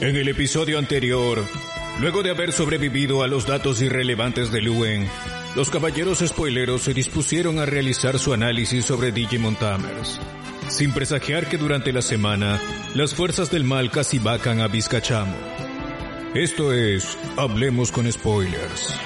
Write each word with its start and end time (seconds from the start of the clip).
En 0.00 0.16
el 0.16 0.28
episodio 0.28 0.78
anterior, 0.78 1.42
luego 2.00 2.22
de 2.22 2.30
haber 2.30 2.52
sobrevivido 2.52 3.22
a 3.22 3.28
los 3.28 3.46
datos 3.46 3.80
irrelevantes 3.80 4.50
de 4.50 4.60
Luen, 4.60 5.08
los 5.54 5.70
caballeros 5.70 6.18
spoileros 6.18 6.82
se 6.82 6.94
dispusieron 6.94 7.58
a 7.58 7.64
realizar 7.64 8.18
su 8.18 8.32
análisis 8.32 8.84
sobre 8.84 9.12
Digimon 9.12 9.54
Tamers, 9.54 10.20
sin 10.68 10.92
presagiar 10.92 11.48
que 11.48 11.58
durante 11.58 11.92
la 11.92 12.02
semana 12.02 12.60
las 12.94 13.14
fuerzas 13.14 13.50
del 13.50 13.64
mal 13.64 13.90
casi 13.90 14.18
vacan 14.18 14.60
a 14.60 14.68
Vizcachamo. 14.68 15.36
Esto 16.34 16.72
es 16.72 17.16
Hablemos 17.36 17.92
con 17.92 18.10
Spoilers. 18.10 18.98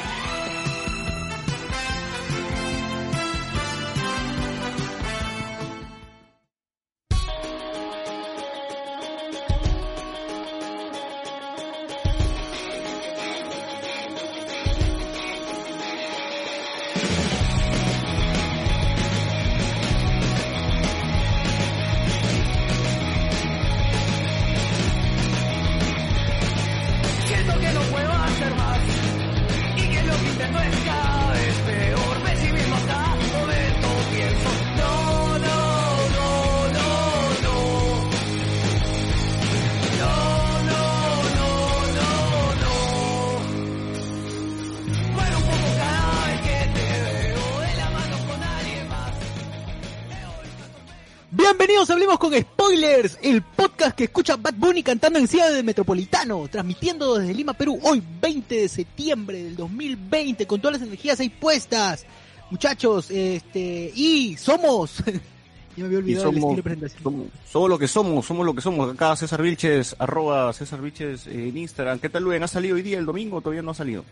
Bunny 54.78 54.82
cantando 54.82 55.18
en 55.18 55.26
Ciudad 55.26 55.52
del 55.52 55.64
Metropolitano, 55.64 56.46
transmitiendo 56.48 57.18
desde 57.18 57.34
Lima, 57.34 57.52
Perú, 57.52 57.78
hoy 57.82 58.02
20 58.20 58.54
de 58.54 58.68
septiembre 58.68 59.42
del 59.42 59.56
2020, 59.56 60.46
con 60.46 60.60
todas 60.60 60.78
las 60.78 60.86
energías 60.86 61.18
ahí 61.20 61.28
puestas. 61.28 62.06
Muchachos, 62.50 63.10
este, 63.10 63.92
y 63.94 64.36
somos... 64.36 64.98
ya 65.76 65.82
me 65.82 65.86
había 65.86 65.98
olvidado 65.98 66.30
el 66.30 66.36
estilo 66.36 66.40
somos, 66.40 66.56
de 66.56 66.62
presentación. 66.62 67.02
somos, 67.02 67.26
somos 67.50 67.70
lo 67.70 67.78
que 67.78 67.88
somos, 67.88 68.26
somos 68.26 68.46
lo 68.46 68.54
que 68.54 68.60
somos. 68.60 68.94
Acá 68.94 69.16
César 69.16 69.42
Vilches, 69.42 69.96
arroba 69.98 70.52
César 70.52 70.80
Vilches 70.80 71.26
en 71.26 71.56
Instagram. 71.56 71.98
¿Qué 71.98 72.08
tal, 72.08 72.24
Luen? 72.24 72.42
¿Ha 72.42 72.48
salido 72.48 72.76
hoy 72.76 72.82
día 72.82 72.98
el 72.98 73.06
domingo 73.06 73.38
o 73.38 73.40
todavía 73.40 73.62
no 73.62 73.72
ha 73.72 73.74
salido? 73.74 74.04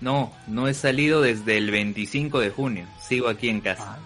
No, 0.00 0.32
no 0.46 0.68
he 0.68 0.74
salido 0.74 1.20
desde 1.20 1.58
el 1.58 1.70
25 1.70 2.40
de 2.40 2.50
junio. 2.50 2.86
Sigo 3.00 3.28
aquí 3.28 3.48
en 3.48 3.60
casa. 3.60 3.98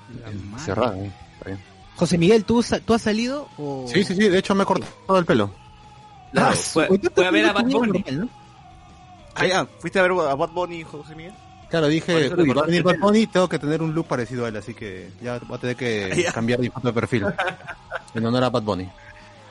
Cerrado, 0.59 0.95
¿eh? 0.97 1.13
Está 1.35 1.51
bien. 1.51 1.61
José 1.97 2.19
Miguel, 2.19 2.45
¿tú, 2.45 2.63
¿tú 2.85 2.95
has 2.95 3.03
salido? 3.03 3.49
O... 3.57 3.87
Sí, 3.89 4.05
sí, 4.05 4.15
sí, 4.15 4.29
de 4.29 4.39
hecho 4.39 4.55
me 4.55 4.65
he 4.65 4.67
cortado 4.67 5.19
el 5.19 5.25
pelo. 5.25 5.66
Claro, 6.37 6.51
Ah, 6.53 6.57
fue, 6.57 6.89
fue 7.15 7.27
a 7.27 7.31
ver 7.31 7.47
a 7.47 7.53
Bad 7.53 7.65
Bunny. 7.67 8.05
¿no? 8.13 8.29
Ah, 9.35 9.47
ya. 9.47 9.67
¿Fuiste 9.79 9.99
a 9.99 10.03
ver 10.03 10.11
a 10.13 10.35
Bad 10.35 10.51
Bunny, 10.51 10.83
José 10.83 11.15
Miguel? 11.15 11.33
Claro, 11.71 11.89
dije, 11.89 12.31
uy, 12.37 12.49
va 12.51 12.63
a 12.63 12.67
venir 12.67 12.83
Bad. 12.83 12.99
Bunny, 12.99 13.27
tengo 13.27 13.49
que 13.49 13.59
tener 13.59 13.83
un 13.83 13.95
look 13.95 14.07
parecido 14.07 14.45
a 14.45 14.49
él, 14.49 14.57
así 14.57 14.73
que 14.75 15.11
ya 15.23 15.39
voy 15.41 15.57
a 15.57 15.61
tener 15.61 15.77
que 15.77 16.23
Ya. 16.25 16.33
cambiar 16.33 16.61
mi 16.61 16.69
foto 16.69 16.89
de 16.89 16.93
perfil. 16.95 17.25
En 18.15 18.25
honor 18.25 18.45
a 18.45 18.51
Bad 18.51 18.63
Bunny. 18.63 18.89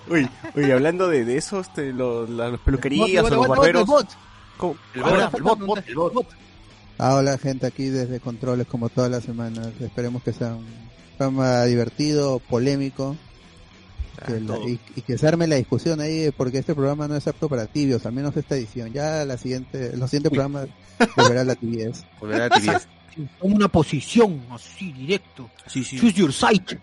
Uy, 0.10 0.28
uy, 0.56 0.72
hablando 0.72 1.08
de, 1.08 1.24
de 1.26 1.38
eso, 1.38 1.60
este, 1.60 1.92
lo- 1.94 2.26
la- 2.28 2.50
las 2.50 2.60
peluquerías 2.62 3.22
Bot, 3.24 3.32
los 3.32 3.40
bot, 3.40 3.58
barberos. 3.58 3.90
El 4.96 5.04
Ahora, 5.04 5.26
bot, 5.30 5.36
el 5.38 5.44
bot, 5.44 5.60
bot. 5.60 5.88
El 5.88 5.96
bot. 5.96 6.28
Ah, 6.98 7.16
hola 7.16 7.38
gente 7.38 7.68
aquí 7.68 7.90
desde 7.90 8.20
Controles 8.20 8.66
como 8.68 8.90
todas 8.90 9.12
las 9.12 9.24
semanas. 9.24 9.68
Esperemos 9.82 10.24
que 10.24 10.32
sea 10.34 10.56
un 10.56 10.66
programa 11.18 11.64
divertido, 11.66 12.40
polémico 12.40 13.16
que 14.26 14.40
la- 14.40 14.56
todo. 14.56 14.68
y, 14.70 14.80
y 14.96 15.02
que 15.02 15.18
se 15.18 15.28
arme 15.28 15.48
la 15.48 15.56
discusión 15.56 16.00
ahí 16.02 16.32
porque 16.36 16.58
este 16.60 16.74
programa 16.76 17.08
no 17.08 17.16
es 17.16 17.28
apto 17.28 17.48
para 17.50 17.66
tibios, 17.68 18.06
al 18.06 18.14
menos 18.14 18.36
esta 18.38 18.56
edición. 18.56 18.92
Ya 18.94 19.26
la 19.26 19.38
siguiente, 19.38 19.96
los 19.98 20.10
siguientes 20.10 20.32
programas 20.32 20.68
volverá 21.16 21.44
la 21.44 21.56
tibiez. 21.56 22.04
Volverá 22.20 22.46
a 22.46 22.50
tibieza. 22.50 22.88
Toma 23.40 23.56
una 23.56 23.68
posición 23.70 24.42
así, 24.52 24.92
directo. 24.92 25.50
Sí, 25.68 25.84
sí. 25.84 25.98
Choose 26.00 26.14
your 26.16 26.34
side. 26.34 26.80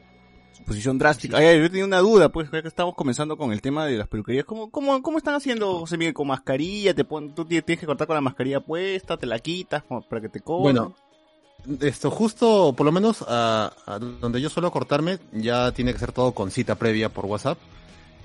Posición 0.66 0.96
drástica. 0.96 1.36
Ay, 1.38 1.46
ay, 1.46 1.60
yo 1.60 1.68
tenía 1.68 1.84
una 1.84 1.98
duda, 1.98 2.28
pues, 2.30 2.48
ya 2.50 2.62
que 2.62 2.68
estamos 2.68 2.94
comenzando 2.94 3.36
con 3.36 3.52
el 3.52 3.60
tema 3.60 3.84
de 3.84 3.98
las 3.98 4.06
peluquerías. 4.06 4.44
¿Cómo, 4.44 4.70
cómo, 4.70 5.02
cómo 5.02 5.18
están 5.18 5.34
haciendo, 5.34 5.80
José 5.80 5.98
Miguel? 5.98 6.14
¿Con 6.14 6.28
mascarilla? 6.28 6.94
¿Te 6.94 7.04
pon, 7.04 7.34
¿Tú 7.34 7.44
tienes 7.44 7.64
que 7.80 7.84
cortar 7.84 8.06
con 8.06 8.14
la 8.14 8.20
mascarilla 8.20 8.60
puesta? 8.60 9.16
¿Te 9.16 9.26
la 9.26 9.40
quitas 9.40 9.82
para 10.08 10.22
que 10.22 10.28
te 10.28 10.40
cobren? 10.40 10.76
Bueno, 10.76 10.94
esto 11.80 12.10
justo, 12.10 12.74
por 12.76 12.84
lo 12.86 12.92
menos 12.92 13.24
a, 13.28 13.72
a 13.86 13.98
donde 13.98 14.40
yo 14.40 14.48
suelo 14.50 14.70
cortarme, 14.70 15.18
ya 15.32 15.72
tiene 15.72 15.92
que 15.92 15.98
ser 15.98 16.12
todo 16.12 16.32
con 16.32 16.50
cita 16.50 16.74
previa 16.74 17.08
por 17.08 17.26
WhatsApp. 17.26 17.58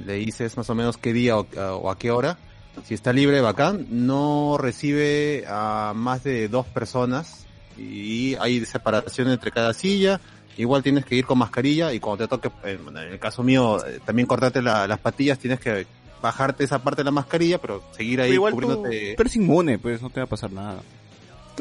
Le 0.06 0.14
dices 0.14 0.58
más 0.58 0.70
o 0.70 0.75
menos 0.75 0.98
qué 0.98 1.14
día 1.14 1.38
o, 1.38 1.47
a- 1.58 1.74
o 1.76 1.90
a 1.90 1.97
qué 1.97 2.12
hora. 2.12 2.38
Si 2.86 2.94
está 2.94 3.12
libre, 3.14 3.42
bacán. 3.42 3.88
No 3.90 4.58
recibe 4.59 5.46
a 5.47 5.94
más 5.96 6.24
de 6.24 6.47
dos 6.47 6.66
personas 6.68 7.46
y 7.78 8.36
hay 8.36 8.64
separación 8.66 9.30
entre 9.30 9.52
cada 9.52 9.74
silla. 9.74 10.20
Igual 10.58 10.81
tienes 10.84 11.06
que 11.06 11.16
ir 11.16 11.26
con 11.26 11.38
mascarilla 11.38 11.94
y 11.94 12.00
cuando 12.00 12.28
te 12.28 12.30
toque, 12.30 12.52
en 12.70 12.96
el 12.97 13.20
caso 13.20 13.44
mío, 13.44 13.78
eh, 13.86 14.00
también 14.06 14.28
cortarte 14.28 14.62
la- 14.62 14.88
las 14.88 15.00
patillas, 15.00 15.38
tienes 15.40 15.59
que 15.59 15.86
bajarte 16.22 16.64
esa 16.64 16.80
parte 16.84 17.02
de 17.02 17.06
la 17.06 17.12
mascarilla, 17.12 17.59
pero 17.59 17.84
seguir 17.96 18.22
ahí 18.22 18.30
Pero 18.30 18.34
igual 18.36 18.53
tú, 18.53 18.59
cubriéndote. 18.59 19.14
pero 19.16 19.30
es 19.30 19.36
inmune, 19.36 19.78
pues 19.78 20.02
no 20.02 20.09
te 20.09 20.20
va 20.20 20.24
a 20.26 20.30
pasar 20.30 20.52
nada. 20.52 20.81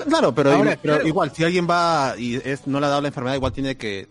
Claro, 0.04 0.34
pero, 0.34 0.50
Ahora, 0.52 0.62
igual, 0.62 0.78
pero 0.82 0.94
claro. 0.94 1.08
igual, 1.08 1.32
si 1.34 1.44
alguien 1.44 1.66
va 1.68 2.14
y 2.18 2.36
es, 2.36 2.66
no 2.66 2.80
le 2.80 2.86
ha 2.86 2.88
dado 2.90 3.00
la 3.02 3.08
enfermedad, 3.08 3.34
igual 3.36 3.52
tiene 3.52 3.76
que, 3.76 4.08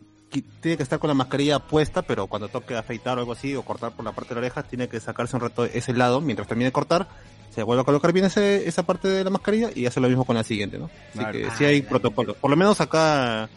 tiene 0.61 0.77
que 0.77 0.83
estar 0.83 0.99
con 0.99 1.07
la 1.07 1.13
mascarilla 1.13 1.59
puesta, 1.59 2.01
pero 2.01 2.27
cuando 2.27 2.47
toque 2.47 2.75
afeitar 2.75 3.17
o 3.17 3.21
algo 3.21 3.33
así, 3.33 3.55
o 3.55 3.61
cortar 3.63 3.91
por 3.91 4.03
la 4.03 4.11
parte 4.11 4.29
de 4.29 4.35
la 4.41 4.47
oreja, 4.47 4.63
tiene 4.63 4.89
que 4.89 4.99
sacarse 4.99 5.35
un 5.35 5.41
rato 5.41 5.65
ese 5.65 5.93
lado, 5.93 6.21
mientras 6.21 6.47
termine 6.47 6.65
de 6.69 6.71
cortar, 6.71 7.07
se 7.53 7.63
vuelve 7.63 7.81
a 7.83 7.85
colocar 7.85 8.11
bien 8.11 8.25
ese, 8.25 8.67
esa 8.67 8.83
parte 8.83 9.07
de 9.07 9.23
la 9.23 9.29
mascarilla 9.29 9.69
y 9.73 9.85
hace 9.85 9.99
lo 10.01 10.09
mismo 10.09 10.25
con 10.25 10.35
la 10.35 10.43
siguiente, 10.43 10.77
¿no? 10.77 10.85
Así 11.09 11.19
Claro. 11.19 11.31
que 11.39 11.51
sí 11.57 11.63
hay 11.65 11.81
protocolo. 11.83 12.33
Por 12.33 12.49
lo 12.51 12.57
menos 12.57 12.81
acá, 12.81 13.47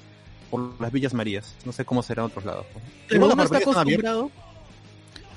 por 0.51 0.81
las 0.81 0.93
Villas 0.93 1.15
Marías. 1.15 1.55
No 1.65 1.73
sé 1.73 1.85
cómo 1.85 2.03
será 2.03 2.23
en 2.23 2.27
otros 2.27 2.45
lados. 2.45 2.67
Pero 3.09 3.27
uno 3.27 3.43
está 3.43 3.59
acostumbrado, 3.59 4.31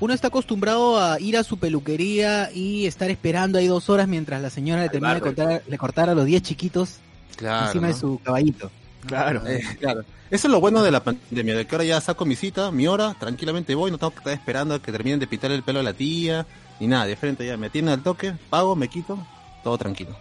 uno 0.01 0.13
está 0.13 0.27
acostumbrado 0.27 0.99
a 0.99 1.17
ir 1.19 1.37
a 1.37 1.43
su 1.43 1.57
peluquería 1.57 2.51
y 2.53 2.85
estar 2.87 3.09
esperando 3.09 3.57
ahí 3.57 3.67
dos 3.67 3.89
horas 3.89 4.07
mientras 4.07 4.41
la 4.41 4.49
señora 4.49 4.81
le 4.81 4.89
termina 4.89 5.13
de 5.15 5.21
cortar, 5.21 5.63
le 5.65 5.77
cortara 5.77 6.11
a 6.11 6.15
los 6.15 6.25
10 6.25 6.41
chiquitos 6.41 6.97
Claro, 7.37 7.67
encima 7.67 7.87
¿no? 7.87 7.93
de 7.93 7.99
su 7.99 8.19
caballito. 8.23 8.69
Claro. 9.05 9.41
Eh, 9.47 9.61
claro. 9.79 10.01
Eso 10.29 10.47
es 10.47 10.51
lo 10.51 10.59
bueno 10.59 10.83
de 10.83 10.91
la 10.91 11.03
pandemia, 11.03 11.55
de 11.55 11.65
que 11.65 11.75
ahora 11.75 11.85
ya 11.85 12.01
saco 12.01 12.25
mi 12.25 12.35
cita, 12.35 12.71
mi 12.71 12.87
hora, 12.87 13.15
tranquilamente 13.19 13.73
voy, 13.75 13.89
no 13.91 13.97
tengo 13.97 14.11
que 14.11 14.17
estar 14.19 14.33
esperando 14.33 14.75
a 14.75 14.81
que 14.81 14.91
terminen 14.91 15.19
de 15.19 15.27
pitar 15.27 15.51
el 15.51 15.63
pelo 15.63 15.79
a 15.79 15.83
la 15.83 15.93
tía, 15.93 16.45
ni 16.79 16.87
nada, 16.87 17.05
de 17.05 17.15
frente 17.15 17.45
ya 17.45 17.57
me 17.57 17.67
atienden 17.67 17.93
al 17.95 18.03
toque, 18.03 18.33
pago, 18.49 18.75
me 18.75 18.87
quito, 18.87 19.17
todo 19.63 19.77
tranquilo. 19.77 20.15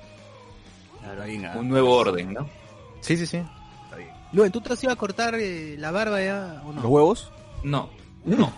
Claro, 1.00 1.22
ahí 1.22 1.38
nada. 1.38 1.58
Un 1.58 1.68
nuevo 1.68 1.94
orden, 1.96 2.32
¿no? 2.32 2.48
Sí, 3.00 3.16
sí, 3.16 3.26
sí. 3.26 3.42
Luen, 4.32 4.52
¿tú 4.52 4.60
te 4.60 4.72
has 4.72 4.82
ido 4.84 4.92
a 4.92 4.96
cortar 4.96 5.34
eh, 5.34 5.76
la 5.78 5.90
barba 5.90 6.22
ya 6.22 6.62
o 6.64 6.72
¿Los 6.72 6.82
no? 6.84 6.88
huevos? 6.88 7.32
No, 7.64 7.90
no. 8.24 8.52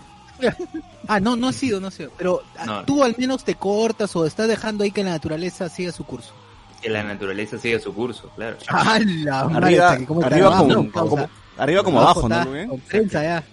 Ah, 1.07 1.19
no, 1.19 1.35
no 1.35 1.49
ha 1.49 1.53
sido, 1.53 1.79
no 1.81 1.87
ha 1.87 1.91
sido. 1.91 2.11
Pero 2.17 2.41
ah, 2.57 2.65
No. 2.65 2.85
tú 2.85 3.03
al 3.03 3.13
menos 3.17 3.43
te 3.43 3.55
cortas 3.55 4.15
o 4.15 4.25
estás 4.25 4.47
dejando 4.47 4.83
ahí 4.85 4.91
que 4.91 5.03
la 5.03 5.11
naturaleza 5.11 5.67
siga 5.69 5.91
su 5.91 6.05
curso. 6.05 6.33
Que 6.81 6.89
la 6.89 7.03
naturaleza 7.03 7.57
siga 7.57 7.79
su 7.79 7.93
curso, 7.93 8.29
claro. 8.35 8.57
¡Ah, 8.69 8.99
la 9.03 9.45
madre! 9.45 9.79
Arriba, 9.79 9.91
arriba, 10.25 10.57
como, 10.57 10.73
¿no? 10.73 10.91
Causa. 10.91 11.09
como- 11.09 11.29
arriba 11.57 11.83
como 11.83 12.01
abajo, 12.01 12.29
¿no? 12.29 12.45
Con 12.89 13.09
ya. 13.09 13.43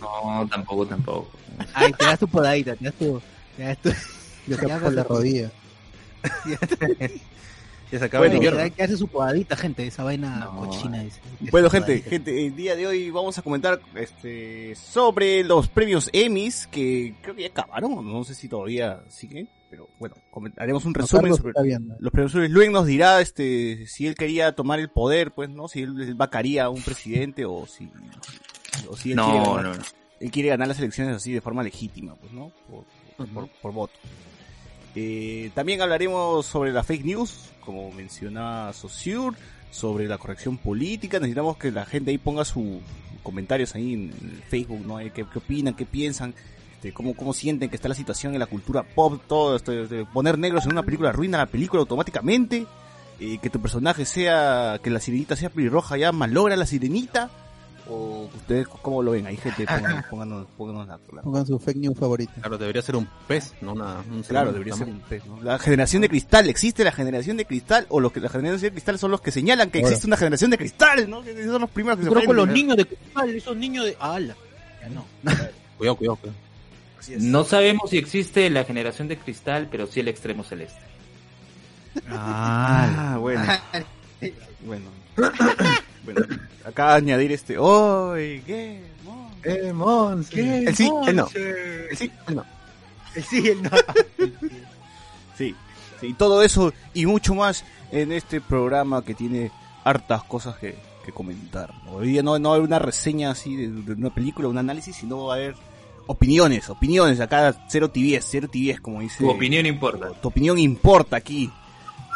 No, 0.00 0.48
tampoco, 0.48 0.86
tampoco. 0.86 1.28
Ay, 1.74 1.92
te 1.92 2.04
das 2.04 2.18
tu 2.18 2.28
podadita, 2.28 2.74
te 2.76 2.84
das 2.84 2.94
tu... 2.94 3.20
Te 3.56 3.62
das 3.64 3.78
tu... 3.78 3.90
Yo 4.46 4.56
por 4.56 4.92
la 4.92 5.02
rodilla. 5.02 5.50
Ya 7.92 8.00
se 8.00 8.04
acaba 8.06 8.26
Bueno, 8.26 8.40
que 8.74 8.82
hacer 8.82 8.96
su 8.98 9.06
podadita, 9.06 9.56
gente, 9.56 9.86
esa 9.86 10.02
vaina 10.02 10.40
No. 10.52 10.56
cochina. 10.56 11.00
dice. 11.02 11.20
Bueno, 11.52 11.70
gente, 11.70 11.86
podadita. 11.98 12.10
gente, 12.10 12.46
el 12.46 12.56
día 12.56 12.74
de 12.74 12.86
hoy 12.86 13.10
vamos 13.10 13.38
a 13.38 13.42
comentar 13.42 13.80
este 13.94 14.74
sobre 14.74 15.44
los 15.44 15.68
premios 15.68 16.10
Emmys 16.12 16.66
que 16.66 17.14
creo 17.22 17.36
que 17.36 17.42
ya 17.42 17.48
acabaron, 17.48 18.04
no 18.12 18.24
sé 18.24 18.34
si 18.34 18.48
todavía 18.48 19.00
siguen, 19.08 19.48
pero 19.70 19.88
bueno, 20.00 20.16
coment- 20.32 20.54
haremos 20.58 20.84
un 20.84 20.94
resumen 20.94 21.32
sobre 21.36 21.52
los 22.00 22.10
premios 22.12 22.34
Emmys. 22.34 22.50
Luego 22.50 22.72
nos 22.72 22.86
dirá 22.86 23.20
este 23.20 23.86
si 23.86 24.06
él 24.08 24.16
quería 24.16 24.52
tomar 24.56 24.80
el 24.80 24.88
poder, 24.90 25.30
pues, 25.30 25.48
¿no? 25.48 25.68
Si 25.68 25.82
él, 25.82 26.14
vacaría 26.16 26.64
a 26.64 26.70
un 26.70 26.82
presidente 26.82 27.44
o 27.44 27.66
si 27.66 27.88
o 28.90 28.96
si 28.96 29.12
él 29.12 29.16
quiere 29.18 29.38
No, 29.38 29.54
ganar, 29.54 29.64
no, 29.64 29.74
no. 29.76 29.82
él 30.18 30.30
quiere 30.32 30.48
ganar 30.48 30.66
las 30.66 30.78
elecciones 30.80 31.14
así 31.14 31.32
de 31.32 31.40
forma 31.40 31.62
legítima, 31.62 32.16
pues, 32.16 32.32
¿no? 32.32 32.50
Por, 32.68 32.84
por, 33.16 33.28
por- 33.28 33.48
por 33.62 33.72
voto. 33.72 33.94
Eh, 34.96 35.50
también 35.54 35.80
hablaremos 35.80 36.44
sobre 36.44 36.72
la 36.72 36.82
fake 36.82 37.04
news, 37.04 37.50
como 37.60 37.92
menciona 37.92 38.72
Saussure, 38.72 39.36
sobre 39.70 40.08
la 40.08 40.18
corrección 40.18 40.58
política. 40.58 41.20
Necesitamos 41.20 41.56
que 41.56 41.70
la 41.70 41.86
gente 41.86 42.10
ahí 42.10 42.18
ponga 42.18 42.44
sus 42.44 42.80
comentarios 43.22 43.76
ahí 43.76 43.94
en 43.94 44.12
Facebook, 44.48 44.84
¿no? 44.84 44.98
Eh, 44.98 45.12
¿Qué, 45.14 45.24
qué 45.30 45.38
opinan? 45.38 45.74
¿Qué 45.74 45.86
piensan? 45.86 46.34
este, 46.86 46.92
cómo, 46.92 47.14
cómo 47.14 47.32
sienten 47.32 47.68
que 47.68 47.76
está 47.76 47.88
la 47.88 47.94
situación 47.94 48.34
en 48.34 48.40
la 48.40 48.46
cultura 48.46 48.82
pop, 48.82 49.20
todo 49.26 49.56
esto, 49.56 49.72
de 49.72 50.04
poner 50.04 50.38
negros 50.38 50.64
en 50.66 50.72
una 50.72 50.82
película 50.82 51.10
arruina 51.10 51.38
la 51.38 51.46
película 51.46 51.80
automáticamente, 51.80 52.66
eh, 53.18 53.38
que 53.38 53.50
tu 53.50 53.60
personaje 53.60 54.04
sea, 54.04 54.78
que 54.82 54.90
la 54.90 55.00
sirenita 55.00 55.36
sea 55.36 55.50
pelirroja 55.50 55.96
ya 55.96 56.12
malogra 56.12 56.56
la 56.56 56.66
sirenita, 56.66 57.30
o 57.88 58.28
ustedes 58.34 58.66
cómo 58.68 59.02
lo 59.02 59.12
ven, 59.12 59.26
ahí 59.26 59.36
gente, 59.36 59.64
pongan- 59.66 60.04
pónganos, 60.10 60.46
pónganos 60.56 60.86
la, 60.88 60.98
la- 61.14 61.22
Pongan 61.22 61.46
su 61.46 61.58
fake 61.58 61.76
news 61.78 61.98
favorita. 61.98 62.32
Claro, 62.40 62.58
debería 62.58 62.82
ser 62.82 62.96
un 62.96 63.08
pez, 63.28 63.54
no 63.60 63.72
una, 63.72 64.00
un 64.10 64.22
Claro, 64.22 64.52
debería 64.52 64.74
ser 64.74 64.88
un 64.88 65.00
pez, 65.00 65.24
¿no? 65.26 65.42
La 65.42 65.58
generación 65.58 66.02
de 66.02 66.08
cristal, 66.08 66.48
¿existe 66.48 66.84
la 66.84 66.92
generación 66.92 67.36
de 67.36 67.44
cristal? 67.44 67.86
O 67.88 68.00
los 68.00 68.12
que 68.12 68.20
la 68.20 68.28
generación 68.28 68.68
de 68.68 68.72
cristal 68.72 68.98
son 68.98 69.10
los 69.10 69.20
que 69.20 69.30
señalan 69.30 69.70
que 69.70 69.78
Ahora. 69.78 69.88
existe 69.90 70.06
una 70.06 70.16
generación 70.16 70.50
de 70.50 70.58
cristal, 70.58 71.08
¿no? 71.08 71.22
Que 71.22 71.30
esos 71.32 71.52
son 71.52 71.60
los 71.62 71.70
primeros 71.70 71.98
que 71.98 72.04
se 72.04 72.10
creo 72.10 72.22
que 72.26 72.32
los 72.32 72.48
niños 72.48 72.76
de 72.76 72.86
cristal, 72.86 73.30
esos 73.30 73.56
niños 73.56 73.84
de... 73.84 73.96
¡Hala! 74.00 74.34
Ya 74.80 74.88
no. 74.88 75.04
Cuidado, 75.78 75.96
cuidado, 75.96 76.16
cuidado. 76.16 76.38
No 77.20 77.44
sabemos 77.44 77.90
si 77.90 77.98
existe 77.98 78.50
la 78.50 78.64
generación 78.64 79.06
de 79.06 79.16
cristal, 79.16 79.68
pero 79.70 79.86
sí 79.86 80.00
el 80.00 80.08
extremo 80.08 80.42
celeste. 80.42 80.80
Ah, 82.10 83.16
bueno. 83.20 83.44
bueno. 84.66 84.84
Bueno. 86.06 86.22
Acá 86.64 86.94
añadir 86.94 87.32
este. 87.32 87.58
¡Oy! 87.58 88.42
¿Qué? 88.46 88.82
Mons. 89.74 90.32
El 90.32 90.74
sí, 90.74 90.90
el 91.06 91.16
no. 91.16 91.28
El 91.34 91.96
sí, 91.96 92.10
el 92.26 92.34
no. 92.34 92.44
Sí, 93.28 93.48
el 93.48 93.62
no. 93.62 93.70
Sí, 95.36 95.54
sí, 96.00 96.14
todo 96.14 96.42
eso 96.42 96.72
y 96.94 97.06
mucho 97.06 97.34
más 97.34 97.64
en 97.92 98.12
este 98.12 98.40
programa 98.40 99.04
que 99.04 99.14
tiene 99.14 99.50
hartas 99.84 100.24
cosas 100.24 100.56
que, 100.56 100.76
que 101.04 101.12
comentar. 101.12 101.72
Hoy 101.92 102.08
día 102.08 102.22
no, 102.22 102.38
no 102.38 102.54
hay 102.54 102.60
una 102.60 102.78
reseña 102.78 103.30
así 103.30 103.54
de, 103.54 103.68
de 103.68 103.92
una 103.92 104.12
película, 104.12 104.48
un 104.48 104.58
análisis, 104.58 104.96
sino 104.96 105.26
va 105.26 105.34
a 105.34 105.36
haber 105.36 105.54
opiniones, 106.06 106.68
opiniones. 106.70 107.20
Acá 107.20 107.54
cero 107.68 107.90
tibies, 107.90 108.26
cero 108.28 108.48
tibies, 108.50 108.80
como 108.80 109.00
dice. 109.00 109.18
Tu 109.18 109.30
opinión 109.30 109.66
importa. 109.66 110.10
Tu 110.20 110.28
opinión 110.28 110.58
importa 110.58 111.16
aquí. 111.16 111.50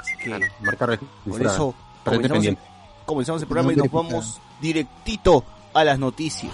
Así 0.00 0.16
que 0.16 0.24
Claro, 0.24 0.46
marca 0.60 0.98
por 1.26 1.42
eso 1.42 1.74
comenzamos. 2.04 2.69
Comenzamos 3.10 3.42
el 3.42 3.48
programa 3.48 3.72
y 3.72 3.76
No 3.76 3.84
nos 3.84 3.92
vamos 3.92 4.40
directito 4.60 5.44
a 5.74 5.84
las 5.84 5.98
noticias. 5.98 6.52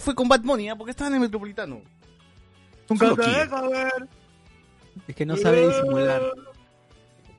¿Qué 0.00 0.04
fue? 0.04 0.12
¿Qué 0.12 0.16
con 0.16 0.28
Bad 0.28 0.40
Bunny? 0.42 0.68
ah? 0.68 0.76
¿Por 0.76 0.86
qué 0.86 0.90
estaba 0.92 1.08
en 1.08 1.14
el 1.14 1.20
Metropolitano? 1.20 1.80
Quiere. 2.88 3.48
Es 5.06 5.14
que 5.14 5.24
no 5.26 5.36
sabe 5.36 5.68
disimular. 5.68 6.22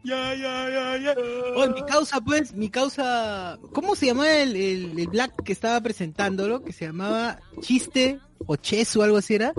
Ya, 0.03 0.33
ya, 0.33 0.69
ya, 0.69 0.97
ya. 0.97 1.15
Oye, 1.57 1.73
mi 1.73 1.83
causa, 1.85 2.19
pues, 2.21 2.53
mi 2.53 2.69
causa. 2.69 3.59
¿Cómo 3.73 3.95
se 3.95 4.07
llamaba 4.07 4.31
el, 4.33 4.55
el, 4.55 4.97
el 4.99 5.07
Black 5.07 5.43
que 5.43 5.51
estaba 5.51 5.79
presentándolo? 5.81 6.63
Que 6.63 6.73
se 6.73 6.85
llamaba 6.87 7.39
Chiste 7.59 8.19
o 8.47 8.55
Ches 8.55 8.95
o 8.95 9.03
algo 9.03 9.17
así 9.17 9.35
era. 9.35 9.53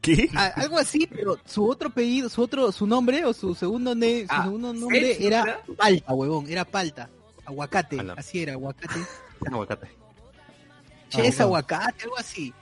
¿Qué? 0.00 0.30
A- 0.34 0.46
algo 0.60 0.78
así, 0.78 1.06
pero 1.06 1.36
su 1.44 1.68
otro 1.68 1.88
apellido, 1.88 2.28
su 2.28 2.42
otro, 2.42 2.72
su 2.72 2.86
nombre 2.86 3.24
o 3.24 3.32
su 3.34 3.54
segundo, 3.54 3.94
ne- 3.94 4.22
su 4.22 4.26
Ah, 4.30 4.44
segundo 4.44 4.72
nombre 4.72 5.00
¿Ches, 5.00 5.20
no 5.20 5.26
era? 5.26 5.62
Palta, 5.76 6.14
huevón, 6.14 6.48
era 6.48 6.64
Palta. 6.64 7.10
Aguacate, 7.44 7.98
así 8.16 8.42
era, 8.42 8.52
aguacate. 8.54 8.98
Aguacate. 9.46 9.88
Ches, 11.08 11.40
Ah, 11.40 11.44
aguacate, 11.44 12.04
algo 12.04 12.18
así. 12.18 12.52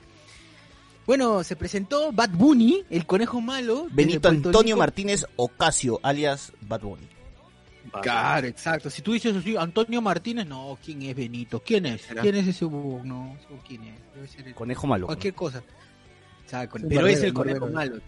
Bueno, 1.07 1.43
se 1.43 1.57
presentó 1.57 2.13
Bad 2.13 2.31
Bunny, 2.31 2.85
el 2.91 3.07
conejo 3.07 3.41
malo. 3.41 3.87
Benito 3.91 4.29
Antonio 4.29 4.75
Rico. 4.75 4.79
Martínez 4.79 5.25
Ocasio, 5.37 6.01
alias 6.03 6.53
Bad 6.61 6.81
Bunny. 6.83 7.09
Claro, 8.03 8.47
exacto. 8.47 8.91
Si 8.91 9.01
tú 9.01 9.13
dices 9.13 9.35
así, 9.35 9.57
Antonio 9.57 10.03
Martínez, 10.03 10.47
no, 10.47 10.79
¿quién 10.85 11.01
es 11.03 11.17
Benito? 11.17 11.63
¿Quién 11.65 11.87
es? 11.87 12.03
¿Será? 12.03 12.21
¿Quién 12.21 12.35
es 12.35 12.47
ese 12.47 12.67
huevón? 12.67 13.09
No, 13.09 13.37
¿quién 13.67 13.85
es? 13.85 13.95
Debe 14.15 14.29
ser 14.29 14.49
el- 14.49 14.55
Conejo 14.55 14.87
malo. 14.87 15.07
cualquier 15.07 15.35
cosa. 15.35 15.63
Pero 16.51 16.69
Barbero, 16.73 17.07
es 17.07 17.23
el 17.23 17.33
conejo 17.33 17.61
Barbero. 17.61 17.91
malo. 17.93 18.03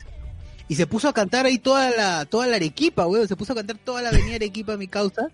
Y 0.69 0.75
se 0.75 0.87
puso 0.87 1.09
a 1.09 1.13
cantar 1.15 1.47
ahí 1.47 1.59
toda 1.59 1.91
la, 1.91 2.25
toda 2.27 2.47
la 2.47 2.57
Arequipa, 2.57 3.07
weón. 3.07 3.27
Se 3.27 3.37
puso 3.37 3.53
a 3.55 3.57
cantar 3.57 3.77
toda 3.79 4.03
la 4.03 4.11
avenida 4.11 4.37
Arequipa, 4.37 4.77
mi 4.77 4.87
causa. 4.89 5.29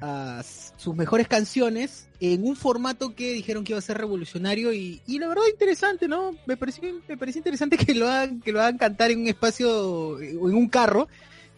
A 0.00 0.42
sus 0.76 0.94
mejores 0.94 1.26
canciones 1.26 2.08
en 2.20 2.44
un 2.44 2.56
formato 2.56 3.14
que 3.14 3.32
dijeron 3.32 3.64
que 3.64 3.72
iba 3.72 3.78
a 3.78 3.82
ser 3.82 3.98
revolucionario 3.98 4.72
y, 4.72 5.02
y 5.06 5.18
la 5.18 5.28
verdad 5.28 5.42
interesante, 5.50 6.08
¿no? 6.08 6.36
Me 6.46 6.56
pareció, 6.56 6.82
me 7.08 7.16
pareció 7.16 7.40
interesante 7.40 7.76
que 7.76 7.94
lo 7.94 8.08
hagan, 8.08 8.40
que 8.40 8.52
lo 8.52 8.60
hagan 8.60 8.78
cantar 8.78 9.10
en 9.10 9.20
un 9.20 9.28
espacio 9.28 10.20
eh, 10.20 10.36
o 10.40 10.48
en 10.48 10.54
un 10.54 10.68
carro, 10.68 11.08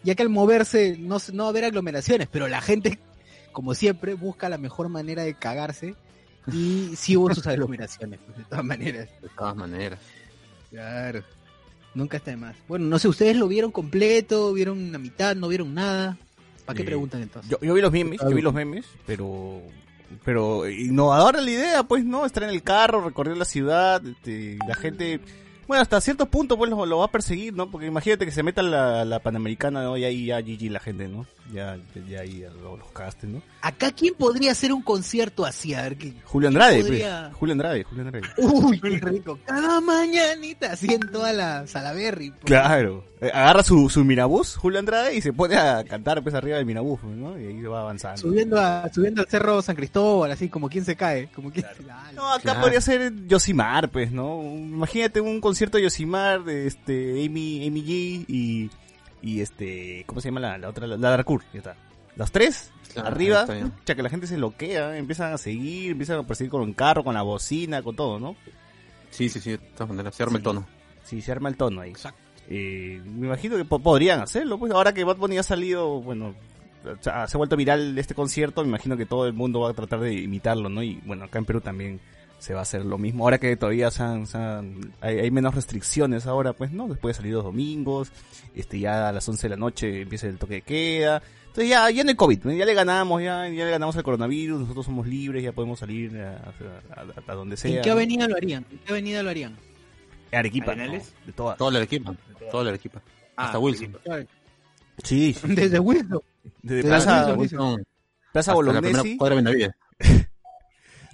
ya 0.03 0.15
que 0.15 0.23
al 0.23 0.29
moverse 0.29 0.97
no, 0.97 1.17
no 1.33 1.43
va 1.43 1.49
a 1.49 1.51
haber 1.51 1.65
aglomeraciones, 1.65 2.27
pero 2.31 2.47
la 2.47 2.61
gente, 2.61 2.99
como 3.51 3.75
siempre, 3.75 4.15
busca 4.15 4.49
la 4.49 4.57
mejor 4.57 4.89
manera 4.89 5.23
de 5.23 5.35
cagarse 5.35 5.95
y 6.51 6.95
sí 6.95 7.15
hubo 7.17 7.33
sus 7.33 7.45
aglomeraciones, 7.47 8.19
pues, 8.25 8.37
de 8.37 8.43
todas 8.45 8.65
maneras. 8.65 9.09
De 9.21 9.29
todas 9.29 9.55
maneras. 9.55 9.99
Claro. 10.69 11.23
Nunca 11.93 12.17
está 12.17 12.31
de 12.31 12.37
más. 12.37 12.55
Bueno, 12.67 12.85
no 12.85 12.97
sé, 12.99 13.07
¿ustedes 13.07 13.35
lo 13.35 13.47
vieron 13.47 13.71
completo? 13.71 14.53
¿Vieron 14.53 14.91
la 14.91 14.97
mitad? 14.97 15.35
¿No 15.35 15.49
vieron 15.49 15.73
nada? 15.73 16.17
¿Para 16.71 16.77
qué 16.77 16.83
Eh, 16.83 16.85
preguntan 16.85 17.21
entonces? 17.21 17.51
Yo, 17.51 17.59
yo 17.61 17.73
vi 17.73 17.81
los 17.81 17.91
memes, 17.91 18.19
yo 18.21 18.29
vi 18.29 18.41
los 18.41 18.53
memes, 18.53 18.85
pero 19.05 19.61
pero 20.25 20.69
innovadora 20.69 21.41
la 21.41 21.49
idea, 21.51 21.83
pues, 21.83 22.03
¿no? 22.03 22.25
Estar 22.25 22.43
en 22.43 22.49
el 22.49 22.63
carro, 22.63 23.01
recorrer 23.01 23.37
la 23.37 23.45
ciudad, 23.45 24.05
este, 24.05 24.57
la 24.67 24.75
gente, 24.75 25.19
bueno, 25.67 25.81
hasta 25.81 26.01
cierto 26.01 26.25
punto, 26.25 26.57
pues, 26.57 26.69
lo, 26.69 26.85
lo 26.85 26.97
va 26.99 27.05
a 27.05 27.11
perseguir, 27.11 27.53
¿no? 27.53 27.71
Porque 27.71 27.87
imagínate 27.87 28.25
que 28.25 28.31
se 28.31 28.43
meta 28.43 28.61
la, 28.61 29.05
la 29.05 29.19
Panamericana, 29.19 29.83
¿no? 29.83 29.97
Y 29.97 30.03
ahí 30.03 30.25
ya 30.25 30.41
GG 30.41 30.69
la 30.71 30.79
gente, 30.79 31.07
¿no? 31.07 31.25
Ya, 31.53 31.77
ya, 32.07 32.21
ahí 32.21 32.45
lo- 32.61 32.77
los 32.77 32.91
cagaste, 32.91 33.27
¿no? 33.27 33.41
Acá, 33.61 33.91
¿quién 33.91 34.13
podría 34.15 34.51
hacer 34.53 34.71
un 34.71 34.81
concierto 34.81 35.45
así? 35.45 35.73
A 35.73 35.81
ver, 35.81 35.97
¿qué? 35.97 36.13
Julio 36.23 36.47
Andrade, 36.47 36.79
pues. 36.85 37.03
Julio 37.33 37.51
Andrade, 37.51 37.83
Julio 37.83 38.05
Andrade. 38.05 38.25
Uy, 38.37 38.79
qué 38.79 38.89
rico. 38.99 39.37
Cada 39.45 39.81
mañanita, 39.81 40.71
así 40.71 40.93
en 40.93 41.01
toda 41.11 41.33
la 41.33 41.67
Salaberry. 41.67 42.29
pues. 42.31 42.43
Claro. 42.45 43.03
Eh, 43.19 43.29
Agarra 43.33 43.63
su, 43.63 43.89
su 43.89 44.03
mirabús, 44.05 44.55
Julio 44.55 44.79
Andrade, 44.79 45.13
y 45.15 45.21
se 45.21 45.33
pone 45.33 45.55
a 45.57 45.83
cantar, 45.83 46.23
pues, 46.23 46.33
arriba 46.35 46.55
del 46.57 46.65
mirabús, 46.65 47.03
¿no? 47.03 47.37
Y 47.37 47.47
ahí 47.47 47.61
va 47.63 47.81
avanzando. 47.81 48.21
Subiendo, 48.21 48.57
a, 48.59 48.89
subiendo 48.93 49.21
al 49.21 49.27
cerro 49.27 49.61
San 49.61 49.75
Cristóbal, 49.75 50.31
así 50.31 50.47
como 50.47 50.69
quien 50.69 50.85
se 50.85 50.95
cae. 50.95 51.27
Como 51.35 51.51
quien 51.51 51.65
se 51.75 51.83
Dale. 51.83 52.13
No, 52.15 52.29
acá 52.31 52.41
Claro. 52.43 52.61
podría 52.61 52.79
ser 52.81 53.13
Yosimar, 53.27 53.89
pues, 53.89 54.11
¿no? 54.11 54.41
Imagínate 54.41 55.19
un 55.19 55.41
concierto 55.41 55.77
de 55.77 55.83
Yosimar, 55.83 56.43
de 56.45 56.65
este, 56.65 57.25
Amy, 57.25 57.67
Amy 57.67 57.83
G 57.83 58.25
y, 58.27 58.69
y 59.21 59.41
este, 59.41 60.03
¿cómo 60.07 60.21
se 60.21 60.29
llama 60.29 60.39
la, 60.39 60.57
la 60.57 60.69
otra? 60.69 60.87
La, 60.87 60.97
la 60.97 61.09
Darkur, 61.11 61.43
ya 61.53 61.59
está. 61.59 61.75
Los 62.15 62.31
tres, 62.31 62.71
Claro, 62.93 63.07
arriba, 63.07 63.45
pucha, 63.45 63.95
que 63.95 64.03
la 64.03 64.09
gente 64.09 64.27
se 64.27 64.37
loquea, 64.37 64.97
empiezan 64.97 65.31
a 65.33 65.37
seguir, 65.37 65.91
empiezan 65.91 66.19
a 66.19 66.23
perseguir 66.27 66.51
con 66.51 66.67
el 66.67 66.75
carro, 66.75 67.03
con 67.05 67.13
la 67.13 67.21
bocina, 67.21 67.81
con 67.81 67.95
todo, 67.95 68.19
¿no? 68.19 68.35
Sí, 69.11 69.29
sí, 69.29 69.39
sí, 69.39 69.51
de 69.51 69.57
todas 69.59 69.89
maneras, 69.89 70.13
se 70.15 70.23
arma 70.23 70.37
el 70.37 70.43
tono. 70.43 70.67
Sí, 71.03 71.21
se 71.21 71.31
arma 71.31 71.47
el 71.49 71.55
tono 71.55 71.81
ahí. 71.81 71.93
Eh, 72.49 73.01
me 73.05 73.27
imagino 73.27 73.55
que 73.55 73.63
po- 73.65 73.79
podrían 73.79 74.19
hacerlo, 74.19 74.57
pues 74.59 74.73
ahora 74.73 74.93
que 74.93 75.03
Bad 75.05 75.17
Bunny 75.17 75.37
ha 75.37 75.43
salido, 75.43 76.01
bueno, 76.01 76.35
o 76.83 77.01
sea, 77.03 77.27
se 77.27 77.37
ha 77.37 77.39
vuelto 77.39 77.55
viral 77.55 77.97
este 77.97 78.13
concierto, 78.13 78.61
me 78.61 78.67
imagino 78.69 78.97
que 78.97 79.05
todo 79.05 79.25
el 79.25 79.33
mundo 79.33 79.61
va 79.61 79.69
a 79.69 79.73
tratar 79.73 79.99
de 80.01 80.13
imitarlo, 80.13 80.67
¿no? 80.67 80.83
Y 80.83 80.95
bueno, 81.05 81.25
acá 81.25 81.39
en 81.39 81.45
Perú 81.45 81.61
también 81.61 82.01
se 82.41 82.53
va 82.53 82.59
a 82.59 82.63
hacer 82.63 82.83
lo 82.83 82.97
mismo. 82.97 83.23
Ahora 83.23 83.37
que 83.37 83.55
todavía 83.55 83.91
se 83.91 84.01
han- 84.01 84.25
se 84.25 84.35
han- 84.37 84.93
hay, 84.99 85.19
hay 85.19 85.29
menos 85.31 85.53
restricciones 85.53 86.25
ahora, 86.25 86.53
pues, 86.53 86.71
¿no? 86.71 86.87
Después 86.87 87.15
de 87.15 87.17
salir 87.21 87.33
los 87.35 87.43
domingos, 87.43 88.11
este 88.55 88.79
ya 88.79 89.09
a 89.09 89.11
las 89.11 89.29
11 89.29 89.43
de 89.47 89.49
la 89.51 89.57
noche 89.57 90.01
empieza 90.01 90.25
el 90.27 90.37
toque 90.39 90.55
de 90.55 90.61
queda. 90.63 91.21
Entonces 91.47 91.69
ya, 91.69 91.89
ya 91.91 92.03
no 92.03 92.09
hay 92.09 92.15
COVID, 92.15 92.39
ya 92.57 92.65
le 92.65 92.73
ganamos, 92.73 93.21
ya, 93.21 93.47
ya 93.47 93.65
le 93.65 93.69
ganamos 93.71 93.95
al 93.95 94.03
coronavirus, 94.03 94.61
nosotros 94.61 94.85
somos 94.87 95.05
libres, 95.05 95.43
ya 95.43 95.51
podemos 95.51 95.77
salir 95.79 96.17
a, 96.17 96.37
a- 96.37 97.01
a- 97.01 97.31
a 97.31 97.35
donde 97.35 97.57
sea. 97.57 97.75
¿En 97.77 97.81
qué 97.83 97.91
avenida 97.91 98.27
lo 98.27 98.35
harían? 98.37 98.65
¿En 98.71 98.79
qué 98.79 98.91
avenida 98.91 99.21
lo 99.21 99.29
harían? 99.29 99.55
Arequipa. 100.31 100.73
¿no? 100.75 100.91
de 100.91 101.01
todas. 101.35 101.57
Toda 101.57 101.71
la 101.71 101.81
equipa, 101.83 102.15
toda 102.49 102.63
la 102.71 102.75
equipa. 102.75 103.01
Ah, 103.35 103.45
Hasta 103.45 103.59
Wilson. 103.59 103.97
Sí, 105.03 105.33
sí. 105.33 105.37
Desde 105.47 105.77
Wilson. 105.79 106.21
Desde 106.63 106.75
Desde 106.77 106.87
Plaza, 106.89 107.33
Wilson. 107.35 107.39
Wilson, 107.39 107.83
Plaza 108.31 108.51
hasta 108.51 108.63
la 108.63 108.71
primera 108.71 108.91
Bolognesi. 109.03 109.17
cuadra 109.17 109.35
de 109.35 109.41
Benavides. 109.43 109.71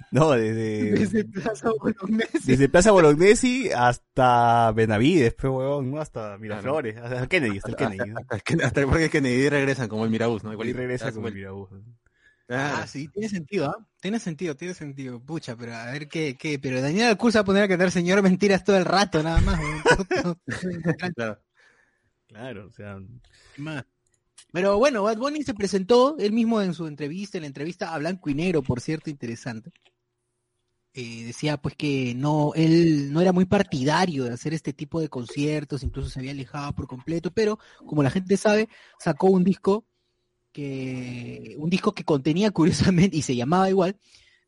No, 0.12 0.30
desde, 0.32 0.90
Desde 0.92 1.24
Plaza 1.24 1.70
Bolognesi. 1.78 2.38
desde 2.46 2.68
Plaza 2.68 2.90
Bolognesi 2.92 3.70
hasta 3.70 4.72
Benavides, 4.72 5.34
pues, 5.34 5.52
huevón, 5.52 5.90
¿no? 5.90 6.00
Hasta 6.00 6.38
Miraflores, 6.38 6.96
hasta 6.96 7.20
el 7.20 7.28
Kennedy, 7.28 7.58
hasta 7.58 7.70
el 7.70 7.76
Kennedy. 7.76 8.10
¿no? 8.10 8.18
Hasta, 8.20 8.36
hasta 8.36 8.54
el- 8.54 8.62
hasta 8.62 8.86
porque 8.86 9.10
Kennedy 9.10 9.48
regresan 9.48 9.88
como 9.88 10.04
el 10.04 10.10
Mirabús, 10.10 10.44
¿no? 10.44 10.50
Y 10.50 10.52
Igualito. 10.54 10.78
regresa 10.78 11.06
Das 11.06 11.14
con 11.14 11.26
el. 11.26 11.34
Mirabús. 11.34 11.68
Ah, 12.50 12.86
sí, 12.88 13.08
tiene 13.08 13.28
sentido, 13.28 13.66
¿ah? 13.66 13.86
Tiene 14.00 14.18
sentido, 14.18 14.56
tiene 14.56 14.72
sentido. 14.72 15.20
Pucha, 15.20 15.54
pero 15.56 15.74
a 15.74 15.90
ver 15.92 16.08
qué, 16.08 16.34
qué. 16.38 16.58
Pero 16.58 16.80
Daniel 16.80 17.08
Alcur 17.08 17.30
se 17.30 17.36
va 17.38 17.42
a 17.42 17.44
poner 17.44 17.64
a 17.64 17.68
cantar 17.68 17.90
señor 17.90 18.22
mentiras 18.22 18.64
todo 18.64 18.78
el 18.78 18.86
rato, 18.86 19.22
nada 19.22 19.40
más. 19.42 19.60
weón. 19.60 20.38
Claro. 21.14 21.38
Claro, 22.26 22.66
o 22.68 22.72
sea, 22.72 22.98
más. 23.58 23.84
Pero 24.52 24.78
bueno, 24.78 25.02
Bad 25.02 25.18
Bunny 25.18 25.42
se 25.42 25.52
presentó 25.52 26.16
él 26.18 26.32
mismo 26.32 26.62
en 26.62 26.72
su 26.72 26.86
entrevista, 26.86 27.36
en 27.36 27.42
la 27.42 27.48
entrevista 27.48 27.94
a 27.94 27.98
Blanco 27.98 28.30
y 28.30 28.34
Negro, 28.34 28.62
por 28.62 28.80
cierto, 28.80 29.10
interesante. 29.10 29.70
Eh, 31.00 31.22
decía 31.26 31.58
pues 31.58 31.76
que 31.76 32.12
no, 32.16 32.54
él 32.56 33.12
no 33.12 33.20
era 33.20 33.32
muy 33.32 33.44
partidario 33.44 34.24
de 34.24 34.32
hacer 34.32 34.52
este 34.52 34.72
tipo 34.72 35.00
de 35.00 35.08
conciertos, 35.08 35.84
incluso 35.84 36.10
se 36.10 36.18
había 36.18 36.32
alejado 36.32 36.74
por 36.74 36.88
completo, 36.88 37.30
pero 37.30 37.56
como 37.86 38.02
la 38.02 38.10
gente 38.10 38.36
sabe, 38.36 38.68
sacó 38.98 39.28
un 39.28 39.44
disco 39.44 39.84
que, 40.50 41.54
un 41.56 41.70
disco 41.70 41.94
que 41.94 42.02
contenía 42.02 42.50
curiosamente, 42.50 43.16
y 43.16 43.22
se 43.22 43.36
llamaba 43.36 43.70
igual, 43.70 43.96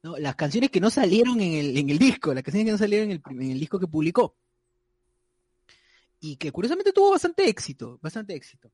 las 0.02 0.34
canciones 0.34 0.70
que 0.70 0.80
no 0.80 0.90
salieron 0.90 1.40
en 1.40 1.52
el, 1.52 1.78
en 1.78 1.88
el 1.88 1.98
disco, 1.98 2.34
las 2.34 2.42
canciones 2.42 2.66
que 2.66 2.72
no 2.72 2.78
salieron 2.78 3.12
en 3.12 3.22
el, 3.24 3.42
en 3.42 3.52
el 3.52 3.60
disco 3.60 3.78
que 3.78 3.86
publicó. 3.86 4.34
Y 6.18 6.34
que 6.34 6.50
curiosamente 6.50 6.92
tuvo 6.92 7.12
bastante 7.12 7.48
éxito, 7.48 8.00
bastante 8.02 8.34
éxito. 8.34 8.72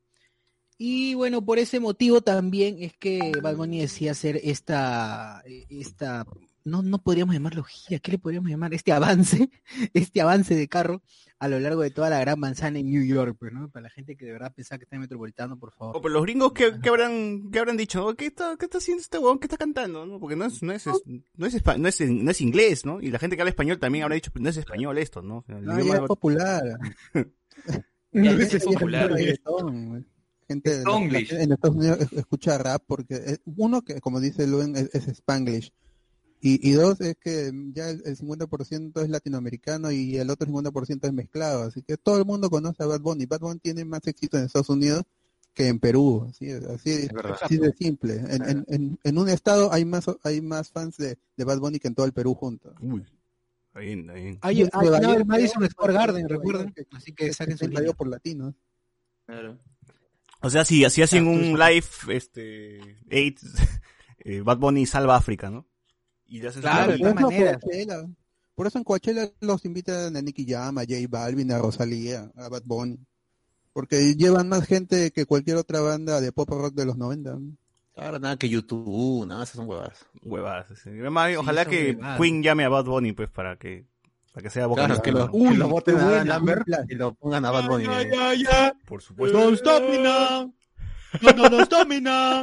Y 0.78 1.12
bueno, 1.12 1.44
por 1.44 1.58
ese 1.58 1.78
motivo 1.78 2.22
también 2.22 2.82
es 2.82 2.96
que 2.96 3.32
Bad 3.42 3.56
Bunny 3.56 3.80
decía 3.80 4.12
hacer 4.12 4.40
esta, 4.42 5.42
esta, 5.68 6.24
no, 6.66 6.82
no 6.82 6.98
podríamos 7.02 7.34
llamarlo 7.34 7.62
gira, 7.64 7.98
¿qué 8.00 8.12
le 8.12 8.18
podríamos 8.18 8.50
llamar? 8.50 8.74
Este 8.74 8.92
avance, 8.92 9.48
este 9.94 10.20
avance 10.20 10.54
de 10.54 10.68
carro 10.68 11.02
a 11.38 11.48
lo 11.48 11.58
largo 11.60 11.82
de 11.82 11.90
toda 11.90 12.08
la 12.10 12.18
gran 12.20 12.38
manzana 12.40 12.78
en 12.78 12.86
New 12.90 13.04
York, 13.04 13.36
pues, 13.38 13.52
¿no? 13.52 13.68
Para 13.70 13.84
la 13.84 13.90
gente 13.90 14.16
que 14.16 14.24
de 14.24 14.32
verdad 14.32 14.52
pensaba 14.54 14.78
que 14.78 14.84
está 14.84 14.96
en 14.96 15.02
Metropolitano, 15.02 15.58
por 15.58 15.72
favor. 15.72 15.96
Oh, 15.96 16.00
pero 16.00 16.14
los 16.14 16.22
gringos, 16.22 16.52
¿qué, 16.52 16.72
qué 16.82 16.88
habrán, 16.88 17.50
qué 17.50 17.58
habrán 17.58 17.76
dicho? 17.76 18.00
¿no? 18.00 18.14
¿Qué, 18.14 18.26
está, 18.26 18.56
¿Qué 18.58 18.64
está 18.64 18.78
haciendo 18.78 19.02
este 19.02 19.18
huevón? 19.18 19.38
¿Qué 19.38 19.46
está 19.46 19.56
cantando? 19.56 20.06
¿no? 20.06 20.18
Porque 20.18 20.34
no 20.36 20.46
es, 20.46 20.62
no, 20.62 20.72
es, 20.72 20.86
es- 20.86 21.02
no, 21.36 21.46
es, 21.46 21.62
no, 21.78 21.88
es, 21.88 22.00
no 22.00 22.30
es 22.30 22.40
inglés, 22.40 22.86
¿no? 22.86 23.00
Y 23.00 23.10
la 23.10 23.18
gente 23.18 23.36
que 23.36 23.42
habla 23.42 23.50
español 23.50 23.78
también 23.78 24.04
habrá 24.04 24.14
dicho, 24.14 24.30
no 24.34 24.48
es 24.48 24.56
español 24.56 24.96
esto, 24.98 25.20
¿no? 25.22 25.44
O 25.48 25.52
el 25.52 25.64
No, 25.64 25.78
ya 25.80 25.94
es 25.94 26.00
popular. 26.00 26.62
Es 28.12 28.48
que 28.50 28.60
popular. 28.60 29.14
Gente 30.48 30.82
en 30.82 31.52
Estados 31.52 31.76
Unidos 31.76 31.98
es- 32.00 32.12
escucha 32.12 32.56
rap 32.56 32.82
porque 32.86 33.16
eh, 33.16 33.38
uno 33.56 33.82
que 33.82 34.00
como 34.00 34.20
dice 34.20 34.46
Luen 34.46 34.76
es, 34.76 34.94
es 34.94 35.08
Spanglish 35.08 35.72
y, 36.54 36.70
y 36.70 36.72
dos 36.72 37.00
es 37.00 37.16
que 37.16 37.50
ya 37.72 37.90
el, 37.90 38.02
el 38.04 38.16
50% 38.16 39.02
es 39.02 39.08
latinoamericano 39.08 39.90
y 39.90 40.16
el 40.16 40.30
otro 40.30 40.46
50% 40.46 41.06
es 41.06 41.12
mezclado, 41.12 41.64
así 41.64 41.82
que 41.82 41.96
todo 41.96 42.18
el 42.18 42.24
mundo 42.24 42.50
conoce 42.50 42.82
a 42.82 42.86
Bad 42.86 43.00
Bunny. 43.00 43.26
Bad 43.26 43.40
Bunny 43.40 43.58
tiene 43.60 43.84
más 43.84 44.06
éxito 44.06 44.36
en 44.38 44.44
Estados 44.44 44.68
Unidos 44.70 45.02
que 45.54 45.68
en 45.68 45.78
Perú, 45.78 46.26
así, 46.28 46.50
es- 46.50 46.64
así, 46.64 46.90
Es 46.90 47.10
así 47.42 47.56
de 47.56 47.72
simple. 47.72 48.14
En, 48.28 48.42
en, 48.48 48.64
en, 48.68 48.98
en 49.02 49.18
un 49.18 49.28
estado 49.28 49.72
hay 49.72 49.84
más 49.86 50.04
hay 50.22 50.40
más 50.42 50.70
fans 50.70 50.98
de, 50.98 51.16
de 51.36 51.44
Bad 51.44 51.58
Bunny 51.60 51.78
que 51.78 51.88
en 51.88 51.94
todo 51.94 52.04
el 52.06 52.12
Perú 52.12 52.34
juntos. 52.34 52.74
Uy, 52.80 53.02
está 53.68 53.80
bien. 53.80 54.10
Hay, 54.10 54.36
hay 54.42 54.68
Nueva 54.72 55.00
no, 55.00 55.14
el 55.14 55.24
Madison 55.24 55.66
Square 55.70 55.94
Garden, 55.94 56.28
recuerden. 56.28 56.74
Así 56.92 57.12
que 57.12 57.32
saquen 57.32 57.56
su 57.56 57.64
invadió 57.64 57.94
por 57.94 58.08
latinos. 58.08 58.54
Claro. 59.24 59.58
O 60.42 60.50
sea, 60.50 60.64
si, 60.66 60.88
si 60.90 61.00
hacen 61.02 61.26
Ah, 61.26 61.30
un 61.30 61.58
live, 61.58 61.86
este, 62.10 62.78
eight, 63.08 63.40
eh, 64.18 64.42
Bad 64.42 64.58
Bunny 64.58 64.84
salva 64.84 65.16
África, 65.16 65.48
¿no? 65.50 65.66
Y 66.28 66.40
le 66.40 66.48
hacen 66.48 66.62
Claro, 66.62 66.92
de 66.92 66.98
todas 66.98 67.12
por 67.14 67.20
eso 67.22 67.30
maneras. 67.30 67.58
Coachella- 67.62 68.14
Por 68.54 68.66
eso 68.66 68.78
en 68.78 68.84
Coachella 68.84 69.30
los 69.40 69.64
invitan 69.64 70.16
a 70.16 70.22
Nicky 70.22 70.46
Jam, 70.48 70.78
a 70.78 70.82
J 70.82 70.94
Balvin, 71.08 71.52
a 71.52 71.58
Rosalía, 71.58 72.30
a 72.36 72.48
Bad 72.48 72.62
Bunny. 72.64 72.98
Porque 73.72 74.14
llevan 74.16 74.48
más 74.48 74.64
gente 74.66 75.10
que 75.10 75.26
cualquier 75.26 75.58
otra 75.58 75.80
banda 75.80 76.20
de 76.22 76.32
pop 76.32 76.48
rock 76.48 76.72
de 76.74 76.86
los 76.86 76.96
90. 76.96 77.36
Claro, 77.94 78.18
nada 78.18 78.36
que 78.38 78.48
YouTube, 78.48 79.26
nada, 79.26 79.44
esas 79.44 79.56
son 79.56 79.68
huevadas. 79.68 80.06
Huevadas. 80.22 80.66
sí. 80.82 80.88
Además, 80.90 81.36
ojalá 81.36 81.64
que 81.66 81.92
huevadas. 81.92 82.18
Queen 82.20 82.42
llame 82.42 82.64
a 82.64 82.68
Bad 82.70 82.84
Bunny, 82.86 83.12
pues, 83.12 83.28
para 83.30 83.56
que, 83.56 83.84
para 84.32 84.42
que 84.42 84.50
sea 84.50 84.66
vocalista. 84.66 85.02
Claro, 85.02 85.30
que 85.30 85.36
lo, 85.36 85.44
Uy, 85.44 85.50
que 85.52 85.58
lo 85.58 85.68
voten 85.68 85.96
qué 85.96 86.02
a 86.02 86.24
Lambert 86.24 86.66
y 86.88 86.94
lo 86.94 87.14
pongan 87.14 87.44
a 87.44 87.50
Bad 87.50 87.68
Bunny. 87.68 87.84
eh. 87.84 88.72
Por 88.86 89.02
supuesto. 89.02 89.38
Don't 89.38 89.56
stop 89.58 89.82
me 89.82 89.98
now. 89.98 90.52
No, 91.22 91.30
no, 91.36 91.48
no 91.50 91.60
stop 91.62 91.86
me 91.86 92.00
now. 92.00 92.42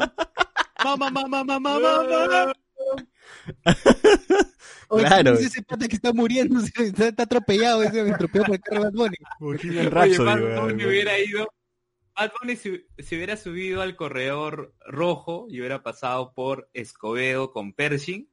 Mamá, 0.84 1.10
mamá, 1.10 1.44
mamá, 1.44 1.60
mamá. 1.60 2.54
Oye, 4.90 5.06
Claro. 5.08 5.24
¿quién 5.36 5.46
es 5.46 5.52
ese 5.52 5.64
pata 5.64 5.88
que 5.88 5.96
está 5.96 6.14
muriendo? 6.14 6.60
Está, 6.76 7.08
está 7.08 7.24
atropellado, 7.24 7.84
ese 7.84 8.02
atropellado 8.02 8.46
por 8.46 8.56
el 8.56 8.62
carro 8.62 8.82
Bad 8.84 8.92
Bunny. 8.94 9.16
Bohemian 9.40 9.78
Oye, 9.80 9.90
Rhapsody, 9.90 10.26
Bad 10.26 10.42
weón. 10.44 10.68
Bunny 10.70 10.86
hubiera 10.86 11.20
ido. 11.20 11.48
Bad 12.16 12.32
Bunny 12.40 12.56
se, 12.56 12.86
se 13.00 13.16
hubiera 13.16 13.38
subido 13.38 13.82
al 13.82 13.96
corredor 13.96 14.76
rojo 14.86 15.48
y 15.50 15.60
hubiera 15.60 15.82
pasado 15.82 16.34
por 16.34 16.70
Escobedo 16.74 17.52
con 17.52 17.74
Pershing, 17.74 18.30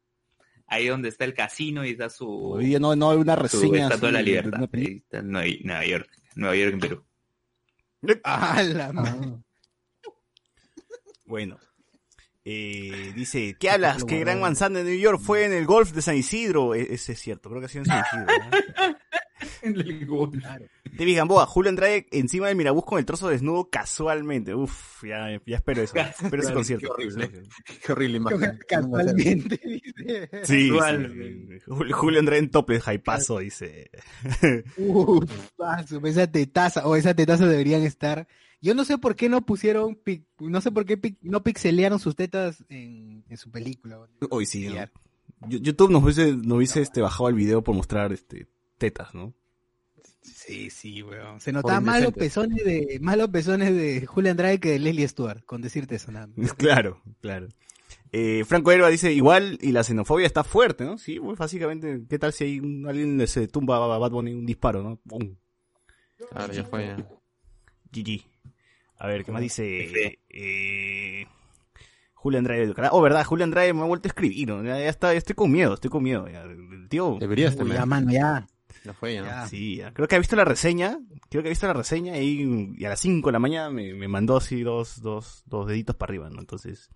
ahí 0.66 0.86
donde 0.88 1.08
está 1.08 1.24
el 1.24 1.32
casino 1.32 1.86
y 1.86 1.90
está 1.92 2.10
su, 2.10 2.28
Hoy 2.52 2.66
día 2.66 2.78
no, 2.78 2.94
no 2.94 3.10
hay 3.12 3.16
una 3.18 3.36
reseña. 3.36 3.84
Estatua 3.84 4.08
de 4.08 4.12
la 4.12 4.22
Libertad. 4.22 4.58
una 4.60 4.68
Ahí 4.74 4.96
está 5.02 5.22
Nueva, 5.22 5.46
Nueva 5.64 5.86
York, 5.86 6.10
Nueva 6.34 6.56
York 6.56 6.72
en 6.74 6.80
Perú. 6.80 7.04
Ah, 8.24 8.62
la 8.62 8.92
madre. 8.92 9.12
Ah, 9.24 9.38
Bueno. 11.24 11.58
Eh, 12.44 13.12
dice, 13.14 13.54
¿qué 13.60 13.70
hablas? 13.70 14.04
¿Qué 14.04 14.18
gran 14.18 14.40
manzana 14.40 14.78
de 14.78 14.84
New 14.92 14.98
York 14.98 15.20
fue 15.22 15.44
en 15.44 15.52
el 15.52 15.66
golf 15.66 15.92
de 15.92 16.02
San 16.02 16.16
Isidro? 16.16 16.74
E- 16.74 16.94
ese 16.94 17.12
es 17.12 17.20
cierto, 17.20 17.48
creo 17.50 17.60
que 17.60 17.66
ha 17.66 17.68
sido 17.68 17.84
en 17.84 17.86
San 17.86 18.04
Isidro. 18.06 18.26
el 19.62 20.06
gol. 20.06 20.42
David 20.92 21.16
Gamboa, 21.16 21.46
Julio 21.46 21.68
Andrade 21.70 22.06
encima 22.10 22.48
del 22.48 22.56
Mirabús 22.56 22.84
con 22.84 22.98
el 22.98 23.04
trozo 23.04 23.28
desnudo 23.28 23.68
casualmente. 23.70 24.54
Uf, 24.54 25.04
ya, 25.04 25.40
ya 25.46 25.56
espero 25.56 25.82
eso. 25.82 25.94
Espero 25.96 26.42
ese 26.42 26.52
concierto. 26.52 26.86
Qué 26.86 26.92
horrible. 27.08 27.30
Qué 27.86 27.92
horrible 27.92 28.16
imagen. 28.18 28.58
Casualmente, 28.68 29.60
dice. 29.64 30.28
Sí, 30.44 30.68
sí, 30.68 30.70
Casualmente. 30.70 31.60
sí. 31.60 31.66
Julio, 31.92 32.20
Andrade 32.20 32.40
en 32.40 32.50
tople, 32.50 32.80
hypazo, 32.86 33.38
dice. 33.38 33.90
Uf, 34.76 35.24
paso, 35.56 36.00
esa 36.04 36.26
tetaza, 36.30 36.86
o 36.86 36.96
esa 36.96 37.14
tetaza 37.14 37.46
deberían 37.46 37.82
estar. 37.82 38.26
Yo 38.62 38.74
no 38.74 38.84
sé 38.84 38.98
por 38.98 39.16
qué 39.16 39.28
no 39.30 39.46
pusieron, 39.46 39.96
pic- 40.04 40.26
no 40.38 40.60
sé 40.60 40.70
por 40.70 40.84
qué 40.84 41.00
pic- 41.00 41.16
no 41.22 41.42
pixelearon 41.42 41.98
sus 41.98 42.14
tetas 42.14 42.62
en, 42.68 43.24
en 43.28 43.36
su 43.38 43.50
película. 43.50 44.00
Hoy 44.28 44.44
sí, 44.44 44.68
YouTube 45.48 45.90
nos 45.90 46.02
hubiese, 46.02 46.32
nos 46.36 46.58
hubiese 46.58 46.82
este, 46.82 47.00
bajado 47.00 47.30
el 47.30 47.36
video 47.36 47.62
por 47.64 47.74
mostrar 47.74 48.12
este 48.12 48.46
tetas, 48.80 49.14
¿no? 49.14 49.32
Sí, 50.22 50.68
sí, 50.70 51.02
weón. 51.02 51.40
Se 51.40 51.52
notaba 51.52 51.80
más 51.80 52.02
los 52.02 52.12
pezones 52.12 52.64
de, 52.64 52.98
más 53.00 53.16
los 53.16 53.28
pezones 53.28 53.72
de 53.74 54.04
Julio 54.06 54.32
Andrade 54.32 54.58
que 54.58 54.70
de 54.72 54.78
Leslie 54.80 55.06
Stewart, 55.06 55.44
con 55.44 55.62
decirte 55.62 55.94
eso 55.94 56.10
nada 56.10 56.26
más. 56.34 56.52
Claro, 56.54 57.00
claro. 57.20 57.48
Eh, 58.12 58.44
Franco 58.46 58.72
Herba 58.72 58.88
dice, 58.88 59.12
igual, 59.12 59.58
y 59.62 59.70
la 59.72 59.84
xenofobia 59.84 60.26
está 60.26 60.42
fuerte, 60.42 60.84
¿no? 60.84 60.98
Sí, 60.98 61.20
pues 61.20 61.38
básicamente, 61.38 62.02
¿qué 62.08 62.18
tal 62.18 62.32
si 62.32 62.44
hay 62.44 62.58
un- 62.60 62.86
alguien 62.88 63.18
le 63.18 63.26
se 63.28 63.46
tumba 63.48 63.76
a 63.76 63.98
Bad 63.98 64.10
Bunny 64.10 64.32
un 64.32 64.46
disparo, 64.46 64.82
¿no? 64.82 64.96
¡Pum! 65.06 65.36
Claro, 66.30 66.52
ya 66.52 66.64
fue. 66.64 66.86
ya. 66.86 66.96
GG. 67.92 68.24
A 68.98 69.06
ver, 69.06 69.24
¿qué 69.24 69.32
más 69.32 69.40
dice? 69.40 69.84
F. 69.84 70.18
Eh, 70.28 71.26
Julio 72.14 72.38
Andrade 72.38 72.60
del 72.66 72.74
canal. 72.74 72.90
Oh, 72.92 73.00
verdad, 73.00 73.24
Julio 73.24 73.44
Andrade 73.44 73.72
me 73.72 73.80
ha 73.80 73.84
vuelto 73.84 74.08
a 74.08 74.10
escribir, 74.10 74.48
¿no? 74.48 74.62
Ya, 74.62 74.78
ya 74.78 74.88
está, 74.88 75.12
ya 75.12 75.18
estoy 75.18 75.34
con 75.34 75.50
miedo, 75.50 75.74
estoy 75.74 75.88
con 75.90 76.02
miedo. 76.02 76.28
ya. 76.28 76.42
El 76.42 76.86
tío, 76.90 77.16
Deberías 77.18 77.56
tener. 77.56 77.72
ya, 77.74 77.86
mano, 77.86 78.12
ya. 78.12 78.46
Ya 78.84 78.94
fue, 78.94 79.14
ya. 79.14 79.46
Sí, 79.46 79.76
ya. 79.76 79.92
creo 79.92 80.08
que 80.08 80.16
ha 80.16 80.18
visto 80.18 80.36
la 80.36 80.44
reseña, 80.44 80.98
creo 81.28 81.42
que 81.42 81.48
ha 81.48 81.50
visto 81.50 81.66
la 81.66 81.74
reseña 81.74 82.18
y, 82.18 82.74
y 82.78 82.84
a 82.84 82.88
las 82.88 83.00
5 83.00 83.28
de 83.28 83.32
la 83.32 83.38
mañana 83.38 83.70
me, 83.70 83.92
me 83.94 84.08
mandó 84.08 84.36
así 84.38 84.62
dos, 84.62 85.02
dos, 85.02 85.42
dos 85.46 85.66
deditos 85.66 85.96
para 85.96 86.10
arriba, 86.10 86.30
¿no? 86.30 86.40
Entonces, 86.40 86.88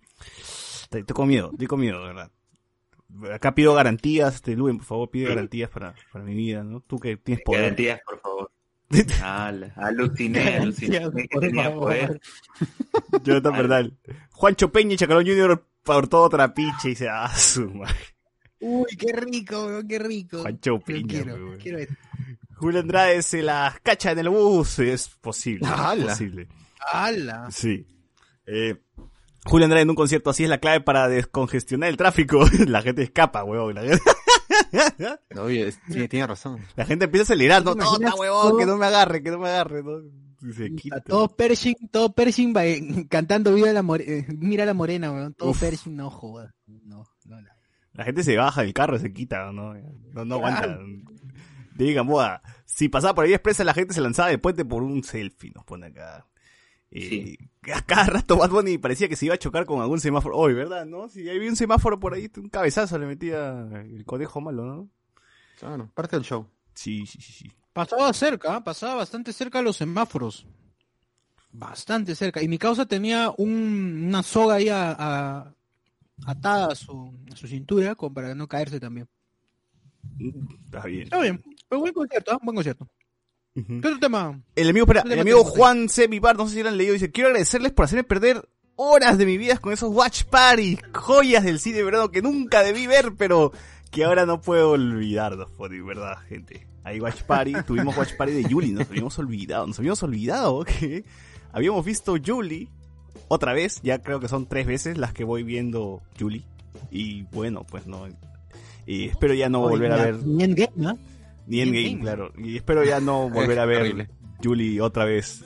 estoy, 0.81 1.01
estoy 1.01 1.13
con 1.13 1.27
miedo, 1.27 1.51
estoy 1.51 1.67
con 1.67 1.79
miedo, 1.79 1.99
de 2.01 2.07
verdad. 2.07 2.31
Acá 3.31 3.53
pido 3.53 3.73
garantías, 3.75 4.35
este 4.35 4.55
Luen, 4.55 4.77
por 4.77 4.85
favor, 4.87 5.09
pide 5.09 5.29
garantías 5.29 5.69
para, 5.69 5.93
para 6.11 6.25
mi 6.25 6.33
vida, 6.33 6.63
¿no? 6.63 6.81
Tú 6.81 6.99
que 6.99 7.17
tienes 7.17 7.43
poder. 7.43 7.61
Garantías, 7.61 8.01
por 8.05 8.19
favor. 8.19 8.51
Ala, 9.23 9.73
aluciné, 9.75 10.57
aluciné. 10.57 11.01
Jonathan 13.23 13.53
Bernal. 13.57 13.97
Juancho 14.31 14.71
Peña 14.71 14.93
y 14.93 14.97
Chacalón 14.97 15.25
Junior 15.25 15.65
por 15.83 16.07
todo 16.07 16.29
trapiche 16.29 16.87
y 16.87 16.89
dice, 16.89 17.09
ah, 17.09 17.31
su 17.35 17.69
madre. 17.69 18.14
Uy, 18.67 18.85
qué 18.97 19.13
rico, 19.13 19.65
weón, 19.65 19.87
qué 19.87 19.99
rico. 19.99 20.39
Juancho 20.41 20.77
Yo 20.77 20.79
Peña, 20.79 21.07
quiero, 21.07 21.57
quiero 21.61 21.77
esto. 21.79 21.93
Julio 22.55 22.79
Andrade 22.79 23.21
se 23.21 23.41
las 23.43 23.79
cacha 23.81 24.11
en 24.11 24.19
el 24.19 24.29
bus, 24.29 24.79
es 24.79 25.09
posible, 25.21 25.65
es 25.67 25.71
¡Hala! 25.71 26.05
posible. 26.07 26.47
¡Hala! 26.91 27.47
Sí. 27.51 27.85
Eh, 28.47 28.75
Julio 29.45 29.65
Andrade 29.65 29.83
en 29.83 29.89
un 29.89 29.95
concierto 29.95 30.29
así 30.29 30.43
es 30.45 30.49
la 30.49 30.59
clave 30.59 30.81
para 30.81 31.07
descongestionar 31.07 31.89
el 31.89 31.97
tráfico. 31.97 32.45
la 32.67 32.81
gente 32.81 33.03
escapa, 33.03 33.43
huevón. 33.43 33.75
La 33.75 33.81
gente, 33.81 34.01
Oye, 35.39 35.67
es- 35.67 35.79
sí, 35.89 36.07
tiene 36.09 36.27
razón. 36.27 36.59
la 36.75 36.85
gente 36.85 37.05
empieza 37.05 37.23
a 37.23 37.25
acelerar. 37.25 37.63
No, 37.63 37.73
¿Te 37.75 37.83
no, 37.83 37.93
está 37.95 38.15
huevón, 38.15 38.49
todo? 38.49 38.57
que 38.57 38.65
no 38.65 38.77
me 38.77 38.85
agarre, 38.85 39.21
que 39.21 39.31
no 39.31 39.39
me 39.39 39.49
agarre. 39.49 39.83
¿no? 39.83 40.01
Se 40.53 40.73
quita. 40.75 41.01
Todo 41.01 41.27
Pershing, 41.35 41.75
todo 41.91 42.13
Pershing 42.13 42.53
va, 42.55 42.65
eh, 42.65 43.05
cantando 43.09 43.53
Viva 43.53 43.71
la 43.73 43.81
More- 43.81 44.03
eh, 44.19 44.25
Mira 44.37 44.65
la 44.65 44.73
Morena, 44.73 45.11
weón. 45.11 45.33
Todo 45.33 45.49
Uf. 45.49 45.59
Pershing, 45.59 45.95
no 45.95 46.09
joda. 46.09 46.53
No, 46.67 46.79
no, 46.85 46.97
no. 46.97 47.03
La 47.95 48.03
gente 48.03 48.23
se 48.23 48.35
baja 48.37 48.61
del 48.61 48.73
carro, 48.73 48.99
se 48.99 49.11
quita, 49.13 49.51
¿no? 49.51 49.73
No, 50.13 50.25
no 50.25 50.35
aguanta. 50.35 50.77
Digan, 51.75 52.05
moda. 52.05 52.41
Si 52.65 52.87
pasaba 52.89 53.15
por 53.15 53.25
ahí 53.25 53.33
expresa, 53.33 53.63
la 53.63 53.73
gente 53.73 53.93
se 53.93 54.01
lanzaba 54.01 54.29
del 54.29 54.39
puente 54.39 54.63
por 54.65 54.83
un 54.83 55.03
selfie, 55.03 55.51
nos 55.55 55.65
pone 55.65 55.87
acá. 55.87 56.25
Eh, 56.91 57.35
Sí. 57.65 57.71
A 57.73 57.81
cada 57.81 58.05
rato 58.05 58.37
Bad 58.37 58.51
Bunny 58.51 58.77
parecía 58.77 59.09
que 59.09 59.15
se 59.15 59.25
iba 59.25 59.35
a 59.35 59.39
chocar 59.39 59.65
con 59.65 59.81
algún 59.81 59.99
semáforo. 59.99 60.37
Hoy, 60.37 60.53
¿verdad? 60.53 60.85
¿No? 60.85 61.09
Si 61.09 61.27
había 61.29 61.49
un 61.49 61.55
semáforo 61.55 61.99
por 61.99 62.13
ahí, 62.13 62.29
un 62.37 62.49
cabezazo 62.49 62.97
le 62.99 63.07
metía 63.07 63.67
el 63.83 64.05
conejo 64.05 64.39
malo, 64.39 64.65
¿no? 64.65 64.89
Claro, 65.59 65.89
parte 65.93 66.15
del 66.15 66.25
show. 66.25 66.47
Sí, 66.73 67.05
sí, 67.07 67.19
sí, 67.21 67.33
sí. 67.33 67.51
Pasaba 67.73 68.13
cerca, 68.13 68.55
¿ah? 68.57 68.63
pasaba 68.63 68.95
bastante 68.95 69.33
cerca 69.33 69.59
a 69.59 69.61
los 69.61 69.77
semáforos. 69.77 70.45
Bastante 71.51 72.15
cerca. 72.15 72.41
Y 72.41 72.47
mi 72.47 72.57
causa 72.57 72.85
tenía 72.85 73.31
un- 73.37 74.05
una 74.07 74.21
soga 74.23 74.55
ahí 74.55 74.69
a- 74.69 74.91
a- 74.97 75.54
atada 76.25 76.71
a 76.71 76.75
su, 76.75 77.13
a 77.31 77.35
su 77.35 77.47
cintura 77.47 77.95
como 77.95 78.13
para 78.13 78.35
no 78.35 78.47
caerse 78.47 78.79
también. 78.79 79.07
Está 80.65 80.85
bien. 80.85 81.03
Está 81.03 81.21
bien. 81.21 81.43
Pero 81.67 81.81
buen 81.81 81.93
concierto, 81.93 82.31
¿ah? 82.33 82.39
Buen 82.41 82.55
concierto. 82.55 82.87
¿Qué 83.53 83.77
otro 83.77 83.99
tema? 83.99 84.41
El 84.55 84.69
amigo, 84.69 84.85
espera, 84.85 85.03
¿Qué 85.03 85.09
le 85.09 85.13
el 85.15 85.21
amigo? 85.21 85.43
Juan 85.45 85.87
C. 85.87 86.07
Vivar, 86.07 86.35
no 86.35 86.47
sé 86.47 86.55
si 86.55 86.63
lo 86.63 86.69
han 86.69 86.77
leído, 86.77 86.93
dice, 86.93 87.11
quiero 87.11 87.29
agradecerles 87.29 87.71
por 87.71 87.85
hacerme 87.85 88.03
perder 88.03 88.49
horas 88.75 89.17
de 89.17 89.25
mi 89.25 89.37
vida 89.37 89.57
con 89.57 89.71
esos 89.71 89.93
watch 89.93 90.23
parties, 90.23 90.79
joyas 90.93 91.45
del 91.45 91.59
cine 91.59 91.81
verano 91.83 92.11
que 92.11 92.21
nunca 92.21 92.63
debí 92.63 92.85
ver, 92.85 93.13
pero 93.17 93.53
que 93.91 94.03
ahora 94.03 94.25
no 94.25 94.41
puedo 94.41 94.71
olvidarnos, 94.71 95.49
por 95.51 95.71
de 95.71 95.81
verdad, 95.81 96.17
gente. 96.27 96.67
Hay 96.83 96.99
watch 96.99 97.23
party, 97.23 97.53
tuvimos 97.65 97.95
watch 97.95 98.15
party 98.17 98.33
de 98.33 98.43
Julie, 98.43 98.73
nos 98.73 98.89
habíamos 98.89 99.17
olvidado, 99.19 99.67
nos 99.67 99.79
habíamos 99.79 100.03
olvidado 100.03 100.65
que 100.65 101.05
habíamos 101.53 101.85
visto 101.85 102.17
Julie 102.23 102.67
otra 103.27 103.53
vez, 103.53 103.81
ya 103.83 103.99
creo 103.99 104.19
que 104.19 104.27
son 104.27 104.45
tres 104.45 104.65
veces 104.67 104.97
las 104.97 105.13
que 105.13 105.23
voy 105.23 105.43
viendo 105.43 106.01
Julie, 106.19 106.43
y 106.91 107.23
bueno, 107.31 107.65
pues 107.69 107.87
no, 107.87 108.07
y 108.85 109.05
espero 109.05 109.33
ya 109.33 109.49
no 109.49 109.61
volver 109.61 109.91
a 109.91 109.95
ver 109.97 110.23
Ni 110.25 110.43
Endgame, 110.43 110.71
¿no? 110.75 110.97
ni 111.47 111.61
en 111.61 111.71
game, 111.71 111.99
claro. 112.01 112.31
Y 112.37 112.57
espero 112.57 112.83
ya 112.83 112.99
no 112.99 113.29
volver 113.29 113.59
a 113.59 113.65
ver. 113.65 114.09
Julie 114.43 114.81
otra 114.81 115.05
vez. 115.05 115.43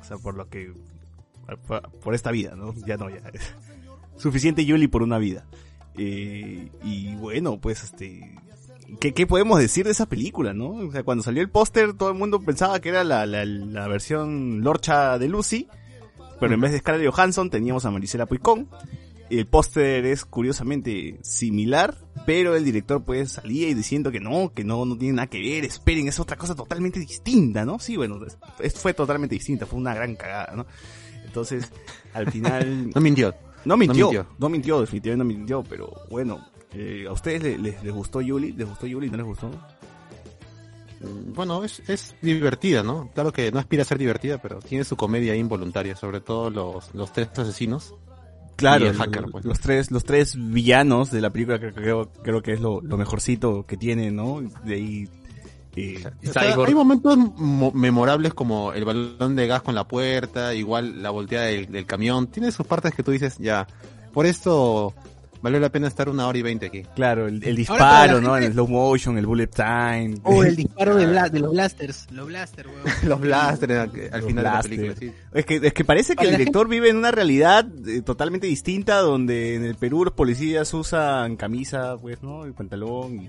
O 0.00 0.04
sea, 0.04 0.18
por 0.18 0.34
lo 0.34 0.48
que. 0.48 0.72
Por, 1.66 1.90
por 2.00 2.14
esta 2.14 2.30
vida, 2.30 2.54
¿no? 2.54 2.74
Ya 2.86 2.96
no, 2.96 3.10
ya. 3.10 3.20
Suficiente 4.16 4.64
Julie 4.66 4.88
por 4.88 5.02
una 5.02 5.18
vida. 5.18 5.46
Eh, 5.96 6.68
y 6.84 7.14
bueno, 7.16 7.58
pues 7.58 7.82
este. 7.84 8.36
¿qué, 9.00 9.12
¿Qué 9.12 9.26
podemos 9.26 9.58
decir 9.58 9.84
de 9.86 9.92
esa 9.92 10.06
película, 10.06 10.52
no? 10.52 10.70
O 10.70 10.92
sea, 10.92 11.02
cuando 11.02 11.24
salió 11.24 11.42
el 11.42 11.50
póster, 11.50 11.94
todo 11.94 12.10
el 12.10 12.18
mundo 12.18 12.40
pensaba 12.40 12.80
que 12.80 12.90
era 12.90 13.02
la, 13.04 13.26
la, 13.26 13.44
la 13.44 13.88
versión 13.88 14.62
lorcha 14.62 15.18
de 15.18 15.28
Lucy. 15.28 15.68
Pero 16.40 16.54
en 16.54 16.60
vez 16.60 16.72
de 16.72 16.78
Scarlett 16.78 17.10
Johansson 17.12 17.50
teníamos 17.50 17.84
a 17.84 17.90
Marisela 17.90 18.26
Puicón. 18.26 18.68
El 19.28 19.46
póster 19.46 20.04
es 20.06 20.24
curiosamente 20.24 21.18
similar, 21.22 21.96
pero 22.26 22.56
el 22.56 22.64
director 22.64 23.04
pues 23.04 23.30
salía 23.32 23.68
y 23.68 23.74
diciendo 23.74 24.10
que 24.10 24.18
no, 24.18 24.52
que 24.52 24.64
no, 24.64 24.84
no 24.84 24.98
tiene 24.98 25.14
nada 25.14 25.28
que 25.28 25.38
ver, 25.40 25.64
esperen, 25.64 26.08
es 26.08 26.18
otra 26.18 26.36
cosa 26.36 26.56
totalmente 26.56 26.98
distinta, 26.98 27.64
¿no? 27.64 27.78
Sí, 27.78 27.96
bueno, 27.96 28.18
es- 28.58 28.74
fue 28.74 28.92
totalmente 28.92 29.36
distinta, 29.36 29.66
fue 29.66 29.78
una 29.78 29.94
gran 29.94 30.16
cagada, 30.16 30.52
¿no? 30.56 30.66
Entonces, 31.24 31.70
al 32.12 32.28
final, 32.32 32.90
No 32.94 33.00
mintió. 33.00 33.32
no 33.64 33.76
mintió, 33.76 34.06
mintió. 34.06 34.26
no 34.36 34.48
mintió, 34.48 34.80
definitivamente 34.80 35.24
no 35.32 35.38
mintió, 35.38 35.62
pero 35.62 35.92
bueno, 36.10 36.44
eh, 36.72 37.04
¿a 37.08 37.12
ustedes 37.12 37.40
les, 37.40 37.60
les, 37.60 37.84
les 37.84 37.92
gustó 37.94 38.20
Yuli? 38.20 38.50
¿Les 38.50 38.68
gustó 38.68 38.88
Yuli? 38.88 39.10
¿No 39.10 39.16
les 39.18 39.26
gustó? 39.26 39.48
Mm, 41.00 41.32
Bueno, 41.34 41.64
es, 41.64 41.82
es 41.88 42.14
divertida, 42.22 42.82
¿no? 42.82 43.10
Claro 43.14 43.32
que 43.32 43.50
no 43.50 43.58
aspira 43.58 43.82
a 43.82 43.86
ser 43.86 43.98
divertida, 43.98 44.38
pero 44.38 44.58
tiene 44.60 44.84
su 44.84 44.96
comedia 44.96 45.34
involuntaria, 45.34 45.96
sobre 45.96 46.20
todo 46.20 46.50
los, 46.50 46.94
los 46.94 47.12
tres 47.12 47.28
asesinos. 47.36 47.94
Claro, 48.56 48.84
Y 48.84 48.88
el 48.88 48.94
hacker, 48.96 49.24
pues. 49.32 49.44
los 49.46 49.58
tres, 49.58 49.90
los 49.90 50.04
tres 50.04 50.34
villanos 50.36 51.10
de 51.10 51.22
la 51.22 51.30
película 51.30 51.58
que 51.58 51.72
creo, 51.72 52.10
creo 52.22 52.42
que 52.42 52.52
es 52.52 52.60
lo, 52.60 52.82
lo 52.82 52.98
mejorcito 52.98 53.64
que 53.66 53.78
tiene, 53.78 54.10
¿no? 54.10 54.42
De 54.64 54.74
ahí, 54.74 55.08
eh, 55.76 56.04
O 56.28 56.32
sea, 56.32 56.42
Cyborg. 56.52 56.68
hay 56.68 56.74
momentos 56.74 57.16
mo- 57.16 57.72
memorables 57.72 58.34
como 58.34 58.74
el 58.74 58.84
balón 58.84 59.34
de 59.34 59.46
gas 59.46 59.62
con 59.62 59.74
la 59.74 59.88
puerta, 59.88 60.52
igual 60.54 61.02
la 61.02 61.08
volteada 61.08 61.46
del, 61.46 61.72
del 61.72 61.86
camión. 61.86 62.26
Tiene 62.26 62.52
sus 62.52 62.66
partes 62.66 62.92
que 62.92 63.02
tú 63.02 63.12
dices, 63.12 63.38
ya, 63.38 63.66
por 64.12 64.26
esto 64.26 64.92
valió 65.42 65.58
la 65.60 65.70
pena 65.70 65.88
estar 65.88 66.08
una 66.08 66.26
hora 66.26 66.38
y 66.38 66.42
veinte 66.42 66.66
aquí. 66.66 66.82
claro, 66.94 67.26
el, 67.26 67.42
el 67.44 67.56
disparo, 67.56 68.14
la 68.14 68.20
¿no? 68.20 68.32
gente- 68.34 68.46
En 68.46 68.52
slow 68.52 68.68
motion, 68.68 69.18
el 69.18 69.26
bullet 69.26 69.46
time. 69.48 70.16
O 70.24 70.42
el 70.44 70.56
disparo 70.56 70.96
de, 70.96 71.06
bla- 71.06 71.28
de 71.30 71.40
los 71.40 71.52
blasters. 71.52 72.06
Los 72.10 72.26
blasters, 72.26 72.68
weón. 72.68 72.80
Los 73.08 73.20
blasters 73.20 73.72
al, 73.72 73.90
al 74.12 74.20
Los 74.20 74.26
final 74.28 74.44
de 74.44 74.50
la 74.50 74.62
película, 74.62 74.94
sí. 74.98 75.12
Es 75.32 75.46
que, 75.46 75.56
es 75.56 75.72
que 75.72 75.84
parece 75.84 76.16
que 76.16 76.24
el 76.26 76.30
director 76.36 76.68
vive 76.68 76.90
en 76.90 76.96
una 76.96 77.10
realidad 77.10 77.66
eh, 77.86 78.02
totalmente 78.02 78.46
distinta 78.46 78.98
donde 78.98 79.54
en 79.56 79.64
el 79.64 79.76
Perú 79.76 80.04
los 80.04 80.14
policías 80.14 80.72
usan 80.74 81.36
camisa, 81.36 81.96
pues, 82.00 82.22
¿no? 82.22 82.46
Y 82.46 82.52
pantalón 82.52 83.20
y 83.22 83.28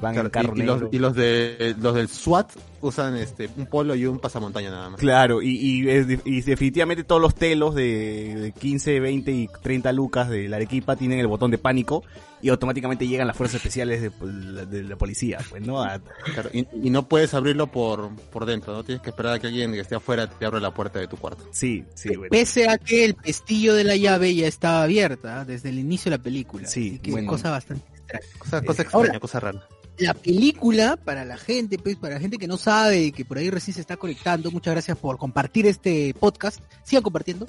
van 0.00 0.12
Claro, 0.14 0.26
en 0.28 0.30
carro 0.30 0.52
y, 0.56 0.60
y 0.60 0.64
los, 0.64 0.82
y 0.92 0.98
los 0.98 1.14
de 1.14 1.74
los 1.80 1.94
del 1.94 2.08
SWAT 2.08 2.50
usan 2.80 3.16
este 3.16 3.48
un 3.56 3.66
polo 3.66 3.94
y 3.94 4.06
un 4.06 4.18
pasamontaña 4.18 4.70
nada 4.70 4.90
más. 4.90 5.00
Claro, 5.00 5.42
y, 5.42 5.48
y, 5.58 6.40
definitivamente 6.42 7.04
todos 7.04 7.20
los 7.20 7.34
telos 7.34 7.74
de, 7.74 8.34
de 8.36 8.52
15, 8.52 9.00
20 9.00 9.30
y 9.32 9.48
30 9.62 9.92
lucas 9.92 10.28
de 10.28 10.48
la 10.48 10.56
Arequipa 10.56 10.96
tienen 10.96 11.18
el 11.18 11.26
botón 11.26 11.50
de 11.50 11.58
pánico 11.58 12.04
y 12.42 12.50
automáticamente 12.50 13.08
llegan 13.08 13.26
las 13.26 13.36
fuerzas 13.36 13.56
especiales 13.56 14.02
de, 14.02 14.10
de- 14.10 14.66
de 14.66 14.82
la 14.84 14.96
policía, 14.96 15.38
pues, 15.50 15.66
¿no? 15.66 15.82
A- 15.82 15.98
Claro, 16.34 16.50
y, 16.52 16.66
y 16.82 16.90
no 16.90 17.08
puedes 17.08 17.32
abrirlo 17.34 17.66
por, 17.66 18.14
por 18.30 18.44
dentro, 18.46 18.72
no 18.74 18.84
tienes 18.84 19.02
que 19.02 19.10
esperar 19.10 19.32
a 19.34 19.38
que 19.38 19.46
alguien 19.48 19.72
que 19.72 19.80
esté 19.80 19.94
afuera 19.96 20.28
te 20.28 20.44
abra 20.46 20.60
la 20.60 20.72
puerta 20.72 20.98
de 21.00 21.08
tu 21.08 21.16
cuarto. 21.16 21.44
sí, 21.50 21.84
sí, 21.94 22.10
bueno. 22.14 22.28
Pese 22.30 22.68
a 22.68 22.76
que 22.78 23.04
el 23.04 23.14
pestillo 23.14 23.74
de 23.74 23.84
la 23.84 23.96
llave 23.96 24.34
ya 24.34 24.46
estaba 24.46 24.82
abierta 24.82 25.44
desde 25.44 25.70
el 25.70 25.78
inicio 25.78 26.10
de 26.10 26.18
la 26.18 26.22
película. 26.22 26.68
Sí, 26.68 26.90
Así 26.90 26.98
que 27.00 27.10
bueno. 27.10 27.30
cosa 27.30 27.50
bastante 27.50 27.84
extraña. 27.96 28.26
Cosa, 28.38 28.60
cosa 28.62 28.82
Eh, 28.82 28.84
extraña, 28.84 29.06
ahora- 29.08 29.20
cosa 29.20 29.40
rara. 29.40 29.68
La 29.98 30.12
película, 30.14 30.96
para 30.96 31.24
la 31.24 31.36
gente, 31.38 31.78
pues, 31.78 31.96
para 31.96 32.14
la 32.14 32.20
gente 32.20 32.36
que 32.38 32.46
no 32.46 32.56
sabe 32.58 33.04
y 33.04 33.12
que 33.12 33.24
por 33.24 33.38
ahí 33.38 33.48
recién 33.50 33.74
se 33.74 33.80
está 33.80 33.96
conectando, 33.96 34.50
muchas 34.50 34.72
gracias 34.74 34.98
por 34.98 35.16
compartir 35.18 35.66
este 35.66 36.14
podcast. 36.18 36.60
Sigan 36.84 37.02
compartiendo. 37.02 37.46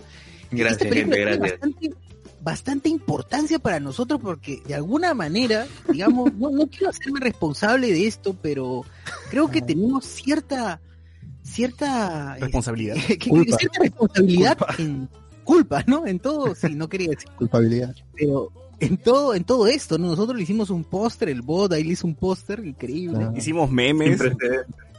Gracias, 0.51 0.81
Esta 0.83 0.89
película 0.89 1.15
gente, 1.17 1.29
tiene 1.31 1.37
gracias. 1.37 1.59
Bastante, 1.59 1.95
bastante 2.41 2.89
importancia 2.89 3.59
para 3.59 3.79
nosotros 3.81 4.21
porque 4.21 4.61
de 4.65 4.75
alguna 4.75 5.13
manera, 5.13 5.67
digamos, 5.91 6.33
no, 6.35 6.49
no 6.51 6.67
quiero 6.67 6.89
hacerme 6.89 7.19
responsable 7.19 7.91
de 7.91 8.07
esto, 8.07 8.33
pero 8.41 8.85
creo 9.29 9.49
que 9.51 9.61
tenemos 9.61 10.05
cierta 10.05 10.79
cierta 11.43 12.33
este, 12.35 12.45
Responsabilidad. 12.45 12.95
que- 13.19 13.29
Culpa. 13.29 13.57
cierta 13.57 13.79
responsabilidad 13.81 14.57
en 14.77 15.09
culpa, 15.43 15.83
¿no? 15.87 16.05
En 16.07 16.19
todo, 16.19 16.53
sí, 16.55 16.75
no 16.75 16.87
quería 16.89 17.09
decir, 17.11 17.29
Culpabilidad. 17.37 17.95
pero 18.15 18.51
en 18.79 18.97
todo 18.97 19.33
en 19.33 19.43
todo 19.43 19.67
esto, 19.67 19.97
¿no? 19.97 20.07
Nosotros 20.07 20.37
le 20.37 20.43
hicimos 20.43 20.69
un 20.69 20.83
póster, 20.83 21.29
el 21.29 21.41
bot 21.41 21.73
ahí 21.73 21.83
le 21.83 21.93
hizo 21.93 22.07
un 22.07 22.15
póster 22.15 22.63
increíble. 22.65 23.25
Ah. 23.25 23.33
Hicimos 23.35 23.71
memes. 23.71 24.21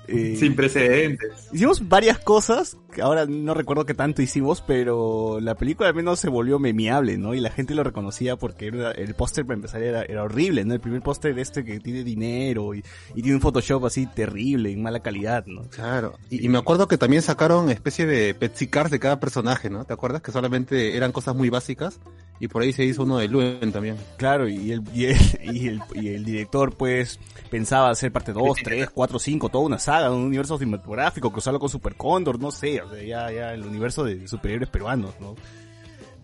Eh, 0.08 0.36
Sin 0.38 0.56
precedentes. 0.56 1.30
Hicimos 1.52 1.88
varias 1.88 2.18
cosas, 2.18 2.76
que 2.92 3.02
ahora 3.02 3.26
no 3.26 3.54
recuerdo 3.54 3.84
qué 3.86 3.94
tanto 3.94 4.22
hicimos, 4.22 4.62
pero 4.66 5.38
la 5.40 5.54
película 5.54 5.88
al 5.88 5.94
menos 5.94 6.18
se 6.20 6.28
volvió 6.28 6.58
memeable, 6.58 7.18
¿no? 7.18 7.34
Y 7.34 7.40
la 7.40 7.50
gente 7.50 7.74
lo 7.74 7.84
reconocía 7.84 8.36
porque 8.36 8.66
era- 8.68 8.92
el 8.92 9.14
póster 9.14 9.44
para 9.44 9.56
empezar 9.56 9.82
era, 9.82 10.02
era 10.02 10.22
horrible, 10.24 10.64
¿no? 10.64 10.74
El 10.74 10.80
primer 10.80 11.02
póster 11.02 11.38
este 11.38 11.64
que 11.64 11.80
tiene 11.80 12.04
dinero 12.04 12.74
y, 12.74 12.82
y 13.14 13.22
tiene 13.22 13.36
un 13.36 13.40
Photoshop 13.42 13.84
así 13.86 14.06
terrible, 14.06 14.72
en 14.72 14.82
mala 14.82 15.00
calidad, 15.00 15.44
¿no? 15.46 15.62
Claro. 15.70 16.18
Y, 16.30 16.44
y 16.44 16.48
me 16.48 16.58
acuerdo 16.58 16.88
que 16.88 16.98
también 16.98 17.22
sacaron 17.22 17.70
especie 17.70 18.06
de 18.06 18.34
Pepsi 18.34 18.66
Cars 18.68 18.90
de 18.90 18.98
cada 19.00 19.20
personaje, 19.20 19.70
¿no? 19.70 19.84
¿Te 19.84 19.92
acuerdas? 19.92 20.22
Que 20.22 20.32
solamente 20.32 20.96
eran 20.96 21.12
cosas 21.12 21.34
muy 21.36 21.50
básicas 21.50 22.00
Y 22.40 22.46
por 22.48 22.62
ahí 22.62 22.72
se 22.72 22.84
hizo 22.84 23.02
uno 23.02 23.18
de 23.18 23.26
Luen 23.28 23.72
también. 23.72 23.96
Claro, 24.16 24.48
y 24.48 24.70
el, 24.72 24.82
y 24.94 25.06
el, 25.06 25.16
y 25.42 25.68
el, 25.68 25.80
y 25.94 26.08
el 26.08 26.24
director 26.24 26.76
pues 26.76 27.18
pensaba 27.50 27.90
hacer 27.90 28.12
parte 28.12 28.32
2, 28.32 28.58
3, 28.62 28.90
4, 28.90 29.18
5, 29.18 29.48
toda 29.48 29.64
una 29.64 29.78
saga, 29.80 29.97
un 30.10 30.22
universo 30.24 30.58
cinematográfico, 30.58 31.30
cruzarlo 31.32 31.58
con 31.60 31.68
Super 31.68 31.94
Cóndor, 31.96 32.38
no 32.40 32.50
sé, 32.50 32.80
o 32.82 32.90
sea, 32.90 33.02
ya, 33.02 33.30
ya 33.32 33.54
el 33.54 33.62
universo 33.64 34.04
de 34.04 34.26
superhéroes 34.28 34.70
peruanos, 34.70 35.14
¿no? 35.20 35.34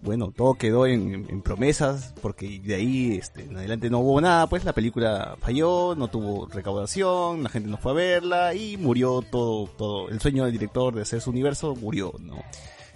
Bueno, 0.03 0.33
todo 0.37 0.53
quedó 0.55 0.87
en, 0.87 1.15
en- 1.15 1.31
en 1.31 1.41
promesas, 1.41 2.13
porque 2.21 2.61
de 2.63 2.75
ahí 2.75 3.17
este, 3.17 3.45
en 3.45 3.57
adelante 3.57 3.89
no 3.89 4.01
hubo 4.01 4.21
nada, 4.21 4.47
pues 4.49 4.63
la 4.65 4.75
película 4.75 5.37
falló, 5.41 5.95
no 5.97 6.09
tuvo 6.09 6.47
recaudación, 6.47 7.43
la 7.43 7.49
gente 7.49 7.71
no 7.71 7.79
fue 7.79 7.93
a 7.93 7.95
verla 7.95 8.55
y 8.55 8.77
murió 8.77 9.23
todo, 9.23 9.67
todo, 9.79 10.11
el 10.11 10.21
sueño 10.21 10.45
del 10.45 10.53
director 10.53 10.95
de 10.95 11.03
hacer 11.03 11.23
su 11.23 11.31
universo 11.31 11.75
murió, 11.75 12.13
¿no? 12.21 12.37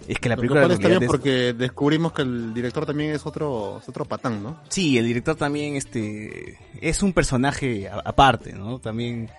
Es 0.07 0.19
que 0.19 0.29
la 0.29 0.35
Lo 0.35 0.41
película 0.41 0.61
está 0.67 0.87
bien 0.87 1.01
es- 1.03 1.07
porque 1.07 1.53
descubrimos 1.53 2.13
que 2.13 2.21
el 2.21 2.53
director 2.53 2.85
también 2.85 3.09
es 3.11 3.25
otro, 3.25 3.79
es 3.81 3.89
otro 3.89 4.05
patán, 4.05 4.43
¿no? 4.43 4.59
Sí, 4.69 4.97
el 4.99 5.05
director 5.07 5.35
también 5.35 5.75
este 5.77 6.59
es 6.79 7.01
un 7.01 7.11
personaje 7.11 7.89
a- 7.89 8.01
aparte, 8.05 8.53
¿no? 8.53 8.77
También 8.79 9.29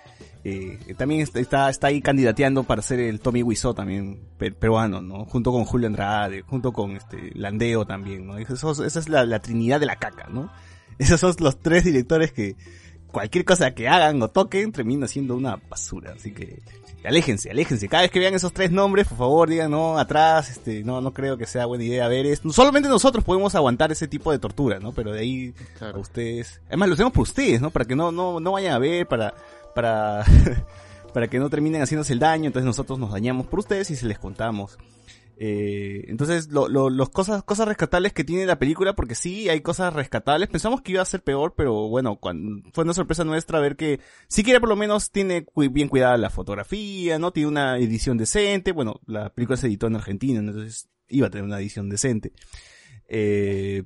eh, 0.43 0.77
también 0.97 1.21
está- 1.21 1.69
está 1.69 1.87
ahí 1.87 2.01
candidateando 2.01 2.63
para 2.63 2.81
ser 2.81 2.99
el 2.99 3.19
Tommy 3.19 3.43
Wiseau 3.43 3.73
también 3.73 4.19
pe- 4.37 4.51
peruano, 4.51 5.01
¿no? 5.01 5.25
Junto 5.25 5.51
con 5.51 5.65
Julio 5.65 5.87
Andrade, 5.87 6.41
junto 6.41 6.71
con 6.73 6.91
este 6.95 7.31
Landeo 7.35 7.85
también, 7.85 8.25
¿no? 8.25 8.37
Esos- 8.37 8.79
esa 8.79 8.99
es 8.99 9.09
la, 9.09 9.25
la 9.25 9.39
trinidad 9.39 9.79
de 9.79 9.85
la 9.85 9.97
caca, 9.97 10.27
¿no? 10.29 10.51
Esos 10.97 11.19
son 11.19 11.35
los 11.39 11.59
tres 11.59 11.83
directores 11.83 12.31
que 12.31 12.55
cualquier 13.07 13.43
cosa 13.45 13.71
que 13.73 13.87
hagan 13.87 14.21
o 14.21 14.29
toquen 14.29 14.71
termina 14.71 15.07
siendo 15.07 15.35
una 15.35 15.57
basura, 15.69 16.13
así 16.15 16.31
que 16.31 16.59
aléjense, 17.03 17.49
aléjense. 17.49 17.87
Cada 17.89 18.03
vez 18.03 18.11
que 18.11 18.19
vean 18.19 18.33
esos 18.35 18.53
tres 18.53 18.71
nombres, 18.71 19.07
por 19.07 19.17
favor, 19.17 19.49
digan, 19.49 19.71
no, 19.71 19.97
atrás, 19.97 20.49
este, 20.51 20.83
no, 20.83 21.01
no 21.01 21.11
creo 21.11 21.35
que 21.35 21.47
sea 21.47 21.65
buena 21.65 21.83
idea 21.83 22.07
ver 22.07 22.25
esto. 22.27 22.51
Solamente 22.53 22.87
nosotros 22.89 23.23
podemos 23.23 23.53
aguantar 23.55 23.91
ese 23.91 24.07
tipo 24.07 24.31
de 24.31 24.37
tortura, 24.39 24.79
¿no? 24.79 24.91
Pero 24.93 25.11
de 25.11 25.19
ahí 25.19 25.53
a 25.81 25.97
ustedes, 25.97 26.61
además 26.67 26.89
lo 26.89 26.93
hacemos 26.93 27.11
por 27.13 27.23
ustedes, 27.23 27.59
¿no? 27.59 27.71
Para 27.71 27.85
que 27.85 27.95
no, 27.95 28.11
no, 28.11 28.39
no 28.39 28.51
vayan 28.51 28.73
a 28.73 28.79
ver, 28.79 29.07
para, 29.07 29.33
para, 29.73 30.23
para 31.13 31.27
que 31.27 31.39
no 31.39 31.49
terminen 31.49 31.81
haciéndose 31.81 32.13
el 32.13 32.19
daño, 32.19 32.47
entonces 32.47 32.65
nosotros 32.65 32.99
nos 32.99 33.11
dañamos 33.11 33.47
por 33.47 33.59
ustedes 33.59 33.89
y 33.91 33.95
se 33.95 34.05
les 34.05 34.19
contamos. 34.19 34.77
Eh, 35.43 36.05
entonces, 36.07 36.49
lo, 36.51 36.67
cosas, 37.09 37.41
cosas 37.41 37.67
rescatables 37.67 38.13
que 38.13 38.23
tiene 38.23 38.45
la 38.45 38.59
película, 38.59 38.93
porque 38.93 39.15
sí 39.15 39.49
hay 39.49 39.61
cosas 39.61 39.91
rescatables. 39.91 40.49
Pensamos 40.49 40.83
que 40.83 40.91
iba 40.91 41.01
a 41.01 41.05
ser 41.05 41.23
peor, 41.23 41.55
pero 41.57 41.89
bueno, 41.89 42.19
fue 42.73 42.83
una 42.83 42.93
sorpresa 42.93 43.23
nuestra 43.23 43.59
ver 43.59 43.75
que 43.75 43.99
sí 44.27 44.43
que 44.43 44.59
por 44.59 44.69
lo 44.69 44.75
menos 44.75 45.09
tiene 45.09 45.47
bien 45.55 45.87
cuidada 45.87 46.15
la 46.17 46.29
fotografía, 46.29 47.17
¿no? 47.17 47.31
Tiene 47.31 47.49
una 47.49 47.79
edición 47.79 48.19
decente. 48.19 48.71
Bueno, 48.71 49.01
la 49.07 49.33
película 49.33 49.57
se 49.57 49.65
editó 49.65 49.87
en 49.87 49.95
Argentina, 49.95 50.39
entonces 50.39 50.89
iba 51.09 51.25
a 51.25 51.29
tener 51.31 51.45
una 51.45 51.59
edición 51.59 51.89
decente. 51.89 52.33
Eh, 53.07 53.81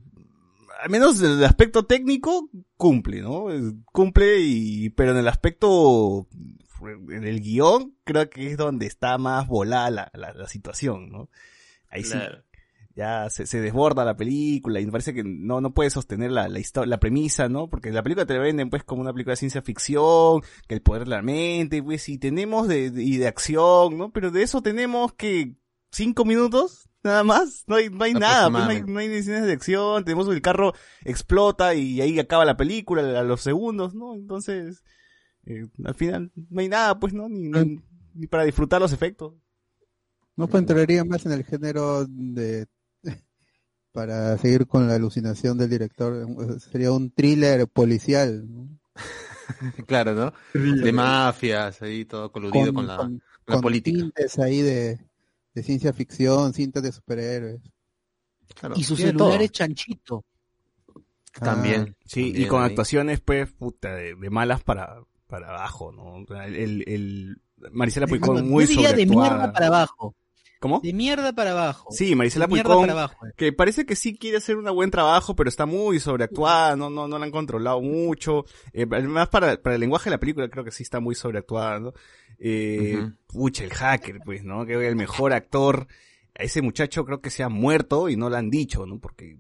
al 0.82 0.90
menos 0.90 1.22
en 1.22 1.32
el 1.32 1.44
aspecto 1.44 1.86
técnico 1.86 2.50
cumple, 2.78 3.22
¿no? 3.22 3.46
Cumple 3.92 4.40
y, 4.42 4.90
pero 4.92 5.12
en 5.12 5.18
el 5.18 5.28
aspecto, 5.28 6.28
en 7.10 7.24
el 7.24 7.42
guion, 7.42 7.96
creo 8.04 8.30
que 8.30 8.52
es 8.52 8.58
donde 8.58 8.86
está 8.86 9.18
más 9.18 9.48
volada 9.48 9.90
la, 9.90 10.12
la, 10.14 10.34
la 10.34 10.48
situación, 10.48 11.10
¿no? 11.10 11.30
Ahí 11.90 12.04
Claro. 12.04 12.38
sí, 12.38 12.42
ya 12.96 13.30
se, 13.30 13.46
se 13.46 13.60
desborda 13.60 14.06
la 14.06 14.16
película 14.16 14.80
y 14.80 14.86
me 14.86 14.92
parece 14.92 15.14
que 15.14 15.24
no, 15.24 15.60
no 15.60 15.74
puede 15.74 15.90
sostener 15.90 16.32
la, 16.32 16.48
la 16.48 16.60
historia, 16.60 16.90
la 16.90 17.00
premisa, 17.00 17.50
¿no? 17.50 17.70
Porque 17.70 17.92
la 17.92 18.04
película 18.04 18.26
te 18.26 18.34
la 18.36 18.40
venden 18.40 18.70
pues 18.70 18.84
como 18.84 19.02
una 19.02 19.12
película 19.12 19.34
de 19.34 19.38
ciencia 19.38 19.62
ficción, 19.62 20.42
que 20.68 20.76
el 20.76 20.82
poder 20.82 21.04
de 21.04 21.10
la 21.10 21.22
mente, 21.22 21.84
pues, 21.84 22.08
y 22.10 22.18
tenemos 22.18 22.68
de, 22.68 22.92
de- 22.92 23.04
y 23.04 23.18
de 23.18 23.28
acción, 23.28 23.98
¿no? 23.98 24.12
Pero 24.12 24.32
de 24.32 24.44
eso 24.44 24.62
tenemos 24.62 25.14
que 25.14 25.56
cinco 25.92 26.24
minutos, 26.26 26.90
nada 27.06 27.24
más, 27.24 27.64
no 27.68 27.76
hay, 27.76 27.90
no 27.90 28.04
hay 28.04 28.14
nada, 28.14 28.50
pues, 28.52 28.64
no 28.64 28.70
hay, 28.70 28.82
no 28.84 29.00
hay 29.00 29.08
ni 29.08 29.16
escenas 29.16 29.46
de 29.46 29.54
acción, 29.54 30.04
tenemos 30.04 30.28
el 30.28 30.42
carro 30.42 30.74
explota 31.04 31.74
y 31.76 32.02
ahí 32.02 32.20
acaba 32.20 32.44
la 32.46 32.58
película 32.58 33.20
a 33.20 33.24
los 33.24 33.42
segundos, 33.42 33.96
¿no? 33.96 34.14
Entonces, 34.16 34.84
eh, 35.46 35.68
al 35.84 35.96
final 35.96 36.32
no 36.50 36.62
hay 36.62 36.70
nada, 36.70 37.00
pues, 37.00 37.14
¿no? 37.14 37.30
Ni, 37.30 37.50
ni, 37.50 37.80
ni 38.14 38.28
para 38.28 38.44
disfrutar 38.44 38.82
los 38.82 38.92
efectos. 38.94 39.34
No 40.36 40.48
pues 40.48 40.62
entraría 40.62 41.06
más 41.06 41.26
en 41.26 41.32
el 41.32 41.44
género 41.46 42.06
de 42.10 42.68
para 43.94 44.38
seguir 44.38 44.68
con 44.68 44.88
la 44.88 44.96
alucinación 44.96 45.58
del 45.58 45.70
director 45.70 46.28
sería 46.60 46.92
un 46.92 47.12
thriller 47.12 47.68
policial 47.68 48.44
¿no? 48.52 48.68
claro, 49.88 50.14
¿no? 50.14 50.34
De 50.54 50.92
mafias, 50.92 51.82
ahí 51.82 52.04
todo 52.06 52.32
coludido 52.32 52.74
con, 52.74 52.88
la, 52.88 52.98
con- 52.98 53.22
la 53.46 53.54
con 53.56 53.62
política. 53.62 53.98
tintes 54.00 54.40
ahí 54.40 54.62
de, 54.62 55.00
de 55.56 55.64
ciencia 55.64 55.92
ficción, 55.94 56.54
cintas 56.54 56.84
de 56.84 56.92
superhéroes. 56.92 57.62
Claro, 58.54 58.76
Y 58.78 58.84
su 58.84 58.96
celular 58.96 59.18
todo. 59.18 59.40
es 59.40 59.52
chanchito. 59.52 60.24
También. 61.40 61.96
Sí, 62.06 62.32
y 62.36 62.46
con 62.48 62.62
ahí. 62.64 62.70
actuaciones, 62.70 63.20
pues, 63.22 63.52
puta, 63.52 63.96
de, 63.96 64.16
de 64.16 64.30
malas 64.30 64.62
para, 64.64 65.02
para 65.28 65.50
abajo, 65.50 65.92
¿no? 65.92 66.24
El, 66.44 66.56
el, 66.56 66.84
el- 66.88 67.42
Marisela 67.72 68.06
Puicón 68.08 68.48
muy 68.48 68.66
diría 68.66 68.90
de 68.94 69.06
sobreactuada. 69.06 69.30
mierda 69.38 69.54
para 69.54 69.68
abajo. 69.68 70.16
¿Cómo? 70.66 70.80
De 70.80 70.94
mierda 70.94 71.32
para 71.32 71.52
abajo. 71.52 71.92
Sí, 71.92 72.16
Marisela 72.16 72.48
De 72.48 72.54
mierda 72.54 72.70
Puicón, 72.70 72.88
para 72.88 73.04
abajo. 73.04 73.26
que 73.36 73.54
parece 73.54 73.86
que 73.86 73.96
sí 73.96 74.18
quiere 74.18 74.38
hacer 74.38 74.58
un 74.58 74.66
buen 74.74 74.90
trabajo, 74.90 75.36
pero 75.36 75.48
está 75.48 75.68
muy 75.68 76.00
sobreactuada, 76.00 76.76
no, 76.76 76.90
no, 76.90 77.08
no 77.08 77.20
la 77.20 77.26
han 77.26 77.32
controlado 77.32 77.82
mucho. 77.82 78.46
Eh, 78.74 78.88
además, 78.90 79.30
para, 79.30 79.62
para 79.62 79.76
el 79.76 79.82
lenguaje 79.82 80.06
de 80.06 80.16
la 80.16 80.20
película 80.20 80.50
creo 80.50 80.64
que 80.64 80.72
sí 80.72 80.82
está 80.82 81.00
muy 81.00 81.14
sobreactuada, 81.14 81.80
¿no? 81.80 81.94
Eh. 82.40 83.12
Pucha, 83.28 83.64
el 83.64 83.70
hacker, 83.74 84.22
pues, 84.26 84.44
¿no? 84.44 84.66
Que 84.66 84.88
el 84.88 84.96
mejor 84.96 85.34
actor, 85.34 85.86
a 86.34 86.42
ese 86.42 86.64
muchacho 86.64 87.06
creo 87.06 87.22
que 87.22 87.30
se 87.30 87.44
ha 87.44 87.50
muerto 87.50 88.10
y 88.10 88.16
no 88.16 88.32
lo 88.32 88.38
han 88.38 88.50
dicho, 88.50 88.88
¿no? 88.88 88.98
Porque 88.98 89.38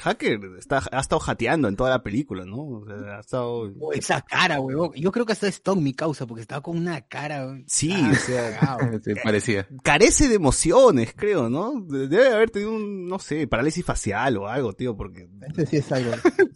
hacker 0.00 0.40
está, 0.58 0.82
ha 0.90 1.00
estado 1.00 1.20
jateando 1.20 1.68
en 1.68 1.76
toda 1.76 1.90
la 1.90 2.02
película, 2.02 2.44
¿no? 2.44 2.56
O 2.62 2.86
sea, 2.86 3.16
ha 3.16 3.20
estado... 3.20 3.72
Oh, 3.80 3.92
esa 3.92 4.20
cara, 4.22 4.60
huevón. 4.60 4.92
Yo 4.94 5.10
creo 5.12 5.24
que 5.26 5.32
hasta 5.32 5.48
es 5.48 5.62
mi 5.76 5.94
causa, 5.94 6.26
porque 6.26 6.42
estaba 6.42 6.60
con 6.62 6.76
una 6.76 7.00
cara. 7.02 7.58
Sí, 7.66 7.92
Ah, 7.94 8.10
o 8.12 8.14
sea. 8.14 8.90
Sí, 9.04 9.12
parecía. 9.22 9.66
carece 9.82 10.28
de 10.28 10.34
emociones, 10.36 11.12
creo, 11.16 11.48
¿no? 11.48 11.80
De- 11.80 12.08
Debe 12.08 12.28
haber 12.32 12.50
tenido 12.50 12.72
un, 12.72 13.06
no 13.08 13.18
sé, 13.18 13.46
parálisis 13.46 13.84
facial 13.84 14.36
o 14.36 14.48
algo, 14.48 14.72
tío, 14.72 14.96
porque, 14.96 15.28
Ese 15.50 15.66
sí 15.66 15.76
es 15.78 15.92
algo. 15.92 16.12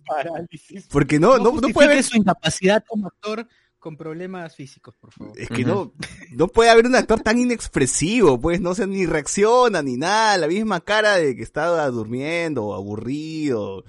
Parálisis. 0.07 0.87
porque 0.91 1.19
no, 1.19 1.39
no, 1.39 1.45
no 1.45 1.51
justifique 1.53 1.75
puede 1.75 1.93
haber, 1.93 2.05
su 2.05 2.17
incapacidad 2.17 2.85
como 2.87 3.09
actor 3.09 3.47
con 3.79 3.97
problemas 3.97 4.57
físicos, 4.57 4.95
por 5.01 5.13
favor. 5.13 5.39
es 5.39 5.49
que 5.49 5.65
no, 5.65 5.93
no 6.33 6.49
puede 6.49 6.71
haber 6.71 6.87
un 6.87 6.97
actor 6.97 7.21
tan 7.21 7.39
inexpresivo, 7.39 8.41
pues, 8.41 8.61
no 8.61 8.75
sé, 8.75 8.87
ni 8.87 9.07
reacciona, 9.07 9.83
ni 9.83 9.97
nada, 9.97 10.37
la 10.39 10.49
misma 10.49 10.81
cara 10.81 11.17
de 11.17 11.37
que 11.37 11.43
está 11.43 11.89
durmiendo 11.91 12.65
o 12.65 12.75
aburrido, 12.75 13.85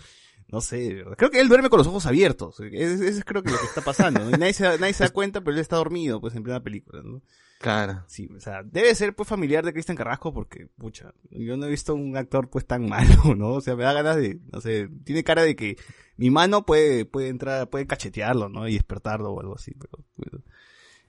no 0.49 0.61
sé, 0.61 1.03
creo 1.17 1.31
que 1.31 1.39
él 1.39 1.49
duerme 1.49 1.69
con 1.69 1.77
los 1.79 1.87
ojos 1.87 2.05
abiertos, 2.05 2.59
eso 2.59 3.03
es, 3.03 3.23
creo 3.25 3.43
que 3.43 3.51
lo 3.51 3.57
que 3.59 3.65
está 3.65 3.81
pasando, 3.81 4.19
¿no? 4.23 4.29
Y 4.29 4.33
nadie 4.39 4.53
se, 4.53 4.63
da- 4.63 4.77
nadie 4.77 4.93
se 4.93 5.03
da 5.03 5.09
cuenta, 5.09 5.41
pero 5.41 5.55
él 5.55 5.61
está 5.61 5.75
dormido, 5.77 6.21
pues, 6.21 6.35
en 6.35 6.43
plena 6.43 6.61
película, 6.63 7.01
¿no? 7.03 7.21
Claro. 7.59 8.03
Sí, 8.07 8.29
o 8.35 8.39
sea, 8.39 8.61
debe 8.63 8.93
ser 8.93 9.15
pues 9.15 9.27
familiar 9.27 9.65
de 9.65 9.73
Cristian 9.73 9.97
Carrasco 9.97 10.31
porque, 10.33 10.67
pucha, 10.77 11.13
yo 11.31 11.57
no 11.57 11.65
he 11.65 11.69
visto 11.69 11.95
un 11.95 12.15
actor 12.15 12.49
pues 12.49 12.65
tan 12.67 12.87
malo, 12.89 13.35
¿no? 13.35 13.53
O 13.53 13.61
sea, 13.61 13.75
me 13.75 13.83
da 13.83 13.93
ganas 13.93 14.17
de, 14.17 14.39
no 14.51 14.61
sé, 14.61 14.89
tiene 15.03 15.23
cara 15.23 15.43
de 15.43 15.55
que 15.55 15.77
mi 16.17 16.29
mano 16.29 16.65
puede, 16.65 17.05
puede 17.05 17.29
entrar, 17.29 17.69
puede 17.69 17.87
cachetearlo, 17.87 18.49
¿no? 18.49 18.67
Y 18.67 18.73
despertarlo 18.73 19.31
o 19.31 19.39
algo 19.39 19.55
así, 19.55 19.73
pero, 19.73 20.03
bueno, 20.17 20.43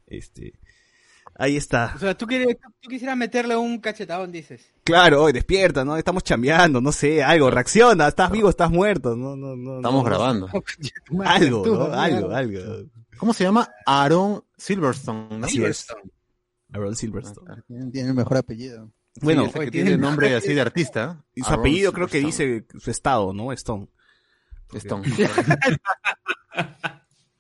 este, 0.07 0.55
ahí 1.35 1.57
está. 1.59 1.93
O 1.97 1.99
sea, 1.99 2.17
tú, 2.17 2.27
quieres, 2.27 2.57
tú 2.81 2.89
quisieras 2.89 3.17
meterle 3.17 3.55
un 3.55 3.79
cachetadón, 3.79 4.33
dices. 4.33 4.73
Claro, 4.85 5.25
hoy 5.25 5.33
despierta, 5.33 5.85
¿no? 5.85 5.99
Estamos 5.99 6.25
chambeando, 6.25 6.81
no 6.81 6.93
sé, 6.93 7.23
algo, 7.23 7.51
reacciona, 7.51 8.09
estás 8.09 8.31
vivo, 8.31 8.49
estás 8.49 8.71
muerto, 8.71 9.15
no, 9.17 9.37
no, 9.37 9.55
no. 9.55 9.77
Estamos 9.77 10.03
no, 10.03 10.09
grabando. 10.09 10.49
Algo, 11.25 11.67
¿no? 11.67 11.93
Algo, 11.93 12.31
algo. 12.31 12.61
¿Cómo 13.19 13.35
se 13.35 13.45
llama? 13.45 13.69
Aaron 13.85 14.45
Silverstone, 14.57 15.41
¿no? 15.41 15.47
Aaron 16.73 16.95
Silverstone. 16.97 17.63
Tiene, 17.93 18.09
el 18.11 18.15
mejor 18.15 18.37
apellido. 18.39 18.93
Bueno, 19.21 19.47
Sí, 19.47 19.53
que 19.59 19.71
tiene 19.71 19.91
tiene- 19.91 19.97
nombre 20.03 20.35
así 20.35 20.53
de 20.55 20.61
artista. 20.61 21.25
y 21.35 21.41
su 21.43 21.49
Aaron 21.49 21.61
apellido 21.61 21.93
creo 21.93 22.07
que 22.09 22.19
dice 22.21 22.67
su 22.79 22.91
estado, 22.91 23.33
¿no? 23.33 23.53
Stone. 23.53 23.89
Stone. 24.75 25.05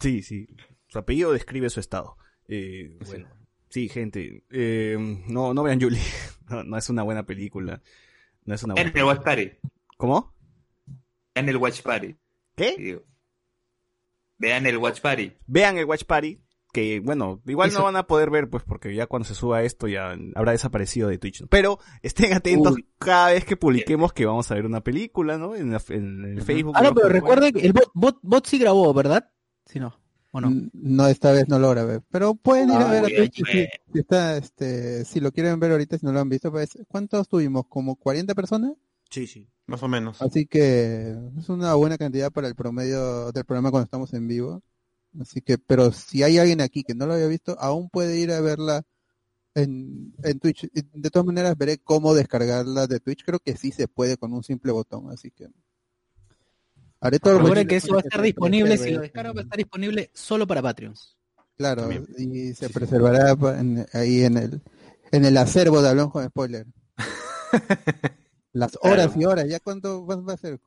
Sí, 0.01 0.23
sí. 0.23 0.47
Su 0.87 0.99
apellido 0.99 1.33
describe 1.33 1.69
su 1.71 1.81
estado. 1.81 2.17
Eh, 2.47 2.97
bueno, 3.07 3.29
sí, 3.69 3.89
gente. 3.89 4.45
eh, 4.51 4.97
no, 5.29 5.53
no 5.55 5.63
vean 5.63 5.81
Julie. 5.81 6.01
No, 6.49 6.65
no 6.65 6.79
es 6.79 6.89
una 6.89 7.03
buena 7.03 7.27
película. 7.27 7.83
No 8.47 8.55
es 8.55 8.63
una 8.63 8.73
En 8.81 8.85
buena. 8.91 8.99
el 9.01 9.05
Watch 9.05 9.23
Party. 9.23 9.51
¿Cómo? 9.99 10.35
En 11.35 11.47
el 11.47 11.59
Watch 11.59 11.83
Party. 11.83 12.17
¿Qué? 12.57 13.03
Vean 14.39 14.65
el 14.65 14.79
Watch 14.79 15.03
Party. 15.03 15.35
Vean 15.47 15.77
el 15.77 15.85
Watch 15.85 16.05
Party. 16.05 16.41
Que 16.73 17.01
bueno, 17.01 17.41
igual 17.47 17.71
Eso. 17.71 17.79
no 17.79 17.85
van 17.87 17.97
a 17.97 18.07
poder 18.07 18.31
ver, 18.31 18.51
pues, 18.51 18.63
porque 18.63 18.95
ya 18.95 19.07
cuando 19.07 19.27
se 19.27 19.35
suba 19.35 19.63
esto 19.63 19.89
ya 19.89 20.15
habrá 20.35 20.53
desaparecido 20.53 21.09
de 21.09 21.17
Twitch. 21.19 21.41
¿no? 21.41 21.47
Pero 21.49 21.79
estén 22.03 22.33
atentos 22.35 22.75
Uy. 22.75 22.87
cada 22.99 23.33
vez 23.33 23.45
que 23.47 23.57
publiquemos 23.57 24.13
que 24.13 24.27
vamos 24.27 24.51
a 24.51 24.55
ver 24.55 24.67
una 24.67 24.83
película, 24.83 25.39
¿no? 25.39 25.55
En, 25.57 25.73
la- 25.73 25.83
en 25.89 26.25
el 26.25 26.43
Facebook. 26.43 26.75
Ah, 26.77 26.83
no, 26.83 26.95
pero 26.95 27.07
Pues, 27.09 27.13
recuerden 27.15 27.53
que 27.55 27.67
el 27.67 27.73
bot, 27.73 27.91
bot, 27.95 28.19
bot 28.23 28.47
sí 28.47 28.59
grabó, 28.59 28.93
¿verdad? 28.93 29.31
Sí, 29.65 29.81
no. 29.81 29.99
¿O 30.31 30.43
no? 30.43 30.51
No, 30.75 31.07
esta 31.07 31.33
vez 31.33 31.49
no 31.49 31.59
lo 31.59 31.71
grabé. 31.71 32.03
Pero 32.11 32.35
pueden 32.35 32.69
ir 32.71 32.77
a 32.77 32.91
ver 32.91 33.05
a 33.05 33.09
Twitch. 33.09 33.37
Si, 33.47 33.67
si 33.93 33.99
está, 33.99 34.37
este, 34.37 35.07
si 35.07 35.21
lo 35.21 35.33
quieren 35.33 35.59
ver 35.59 35.73
ahorita, 35.73 35.97
si 35.97 36.05
no 36.05 36.13
lo 36.13 36.21
han 36.21 36.29
visto, 36.29 36.51
pues, 36.53 36.77
¿cuántos 36.87 37.29
tuvimos? 37.29 37.65
¿Como 37.67 37.97
40 37.97 38.35
personas? 38.35 38.73
Sí, 39.09 39.27
sí. 39.27 39.49
Más 39.67 39.83
o 39.83 39.89
menos. 39.89 40.21
Así 40.21 40.45
que 40.45 41.17
es 41.39 41.49
una 41.49 41.73
buena 41.75 41.97
cantidad 41.97 42.31
para 42.31 42.47
el 42.47 42.55
promedio 42.55 43.33
del 43.33 43.47
programa 43.47 43.71
cuando 43.71 43.85
estamos 43.85 44.13
en 44.13 44.29
vivo. 44.29 44.63
Así 45.21 45.41
que, 45.41 45.59
pero 45.59 45.93
si 45.93 46.23
hay 46.23 46.39
alguien 46.39 46.61
aquí 46.61 46.83
que 46.85 46.95
no 46.95 47.07
lo 47.07 47.15
había 47.15 47.27
visto, 47.27 47.57
aún 47.61 47.89
puede 47.91 48.19
ir 48.19 48.31
a 48.31 48.41
verla 48.41 48.85
en, 49.55 50.15
en 50.23 50.39
Twitch. 50.39 50.65
Y 50.73 50.83
De 50.93 51.11
todas 51.11 51.27
maneras, 51.27 51.57
veré 51.57 51.79
cómo 51.79 52.15
descargarla 52.15 52.87
de 52.87 53.01
Twitch. 53.01 53.25
Creo 53.25 53.41
que 53.41 53.57
sí 53.57 53.73
se 53.73 53.89
puede 53.89 54.17
con 54.17 54.33
un 54.33 54.45
simple 54.45 54.73
botón. 54.73 55.11
Así 55.11 55.31
que 55.31 55.49
haré 57.01 57.19
todo 57.19 57.41
lo 57.41 57.53
que 57.53 57.77
eso 57.77 57.95
va 57.95 58.01
a 58.01 58.03
estar 58.03 58.23
disponible, 58.23 58.77
si 58.79 58.91
lo 58.91 59.01
descargan 59.01 59.37
va 59.37 59.41
a 59.41 59.45
estar 59.45 59.59
disponible 59.59 60.11
solo 60.15 60.47
para 60.47 60.63
Patreons. 60.63 61.17
Claro, 61.57 61.83
También. 61.83 62.07
y 62.17 62.55
se 62.55 62.69
preservará 62.71 63.33
en- 63.59 63.87
ahí 63.93 64.23
en 64.23 64.37
el 64.37 64.63
en 65.11 65.25
el 65.25 65.37
acervo 65.37 65.83
de 65.83 65.89
Hablamos 65.89 66.13
con 66.13 66.27
Spoiler. 66.27 66.67
Las 68.53 68.79
horas 68.83 69.17
y 69.17 69.25
horas, 69.25 69.49
¿ya 69.49 69.61
cuánto 69.61 70.07
va, 70.07 70.33
a 70.33 70.37
ser? 70.37 70.61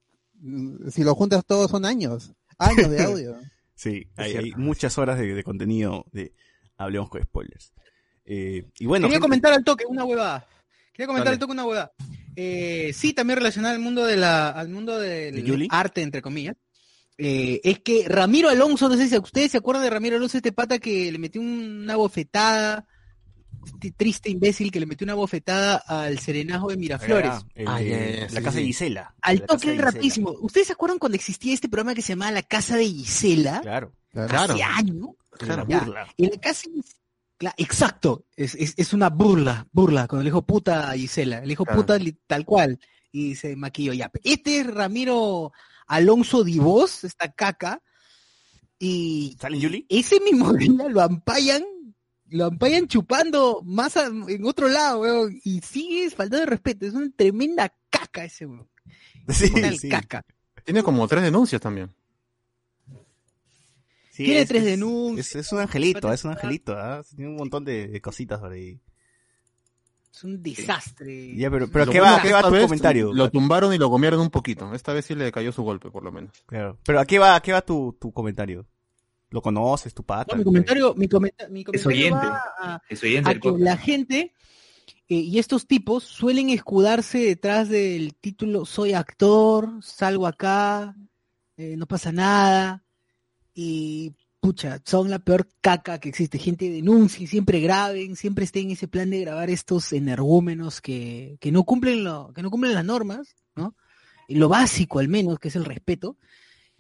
Si 0.90 1.04
lo 1.04 1.16
juntas 1.16 1.46
todos 1.46 1.70
son 1.72 1.86
años, 1.86 2.34
años 2.58 2.90
de 2.90 3.02
audio. 3.04 3.38
Sí, 3.82 4.08
hay, 4.16 4.52
muchas 4.58 5.00
horas 5.00 5.18
de, 5.18 5.34
de 5.34 5.44
contenido 5.44 6.06
de 6.12 6.36
Hablemos 6.78 7.10
con 7.10 7.24
Spoilers. 7.24 7.74
Eh, 8.26 8.70
y 8.78 8.86
bueno, 8.86 9.08
Quería 9.08 9.16
gente, 9.16 9.22
comentar 9.22 9.54
al 9.54 9.64
toque 9.64 9.86
una 9.88 10.04
huevada. 10.04 10.46
Quería 10.94 11.08
comentar 11.08 11.26
Dale. 11.26 11.34
al 11.34 11.40
toque 11.40 11.54
una 11.54 11.66
huevada. 11.66 11.92
Eh, 12.36 12.92
sí, 12.94 13.14
también 13.14 13.38
relacionada 13.40 13.74
al 13.74 13.82
mundo 13.82 14.06
de 14.06 14.18
la, 14.18 14.50
al 14.50 14.70
mundo 14.70 15.00
del 15.00 15.68
arte, 15.72 16.04
entre 16.04 16.22
comillas. 16.22 16.58
Eh, 17.18 17.60
es 17.64 17.80
que 17.80 18.06
Ramiro 18.08 18.50
Alonso, 18.50 18.88
no 18.88 18.98
sé 18.98 19.08
si 19.08 19.18
ustedes 19.18 19.50
se 19.50 19.58
acuerdan 19.58 19.84
de 19.84 19.90
Ramiro 19.90 20.18
Alonso, 20.18 20.38
este 20.38 20.52
pata 20.52 20.78
que 20.78 21.12
le 21.12 21.18
metió 21.18 21.42
una 21.42 21.96
bofetada, 21.96 22.86
triste 23.96 24.30
imbécil 24.30 24.72
que 24.72 24.80
le 24.80 24.86
metió 24.86 25.06
una 25.06 25.14
bofetada 25.14 25.76
al 25.88 26.20
serenajo 26.20 26.70
de 26.70 26.78
Miraflores. 26.78 27.32
Ah, 27.32 27.44
el 27.56 27.68
Ah, 27.68 27.82
ya, 27.82 27.98
la 28.22 28.28
sí, 28.30 28.44
casa 28.44 28.58
de. 28.58 28.66
Gisela. 28.66 29.16
Al 29.22 29.42
toque 29.46 29.68
Gisela. 29.70 29.82
rapidísimo. 29.84 30.32
¿Ustedes 30.42 30.68
se 30.68 30.74
acuerdan 30.74 31.00
cuando 31.00 31.16
existía 31.16 31.54
este 31.54 31.70
programa 31.70 31.94
que 31.96 32.02
se 32.02 32.14
llamaba 32.14 32.32
La 32.32 32.44
Casa 32.44 32.76
de 32.78 32.86
Gisela? 32.86 33.62
Claro. 33.62 33.94
Claro. 34.12 34.54
Hace 34.54 34.64
años. 34.64 35.10
Claro. 35.32 35.66
Burla. 35.66 36.08
La 36.18 36.30
casa 36.40 36.64
Cla- 37.40 37.54
exacto, 37.58 38.26
es, 38.36 38.54
es, 38.54 38.74
es 38.78 38.94
una 38.94 39.10
burla, 39.10 39.66
burla, 39.72 40.08
con 40.08 40.20
el 40.22 40.28
hijo 40.28 40.44
puta 40.44 40.92
a 40.92 40.94
Gisela, 40.94 41.40
el 41.40 41.50
hijo 41.52 41.64
Claro. 41.66 41.82
puta 41.82 41.98
tal 42.28 42.46
cual, 42.46 42.80
y 43.12 43.34
se 43.36 43.56
maquilló 43.56 43.94
ya. 43.94 44.12
Este 44.24 44.60
es 44.60 44.68
Ramiro 44.68 45.52
Alonso 45.88 46.44
Divos, 46.44 47.04
esta 47.04 47.32
caca, 47.32 47.82
y 48.78 49.36
¿Salen 49.40 49.60
Yuli? 49.60 49.86
ese 49.90 50.20
mismo 50.20 50.54
día 50.54 50.88
lo 50.90 51.02
ampayan, 51.02 51.64
lo 52.32 52.46
ampayan 52.46 52.88
chupando 52.88 53.62
más 53.64 53.96
a- 53.98 54.08
en 54.08 54.46
otro 54.46 54.68
lado, 54.68 55.02
weón, 55.02 55.40
y 55.44 55.62
sigue 55.62 56.10
faltando 56.10 56.40
de 56.40 56.46
respeto, 56.48 56.86
es 56.86 56.94
una 56.94 57.10
tremenda 57.16 57.74
caca 57.90 58.26
ese 58.26 58.46
weón, 58.46 58.68
Sí, 59.30 59.52
una 59.54 59.72
sí. 59.74 59.90
caca. 59.90 60.26
Tiene 60.66 60.84
como 60.84 61.08
tres 61.08 61.24
denuncias 61.24 61.62
también. 61.62 61.90
Sí, 64.12 64.26
Tiene 64.26 64.42
es- 64.42 64.48
tres 64.48 64.62
es- 64.64 64.66
denuncias. 64.70 65.28
Es, 65.28 65.36
es 65.48 65.52
un 65.54 65.60
angelito, 65.60 66.12
es 66.12 66.24
un 66.26 66.32
angelito. 66.32 66.74
¿ah? 66.78 67.02
Tiene 67.16 67.30
un 67.32 67.38
montón 67.38 67.64
de, 67.64 67.88
de 67.88 68.02
cositas 68.02 68.40
por 68.40 68.52
ahí. 68.52 68.80
Es 70.14 70.24
un 70.26 70.44
desastre. 70.44 71.34
Ya, 71.38 71.50
pero, 71.50 71.70
pero 71.70 71.86
Lo 71.86 71.92
¿qué 71.92 72.02
va, 72.02 72.22
qué 72.22 72.34
va 72.34 72.44
tu 72.44 72.52
vez 72.52 72.64
comentario? 72.66 73.14
Lo 73.14 73.32
tumbaron 73.32 73.74
y 73.74 73.78
lo 73.78 73.90
comieron 73.90 74.20
un 74.20 74.30
poquito. 74.30 74.74
Esta 74.74 74.92
vez 74.92 75.06
sí 75.06 75.16
le 75.16 75.32
cayó 75.32 75.54
su 75.54 75.64
golpe, 75.64 75.90
por 75.90 76.04
lo 76.04 76.12
menos. 76.12 76.32
Claro. 76.46 76.78
Pero 76.84 77.00
¿a 77.00 77.06
qué 77.06 77.18
va, 77.18 77.36
a 77.36 77.42
qué 77.42 77.54
va 77.54 77.62
tu, 77.62 77.98
tu 78.00 78.12
comentario? 78.12 78.68
¿Lo 79.32 79.42
conoces, 79.42 79.94
tu 79.94 80.04
pata? 80.04 80.34
No, 80.34 80.38
mi 80.40 80.44
comentario, 80.44 80.94
mi, 80.96 81.08
comenta- 81.08 81.48
mi 81.50 81.62
Es 81.62 81.66
comentario 81.84 81.90
oyente. 81.90 82.28
va 82.28 82.44
a- 82.60 82.82
Es 82.90 83.02
oyente 83.04 83.30
a 83.30 83.34
que 83.34 83.40
podcast. 83.40 83.64
la 83.64 83.78
gente 83.78 84.34
eh, 85.10 85.16
y 85.16 85.40
estos 85.40 85.68
tipos 85.68 86.04
suelen 86.04 86.50
escudarse 86.50 87.18
detrás 87.20 87.68
del 87.70 88.14
título 88.16 88.66
soy 88.66 88.94
actor, 88.94 89.70
salgo 89.82 90.28
acá, 90.28 90.96
eh, 91.58 91.76
no 91.78 91.86
pasa 91.88 92.12
nada 92.12 92.84
y 93.54 94.14
pucha, 94.40 94.82
son 94.86 95.10
la 95.10 95.20
peor 95.20 95.48
caca 95.62 96.00
que 96.00 96.10
existe. 96.10 96.38
Gente 96.40 96.70
denuncia, 96.70 97.28
siempre 97.28 97.60
graben, 97.60 98.16
siempre 98.16 98.44
estén 98.46 98.66
en 98.68 98.72
ese 98.72 98.88
plan 98.88 99.10
de 99.12 99.22
grabar 99.22 99.50
estos 99.50 99.94
energúmenos 99.94 100.82
que, 100.82 101.38
que 101.40 101.52
no 101.52 101.64
cumplen 101.64 102.04
lo, 102.04 102.32
que 102.34 102.42
no 102.42 102.50
cumplen 102.50 102.74
las 102.74 102.86
normas, 102.86 103.36
¿no? 103.56 103.76
Y 104.28 104.36
lo 104.36 104.50
básico 104.50 105.00
al 105.00 105.10
menos, 105.10 105.40
que 105.40 105.50
es 105.50 105.56
el 105.56 105.66
respeto. 105.66 106.18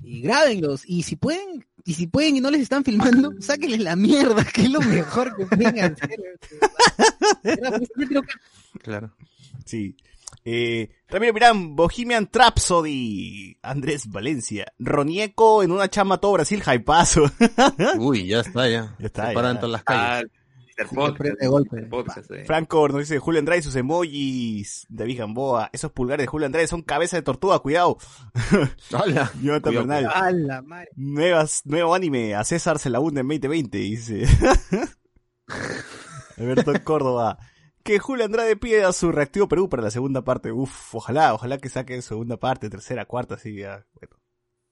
Y 0.03 0.21
grábenlos, 0.21 0.83
y 0.85 1.03
si 1.03 1.15
pueden, 1.15 1.65
y 1.85 1.93
si 1.93 2.07
pueden 2.07 2.35
y 2.35 2.41
no 2.41 2.49
les 2.51 2.61
están 2.61 2.83
filmando, 2.83 3.31
sáquenles 3.39 3.79
la 3.81 3.95
mierda, 3.95 4.43
que 4.45 4.63
es 4.63 4.69
lo 4.71 4.81
mejor 4.81 5.35
que 5.35 5.45
pueden 5.45 5.95
Claro. 8.81 9.13
Sí. 9.65 9.95
Eh, 10.43 10.89
Ramiro 11.07 11.33
Mirán, 11.33 11.75
Bohemian 11.75 12.27
Rhapsody, 12.31 13.57
Andrés 13.61 14.09
Valencia, 14.09 14.65
Ronieco 14.79 15.61
en 15.61 15.71
una 15.71 15.87
chama 15.87 16.17
todo 16.17 16.33
Brasil, 16.33 16.63
hypazo. 16.65 17.31
Uy, 17.99 18.27
ya 18.27 18.39
está, 18.39 18.67
ya. 18.67 18.95
Ya 18.97 19.05
está, 19.05 19.27
Se 19.27 19.33
paran 19.33 19.55
ya. 19.55 19.59
todas 19.59 19.71
las 19.73 19.83
calles. 19.83 20.31
Ah, 20.77 20.83
Mr. 20.83 20.95
Podcast, 20.95 21.17
prende 21.17 21.47
golpe. 21.47 21.75
Mr. 21.81 21.89
Podcast, 21.89 22.31
eh. 22.31 22.45
Franco 22.45 22.87
nos 22.87 22.99
dice 22.99 23.19
Julio 23.19 23.39
Andrade 23.39 23.59
y 23.59 23.63
sus 23.63 23.75
emojis. 23.75 24.85
David 24.89 25.19
Gamboa, 25.19 25.69
esos 25.73 25.91
pulgares 25.91 26.23
de 26.23 26.27
Julio 26.27 26.45
Andrade 26.45 26.67
son 26.67 26.81
cabeza 26.81 27.17
de 27.17 27.23
tortuga, 27.23 27.59
cuidado. 27.59 27.97
Hola. 28.93 29.31
Jonathan 29.41 29.73
Cuidado, 29.73 29.87
Bernal, 29.87 30.11
A 30.13 30.31
la 30.31 30.61
madre. 30.61 30.89
nuevas, 30.95 31.61
nuevo 31.65 31.93
anime, 31.93 32.35
a 32.35 32.43
César 32.43 32.79
se 32.79 32.89
la 32.89 32.99
hunde 32.99 33.21
en 33.21 33.27
2020, 33.27 33.77
dice. 33.77 34.23
Alberto 36.37 36.73
Córdoba. 36.83 37.37
Que 37.83 37.97
Julio 37.97 38.25
Andrade 38.25 38.55
pida 38.57 38.91
su 38.93 39.11
reactivo 39.11 39.47
Perú 39.47 39.67
para 39.67 39.81
la 39.83 39.91
segunda 39.91 40.23
parte. 40.23 40.51
Uf, 40.51 40.93
ojalá, 40.95 41.33
ojalá 41.33 41.57
que 41.57 41.67
saque 41.69 41.99
segunda 42.03 42.37
parte, 42.37 42.69
tercera, 42.69 43.05
cuarta, 43.05 43.35
así 43.35 43.55
ya. 43.55 43.87
Bueno, 43.93 44.15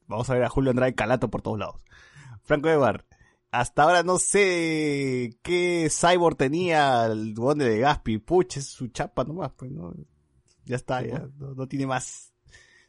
vamos 0.05 0.29
a 0.29 0.35
ver 0.35 0.43
a 0.43 0.49
Julio 0.49 0.69
Andrade 0.69 0.93
calato 0.93 1.29
por 1.29 1.41
todos 1.41 1.57
lados. 1.57 1.83
Franco 2.43 2.69
Evar. 2.69 3.05
Hasta 3.51 3.83
ahora 3.83 4.03
no 4.03 4.19
sé 4.19 5.31
qué 5.41 5.89
cyborg 5.89 6.37
tenía 6.37 7.05
el 7.07 7.33
duende 7.33 7.67
de 7.67 7.79
Gaspi. 7.79 8.19
Puch, 8.19 8.57
es 8.57 8.67
su 8.67 8.89
chapa 8.89 9.23
nomás, 9.23 9.51
pues 9.57 9.71
no. 9.71 9.93
Ya 10.65 10.75
está, 10.75 11.01
ya. 11.01 11.27
No, 11.37 11.55
no 11.55 11.67
tiene 11.67 11.87
más. 11.87 12.31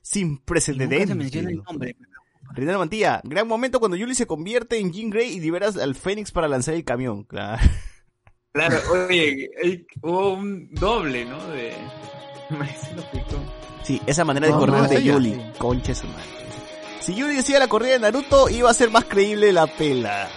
Sin 0.02 0.38
precedentes. 0.38 1.08
se 1.08 1.14
menciona 1.14 1.50
el 1.50 1.56
¿no? 1.56 1.62
nombre. 1.64 1.96
Reinaldo 2.52 2.80
Mantilla, 2.80 3.20
gran 3.24 3.46
momento 3.46 3.78
cuando 3.78 3.96
Yuli 3.96 4.14
se 4.14 4.26
convierte 4.26 4.78
en 4.78 4.92
Jean 4.92 5.10
Grey 5.10 5.34
y 5.34 5.40
liberas 5.40 5.76
al 5.76 5.94
Fénix 5.94 6.32
para 6.32 6.48
lanzar 6.48 6.74
el 6.74 6.84
camión. 6.84 7.24
Claro. 7.24 7.62
Claro, 8.52 8.78
oye, 8.92 9.48
hubo 10.02 10.34
un 10.34 10.68
doble, 10.74 11.24
¿no? 11.24 11.42
De... 11.48 11.72
Sí, 13.82 14.00
esa 14.06 14.24
manera 14.24 14.46
de 14.46 14.52
No, 14.52 14.58
correr 14.58 14.82
no, 14.82 14.88
de. 14.88 15.02
Yuli. 15.02 15.40
Concha 15.56 15.94
su 15.94 16.06
madre. 16.06 16.24
Si 17.00 17.14
Yuli 17.14 17.36
decía 17.36 17.58
la 17.58 17.68
corrida 17.68 17.92
de 17.92 18.00
Naruto, 18.00 18.48
iba 18.50 18.70
a 18.70 18.74
ser 18.74 18.90
más 18.90 19.04
creíble 19.04 19.52
la 19.52 19.66
pela. 19.66 20.28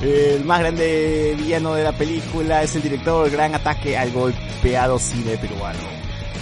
El 0.00 0.44
más 0.44 0.60
grande 0.60 1.34
villano 1.36 1.74
de 1.74 1.82
la 1.84 1.92
película 1.92 2.62
es 2.62 2.74
el 2.76 2.82
director 2.82 3.28
Gran 3.30 3.54
Ataque 3.54 3.98
al 3.98 4.12
golpeado 4.12 4.98
cine 4.98 5.36
peruano. 5.36 5.80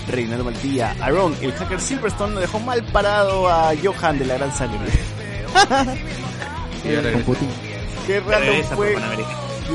Reinaldo 0.08 0.44
Mantilla, 0.44 0.94
Aaron, 1.00 1.34
el 1.40 1.52
hacker 1.52 1.80
Silverstone 1.80 2.34
no 2.34 2.40
dejó 2.40 2.60
mal 2.60 2.84
parado 2.84 3.48
a 3.48 3.72
Johan 3.82 4.18
de 4.18 4.26
la 4.26 4.34
Gran 4.34 4.54
Sangre. 4.54 4.78
Qué 8.06 8.20
Regresa 8.20 8.76
fue. 8.76 8.94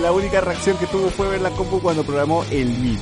La 0.01 0.13
única 0.13 0.39
reacción 0.39 0.77
que 0.77 0.87
tuvo 0.87 1.09
fue 1.09 1.27
ver 1.27 1.41
la 1.41 1.49
compu 1.49 1.81
cuando 1.81 2.03
programó 2.03 2.45
el 2.49 2.69
Mid. 2.69 2.99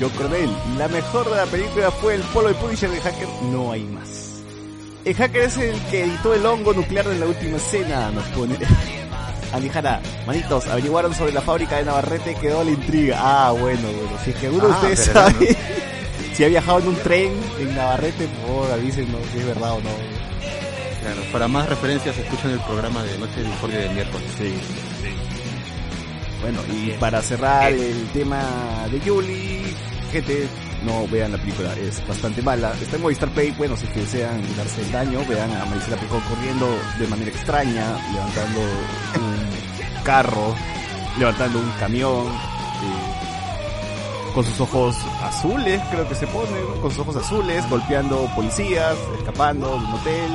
Yo 0.00 0.10
Coronel, 0.10 0.50
la 0.78 0.88
mejor 0.88 1.30
de 1.30 1.36
la 1.36 1.46
película 1.46 1.90
fue 1.90 2.14
el 2.16 2.20
polo 2.22 2.48
de 2.48 2.54
Punisher 2.54 2.90
de 2.90 3.00
Hacker, 3.00 3.28
no 3.50 3.72
hay 3.72 3.82
más. 3.84 4.42
El 5.04 5.14
hacker 5.14 5.42
es 5.42 5.56
el 5.56 5.80
que 5.90 6.04
editó 6.04 6.34
el 6.34 6.44
hongo 6.44 6.72
nuclear 6.74 7.06
en 7.06 7.20
la 7.20 7.26
última 7.26 7.56
escena, 7.56 8.10
nos 8.10 8.24
pone. 8.28 8.56
Andy 9.52 9.68
Jara, 9.70 10.00
manitos, 10.26 10.66
averiguaron 10.66 11.14
sobre 11.14 11.32
la 11.32 11.40
fábrica 11.40 11.76
de 11.76 11.84
Navarrete, 11.84 12.34
quedó 12.34 12.62
la 12.64 12.70
intriga. 12.72 13.16
Ah, 13.20 13.52
bueno, 13.52 13.80
bueno, 13.88 14.18
si 14.22 14.30
es 14.30 14.36
que 14.36 14.46
alguno 14.46 14.66
de 14.68 14.72
Ah, 14.74 14.76
ustedes 14.76 15.04
sabe 15.06 15.56
si 16.34 16.44
ha 16.44 16.48
viajado 16.48 16.78
en 16.80 16.88
un 16.88 16.96
tren 16.96 17.32
en 17.60 17.74
Navarrete, 17.74 18.26
por 18.26 18.46
favor 18.48 18.72
avísenos 18.72 19.20
si 19.32 19.38
es 19.38 19.46
verdad 19.46 19.72
o 19.72 19.80
no. 19.80 19.90
Claro, 21.00 21.22
para 21.32 21.48
más 21.48 21.68
referencias 21.68 22.18
escuchen 22.18 22.50
el 22.50 22.60
programa 22.60 23.02
de 23.04 23.16
Noche 23.18 23.40
de 23.40 23.44
Discordia 23.48 23.78
de 23.78 23.88
miércoles. 23.90 24.26
Sí, 24.36 24.54
Bueno, 26.42 26.58
y 26.74 26.90
para 26.98 27.22
cerrar 27.22 27.72
el 27.72 28.08
tema 28.12 28.42
de 28.90 29.00
Yuli, 29.00 29.62
gente, 30.12 30.48
no 30.84 31.06
vean 31.08 31.32
la 31.32 31.38
película, 31.38 31.72
es 31.74 32.06
bastante 32.06 32.42
mala. 32.42 32.72
Está 32.80 32.96
en 32.96 33.02
Movistar 33.02 33.28
Play, 33.30 33.50
bueno, 33.52 33.76
si 33.76 33.86
es 33.86 33.92
que 33.92 34.00
desean 34.00 34.40
darse 34.56 34.80
el 34.82 34.92
daño, 34.92 35.20
vean 35.28 35.50
a 35.52 35.64
Marisela 35.66 35.96
Pejón 35.96 36.20
corriendo 36.22 36.66
de 36.98 37.06
manera 37.08 37.30
extraña, 37.30 37.84
levantando 38.12 38.60
un 38.60 40.00
carro, 40.04 40.54
levantando 41.18 41.58
un 41.58 41.70
camión, 41.80 42.26
eh, 42.26 44.32
con 44.34 44.44
sus 44.44 44.60
ojos 44.60 44.96
azules, 45.22 45.80
creo 45.90 46.06
que 46.08 46.14
se 46.14 46.26
pone, 46.26 46.60
con 46.82 46.90
sus 46.90 47.00
ojos 47.00 47.16
azules, 47.16 47.68
golpeando 47.70 48.28
policías, 48.34 48.96
escapando 49.18 49.70
de 49.70 49.74
un 49.76 49.86
hotel, 49.94 50.30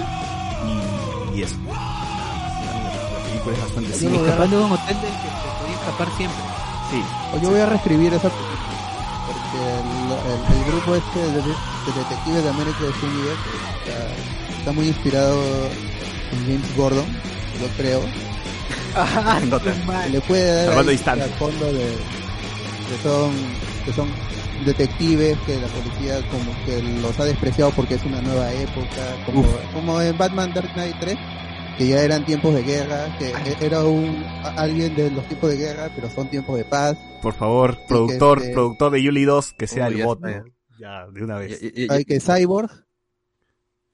y, 1.33 1.37
y 1.37 1.43
eso. 1.43 1.55
La 1.67 3.23
película 3.29 3.55
es 3.55 3.61
bastante 3.61 3.93
Sí, 3.93 4.07
escapando 4.07 4.57
de 4.57 4.63
un 4.65 4.71
hotel 4.71 4.95
del 5.01 5.11
que 5.11 5.17
se 5.29 5.61
podía 5.61 5.75
escapar 5.75 6.07
siempre. 6.17 6.41
Sí, 6.89 7.03
O 7.35 7.39
yo 7.41 7.51
voy 7.51 7.59
a 7.59 7.65
reescribir 7.67 8.13
esa 8.13 8.29
película. 8.29 8.57
El, 9.57 10.11
el- 10.31 10.57
el 10.59 10.65
grupo 10.71 10.95
este 10.95 11.19
de, 11.19 11.41
de 11.41 11.91
detectives 11.95 12.43
de 12.43 12.49
América 12.49 12.77
de 12.79 13.07
Universe 13.07 13.41
está, 13.85 14.57
está 14.59 14.71
muy 14.71 14.87
inspirado 14.87 15.41
en 16.31 16.39
James 16.45 16.75
Gordon, 16.77 17.05
yo 17.59 17.67
creo. 17.77 18.01
Ah, 18.95 19.39
No 19.49 19.59
te- 19.59 19.73
le 20.09 20.21
puede 20.21 20.65
dar 20.65 20.75
al 21.23 21.29
fondo 21.31 21.65
de 21.73 21.97
que 22.89 22.97
son 23.03 23.31
que 23.85 23.93
son 23.93 24.09
detectives 24.65 25.37
que 25.45 25.59
la 25.59 25.67
policía 25.67 26.21
como 26.29 26.51
que 26.65 26.81
los 27.01 27.19
ha 27.19 27.25
despreciado 27.25 27.71
porque 27.71 27.95
es 27.95 28.03
una 28.03 28.21
nueva 28.21 28.51
época 28.53 29.15
como, 29.25 29.41
como 29.73 30.01
en 30.01 30.15
Batman 30.17 30.53
Dark 30.53 30.71
Knight 30.73 30.95
3 30.99 31.17
que 31.77 31.87
ya 31.87 32.03
eran 32.03 32.25
tiempos 32.25 32.53
de 32.53 32.63
guerra 32.63 33.15
que 33.17 33.29
e- 33.29 33.65
era 33.65 33.83
un 33.83 34.23
alguien 34.43 34.95
de 34.95 35.09
los 35.11 35.25
tiempos 35.27 35.49
de 35.51 35.57
guerra 35.57 35.89
pero 35.95 36.09
son 36.09 36.29
tiempos 36.29 36.57
de 36.57 36.65
paz 36.65 36.97
Por 37.21 37.33
favor, 37.33 37.77
productor, 37.87 38.39
este- 38.39 38.53
productor 38.53 38.91
de 38.91 39.03
Yuli 39.03 39.23
2, 39.25 39.53
que 39.53 39.67
sea 39.67 39.87
el 39.87 40.03
bot. 40.03 40.19
Ya, 40.79 41.05
de 41.07 41.23
una 41.23 41.37
vez. 41.37 41.61
Y- 41.61 41.67
y- 41.67 41.85
y- 41.85 41.87
hay 41.91 42.05
que 42.05 42.19
Cyborg 42.19 42.71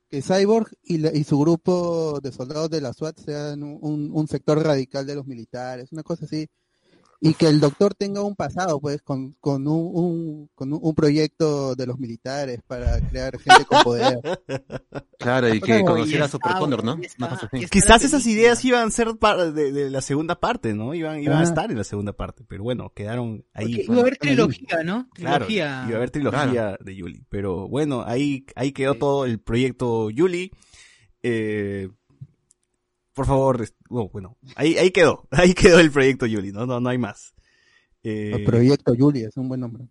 que 0.10 0.22
Cyborg 0.22 0.70
y, 0.84 1.00
la- 1.00 1.14
y 1.14 1.26
su 1.26 1.38
grupo 1.38 2.20
de 2.22 2.32
soldados 2.32 2.70
de 2.70 2.80
la 2.80 2.94
SWAT 2.94 3.20
sean 3.20 3.62
un, 3.64 3.78
un- 3.82 4.10
un 4.14 4.28
sector 4.30 4.64
radical 4.64 5.06
de 5.06 5.16
los 5.16 5.28
militares, 5.28 5.92
una 5.92 6.04
cosa 6.04 6.24
así. 6.26 6.48
Y 7.20 7.34
que 7.34 7.48
el 7.48 7.60
doctor 7.60 7.96
tenga 7.96 8.22
un 8.22 8.36
pasado, 8.36 8.80
pues, 8.80 9.02
con, 9.02 9.32
con, 9.40 9.68
un, 9.68 9.90
un- 9.92 10.50
con 10.54 10.72
un, 10.72 10.94
proyecto 10.94 11.74
de 11.76 11.88
los 11.88 11.98
militares 11.98 12.60
para 12.68 13.00
crear 13.10 13.40
gente 13.40 13.66
con 13.66 13.82
poder. 13.84 14.20
Claro, 15.20 15.52
y 15.54 15.60
que 15.60 15.84
conociera 15.84 16.26
y 16.26 16.28
a 16.28 16.30
Super 16.30 16.54
Connor, 16.60 16.84
¿no? 16.84 16.98
Quizás 17.72 18.04
esas 18.06 18.26
ideas 18.28 18.64
iban 18.64 18.88
a 18.88 18.92
ser 18.92 19.18
par- 19.18 19.52
de, 19.52 19.72
de 19.72 19.90
la 19.90 20.00
segunda 20.02 20.40
parte, 20.40 20.76
¿no? 20.76 20.94
Iban, 20.94 21.22
iban 21.22 21.40
a 21.40 21.44
estar 21.44 21.72
en 21.72 21.78
la 21.78 21.84
segunda 21.84 22.14
parte, 22.14 22.46
pero 22.48 22.64
bueno, 22.64 22.92
quedaron 22.96 23.44
ahí. 23.52 23.66
Porque 23.78 23.84
iba 23.84 23.96
a 23.98 24.00
haber 24.02 24.18
trilogía, 24.18 24.84
¿no? 24.86 25.10
Claro, 25.16 25.46
Trilogía. 25.48 25.84
iba 25.88 25.94
a 25.94 25.98
haber 25.98 26.12
trilogía 26.12 26.78
de 26.80 26.96
Yuli. 26.96 27.26
Pero 27.30 27.68
bueno, 27.68 28.04
ahí, 28.06 28.46
ahí 28.56 28.72
quedó 28.72 28.94
todo 28.94 29.26
el 29.26 29.40
proyecto 29.40 30.12
Yuli. 30.12 30.52
Eh, 31.24 31.90
por 33.14 33.26
favor, 33.26 33.68
oh, 33.90 34.10
bueno, 34.10 34.38
ahí, 34.56 34.78
ahí 34.78 34.92
quedó. 34.92 35.28
Ahí 35.32 35.54
quedó 35.54 35.80
el 35.80 35.92
proyecto 35.92 36.26
Yuli, 36.26 36.52
no, 36.52 36.66
no, 36.66 36.80
no 36.80 36.90
hay 36.90 36.98
más. 36.98 37.34
Eh, 38.04 38.32
El 38.36 38.44
proyecto 38.44 38.94
Julia 38.98 39.28
es 39.28 39.38
un 39.38 39.48
buen 39.50 39.60
nombre. 39.62 39.86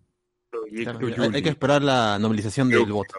Claro, 0.50 0.98
Proyecto 0.98 1.22
hay, 1.22 1.26
Yuli. 1.26 1.36
hay 1.36 1.42
que 1.42 1.48
esperar 1.50 1.82
la 1.82 2.18
novelización 2.18 2.68
del 2.68 2.86
voto. 2.86 3.16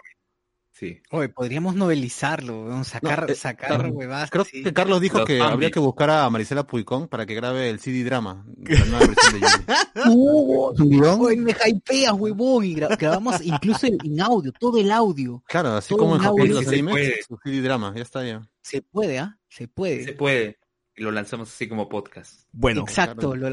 Sí. 0.71 1.01
Oye, 1.09 1.29
podríamos 1.29 1.73
novelizarlo, 1.75 2.83
sacar, 2.83 3.21
No, 3.25 3.27
eh, 3.29 3.35
sacar 3.35 3.69
claro. 3.79 3.89
huevadas. 3.89 4.29
Creo 4.29 4.45
que 4.45 4.71
Carlos 4.73 5.01
dijo 5.01 5.17
Los 5.17 5.25
que 5.27 5.37
zombies. 5.39 5.53
habría 5.53 5.71
que 5.71 5.79
buscar 5.79 6.09
a 6.11 6.29
Marisela 6.29 6.67
Puicón 6.67 7.07
para 7.07 7.25
que 7.25 7.33
grabe 7.33 7.71
el 7.71 7.79
CD 7.79 8.03
drama, 8.03 8.45
la 8.59 8.85
nueva 8.85 8.99
versión 9.07 9.33
de 9.33 9.39
Yuli. 9.39 10.73
¿Es 10.75 10.79
un 10.79 10.89
guion? 10.91 11.21
Oye, 11.21 11.37
me 11.37 11.55
hypeas, 11.65 12.13
huevón, 12.13 12.63
y 12.63 12.75
gra- 12.75 12.95
grabamos 12.95 13.41
incluso 13.43 13.87
el- 13.87 13.97
en 14.03 14.21
audio, 14.21 14.51
todo 14.51 14.77
el 14.77 14.91
audio. 14.91 15.43
Claro, 15.47 15.69
así 15.69 15.89
Todo 15.89 15.99
como 15.99 16.15
en 16.17 16.21
Japón 16.21 16.47
los 16.49 16.67
animes, 16.67 17.25
su 17.27 17.37
CD 17.43 17.61
drama, 17.61 17.93
ya 17.95 18.03
está 18.03 18.23
ya. 18.23 18.47
Se 18.61 18.83
puede, 18.83 19.17
¿ah? 19.17 19.35
Se 19.49 19.67
puede. 19.67 20.03
Se 20.03 20.13
puede. 20.13 20.57
Y 20.97 21.03
lo 21.03 21.12
lanzamos 21.12 21.49
así 21.49 21.69
como 21.69 21.88
podcast. 21.88 22.47
bueno, 22.51 22.81
Exacto, 22.81 23.36
lo 23.36 23.47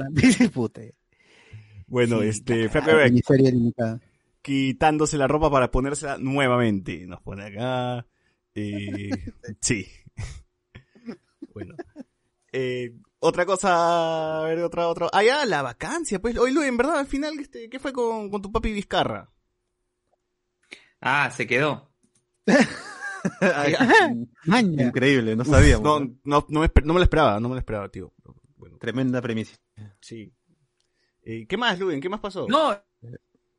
puta. 0.52 0.80
bueno, 1.86 2.20
Sí, 2.22 2.28
este, 2.28 2.68
limitada. 3.52 4.00
quitándose 4.42 5.18
la 5.18 5.28
ropa 5.28 5.50
para 5.50 5.70
ponérsela 5.70 6.16
nuevamente. 6.18 7.06
Nos 7.06 7.20
pone 7.20 7.44
acá. 7.44 8.06
Eh, 8.54 9.10
sí. 9.60 9.86
bueno. 11.52 11.74
Eh, 12.52 12.94
otra 13.18 13.44
cosa, 13.46 14.40
a 14.40 14.44
ver, 14.44 14.60
otra, 14.60 14.88
otra. 14.88 15.08
Ah, 15.12 15.22
ya, 15.22 15.44
la 15.44 15.60
vacancia, 15.62 16.20
pues. 16.20 16.38
Oye, 16.38 16.52
Luis, 16.52 16.66
en 16.68 16.76
verdad, 16.76 16.98
al 16.98 17.06
final, 17.06 17.38
este, 17.38 17.68
¿qué 17.68 17.78
fue 17.78 17.92
con, 17.92 18.30
con 18.30 18.40
tu 18.42 18.50
papi 18.52 18.72
Vizcarra? 18.72 19.30
Ah, 21.00 21.30
se 21.30 21.46
quedó. 21.46 21.90
Maña. 24.44 24.84
Increíble, 24.86 25.36
no 25.36 25.44
sabíamos. 25.44 25.84
No, 25.84 26.00
¿no? 26.00 26.16
no, 26.24 26.46
no 26.48 26.60
me, 26.60 26.70
no 26.84 26.92
me 26.94 27.00
lo 27.00 27.04
esperaba, 27.04 27.40
no 27.40 27.48
me 27.48 27.54
lo 27.54 27.58
esperaba, 27.58 27.88
tío. 27.88 28.12
Bueno, 28.56 28.78
Tremenda 28.78 29.20
premisa. 29.22 29.56
sí. 30.00 30.32
Eh, 31.26 31.46
¿Qué 31.48 31.56
más, 31.56 31.78
Luis? 31.78 32.00
¿Qué 32.02 32.10
más 32.10 32.20
pasó? 32.20 32.46
No, 32.48 32.78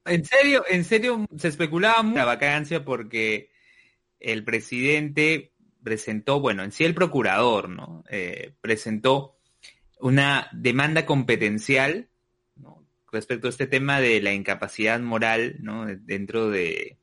en 0.06 0.23
serio, 0.23 0.63
en 0.69 0.84
serio, 0.84 1.25
se 1.36 1.47
especulaba 1.47 2.04
mucho 2.04 2.17
la 2.17 2.25
vacancia 2.25 2.86
porque 2.86 3.49
el 4.19 4.43
presidente 4.43 5.54
presentó, 5.84 6.39
bueno, 6.39 6.63
en 6.63 6.71
sí 6.71 6.84
el 6.84 6.93
procurador, 6.93 7.69
¿no? 7.69 8.04
Eh, 8.10 8.54
presentó 8.62 9.38
una 9.99 10.47
demanda 10.51 11.06
competencial 11.06 12.10
¿no? 12.56 12.86
respecto 13.12 13.47
a 13.47 13.49
este 13.49 13.65
tema 13.65 13.99
de 13.99 14.21
la 14.21 14.34
incapacidad 14.34 14.99
moral, 14.99 15.56
¿no? 15.60 15.86
Dentro 15.88 16.49
de 16.49 16.99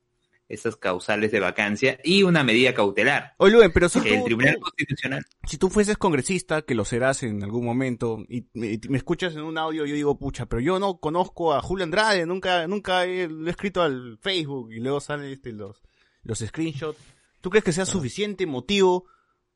estas 0.52 0.76
causales 0.76 1.32
de 1.32 1.40
vacancia 1.40 1.98
y 2.04 2.22
una 2.22 2.44
medida 2.44 2.74
cautelar. 2.74 3.34
Oye, 3.38 3.54
Luis, 3.54 3.70
pero 3.72 3.88
si 3.88 3.98
El 4.00 4.20
tú, 4.20 4.24
Tribunal 4.24 4.58
Constitucional. 4.60 5.24
si 5.46 5.58
tú 5.58 5.70
fueses 5.70 5.96
congresista, 5.96 6.62
que 6.62 6.74
lo 6.74 6.84
serás 6.84 7.22
en 7.22 7.42
algún 7.42 7.64
momento, 7.64 8.24
y 8.28 8.46
me, 8.54 8.78
me 8.88 8.98
escuchas 8.98 9.34
en 9.34 9.42
un 9.42 9.58
audio, 9.58 9.86
yo 9.86 9.94
digo, 9.94 10.18
pucha, 10.18 10.46
pero 10.46 10.60
yo 10.60 10.78
no 10.78 10.98
conozco 10.98 11.54
a 11.54 11.62
Julio 11.62 11.84
Andrade, 11.84 12.26
nunca, 12.26 12.66
nunca 12.66 13.04
he, 13.04 13.28
lo 13.28 13.46
he 13.46 13.50
escrito 13.50 13.82
al 13.82 14.18
Facebook, 14.20 14.72
y 14.72 14.80
luego 14.80 15.00
salen 15.00 15.32
este, 15.32 15.52
los, 15.52 15.82
los 16.22 16.38
screenshots. 16.38 16.98
¿Tú 17.40 17.50
crees 17.50 17.64
que 17.64 17.72
sea 17.72 17.86
suficiente 17.86 18.46
motivo 18.46 19.06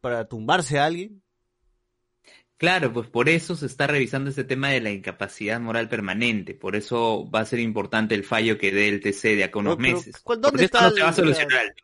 para 0.01 0.29
tumbarse 0.29 0.79
a 0.79 0.87
alguien? 0.87 1.23
Claro, 2.59 2.91
pues 2.91 3.07
por 3.09 3.29
eso 3.29 3.55
se 3.55 3.67
está 3.67 3.87
revisando 3.87 4.31
este 4.31 4.43
tema 4.43 4.71
de 4.71 4.81
la 4.81 4.91
incapacidad 4.91 5.61
moral 5.61 5.91
permanente. 5.91 6.55
Por 6.55 6.75
eso 6.75 7.29
va 7.31 7.41
a 7.41 7.45
ser 7.45 7.59
importante 7.59 8.15
el 8.15 8.25
fallo 8.25 8.57
que 8.57 8.73
dé 8.73 8.89
el 8.89 9.01
TC 9.03 9.37
de 9.37 9.45
acá 9.45 9.59
a 9.59 9.61
unos 9.61 9.77
No, 9.77 9.83
pero, 9.85 9.97
meses. 9.99 10.17
¿cuál- 10.23 10.41
dónde 10.41 10.53
Porque 10.53 10.65
esto 10.65 10.79
está 10.79 10.89
no 10.89 10.95
se 10.97 11.03
va 11.03 11.09
a 11.11 11.13
solucionar. 11.13 11.75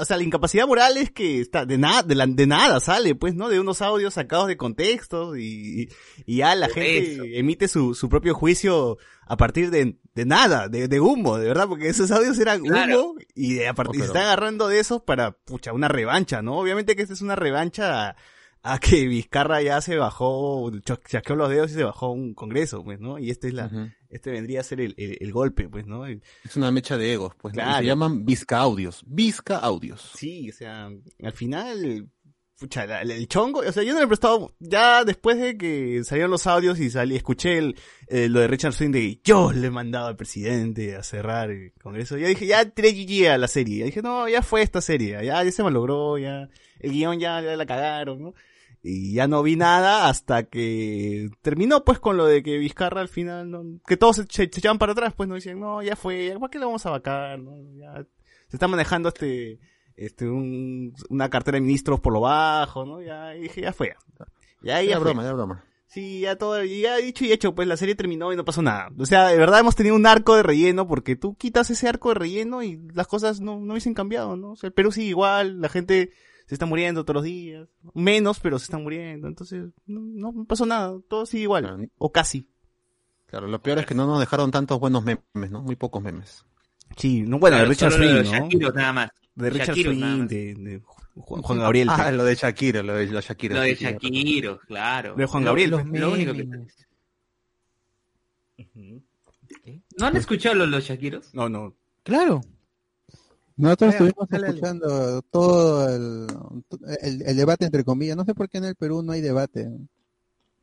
O 0.00 0.04
sea, 0.04 0.16
la 0.16 0.22
incapacidad 0.24 0.66
moral 0.66 0.96
es 0.96 1.12
que 1.12 1.40
está 1.40 1.64
de 1.66 1.78
nada, 1.78 2.02
de, 2.02 2.16
la- 2.16 2.26
de 2.26 2.46
nada 2.48 2.80
sale, 2.80 3.14
pues, 3.14 3.36
¿no? 3.36 3.48
De 3.48 3.60
unos 3.60 3.80
audios 3.80 4.14
sacados 4.14 4.48
de 4.48 4.56
contexto 4.56 5.36
y, 5.36 5.88
ya 6.26 6.56
la 6.56 6.66
Por 6.66 6.74
gente 6.74 7.12
eso. 7.12 7.22
emite 7.24 7.68
su, 7.68 7.94
su 7.94 8.08
propio 8.08 8.34
juicio 8.34 8.98
a 9.24 9.36
partir 9.36 9.70
de, 9.70 9.98
de 10.16 10.24
nada, 10.26 10.68
de, 10.68 10.88
de 10.88 10.98
humo, 11.00 11.38
de 11.38 11.46
verdad, 11.46 11.68
porque 11.68 11.88
esos 11.88 12.10
audios 12.10 12.36
eran 12.40 12.62
Claro. 12.62 13.10
humo 13.10 13.20
y 13.36 13.54
de, 13.54 13.68
a 13.68 13.74
partir 13.74 13.90
Oh, 13.90 14.04
se 14.06 14.10
pero- 14.10 14.18
está 14.18 14.22
agarrando 14.32 14.66
de 14.66 14.80
esos 14.80 15.00
para, 15.02 15.30
pucha, 15.30 15.72
una 15.72 15.86
revancha, 15.86 16.42
¿no? 16.42 16.58
Obviamente 16.58 16.96
que 16.96 17.02
esta 17.02 17.14
es 17.14 17.20
una 17.22 17.36
revancha 17.36 18.08
a, 18.08 18.16
a 18.62 18.78
que 18.78 19.06
Vizcarra 19.08 19.62
ya 19.62 19.80
se 19.80 19.96
bajó, 19.96 20.70
chasqueó 20.80 21.36
los 21.36 21.50
dedos 21.50 21.70
y 21.70 21.74
se 21.74 21.84
bajó 21.84 22.06
a 22.06 22.12
un 22.12 22.34
congreso, 22.34 22.82
pues, 22.84 23.00
¿no? 23.00 23.18
Y 23.18 23.30
este 23.30 23.48
es 23.48 23.54
la, 23.54 23.68
este 24.10 24.30
vendría 24.30 24.60
a 24.60 24.64
ser 24.64 24.80
el, 24.80 24.94
el- 24.98 25.18
el 25.20 25.32
golpe, 25.32 25.68
pues, 25.68 25.86
¿no? 25.86 26.06
Es 26.06 26.56
una 26.56 26.70
mecha 26.70 26.96
de 26.96 27.12
egos, 27.12 27.32
pues. 27.40 27.54
Se 27.78 27.84
llaman 27.86 28.24
Vizca 28.24 28.58
Audios. 28.58 29.02
Vizca 29.06 29.58
Audios. 29.58 30.12
Sí, 30.16 30.50
o 30.50 30.52
sea, 30.52 30.90
al 31.22 31.32
final, 31.32 32.08
pucha, 32.58 32.86
la- 32.86 33.04
la- 33.04 33.14
el 33.14 33.28
chongo, 33.28 33.60
o 33.60 33.72
sea, 33.72 33.82
yo 33.84 33.92
no 33.92 34.00
le 34.00 34.04
he 34.06 34.08
prestado, 34.08 34.52
ya 34.58 35.04
después 35.04 35.38
de 35.38 35.56
que 35.56 36.02
salieron 36.04 36.30
los 36.32 36.46
audios 36.48 36.80
y 36.80 36.90
salí, 36.90 37.14
escuché 37.14 37.58
el, 37.58 37.76
eh, 38.08 38.28
lo 38.28 38.40
de 38.40 38.48
Richard 38.48 38.72
Swing 38.72 38.90
de 38.90 39.20
yo 39.22 39.52
le 39.52 39.68
he 39.68 39.70
mandado 39.70 40.08
al 40.08 40.16
presidente 40.16 40.96
a 40.96 41.02
cerrar 41.04 41.50
el 41.50 41.72
Congreso, 41.80 42.16
ya 42.18 42.26
dije, 42.26 42.46
ya 42.46 42.64
tiré 42.68 42.92
GG 42.92 43.28
a 43.30 43.38
la 43.38 43.46
serie, 43.46 43.78
ya 43.78 43.84
dije, 43.84 44.02
no, 44.02 44.28
ya 44.28 44.42
fue 44.42 44.62
esta 44.62 44.80
serie, 44.80 45.12
ya, 45.24 45.44
ya 45.44 45.52
se 45.52 45.62
me 45.62 45.70
logró, 45.70 46.18
ya, 46.18 46.48
el 46.80 46.90
guion 46.92 47.20
ya, 47.20 47.40
ya 47.42 47.56
la 47.56 47.66
cagaron, 47.66 48.20
¿no? 48.22 48.34
Y 48.90 49.12
ya 49.12 49.28
no 49.28 49.42
vi 49.42 49.54
nada 49.56 50.08
hasta 50.08 50.44
que 50.44 51.28
terminó 51.42 51.84
pues 51.84 51.98
con 51.98 52.16
lo 52.16 52.24
de 52.24 52.42
que 52.42 52.56
Vizcarra 52.58 53.00
al 53.02 53.08
final, 53.08 53.50
¿no? 53.50 53.62
que 53.86 53.96
todos 53.98 54.16
se, 54.16 54.22
se- 54.22 54.48
se 54.50 54.60
echaban 54.60 54.78
para 54.78 54.92
atrás, 54.92 55.12
pues 55.14 55.28
no 55.28 55.34
decían, 55.34 55.60
no, 55.60 55.82
ya 55.82 55.94
fue, 55.96 56.34
¿para 56.40 56.50
qué 56.50 56.58
le 56.58 56.64
vamos 56.64 56.86
a 56.86 56.90
vacar? 56.90 57.38
¿no? 57.38 57.52
Ya, 57.76 58.02
se 58.48 58.56
está 58.56 58.66
manejando 58.66 59.10
este, 59.10 59.58
este, 59.96 60.26
un, 60.28 60.94
una 61.10 61.28
cartera 61.28 61.56
de 61.56 61.60
ministros 61.62 62.00
por 62.00 62.12
lo 62.14 62.20
bajo, 62.22 62.86
¿no? 62.86 63.02
Ya 63.02 63.36
y 63.36 63.42
dije, 63.42 63.60
ya 63.60 63.72
fue. 63.74 63.94
Ya, 64.62 64.80
Era 64.80 64.90
ya 64.90 64.96
fue. 64.96 65.04
broma, 65.04 65.22
era 65.22 65.32
broma. 65.34 65.64
Sí, 65.86 66.20
ya 66.20 66.36
todo, 66.36 66.62
ya 66.64 66.96
dicho 66.96 67.24
y 67.24 67.32
hecho, 67.32 67.54
pues 67.54 67.66
la 67.68 67.76
serie 67.76 67.94
terminó 67.94 68.32
y 68.32 68.36
no 68.36 68.44
pasó 68.44 68.60
nada. 68.62 68.90
O 68.98 69.06
sea, 69.06 69.28
de 69.28 69.36
verdad 69.38 69.60
hemos 69.60 69.74
tenido 69.76 69.96
un 69.96 70.06
arco 70.06 70.34
de 70.36 70.42
relleno 70.42 70.86
porque 70.86 71.16
tú 71.16 71.34
quitas 71.34 71.70
ese 71.70 71.88
arco 71.88 72.10
de 72.10 72.14
relleno 72.16 72.62
y 72.62 72.78
las 72.94 73.06
cosas 73.06 73.40
no, 73.40 73.58
no 73.60 73.72
hubiesen 73.74 73.94
cambiado, 73.94 74.36
¿no? 74.36 74.52
O 74.52 74.56
sea, 74.56 74.68
el 74.68 74.72
Perú 74.74 74.92
sigue 74.92 75.08
igual, 75.08 75.60
la 75.60 75.68
gente 75.68 76.10
se 76.48 76.54
está 76.56 76.66
muriendo 76.66 77.04
todos 77.04 77.16
los 77.16 77.24
días. 77.24 77.68
Menos, 77.94 78.40
pero 78.40 78.58
se 78.58 78.64
están 78.64 78.82
muriendo. 78.82 79.28
Entonces, 79.28 79.66
no, 79.86 80.32
no 80.32 80.44
pasó 80.44 80.66
nada, 80.66 80.98
todo 81.08 81.24
sigue 81.26 81.44
igual. 81.44 81.62
Claro. 81.64 81.84
O 81.98 82.10
casi. 82.10 82.48
Claro, 83.26 83.46
lo 83.46 83.62
peor 83.62 83.78
es 83.78 83.86
que 83.86 83.94
no 83.94 84.06
nos 84.06 84.18
dejaron 84.18 84.50
tantos 84.50 84.80
buenos 84.80 85.04
memes, 85.04 85.50
¿no? 85.50 85.62
Muy 85.62 85.76
pocos 85.76 86.02
memes. 86.02 86.44
Sí, 86.96 87.22
no, 87.22 87.38
bueno, 87.38 87.56
Claro, 87.58 87.68
de 87.68 87.74
Richard 87.74 87.90
lo 87.92 87.96
Swing, 87.98 88.14
¿no? 88.14 88.22
Shakiros 88.24 88.74
nada 88.74 88.92
más. 88.92 89.10
De 89.34 89.50
Richard 89.50 89.74
Swing, 89.76 90.00
más. 90.00 90.28
de, 90.28 90.54
de 90.54 90.82
Juan, 91.14 91.42
Juan 91.42 91.58
Gabriel. 91.58 91.88
Ah, 91.90 92.10
lo 92.10 92.24
de 92.24 92.34
Shakira, 92.34 92.82
lo 92.82 92.94
de 92.94 93.06
la 93.08 93.20
Shakira. 93.20 93.54
Lo 93.56 93.60
de. 93.60 93.74
Shakiros, 93.74 94.60
claro. 94.62 95.14
De 95.14 95.26
Juan 95.26 95.44
Lo- 95.44 95.50
Gabriel. 95.50 95.70
Lo, 95.70 95.84
lo 95.84 96.12
único 96.12 96.32
que... 96.32 96.48
¿No 99.98 100.06
han 100.06 100.16
escuchado 100.16 100.54
los, 100.54 100.68
los 100.68 100.84
Shakiros? 100.84 101.34
No, 101.34 101.48
no. 101.48 101.74
Claro. 102.02 102.40
Nosotros 103.58 103.92
estuvimos 103.92 104.28
dale, 104.28 104.42
dale. 104.46 104.54
escuchando 104.56 105.22
todo 105.30 105.88
el, 105.94 106.26
el, 107.02 107.22
el 107.22 107.36
debate 107.36 107.64
entre 107.66 107.84
comillas. 107.84 108.16
No 108.16 108.24
sé 108.24 108.34
por 108.34 108.48
qué 108.48 108.58
en 108.58 108.64
el 108.64 108.76
Perú 108.76 109.02
no 109.02 109.12
hay 109.12 109.20
debate. 109.20 109.68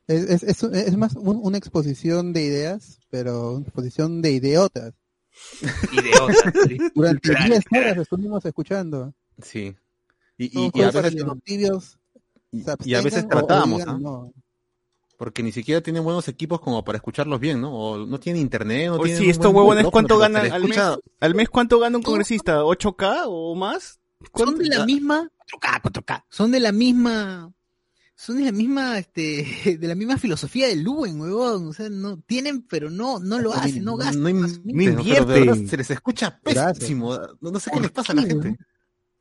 Es, 0.07 0.43
es, 0.43 0.43
es, 0.43 0.63
es 0.63 0.97
más 0.97 1.15
un- 1.15 1.39
una 1.43 1.57
exposición 1.57 2.31
de 2.33 2.43
ideas, 2.43 2.99
pero 3.09 3.53
una 3.53 3.63
exposición 3.65 4.21
de 4.21 4.31
idiotas. 4.31 4.93
otras. 6.21 6.53
Durante 6.95 7.29
Claro, 7.29 7.45
10 7.45 7.65
claro. 7.65 7.85
horas 7.85 7.97
estuvimos 7.97 8.45
escuchando. 8.45 9.13
Sí. 9.41 9.75
Y, 10.37 10.57
a 10.81 10.91
veces, 10.91 11.15
los 11.15 11.41
tibios 11.43 11.97
y, 12.51 12.61
se 12.61 12.75
y 12.85 12.93
a 12.95 13.01
veces 13.01 13.23
abstengan 13.23 13.37
o- 13.37 13.43
o 13.43 13.47
tratábamos, 13.47 13.79
digan 13.79 14.01
¿no? 14.01 14.33
No. 15.15 15.17
Porque 15.17 15.43
ni 15.43 15.51
siquiera 15.51 15.81
tienen 15.81 16.03
buenos 16.03 16.27
equipos 16.27 16.59
como 16.59 16.83
para 16.83 16.97
escucharlos 16.97 17.39
bien, 17.39 17.61
¿no? 17.61 17.73
O 17.73 18.05
no 18.05 18.19
tienen 18.19 18.41
internet, 18.41 18.87
no 18.87 18.93
Oye, 18.95 19.03
tienen 19.03 19.17
sí, 19.19 19.25
un 19.25 19.31
estos 19.31 19.53
huevones, 19.53 19.85
¿cuánto 19.91 20.17
ganan 20.17 20.51
al 20.51 20.61
mes? 20.63 20.71
escucha- 20.71 20.97
¿Al 21.19 21.35
mes 21.35 21.49
cuánto 21.49 21.79
gana 21.79 21.97
un 21.97 22.03
congresista? 22.03 22.63
¿8K 22.63 23.23
o 23.27 23.55
más? 23.55 23.99
Son 24.35 24.57
de 24.57 24.65
la 24.69 24.85
misma 24.85 25.29
4K, 25.61 25.81
4K. 25.81 26.23
Son 26.29 26.51
de 26.51 26.59
la 26.59 26.71
misma 26.71 27.51
son 28.17 28.37
de 28.37 28.45
la 28.45 28.53
misma 28.53 28.97
este 28.97 29.77
de 29.79 29.87
la 29.87 29.93
misma 29.95 30.17
filosofía 30.17 30.67
del 30.67 30.83
Luen, 30.83 31.19
huevón, 31.19 31.67
o 31.67 31.73
sea, 31.73 31.89
no 31.89 32.17
tienen 32.25 32.61
pero 32.61 32.89
no 32.89 33.19
no 33.19 33.39
lo 33.39 33.53
hacen, 33.53 33.83
no 33.83 33.97
gastan. 33.97 34.23
No, 34.23 34.33
más 34.33 34.57
o 34.57 34.61
menos. 34.63 34.99
invierten, 35.05 35.67
se 35.67 35.77
les 35.77 35.91
escucha 35.91 36.39
pésimo. 36.41 37.17
No, 37.41 37.51
no 37.51 37.59
sé 37.59 37.71
qué 37.71 37.79
les 37.81 37.91
pasa 37.91 38.13
a 38.13 38.15
la 38.15 38.21
gente. 38.23 38.57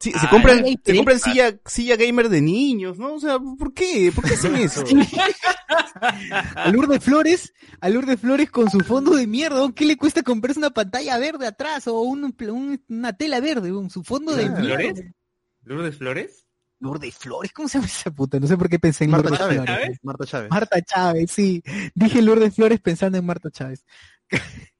Sí, 0.00 0.10
se 0.10 0.18
Ah, 0.20 0.28
compran, 0.30 0.64
se 0.84 0.96
compran 0.96 1.18
silla, 1.20 1.58
silla 1.64 1.96
gamer 1.96 2.28
de 2.28 2.40
niños, 2.42 2.98
¿no? 2.98 3.14
O 3.14 3.20
sea, 3.20 3.38
¿por 3.38 3.72
qué? 3.72 4.12
¿Por 4.14 4.24
qué 4.24 4.34
hacen 4.34 4.56
eso? 4.56 4.84
A 6.56 6.70
Lourdes 6.70 7.02
Flores, 7.02 7.52
a 7.80 7.88
Lourdes 7.88 8.20
Flores 8.20 8.50
con 8.50 8.70
su 8.70 8.80
fondo 8.80 9.14
de 9.16 9.26
mierda. 9.26 9.70
¿qué 9.74 9.84
le 9.86 9.96
cuesta 9.96 10.22
comprarse 10.22 10.58
una 10.58 10.70
pantalla 10.70 11.16
verde 11.18 11.46
atrás 11.46 11.86
o 11.86 12.00
un- 12.02 12.24
un- 12.24 12.84
una 12.88 13.12
tela 13.14 13.40
verde, 13.40 13.70
con 13.70 13.88
su 13.88 14.02
fondo 14.02 14.34
de 14.34 14.46
Claro. 14.46 14.60
mierda? 14.60 14.82
¿Flores? 14.84 15.14
¿Lourdes 15.62 15.96
Flores? 15.96 16.46
Lourdes 16.80 17.14
Flores, 17.16 17.52
¿cómo 17.52 17.68
se 17.68 17.78
llama 17.78 17.86
esa 17.86 18.10
puta? 18.10 18.38
No 18.40 18.46
sé 18.46 18.58
por 18.58 18.68
qué 18.68 18.78
pensé 18.78 19.04
en 19.04 19.10
Marta 19.10 19.30
Lourdes 19.30 19.38
Chávez. 19.46 19.56
Flores. 19.64 19.80
¿Chávez? 19.84 19.98
Marta 20.02 20.26
Chávez. 20.26 20.50
Marta 20.50 20.82
Chávez, 20.82 21.30
sí. 21.30 21.62
Dije 21.94 22.20
Lourdes 22.20 22.54
Flores 22.54 22.80
pensando 22.80 23.16
en 23.16 23.24
Marta 23.24 23.50
Chávez. 23.50 23.84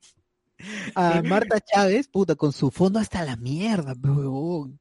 A 0.94 1.22
Marta 1.22 1.60
Chávez, 1.60 2.08
puta, 2.08 2.34
con 2.36 2.52
su 2.52 2.70
fondo 2.70 2.98
hasta 2.98 3.24
la 3.24 3.36
mierda, 3.36 3.94
huevón. 4.02 4.80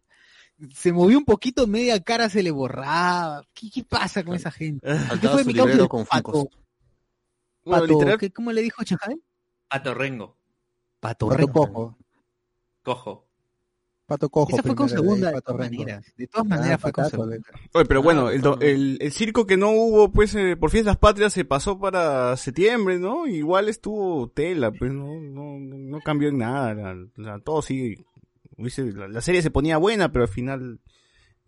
Se 0.74 0.93
movió 0.93 1.18
un 1.18 1.26
poquito, 1.26 1.68
media 1.68 1.99
cara 2.01 2.30
se 2.30 2.43
le 2.43 2.51
borraba. 2.51 3.43
¿Qué, 3.53 3.70
qué 3.70 3.84
pasa 3.84 4.24
con 4.24 4.36
esa 4.36 4.51
gente? 4.51 4.88
¿Qué 5.20 5.28
fue 5.28 5.43
mi 5.43 5.53
causa? 5.53 5.88
con 5.88 6.05
Pato. 6.05 6.49
Bueno, 7.66 7.97
Pato, 7.99 8.18
¿qué- 8.18 8.32
¿cómo 8.32 8.51
le 8.51 8.61
dijo 8.61 8.84
Chajay? 8.84 9.22
Pato 9.70 9.93
Rengo. 9.93 10.38
Pato, 10.99 11.28
Pato 11.28 11.38
Rengo. 11.38 11.51
cojo. 11.53 11.97
Cojo. 12.84 13.28
Pato 14.05 14.30
cojo. 14.30 14.51
Esa 14.53 14.61
fue 14.64 14.76
con 14.76 14.88
de 14.88 14.93
segunda, 14.95 15.28
de 15.30 15.34
Pato 15.36 15.53
todas 15.53 15.72
maneras. 15.72 16.05
De 16.18 16.28
todas 16.28 16.45
Ah, 16.45 16.49
maneras 16.55 16.82
fue 16.82 16.91
con 16.91 17.09
segunda. 17.09 17.36
de- 17.38 17.43
Oye, 17.74 17.86
pero 17.86 18.03
bueno, 18.03 18.28
Ah, 18.28 18.34
el, 18.34 18.41
do- 18.41 18.59
perdón. 18.59 18.76
el, 18.76 18.97
el 19.01 19.11
circo 19.14 19.45
que 19.47 19.55
no 19.57 19.72
hubo, 19.72 20.11
pues, 20.11 20.36
eh, 20.36 20.57
por 20.57 20.70
fiestas 20.72 20.97
patrias 20.97 21.32
se 21.34 21.45
pasó 21.45 21.80
para 21.80 22.36
septiembre, 22.38 22.99
¿no? 22.99 23.26
Igual 23.28 23.70
estuvo 23.70 24.30
tela, 24.30 24.72
pues, 24.72 24.91
no, 24.91 25.20
no, 25.20 25.57
no 25.59 25.99
cambió 26.01 26.28
en 26.30 26.38
nada, 26.39 26.74
la- 26.74 27.07
la- 27.16 27.39
todo 27.39 27.61
sigue, 27.61 28.03
la, 28.64 29.22
serie 29.22 29.41
se 29.41 29.51
ponía 29.51 29.78
buena, 29.78 30.11
pero 30.11 30.24
al 30.24 30.30
final 30.30 30.80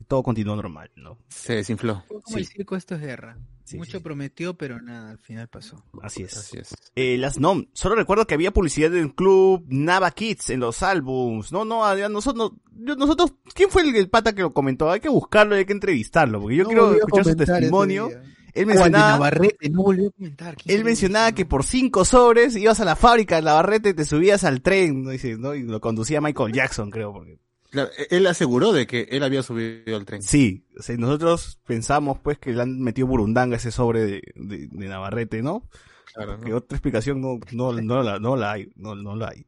todo 0.08 0.24
continuó 0.24 0.56
normal, 0.56 0.92
¿no? 0.96 1.18
Se 1.30 1.56
desinfló. 1.56 2.04
Fue 2.08 2.22
como 2.22 2.38
Sí. 2.38 2.44
el 2.44 2.48
circo, 2.48 2.76
esto 2.76 2.96
es 2.96 3.02
guerra. 3.02 3.38
Sí, 3.64 3.78
Mucho 3.78 3.98
sí. 3.98 4.04
prometió, 4.04 4.54
pero 4.56 4.80
nada, 4.80 5.10
al 5.12 5.18
final 5.18 5.48
pasó. 5.48 5.84
Así 6.04 6.22
es. 6.22 6.38
Así 6.38 6.58
es. 6.60 6.76
Eh, 6.96 7.18
las 7.18 7.40
NOM, 7.40 7.66
solo 7.74 7.96
recuerdo 7.96 8.28
que 8.28 8.36
había 8.36 8.52
publicidad 8.54 8.92
del 8.92 9.16
club 9.16 9.66
Nava 9.68 10.12
Kids 10.12 10.52
en 10.52 10.60
los 10.60 10.84
álbums. 10.84 11.52
No, 11.52 11.66
no, 11.66 11.84
a- 11.84 11.96
nosotros, 12.10 12.52
yo- 12.74 12.96
nosotros, 12.96 13.34
¿quién 13.56 13.72
fue 13.72 13.82
el, 13.82 13.96
el 13.96 14.08
pata 14.10 14.34
que 14.36 14.44
lo 14.44 14.54
comentó? 14.54 14.92
Hay 14.92 15.00
que 15.00 15.10
buscarlo, 15.10 15.56
hay 15.56 15.66
que 15.66 15.74
entrevistarlo, 15.74 16.40
porque 16.42 16.58
yo 16.58 16.64
No 16.64 16.70
quiero 16.70 16.94
escuchar 16.94 17.26
su 17.26 17.36
testimonio. 17.36 18.10
Él 18.54 18.64
¿Cuál 18.64 18.66
de 18.66 18.66
mencionaba, 18.66 19.12
Navarrete? 19.14 19.70
No 19.70 19.82
volvió 19.84 20.08
a 20.08 20.12
comentar. 20.12 20.56
¿Quién 20.56 20.78
él 20.78 20.86
mencionaba 20.86 21.32
que 21.34 21.46
por 21.46 21.64
cinco 21.66 22.06
sobres 22.06 22.56
ibas 22.56 22.80
a 22.80 22.86
la 22.86 22.96
fábrica 22.96 23.36
de 23.36 23.42
Navarrete, 23.42 23.94
te 23.96 24.06
subías 24.06 24.44
al 24.46 24.62
tren, 24.62 25.04
¿no? 25.04 25.10
¿no? 25.40 25.56
Y 25.56 25.64
lo 25.64 25.82
conducía 25.82 26.22
Michael 26.22 26.54
Jackson, 26.54 26.90
creo, 26.92 27.12
porque 27.12 27.38
Claro, 27.72 27.90
e- 27.98 28.08
él 28.16 28.28
aseguró 28.28 28.72
de 28.74 28.88
que 28.88 29.08
él 29.12 29.24
había 29.24 29.44
subido 29.44 29.96
al 29.98 30.06
tren. 30.06 30.22
Sí, 30.22 30.66
o 30.80 30.82
sea, 30.84 30.96
nosotros 30.98 31.60
pensamos 31.66 32.20
pues 32.20 32.38
que 32.38 32.54
le 32.54 32.62
han 32.62 32.80
metido 32.80 33.08
burundanga 33.08 33.58
ese 33.58 33.72
sobre 33.72 34.02
de, 34.06 34.22
de, 34.36 34.68
de 34.72 34.88
Navarrete, 34.88 35.42
¿no? 35.42 35.68
Claro, 36.14 36.40
Que 36.40 36.52
¿no? 36.52 36.58
otra 36.58 36.78
explicación 36.78 37.20
no, 37.20 37.40
no, 37.52 37.74
no, 37.74 38.02
la, 38.02 38.20
no 38.20 38.38
la 38.38 38.54
hay, 38.54 38.72
no, 38.78 38.96
no 38.96 39.18
la 39.18 39.30
hay. 39.30 39.46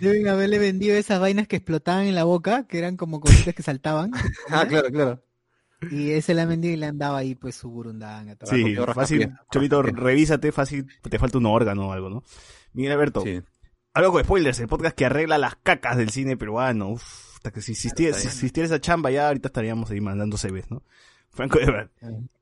Deben 0.00 0.26
haberle 0.26 0.58
vendido 0.58 0.96
esas 0.96 1.20
vainas 1.20 1.46
que 1.46 1.54
explotaban 1.56 2.06
en 2.06 2.16
la 2.16 2.24
boca, 2.24 2.66
que 2.66 2.78
eran 2.78 2.96
como 2.96 3.20
cositas 3.20 3.54
que 3.54 3.62
saltaban. 3.62 4.10
Ah, 4.50 4.66
claro, 4.66 4.88
claro. 4.90 5.22
Y 5.90 6.10
ese 6.12 6.34
le 6.34 6.42
han 6.42 6.48
vendido 6.48 6.74
y 6.74 6.76
le 6.76 6.86
han 6.86 6.98
dado 6.98 7.16
ahí 7.16 7.34
pues 7.34 7.54
su 7.56 7.68
burundanga. 7.68 8.36
Sí, 8.44 8.74
fácil. 8.94 9.32
Cholito, 9.52 9.82
revísate, 9.82 10.50
fácil, 10.52 10.86
te 11.08 11.18
falta 11.18 11.38
un 11.38 11.46
órgano 11.46 11.88
o 11.88 11.92
algo, 11.92 12.08
¿no? 12.08 12.22
Miguel 12.72 12.92
Alberto, 12.92 13.20
Sí. 13.22 13.40
algo 13.94 14.12
con 14.12 14.24
spoilers, 14.24 14.58
el 14.60 14.68
podcast 14.68 14.96
que 14.96 15.06
arregla 15.06 15.38
las 15.38 15.56
cacas 15.56 15.96
del 15.96 16.10
cine 16.10 16.36
peruano. 16.36 16.90
Uf, 16.90 17.31
hasta 17.42 17.50
que 17.50 17.60
si 17.60 17.72
existiera, 17.72 18.16
si 18.16 18.28
existiera 18.28 18.66
esa 18.66 18.80
chamba 18.80 19.10
ya 19.10 19.26
ahorita 19.26 19.48
estaríamos 19.48 19.90
ahí 19.90 20.00
mandando 20.00 20.36
CVs, 20.36 20.70
¿no? 20.70 20.84
Franco 21.30 21.58
verdad. 21.58 21.90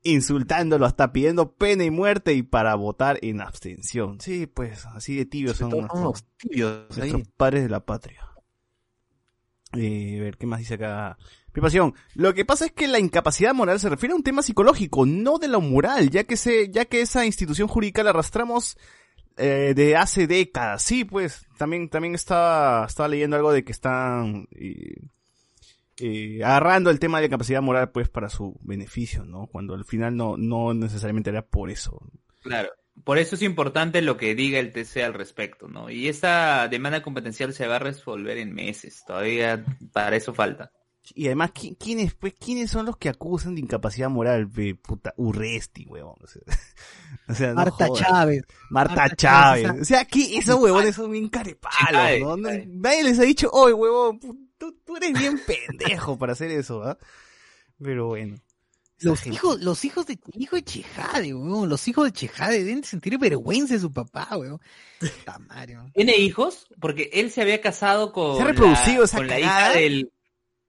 Insultándolo 0.03 0.85
hasta 0.85 1.11
pidiendo 1.11 1.53
pena 1.53 1.83
y 1.83 1.89
muerte 1.89 2.33
y 2.33 2.43
para 2.43 2.75
votar 2.75 3.17
en 3.23 3.41
abstención. 3.41 4.19
Sí, 4.19 4.45
pues, 4.45 4.85
así 4.85 5.15
de 5.15 5.25
tibios 5.25 5.57
son 5.57 5.71
nuestros, 5.71 5.99
somos 5.99 6.25
tibios 6.37 6.95
nuestros 6.95 7.27
padres 7.35 7.63
de 7.63 7.69
la 7.69 7.83
patria. 7.83 8.27
Eh, 9.73 10.17
a 10.19 10.23
ver, 10.23 10.37
¿qué 10.37 10.45
más 10.45 10.59
dice 10.59 10.75
acá? 10.75 11.17
Privación. 11.51 11.95
Lo 12.13 12.35
que 12.35 12.45
pasa 12.45 12.65
es 12.65 12.71
que 12.71 12.87
la 12.87 12.99
incapacidad 12.99 13.55
moral 13.55 13.79
se 13.79 13.89
refiere 13.89 14.13
a 14.13 14.17
un 14.17 14.23
tema 14.23 14.43
psicológico, 14.43 15.07
no 15.07 15.39
de 15.39 15.47
lo 15.47 15.61
moral, 15.61 16.11
ya 16.11 16.25
que 16.25 16.37
se, 16.37 16.69
ya 16.69 16.85
que 16.85 17.01
esa 17.01 17.25
institución 17.25 17.67
jurídica 17.67 18.03
la 18.03 18.11
arrastramos 18.11 18.77
eh, 19.41 19.73
de 19.75 19.95
hace 19.95 20.27
décadas. 20.27 20.83
Sí, 20.83 21.03
pues, 21.03 21.45
también, 21.57 21.89
también 21.89 22.15
estaba, 22.15 22.85
estaba 22.85 23.09
leyendo 23.09 23.35
algo 23.35 23.51
de 23.51 23.63
que 23.63 23.71
están 23.71 24.47
agarrando 26.43 26.89
el 26.89 26.99
tema 26.99 27.21
de 27.21 27.29
capacidad 27.29 27.61
moral, 27.61 27.91
pues, 27.91 28.09
para 28.09 28.29
su 28.29 28.57
beneficio, 28.61 29.23
¿no? 29.25 29.47
Cuando 29.47 29.73
al 29.73 29.85
final 29.85 30.15
no, 30.15 30.37
no 30.37 30.73
necesariamente 30.73 31.29
era 31.29 31.41
por 31.41 31.69
eso. 31.69 32.01
Claro. 32.41 32.69
Por 33.03 33.17
eso 33.17 33.35
es 33.35 33.41
importante 33.41 34.01
lo 34.01 34.17
que 34.17 34.35
diga 34.35 34.59
el 34.59 34.71
TC 34.71 35.03
al 35.03 35.13
respecto, 35.13 35.67
¿no? 35.67 35.89
Y 35.89 36.07
esa 36.07 36.67
demanda 36.67 37.01
competencial 37.01 37.53
se 37.53 37.65
va 37.65 37.77
a 37.77 37.79
resolver 37.79 38.37
en 38.37 38.53
meses. 38.53 39.03
Todavía 39.07 39.65
para 39.91 40.15
eso 40.15 40.33
falta. 40.33 40.71
Y 41.15 41.25
además, 41.25 41.51
¿qui- 41.53 41.75
¿quiénes, 41.79 42.13
pues, 42.13 42.33
quiénes 42.39 42.69
son 42.69 42.85
los 42.85 42.95
que 42.95 43.09
acusan 43.09 43.55
de 43.55 43.61
incapacidad 43.61 44.09
moral? 44.09 44.47
Pe, 44.49 44.75
puta, 44.75 45.13
Urresti, 45.17 45.85
huevón. 45.87 46.15
O 46.23 46.27
sea, 46.27 46.41
o 47.27 47.33
sea, 47.33 47.49
no 47.49 47.55
Marta 47.55 47.87
jodas. 47.87 48.03
Chávez. 48.07 48.43
Marta, 48.69 48.95
Marta 48.95 49.15
Chávez. 49.15 49.63
Chávez, 49.65 49.81
O 49.81 49.85
sea, 49.85 50.05
¿qué? 50.05 50.37
esos 50.37 50.55
huevones 50.59 50.95
son 50.95 51.11
bien 51.11 51.27
carepalos, 51.29 51.89
Chávez, 51.91 52.21
¿no? 52.21 52.37
Nadie 52.37 53.03
les 53.03 53.19
ha 53.19 53.23
dicho, 53.23 53.49
oye, 53.51 53.73
huevón, 53.73 54.19
tú, 54.57 54.77
tú 54.85 54.95
eres 54.97 55.13
bien 55.17 55.39
pendejo 55.45 56.17
para 56.17 56.33
hacer 56.33 56.51
eso, 56.51 56.83
¿ah? 56.83 56.97
Pero 57.81 58.07
bueno. 58.07 58.37
Los 58.99 59.25
hijos, 59.25 59.59
los 59.61 59.83
hijos 59.83 60.05
de, 60.05 60.19
hijo 60.35 60.55
de 60.55 60.63
Chejade, 60.63 61.33
weón. 61.33 61.67
Los 61.67 61.87
hijos 61.87 62.05
de 62.05 62.11
Chejade 62.11 62.63
deben 62.63 62.83
sentir 62.83 63.17
vergüenza 63.17 63.73
de 63.73 63.79
su 63.79 63.91
papá, 63.91 64.27
weón. 64.37 64.61
Weón. 65.01 65.91
¿Tiene 65.93 66.17
hijos? 66.17 66.67
Porque 66.79 67.09
él 67.13 67.31
se 67.31 67.41
había 67.41 67.59
casado 67.61 68.11
con. 68.13 68.37
Se 68.37 68.43
ha 68.43 68.45
reproducido 68.45 68.99
la, 68.99 69.05
esa 69.05 69.17
con 69.17 69.27
la 69.27 69.39
hija 69.39 69.69
del. 69.71 70.11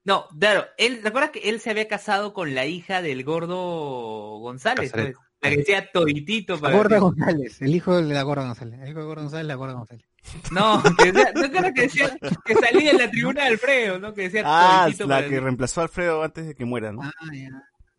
No, 0.04 0.26
claro, 0.38 0.66
él, 0.78 1.00
¿te 1.00 1.08
acuerdas 1.08 1.30
que 1.30 1.48
él 1.48 1.60
se 1.60 1.70
había 1.70 1.86
casado 1.88 2.32
con 2.34 2.54
la 2.54 2.66
hija 2.66 3.02
del 3.02 3.22
gordo 3.24 4.38
González? 4.40 4.90
Pues, 4.92 5.14
la 5.40 5.50
que 5.50 5.56
decía 5.58 5.90
toditito 5.92 6.54
La 6.54 6.60
para 6.60 6.76
gorda 6.76 6.96
ti. 6.96 7.00
González, 7.00 7.62
el 7.62 7.74
hijo 7.74 7.96
de 8.00 8.14
la 8.14 8.22
gorda 8.22 8.46
González. 8.46 8.80
El 8.80 8.88
hijo 8.90 8.98
de 9.00 9.04
gorda 9.06 9.22
González, 9.22 9.46
la 9.46 9.54
gorda 9.54 9.74
González. 9.74 10.06
No, 10.52 10.82
que 10.98 11.12
decía, 11.12 11.32
¿no 11.34 11.44
acuerdas 11.44 11.72
que 11.74 11.80
decía 11.82 12.16
que 12.44 12.54
salía 12.54 12.90
en 12.92 12.98
la 12.98 13.10
tribuna 13.10 13.42
de 13.42 13.48
Alfredo, 13.48 13.98
¿no? 13.98 14.14
Que 14.14 14.22
decía 14.22 14.42
Ah, 14.44 14.82
toditito 14.84 15.06
la 15.08 15.16
para 15.16 15.28
que 15.28 15.34
ti. 15.34 15.40
reemplazó 15.40 15.80
a 15.80 15.84
Alfredo 15.84 16.22
antes 16.22 16.46
de 16.46 16.54
que 16.54 16.64
muera, 16.64 16.92
¿no? 16.92 17.02
Ah, 17.02 17.12
ya. 17.32 17.48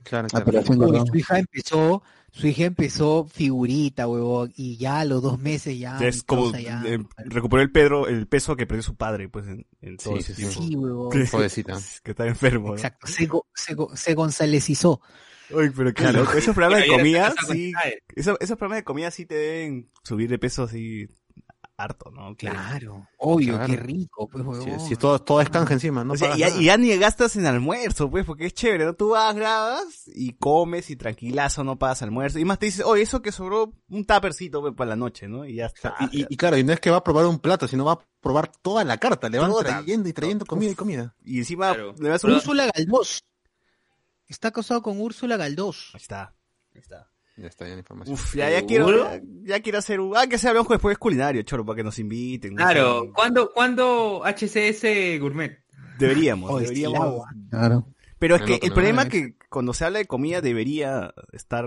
Claro, 0.03 0.27
Ah, 0.33 0.41
claro. 0.41 1.05
su 1.05 1.15
hija 1.17 1.39
empezó, 1.39 2.03
su 2.35 2.47
hija 2.47 2.65
empezó 2.65 3.25
figurita, 3.31 4.07
huevón, 4.07 4.51
y 4.55 4.75
ya 4.77 4.99
a 5.01 5.05
los 5.05 5.21
dos 5.21 5.39
meses 5.39 5.77
ya. 5.77 5.97
es 5.99 6.23
como 6.23 6.51
ya- 6.57 6.83
eh, 6.85 6.97
recuperó 7.25 7.61
el 7.61 7.71
Pedro, 7.71 8.07
el 8.07 8.27
peso 8.27 8.55
que 8.55 8.65
perdió 8.65 8.81
su 8.81 8.95
padre, 8.95 9.29
pues, 9.29 9.45
en, 9.47 9.67
en 9.81 9.97
todo 9.97 10.15
Sí, 10.15 10.19
ese 10.19 10.33
sí, 10.33 10.41
tiempo. 10.41 10.61
Sí, 10.61 10.75
huevón. 10.75 11.11
Que- 12.03 12.11
está 12.11 12.27
enfermo, 12.27 12.69
¿no? 12.69 12.73
Exacto, 12.75 13.05
se, 13.07 13.27
go- 13.27 13.45
se, 13.53 13.75
go- 13.75 13.95
se 13.95 14.13
gonzalezizó. 14.15 14.99
Uy, 15.51 15.69
pero 15.75 15.89
qué 15.93 16.01
Claro. 16.01 16.21
loco. 16.21 16.33
Esos 16.33 16.55
programas 16.55 16.81
de 16.81 16.87
comida, 16.87 17.33
sí. 17.51 17.71
Esos, 18.15 18.37
esos 18.39 18.57
programas 18.57 18.79
de 18.79 18.83
comida 18.83 19.11
sí 19.11 19.25
te 19.27 19.35
deben 19.35 19.91
subir 20.03 20.29
de 20.29 20.39
peso 20.39 20.63
así 20.63 21.07
harto, 21.83 22.11
¿no? 22.11 22.35
Claro, 22.35 23.07
obvio, 23.17 23.53
Claro. 23.55 23.67
qué 23.67 23.77
rico, 23.77 24.27
pues. 24.29 24.63
Si, 24.63 24.89
si 24.89 24.95
todo, 24.95 25.19
todo 25.19 25.41
es 25.41 25.49
canje 25.49 25.73
encima, 25.73 26.03
no 26.03 26.13
o 26.13 26.17
sea, 26.17 26.29
pagas 26.31 26.37
y 26.37 26.41
ya, 26.41 26.49
nada. 26.49 26.61
y 26.61 26.65
ya 26.65 26.77
ni 26.77 26.97
gastas 26.97 27.35
en 27.35 27.45
almuerzo, 27.45 28.09
pues, 28.09 28.25
porque 28.25 28.45
es 28.47 28.53
chévere, 28.53 28.85
¿no? 28.85 28.93
Tú 28.93 29.09
vas, 29.09 29.35
grabas 29.35 30.03
y 30.07 30.33
comes 30.33 30.89
y 30.89 30.95
tranquilazo, 30.95 31.63
no 31.63 31.77
pagas 31.77 32.01
almuerzo. 32.01 32.39
Y 32.39 32.45
más 32.45 32.59
te 32.59 32.67
dices, 32.67 32.85
oye, 32.85 33.03
eso 33.03 33.21
que 33.21 33.31
sobró 33.31 33.73
un 33.89 34.05
tapercito 34.05 34.61
pues, 34.61 34.73
para 34.73 34.89
la 34.91 34.95
noche, 34.95 35.27
¿no? 35.27 35.45
Y 35.45 35.55
ya 35.55 35.67
está. 35.67 35.95
Y, 36.11 36.21
y- 36.21 36.25
y 36.29 36.37
claro, 36.37 36.57
y 36.57 36.63
no 36.63 36.73
es 36.73 36.79
que 36.79 36.89
va 36.91 36.97
a 36.97 37.03
probar 37.03 37.25
un 37.25 37.39
plato, 37.39 37.67
sino 37.67 37.85
va 37.85 37.93
a 37.93 37.99
probar 38.21 38.49
toda 38.61 38.83
la 38.83 38.97
carta. 38.97 39.29
Le 39.29 39.37
van 39.39 39.51
Toda. 39.51 39.63
trayendo 39.63 40.07
y 40.09 40.13
trayendo 40.13 40.45
comida 40.45 40.71
y 40.71 40.75
comida. 40.75 41.15
Y 41.23 41.39
encima 41.39 41.73
Claro. 41.73 41.93
le 41.99 42.09
das 42.09 42.23
un... 42.23 42.31
Úrsula 42.33 42.69
Galdós. 42.73 43.23
Está 44.27 44.51
casado 44.51 44.81
con 44.81 44.99
Úrsula 45.01 45.37
Galdós. 45.37 45.91
Ahí 45.93 46.01
está. 46.01 46.33
Ahí 46.73 46.79
está. 46.81 47.11
Ya 47.35 47.47
está, 47.47 47.65
ya 47.67 47.73
la 47.73 47.79
información. 47.79 48.13
Uf, 48.13 48.35
ya, 48.35 48.49
ya 48.51 48.65
quiero, 48.65 48.89
ya, 48.91 49.21
ya 49.43 49.59
quiero 49.61 49.79
hacer 49.79 49.99
un... 49.99 50.15
Ah, 50.15 50.27
que 50.27 50.37
se 50.37 50.47
hablamos 50.47 50.69
después 50.69 50.97
culinario, 50.99 51.41
choro, 51.41 51.65
para 51.65 51.77
que 51.77 51.83
nos 51.83 51.97
inviten. 51.97 52.51
no 52.53 52.57
Claro, 52.57 53.01
sé. 53.05 53.11
¿cuándo, 53.11 53.51
¿cuándo 53.51 54.21
HCS 54.23 55.19
Gourmet? 55.19 55.59
Deberíamos, 55.97 56.51
Oh, 56.51 56.59
deberíamos. 56.59 57.23
Claro. 57.49 57.87
Pero 58.19 58.35
es 58.35 58.41
que 58.43 58.59
el 58.61 58.71
problema 58.71 59.03
es 59.03 59.09
que 59.09 59.35
cuando 59.49 59.73
se 59.73 59.83
habla 59.85 59.99
de 59.99 60.05
comida 60.05 60.41
debería 60.41 61.13
estar 61.33 61.65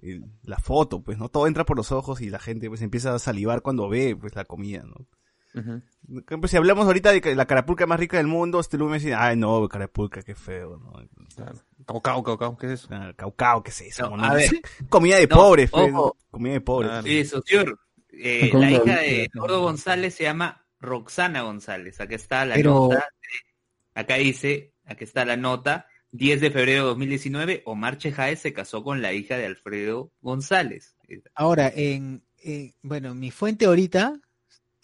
el- 0.00 0.24
la 0.44 0.58
foto, 0.58 1.02
pues, 1.02 1.18
¿no? 1.18 1.28
Todo 1.28 1.46
entra 1.46 1.64
por 1.66 1.76
los 1.76 1.92
ojos 1.92 2.20
y 2.20 2.30
la 2.30 2.38
gente 2.38 2.68
pues 2.68 2.80
empieza 2.82 3.14
a 3.14 3.18
salivar 3.18 3.60
cuando 3.62 3.88
ve 3.88 4.16
pues 4.18 4.34
la 4.36 4.44
comida, 4.44 4.84
¿no? 4.84 5.06
Ejemplo, 5.54 6.48
si 6.48 6.56
hablamos 6.56 6.86
ahorita 6.86 7.12
de 7.12 7.20
que 7.20 7.34
la 7.34 7.44
carapulca 7.46 7.86
más 7.86 8.00
rica 8.00 8.16
del 8.16 8.26
mundo, 8.26 8.58
este 8.58 8.78
luego 8.78 8.90
me 8.92 8.98
dice, 8.98 9.14
ay 9.14 9.36
no, 9.36 9.68
carapulca, 9.68 10.22
qué 10.22 10.34
feo, 10.34 10.78
¿no? 10.78 10.92
Claro. 11.36 11.58
Caucao, 11.86 12.22
caucao, 12.22 12.56
¿qué 12.56 12.66
es 12.66 12.72
eso? 12.72 12.88
Ah, 12.90 13.12
Caucao, 13.16 13.62
¿qué 13.62 13.70
es 13.70 13.80
eso? 13.82 14.10
No, 14.16 14.22
a 14.24 14.34
ver. 14.34 14.50
Comida 14.88 15.16
de 15.16 15.26
No, 15.26 15.36
pobres, 15.36 15.70
ojo. 15.72 16.16
comida 16.30 16.58
de. 16.60 17.02
Sí, 17.02 17.24
socio. 17.24 17.64
Eh, 18.10 18.50
¿Cómo 18.50 18.64
la 18.64 18.70
hija 18.70 19.00
de 19.00 19.30
Gordo 19.34 19.60
González 19.62 20.14
se 20.14 20.24
llama 20.24 20.66
Roxana 20.80 21.42
González. 21.42 22.00
Acá 22.00 22.14
está 22.14 22.44
la 22.44 22.54
Pero- 22.56 22.70
nota. 22.72 22.96
de- 22.96 24.00
acá 24.00 24.14
dice, 24.16 24.72
aquí 24.84 25.04
está 25.04 25.24
la 25.24 25.36
nota. 25.36 25.86
10 26.14 26.42
de 26.42 26.50
febrero 26.50 26.82
de 26.82 26.88
2019, 26.88 27.62
Omar 27.64 27.96
Chejaez 27.96 28.38
se 28.40 28.52
casó 28.52 28.84
con 28.84 29.00
la 29.00 29.14
hija 29.14 29.38
de 29.38 29.46
Alfredo 29.46 30.12
González. 30.20 30.94
Ahora, 31.34 31.72
en, 31.74 32.22
en- 32.42 32.74
bueno, 32.82 33.14
mi 33.14 33.30
fuente 33.30 33.64
ahorita, 33.64 34.20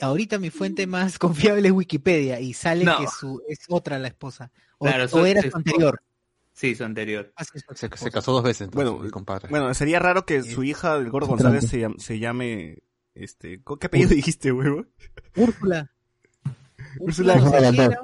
ahorita 0.01 0.39
mi 0.39 0.49
fuente 0.49 0.87
más 0.87 1.19
confiable 1.19 1.69
es 1.69 1.75
Wikipedia 1.75 2.41
y 2.41 2.55
sale 2.55 2.85
No. 2.87 2.99
que 2.99 3.07
su 3.09 3.43
es 3.47 3.59
otra 3.69 3.99
la 3.99 4.09
esposa. 4.09 4.51
O, 4.79 4.87
Claro, 4.87 5.05
o 5.13 5.27
era 5.27 5.43
su 5.43 5.51
su 5.51 5.57
anterior. 5.59 6.01
Sí, 6.59 6.75
su 6.75 6.83
anterior. 6.83 7.33
Ah, 7.37 7.45
sí, 7.45 7.61
Se, 7.77 7.89
casó 8.11 8.33
dos 8.33 8.43
veces, 8.43 8.63
entonces, 8.63 8.91
Bueno, 8.91 9.05
mi 9.05 9.11
compadre. 9.11 9.47
Bueno, 9.49 9.73
sería 9.75 10.01
raro 10.01 10.27
que 10.27 10.43
su 10.43 10.65
hija, 10.65 10.97
el 10.97 11.09
gordo 11.09 11.29
González, 11.29 11.69
se, 11.69 11.79
llam- 11.81 11.99
se 11.99 12.19
llame, 12.19 12.79
este, 13.15 13.63
¿qué 13.79 13.87
apellido 13.87 14.11
dijiste, 14.11 14.51
huevo? 14.51 14.85
Úrsula. 15.37 15.89
Úrsula 16.99 17.39
Galdós. 17.39 17.95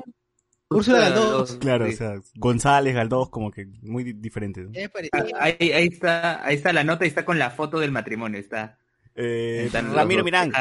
Úrsula 0.71 1.01
Galdós. 1.01 1.57
Claro, 1.57 1.89
Sí. 1.89 1.95
o 1.95 1.97
sea, 1.97 2.15
González, 2.37 2.95
Galdós, 2.95 3.29
como 3.31 3.51
que 3.51 3.67
muy 3.83 4.05
di- 4.05 4.13
diferentes. 4.13 4.67
¿no? 4.67 4.73
Ya 4.73 4.89
me 4.95 5.09
Ah. 5.13 5.25
Ahí, 5.41 5.73
ahí 5.73 5.87
está, 5.89 6.47
ahí 6.47 6.55
está 6.55 6.73
la 6.73 6.85
nota 6.85 7.05
y 7.05 7.09
está 7.09 7.25
con 7.25 7.41
la 7.41 7.51
foto 7.51 7.81
del 7.81 7.91
matrimonio. 7.91 8.39
Está. 8.39 8.79
Eh, 9.17 9.71
Ramiro. 9.73 10.25
Mirán, 10.25 10.53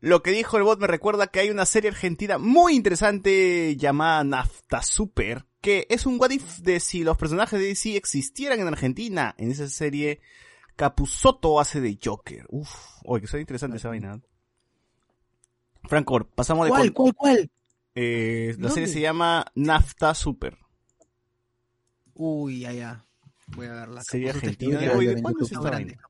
lo 0.00 0.22
que 0.22 0.30
dijo 0.30 0.56
el 0.56 0.62
bot 0.62 0.78
me 0.80 0.86
recuerda 0.86 1.26
que 1.26 1.40
hay 1.40 1.50
una 1.50 1.66
serie 1.66 1.90
argentina 1.90 2.38
muy 2.38 2.74
interesante 2.74 3.76
llamada 3.76 4.22
Nafta 4.22 4.82
Super, 4.82 5.46
que 5.60 5.86
es 5.90 6.06
un 6.06 6.20
what 6.20 6.30
if 6.30 6.58
de 6.58 6.78
si 6.78 7.02
los 7.02 7.16
personajes 7.16 7.58
de 7.58 7.66
DC 7.66 7.96
existieran 7.96 8.60
en 8.60 8.68
Argentina. 8.68 9.34
En 9.38 9.50
esa 9.50 9.68
serie, 9.68 10.20
Capusotto 10.76 11.58
hace 11.58 11.80
de 11.80 11.98
Joker. 12.02 12.46
Uf, 12.48 12.70
oye, 13.04 13.22
que 13.22 13.26
suena 13.26 13.42
interesante 13.42 13.78
esa 13.78 13.88
vaina. 13.88 14.20
Franco, 15.84 16.24
pasamos 16.34 16.66
de... 16.66 16.70
¿Cuál, 16.70 16.92
con- 16.92 17.12
cuál, 17.12 17.14
cuál? 17.16 17.50
eh, 17.96 18.54
la 18.58 18.70
serie 18.70 18.88
se 18.88 19.00
llama 19.00 19.46
Nafta 19.56 20.14
Super. 20.14 20.56
Uy, 22.14 22.60
ya, 22.60 22.72
ya. 22.72 23.04
Voy 23.48 23.66
a 23.66 23.72
verla. 23.72 24.02
Serie 24.04 24.30
argentina. 24.30 24.78
Oye, 24.94 25.20
¿cuándo 25.22 25.44
es 25.44 25.50
esta 25.52 25.64
Grande, 25.64 25.94
vaina? 25.94 26.09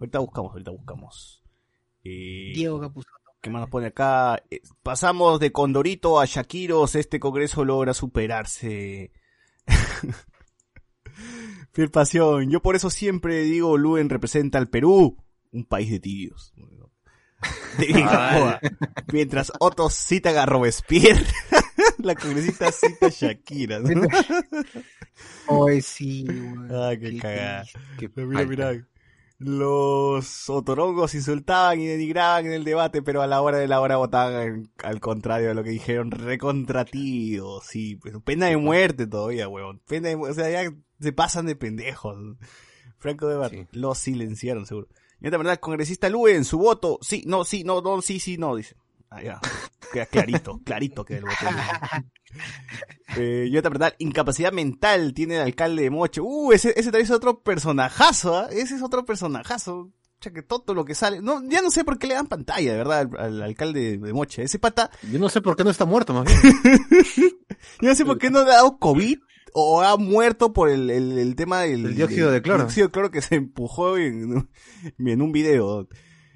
Ahorita 0.00 0.18
buscamos, 0.18 0.52
ahorita 0.52 0.70
buscamos. 0.70 1.42
Eh, 2.02 2.52
Diego 2.54 2.80
Capusotto. 2.80 3.14
¿Qué 3.42 3.50
más 3.50 3.60
nos 3.60 3.70
pone 3.70 3.86
acá? 3.88 4.42
Eh, 4.50 4.60
pasamos 4.82 5.40
de 5.40 5.52
Condorito 5.52 6.20
a 6.20 6.24
Shakiros. 6.26 6.94
Este 6.94 7.20
congreso 7.20 7.64
logra 7.64 7.94
superarse. 7.94 9.12
Fiel 11.72 11.90
pasión. 11.90 12.50
Yo 12.50 12.60
por 12.60 12.76
eso 12.76 12.90
siempre 12.90 13.42
digo 13.42 13.76
Luen 13.78 14.08
representa 14.08 14.58
al 14.58 14.68
Perú. 14.68 15.16
Un 15.52 15.64
país 15.64 15.90
de 15.90 16.00
tibios. 16.00 16.52
De. 17.78 17.88
Mientras 19.12 19.52
Otto 19.58 19.88
cita 19.90 20.40
a 20.42 20.46
Robespierre. 20.46 21.24
La 21.98 22.14
congresista 22.14 22.70
cita 22.72 23.06
a 23.06 23.10
Shakira. 23.10 23.78
¿no? 23.80 24.06
Ay, 25.66 25.80
sí, 25.80 26.24
güey. 26.24 26.68
Ah, 26.70 26.92
qué 26.98 27.18
cagada. 27.18 27.64
Qué 27.98 28.10
Mira, 28.16 28.32
falta. 28.32 28.46
mira. 28.72 28.86
Los 29.42 30.50
otorongos 30.50 31.14
insultaban 31.14 31.80
y 31.80 31.86
denigraban 31.86 32.44
en 32.44 32.52
el 32.52 32.62
debate, 32.62 33.00
pero 33.00 33.22
a 33.22 33.26
la 33.26 33.40
hora 33.40 33.56
de 33.56 33.66
la 33.68 33.80
hora 33.80 33.96
votaban 33.96 34.70
al 34.84 35.00
contrario 35.00 35.48
de 35.48 35.54
lo 35.54 35.64
que 35.64 35.70
dijeron, 35.70 36.10
recontrativo, 36.10 37.62
sí, 37.62 37.96
pues, 37.96 38.14
pena 38.22 38.46
de 38.46 38.58
muerte 38.58 39.06
todavía, 39.06 39.48
huevón, 39.48 39.80
pena 39.88 40.10
de 40.10 40.16
mu- 40.18 40.26
o 40.26 40.34
sea, 40.34 40.50
ya 40.50 40.70
se 41.00 41.12
pasan 41.14 41.46
de 41.46 41.56
pendejos. 41.56 42.16
Franco 42.98 43.28
de 43.28 43.36
Bar, 43.36 43.50
Sí. 43.50 43.66
los 43.72 43.96
silenciaron 43.98 44.66
seguro. 44.66 44.88
Y 45.22 45.26
otra 45.28 45.38
verdad, 45.38 45.58
congresista 45.58 46.10
Luen, 46.10 46.44
su 46.44 46.58
voto, 46.58 46.98
sí, 47.00 47.24
no, 47.26 47.44
sí, 47.44 47.64
no, 47.64 47.80
no, 47.80 48.02
sí, 48.02 48.20
sí, 48.20 48.36
no, 48.36 48.54
dice. 48.56 48.76
Ah, 49.10 49.22
ya. 49.22 49.40
Queda 49.92 50.06
clarito, 50.06 50.60
clarito 50.64 51.04
que 51.04 51.16
el. 51.16 51.24
Eh, 53.16 53.48
y 53.50 53.56
otra 53.58 53.70
verdad, 53.70 53.94
incapacidad 53.98 54.52
mental 54.52 55.12
tiene 55.14 55.34
el 55.36 55.42
alcalde 55.42 55.82
de 55.82 55.90
Moche. 55.90 56.20
Uh, 56.20 56.52
ese, 56.52 56.70
ese 56.70 56.84
también 56.92 57.06
es 57.06 57.10
otro 57.10 57.42
personajazo, 57.42 58.36
¿ah? 58.38 58.48
Ese 58.52 58.76
es 58.76 58.82
otro 58.82 59.04
personajazo. 59.04 59.90
Cha, 60.20 60.30
que 60.30 60.42
todo 60.42 60.74
lo 60.74 60.84
que 60.84 60.94
sale. 60.94 61.20
No, 61.22 61.42
ya 61.48 61.60
no 61.62 61.70
sé 61.70 61.82
por 61.82 61.98
qué 61.98 62.06
le 62.06 62.14
dan 62.14 62.28
pantalla, 62.28 62.70
de 62.72 62.78
verdad, 62.78 63.00
al, 63.00 63.18
al 63.18 63.42
alcalde 63.42 63.98
de 63.98 64.12
Moche. 64.12 64.44
Ese 64.44 64.58
pata, 64.60 64.90
Yo 65.10 65.18
no 65.18 65.28
sé 65.28 65.40
por 65.40 65.56
qué 65.56 65.64
no 65.64 65.70
está 65.70 65.86
muerto, 65.86 66.12
más 66.14 66.24
bien. 66.26 66.40
yo 67.80 67.88
no 67.88 67.94
sé 67.96 68.04
por 68.04 68.18
qué 68.18 68.30
no 68.30 68.44
le 68.44 68.52
ha 68.52 68.56
dado 68.56 68.78
COVID 68.78 69.18
o 69.54 69.82
ha 69.82 69.96
muerto 69.96 70.52
por 70.52 70.68
el, 70.70 70.88
el, 70.90 71.18
el 71.18 71.34
tema 71.34 71.62
del 71.62 71.86
El 71.86 71.94
dióxido 71.96 72.30
de 72.30 72.42
cloro. 72.42 72.58
dióxido 72.60 72.86
de 72.86 72.92
cloro 72.92 73.10
que 73.10 73.22
se 73.22 73.34
empujó 73.34 73.96
en, 73.96 74.48
en 74.98 75.22
un 75.22 75.32
video. 75.32 75.88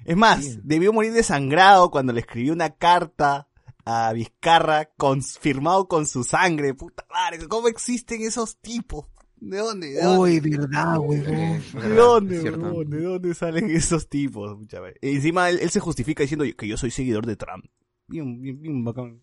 Es 0.05 0.15
más, 0.15 0.43
Sí. 0.43 0.59
debió 0.63 0.93
morir 0.93 1.11
desangrado 1.13 1.91
cuando 1.91 2.13
le 2.13 2.21
escribió 2.21 2.53
una 2.53 2.69
carta 2.75 3.47
a 3.83 4.13
Vizcarra 4.13 4.85
con, 4.97 5.21
firmado 5.21 5.87
con 5.87 6.07
su 6.07 6.23
sangre. 6.23 6.73
Puta 6.73 7.05
madre, 7.11 7.47
¿cómo 7.47 7.67
existen 7.67 8.21
esos 8.21 8.57
tipos? 8.57 9.07
¿De 9.37 9.57
dónde? 9.57 9.89
¿De 9.91 10.01
dónde? 10.03 10.19
Uy, 10.19 10.39
verdad, 10.39 10.97
güey. 10.97 11.19
¿De 11.21 11.89
dónde, 11.95 12.39
huevón? 12.51 12.89
¿De 12.89 13.01
dónde 13.03 13.33
salen 13.33 13.69
esos 13.69 14.07
tipos? 14.07 14.57
E 15.01 15.11
encima 15.11 15.49
él, 15.49 15.59
él 15.61 15.69
se 15.69 15.79
justifica 15.79 16.23
diciendo 16.23 16.45
que 16.57 16.67
yo 16.67 16.77
soy 16.77 16.89
seguidor 16.91 17.25
de 17.25 17.35
Trump. 17.35 17.65
Bien, 18.07 18.41
bien, 18.41 18.61
bien 18.61 18.83
bacán. 18.83 19.21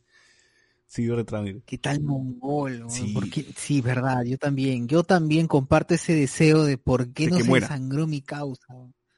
Seguidor 0.87 1.19
de 1.19 1.25
Trump. 1.25 1.63
¿Qué 1.65 1.79
tal 1.79 2.03
mongol? 2.03 2.85
Sí. 2.89 3.15
Sí, 3.57 3.81
verdad, 3.81 4.23
yo 4.25 4.37
también. 4.37 4.87
Yo 4.87 5.03
también 5.05 5.47
comparto 5.49 5.95
ese 5.95 6.15
deseo 6.15 6.65
de 6.65 6.77
por 6.77 7.13
qué 7.13 7.25
De 7.25 7.31
no 7.31 7.39
se 7.39 7.45
muera. 7.45 7.79
mi 8.07 8.21
causa. 8.21 8.67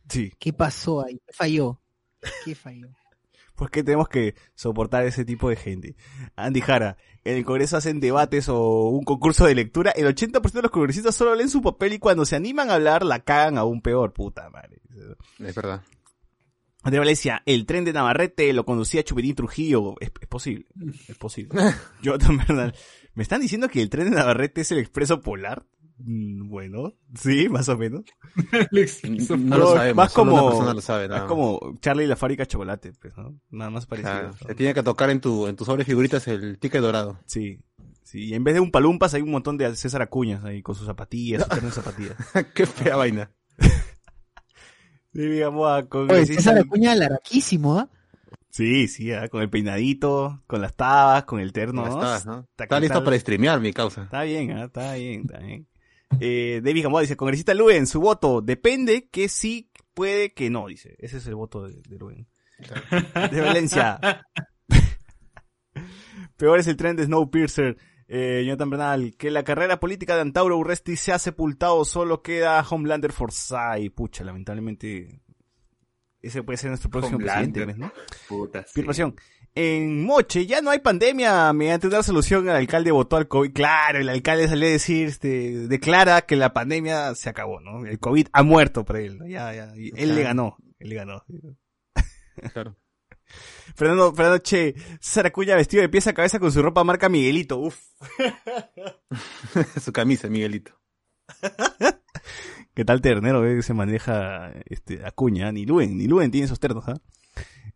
Sí. 0.09 0.33
¿Qué 0.39 0.53
pasó 0.53 1.05
ahí? 1.05 1.21
¿Qué 1.27 1.33
falló? 1.33 1.81
¿Qué 2.45 2.55
falló? 2.55 2.89
¿Por 3.55 3.71
qué 3.71 3.85
tenemos 3.85 4.09
que 4.09 4.35
soportar 4.55 5.05
ese 5.05 5.25
tipo 5.25 5.49
de 5.49 5.57
gente? 5.57 5.97
Andy 6.35 6.61
Jara, 6.61 6.97
en 7.23 7.37
el 7.37 7.45
Congreso 7.45 7.77
hacen 7.77 8.01
debates 8.01 8.49
o 8.49 8.89
un 8.89 9.05
concurso 9.05 9.47
de 9.47 9.55
lectura, 9.55 9.93
el 9.93 10.07
80% 10.07 10.53
de 10.53 10.63
los 10.63 10.71
congresistas 10.73 11.15
solo 11.15 11.35
leen 11.35 11.49
su 11.49 11.63
papel 11.63 11.93
y 11.93 11.99
cuando 11.99 12.25
se 12.25 12.35
animan 12.35 12.71
a 12.71 12.75
hablar 12.75 13.05
la 13.05 13.21
cagan 13.21 13.57
aún 13.57 13.81
peor, 13.81 14.13
puta 14.13 14.51
madre. 14.51 14.81
Es 15.39 15.55
verdad. 15.55 15.83
De 16.85 16.99
Valencia, 16.99 17.43
el 17.47 17.65
tren 17.65 17.85
de 17.85 17.95
Navarrete 17.95 18.53
lo 18.53 18.67
conducía 18.67 19.03
Chupitín 19.03 19.35
Trujillo. 19.35 19.95
Es, 20.01 20.11
es 20.21 20.29
posible, 20.29 20.67
es 21.09 21.17
posible. 21.17 21.59
Yo 22.03 22.19
también. 22.19 22.73
¿Me 23.15 23.23
están 23.23 23.41
diciendo 23.41 23.69
que 23.69 23.81
el 23.81 23.89
tren 23.89 24.11
de 24.11 24.17
Navarrete 24.17 24.61
es 24.61 24.73
el 24.73 24.79
expreso 24.79 25.21
polar? 25.21 25.65
Mm, 25.99 26.49
Bueno, 26.49 26.93
sí, 27.15 27.49
más 27.49 27.69
o 27.69 27.77
menos. 27.79 28.03
No, 28.73 29.37
No, 29.37 29.59
lo 29.59 29.73
sabemos, 29.75 29.97
más 29.97 30.13
solo 30.13 30.31
como- 30.31 30.43
una 30.43 30.51
persona 30.51 30.75
lo 30.75 30.81
sabe. 30.81 31.05
Es 31.05 31.09
nada 31.11 31.23
más. 31.23 31.29
como 31.29 31.79
Charlie 31.81 32.05
y 32.05 32.09
la 32.09 32.17
fábrica 32.17 32.43
de 32.43 32.47
chocolate, 32.49 32.93
pues, 33.01 33.17
¿no? 33.17 33.39
Nada 33.51 33.71
más 33.71 33.87
parecido. 33.87 34.13
Claro, 34.13 34.35
te 34.47 34.55
tiene 34.55 34.75
que 34.75 34.83
tocar 34.83 35.11
en 35.11 35.21
tu, 35.21 35.47
en 35.47 35.57
tu 35.57 35.65
sobre 35.65 35.85
figuritas 35.85 36.27
el 36.29 36.59
ticket 36.59 36.81
dorado. 36.83 37.21
Sí. 37.27 37.61
Sí, 38.03 38.27
y 38.27 38.35
en 38.35 38.45
vez 38.45 38.55
de 38.55 38.61
un 38.61 38.71
palumpas 38.71 39.15
hay 39.15 39.23
un 39.23 39.31
montón 39.31 39.57
de 39.57 39.75
César 39.77 40.03
Acuñas 40.03 40.45
ahí 40.45 40.63
con 40.63 40.75
sus 40.75 40.87
zapatillas, 40.87 41.43
sus 41.43 41.49
ternos 41.51 41.75
de 41.75 41.83
zapatillas. 41.83 42.17
Qué 42.55 42.67
fea 42.67 42.97
vaina. 42.97 43.31
Sí, 45.13 45.21
digamos, 45.21 45.69
ah, 45.71 45.87
con 45.89 46.11
Oye, 46.11 46.27
César. 46.27 46.59
Acuña 46.59 46.95
larguísimo, 46.97 47.79
¿ah? 47.79 47.89
Sí, 48.51 48.89
sí, 48.89 49.13
ah, 49.13 49.29
con 49.29 49.43
el 49.43 49.51
peinadito, 49.51 50.43
con 50.49 50.61
las 50.61 50.75
tabas, 50.75 51.23
con 51.25 51.39
el 51.41 51.53
terno. 51.53 51.85
¿no? 51.87 51.91
¿no? 52.01 52.15
Está- 52.17 52.45
Está 52.65 52.81
listo 52.81 52.95
está- 52.99 53.05
para 53.05 53.19
streamear, 53.19 53.61
mi 53.61 53.73
causa. 53.73 54.03
Está 54.05 54.23
bien, 54.25 54.51
ah, 54.53 54.65
está 54.65 54.95
bien, 54.95 55.21
está 55.21 55.39
bien. 55.39 55.69
Eh, 56.21 56.61
David 56.63 56.85
Gamboa 56.85 57.01
dice, 57.03 57.17
congresista 57.17 57.55
Luen, 57.55 57.87
su 57.87 58.01
voto 58.01 58.41
depende 58.41 59.09
que 59.09 59.29
sí, 59.29 59.71
puede 59.95 60.33
que 60.33 60.51
no, 60.51 60.67
dice. 60.69 60.97
Ese 60.99 61.19
es 61.19 61.27
el 61.27 61.35
voto 61.35 61.67
de, 61.67 61.81
de 61.89 61.99
Luen. 61.99 62.29
De 63.31 63.41
Valencia. 63.41 63.99
Peor 66.37 66.59
es 66.59 66.67
el 66.67 66.77
tren 66.77 66.97
de 66.97 67.05
Snowpiercer. 67.05 67.77
Eh, 68.07 68.43
Jonathan 68.45 68.71
Bernal, 68.71 69.17
que 69.17 69.31
la 69.31 69.45
carrera 69.45 69.81
política 69.81 70.15
de 70.15 70.21
Antauro 70.23 70.59
Urresti 70.59 70.97
se 70.97 71.13
ha 71.13 71.19
sepultado, 71.19 71.85
solo 71.85 72.23
queda 72.23 72.61
Homelander 72.69 73.13
Forsyth. 73.13 73.95
Pucha, 73.95 74.25
lamentablemente 74.25 75.23
Ese 76.21 76.43
puede 76.43 76.59
ser 76.59 76.69
nuestro 76.71 76.91
próximo 76.91 77.17
Homelander. 77.17 77.65
presidente, 77.65 77.65
¿ves, 77.67 77.79
¿no? 77.79 77.93
Puta, 78.29 78.65
sí. 78.65 78.83
En 79.57 80.05
Moche 80.05 80.47
ya 80.47 80.61
no 80.61 80.71
hay 80.71 80.81
pandemia. 80.81 81.53
Mediante 81.53 81.87
una 81.87 82.03
solución 82.03 82.49
el 82.49 82.57
alcalde 82.57 82.91
votó 82.91 83.17
al 83.17 83.29
COVID. 83.29 83.53
Claro, 83.53 84.01
el 84.01 84.09
alcalde 84.09 84.49
salió 84.49 84.67
a 84.67 84.73
decir, 84.73 85.09
este, 85.09 85.69
declara 85.69 86.23
que 86.23 86.37
la 86.37 86.53
pandemia 86.53 87.15
se 87.15 87.29
acabó, 87.29 87.61
¿no? 87.61 87.87
El 87.87 88.01
COVID 88.01 88.29
ha 88.33 88.43
muerto 88.43 88.85
para 88.85 89.01
él, 89.01 89.19
¿no? 89.19 89.29
Ya, 89.29 89.55
ya. 89.55 89.73
y 89.77 89.93
él 89.95 90.15
le 90.17 90.23
ganó. 90.23 90.57
Él 90.79 90.89
le 90.89 90.95
ganó. 90.97 91.25
Claro. 92.53 92.77
Fernando, 93.75 94.13
Fernando 94.15 94.39
Che, 94.39 94.75
César 95.01 95.27
Acuña 95.27 95.57
vestido 95.57 95.83
de 95.83 95.89
pieza 95.89 96.11
a 96.11 96.15
cabeza 96.15 96.39
con 96.39 96.53
su 96.53 96.63
ropa 96.63 96.85
marca 96.85 97.09
Miguelito. 97.09 97.59
Uf. 97.59 97.79
Su 99.81 99.93
camisa, 99.93 100.29
Miguelito. 100.29 100.81
¿Qué 102.75 102.85
tal 102.85 103.01
ternero 103.01 103.47
eh, 103.47 103.57
que 103.57 103.63
se 103.63 103.73
maneja 103.73 104.53
este, 104.67 105.05
Acuña? 105.07 105.53
Ni 105.53 105.65
Luen, 105.65 105.97
ni 105.97 106.07
Luen 106.07 106.31
tiene 106.31 106.47
esos 106.47 106.59
ternos, 106.59 106.89
¿ah? 106.89 107.01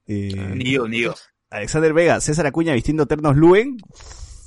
Eh, 0.06 0.52
Ni 0.54 0.72
yo, 0.72 0.88
ni 0.88 1.00
yo. 1.02 1.14
Alexander 1.50 1.92
Vega, 1.92 2.20
César 2.20 2.46
Acuña 2.46 2.74
vistiendo 2.74 3.06
ternos 3.06 3.36
Luen. 3.36 3.78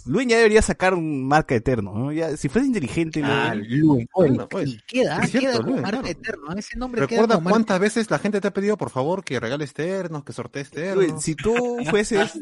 Luen 0.06 0.30
ya 0.30 0.38
debería 0.38 0.62
sacar 0.64 0.93
un 0.95 1.28
marca 1.28 1.54
de 1.54 1.62
terno, 1.62 1.93
¿no? 1.93 2.12
Ya, 2.12 2.36
si 2.36 2.49
fuese 2.49 2.68
inteligente, 2.68 3.22
Ah, 3.24 3.54
Luen- 3.56 3.68
Luen. 3.80 4.10
Oye, 4.14 4.30
Bueno, 4.30 4.49
pues. 4.49 4.70
y 4.70 4.80
queda, 4.88 5.20
Es 5.22 5.32
cierto, 5.32 5.49
queda 5.60 5.60
Luen, 5.60 5.82
marca 5.82 5.99
claro. 6.02 6.08
eterno. 6.08 6.54
Ese 6.56 6.78
nombre 6.78 7.02
queda 7.08 7.22
Recuerda 7.22 7.36
marca- 7.36 7.49
cuántas 7.52 7.80
veces 7.80 8.10
la 8.10 8.18
gente 8.20 8.41
te 8.41 8.47
ha 8.47 8.54
pedido, 8.54 8.78
por 8.78 8.89
favor, 8.89 9.24
que 9.24 9.39
regales 9.39 9.74
ternos, 9.74 10.24
que 10.24 10.34
sortees 10.34 10.74
Luen, 10.74 10.97
ternos. 11.08 11.24
si 11.24 11.36
tú 11.36 11.54
fueses 11.89 12.39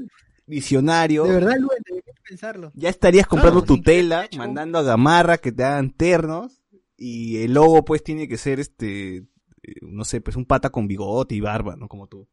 visionario, 0.47 1.26
De 1.26 1.34
verdad, 1.34 1.55
Luen, 1.60 1.78
deberías 1.86 2.16
pensarlo. 2.28 2.72
ya 2.76 2.89
estarías 2.89 3.28
comprando 3.28 3.62
Claro, 3.64 3.76
tu 3.76 3.82
tela, 3.84 4.20
de 4.22 4.26
hecho. 4.28 4.39
mandando 4.39 4.78
a 4.80 4.84
Gamarra 4.84 5.38
que 5.38 5.51
te 5.51 5.64
hagan 5.64 5.91
ternos, 5.91 6.62
y 6.97 7.38
el 7.43 7.53
logo 7.53 7.84
pues 7.86 8.03
tiene 8.03 8.28
que 8.28 8.38
ser 8.38 8.60
este, 8.60 9.18
eh, 9.18 9.26
no 9.82 10.03
sé, 10.05 10.22
pues 10.22 10.36
un 10.38 10.45
pata 10.45 10.70
con 10.70 10.88
bigote 10.88 11.36
y 11.36 11.41
barba, 11.41 11.76
¿no? 11.76 11.88
Como 11.88 12.07
tú. 12.07 12.28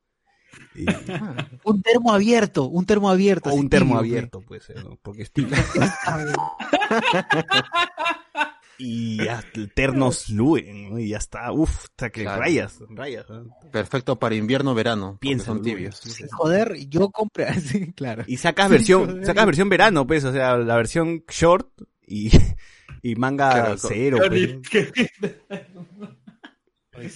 Y- 0.74 0.86
Un 1.64 1.82
termo 1.82 2.12
abierto, 2.12 2.64
un 2.66 2.84
termo 2.86 3.11
abierto. 3.11 3.51
o 3.51 3.55
un 3.55 3.68
termo 3.68 3.99
abierto, 3.99 4.40
puede 4.40 4.61
ser, 4.61 4.84
¿no? 4.84 4.99
Porque 5.03 5.22
es 5.22 5.32
y 8.78 9.24
ya, 9.24 9.42
ternos 9.74 10.28
Luen, 10.28 10.90
¿no? 10.90 10.99
Y 10.99 11.09
ya 11.09 11.16
está, 11.18 11.51
uff, 11.53 11.84
hasta 11.84 12.11
que 12.11 12.22
Claro. 12.22 12.40
rayas, 12.42 12.78
rayas. 12.90 13.28
¿no? 13.30 13.47
Perfecto 13.72 14.18
para 14.18 14.34
invierno, 14.34 14.74
verano. 14.74 15.16
Piensa, 15.20 15.47
son 15.47 15.62
tibios. 15.62 15.97
Sí, 15.99 16.11
sí, 16.11 16.22
sí. 16.24 16.28
Joder, 16.32 16.76
yo 16.88 17.11
compré 17.11 17.44
así, 17.49 17.92
claro. 17.92 18.24
Y 18.26 18.36
sacas 18.36 18.66
Sí, 18.66 18.72
versión, 18.72 19.07
joder. 19.07 19.26
sacas 19.26 19.47
versión 19.47 19.68
verano, 19.70 20.07
pues, 20.07 20.24
o 20.24 20.32
sea, 20.32 20.57
la 20.59 20.76
versión 20.76 21.24
short 21.28 21.68
y, 22.07 22.30
y 23.03 23.14
manga 23.16 23.51
Claro, 23.53 23.76
cero. 23.78 24.18
pues, 24.28 24.57
¿no? 25.74 25.86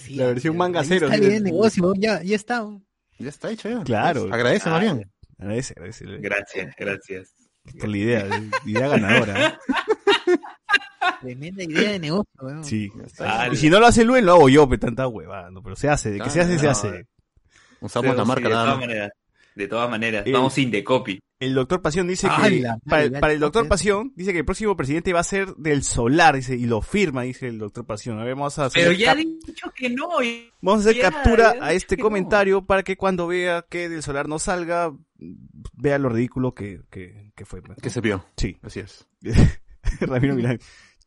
La 0.09 0.27
versión 0.27 0.57
manga 0.57 0.83
cero. 0.83 1.07
Está 1.07 1.17
sí, 1.19 1.25
bien 1.27 1.37
sí. 1.39 1.43
negocio, 1.43 1.93
ya, 1.95 2.21
ya 2.23 2.35
está. 2.35 2.65
Ya 3.21 3.29
está 3.29 3.49
hecho 3.51 3.69
ya. 3.69 3.83
Claro. 3.83 4.21
Pues, 4.23 4.33
agradece 4.33 4.69
más 4.69 4.81
bien. 4.81 5.11
Agradece, 5.39 5.73
agradece 5.77 6.05
Gracias, 6.19 6.75
gracias. 6.77 7.33
por 7.79 7.89
la 7.89 7.97
idea, 7.97 8.27
idea 8.65 8.87
ganadora. 8.87 9.47
¿eh? 9.47 9.57
Tremenda 11.21 11.63
idea 11.63 11.91
de 11.91 11.99
negocio, 11.99 12.31
weón. 12.41 12.63
Sí. 12.63 12.91
Ah, 13.19 13.47
Y 13.51 13.55
si 13.55 13.69
no 13.69 13.79
lo 13.79 13.87
hace 13.87 14.03
Luen, 14.03 14.25
lo 14.25 14.33
hago 14.33 14.49
yo, 14.49 14.67
pe, 14.67 14.77
tanta 14.77 15.07
huevada, 15.07 15.49
¿no? 15.51 15.61
Pero 15.61 15.75
se 15.75 15.89
hace, 15.89 16.11
de 16.11 16.19
que 16.19 16.29
se 16.29 16.41
hace, 16.41 16.57
se 16.57 16.65
no, 16.65 16.71
hace. 16.71 17.05
Usamos 17.79 18.15
la 18.15 18.23
Sí, 18.23 18.27
marca 18.27 18.43
de 18.47 18.49
nada 18.53 18.65
todas 18.65 18.79
maneras. 18.79 19.11
De 19.55 19.67
todas 19.67 19.89
maneras. 19.89 20.27
Eh, 20.27 20.31
Vamos 20.31 20.53
sin 20.53 20.71
de 20.71 20.83
copy. 20.83 21.19
El 21.41 21.55
doctor 21.55 21.81
Pasión 21.81 22.07
dice 22.07 22.27
que, 22.41 22.59
la 22.61 22.77
para, 22.87 23.33
el 23.33 23.39
doctor 23.39 23.67
Pasión, 23.67 24.13
dice 24.15 24.31
que 24.31 24.39
el 24.39 24.45
próximo 24.45 24.77
presidente 24.77 25.11
va 25.11 25.21
a 25.21 25.23
ser 25.23 25.55
del 25.55 25.81
solar, 25.83 26.35
dice, 26.35 26.55
y 26.55 26.65
lo 26.67 26.81
firma, 26.81 27.23
dice 27.23 27.47
el 27.47 27.57
doctor 27.57 27.83
Pasión. 27.85 28.19
A 28.19 28.23
ver, 28.23 28.35
vamos 28.35 28.57
a 28.59 28.65
hacer, 28.65 28.83
Pero 28.83 28.93
ya 28.93 29.11
ha 29.11 29.15
cap- 29.15 29.23
dicho 29.25 29.71
que 29.75 29.89
no. 29.89 30.21
y- 30.23 30.49
vamos 30.61 30.85
a 30.85 30.89
hacer 30.89 31.01
ya, 31.01 31.11
captura 31.11 31.55
ya 31.55 31.65
a 31.65 31.73
este 31.73 31.97
no. 31.97 32.03
comentario 32.03 32.65
para 32.65 32.83
que 32.83 32.95
cuando 32.95 33.25
vea 33.27 33.65
que 33.67 33.89
del 33.89 34.03
solar 34.03 34.27
no 34.29 34.37
salga, 34.39 34.93
vea 35.73 35.97
lo 35.97 36.09
ridículo 36.09 36.53
que, 36.53 36.81
que, 36.91 37.31
que 37.35 37.45
fue. 37.45 37.61
pues, 37.61 37.77
¿no? 37.77 37.81
Que 37.81 37.89
se 37.89 38.01
vio. 38.01 38.23
Sí. 38.37 38.57
Así 38.61 38.79
es. 38.81 39.07
Ramiro 39.99 40.35
Milán. 40.35 40.59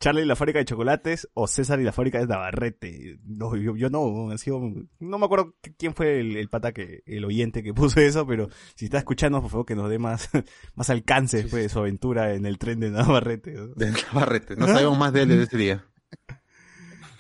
Charlie 0.04 0.20
y 0.22 0.26
la 0.26 0.36
fábrica 0.36 0.58
de 0.58 0.66
chocolates 0.66 1.30
o 1.32 1.46
César 1.46 1.80
y 1.80 1.84
la 1.84 1.92
fábrica 1.92 2.18
de 2.18 2.26
Navarrete. 2.26 3.18
No, 3.24 3.56
yo, 3.56 3.74
yo 3.74 3.88
no, 3.88 4.36
sido, 4.36 4.60
no 5.00 5.18
me 5.18 5.24
acuerdo 5.24 5.54
qu- 5.62 5.74
quién 5.78 5.94
fue 5.94 6.20
el, 6.20 6.36
el 6.36 6.50
pata 6.50 6.72
que, 6.72 7.02
el 7.06 7.24
oyente 7.24 7.62
que 7.62 7.72
puso 7.74 8.00
eso, 8.00 8.26
pero 8.26 8.50
si 8.74 8.84
está 8.84 8.98
escuchando, 8.98 9.40
por 9.40 9.50
favor 9.50 9.64
que 9.64 9.74
nos 9.74 9.88
dé 9.88 9.98
más, 9.98 10.28
más 10.74 10.90
alcance 10.90 11.38
después 11.38 11.62
de 11.62 11.68
su 11.70 11.78
aventura 11.78 12.34
en 12.34 12.44
el 12.44 12.58
tren 12.58 12.80
de 12.80 12.90
Navarrete. 12.90 13.52
¿no? 13.54 13.68
De 13.68 13.92
Navarrete. 13.92 14.56
No 14.56 14.66
sabemos 14.66 14.98
más 14.98 15.10
de 15.14 15.22
él 15.22 15.28
desde 15.30 15.42
ese 15.44 15.56
día. 15.56 15.86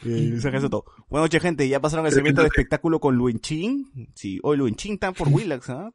Eh. 0.04 0.38
Buenas 0.42 0.70
noches, 1.10 1.40
gente. 1.40 1.66
¿Ya 1.66 1.80
pasaron 1.80 2.04
el 2.04 2.12
segmento 2.12 2.42
de 2.42 2.48
espectáculo 2.48 3.00
con 3.00 3.16
Luenchín? 3.16 4.10
Sí, 4.14 4.38
hoy 4.42 4.58
Luenchín 4.58 4.92
está 4.94 5.12
por 5.12 5.28
Willax, 5.28 5.70
¿ah? 5.70 5.90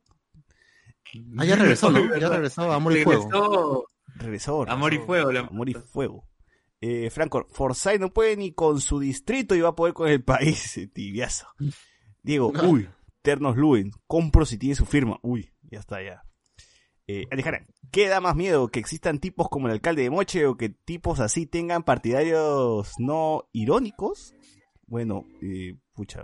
Ah, 1.38 1.46
ya 1.46 1.56
regresó, 1.56 1.92
¿no? 1.92 2.18
Ya 2.18 2.30
regresó 2.30 2.72
Amor 2.72 2.98
y 2.98 3.04
Fuego. 3.04 3.30
Regresó 3.30 3.86
Regresó. 4.16 4.70
Amor 4.70 4.94
y. 4.96 4.98
Fuego. 4.98 5.30
Amor 5.40 5.70
y 5.70 5.74
fuego. 5.76 6.26
Eh, 6.82 7.10
Franco, 7.10 7.46
Forsyth 7.52 8.00
no 8.00 8.14
puede 8.14 8.38
ni 8.38 8.54
con 8.54 8.80
su 8.80 9.00
distrito 9.00 9.56
y 9.56 9.62
va 9.62 9.70
a 9.70 9.76
poder 9.76 9.94
con 9.94 10.08
el 10.08 10.24
país. 10.24 10.80
Tibiazo. 10.94 11.48
Diego, 12.24 12.52
uy, 12.64 12.90
Ternos 13.22 13.58
Luen, 13.58 13.92
compro 14.08 14.46
si 14.46 14.58
tiene 14.58 14.76
su 14.76 14.86
firma. 14.86 15.20
Uy, 15.22 15.52
ya 15.64 15.80
está, 15.80 16.02
ya. 16.02 16.24
Eh, 17.08 17.26
Alejandra, 17.32 17.66
¿qué 17.92 18.08
da 18.08 18.22
más 18.22 18.36
miedo? 18.36 18.68
¿Que 18.68 18.80
existan 18.80 19.20
tipos 19.20 19.50
como 19.50 19.68
el 19.68 19.74
alcalde 19.74 20.04
de 20.04 20.10
Moche 20.10 20.46
o 20.46 20.58
que 20.58 20.70
tipos 20.70 21.20
así 21.20 21.46
tengan 21.46 21.84
partidarios 21.84 22.94
no 23.00 23.50
irónicos? 23.52 24.34
Bueno, 24.86 25.26
eh, 25.42 25.76
pucha. 25.94 26.24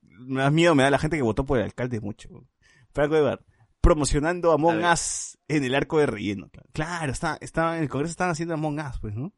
Más 0.00 0.52
miedo 0.52 0.74
me 0.74 0.84
da 0.84 0.90
la 0.90 0.98
gente 0.98 1.16
que 1.16 1.22
votó 1.22 1.44
por 1.44 1.58
el 1.58 1.64
alcalde 1.64 1.98
de 1.98 2.06
Moche. 2.06 2.28
Franco 2.92 3.16
Evar, 3.16 3.44
promocionando 3.80 4.52
Among 4.52 4.84
A. 4.84 4.92
Us 4.92 5.38
en 5.48 5.64
el 5.64 5.74
arco 5.74 5.98
de 5.98 6.06
relleno. 6.06 6.50
Claro, 6.72 7.12
está, 7.12 7.36
está, 7.40 7.76
en 7.76 7.82
el 7.82 7.88
Congreso 7.88 8.12
están 8.12 8.30
haciendo 8.30 8.54
Among 8.54 8.78
Us, 8.78 9.00
pues, 9.00 9.14
¿no? 9.14 9.32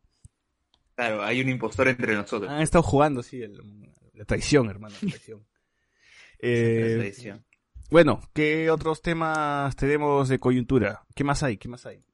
Claro, 0.97 1.23
hay 1.25 1.41
un 1.41 1.49
impostor 1.49 1.89
entre 1.89 2.15
nosotros. 2.15 2.51
Han 2.51 2.61
estado 2.63 2.83
jugando, 2.83 3.23
sí, 3.23 3.43
el- 3.43 3.61
la 4.15 4.25
traición, 4.25 4.69
hermano, 4.71 4.95
la 4.95 5.01
traición. 5.19 5.41
La 5.41 6.49
Eh, 6.49 6.95
tradición. 6.99 7.45
bueno, 7.91 8.21
¿qué 8.33 8.71
otros 8.71 9.03
temas 9.03 9.75
tenemos 9.77 10.29
de 10.29 10.39
coyuntura? 10.39 11.05
¿Qué 11.15 11.25
más 11.25 11.43
hay? 11.43 11.57
¿Qué 11.57 11.69
más 11.69 11.85
hay? 11.87 12.05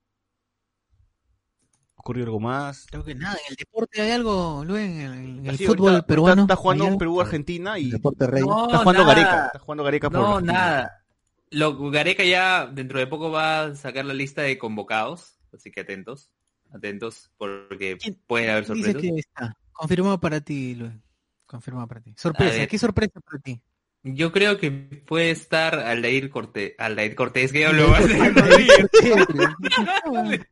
¿Ocurrió 1.96 2.24
algo 2.24 2.40
más? 2.40 2.86
Creo 2.90 3.04
que 3.04 3.14
nada, 3.14 3.34
en 3.34 3.50
el 3.50 3.56
deporte 3.56 4.00
hay 4.00 4.10
algo, 4.12 4.64
Luen, 4.64 5.00
en 5.00 5.12
el, 5.12 5.38
en 5.40 5.46
el 5.46 5.58
Sí, 5.58 5.66
fútbol 5.66 5.90
ahorita- 5.90 6.06
peruano. 6.06 6.42
Está, 6.42 6.54
está 6.54 6.56
jugando. 6.56 6.96
Perú-Argentina 6.98 7.78
y 7.78 7.90
Deporte 7.90 8.26
Rey. 8.26 8.42
No, 8.42 8.64
está 8.66 8.78
jugando 8.78 9.02
nada. 9.02 9.14
Gareca. 9.14 9.46
Está 9.46 9.58
jugando 9.58 9.84
Gareca 9.84 10.10
por 10.10 10.20
No, 10.20 10.26
Argentina. 10.28 10.52
nada. 10.58 11.04
Lo, 11.50 11.90
Gareca 11.90 12.24
ya 12.24 12.66
dentro 12.66 12.98
de 12.98 13.06
poco 13.06 13.30
va 13.30 13.64
a 13.64 13.74
sacar 13.76 14.06
la 14.06 14.14
lista 14.14 14.40
de 14.42 14.56
convocados, 14.56 15.34
así 15.52 15.70
que 15.70 15.80
atentos, 15.80 16.30
atentos, 16.72 17.30
porque 17.36 17.96
¿Quién- 17.98 18.18
pueden 18.26 18.50
haber 18.50 18.62
Dice 18.64 18.74
sorpresas. 18.74 19.02
que 19.02 19.18
está. 19.18 19.56
Confirmado 19.72 20.20
para 20.20 20.40
ti, 20.40 20.74
Luen. 20.74 21.02
Confirmado 21.46 21.88
para 21.88 22.00
ti. 22.00 22.14
Sorpresa. 22.16 22.66
¿qué 22.66 22.78
sorpresa 22.78 23.20
para 23.20 23.38
ti? 23.40 23.60
Yo 24.02 24.32
creo 24.32 24.56
que 24.58 24.70
puede 24.70 25.30
estar 25.30 25.74
Aldair 25.78 26.30
Cortés, 26.30 26.74
Aldair 26.78 27.14
Cortés, 27.14 27.52
que 27.52 27.66
Aldair 27.66 28.34
Rodríguez. 28.34 28.88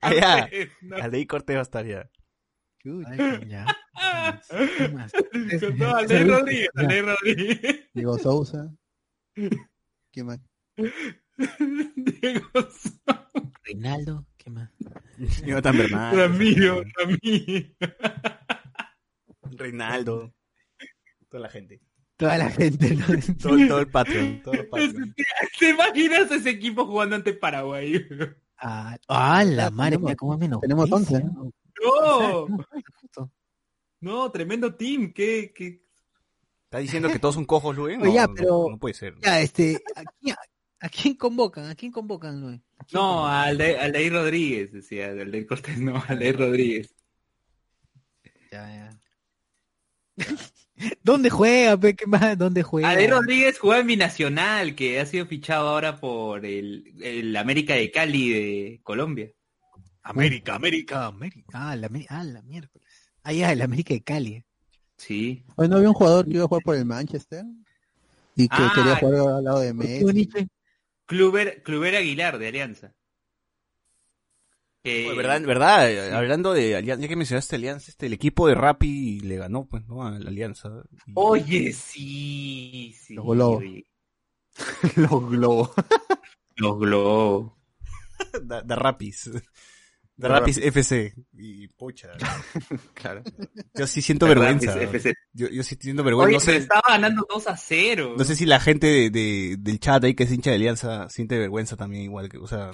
Ah, 0.03 0.15
ya. 0.15 0.41
Cortés, 0.43 0.69
no. 0.83 0.97
Aldeí 0.97 1.27
Cortés 1.27 1.57
va 1.57 1.61
a 1.61 1.63
estar 1.63 1.87
ya. 1.87 2.11
Ay, 3.07 3.49
ya. 3.49 3.67
¿Qué 4.77 4.89
más? 4.89 5.13
No, 5.79 5.97
Aldair 5.97 6.29
Rodríguez, 6.29 6.69
Aldair 6.75 7.05
Rodríguez. 7.07 7.61
Diego 7.95 8.19
Sousa. 8.19 8.71
¿Quién 9.35 10.27
más? 10.27 10.41
Diego 11.97 12.49
Reinaldo, 13.65 14.27
¿qué 14.49 14.55
más? 14.55 14.71
Jonathan 15.45 15.79
Bernal. 15.79 16.17
Ramiro, 16.17 16.83
Ramiro. 16.97 17.69
Reinaldo. 19.43 20.33
Toda 21.29 21.43
la 21.43 21.49
gente. 21.49 21.81
Toda 22.17 22.39
la 22.39 22.51
gente, 22.51 22.97
¿no? 22.97 23.05
Todo, 23.41 23.57
todo 23.69 23.81
el 23.81 23.89
Patreon. 23.91 24.43
Todo 24.43 24.55
el 24.55 24.69
Patreon. 24.69 25.15
¿Te 25.59 25.71
imaginas 25.71 26.31
ese 26.31 26.51
equipo 26.51 26.87
jugando 26.87 27.17
ante 27.17 27.33
Paraguay? 27.33 28.05
Ah, 28.61 28.97
ah, 29.09 29.45
la 29.45 29.71
madre, 29.71 29.93
tenemos- 29.93 30.03
mira 30.09 30.17
cómo 30.17 30.35
es 30.35 30.41
menos. 30.41 30.61
tenemos 30.61 30.91
11, 30.91 31.23
¿no? 31.23 31.53
No, 31.81 32.47
no, 34.01 34.31
tremendo 34.33 34.75
team. 34.75 35.13
¿Qué, 35.13 35.53
qué? 35.55 35.85
¿Estás 36.65 36.83
diciendo 36.83 37.09
que 37.09 37.21
todos 37.21 37.37
son 37.37 37.45
cojos, 37.45 37.77
ya, 38.13 38.27
no, 38.27 38.35
pero- 38.35 38.67
no 38.71 38.79
puede 38.79 38.95
ser. 38.95 39.15
Ya, 39.23 39.41
este, 39.41 39.81
¿a 39.95 40.03
quién, 40.21 40.35
a 40.81 40.89
quién 40.89 41.15
convocan? 41.15 41.67
¿A 41.67 41.75
quién 41.75 41.93
convocan, 41.93 42.41
quién 42.41 42.63
No, 42.93 43.01
convocan? 43.01 43.35
Aldair, 43.35 43.77
Aldair 43.79 44.13
Rodríguez, 44.13 44.73
decía, 44.73 45.07
Aldair 45.07 45.47
Cortés, 45.47 45.79
no, 45.79 46.03
Aldair 46.07 46.39
Rodríguez. 46.39 46.95
Ya, 48.51 48.67
ya. 48.69 49.01
¿Dónde 51.03 51.29
juega, 51.31 51.77
pe? 51.77 51.97
¿Qué 51.97 52.07
más? 52.07 52.39
¿Dónde 52.39 52.63
juega? 52.63 52.89
Aldair 52.89 53.11
Rodríguez 53.11 53.59
juega 53.59 53.81
en 53.81 53.87
Binacional, 53.89 54.75
que 54.75 55.01
ha 55.01 55.07
sido 55.07 55.27
fichado 55.27 55.69
ahora 55.69 55.99
por 55.99 56.47
el, 56.47 56.95
el 57.03 57.37
América 57.37 57.75
de 57.75 57.91
Cali 57.91 58.29
de 58.31 58.81
Colombia. 58.83 59.33
América, 60.03 60.55
América, 60.55 61.07
América. 61.07 61.49
Ah, 61.53 61.77
la, 61.77 61.91
ah, 62.09 62.25
la 62.25 62.43
miércoles. 62.43 62.89
Ah, 63.23 63.33
ya, 63.33 63.53
el 63.53 63.61
América 63.61 63.93
de 63.93 64.03
Cali. 64.03 64.45
Sí. 64.97 65.45
Hoy 65.57 65.69
no 65.69 65.77
había 65.77 65.89
un 65.89 65.95
jugador 65.95 66.25
que 66.25 66.35
iba 66.35 66.45
a 66.45 66.49
jugar 66.49 66.63
por 66.63 66.77
el 66.77 66.85
Manchester. 66.85 67.45
Y 68.35 68.49
que 68.49 68.57
Ah, 68.57 68.73
quería 68.75 68.97
jugar 68.97 69.35
al 69.37 69.45
lado 69.45 69.61
de 69.61 69.75
Messi. 69.75 70.49
Kluber, 71.09 71.63
Kluber 71.63 71.97
Aguilar 71.97 72.39
de 72.39 72.49
Alianza. 72.49 72.95
Oye, 74.85 75.15
¿Verdad? 75.17 75.41
¿Verdad? 75.43 76.15
Hablando 76.15 76.53
de 76.53 76.77
Alianza, 76.77 77.03
ya 77.03 77.09
que 77.09 77.17
mencionaste 77.17 77.57
Alianza, 77.57 77.91
este, 77.91 78.07
el 78.07 78.13
equipo 78.13 78.47
de 78.47 78.55
Rappi 78.55 79.21
le 79.21 79.37
ganó, 79.37 79.67
pues, 79.67 79.85
¿no? 79.87 80.07
A 80.07 80.19
la 80.19 80.29
Alianza. 80.29 80.69
Y- 81.07 81.13
Oye, 81.15 81.73
sí, 81.73 82.95
sí. 82.99 83.15
Los 83.15 83.25
globos. 83.27 83.65
Los 84.97 85.31
globos. 85.31 85.71
Los 86.57 86.79
globos. 86.79 87.53
Da 88.45 88.77
Rappis. 88.77 89.31
Da 90.19 90.29
Rappis 90.29 90.59
FC. 90.59 91.15
Y 91.33 91.69
pucha. 91.69 92.09
Claro. 92.95 93.23
Yo 93.75 93.87
sí 93.87 94.03
siento 94.03 94.27
vergüenza. 94.27 94.75
Rapis 94.75 94.89
FC. 94.89 95.15
Yo, 95.33 95.49
yo 95.49 95.63
sí 95.63 95.77
siento 95.81 96.03
vergüenza. 96.05 96.29
Oye, 96.29 96.37
no, 96.39 96.45
pero 96.45 96.53
sé, 96.59 96.63
estaba 96.63 96.83
ganando 96.89 97.27
2 97.33 97.47
a 97.47 97.57
0. 97.57 98.15
no 98.19 98.25
sé 98.25 98.35
si 98.37 98.45
la 98.45 98.59
gente 98.61 98.87
de, 98.89 99.11
de- 99.11 99.57
del 99.59 99.79
chat 99.81 100.03
ahí 100.05 100.15
que 100.15 100.25
es 100.25 100.33
hincha 100.33 100.51
de 100.51 100.57
Alianza 100.57 101.09
siente 101.09 101.39
vergüenza 101.39 101.77
también 101.77 102.03
igual 102.03 102.29
que, 102.29 102.39
o 102.39 102.47
sea, 102.49 102.73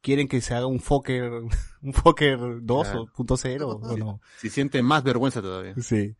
quieren 0.00 0.28
que 0.28 0.40
se 0.40 0.54
haga 0.54 0.66
un 0.66 0.78
Fokker, 0.80 1.30
un 1.82 1.92
Fokker 1.92 2.38
2 2.62 2.84
Claro. 2.86 3.02
o 3.02 3.06
punto 3.12 3.36
cero 3.36 3.80
o 3.82 3.96
no. 3.96 4.20
Si 4.38 4.48
siente 4.48 4.80
más 4.82 5.02
vergüenza 5.02 5.42
todavía. 5.42 5.74
Sí. 5.82 6.14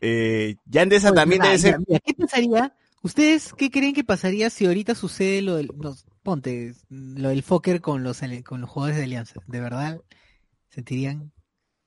Eh, 0.00 0.56
Yandesa 0.64 1.12
también 1.12 1.40
mira, 1.42 1.50
debe 1.52 1.58
ser 1.58 1.78
mira, 1.86 2.00
¿Qué 2.04 2.14
pasaría? 2.14 2.74
¿Ustedes 3.02 3.52
qué 3.56 3.70
creen 3.70 3.94
que 3.94 4.02
pasaría 4.04 4.48
si 4.50 4.66
ahorita 4.66 4.94
sucede 4.94 5.42
lo 5.42 5.56
del, 5.56 5.70
no, 5.76 5.94
ponte, 6.26 6.74
lo 6.90 7.28
del 7.28 7.44
Fokker 7.44 7.80
con 7.80 8.02
los, 8.02 8.20
con 8.44 8.60
los 8.60 8.68
jugadores 8.68 8.98
de 8.98 9.04
Alianza? 9.04 9.40
¿De 9.46 9.60
verdad 9.60 10.00
sentirían? 10.68 11.32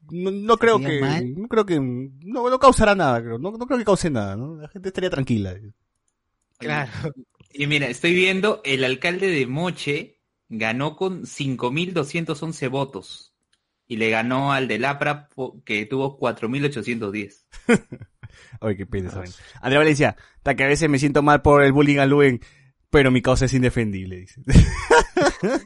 No, 0.09 0.31
no 0.31 0.57
creo 0.57 0.79
¿Sería 0.79 0.99
que, 0.99 1.01
mal? 1.01 1.41
no 1.41 1.47
creo 1.49 1.65
que, 1.65 1.79
no, 1.79 2.49
no 2.49 2.59
causará 2.59 2.95
nada, 2.95 3.21
creo. 3.21 3.37
No, 3.37 3.51
no 3.51 3.67
creo 3.67 3.77
que 3.77 3.85
cause 3.85 4.09
nada, 4.09 4.37
¿no? 4.37 4.55
La 4.55 4.69
gente 4.69 4.87
estaría 4.87 5.09
tranquila. 5.09 5.55
Claro. 6.57 6.89
Y 7.51 7.67
mira, 7.67 7.87
estoy 7.87 8.13
viendo, 8.13 8.61
el 8.63 8.85
alcalde 8.85 9.27
de 9.27 9.45
Moche 9.45 10.21
ganó 10.47 10.95
con 10.95 11.23
5.211 11.23 12.69
votos. 12.69 13.35
Y 13.87 13.97
le 13.97 14.09
ganó 14.09 14.53
al 14.53 14.67
de 14.67 14.79
Lapra, 14.79 15.27
que 15.65 15.85
tuvo 15.85 16.17
4.810. 16.17 17.45
Ay, 18.61 18.77
qué 18.77 18.85
pena 18.85 19.09
vaina. 19.09 19.33
Andrea 19.61 19.79
Valencia, 19.79 20.15
ta 20.43 20.55
que 20.55 20.63
a 20.63 20.67
veces 20.67 20.89
me 20.89 20.99
siento 20.99 21.21
mal 21.23 21.41
por 21.41 21.63
el 21.63 21.71
bullying 21.71 21.97
a 21.97 22.05
Luen, 22.05 22.39
pero 22.89 23.11
mi 23.11 23.21
causa 23.21 23.45
es 23.45 23.53
indefendible, 23.53 24.17
dice. 24.17 24.41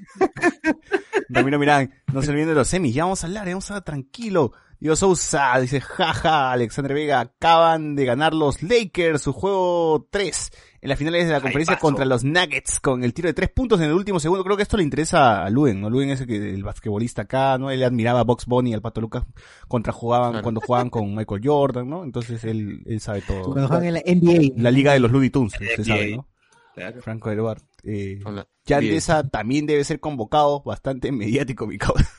Ramiro 1.29 1.59
Mirán, 1.59 1.93
no 2.11 2.21
se 2.21 2.31
olviden 2.31 2.49
de 2.49 2.55
los 2.55 2.67
semis, 2.67 2.93
ya 2.93 3.03
vamos 3.03 3.23
a 3.23 3.27
hablar, 3.27 3.45
ya 3.45 3.53
vamos 3.53 3.69
a 3.69 3.73
hablar 3.75 3.85
tranquilo. 3.85 4.51
Dios 4.79 4.99
Sousa, 4.99 5.57
dice, 5.61 5.79
jaja, 5.79 6.51
Alexandre 6.51 6.93
Vega, 6.93 7.21
acaban 7.21 7.95
de 7.95 8.03
ganar 8.03 8.33
los 8.33 8.61
Lakers 8.61 9.21
su 9.21 9.31
juego 9.31 10.09
3 10.09 10.51
en 10.81 10.89
las 10.89 10.99
finales 10.99 11.25
de 11.25 11.31
la 11.31 11.39
conferencia 11.39 11.79
contra 11.79 12.03
los 12.03 12.25
Nuggets 12.25 12.81
con 12.81 13.05
el 13.05 13.13
tiro 13.13 13.27
de 13.27 13.33
tres 13.33 13.49
puntos 13.49 13.79
en 13.79 13.85
el 13.85 13.93
último 13.93 14.19
segundo. 14.19 14.43
Creo 14.43 14.57
que 14.57 14.63
esto 14.63 14.75
le 14.75 14.83
interesa 14.83 15.45
a 15.45 15.49
Luen, 15.49 15.79
¿no? 15.79 15.89
Luen 15.89 16.09
es 16.09 16.19
el, 16.19 16.27
que, 16.27 16.35
el 16.35 16.63
basquetbolista 16.65 17.21
acá, 17.21 17.57
¿no? 17.57 17.71
Él 17.71 17.81
admiraba 17.81 18.19
a 18.19 18.23
Box 18.23 18.45
Bunny 18.45 18.71
y 18.71 18.73
al 18.73 18.81
Pato 18.81 18.99
Lucas 18.99 19.23
contra 19.69 19.93
jugaban, 19.93 20.31
Claro. 20.31 20.43
cuando 20.43 20.59
jugaban 20.59 20.89
con 20.89 21.15
Michael 21.15 21.41
Jordan, 21.41 21.89
¿no? 21.89 22.03
Entonces 22.03 22.43
él, 22.43 22.83
él 22.85 22.99
sabe 22.99 23.21
todo. 23.21 23.53
Cuando 23.53 23.69
juegan 23.69 23.85
en 23.85 23.93
la 23.93 24.01
NBA. 24.01 24.61
La 24.61 24.71
liga 24.71 24.91
de 24.91 24.99
los 24.99 25.09
Looney 25.09 25.29
Tunes, 25.29 25.53
usted 25.53 25.85
sabe, 25.85 26.17
¿no? 26.17 26.27
Claro. 26.75 27.01
Franco 27.01 27.31
Eduard. 27.31 27.61
Eh, 27.83 28.19
Hola. 28.25 28.47
Yandesa 28.65 29.27
también 29.29 29.65
debe 29.65 29.83
ser 29.83 29.99
convocado, 29.99 30.63
bastante 30.63 31.11
mediático, 31.13 31.67
mi 31.67 31.77
causa. 31.77 32.09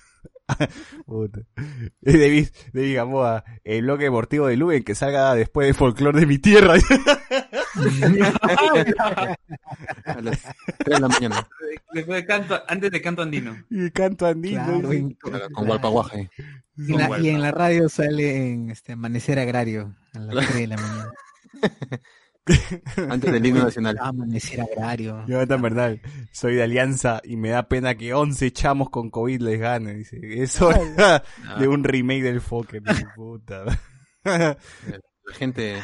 David, 2.02 2.48
David 2.74 2.94
Gamboa, 2.96 3.44
el 3.64 3.80
bloque 3.82 4.04
deportivo 4.04 4.46
de 4.46 4.58
Luen 4.58 4.84
que 4.84 4.94
salga 4.94 5.34
después 5.34 5.66
de 5.66 5.72
folclore 5.72 6.20
de 6.20 6.26
mi 6.26 6.36
tierra. 6.38 6.74
A 10.04 10.20
las 10.20 10.42
3 10.42 10.84
de 10.86 11.00
la 11.00 11.08
mañana. 11.08 11.48
Después 11.92 12.20
de 12.22 12.26
canto, 12.26 12.60
antes 12.68 12.90
de 12.90 13.00
canto 13.02 13.22
andino. 13.22 13.56
y 13.70 13.90
canto 13.90 14.26
andino. 14.26 14.64
Claro, 14.64 14.90
Claro, 15.18 15.50
Con 15.52 15.66
Gualpaguaje. 15.66 16.30
y, 16.76 16.92
en 16.92 16.98
la, 16.98 17.18
y 17.20 17.28
en 17.30 17.40
la 17.40 17.50
radio 17.52 17.88
sale 17.88 18.52
en 18.52 18.70
este 18.70 18.92
Amanecer 18.92 19.38
Agrario 19.38 19.94
a 20.12 20.18
las 20.18 20.46
3 20.48 20.54
de 20.60 20.66
la 20.66 20.76
mañana. 20.76 21.10
Antes 23.08 23.32
del 23.32 23.46
himno 23.46 23.64
nacional. 23.64 23.96
Amanecer 24.00 24.60
Agrario. 24.60 25.24
Jonathan 25.26 25.62
Bernal, 25.62 26.00
soy 26.32 26.56
de 26.56 26.62
Alianza 26.62 27.20
y 27.24 27.36
me 27.36 27.50
da 27.50 27.68
pena 27.68 27.94
que 27.94 28.12
11 28.12 28.52
chamos 28.52 28.90
con 28.90 29.10
COVID 29.10 29.40
les 29.40 29.60
gane. 29.60 29.94
Dice, 29.94 30.18
es 30.22 30.60
hora 30.60 31.22
de 31.58 31.68
un 31.68 31.84
remake 31.84 32.22
del 32.22 32.40
Fokker. 32.40 32.82
Puta. 33.14 33.64
La 34.24 34.56
gente 35.32 35.76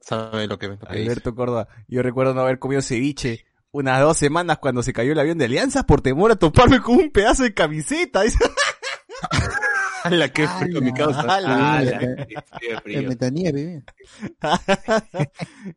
sabe 0.00 0.46
lo 0.46 0.58
que, 0.58 0.68
lo 0.68 0.78
que 0.78 0.86
dice. 0.88 1.02
Alberto 1.02 1.34
Córdoba, 1.34 1.68
yo 1.86 2.02
recuerdo 2.02 2.34
no 2.34 2.40
haber 2.40 2.58
comido 2.58 2.82
ceviche 2.82 3.46
unas 3.72 4.00
dos 4.00 4.16
semanas 4.16 4.58
cuando 4.58 4.82
se 4.82 4.92
cayó 4.92 5.12
el 5.12 5.20
avión 5.20 5.38
de 5.38 5.44
Alianza 5.44 5.84
por 5.84 6.00
temor 6.00 6.32
a 6.32 6.36
toparme 6.36 6.80
con 6.80 6.96
un 6.96 7.10
pedazo 7.10 7.44
de 7.44 7.54
camiseta. 7.54 8.22
¡Hala, 10.04 10.28
qué 10.32 10.48
frío 10.48 10.80
mi 10.80 10.92
causa! 10.92 11.20
¡Hala! 11.22 11.76
Ah, 11.76 11.82
la- 11.82 12.00
la- 12.00 12.26
qué 12.26 12.76
frío. 12.82 13.08
Metanieve, 13.08 13.82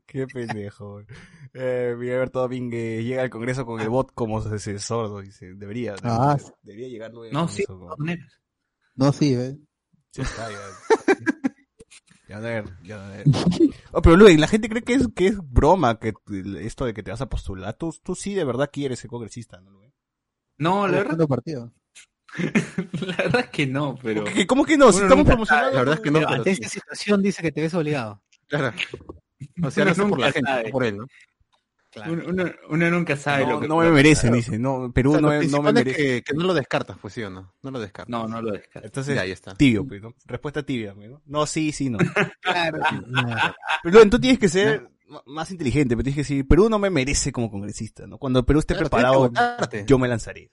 Qué 0.05 0.28
pendejo. 0.28 0.93
güey. 0.93 1.05
Eh, 1.53 1.95
Miguel 1.97 2.15
Alberto 2.15 2.39
Domínguez 2.41 3.03
llega 3.03 3.21
al 3.24 3.30
Congreso 3.30 3.65
con 3.65 3.80
el 3.82 3.89
bot 3.89 4.11
como 4.13 4.39
asesor, 4.39 5.09
¿no? 5.09 5.21
dice, 5.21 5.53
debería, 5.53 5.95
Ah, 6.03 6.36
debería, 6.36 6.53
debería 6.63 6.88
llegar 6.89 7.13
luego 7.13 7.34
No, 7.34 7.47
sí. 7.47 7.63
No, 8.95 9.11
sí, 9.11 9.36
¿ves? 9.36 9.55
Ya 10.13 10.24
está, 10.24 10.49
ya. 10.49 10.57
Ya 12.30 12.39
ver, 12.39 12.65
ya 12.84 12.97
ver. 13.09 13.26
Oh, 13.91 14.01
pero 14.01 14.15
Luis, 14.15 14.39
la 14.39 14.47
gente 14.47 14.69
cree 14.69 14.82
que 14.84 14.93
es, 14.93 15.07
que 15.15 15.28
es 15.28 15.38
broma 15.39 15.99
que 15.99 16.13
esto 16.61 16.86
de 16.86 16.93
que 16.93 17.03
te 17.03 17.11
vas 17.11 17.21
a 17.21 17.30
postular. 17.30 17.74
Tú, 17.76 17.93
tú 18.01 18.15
sí 18.15 18.34
de 18.34 18.43
verdad 18.45 18.69
quieres 18.71 18.99
ser 18.99 19.09
congresista, 19.09 19.59
¿no, 19.61 19.71
Luis? 19.71 19.93
No, 20.57 20.88
la 20.88 20.97
verdad, 20.99 21.28
partido. 21.28 21.71
la 23.07 23.15
verdad 23.17 23.41
es 23.41 23.49
que 23.49 23.67
no, 23.67 23.97
pero... 24.01 24.23
¿Qué- 24.23 24.47
¿Cómo 24.47 24.65
que 24.65 24.77
no? 24.77 24.91
Si 24.91 25.01
estamos 25.03 25.25
promocionando. 25.25 25.71
La 25.71 25.79
verdad 25.79 25.95
es 25.95 26.01
que 26.01 26.11
no, 26.11 26.19
Pero 26.19 26.27
pero 26.29 26.38
ante 26.41 26.55
sí. 26.55 26.61
esta 26.63 26.69
situación 26.73 27.21
dice 27.21 27.41
que 27.41 27.51
te 27.51 27.61
ves 27.61 27.73
obligado. 27.73 28.21
Claro. 28.47 28.73
O 29.63 29.71
sea, 29.71 29.86
hace 29.89 30.03
por 30.05 30.19
la 30.19 30.31
gente, 30.31 30.49
sabe. 30.49 30.63
no 30.65 30.69
por 30.71 30.84
él, 30.86 30.97
¿no? 30.97 31.05
Uno, 32.07 32.23
uno- 32.27 32.51
uno 32.69 32.89
nunca 32.89 33.15
sabe 33.15 33.45
No, 33.45 33.51
lo 33.51 33.59
que... 33.61 33.67
no 33.67 33.77
me 33.77 33.91
merecen, 33.91 34.34
dice. 34.34 34.57
No, 34.57 34.91
Perú 34.91 35.11
O 35.11 35.13
sea, 35.13 35.21
no, 35.21 35.27
me- 35.29 35.45
no 35.45 35.61
me 35.61 35.69
es 35.69 35.73
merece. 35.75 35.97
que, 35.97 36.21
que 36.23 36.34
no 36.34 36.43
lo 36.45 36.53
descartas, 36.55 36.97
pues 36.99 37.13
sí 37.13 37.21
o 37.21 37.29
no. 37.29 37.53
No 37.61 37.69
lo 37.71 37.79
descartas. 37.79 38.09
No, 38.09 38.27
no 38.27 38.41
lo 38.41 38.51
descarto. 38.51 38.88
Entonces, 38.88 39.13
Ya, 39.15 39.21
ahí 39.21 39.31
está. 39.31 39.53
tibio, 39.53 39.86
pues, 39.86 40.01
¿no? 40.01 40.15
Respuesta 40.25 40.63
tibia, 40.63 40.95
pues, 40.95 41.09
¿no? 41.11 41.21
No, 41.27 41.45
sí, 41.45 41.71
sí, 41.71 41.91
no. 41.91 41.99
Claro. 42.41 42.79
Pero 43.84 44.09
tú 44.09 44.19
tienes 44.19 44.39
que 44.39 44.49
ser 44.49 44.89
más 45.27 45.51
inteligente, 45.51 45.95
pero 45.95 46.03
tienes 46.03 46.15
que 46.15 46.21
decir, 46.21 46.47
Perú 46.47 46.67
no 46.69 46.79
me 46.79 46.89
merece 46.89 47.31
como 47.31 47.51
congresista, 47.51 48.07
¿no? 48.07 48.17
Cuando 48.17 48.43
Perú 48.43 48.59
esté 48.59 48.73
Claro, 48.73 48.89
preparado, 48.89 49.31
yo 49.86 49.99
me 49.99 50.07
lanzaré. 50.07 50.49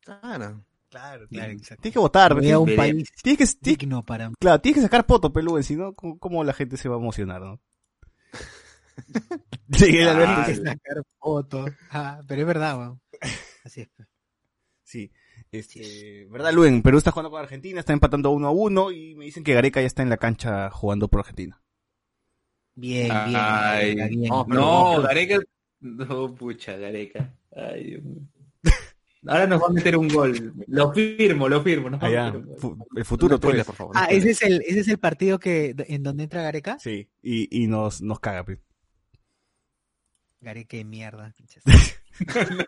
Claro. 0.00 0.64
Claro, 0.96 1.26
Claro, 1.28 1.46
tienes, 1.48 1.62
exacto. 1.62 1.82
tienes 1.82 1.92
que 1.94 1.98
votar, 1.98 2.34
Voy 2.34 2.50
a 2.50 2.58
un 2.58 2.66
veremos. 2.66 2.84
país 2.86 3.10
tienes 3.22 3.38
que, 3.38 3.44
tienes- 3.44 3.60
digno 3.60 4.04
para... 4.04 4.30
claro, 4.40 4.60
tienes 4.60 4.76
que 4.78 4.82
sacar 4.82 5.04
poto, 5.06 5.32
Perú, 5.32 5.62
si 5.62 5.76
no, 5.76 5.94
¿cómo, 5.94 6.18
cómo 6.18 6.42
la 6.44 6.52
gente 6.52 6.76
se 6.76 6.88
va 6.88 6.96
a 6.96 6.98
emocionar, 6.98 7.40
no? 7.42 7.60
Sí, 9.72 10.00
Alberto, 10.00 10.32
Ah, 10.36 10.44
que 10.46 10.54
sacar 10.56 11.02
fotos. 11.18 11.70
Ah, 11.90 12.20
pero 12.26 12.40
es 12.42 12.46
verdad, 12.46 12.78
weón. 12.78 13.00
Así 13.64 13.82
es. 13.82 13.88
pues. 13.96 14.08
Sí. 14.84 15.10
Este, 15.52 16.26
¿verdad, 16.30 16.52
Luen? 16.52 16.82
Perú 16.82 16.98
está 16.98 17.10
jugando 17.10 17.30
con 17.30 17.40
Argentina, 17.40 17.80
está 17.80 17.92
empatando 17.92 18.30
uno 18.30 18.48
a 18.48 18.50
uno 18.50 18.90
y 18.90 19.14
me 19.14 19.24
dicen 19.26 19.44
que 19.44 19.54
Gareca 19.54 19.80
ya 19.80 19.86
está 19.86 20.02
en 20.02 20.10
la 20.10 20.16
cancha 20.16 20.70
jugando 20.70 21.08
por 21.08 21.20
Argentina. 21.20 21.60
Bien, 22.74 23.08
bien. 23.08 23.36
Ay, 23.36 23.94
bien, 23.94 24.08
bien. 24.08 24.28
no, 24.28 24.44
No, 24.48 25.02
Gareca... 25.02 25.38
No, 25.80 26.34
pucha, 26.34 26.76
Gareca. 26.76 27.34
Ay, 27.54 27.84
Dios 27.84 28.02
mío. 28.02 28.22
Ahora 29.28 29.46
nos 29.46 29.62
va 29.62 29.66
a 29.68 29.72
meter 29.72 29.96
un 29.96 30.08
gol. 30.08 30.54
Lo 30.68 30.92
firmo, 30.92 31.48
lo 31.48 31.62
firmo. 31.62 31.90
Nos 31.90 32.00
va 32.00 32.06
a 32.06 32.08
Allá, 32.08 32.34
el 32.96 33.04
futuro, 33.04 33.38
tú 33.38 33.48
por 33.48 33.74
favor. 33.74 33.92
Ah, 33.96 34.06
ese 34.10 34.30
es 34.30 34.42
el, 34.42 34.62
ese 34.66 34.80
es 34.80 34.88
el 34.88 34.98
partido 34.98 35.38
que 35.38 35.74
en 35.88 36.02
donde 36.02 36.24
entra 36.24 36.42
Gareca. 36.42 36.78
Sí, 36.78 37.08
y, 37.22 37.62
y 37.62 37.66
nos, 37.66 38.02
nos 38.02 38.20
caga, 38.20 38.44
pues. 38.44 38.58
Gareca 40.40 40.76
de 40.76 40.84
mierda. 40.84 41.32
pinches. 41.36 41.62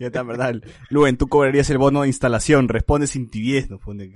Ya 0.00 0.08
está, 0.08 0.22
¿verdad? 0.22 0.56
Luen, 0.88 1.16
tú 1.16 1.28
cobrarías 1.28 1.70
el 1.70 1.78
bono 1.78 2.02
de 2.02 2.08
instalación, 2.08 2.68
responde 2.68 3.06
sin 3.06 3.30
tibiez, 3.30 3.70
nos 3.70 3.80
pone. 3.80 4.12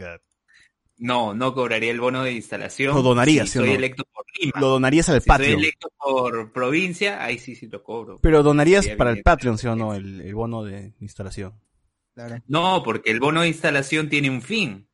No, 0.97 1.35
no 1.35 1.55
cobraría 1.55 1.91
el 1.93 2.01
bono 2.01 2.23
de 2.25 2.33
instalación. 2.33 2.95
Lo 2.95 3.03
donaría, 3.03 3.45
si 3.47 3.53
¿sí 3.53 3.59
o 3.59 3.63
soy 3.63 3.71
no? 3.71 3.77
electo. 3.77 4.05
Lo 4.61 4.69
donarías 4.69 5.09
al 5.09 5.21
si 5.21 5.25
soy 5.25 5.29
Patreon. 5.29 5.59
electo 5.61 5.89
por 5.99 6.53
provincia, 6.53 7.23
ahí 7.25 7.39
sí, 7.39 7.55
sí 7.57 7.67
lo 7.69 7.83
cobro. 7.83 8.19
Pero 8.21 8.43
donarías 8.43 8.85
Sí, 8.85 8.91
para 8.97 9.11
el. 9.11 9.23
Patreon, 9.23 9.59
¿sí 9.59 9.67
o 9.67 9.77
no? 9.77 9.95
El, 9.95 10.21
el 10.21 10.35
bono 10.35 10.65
de 10.65 10.95
instalación. 11.01 11.55
Claro. 12.15 12.37
No, 12.47 12.83
porque 12.85 13.11
el 13.11 13.21
bono 13.21 13.43
de 13.43 13.49
instalación 13.49 14.09
tiene 14.09 14.31
un 14.31 14.43
fin. 14.43 14.89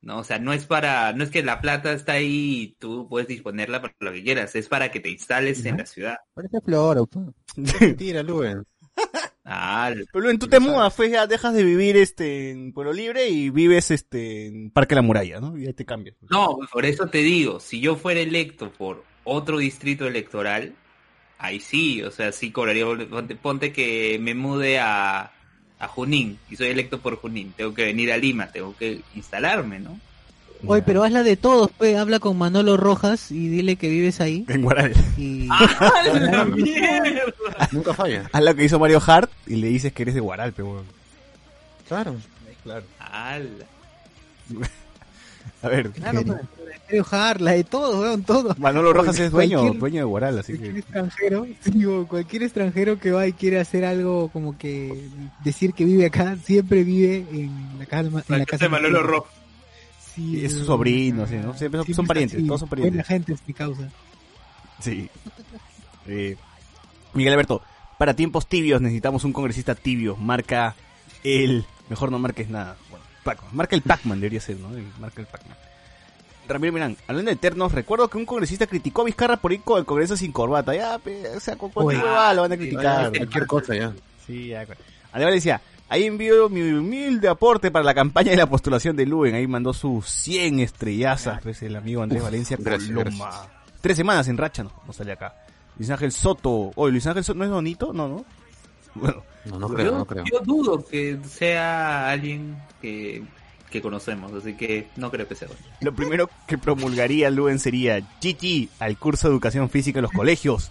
No, 0.00 0.18
o 0.20 0.24
sea, 0.24 0.38
no 0.38 0.52
es 0.52 0.64
para, 0.64 1.12
no 1.12 1.24
es 1.24 1.30
que 1.30 1.42
la 1.42 1.60
plata 1.60 1.92
está 1.92 2.12
ahí 2.12 2.62
y 2.62 2.76
tú 2.78 3.08
puedes 3.08 3.26
disponerla 3.26 3.80
para 3.82 3.94
lo 3.98 4.12
que 4.12 4.22
quieras, 4.22 4.54
es 4.54 4.68
para 4.68 4.90
que 4.92 5.00
te 5.00 5.10
instales 5.10 5.64
en 5.64 5.76
la 5.78 5.86
ciudad. 5.86 6.18
Parece 6.34 6.60
floro, 6.60 7.06
pues. 7.06 7.26
Mentira, 7.80 8.22
Luen. 8.22 8.62
Ah, 9.50 9.90
Pero 10.12 10.24
Luen, 10.24 10.38
tú 10.38 10.46
te 10.48 10.60
mudas, 10.60 10.92
pues 10.94 11.10
ya 11.10 11.26
dejas 11.26 11.54
de 11.54 11.64
vivir 11.64 11.96
este 11.96 12.50
en 12.50 12.72
Pueblo 12.74 12.92
Libre 12.92 13.28
y 13.30 13.48
vives 13.48 13.90
este 13.90 14.46
en 14.46 14.70
Parque 14.70 14.94
La 14.94 15.00
Muralla, 15.02 15.40
¿no? 15.40 15.56
Y 15.56 15.64
ya 15.64 15.72
te 15.72 15.86
cambias. 15.86 16.16
no, 16.30 16.58
por 16.70 16.84
eso 16.84 17.08
te 17.08 17.18
digo, 17.18 17.60
si 17.60 17.80
yo 17.80 17.96
fuera 17.96 18.20
electo 18.20 18.70
por 18.72 19.04
otro 19.24 19.58
distrito 19.58 20.06
electoral, 20.06 20.74
ahí 21.38 21.60
sí, 21.60 22.02
o 22.02 22.10
sea, 22.10 22.32
sí 22.32 22.50
cobraría. 22.52 22.84
Ponte, 23.08 23.36
ponte 23.36 23.72
que 23.72 24.18
me 24.20 24.34
mude 24.34 24.78
a, 24.80 25.32
a 25.78 25.88
Junín 25.88 26.38
y 26.50 26.56
soy 26.56 26.68
electo 26.68 27.00
por 27.00 27.16
Junín. 27.16 27.52
Tengo 27.56 27.74
que 27.74 27.84
venir 27.84 28.12
a 28.12 28.18
Lima, 28.18 28.52
tengo 28.52 28.76
que 28.76 29.02
instalarme, 29.14 29.80
¿no? 29.80 30.00
Oye, 30.66 30.82
pero 30.82 31.04
hazla 31.04 31.22
de 31.22 31.36
todos, 31.36 31.70
pues. 31.78 31.96
Habla 31.96 32.18
con 32.18 32.36
Manolo 32.36 32.76
Rojas 32.76 33.30
y 33.30 33.48
dile 33.48 33.76
que 33.76 33.88
vives 33.88 34.20
ahí. 34.20 34.44
En 34.48 34.62
Guaral. 34.62 34.92
Y... 35.16 35.48
¡Ah, 35.50 36.02
la 36.12 36.44
mierda! 36.44 37.68
Nunca 37.72 37.94
falla. 37.94 38.28
Haz 38.32 38.42
lo 38.42 38.54
que 38.54 38.64
hizo 38.64 38.78
Mario 38.78 39.00
Hart 39.06 39.30
y 39.46 39.56
le 39.56 39.68
dices 39.68 39.92
que 39.92 40.02
eres 40.02 40.14
de 40.14 40.20
Guaral, 40.20 40.52
pero 40.52 40.68
weón. 40.72 40.84
Claro. 41.88 42.16
Claro. 42.64 42.84
¡Hala! 42.98 43.44
A 45.62 45.68
ver, 45.68 45.90
Claro, 45.90 46.22
pues, 46.24 46.38
Estéreo 46.74 47.06
Hard, 47.10 47.40
la 47.40 47.50
de 47.52 47.64
todos, 47.64 47.96
weón, 48.00 48.22
todos. 48.22 48.56
Manolo 48.58 48.92
Rojas 48.92 49.18
es 49.18 49.30
dueño, 49.32 49.60
Cualquier- 49.60 49.78
dueño 49.78 49.98
de 50.00 50.04
Guaral, 50.04 50.38
así 50.38 50.52
Cualquier 50.52 50.72
que... 50.74 50.78
extranjero, 50.80 51.46
digo, 51.64 52.06
cualquier 52.06 52.42
extranjero 52.44 52.98
que 53.00 53.10
va 53.10 53.26
y 53.26 53.32
quiere 53.32 53.58
hacer 53.58 53.84
algo 53.84 54.28
como 54.28 54.56
que 54.56 55.08
decir 55.44 55.72
que 55.72 55.84
vive 55.84 56.06
acá, 56.06 56.36
siempre 56.44 56.84
vive 56.84 57.26
en 57.32 57.50
la, 57.78 57.86
calma, 57.86 58.22
en 58.28 58.38
la 58.38 58.46
casa 58.46 58.66
de 58.66 58.68
Manolo 58.68 59.02
Rojas. 59.02 59.32
Sí, 60.18 60.44
Es 60.44 60.52
su 60.52 60.64
sobrino, 60.64 61.26
sí, 61.26 61.36
¿no? 61.36 61.54
Siempre 61.54 61.80
son- 61.94 62.06
parientes, 62.06 62.38
así, 62.38 62.46
todos 62.46 62.60
son 62.60 62.68
parientes. 62.68 62.92
Buena 62.94 63.04
gente 63.04 63.32
es 63.34 63.40
mi 63.46 63.54
causa. 63.54 63.88
Sí. 64.80 65.08
Eh, 66.10 66.36
Miguel 67.12 67.34
Alberto, 67.34 67.60
para 67.98 68.14
tiempos 68.14 68.46
tibios 68.46 68.80
necesitamos 68.80 69.24
un 69.24 69.34
congresista 69.34 69.74
tibio. 69.74 70.16
Marca 70.16 70.74
el... 71.22 71.66
Mejor 71.90 72.10
no 72.10 72.18
marques 72.18 72.48
nada. 72.48 72.76
Bueno, 72.88 73.04
Pac-Man. 73.24 73.50
Marca 73.52 73.76
el 73.76 73.82
Pac-Man, 73.82 74.18
debería 74.18 74.40
ser, 74.40 74.56
¿no? 74.56 74.74
El- 74.74 74.86
marca 74.98 75.20
el 75.20 75.26
Pac-Man. 75.26 75.54
Ramiro 76.48 76.72
Mirán, 76.72 76.96
hablando 77.06 77.28
de 77.28 77.34
eternos, 77.34 77.72
recuerdo 77.72 78.08
que 78.08 78.16
un 78.16 78.24
congresista 78.24 78.66
criticó 78.66 79.02
a 79.02 79.04
Vizcarra 79.04 79.36
por 79.36 79.52
ir 79.52 79.60
con 79.60 79.78
el 79.78 79.84
congreso 79.84 80.16
sin 80.16 80.32
corbata. 80.32 80.74
Ya, 80.74 80.98
pe, 80.98 81.28
o 81.36 81.40
sea, 81.40 81.56
con 81.56 81.68
cualquier 81.70 82.02
lo 82.02 82.40
van 82.40 82.52
a 82.52 82.56
criticar. 82.56 83.10
Cualquier 83.14 83.46
cosa 83.46 83.76
ya. 83.76 83.92
Sí, 84.26 84.46
ya. 84.48 84.66
Además 85.12 85.34
decía, 85.34 85.60
ahí 85.88 86.04
envío 86.04 86.48
mi 86.48 86.62
humilde 86.72 87.28
aporte 87.28 87.70
para 87.70 87.84
la 87.84 87.94
campaña 87.94 88.30
de 88.30 88.36
la 88.36 88.46
postulación 88.46 88.96
de 88.96 89.06
Luen. 89.06 89.34
Ahí 89.34 89.46
mandó 89.46 89.72
sus 89.72 90.06
100 90.08 90.60
estrellazas, 90.60 91.40
pues 91.42 91.62
el 91.62 91.76
amigo 91.76 92.02
Andrés 92.02 92.22
Valencia 92.22 92.56
gracias. 92.60 92.90
Tres 93.80 93.96
semanas 93.96 94.26
en 94.28 94.36
racha 94.36 94.64
no, 94.64 94.72
no 94.86 94.92
sale 94.92 95.12
acá. 95.12 95.34
Luis 95.76 95.90
Ángel 95.90 96.10
Soto. 96.12 96.72
Oye, 96.74 96.92
Luis 96.92 97.06
Ángel 97.06 97.22
Soto 97.24 97.38
no 97.38 97.44
es 97.44 97.50
bonito, 97.50 97.92
no, 97.92 98.08
no. 98.08 98.24
Bueno, 98.94 99.22
No, 99.44 99.58
no 99.60 99.68
creo, 99.68 99.92
yo, 99.92 99.98
no 99.98 100.04
creo. 100.04 100.24
yo 100.24 100.40
dudo 100.40 100.84
que 100.84 101.18
sea 101.28 102.10
alguien 102.10 102.56
que, 102.82 103.22
que 103.70 103.80
conocemos, 103.80 104.32
así 104.32 104.54
que 104.54 104.88
no 104.96 105.10
creo 105.12 105.28
que 105.28 105.36
sea. 105.36 105.46
bueno. 105.46 105.62
lo 105.80 105.94
primero 105.94 106.28
que 106.48 106.58
promulgaría 106.58 107.30
Luen 107.30 107.60
sería 107.60 108.00
Chichi 108.18 108.68
al 108.80 108.98
curso 108.98 109.28
de 109.28 109.34
educación 109.34 109.70
física 109.70 110.00
en 110.00 110.02
los 110.04 110.12
colegios. 110.12 110.70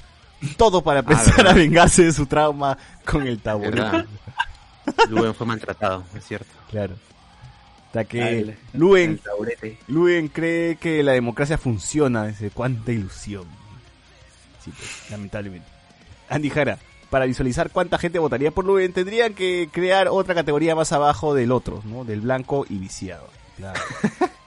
Todo 0.57 0.81
para 0.83 0.99
empezar 0.99 1.37
¿verdad? 1.37 1.53
a 1.53 1.55
vengarse 1.55 2.03
de 2.03 2.11
su 2.13 2.25
trauma 2.25 2.77
con 3.05 3.25
el 3.25 3.39
taburete. 3.39 4.05
Luen 5.09 5.33
fue 5.33 5.45
maltratado, 5.47 6.03
es 6.15 6.25
cierto. 6.25 6.51
Claro. 6.69 6.95
Hasta 7.87 8.03
que. 8.05 8.55
Luen. 8.73 9.19
Luen 9.87 10.27
cree 10.27 10.75
que 10.75 11.01
la 11.03 11.13
democracia 11.13 11.57
funciona. 11.57 12.27
Dice, 12.27 12.49
cuánta 12.51 12.91
ilusión. 12.91 13.45
Sí, 14.63 14.71
pues, 14.75 15.11
lamentablemente. 15.11 15.67
Andy 16.29 16.49
Jara, 16.49 16.77
para 17.09 17.25
visualizar 17.25 17.69
cuánta 17.71 17.97
gente 17.97 18.19
votaría 18.19 18.51
por 18.51 18.65
Luen, 18.65 18.91
tendrían 18.91 19.33
que 19.33 19.69
crear 19.71 20.09
otra 20.09 20.35
categoría 20.35 20.75
más 20.75 20.91
abajo 20.91 21.33
del 21.33 21.51
otro, 21.53 21.81
¿no? 21.85 22.03
Del 22.03 22.21
blanco 22.21 22.65
y 22.69 22.77
viciado. 22.77 23.29
Claro. 23.55 23.79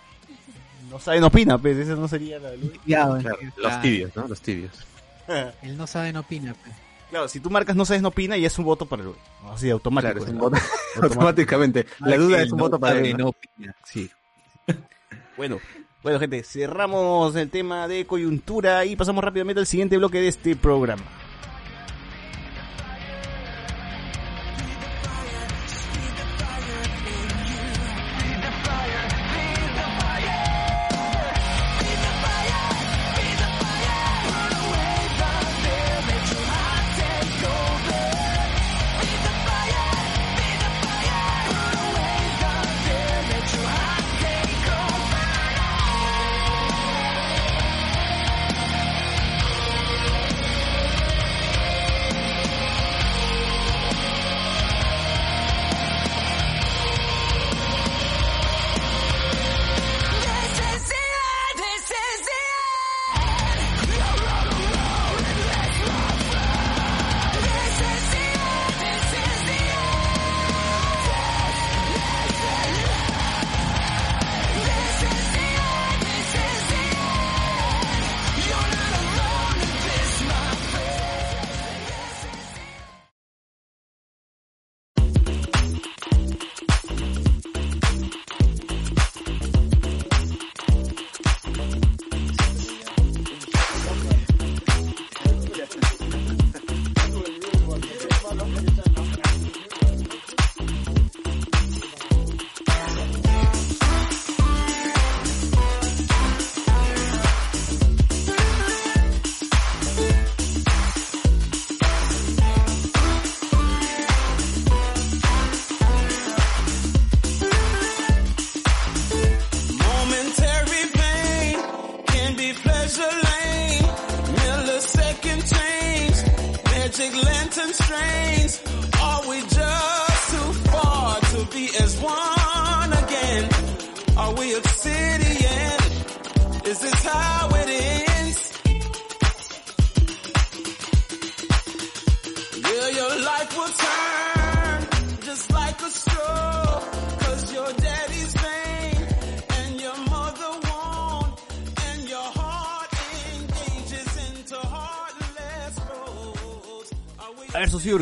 no 0.90 0.98
saben, 0.98 1.24
opina, 1.24 1.57
pues, 1.59 1.76
esa 1.78 1.94
no 1.94 2.07
sería 2.09 2.38
la 2.38 2.51
de 2.51 2.59
Luen. 2.59 2.80
Ya, 2.84 3.07
bueno, 3.07 3.22
Claro, 3.22 3.38
claro. 3.38 3.53
los 3.74 3.80
tibios, 3.82 4.16
¿no? 4.16 4.28
Los 4.28 4.40
tibios. 4.42 4.72
Él 5.62 5.76
no 5.78 5.86
sabe, 5.86 6.12
no 6.12 6.20
opina. 6.20 6.55
pues. 6.62 6.74
Claro, 7.11 7.29
si 7.29 7.41
tú 7.41 7.51
marcas 7.51 7.75
no 7.75 7.85
sabes, 7.85 8.03
no 8.03 8.09
opina 8.09 8.37
y 8.37 8.45
es 8.45 8.59
un 8.59 8.65
voto 8.65 8.87
para 8.87 9.03
Luen. 9.03 9.17
Así, 9.53 9.69
automático. 9.69 10.25
Automáticamente. 11.03 11.87
La 11.99 12.17
duda 12.17 12.41
es 12.41 12.53
un 12.53 12.59
no 12.59 12.65
voto 12.65 12.79
para. 12.79 13.01
¿no? 13.01 13.19
no 13.19 13.29
opina. 13.29 13.75
Sí. 13.85 14.11
Bueno, 15.37 15.59
bueno 16.03 16.21
gente, 16.21 16.43
cerramos 16.43 17.35
el 17.35 17.49
tema 17.49 17.89
de 17.89 18.07
coyuntura 18.07 18.85
y 18.85 18.95
pasamos 18.95 19.25
rápidamente 19.25 19.61
al 19.61 19.67
siguiente 19.67 19.97
bloque 19.97 20.21
de 20.21 20.29
este 20.29 20.55
programa. 20.55 21.03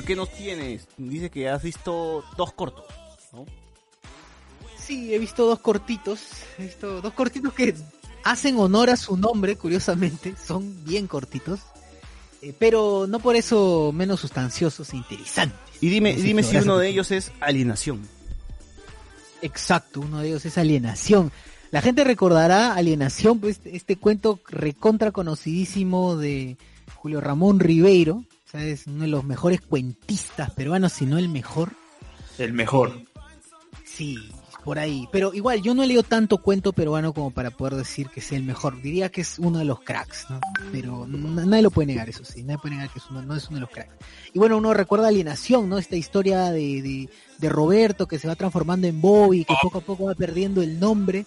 ¿Qué 0.05 0.17
nos 0.17 0.31
tienes? 0.33 0.87
Dice 0.97 1.31
que 1.31 1.49
has 1.49 1.63
visto 1.63 2.25
dos 2.37 2.53
cortos, 2.53 2.85
¿no? 3.33 3.47
Sí, 4.79 5.15
he 5.15 5.19
visto 5.19 5.47
dos 5.47 5.61
cortitos. 5.61 6.21
He 6.59 6.65
visto 6.65 7.01
dos 7.01 7.13
cortitos 7.13 7.53
que 7.53 7.75
hacen 8.25 8.59
honor 8.59 8.91
a 8.91 8.97
su 8.97 9.17
nombre, 9.17 9.57
curiosamente. 9.57 10.35
Son 10.43 10.85
bien 10.85 11.07
cortitos. 11.07 11.61
eh, 12.41 12.55
pero 12.59 13.07
no 13.09 13.19
por 13.19 13.35
eso 13.35 13.91
menos 13.93 14.21
sustanciosos 14.21 14.93
e 14.93 14.97
interesantes. 14.97 15.59
Y 15.81 15.89
dime, 15.89 16.15
dime 16.15 16.43
si 16.43 16.57
uno 16.57 16.79
de 16.79 16.89
ellos 16.89 17.11
es 17.11 17.33
Alienación. 17.41 18.07
Exacto, 19.43 20.01
uno 20.01 20.21
de 20.21 20.29
ellos 20.29 20.45
es 20.47 20.59
Alienación. 20.59 21.33
La 21.71 21.83
gente 21.83 22.05
recordará 22.05 22.75
Alienación, 22.75 23.41
pues 23.41 23.61
este 23.65 23.97
cuento 23.97 24.41
recontra 24.49 25.13
conocidísimo 25.13 26.17
de, 26.17 26.57
Julio 26.99 27.21
Ramón 27.21 27.61
Ribeiro, 27.61 28.25
o 28.49 28.51
sea, 28.51 28.65
es 28.65 28.87
uno 28.87 29.03
de 29.03 29.09
los 29.09 29.25
mejores 29.25 29.61
cuentistas 29.61 30.51
peruanos, 30.53 30.95
si 30.95 31.05
no 31.05 31.19
el 31.19 31.29
mejor. 31.29 31.73
El 32.39 32.55
mejor. 32.55 33.03
Sí, 33.85 34.17
por 34.65 34.79
ahí. 34.79 35.07
Pero 35.13 35.35
igual, 35.35 35.61
yo 35.61 35.75
no 35.75 35.83
he 35.83 35.87
leído 35.87 36.03
tanto 36.03 36.39
cuento 36.39 36.73
peruano 36.73 37.13
como 37.13 37.31
para 37.31 37.51
poder 37.51 37.75
decir 37.75 38.09
que 38.09 38.23
sea 38.23 38.39
el 38.39 38.45
mejor. 38.45 38.81
Diría 38.81 39.11
que 39.11 39.21
es 39.21 39.39
uno 39.39 39.59
de 39.59 39.67
los 39.67 39.81
cracks, 39.81 40.31
¿no? 40.31 40.41
Pero 40.73 41.07
nadie 41.07 41.61
lo 41.61 41.71
puede 41.71 41.89
negar, 41.89 42.09
eso 42.09 42.25
sí. 42.25 42.43
Nadie 42.43 42.57
puede 42.57 42.77
negar 42.77 42.89
que 42.91 43.01
es 43.01 43.05
uno, 43.11 43.21
no 43.21 43.37
es 43.37 43.49
uno 43.49 43.57
de 43.57 43.61
los 43.61 43.71
cracks. 43.71 43.93
Y 44.33 44.39
bueno, 44.39 44.57
uno 44.57 44.73
recuerda 44.73 45.09
Alienación, 45.09 45.69
¿no? 45.69 45.77
Esta 45.77 45.97
historia 45.97 46.51
de, 46.51 46.81
de, 46.81 47.11
de 47.37 47.49
Roberto 47.51 48.09
que 48.09 48.19
se 48.19 48.29
va 48.29 48.35
transformando 48.35 48.87
en 48.87 48.99
Bobby, 48.99 49.45
que 49.45 49.57
poco 49.61 49.79
a 49.79 49.83
poco 49.83 50.05
va 50.07 50.15
perdiendo 50.15 50.63
el 50.63 50.81
nombre. 50.81 51.27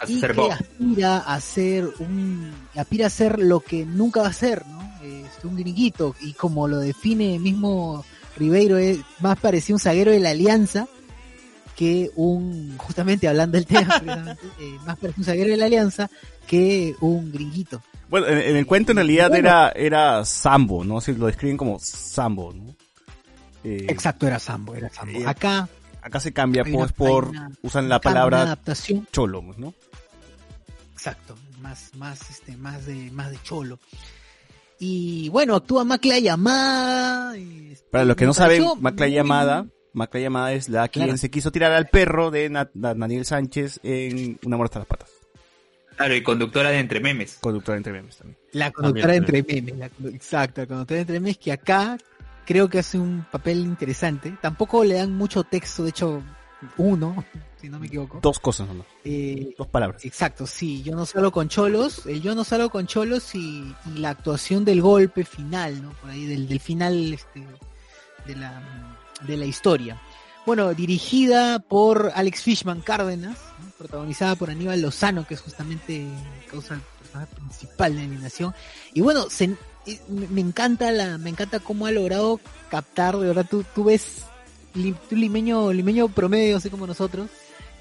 A 0.00 0.10
y 0.10 0.18
que 0.18 0.32
Bob. 0.32 0.50
aspira 0.50 1.18
a 1.18 1.38
ser 1.38 1.86
un 1.98 2.50
aspira 2.74 3.08
a 3.08 3.10
ser 3.10 3.38
lo 3.38 3.60
que 3.60 3.84
nunca 3.84 4.22
va 4.22 4.28
a 4.28 4.32
ser 4.32 4.66
no 4.66 4.81
un 5.48 5.56
gringuito 5.56 6.14
y 6.20 6.32
como 6.34 6.68
lo 6.68 6.78
define 6.78 7.38
mismo 7.38 8.04
Ribeiro 8.36 8.78
es 8.78 8.98
más 9.20 9.38
parecido 9.38 9.76
un 9.76 9.80
zaguero 9.80 10.10
de 10.10 10.20
la 10.20 10.30
Alianza 10.30 10.86
que 11.76 12.10
un 12.16 12.76
justamente 12.78 13.26
hablando 13.28 13.56
del 13.56 13.66
tema 13.66 13.94
eh, 14.60 14.76
más 14.86 14.96
parecido 14.98 15.20
un 15.22 15.24
zaguero 15.24 15.50
de 15.50 15.56
la 15.56 15.66
Alianza 15.66 16.10
que 16.46 16.94
un 17.00 17.32
gringuito 17.32 17.82
Bueno, 18.08 18.26
en, 18.28 18.38
en 18.38 18.56
el 18.56 18.66
cuento 18.66 18.92
en 18.92 18.96
realidad 18.96 19.28
Bueno. 19.28 19.48
era, 19.48 19.72
era 19.74 20.24
Sambo, 20.24 20.84
¿no? 20.84 21.00
Si 21.00 21.12
lo 21.14 21.26
describen 21.26 21.56
como 21.56 21.78
Sambo, 21.78 22.52
¿no? 22.52 22.74
Eh, 23.64 23.86
exacto 23.88 24.26
era 24.26 24.38
Sambo 24.38 24.74
era 24.74 24.90
Sambo 24.90 25.18
eh, 25.20 25.24
acá 25.26 25.68
Acá 26.04 26.18
se 26.18 26.32
cambia 26.32 26.64
pues 26.64 26.74
una- 26.74 26.86
por, 26.88 27.28
una- 27.28 27.50
usan 27.62 27.88
la 27.88 28.00
palabra 28.00 28.42
adaptación 28.42 29.06
cholo, 29.12 29.40
pues, 29.40 29.56
¿no? 29.58 29.72
Exacto, 30.94 31.36
más, 31.60 31.90
más, 31.96 32.28
este, 32.30 32.56
más 32.56 32.86
de, 32.86 33.10
más 33.12 33.30
de 33.30 33.38
cholo. 33.42 33.78
Y 34.84 35.28
bueno, 35.28 35.54
actúa 35.54 35.84
Macla 35.84 36.18
Yamada. 36.18 37.36
este, 37.36 37.86
Para 37.88 38.04
los 38.04 38.16
que 38.16 38.26
no 38.26 38.34
saben, 38.34 38.64
Macla 38.80 39.06
Llamada, 39.06 39.66
Macla 39.92 40.18
Llamada 40.20 40.52
es 40.54 40.68
la 40.68 40.88
quien 40.88 41.04
Claro. 41.04 41.18
se 41.18 41.30
quiso 41.30 41.52
tirar 41.52 41.70
al 41.70 41.86
perro 41.86 42.32
de 42.32 42.50
Daniel 42.74 43.24
Sánchez 43.24 43.78
en 43.84 44.40
Una 44.44 44.56
muerte 44.56 44.78
a 44.78 44.80
las 44.80 44.88
patas. 44.88 45.08
Claro, 45.96 46.16
y 46.16 46.22
conductora 46.24 46.70
de 46.70 46.80
Entre 46.80 46.98
Memes. 46.98 47.38
Conductora 47.40 47.76
entre 47.76 47.92
memes 47.92 48.16
también. 48.16 48.36
La 48.50 48.72
conductora 48.72 49.12
de 49.12 49.18
entre 49.18 49.44
memes, 49.44 49.76
la 49.78 49.86
exacto, 50.08 50.62
la 50.62 50.66
conductora 50.66 50.96
de 50.96 51.00
entre 51.02 51.20
memes 51.20 51.38
que 51.38 51.52
acá 51.52 51.96
creo 52.44 52.68
que 52.68 52.80
hace 52.80 52.98
un 52.98 53.24
papel 53.30 53.58
interesante. 53.58 54.36
Tampoco 54.42 54.82
le 54.82 54.94
dan 54.94 55.12
mucho 55.12 55.44
texto, 55.44 55.84
de 55.84 55.90
hecho, 55.90 56.24
uno, 56.76 57.24
si 57.62 57.68
no 57.70 57.78
me 57.78 57.86
equivoco. 57.86 58.18
Dos 58.20 58.38
cosas 58.38 58.68
nomás, 58.68 58.86
Eh, 59.04 59.54
dos 59.56 59.68
palabras. 59.68 60.04
Exacto, 60.04 60.46
sí, 60.46 60.82
yo 60.82 60.94
no 60.94 61.06
salgo 61.06 61.30
con 61.32 61.48
cholos, 61.48 62.04
el 62.06 62.20
yo 62.20 62.34
no 62.34 62.44
salgo 62.44 62.68
con 62.68 62.86
cholos 62.86 63.34
y, 63.34 63.74
y 63.86 63.98
la 63.98 64.10
actuación 64.10 64.64
del 64.66 64.82
golpe 64.82 65.24
final, 65.24 65.80
¿no? 65.82 65.90
Por 65.92 66.10
ahí, 66.10 66.26
del, 66.26 66.46
del 66.48 66.60
final 66.60 67.14
este, 67.14 67.42
de, 68.26 68.36
la, 68.36 68.60
de 69.26 69.36
la 69.38 69.46
historia. 69.46 69.98
Bueno, 70.44 70.74
dirigida 70.74 71.60
por 71.60 72.10
Alex 72.16 72.42
Fishman 72.42 72.80
Cárdenas, 72.80 73.38
¿no? 73.60 73.70
protagonizada 73.78 74.34
por 74.34 74.50
Aníbal 74.50 74.82
Lozano, 74.82 75.24
que 75.26 75.34
es 75.34 75.40
justamente 75.40 76.04
causa 76.50 76.80
personaje 77.00 77.32
principal 77.36 77.92
de 77.94 77.98
la 78.00 78.04
animación. 78.06 78.54
Y 78.92 79.00
bueno, 79.02 79.30
se- 79.30 79.56
eh, 79.86 80.00
me 80.08 80.26
me 80.26 80.40
encanta 80.40 80.90
la, 80.90 81.16
me 81.18 81.30
encanta 81.30 81.60
cómo 81.60 81.86
ha 81.86 81.92
logrado 81.92 82.40
captar, 82.70 83.16
de 83.18 83.28
verdad, 83.28 83.46
tú, 83.48 83.64
tú 83.72 83.84
ves, 83.84 84.24
li- 84.74 84.96
tú 85.08 85.14
limeño, 85.14 85.72
limeño 85.72 86.08
promedio, 86.08 86.56
así 86.56 86.70
como 86.70 86.86
nosotros, 86.88 87.28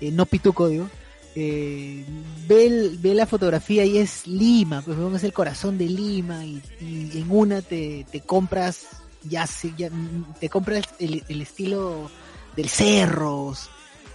eh, 0.01 0.11
no 0.11 0.25
pituco, 0.25 0.67
digo, 0.67 0.89
eh, 1.35 2.03
ve, 2.47 2.91
ve 2.99 3.13
la 3.13 3.25
fotografía 3.25 3.85
y 3.85 3.97
es 3.97 4.27
Lima, 4.27 4.81
pues 4.81 4.97
vamos 4.97 5.23
el 5.23 5.31
corazón 5.31 5.77
de 5.77 5.85
Lima 5.85 6.43
y, 6.43 6.61
en 6.81 7.25
una 7.29 7.61
te, 7.61 8.05
te 8.11 8.21
compras, 8.21 8.87
ya 9.23 9.47
sé, 9.47 9.73
ya, 9.77 9.89
mm, 9.89 10.33
te 10.39 10.49
compras 10.49 10.85
el, 10.99 11.23
el 11.29 11.41
estilo 11.41 12.11
del 12.55 12.67
cerros, 12.67 13.69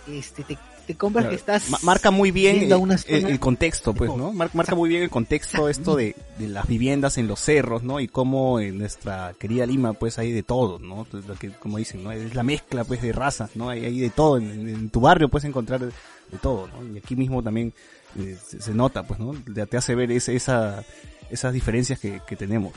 este, 0.07 0.45
te, 0.45 0.59
te 0.87 0.95
compras 0.95 1.25
Claro. 1.25 1.31
que 1.31 1.37
estás 1.37 1.69
Ma- 1.71 1.79
marca 1.83 2.11
muy 2.11 2.31
bien 2.31 2.63
el, 2.63 2.75
una 2.75 2.95
el- 2.95 3.01
zona- 3.01 3.29
el 3.29 3.41
contexto, 3.41 3.93
pues. 3.95 4.11
¿no? 4.17 4.33
Mar- 4.33 4.51
marca 4.55 4.75
muy 4.75 4.89
bien 4.89 5.03
el 5.03 5.11
contexto 5.11 5.69
esto 5.69 5.97
de, 5.97 6.15
de 6.39 6.49
las 6.49 6.67
viviendas 6.67 7.19
en 7.19 7.27
los 7.29 7.41
cerros, 7.41 7.83
¿no? 7.83 8.01
Y 8.01 8.09
cómo 8.09 8.61
en 8.61 8.79
nuestra 8.79 9.35
querida 9.39 9.67
Lima, 9.67 9.93
pues, 9.93 10.19
hay 10.19 10.33
de 10.33 10.43
todo, 10.43 10.79
¿no? 10.79 11.07
Lo 11.13 11.35
que, 11.35 11.51
como 11.51 11.79
dicen, 11.79 12.03
¿no? 12.05 12.13
Es 12.13 12.35
la 12.35 12.43
mezcla, 12.43 12.85
pues, 12.85 13.03
de 13.03 13.13
razas, 13.13 13.51
¿no? 13.57 13.69
Hay, 13.71 13.85
hay 13.85 13.99
de 14.01 14.11
todo. 14.11 14.39
En, 14.39 14.69
en 14.69 14.91
tu 14.91 15.01
barrio 15.01 15.29
puedes 15.29 15.45
encontrar 15.45 15.81
de, 15.81 15.87
de 15.87 16.39
todo, 16.41 16.69
¿no? 16.69 16.95
Y 16.95 16.99
aquí 16.99 17.17
mismo 17.17 17.43
también 17.43 17.73
eh, 18.19 18.37
se, 18.47 18.61
se 18.61 18.73
nota, 18.73 19.03
pues, 19.03 19.21
¿no? 19.21 19.35
Te, 19.53 19.67
te 19.67 19.77
hace 19.77 19.95
ver 19.95 20.11
ese- 20.13 20.37
esa, 20.37 20.85
esas 21.31 21.53
diferencias 21.53 21.99
que, 21.99 22.21
que 22.27 22.37
tenemos. 22.37 22.73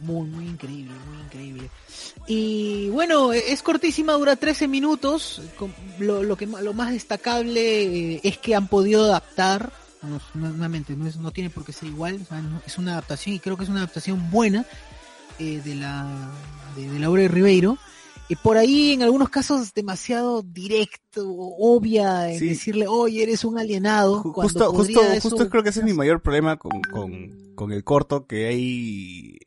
Muy, 0.00 0.28
muy 0.28 0.46
increíble, 0.46 0.92
muy 1.10 1.18
increíble. 1.24 1.70
Y 2.26 2.88
bueno, 2.90 3.32
es 3.32 3.62
cortísima, 3.62 4.12
dura 4.12 4.36
13 4.36 4.68
minutos. 4.68 5.42
Lo, 5.98 6.22
lo, 6.22 6.36
que, 6.36 6.46
lo 6.46 6.72
más 6.72 6.92
destacable 6.92 8.14
eh, 8.14 8.20
es 8.22 8.38
que 8.38 8.54
han 8.54 8.68
podido 8.68 9.04
adaptar, 9.04 9.72
no- 10.02 10.20
nuevamente, 10.34 10.94
no, 10.94 11.06
es- 11.06 11.16
no 11.16 11.32
tiene 11.32 11.50
por 11.50 11.64
qué 11.64 11.72
ser 11.72 11.88
igual, 11.88 12.20
o 12.22 12.26
sea, 12.26 12.40
no- 12.40 12.62
es 12.66 12.78
una 12.78 12.92
adaptación 12.92 13.34
y 13.34 13.40
creo 13.40 13.56
que 13.56 13.64
es 13.64 13.68
una 13.70 13.80
adaptación 13.80 14.30
buena 14.30 14.64
eh, 15.40 15.60
de, 15.64 15.74
la, 15.74 16.30
de, 16.76 16.88
de 16.90 16.98
la 16.98 17.10
obra 17.10 17.22
de 17.22 17.28
Ribeiro. 17.28 17.78
Y 18.30 18.36
por 18.36 18.58
ahí, 18.58 18.92
en 18.92 19.02
algunos 19.02 19.30
casos, 19.30 19.72
demasiado 19.72 20.42
directo, 20.42 21.26
obvia, 21.28 22.30
en 22.30 22.38
Sí. 22.38 22.48
decirle, 22.50 22.86
oye, 22.86 23.22
eres 23.22 23.42
un 23.42 23.58
alienado. 23.58 24.22
Cuando 24.22 24.42
Justo, 24.42 24.72
justo, 24.72 25.02
eso- 25.12 25.30
justo 25.30 25.48
creo 25.48 25.62
que 25.62 25.70
ese 25.70 25.80
es 25.80 25.86
mi 25.86 25.94
mayor 25.94 26.20
problema 26.20 26.56
con, 26.58 26.82
con, 26.92 27.54
con 27.54 27.72
el 27.72 27.84
corto, 27.84 28.26
que 28.26 28.46
hay, 28.48 29.38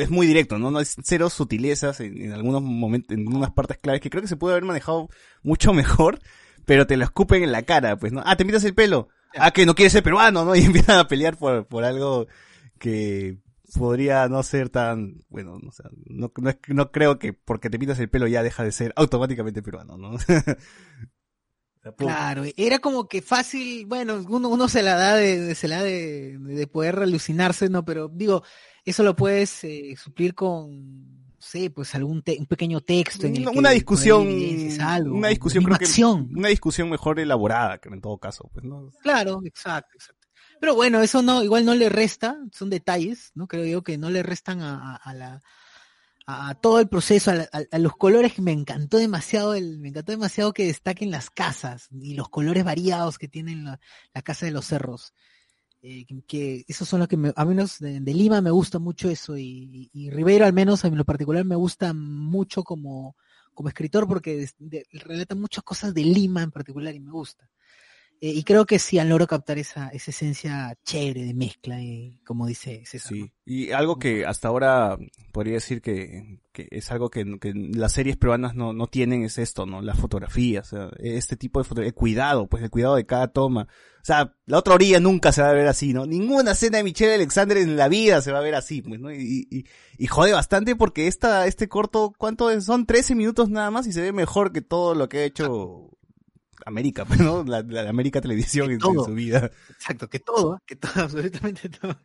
es 0.00 0.10
muy 0.10 0.26
directo, 0.26 0.58
¿no? 0.58 0.70
No 0.70 0.80
es 0.80 0.96
cero 1.02 1.30
sutilezas 1.30 2.00
en, 2.00 2.20
en 2.22 2.32
algunos 2.32 2.62
momentos, 2.62 3.16
en 3.16 3.26
unas 3.28 3.52
partes 3.52 3.78
claves 3.78 4.00
que 4.00 4.10
creo 4.10 4.22
que 4.22 4.28
se 4.28 4.36
puede 4.36 4.54
haber 4.54 4.64
manejado 4.64 5.08
mucho 5.42 5.72
mejor, 5.74 6.20
pero 6.64 6.86
te 6.86 6.96
lo 6.96 7.04
escupen 7.04 7.42
en 7.42 7.52
la 7.52 7.62
cara, 7.62 7.96
pues, 7.98 8.12
¿no? 8.12 8.22
Ah, 8.24 8.36
te 8.36 8.44
pintas 8.44 8.64
el 8.64 8.74
pelo. 8.74 9.08
Ah, 9.36 9.50
que 9.50 9.66
no 9.66 9.74
quieres 9.74 9.92
ser 9.92 10.02
peruano, 10.02 10.44
¿no? 10.44 10.54
Y 10.56 10.62
empiezan 10.64 10.98
a 10.98 11.08
pelear 11.08 11.36
por, 11.36 11.66
por 11.66 11.84
algo 11.84 12.26
que 12.78 13.38
podría 13.74 14.28
no 14.28 14.42
ser 14.42 14.70
tan, 14.70 15.22
bueno, 15.28 15.58
o 15.66 15.72
sea, 15.72 15.90
no, 16.06 16.32
no, 16.38 16.52
no 16.68 16.90
creo 16.90 17.18
que 17.18 17.34
porque 17.34 17.68
te 17.68 17.78
pintas 17.78 17.98
el 17.98 18.08
pelo 18.08 18.26
ya 18.26 18.42
deja 18.42 18.64
de 18.64 18.72
ser 18.72 18.92
automáticamente 18.96 19.62
peruano, 19.62 19.98
¿no? 19.98 20.16
Claro, 21.96 22.42
era 22.56 22.80
como 22.80 23.08
que 23.08 23.22
fácil, 23.22 23.86
bueno, 23.86 24.22
uno, 24.28 24.48
uno 24.48 24.68
se 24.68 24.82
la 24.82 24.94
da 24.96 25.14
de, 25.14 25.40
de- 25.40 25.54
se 25.54 25.68
la 25.68 25.76
da 25.78 25.84
de, 25.84 26.36
de 26.38 26.66
poder 26.66 26.98
alucinarse, 26.98 27.70
¿no? 27.70 27.84
Pero 27.84 28.08
digo, 28.12 28.42
eso 28.90 29.02
lo 29.02 29.14
puedes 29.16 29.64
eh, 29.64 29.94
suplir 29.96 30.34
con, 30.34 31.26
no 31.28 31.36
sé, 31.38 31.70
pues 31.70 31.94
algún 31.94 32.22
te- 32.22 32.36
un 32.38 32.46
pequeño 32.46 32.80
texto 32.80 33.26
en 33.26 33.36
el 33.36 33.48
una, 33.48 33.68
que 33.70 33.74
discusión 33.74 34.26
algo, 34.80 35.14
una 35.16 35.28
discusión 35.28 35.64
creo 35.64 35.78
que 35.78 35.84
una 36.34 36.48
discusión 36.48 36.90
mejor 36.90 37.20
elaborada 37.20 37.78
que 37.78 37.88
en 37.88 38.00
todo 38.00 38.18
caso 38.18 38.50
pues 38.52 38.64
no 38.64 38.90
Claro, 39.02 39.40
exacto, 39.44 39.90
exacto. 39.94 40.26
Pero 40.60 40.74
bueno, 40.74 41.00
eso 41.00 41.22
no, 41.22 41.42
igual 41.44 41.64
no 41.64 41.74
le 41.76 41.88
resta, 41.88 42.36
son 42.52 42.68
detalles, 42.68 43.30
¿no? 43.34 43.46
Creo 43.46 43.64
yo 43.64 43.82
que 43.82 43.96
no 43.96 44.10
le 44.10 44.24
restan 44.24 44.60
a, 44.60 44.94
a- 44.94 44.96
a 44.96 45.14
la 45.14 45.42
a, 46.26 46.50
a 46.50 46.54
todo 46.56 46.78
el 46.80 46.88
proceso, 46.88 47.30
a, 47.30 47.34
la- 47.36 47.48
a- 47.52 47.62
a 47.76 47.78
los 47.78 47.96
colores 47.96 48.34
que 48.34 48.42
me 48.42 48.52
encantó 48.52 48.98
demasiado, 48.98 49.54
el, 49.54 49.78
me 49.78 49.88
encantó 49.88 50.12
demasiado 50.12 50.52
que 50.52 50.66
destaquen 50.66 51.10
las 51.10 51.30
casas 51.30 51.88
y 51.92 52.14
los 52.14 52.28
colores 52.28 52.64
variados 52.64 53.16
que 53.18 53.28
tienen 53.28 53.64
la, 53.64 53.80
la 54.12 54.22
casa 54.22 54.44
de 54.44 54.52
los 54.52 54.66
cerros. 54.66 55.14
Eh, 55.80 56.06
que, 56.26 56.64
esos 56.66 56.88
son 56.88 56.98
los 56.98 57.08
que 57.08 57.16
me, 57.16 57.32
a 57.36 57.44
menos 57.44 57.78
de, 57.78 58.00
Lima 58.00 58.40
me 58.40 58.50
gusta 58.50 58.80
mucho 58.80 59.08
eso 59.08 59.38
y, 59.38 59.88
y, 59.92 60.10
Ribeiro 60.10 60.44
al 60.44 60.52
menos 60.52 60.84
en 60.84 60.96
lo 60.96 61.04
particular 61.04 61.44
me 61.44 61.54
gusta 61.54 61.92
mucho 61.94 62.64
como, 62.64 63.14
como 63.54 63.68
escritor 63.68 64.08
porque 64.08 64.48
relata 64.92 65.36
muchas 65.36 65.62
cosas 65.62 65.94
de 65.94 66.02
Lima 66.02 66.42
en 66.42 66.50
particular 66.50 66.94
y 66.94 67.00
me 67.00 67.12
gusta. 67.12 67.48
Eh, 68.20 68.30
y 68.30 68.42
creo 68.42 68.66
que 68.66 68.78
sí 68.78 68.98
han 68.98 69.08
logrado 69.08 69.28
captar 69.28 69.58
esa, 69.58 69.88
esa 69.88 70.10
esencia 70.10 70.76
chévere 70.84 71.24
de 71.24 71.34
mezcla, 71.34 71.80
eh, 71.80 72.18
como 72.24 72.46
dice 72.46 72.82
César. 72.84 73.12
¿no? 73.12 73.26
sí 73.26 73.32
y 73.50 73.72
algo 73.72 73.98
que 73.98 74.26
hasta 74.26 74.48
ahora 74.48 74.98
podría 75.32 75.54
decir 75.54 75.80
que, 75.80 76.38
que 76.52 76.68
es 76.70 76.90
algo 76.90 77.08
que, 77.08 77.38
que 77.40 77.54
las 77.54 77.92
series 77.92 78.18
peruanas 78.18 78.54
no, 78.54 78.74
no 78.74 78.88
tienen 78.88 79.24
es 79.24 79.38
esto 79.38 79.64
no 79.64 79.80
la 79.80 79.94
fotografía 79.94 80.60
o 80.60 80.64
sea, 80.64 80.90
este 80.98 81.34
tipo 81.34 81.58
de 81.58 81.64
fotografía 81.64 81.88
el 81.88 81.94
cuidado 81.94 82.46
pues 82.46 82.62
el 82.62 82.68
cuidado 82.68 82.96
de 82.96 83.06
cada 83.06 83.28
toma 83.28 83.62
o 83.62 84.04
sea 84.04 84.34
la 84.44 84.58
otra 84.58 84.74
orilla 84.74 85.00
nunca 85.00 85.32
se 85.32 85.40
va 85.40 85.48
a 85.48 85.54
ver 85.54 85.66
así 85.66 85.94
no 85.94 86.04
ninguna 86.04 86.50
escena 86.50 86.76
de 86.76 86.84
Michelle 86.84 87.14
Alexander 87.14 87.56
en 87.56 87.78
la 87.78 87.88
vida 87.88 88.20
se 88.20 88.32
va 88.32 88.40
a 88.40 88.42
ver 88.42 88.54
así 88.54 88.82
pues 88.82 89.00
no 89.00 89.10
y, 89.10 89.48
y, 89.50 89.64
y 89.96 90.06
jode 90.06 90.34
bastante 90.34 90.76
porque 90.76 91.06
esta 91.06 91.46
este 91.46 91.68
corto 91.68 92.12
cuánto 92.18 92.50
es? 92.50 92.66
son 92.66 92.84
13 92.84 93.14
minutos 93.14 93.48
nada 93.48 93.70
más 93.70 93.86
y 93.86 93.94
se 93.94 94.02
ve 94.02 94.12
mejor 94.12 94.52
que 94.52 94.60
todo 94.60 94.94
lo 94.94 95.08
que 95.08 95.20
ha 95.20 95.24
hecho 95.24 95.88
América, 96.66 97.04
pues, 97.06 97.20
¿no? 97.20 97.44
La, 97.44 97.62
la 97.62 97.88
América 97.88 98.20
Televisión 98.20 98.70
en, 98.70 98.80
su 98.80 99.12
vida. 99.14 99.50
Exacto, 99.70 100.08
que 100.08 100.20
todo, 100.20 100.60
que 100.66 100.76
todo, 100.76 100.92
absolutamente 101.04 101.68
todo. 101.68 101.98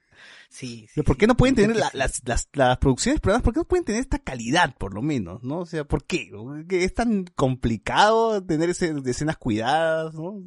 Sí, 0.50 0.88
sí, 0.94 1.02
¿Por 1.02 1.18
qué 1.18 1.28
no 1.28 1.36
pueden 1.36 1.56
tener 1.56 1.76
la- 1.76 1.90
las, 1.94 2.22
las, 2.26 2.48
las 2.54 2.78
producciones 2.78 3.20
peruanas? 3.20 3.44
¿Por 3.44 3.54
qué 3.54 3.60
no 3.60 3.66
pueden 3.68 3.86
tener 3.86 4.00
esta 4.02 4.20
calidad, 4.20 4.76
por 4.78 4.94
lo 4.94 5.02
menos, 5.02 5.44
no? 5.44 5.60
O 5.60 5.66
sea, 5.66 5.84
¿por 5.84 6.06
qué? 6.06 6.32
¿Que 6.70 6.84
¿Es 6.84 6.94
tan 6.94 7.26
complicado 7.36 8.44
tener 8.44 8.70
ese, 8.70 8.94
escenas 9.06 9.38
cuidadas, 9.38 10.14
no? 10.14 10.42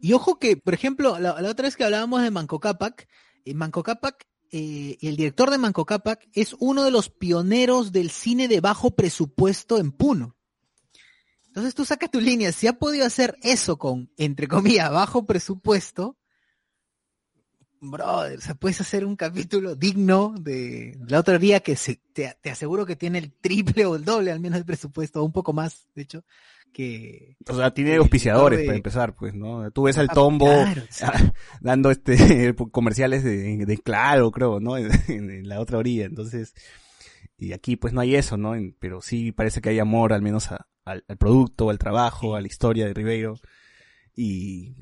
Y 0.00 0.12
ojo 0.12 0.38
que, 0.38 0.56
por 0.56 0.74
ejemplo, 0.74 1.18
la, 1.18 1.40
la 1.40 1.50
otra 1.50 1.64
vez 1.64 1.76
que 1.76 1.84
hablábamos 1.84 2.22
de 2.22 2.30
Manco 2.30 2.60
Cápac, 2.60 3.08
eh, 3.44 3.54
Manco 3.54 3.82
Cápac, 3.82 4.26
eh, 4.52 4.96
el 5.00 5.16
director 5.16 5.50
de 5.50 5.58
Manco 5.58 5.84
Cápac 5.84 6.28
es 6.32 6.54
uno 6.60 6.84
de 6.84 6.90
los 6.92 7.10
pioneros 7.10 7.90
del 7.92 8.10
cine 8.10 8.46
de 8.46 8.60
bajo 8.60 8.92
presupuesto 8.94 9.78
en 9.78 9.90
Puno. 9.92 10.35
Entonces 11.56 11.74
tú 11.74 11.86
sacas 11.86 12.10
tu 12.10 12.20
línea, 12.20 12.52
si 12.52 12.66
ha 12.66 12.74
podido 12.74 13.06
hacer 13.06 13.38
eso 13.40 13.78
con, 13.78 14.10
entre 14.18 14.46
comillas, 14.46 14.90
bajo 14.90 15.24
presupuesto, 15.24 16.18
brother, 17.80 18.36
o 18.36 18.40
sea, 18.42 18.54
puedes 18.54 18.78
hacer 18.82 19.06
un 19.06 19.16
capítulo 19.16 19.74
digno 19.74 20.34
de 20.38 20.98
la 21.08 21.18
otra 21.18 21.38
día 21.38 21.60
que 21.60 21.74
se, 21.76 21.98
te, 22.12 22.36
te 22.42 22.50
aseguro 22.50 22.84
que 22.84 22.94
tiene 22.94 23.16
el 23.16 23.32
triple 23.32 23.86
o 23.86 23.96
el 23.96 24.04
doble 24.04 24.32
al 24.32 24.40
menos 24.40 24.58
el 24.58 24.66
presupuesto, 24.66 25.22
o 25.22 25.24
un 25.24 25.32
poco 25.32 25.54
más, 25.54 25.88
de 25.94 26.02
hecho, 26.02 26.24
que... 26.74 27.38
O 27.48 27.56
sea, 27.56 27.72
tiene 27.72 27.96
auspiciadores 27.96 28.66
para 28.66 28.76
empezar, 28.76 29.16
pues, 29.16 29.32
¿no? 29.32 29.70
Tú 29.70 29.84
ves 29.84 29.96
al 29.96 30.08
Ah, 30.10 30.14
tombo 30.14 30.44
claro, 30.44 30.82
dando 31.62 31.90
este 31.90 32.54
comerciales 32.70 33.24
de, 33.24 33.64
de 33.64 33.78
claro, 33.78 34.30
creo, 34.30 34.60
¿no? 34.60 34.76
En, 35.08 35.30
en 35.30 35.48
la 35.48 35.58
otra 35.60 35.78
orilla, 35.78 36.04
entonces, 36.04 36.52
y 37.38 37.52
aquí 37.52 37.76
pues 37.76 37.92
no 37.92 38.00
hay 38.00 38.14
eso, 38.16 38.36
¿no? 38.36 38.54
Pero 38.78 39.00
sí 39.00 39.32
parece 39.32 39.60
que 39.60 39.68
hay 39.70 39.78
amor 39.78 40.12
al 40.12 40.22
menos 40.22 40.50
a- 40.52 40.66
al, 40.84 41.04
al 41.08 41.16
producto, 41.16 41.70
al 41.70 41.78
trabajo, 41.78 42.34
a 42.36 42.40
la 42.40 42.46
historia 42.46 42.86
de 42.86 42.94
Ribeiro 42.94 43.34
y 44.14 44.74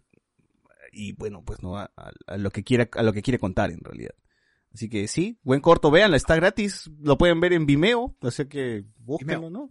y 0.92 1.12
bueno, 1.14 1.42
pues 1.44 1.62
no 1.62 1.76
a, 1.76 1.90
a- 1.96 2.12
a 2.26 2.36
lo 2.36 2.50
que 2.50 2.62
quiere 2.62 2.88
a 2.92 3.02
lo 3.02 3.12
que 3.12 3.22
quiere 3.22 3.38
contar 3.38 3.70
en 3.70 3.80
realidad. 3.80 4.14
Así 4.72 4.88
que 4.88 5.06
sí, 5.08 5.38
buen 5.42 5.60
corto, 5.60 5.90
véanla, 5.90 6.16
está 6.16 6.34
gratis, 6.36 6.90
lo 7.00 7.16
pueden 7.16 7.40
ver 7.40 7.52
en 7.52 7.64
Vimeo, 7.66 8.16
así 8.22 8.46
que 8.46 8.84
búsquenlo, 8.98 9.48
¿no? 9.50 9.70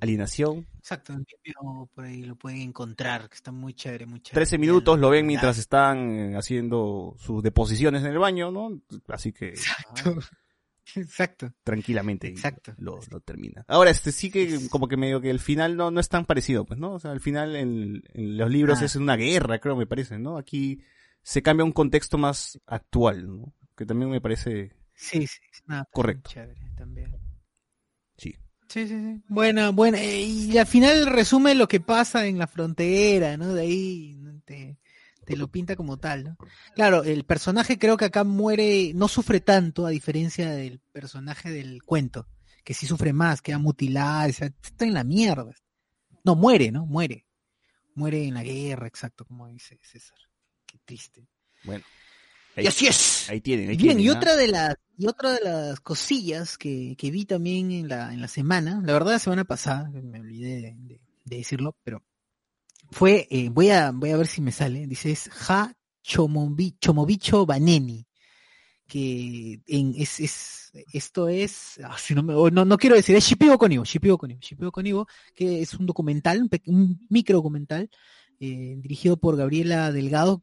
Alienación, 0.00 0.66
Exacto, 0.78 1.14
en 1.14 1.24
Vimeo 1.24 1.88
por 1.94 2.04
ahí 2.04 2.22
lo 2.22 2.36
pueden 2.36 2.60
encontrar, 2.60 3.28
que 3.30 3.34
está 3.34 3.50
muy 3.50 3.72
chévere, 3.74 4.04
muy 4.06 4.20
chévere. 4.20 4.34
13 4.44 4.58
minutos 4.58 4.98
lo 4.98 5.08
ven 5.10 5.26
mientras 5.26 5.56
están 5.58 6.10
eh, 6.32 6.36
haciendo 6.36 7.14
sus 7.18 7.42
deposiciones 7.42 8.02
en 8.04 8.12
el 8.12 8.18
baño, 8.18 8.50
¿no? 8.50 8.82
Así 9.08 9.32
que 9.32 9.48
Exacto. 9.48 10.20
Exacto. 10.94 11.52
tranquilamente 11.64 12.28
Exacto. 12.28 12.74
Lo, 12.78 13.00
lo 13.10 13.20
termina. 13.20 13.64
Ahora, 13.68 13.90
este 13.90 14.12
sí 14.12 14.30
que 14.30 14.68
como 14.70 14.86
que 14.88 14.96
medio 14.96 15.20
que 15.20 15.30
el 15.30 15.40
final 15.40 15.76
no, 15.76 15.90
no 15.90 15.98
es 16.00 16.08
tan 16.08 16.24
parecido, 16.26 16.64
pues, 16.64 16.78
¿no? 16.78 16.92
O 16.92 16.98
sea, 17.00 17.10
al 17.10 17.20
final 17.20 17.56
en, 17.56 18.02
en 18.14 18.36
los 18.38 18.50
libros 18.50 18.80
Ah. 18.80 18.84
es 18.84 18.96
una 18.96 19.16
guerra, 19.16 19.58
creo, 19.58 19.74
me 19.76 19.86
parece, 19.86 20.18
¿no? 20.18 20.38
Aquí 20.38 20.80
se 21.22 21.42
cambia 21.42 21.64
un 21.64 21.72
contexto 21.72 22.18
más 22.18 22.60
actual, 22.66 23.26
¿no? 23.26 23.52
Que 23.76 23.84
también 23.84 24.10
me 24.10 24.20
parece 24.20 24.72
Sí, 24.94 25.26
sí, 25.26 25.38
correcto. 25.92 26.30
chévere 26.32 26.60
también. 26.76 27.12
Sí. 28.16 28.34
Sí, 28.68 28.88
sí, 28.88 28.94
sí. 28.98 29.22
Buena, 29.28 29.70
buena. 29.70 30.00
eh, 30.00 30.22
Y 30.22 30.56
al 30.58 30.66
final 30.66 31.06
resume 31.06 31.54
lo 31.54 31.68
que 31.68 31.80
pasa 31.80 32.26
en 32.26 32.38
la 32.38 32.46
frontera, 32.46 33.36
¿no? 33.36 33.52
De 33.54 33.62
ahí 33.62 34.18
te, 34.44 34.78
te 35.26 35.36
lo 35.36 35.48
pinta 35.48 35.76
como 35.76 35.98
tal, 35.98 36.24
¿no? 36.24 36.36
Claro, 36.74 37.02
el 37.04 37.24
personaje 37.24 37.78
creo 37.78 37.96
que 37.96 38.06
acá 38.06 38.24
muere, 38.24 38.92
no 38.94 39.08
sufre 39.08 39.40
tanto, 39.40 39.84
a 39.84 39.90
diferencia 39.90 40.50
del 40.50 40.80
personaje 40.92 41.50
del 41.50 41.82
cuento, 41.82 42.26
que 42.64 42.72
sí 42.72 42.86
sufre 42.86 43.12
más, 43.12 43.42
queda 43.42 43.58
mutilado, 43.58 44.30
o 44.30 44.32
sea, 44.32 44.46
está 44.62 44.84
en 44.86 44.94
la 44.94 45.04
mierda. 45.04 45.52
No, 46.24 46.34
muere, 46.34 46.70
¿no? 46.72 46.86
Muere. 46.86 47.26
Muere 47.94 48.24
en 48.26 48.34
la 48.34 48.42
guerra, 48.42 48.86
exacto, 48.86 49.24
como 49.24 49.48
dice 49.48 49.78
César. 49.82 50.18
Qué 50.66 50.78
triste. 50.84 51.26
Bueno. 51.64 51.84
Y 52.56 52.66
así 52.66 52.86
es. 52.86 53.28
Ahí 53.28 53.40
tienen, 53.42 53.68
ahí 53.68 53.76
Bien, 53.76 53.96
tienen, 53.98 54.04
y 54.04 54.08
¿ah? 54.08 54.12
otra 54.16 54.34
de 54.36 54.48
las 54.48 54.76
y 54.98 55.06
otra 55.06 55.32
de 55.32 55.40
las 55.44 55.80
cosillas 55.80 56.56
que, 56.56 56.94
que 56.96 57.10
vi 57.10 57.26
también 57.26 57.70
en 57.70 57.86
la, 57.88 58.14
en 58.14 58.20
la 58.22 58.28
semana, 58.28 58.80
la 58.82 58.94
verdad 58.94 59.12
la 59.12 59.18
semana 59.18 59.44
pasada, 59.44 59.90
me 59.90 60.20
olvidé 60.20 60.62
de, 60.62 60.74
de- 60.78 61.00
de 61.26 61.36
decirlo, 61.36 61.76
pero 61.84 62.02
fue, 62.90 63.26
eh, 63.30 63.48
voy 63.50 63.70
a 63.70 63.90
voy 63.92 64.10
a 64.10 64.16
ver 64.16 64.26
si 64.26 64.40
me 64.40 64.52
sale, 64.52 64.86
dice 64.86 65.10
es 65.10 65.28
Ja 65.30 65.72
Chomobi- 66.04 66.76
Chomobicho 66.80 67.44
Baneni, 67.46 68.06
que 68.86 69.60
en, 69.66 69.94
es, 69.96 70.20
es, 70.20 70.72
esto 70.92 71.28
es, 71.28 71.80
ah, 71.82 71.96
no, 72.14 72.22
me- 72.22 72.34
oh, 72.34 72.50
no, 72.50 72.64
no 72.64 72.78
quiero 72.78 72.94
decir, 72.96 73.16
es 73.16 73.24
Shipibo 73.24 73.58
Konibo, 73.58 73.84
Shipibo 73.84 74.16
Konibo, 74.16 74.40
Shipibo 74.40 74.70
Konibo, 74.70 75.06
que 75.34 75.62
es 75.62 75.74
un 75.74 75.86
documental, 75.86 76.40
un, 76.42 76.50
un 76.66 77.06
micro 77.08 77.36
documental, 77.36 77.90
eh, 78.38 78.74
dirigido 78.78 79.16
por 79.16 79.36
Gabriela 79.36 79.90
Delgado, 79.90 80.42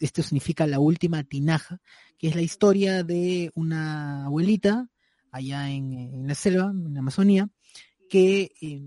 esto 0.00 0.22
significa 0.22 0.66
la 0.66 0.78
última 0.78 1.24
tinaja, 1.24 1.80
que 2.18 2.28
es 2.28 2.34
la 2.36 2.42
historia 2.42 3.02
de 3.02 3.50
una 3.54 4.26
abuelita 4.26 4.88
allá 5.30 5.70
en, 5.70 6.26
la 6.26 6.34
selva, 6.34 6.70
en 6.70 6.94
la 6.94 7.00
Amazonía, 7.00 7.48
que 8.08 8.52
eh, 8.60 8.82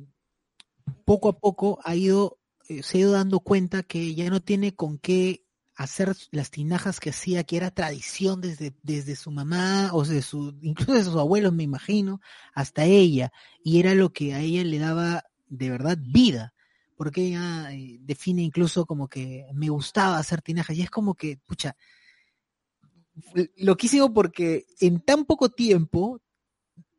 poco 1.06 1.30
a 1.30 1.38
poco 1.39 1.80
ha 1.84 1.95
ido, 1.95 2.39
se 2.82 2.97
ha 2.97 3.01
ido 3.01 3.11
dando 3.11 3.39
cuenta 3.39 3.84
que 3.84 4.15
ya 4.15 4.30
no 4.30 4.41
tiene 4.41 4.76
con 4.76 4.97
qué 4.97 5.45
hacer 5.76 6.15
las 6.32 6.49
tinajas 6.49 6.99
que 6.99 7.11
hacía, 7.11 7.43
que 7.43 7.55
era 7.55 7.72
tradición 7.72 8.41
desde, 8.41 8.74
desde 8.82 9.15
su 9.15 9.30
mamá, 9.32 9.91
o 9.93 10.03
de 10.03 10.24
su, 10.24 10.57
incluso 10.61 10.93
de 10.93 11.03
sus 11.03 11.15
abuelos, 11.15 11.53
me 11.53 11.63
imagino, 11.63 12.20
hasta 12.53 12.86
ella, 12.86 13.32
y 13.63 13.80
era 13.80 13.93
lo 13.93 14.11
que 14.11 14.34
a 14.34 14.39
ella 14.39 14.63
le 14.63 14.80
daba 14.80 15.24
de 15.47 15.70
verdad 15.70 15.97
vida, 16.01 16.53
porque 16.95 17.28
ella 17.28 17.72
eh, 17.72 17.99
define 18.01 18.41
incluso 18.41 18.88
como 18.88 19.07
que 19.07 19.45
me 19.53 19.70
gustaba 19.70 20.18
hacer 20.18 20.41
tinajas, 20.41 20.76
y 20.76 20.82
es 20.82 20.89
como 20.89 21.13
que, 21.13 21.38
pucha, 21.45 21.76
loquísimo 23.55 24.13
porque 24.13 24.65
en 24.80 24.99
tan 25.01 25.26
poco 25.26 25.49
tiempo 25.49 26.22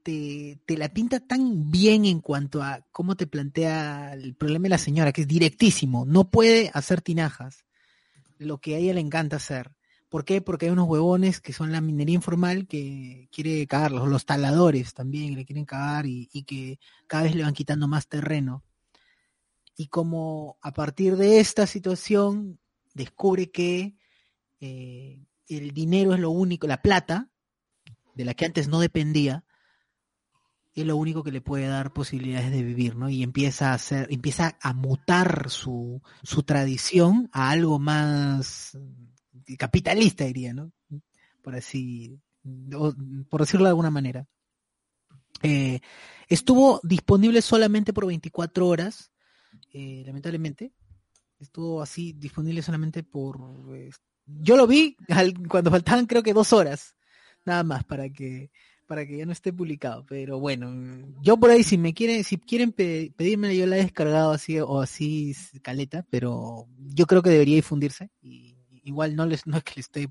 te, 0.02 0.58
la 0.68 0.88
pinta 0.88 1.20
tan 1.20 1.70
bien 1.70 2.04
en 2.04 2.20
cuanto 2.20 2.62
a 2.62 2.86
cómo 2.92 3.16
te 3.16 3.26
plantea 3.26 4.14
el 4.14 4.34
problema 4.34 4.64
de 4.64 4.70
la 4.70 4.78
señora, 4.78 5.12
que 5.12 5.22
es 5.22 5.28
directísimo, 5.28 6.04
no 6.06 6.30
puede 6.30 6.70
hacer 6.74 7.02
tinajas, 7.02 7.64
lo 8.38 8.58
que 8.58 8.74
a 8.74 8.78
ella 8.78 8.94
le 8.94 9.00
encanta 9.00 9.36
hacer. 9.36 9.72
¿Por 10.08 10.24
qué? 10.24 10.40
Porque 10.40 10.66
hay 10.66 10.72
unos 10.72 10.88
huevones 10.88 11.40
que 11.40 11.52
son 11.52 11.70
la 11.70 11.82
minería 11.82 12.14
informal 12.14 12.66
que 12.66 13.28
quiere 13.30 13.66
cagarlos, 13.66 14.08
los 14.08 14.24
taladores 14.24 14.94
también 14.94 15.34
le 15.34 15.44
quieren 15.44 15.66
cagar 15.66 16.06
y, 16.06 16.30
y 16.32 16.44
que 16.44 16.78
cada 17.06 17.24
vez 17.24 17.34
le 17.34 17.42
van 17.42 17.52
quitando 17.52 17.88
más 17.88 18.08
terreno. 18.08 18.64
Y 19.76 19.88
como 19.88 20.58
a 20.62 20.72
partir 20.72 21.16
de 21.16 21.40
esta 21.40 21.66
situación 21.66 22.58
descubre 22.94 23.50
que 23.50 23.96
eh, 24.60 25.24
el 25.46 25.72
dinero 25.72 26.14
es 26.14 26.20
lo 26.20 26.30
único, 26.30 26.66
la 26.66 26.82
plata, 26.82 27.30
de 28.14 28.24
la 28.24 28.34
que 28.34 28.44
antes 28.44 28.68
no 28.68 28.80
dependía, 28.80 29.44
es 30.80 30.86
lo 30.86 30.96
único 30.96 31.22
que 31.22 31.32
le 31.32 31.40
puede 31.40 31.66
dar 31.66 31.92
posibilidades 31.92 32.50
de 32.50 32.62
vivir, 32.62 32.96
¿no? 32.96 33.08
Y 33.08 33.22
empieza 33.22 33.70
a 33.70 33.74
hacer, 33.74 34.06
empieza 34.10 34.56
a 34.60 34.72
mutar 34.72 35.50
su, 35.50 36.02
su 36.22 36.42
tradición 36.42 37.28
a 37.32 37.50
algo 37.50 37.78
más 37.78 38.76
mm, 38.78 39.54
capitalista, 39.54 40.24
diría, 40.24 40.54
¿no? 40.54 40.72
Por 41.42 41.56
así, 41.56 42.20
por 43.30 43.40
decirlo 43.40 43.64
de 43.64 43.70
alguna 43.70 43.90
manera. 43.90 44.26
Eh, 45.42 45.80
estuvo 46.28 46.80
disponible 46.82 47.42
solamente 47.42 47.92
por 47.92 48.06
24 48.06 48.66
horas, 48.66 49.12
eh, 49.72 50.02
lamentablemente. 50.04 50.72
Estuvo 51.38 51.80
así 51.80 52.12
disponible 52.12 52.62
solamente 52.62 53.02
por... 53.02 53.38
eh, 53.74 53.90
yo 54.26 54.56
lo 54.56 54.66
vi 54.66 54.96
cuando 55.48 55.70
faltaban 55.70 56.06
creo 56.06 56.22
que 56.22 56.34
dos 56.34 56.52
horas, 56.52 56.94
nada 57.46 57.64
más, 57.64 57.84
para 57.84 58.10
que 58.10 58.50
para 58.88 59.06
que 59.06 59.18
ya 59.18 59.26
no 59.26 59.32
esté 59.32 59.52
publicado. 59.52 60.04
Pero 60.08 60.40
bueno, 60.40 60.68
mm, 60.70 61.22
yo 61.22 61.36
por 61.36 61.50
ahí 61.50 61.62
si 61.62 61.78
me 61.78 61.94
quieren, 61.94 62.24
si 62.24 62.38
quieren 62.38 62.72
pe- 62.72 63.12
pedírmela, 63.16 63.54
yo 63.54 63.66
la 63.66 63.76
he 63.76 63.82
descargado 63.82 64.32
así 64.32 64.58
o 64.58 64.80
así 64.80 65.36
caleta, 65.62 66.04
pero 66.10 66.66
yo 66.78 67.06
creo 67.06 67.22
que 67.22 67.30
debería 67.30 67.54
difundirse. 67.54 68.10
Y 68.20 68.56
igual 68.82 69.14
no 69.14 69.26
les, 69.26 69.46
no 69.46 69.58
es 69.58 69.62
que 69.62 69.74
le 69.76 69.80
esté 69.82 70.08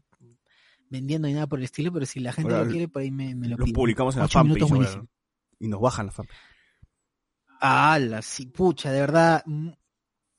vendiendo 0.90 1.28
ni 1.28 1.34
nada 1.34 1.48
por 1.48 1.60
el 1.60 1.66
estilo, 1.66 1.92
pero 1.92 2.06
si 2.06 2.22
la 2.22 2.32
gente 2.32 2.54
lo 2.54 2.68
quiere, 2.70 2.88
por 2.88 3.02
ahí 3.02 3.12
me, 3.12 3.36
me 3.36 3.50
lo 3.50 3.58
pide. 3.58 3.74
publicamos 3.74 4.16
en 4.16 4.22
la 4.22 4.28
fanpage 4.30 5.04
y 5.60 5.68
nos 5.68 5.82
bajan 5.82 6.06
la 6.06 6.12
fanpage. 6.14 6.38
¡Hala! 7.60 8.22
Sí, 8.22 8.46
pucha, 8.46 8.92
de 8.92 9.00
verdad. 9.02 9.44
mm, 9.46 9.70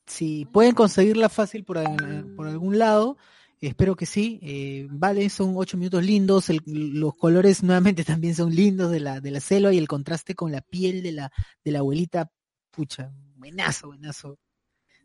Si 0.07 0.45
pueden 0.45 0.73
conseguirla 0.73 1.29
fácil 1.29 1.63
por 1.65 1.77
algún 1.77 2.79
lado, 2.79 3.17
espero 3.61 3.95
que 3.95 4.05
sí. 4.05 4.39
Eh, 4.41 4.87
vale, 4.89 5.29
son 5.29 5.53
ocho 5.55 5.77
minutos 5.77 6.03
lindos. 6.03 6.49
el- 6.49 6.61
los 6.65 7.15
colores 7.15 7.63
nuevamente 7.63 8.03
también 8.21 8.35
son 8.35 8.53
lindos 8.55 8.91
de 8.91 8.99
la, 8.99 9.19
de 9.21 9.31
la 9.31 9.39
selva 9.39 9.73
y 9.73 9.77
el 9.77 9.87
contraste 9.87 10.35
con 10.35 10.51
la 10.51 10.61
piel 10.61 11.01
de 11.03 11.11
la, 11.13 11.31
de 11.63 11.71
la 11.71 11.79
abuelita. 11.79 12.31
Pucha, 12.71 13.11
buenazo, 13.35 13.87
buenazo. 13.87 14.37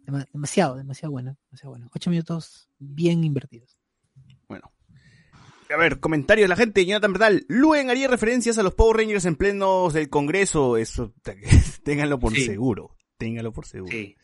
Dema- 0.07 0.27
demasiado, 0.33 0.77
demasiado 0.77 1.13
bueno, 1.13 1.37
demasiado 1.51 1.71
bueno. 1.71 1.91
Ocho 1.95 2.11
minutos 2.11 2.69
bien 2.79 3.25
invertidos. 3.25 3.79
Bueno. 4.49 4.71
A 5.73 5.77
ver, 5.79 5.99
comentarios 5.99 6.45
de 6.45 6.49
la 6.49 6.57
gente. 6.57 6.85
Jonathan 6.87 7.13
Bernal. 7.15 7.47
Luen 7.49 7.91
haría 7.91 8.07
referencias 8.07 8.59
a 8.59 8.63
los 8.63 8.75
Power 8.75 8.99
Rangers 8.99 9.25
en 9.25 9.35
plenos 9.35 9.93
del 9.95 10.09
Congreso. 10.11 10.77
Eso, 10.77 11.13
ténganlo 11.85 12.19
por 12.21 12.33
Sí. 12.35 12.45
seguro. 12.45 12.95
Ténganlo 13.17 13.51
por 13.53 13.67
seguro. 13.67 13.91
Sí. 13.91 14.15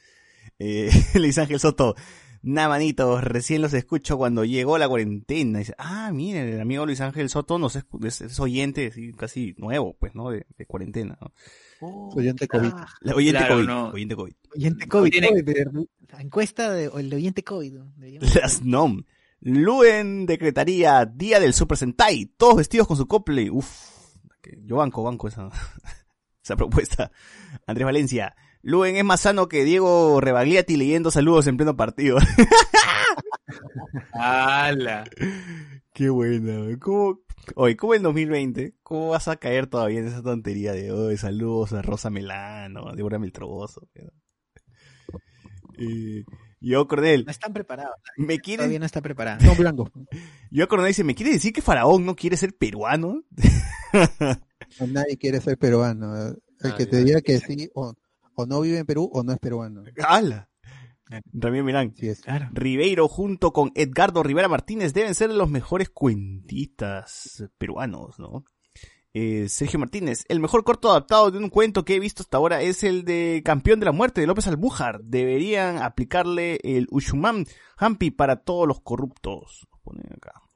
Eh, 0.59 0.90
Luis 1.15 1.39
Ángel 1.39 1.59
Soto. 1.59 1.97
Nah, 2.43 2.69
manitos, 2.69 3.23
recién 3.23 3.61
los 3.61 3.75
escucho 3.75 4.17
cuando 4.17 4.45
llegó 4.45 4.79
la 4.79 4.89
cuarentena. 4.89 5.59
Dice, 5.59 5.75
ah, 5.77 6.11
miren, 6.12 6.49
el 6.49 6.61
amigo 6.61 6.87
Luis 6.87 7.01
Ángel 7.03 7.29
Soto 7.29 7.59
nos 7.59 7.77
es, 7.77 7.85
es- 8.03 8.21
es 8.23 8.41
oyente, 8.41 8.91
casi 9.17 9.55
nuevo, 9.59 9.95
pues, 10.01 10.15
¿no? 10.15 10.31
De, 10.31 10.47
de 10.57 10.67
cuarentena, 10.67 11.19
¿no? 11.21 11.33
Oyente 12.17 12.49
COVID. 12.49 12.71
Ah, 12.75 12.87
La 13.03 13.15
oyente 13.15 13.39
Claro, 13.41 13.55
COVID, 13.57 13.67
no. 13.67 13.89
oyente 13.91 14.15
COVID. 14.17 14.33
oyente 14.57 14.89
COVID, 14.89 15.11
Tiene- 15.11 15.29
COVID, 15.29 15.87
la 16.12 16.21
encuesta 16.23 16.71
de, 16.73 16.89
o 16.89 16.99
el 16.99 17.11
de 17.11 17.17
oyente 17.17 17.43
COVID. 17.45 17.73
¿no? 17.75 17.93
Las 18.41 18.62
NOM. 18.62 19.03
Luen 19.43 20.27
decretaría 20.27 21.07
Día 21.07 21.41
del 21.41 21.55
Super 21.55 21.79
Sentai, 21.79 22.27
todos 22.37 22.57
vestidos 22.57 22.87
con 22.87 22.97
su 22.97 23.07
cosplay. 23.07 23.49
Uf, 23.51 23.69
yo 24.65 24.77
banco, 24.77 25.03
banco 25.03 25.29
esa, 25.29 25.49
esa 26.45 26.57
propuesta. 26.57 27.11
Andrés 27.67 27.87
Valencia, 27.87 28.35
Luen 28.62 28.97
es 28.97 29.05
más 29.05 29.20
sano 29.23 29.49
que 29.49 29.65
Diego 29.65 30.20
Rebagliati 30.20 30.77
leyendo 30.77 31.11
saludos 31.11 31.47
en 31.47 31.57
pleno 31.57 31.77
partido. 31.77 32.19
¡Hala! 34.12 35.05
Qué 35.93 36.11
buena. 36.11 36.78
¿Cómo, 36.78 37.20
oye, 37.55 37.77
¿cómo 37.77 37.95
en 37.95 38.03
2020? 38.03 38.74
¿Cómo 38.82 39.09
vas 39.11 39.28
a 39.28 39.37
caer 39.37 39.66
todavía 39.66 40.01
en 40.01 40.09
esa 40.09 40.23
tontería 40.23 40.73
de 40.73 40.93
hoy 40.93 41.16
saludos 41.16 41.73
a 41.73 41.82
Rosa 41.82 42.11
Melano, 42.11 42.89
a 42.89 42.95
Débora 42.95 43.19
Meltroboso? 43.19 43.89
Eh, 45.78 46.24
yo, 46.61 46.87
Cornel, 46.87 47.24
No 47.24 47.31
están 47.31 47.55
preparados. 47.55 47.97
¿me 48.19 48.39
quieres 48.39 48.59
Todavía 48.59 48.78
no 48.78 48.85
está 48.87 49.01
preparado. 49.01 49.41
Son 49.41 49.57
blancos. 49.57 49.91
Yo 50.51 50.69
Coronel 50.69 50.89
dice, 50.91 51.05
¿me 51.05 51.15
quiere 51.15 51.32
decir 51.32 51.53
que 51.53 51.62
Faraón 51.62 52.05
no 52.05 52.15
quiere 52.16 52.37
ser 52.37 52.55
peruano? 52.55 53.24
Nadie 54.87 55.16
quiere 55.16 55.41
ser 55.41 55.57
peruano. 55.57 56.15
El 56.27 56.37
Ah, 56.62 56.74
que 56.77 56.85
te 56.85 57.03
diga 57.03 57.23
que 57.23 57.39
sí 57.39 57.70
o, 57.74 57.95
o 58.35 58.47
no 58.47 58.61
vive 58.61 58.78
en 58.78 58.86
Perú 58.86 59.11
o 59.12 59.23
no 59.23 59.32
es 59.32 59.39
peruano. 59.39 59.82
¡Hala! 60.07 60.48
Ramiro 61.32 61.65
Milán. 61.65 61.94
Sí 61.97 62.09
es. 62.09 62.20
Claro. 62.20 62.48
Ribeiro 62.52 63.09
junto 63.09 63.52
con 63.52 63.73
Edgardo 63.74 64.23
Rivera 64.23 64.48
Martínez 64.48 64.93
deben 64.93 65.15
ser 65.15 65.32
los 65.32 65.51
mejores 65.51 65.90
cuentistas 65.90 67.44
peruanos, 67.59 68.19
¿no? 68.19 68.44
Eh, 69.12 69.48
Sergio 69.48 69.81
Martínez, 69.81 70.24
el 70.28 70.39
mejor 70.39 70.62
corto 70.62 70.89
adaptado 70.90 71.32
de 71.32 71.39
un 71.39 71.48
cuento 71.48 71.85
que 71.85 71.97
he 71.97 72.01
visto 72.01 72.23
hasta 72.23 72.36
ahora 72.36 72.62
es 72.62 72.85
el 72.85 73.05
de 73.05 73.43
Campeón 73.44 73.81
de 73.81 73.86
la 73.86 73.93
Muerte 73.93 74.20
de 74.20 74.28
López 74.28 74.47
Albújar. 74.47 75.01
Deberían 75.02 75.78
aplicarle 75.78 76.61
el 76.62 76.86
Ushumam 76.90 77.44
Hampi 77.77 78.12
para 78.12 78.36
todos 78.36 78.69
los 78.69 78.81
corruptos. 78.81 79.66
Ponen 79.82 80.07
acá. 80.12 80.50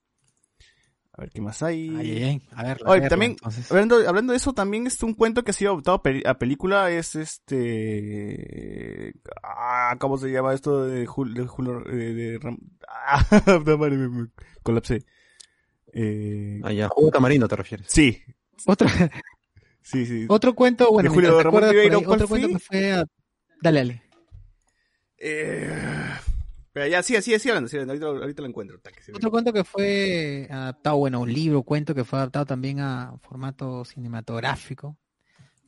A 1.17 1.21
ver 1.21 1.31
qué 1.31 1.41
más 1.41 1.63
hay. 1.63 1.95
Ay, 1.97 2.11
ay, 2.11 2.23
ay. 2.25 2.43
A 2.57 2.63
ver, 2.65 2.81
Oye, 2.87 3.09
también, 3.09 3.37
hablando, 3.71 3.97
hablando 4.09 4.33
de 4.33 4.37
eso, 4.37 4.53
también 4.53 4.89
es 4.89 5.01
un 5.05 5.15
cuento 5.15 5.45
que 5.45 5.53
ha 5.53 5.55
sido 5.55 5.71
adaptado 5.73 6.03
a, 6.27 6.39
película, 6.39 6.91
es 6.91 7.15
este... 7.15 9.15
Ah, 9.43 9.95
¿Cómo 10.01 10.19
se 10.19 10.33
llama 10.33 10.55
esto 10.55 10.85
de 10.87 11.07
Julio... 11.07 11.43
De 11.43 11.47
Julio 11.49 11.87
eh, 11.89 12.15
de 12.15 12.41
Ram- 12.41 12.59
ah, 12.89 13.25
puta 13.45 13.77
madre, 13.77 13.97
me, 13.97 14.09
me 14.09 14.29
colapsé. 14.65 15.05
Eh, 15.93 16.61
Ah, 16.65 16.73
ya, 16.73 16.89
jugo 16.89 17.13
tamarindo 17.13 17.47
te 17.47 17.55
refieres. 17.55 17.87
sí, 17.89 18.21
Otro, 18.67 18.89
sí, 19.83 20.07
sí. 20.07 20.27
otro 20.29 20.55
cuento, 20.57 20.91
bueno, 20.91 21.09
De 21.11 21.15
Julio 21.15 21.31
Ramón 21.31 21.47
acuerdas 21.47 21.71
por 21.71 21.77
Ribeiro, 21.77 21.99
ahí, 21.99 22.05
¿cuál 22.05 22.17
otro 22.17 22.29
cuento 22.29 22.49
fue? 22.49 22.59
que 22.59 22.65
fue 22.65 22.93
a... 22.93 23.05
Dale, 23.63 23.79
dale. 23.79 24.03
Eh, 25.19 25.71
pero 26.75 26.89
ya, 26.89 27.05
sí, 27.05 27.15
sí, 27.23 27.39
sí, 27.39 27.49
hablando, 27.49 27.69
sí, 27.69 27.79
ahorita, 27.79 28.05
ahorita 28.05 28.43
lo 28.43 28.49
encuentro. 28.49 28.81
que 28.83 28.91
ve. 28.91 29.13
Otro 29.15 29.31
cuento 29.31 29.53
que 29.53 29.63
fue 29.63 30.49
adaptado, 30.51 30.97
bueno, 30.97 31.21
un 31.21 31.33
libro, 31.33 31.63
cuento 31.63 31.95
que 31.95 32.03
fue 32.03 32.19
adaptado 32.19 32.47
también 32.47 32.81
a 32.81 33.17
formato 33.23 33.85
cinematográfico. 33.85 34.99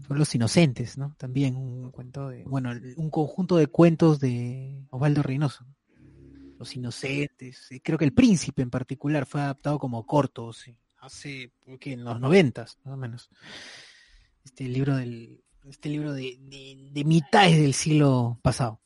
Fue 0.00 0.18
Los 0.18 0.34
Inocentes, 0.34 0.98
¿no? 0.98 1.14
También 1.16 1.54
un 1.54 1.92
cuento 1.92 2.28
de, 2.28 2.42
bueno, 2.42 2.72
un 2.96 3.08
conjunto 3.08 3.56
de 3.56 3.68
cuentos 3.68 4.18
de 4.18 4.84
Osvaldo 4.90 5.22
Reynoso. 5.22 5.64
Los 6.58 6.74
Inocentes, 6.74 7.68
y 7.70 7.78
creo 7.78 7.98
que 7.98 8.04
El 8.04 8.12
Príncipe 8.12 8.62
en 8.62 8.70
particular 8.70 9.26
fue 9.26 9.42
adaptado 9.42 9.78
como 9.78 10.04
corto, 10.04 10.52
sí, 10.52 10.76
hace, 10.98 11.52
¿qué? 11.78 11.92
en 11.92 12.02
los 12.02 12.18
noventas, 12.18 12.80
más 12.82 12.94
o 12.94 12.96
menos. 12.96 13.30
Este 14.44 14.64
libro 14.64 14.96
del, 14.96 15.44
este 15.68 15.88
libro 15.88 16.12
de, 16.12 16.36
de, 16.40 16.90
de 16.90 17.04
mitades 17.04 17.56
del 17.60 17.74
siglo 17.74 18.40
pasado. 18.42 18.80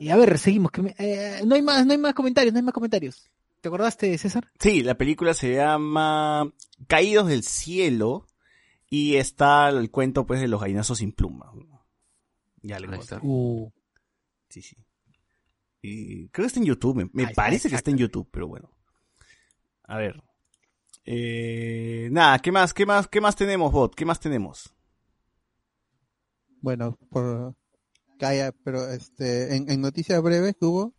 Y 0.00 0.08
a 0.08 0.16
ver, 0.16 0.38
seguimos. 0.38 0.72
Que 0.72 0.82
me- 0.82 0.94
eh, 0.98 1.42
no 1.46 1.54
hay 1.54 1.62
más, 1.62 1.84
no 1.84 1.92
hay 1.92 1.98
más 1.98 2.14
comentarios, 2.14 2.52
no 2.54 2.58
hay 2.58 2.64
más 2.64 2.74
comentarios. 2.74 3.30
¿Te 3.60 3.68
acordaste, 3.68 4.16
César? 4.16 4.50
Sí, 4.58 4.82
la 4.82 4.96
película 4.96 5.34
se 5.34 5.54
llama 5.54 6.50
Caídos 6.86 7.28
del 7.28 7.42
Cielo 7.42 8.26
y 8.88 9.16
está 9.16 9.68
el 9.68 9.90
cuento 9.90 10.24
pues 10.24 10.40
de 10.40 10.48
los 10.48 10.58
gallinazos 10.60 10.98
sin 10.98 11.12
pluma. 11.12 11.52
Ya 12.62 12.80
le 12.80 12.96
está. 12.96 13.20
Uh, 13.22 13.70
Sí, 14.48 14.62
sí. 14.62 14.76
Y 15.82 16.28
creo 16.28 16.44
que 16.44 16.48
está 16.48 16.60
en 16.60 16.66
YouTube, 16.66 17.08
me, 17.12 17.28
parece 17.34 17.68
que 17.68 17.76
está 17.76 17.90
en 17.90 17.98
YouTube, 17.98 18.28
pero 18.32 18.48
bueno. 18.48 18.70
A 19.84 19.96
ver. 19.96 20.22
Eh, 21.04 22.08
nada, 22.10 22.38
¿qué 22.40 22.50
más, 22.50 22.74
qué 22.74 22.84
más, 22.84 23.06
qué 23.06 23.20
más 23.20 23.36
tenemos, 23.36 23.70
bot? 23.70 23.94
¿Qué 23.94 24.04
más 24.04 24.18
tenemos? 24.18 24.74
Bueno, 26.60 26.98
por 27.10 27.54
calla, 28.20 28.52
pero 28.64 28.88
este, 28.90 29.56
en, 29.56 29.80
noticias 29.80 30.22
breves 30.22 30.54
que 30.58 30.66
hubo, 30.66 30.94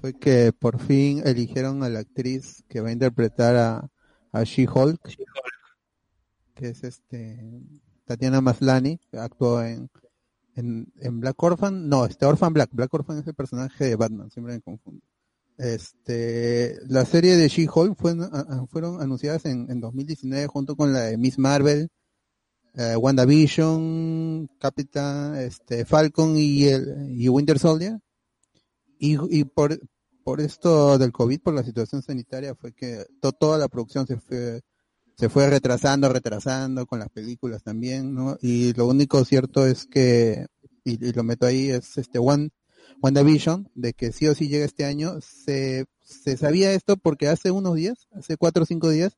fue 0.00 0.14
que 0.14 0.52
por 0.52 0.78
fin 0.78 1.22
eligieron 1.26 1.82
a 1.82 1.88
la 1.88 1.98
actriz 2.00 2.64
que 2.68 2.80
va 2.80 2.90
a 2.90 2.92
interpretar 2.92 3.56
a, 3.56 3.90
a 4.32 4.42
She-Hulk, 4.44 5.00
que 6.54 6.68
es 6.68 6.84
este 6.84 7.60
Tatiana 8.04 8.40
Maslany, 8.40 8.98
que 9.10 9.18
actuó 9.18 9.62
en, 9.62 9.90
en, 10.54 11.20
Black 11.20 11.42
Orphan, 11.42 11.88
no, 11.88 12.06
este 12.06 12.24
Orphan 12.24 12.52
Black, 12.52 12.70
Black 12.72 12.94
Orphan 12.94 13.18
es 13.18 13.26
el 13.26 13.34
personaje 13.34 13.84
de 13.84 13.96
Batman, 13.96 14.30
siempre 14.30 14.54
me 14.54 14.60
confundo. 14.60 15.02
Este, 15.58 16.76
la 16.86 17.04
serie 17.04 17.36
de 17.36 17.48
She-Hulk 17.48 17.96
fue, 17.98 18.12
a- 18.12 18.24
a- 18.62 18.66
fueron 18.68 19.00
anunciadas 19.02 19.44
en, 19.46 19.70
en 19.70 19.80
2019 19.80 20.46
junto 20.46 20.76
con 20.76 20.92
la 20.92 21.00
de 21.00 21.16
Miss 21.18 21.38
Marvel, 21.38 21.90
eh, 22.76 22.94
WandaVision, 22.96 24.48
Capitán, 24.58 25.36
este, 25.36 25.84
Falcon 25.84 26.36
y, 26.36 26.64
el, 26.64 27.14
y 27.18 27.28
Winter 27.28 27.58
Soldier. 27.58 27.98
Y, 28.98 29.16
y 29.30 29.44
por, 29.44 29.78
por 30.24 30.40
esto 30.40 30.98
del 30.98 31.12
COVID, 31.12 31.40
por 31.40 31.54
la 31.54 31.64
situación 31.64 32.02
sanitaria, 32.02 32.54
fue 32.54 32.72
que 32.72 33.04
to- 33.20 33.32
toda 33.32 33.58
la 33.58 33.68
producción 33.68 34.06
se 34.06 34.18
fue, 34.18 34.62
se 35.16 35.28
fue 35.28 35.48
retrasando, 35.50 36.08
retrasando 36.10 36.86
con 36.86 36.98
las 36.98 37.08
películas 37.10 37.62
también, 37.62 38.14
¿no? 38.14 38.36
Y 38.40 38.72
lo 38.74 38.86
único 38.86 39.24
cierto 39.24 39.66
es 39.66 39.86
que, 39.86 40.46
y, 40.84 41.04
y 41.04 41.12
lo 41.12 41.22
meto 41.24 41.46
ahí, 41.46 41.70
es 41.70 41.98
este 41.98 42.18
One, 42.18 42.50
WandaVision, 43.02 43.68
de 43.74 43.92
que 43.92 44.12
sí 44.12 44.26
o 44.26 44.34
sí 44.34 44.48
llega 44.48 44.64
este 44.64 44.84
año. 44.84 45.20
Se, 45.20 45.84
se 46.02 46.36
sabía 46.36 46.72
esto 46.72 46.96
porque 46.96 47.28
hace 47.28 47.50
unos 47.50 47.74
días, 47.74 48.06
hace 48.12 48.36
cuatro 48.36 48.62
o 48.62 48.66
cinco 48.66 48.88
días, 48.88 49.16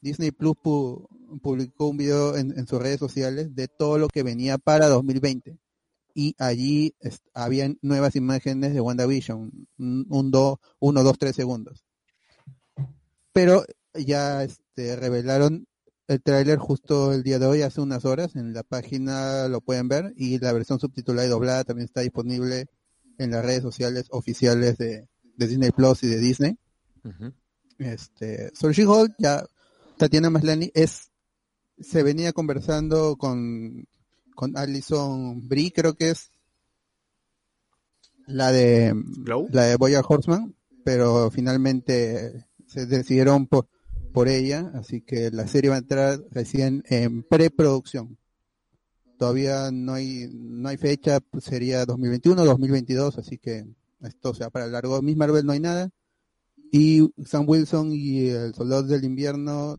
Disney 0.00 0.30
Plus 0.30 0.54
pu- 0.56 1.06
publicó 1.42 1.88
un 1.88 1.96
video 1.96 2.36
en, 2.36 2.58
en 2.58 2.66
sus 2.66 2.80
redes 2.80 2.98
sociales 2.98 3.54
de 3.54 3.68
todo 3.68 3.98
lo 3.98 4.08
que 4.08 4.22
venía 4.22 4.58
para 4.58 4.88
2020. 4.88 5.58
Y 6.14 6.34
allí 6.38 6.94
habían 7.34 7.78
nuevas 7.82 8.16
imágenes 8.16 8.74
de 8.74 8.80
WandaVision, 8.80 9.68
un, 9.78 10.06
un 10.08 10.30
do, 10.30 10.60
uno, 10.80 11.02
dos, 11.04 11.18
tres 11.18 11.36
segundos. 11.36 11.84
Pero 13.32 13.64
ya 13.94 14.42
este, 14.42 14.96
revelaron 14.96 15.66
el 16.08 16.20
tráiler 16.22 16.58
justo 16.58 17.12
el 17.12 17.22
día 17.22 17.38
de 17.38 17.46
hoy, 17.46 17.62
hace 17.62 17.80
unas 17.80 18.04
horas, 18.04 18.34
en 18.34 18.52
la 18.52 18.64
página 18.64 19.46
lo 19.46 19.60
pueden 19.60 19.88
ver 19.88 20.12
y 20.16 20.38
la 20.40 20.52
versión 20.52 20.80
subtitulada 20.80 21.26
y 21.26 21.30
doblada 21.30 21.62
también 21.62 21.84
está 21.84 22.00
disponible 22.00 22.66
en 23.18 23.30
las 23.30 23.44
redes 23.44 23.62
sociales 23.62 24.06
oficiales 24.10 24.76
de, 24.78 25.08
de 25.36 25.46
Disney 25.46 25.70
Plus 25.70 26.02
y 26.02 26.08
de 26.08 26.18
Disney. 26.18 26.58
Ujú. 27.04 27.32
Este, 27.78 28.50
sobre 28.56 28.74
She-Hulk, 28.74 29.14
ya 29.18 29.44
Tatiana 30.00 30.30
Maslany 30.30 30.70
es, 30.72 31.10
se 31.78 32.02
venía 32.02 32.32
conversando 32.32 33.16
con, 33.16 33.86
con 34.34 34.56
Alison 34.56 35.46
Brie, 35.46 35.72
creo 35.72 35.92
que 35.92 36.08
es 36.08 36.30
la 38.26 38.50
de, 38.50 38.94
¿Glow? 38.94 39.48
la 39.52 39.64
de 39.64 39.76
Boya 39.76 40.00
Horseman, 40.00 40.56
pero 40.86 41.30
finalmente 41.30 42.46
se 42.66 42.86
decidieron 42.86 43.46
por, 43.46 43.68
por 44.14 44.28
ella, 44.28 44.72
así 44.72 45.02
que 45.02 45.30
la 45.30 45.46
serie 45.46 45.68
va 45.68 45.76
a 45.76 45.80
entrar 45.80 46.18
recién 46.30 46.82
en 46.86 47.22
preproducción. 47.22 48.16
Todavía 49.18 49.70
no 49.70 49.92
hay, 49.92 50.30
no 50.32 50.70
hay 50.70 50.78
fecha, 50.78 51.20
pues 51.20 51.44
sería 51.44 51.84
2021, 51.84 52.42
2022, 52.42 53.18
así 53.18 53.36
que 53.36 53.66
esto 54.00 54.32
se 54.32 54.44
va 54.44 54.50
para 54.50 54.66
largo. 54.66 55.02
Miss 55.02 55.18
Marvel 55.18 55.44
no 55.44 55.52
hay 55.52 55.60
nada. 55.60 55.90
Y 56.72 57.06
Sam 57.26 57.44
Wilson 57.46 57.92
y 57.92 58.28
el 58.28 58.54
Soldado 58.54 58.84
del 58.84 59.04
Invierno 59.04 59.78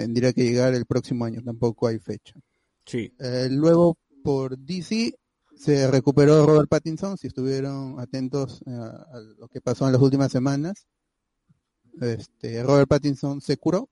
tendría 0.00 0.32
que 0.32 0.44
llegar 0.44 0.72
el 0.74 0.86
próximo 0.86 1.24
año, 1.26 1.42
tampoco 1.42 1.86
hay 1.88 1.98
fecha. 1.98 2.34
Sí. 2.86 3.12
Eh, 3.18 3.48
luego 3.50 3.98
por 4.24 4.56
DC 4.58 5.14
se 5.56 5.90
recuperó 5.90 6.46
Robert 6.46 6.68
Pattinson, 6.70 7.18
si 7.18 7.26
estuvieron 7.26 8.00
atentos 8.00 8.62
eh, 8.66 8.70
a 8.70 9.20
lo 9.38 9.48
que 9.48 9.60
pasó 9.60 9.86
en 9.86 9.92
las 9.92 10.00
últimas 10.00 10.32
semanas. 10.32 10.86
Este, 12.00 12.62
Robert 12.62 12.88
Pattinson 12.88 13.40
se 13.42 13.56
curó 13.58 13.90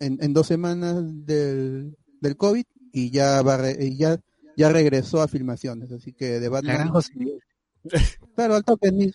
en, 0.00 0.18
en 0.20 0.32
dos 0.32 0.46
semanas 0.48 0.96
del, 1.24 1.96
del 2.20 2.36
COVID 2.36 2.64
y 2.92 3.10
ya 3.10 3.42
va 3.42 3.58
re- 3.58 3.76
y 3.80 3.96
ya 3.96 4.18
ya 4.56 4.70
regresó 4.72 5.22
a 5.22 5.28
filmaciones, 5.28 5.92
así 5.92 6.12
que 6.12 6.40
de 6.40 6.48
Batman. 6.48 6.90
Claro, 8.34 8.54
al 8.56 8.64
toque. 8.64 8.90
ni- 8.90 9.12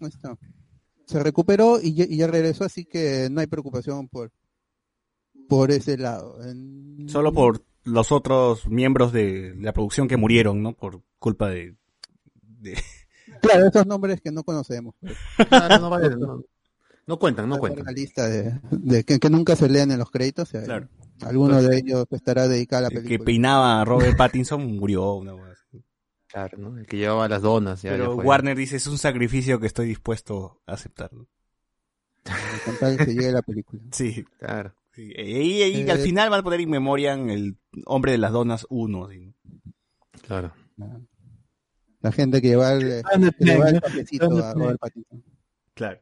está. 0.00 0.36
Se 1.08 1.20
recuperó 1.22 1.80
y 1.82 1.94
ya, 1.94 2.04
y 2.04 2.18
ya 2.18 2.26
regresó, 2.28 2.64
así 2.64 2.84
que 2.84 3.28
no 3.30 3.40
hay 3.40 3.46
preocupación 3.48 4.08
por 4.08 4.30
por 5.48 5.70
ese 5.70 5.96
lado. 5.96 6.42
En- 6.44 7.08
Solo 7.08 7.32
por 7.32 7.64
los 7.84 8.12
otros 8.12 8.68
miembros 8.68 9.12
de 9.12 9.54
la 9.58 9.72
producción 9.72 10.06
que 10.08 10.18
murieron, 10.18 10.62
¿no? 10.62 10.74
Por 10.74 11.00
culpa 11.18 11.48
de, 11.48 11.74
de, 12.42 12.74
Claro, 13.42 13.66
esos 13.66 13.86
nombres 13.86 14.20
que 14.20 14.30
no 14.30 14.44
conocemos. 14.44 14.94
Claro, 15.48 15.78
no, 15.78 15.90
vale, 15.90 16.10
no- 16.16 16.44
no 17.06 17.18
cuentan, 17.18 17.48
no 17.48 17.54
Una 17.54 17.60
cuentan. 17.60 17.94
lista 17.94 18.28
de, 18.28 18.60
de 18.70 19.04
que, 19.04 19.18
que 19.18 19.30
nunca 19.30 19.56
se 19.56 19.68
leen 19.70 19.90
en 19.90 19.98
los 19.98 20.10
créditos. 20.10 20.48
o 20.48 20.50
sea, 20.50 20.62
Claro. 20.64 20.88
Alguno 21.22 21.60
de 21.62 21.78
ellos 21.78 22.04
estará 22.10 22.46
dedicado 22.46 22.86
a 22.86 22.90
la 22.90 22.96
El 22.96 23.02
que 23.02 23.08
película. 23.08 23.24
peinaba 23.24 23.80
a 23.80 23.84
Robert 23.84 24.16
Pattinson 24.16 24.76
murió 24.76 25.14
una 25.14 25.32
vez. 25.34 25.57
Claro, 26.28 26.58
¿no? 26.58 26.78
El 26.78 26.86
que 26.86 26.96
llevaba 26.98 27.26
las 27.28 27.42
donas. 27.42 27.82
Ya, 27.82 27.90
ya 27.92 27.96
Pero 27.96 28.14
fue. 28.16 28.24
Warner 28.24 28.56
dice, 28.56 28.76
es 28.76 28.86
un 28.86 28.98
sacrificio 28.98 29.58
que 29.60 29.66
estoy 29.66 29.86
dispuesto 29.88 30.60
a 30.66 30.74
aceptar. 30.74 31.12
¿no? 31.12 31.26
Con 32.64 32.76
tal 32.78 32.96
que 32.98 33.06
llegue 33.06 33.32
la 33.32 33.42
película. 33.42 33.82
Sí. 33.92 34.24
Claro. 34.38 34.74
sí. 34.94 35.10
Y, 35.16 35.62
y- 35.62 35.82
y 35.84 35.90
al 35.90 36.00
Eh, 36.00 36.02
final 36.02 36.28
van 36.30 36.40
a 36.40 36.42
poner 36.42 36.60
in 36.60 36.70
memoriam 36.70 37.30
el 37.30 37.56
hombre 37.86 38.12
de 38.12 38.18
las 38.18 38.32
donas 38.32 38.66
1. 38.68 39.06
así, 39.06 39.26
¿no? 39.26 39.34
Claro. 40.22 40.52
La 42.00 42.12
gente 42.12 42.40
que 42.42 42.48
lleva 42.48 42.72
el, 42.74 43.02
que 43.02 43.80
cafecito 43.82 44.38
a. 44.44 44.54
Claro. 45.74 46.00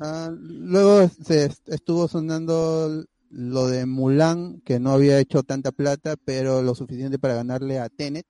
Ah, 0.00 0.30
luego 0.32 1.08
se 1.08 1.44
est- 1.46 1.68
estuvo 1.68 2.08
sonando 2.08 3.04
lo 3.30 3.66
de 3.66 3.84
Mulan, 3.84 4.60
que 4.62 4.78
no 4.80 4.92
había 4.92 5.18
hecho 5.18 5.42
tanta 5.42 5.72
plata, 5.72 6.16
pero 6.24 6.62
lo 6.62 6.74
suficiente 6.74 7.18
para 7.18 7.34
ganarle 7.34 7.78
a 7.80 7.88
Tenet. 7.88 8.26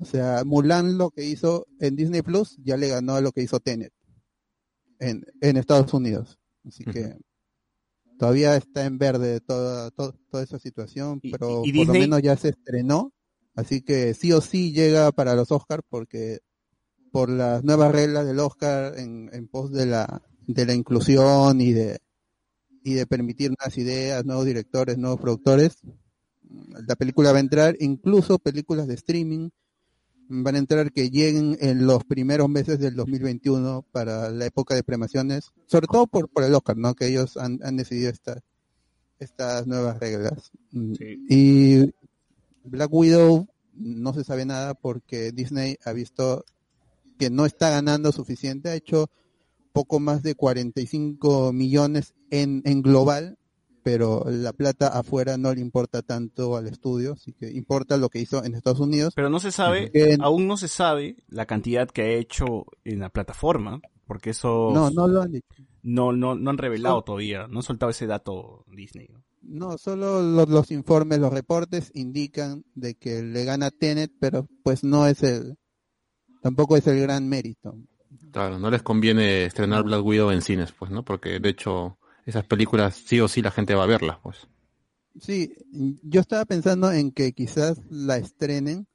O 0.00 0.04
sea, 0.04 0.44
Mulan 0.44 0.96
lo 0.98 1.10
que 1.10 1.24
hizo 1.24 1.66
en 1.80 1.96
Disney 1.96 2.22
Plus 2.22 2.56
ya 2.62 2.76
le 2.76 2.88
ganó 2.88 3.14
a 3.16 3.20
lo 3.20 3.32
que 3.32 3.42
hizo 3.42 3.58
Tenet 3.60 3.92
en, 5.00 5.24
en 5.40 5.56
Estados 5.56 5.92
Unidos. 5.94 6.38
Así 6.64 6.84
que 6.84 7.16
todavía 8.18 8.56
está 8.56 8.84
en 8.84 8.98
verde 8.98 9.40
toda, 9.40 9.90
toda, 9.90 10.12
toda 10.30 10.42
esa 10.42 10.58
situación, 10.58 11.20
Y- 11.22 11.30
pero 11.32 11.62
y 11.64 11.72
por 11.72 11.86
lo 11.88 11.92
menos 12.00 12.22
ya 12.22 12.36
se 12.36 12.50
estrenó. 12.50 13.12
Así 13.54 13.82
que 13.82 14.14
sí 14.14 14.32
o 14.32 14.40
sí 14.40 14.72
llega 14.72 15.10
para 15.12 15.34
los 15.34 15.50
Oscars 15.50 15.82
porque 15.88 16.38
por 17.10 17.28
las 17.28 17.64
nuevas 17.64 17.90
reglas 17.90 18.26
del 18.26 18.38
Oscar 18.38 18.96
en, 18.98 19.30
en 19.32 19.48
pos 19.48 19.72
de 19.72 19.86
la 19.86 20.22
de 20.46 20.64
la 20.64 20.74
inclusión 20.74 21.60
y 21.60 21.72
de 21.72 21.98
y 22.84 22.94
de 22.94 23.06
permitir 23.06 23.50
nuevas 23.50 23.76
ideas, 23.76 24.24
nuevos 24.24 24.46
directores, 24.46 24.96
nuevos 24.96 25.20
productores, 25.20 25.78
la 26.86 26.94
película 26.96 27.32
va 27.32 27.38
a 27.38 27.40
entrar, 27.40 27.76
incluso 27.80 28.38
películas 28.38 28.86
de 28.86 28.94
streaming 28.94 29.50
van 30.28 30.54
a 30.54 30.58
entrar 30.58 30.92
que 30.92 31.10
lleguen 31.10 31.56
en 31.60 31.86
los 31.86 32.04
primeros 32.04 32.48
meses 32.48 32.78
del 32.78 32.94
2021 32.94 33.84
para 33.90 34.30
la 34.30 34.46
época 34.46 34.74
de 34.74 34.82
premiaciones, 34.84 35.52
sobre 35.66 35.86
todo 35.86 36.06
por, 36.06 36.28
por 36.28 36.44
el 36.44 36.54
Oscar, 36.54 36.76
¿no? 36.76 36.94
Que 36.94 37.06
ellos 37.06 37.36
han, 37.36 37.60
han 37.62 37.76
decidido 37.76 38.10
estas 38.10 38.42
estas 39.18 39.66
nuevas 39.66 39.98
reglas. 39.98 40.52
Mm, 40.72 40.92
Y 41.28 41.92
Black 42.64 42.92
Widow 42.92 43.48
no 43.74 44.14
se 44.14 44.24
sabe 44.24 44.44
nada 44.44 44.74
porque 44.74 45.32
Disney 45.32 45.76
ha 45.84 45.92
visto 45.92 46.44
que 47.18 47.30
no 47.30 47.46
está 47.46 47.70
ganando 47.70 48.12
suficiente, 48.12 48.68
ha 48.68 48.74
hecho 48.74 49.10
poco 49.72 50.00
más 50.00 50.22
de 50.22 50.34
45 50.34 51.52
millones 51.52 52.14
en, 52.30 52.62
en 52.64 52.82
global, 52.82 53.38
pero 53.82 54.24
la 54.28 54.52
plata 54.52 54.88
afuera 54.88 55.36
no 55.36 55.52
le 55.54 55.60
importa 55.60 56.02
tanto 56.02 56.56
al 56.56 56.66
estudio, 56.66 57.12
así 57.14 57.32
que 57.32 57.50
importa 57.50 57.96
lo 57.96 58.08
que 58.08 58.20
hizo 58.20 58.44
en 58.44 58.54
Estados 58.54 58.80
Unidos. 58.80 59.12
Pero 59.16 59.30
no 59.30 59.40
se 59.40 59.50
sabe, 59.52 59.90
Que- 59.90 60.16
aún 60.20 60.46
no 60.46 60.56
se 60.56 60.68
sabe 60.68 61.16
la 61.28 61.46
cantidad 61.46 61.88
que 61.88 62.02
ha 62.02 62.08
hecho 62.10 62.66
en 62.84 63.00
la 63.00 63.08
plataforma, 63.10 63.80
porque 64.06 64.30
eso 64.30 64.70
No, 64.72 64.90
no 64.90 65.06
lo 65.08 65.22
han 65.22 65.32
dicho. 65.32 65.46
no, 65.82 66.12
no, 66.12 66.34
no 66.34 66.50
han 66.50 66.58
revelado 66.58 67.02
todavía, 67.02 67.46
no 67.46 67.58
han 67.58 67.62
soltado 67.62 67.90
ese 67.90 68.06
dato 68.06 68.64
Disney. 68.74 69.08
¿no? 69.12 69.22
No, 69.42 69.78
solo 69.78 70.20
los, 70.22 70.48
los 70.48 70.70
informes, 70.70 71.18
los 71.20 71.32
reportes 71.32 71.90
indican 71.94 72.64
de 72.74 72.94
que 72.96 73.22
le 73.22 73.44
gana 73.44 73.70
Tenet, 73.70 74.12
pero 74.20 74.46
pues 74.62 74.84
no 74.84 75.06
es 75.06 75.22
el, 75.22 75.56
tampoco 76.42 76.76
es 76.76 76.86
el 76.86 77.00
gran 77.00 77.28
mérito. 77.28 77.74
Claro, 78.32 78.58
no 78.58 78.70
les 78.70 78.82
conviene 78.82 79.44
estrenar 79.44 79.84
Black 79.84 80.04
Widow 80.04 80.30
en 80.30 80.42
cines, 80.42 80.72
pues, 80.72 80.90
¿no? 80.90 81.02
Porque 81.04 81.40
de 81.40 81.48
hecho 81.48 81.98
esas 82.28 82.44
películas 82.44 82.94
sí 82.94 83.20
o 83.20 83.26
sí 83.26 83.40
la 83.40 83.50
gente 83.50 83.74
va 83.74 83.84
a 83.84 83.86
verlas, 83.86 84.18
pues. 84.22 84.46
Sí, 85.18 85.54
yo 86.02 86.20
estaba 86.20 86.44
pensando 86.44 86.92
en 86.92 87.10
que 87.10 87.32
quizás 87.32 87.80
la 87.88 88.18
estrenen, 88.18 88.86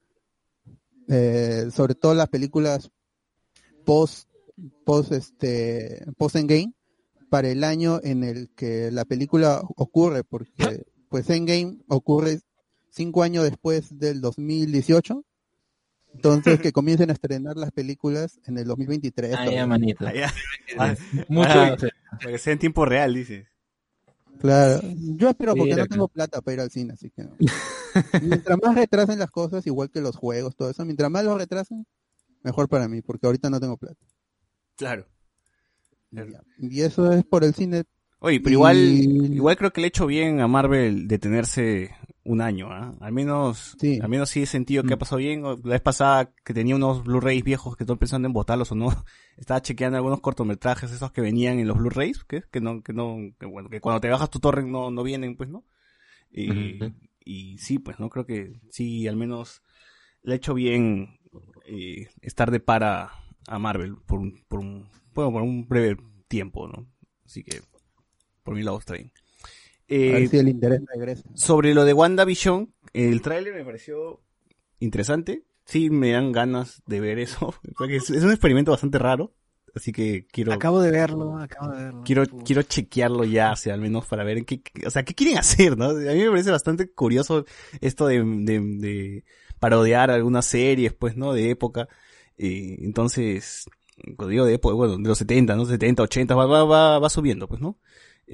eh, 1.10 1.68
sobre 1.74 1.96
todo 1.96 2.14
las 2.14 2.30
películas 2.30 2.92
post, 3.86 4.30
post 4.86 5.12
este, 5.14 6.06
post 6.16 6.36
Endgame, 6.36 6.74
para 7.30 7.50
el 7.50 7.64
año 7.64 8.00
en 8.04 8.24
el 8.24 8.52
que 8.56 8.92
la 8.92 9.04
película 9.04 9.64
ocurre, 9.78 10.24
porque 10.24 10.86
pues 11.10 11.28
Endgame 11.32 11.80
ocurre 11.88 12.40
cinco 12.92 13.24
años 13.24 13.46
después 13.46 13.98
del 13.98 14.22
2018, 14.22 15.26
entonces 16.14 16.60
que 16.60 16.72
comiencen 16.74 17.10
a 17.10 17.14
estrenar 17.14 17.56
las 17.58 17.72
películas 17.72 18.40
en 18.46 18.58
el 18.58 18.66
2023. 18.66 19.36
Ah, 19.38 19.46
ya, 19.52 19.68
manito. 19.68 20.06
Ah, 20.08 20.14
ya. 20.14 20.34
Ah, 20.78 20.96
Mucho. 21.28 21.50
ah, 21.50 21.76
para 22.20 22.32
que 22.32 22.38
sea 22.38 22.54
en 22.54 22.60
tiempo 22.60 22.86
real, 22.86 23.14
dices. 23.14 23.48
Claro, 24.40 24.82
yo 24.98 25.30
espero 25.30 25.54
porque 25.56 25.72
Mira, 25.74 25.84
no 25.84 25.88
tengo 25.88 26.08
plata 26.08 26.42
para 26.42 26.56
ir 26.56 26.60
al 26.62 26.72
cine, 26.72 26.94
así 26.94 27.10
que 27.12 27.24
mientras 28.22 28.58
más 28.62 28.76
retrasen 28.76 29.20
las 29.20 29.30
cosas, 29.32 29.66
igual 29.68 29.90
que 29.90 30.02
los 30.02 30.16
juegos, 30.16 30.56
todo 30.56 30.70
eso, 30.70 30.84
mientras 30.86 31.10
más 31.10 31.24
los 31.24 31.38
retrasen, 31.38 31.86
mejor 32.42 32.68
para 32.68 32.88
mí, 32.88 33.02
porque 33.02 33.26
ahorita 33.28 33.50
no 33.50 33.60
tengo 33.60 33.78
plata. 33.78 34.04
Claro. 34.76 35.06
Y 36.60 36.82
eso 36.82 37.12
es 37.14 37.24
por 37.24 37.44
el 37.44 37.54
cine. 37.54 37.84
Oye, 38.20 38.40
pero 38.40 38.50
Y- 38.52 38.54
igual, 38.54 38.78
igual 38.78 39.58
creo 39.58 39.72
que 39.72 39.82
le 39.82 39.88
he 39.88 39.90
hecho 39.90 40.08
bien 40.08 40.40
a 40.42 40.48
Marvel 40.48 41.08
detenerse 41.08 41.92
un 42.26 42.40
año, 42.42 42.70
¿ah? 42.72 42.94
Al 43.02 43.12
menos, 43.12 43.76
Sí. 43.80 44.00
al 44.02 44.08
menos 44.10 44.30
sí 44.30 44.44
he 44.44 44.46
sentido 44.46 44.84
que 44.84 44.94
ha 44.94 44.98
pasado 44.98 45.18
bien. 45.18 45.44
La 45.44 45.56
vez 45.56 45.82
pasada 45.82 46.34
que 46.46 46.54
tenía 46.54 46.76
unos 46.76 47.04
Blu-rays 47.04 47.44
viejos 47.44 47.76
que 47.76 47.84
estoy 47.84 47.98
pensando 47.98 48.28
en 48.28 48.34
botarlos 48.34 48.72
o 48.72 48.76
no, 48.76 48.88
estaba 49.38 49.62
chequeando 49.62 49.98
algunos 49.98 50.22
cortometrajes 50.22 50.92
esos 50.92 51.12
que 51.12 51.22
venían 51.22 51.60
en 51.60 51.68
los 51.68 51.78
Blu-rays, 51.78 52.24
que, 52.24 52.44
que 52.52 52.62
no, 52.62 52.82
que 52.82 52.94
no, 52.94 53.18
que 53.40 53.46
bueno, 53.46 53.70
que 53.70 53.82
cuando 53.82 54.00
te 54.00 54.10
bajas 54.10 54.30
tu 54.30 54.40
torrent 54.40 54.70
no, 54.70 54.90
no 54.90 55.04
vienen, 55.04 55.36
pues, 55.36 55.50
¿no? 55.50 55.66
Y, 56.32 56.80
y 57.26 57.58
sí, 57.60 57.78
pues, 57.80 58.00
¿no? 58.00 58.10
Creo 58.10 58.26
que 58.26 58.60
sí, 58.70 59.08
al 59.08 59.16
menos 59.18 59.62
le 60.24 60.34
he 60.34 60.38
hecho 60.38 60.54
bien 60.54 61.20
eh, 61.66 62.08
estar 62.22 62.50
de 62.52 62.60
para 62.60 63.12
a 63.48 63.60
Marvel 63.60 63.98
por 64.08 64.20
un, 64.20 64.44
por 64.48 64.60
un, 64.62 64.88
bueno, 65.14 65.32
por 65.32 65.42
un 65.42 65.68
breve 65.68 65.98
tiempo, 66.30 66.68
¿no? 66.68 66.88
Así 67.26 67.44
que, 67.44 67.60
por 68.44 68.56
mi 68.56 68.64
lado 68.64 68.80
está 68.80 68.94
bien. 68.94 69.12
A 69.90 69.94
Eh, 69.96 70.12
ver 70.12 70.28
si 70.30 70.38
el 70.38 70.50
interés 70.50 70.82
regresa. 70.94 71.24
sobre 71.36 71.74
lo 71.74 71.86
de 71.86 71.94
WandaVision, 71.94 72.74
el 72.94 73.22
tráiler 73.22 73.54
me 73.54 73.66
pareció 73.66 74.22
interesante. 74.80 75.44
Sí, 75.66 75.90
me 75.90 76.12
dan 76.12 76.32
ganas 76.32 76.82
de 76.86 77.00
ver 77.00 77.20
eso. 77.20 77.54
Porque 77.78 77.98
es, 77.98 78.10
es 78.10 78.24
un 78.24 78.32
experimento 78.32 78.72
bastante 78.72 79.00
raro. 79.00 79.34
Así 79.76 79.92
que 79.92 80.28
quiero, 80.32 80.54
Acabo 80.54 80.82
de 80.82 80.92
verlo, 80.92 81.38
acabo 81.40 81.72
de 81.72 81.84
verlo. 81.86 82.02
quiero, 82.06 82.24
quiero 82.46 82.62
chequearlo 82.62 83.24
ya, 83.24 83.54
o 83.54 83.56
sea, 83.56 83.74
al 83.74 83.82
menos 83.82 84.06
para 84.06 84.24
ver 84.24 84.46
qué, 84.46 84.62
qué- 84.62 84.86
o 84.86 84.92
sea, 84.92 85.04
qué 85.04 85.16
quieren 85.16 85.38
hacer, 85.40 85.78
¿no? 85.78 85.86
A 85.90 85.94
mí 85.94 86.20
me 86.20 86.30
parece 86.30 86.52
bastante 86.52 86.92
curioso 86.92 87.46
esto 87.82 88.06
de, 88.06 88.24
de, 88.24 88.60
de 88.60 89.24
parodiar 89.60 90.12
algunas 90.12 90.46
series, 90.46 90.94
pues, 90.94 91.18
¿no? 91.18 91.34
De 91.34 91.50
época. 91.50 91.88
Eh, 92.38 92.78
entonces, 92.82 93.66
cuando 94.16 94.28
digo 94.28 94.46
de 94.46 94.54
época, 94.56 94.76
bueno, 94.76 94.98
de 94.98 95.08
los 95.10 95.18
70, 95.18 95.56
¿no? 95.56 95.66
70, 95.66 96.04
80, 96.04 96.36
va, 96.36 96.46
va, 96.46 96.64
va, 96.66 97.00
va 97.00 97.10
subiendo, 97.10 97.48
pues, 97.48 97.60
¿no? 97.60 97.80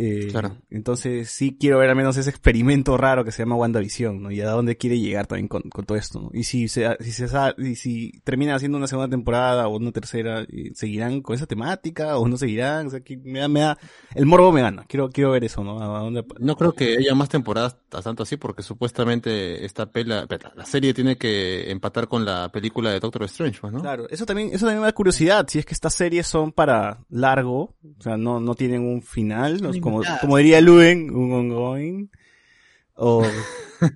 Eh, 0.02 0.30
Claro. 0.32 0.56
Entonces 0.70 1.30
sí 1.30 1.58
quiero 1.60 1.80
ver 1.80 1.90
al 1.90 1.96
menos 1.96 2.16
ese 2.16 2.30
experimento 2.30 2.96
raro 2.96 3.26
que 3.26 3.34
se 3.34 3.44
llama 3.44 3.58
WandaVision, 3.58 4.22
¿no? 4.22 4.32
Y 4.32 4.40
a 4.40 4.50
dónde 4.50 4.78
quiere 4.78 4.98
llegar 4.98 5.28
también 5.28 5.50
con, 5.50 5.64
con 5.64 5.86
todo 5.86 5.98
esto, 5.98 6.22
¿no? 6.22 6.30
Y 6.34 6.44
si 6.44 6.70
se, 6.70 6.96
si 7.02 7.12
se 7.12 7.28
y 7.58 7.76
si 7.76 8.22
termina 8.24 8.56
haciendo 8.56 8.78
una 8.78 8.88
segunda 8.88 9.10
temporada 9.10 9.68
o 9.68 9.76
una 9.76 9.92
tercera, 9.92 10.44
eh, 10.44 10.72
¿seguirán 10.74 11.22
con 11.22 11.36
esa 11.36 11.48
temática 11.48 12.18
o 12.18 12.30
no 12.30 12.38
seguirán? 12.38 12.88
O 12.88 12.90
sea, 12.92 13.02
que 13.02 13.18
me 13.18 13.40
da, 13.40 13.50
me 13.50 13.60
da, 13.60 13.78
el 14.16 14.26
morbo 14.26 14.54
me 14.54 14.62
gana. 14.62 14.86
Quiero, 14.88 15.10
quiero 15.10 15.32
ver 15.32 15.44
eso, 15.44 15.66
¿no? 15.66 15.82
A 15.82 16.00
dónde, 16.00 16.24
No 16.40 16.56
creo 16.56 16.72
que 16.72 16.98
haya 16.98 17.14
más 17.14 17.28
temporadas 17.28 17.78
a 17.92 18.02
tanto 18.02 18.24
así, 18.24 18.38
porque 18.38 18.64
supuestamente 18.64 19.66
esta 19.66 19.92
pela, 19.92 20.26
la 20.56 20.66
serie 20.66 20.94
tiene 20.94 21.18
que 21.18 21.72
empatar 21.72 22.08
con 22.08 22.24
la 22.24 22.50
película 22.54 22.92
de 22.92 23.02
Doctor 23.02 23.24
Strange, 23.24 23.60
pues, 23.60 23.74
¿no? 23.74 23.82
Claro, 23.82 24.08
eso 24.10 24.26
también, 24.26 24.50
eso 24.54 24.66
también 24.66 24.80
me 24.80 24.86
da 24.86 24.94
curiosidad, 24.94 25.46
si 25.50 25.60
es 25.60 25.66
que 25.66 25.74
estas 25.74 25.94
series 25.94 26.26
son 26.26 26.54
para 26.54 27.00
largo, 27.10 27.76
o 27.98 28.02
sea, 28.02 28.16
no, 28.16 28.40
no 28.40 28.56
tienen 28.56 28.82
un 28.82 29.02
final, 29.02 29.62
¿no? 29.62 29.72
Como, 29.92 30.04
como 30.22 30.38
diría 30.38 30.62
Luen, 30.62 31.10
un 31.16 31.32
ongoing, 31.34 32.10
o, 32.96 33.24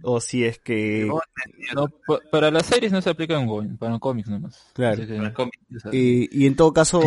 o 0.04 0.22
si 0.22 0.46
es 0.46 0.60
que, 0.60 1.10
No, 1.76 1.88
pa- 2.08 2.20
para 2.32 2.52
las 2.52 2.66
series 2.66 2.92
no 2.92 3.02
se 3.02 3.10
aplica 3.10 3.38
Go, 3.38 3.64
para 3.78 3.92
los 3.94 4.00
cómics 4.00 4.30
nomás. 4.30 4.66
Claro. 4.74 4.98
Que- 5.06 5.50
y, 5.98 6.44
y 6.44 6.46
en 6.48 6.56
todo 6.56 6.72
caso, 6.74 7.02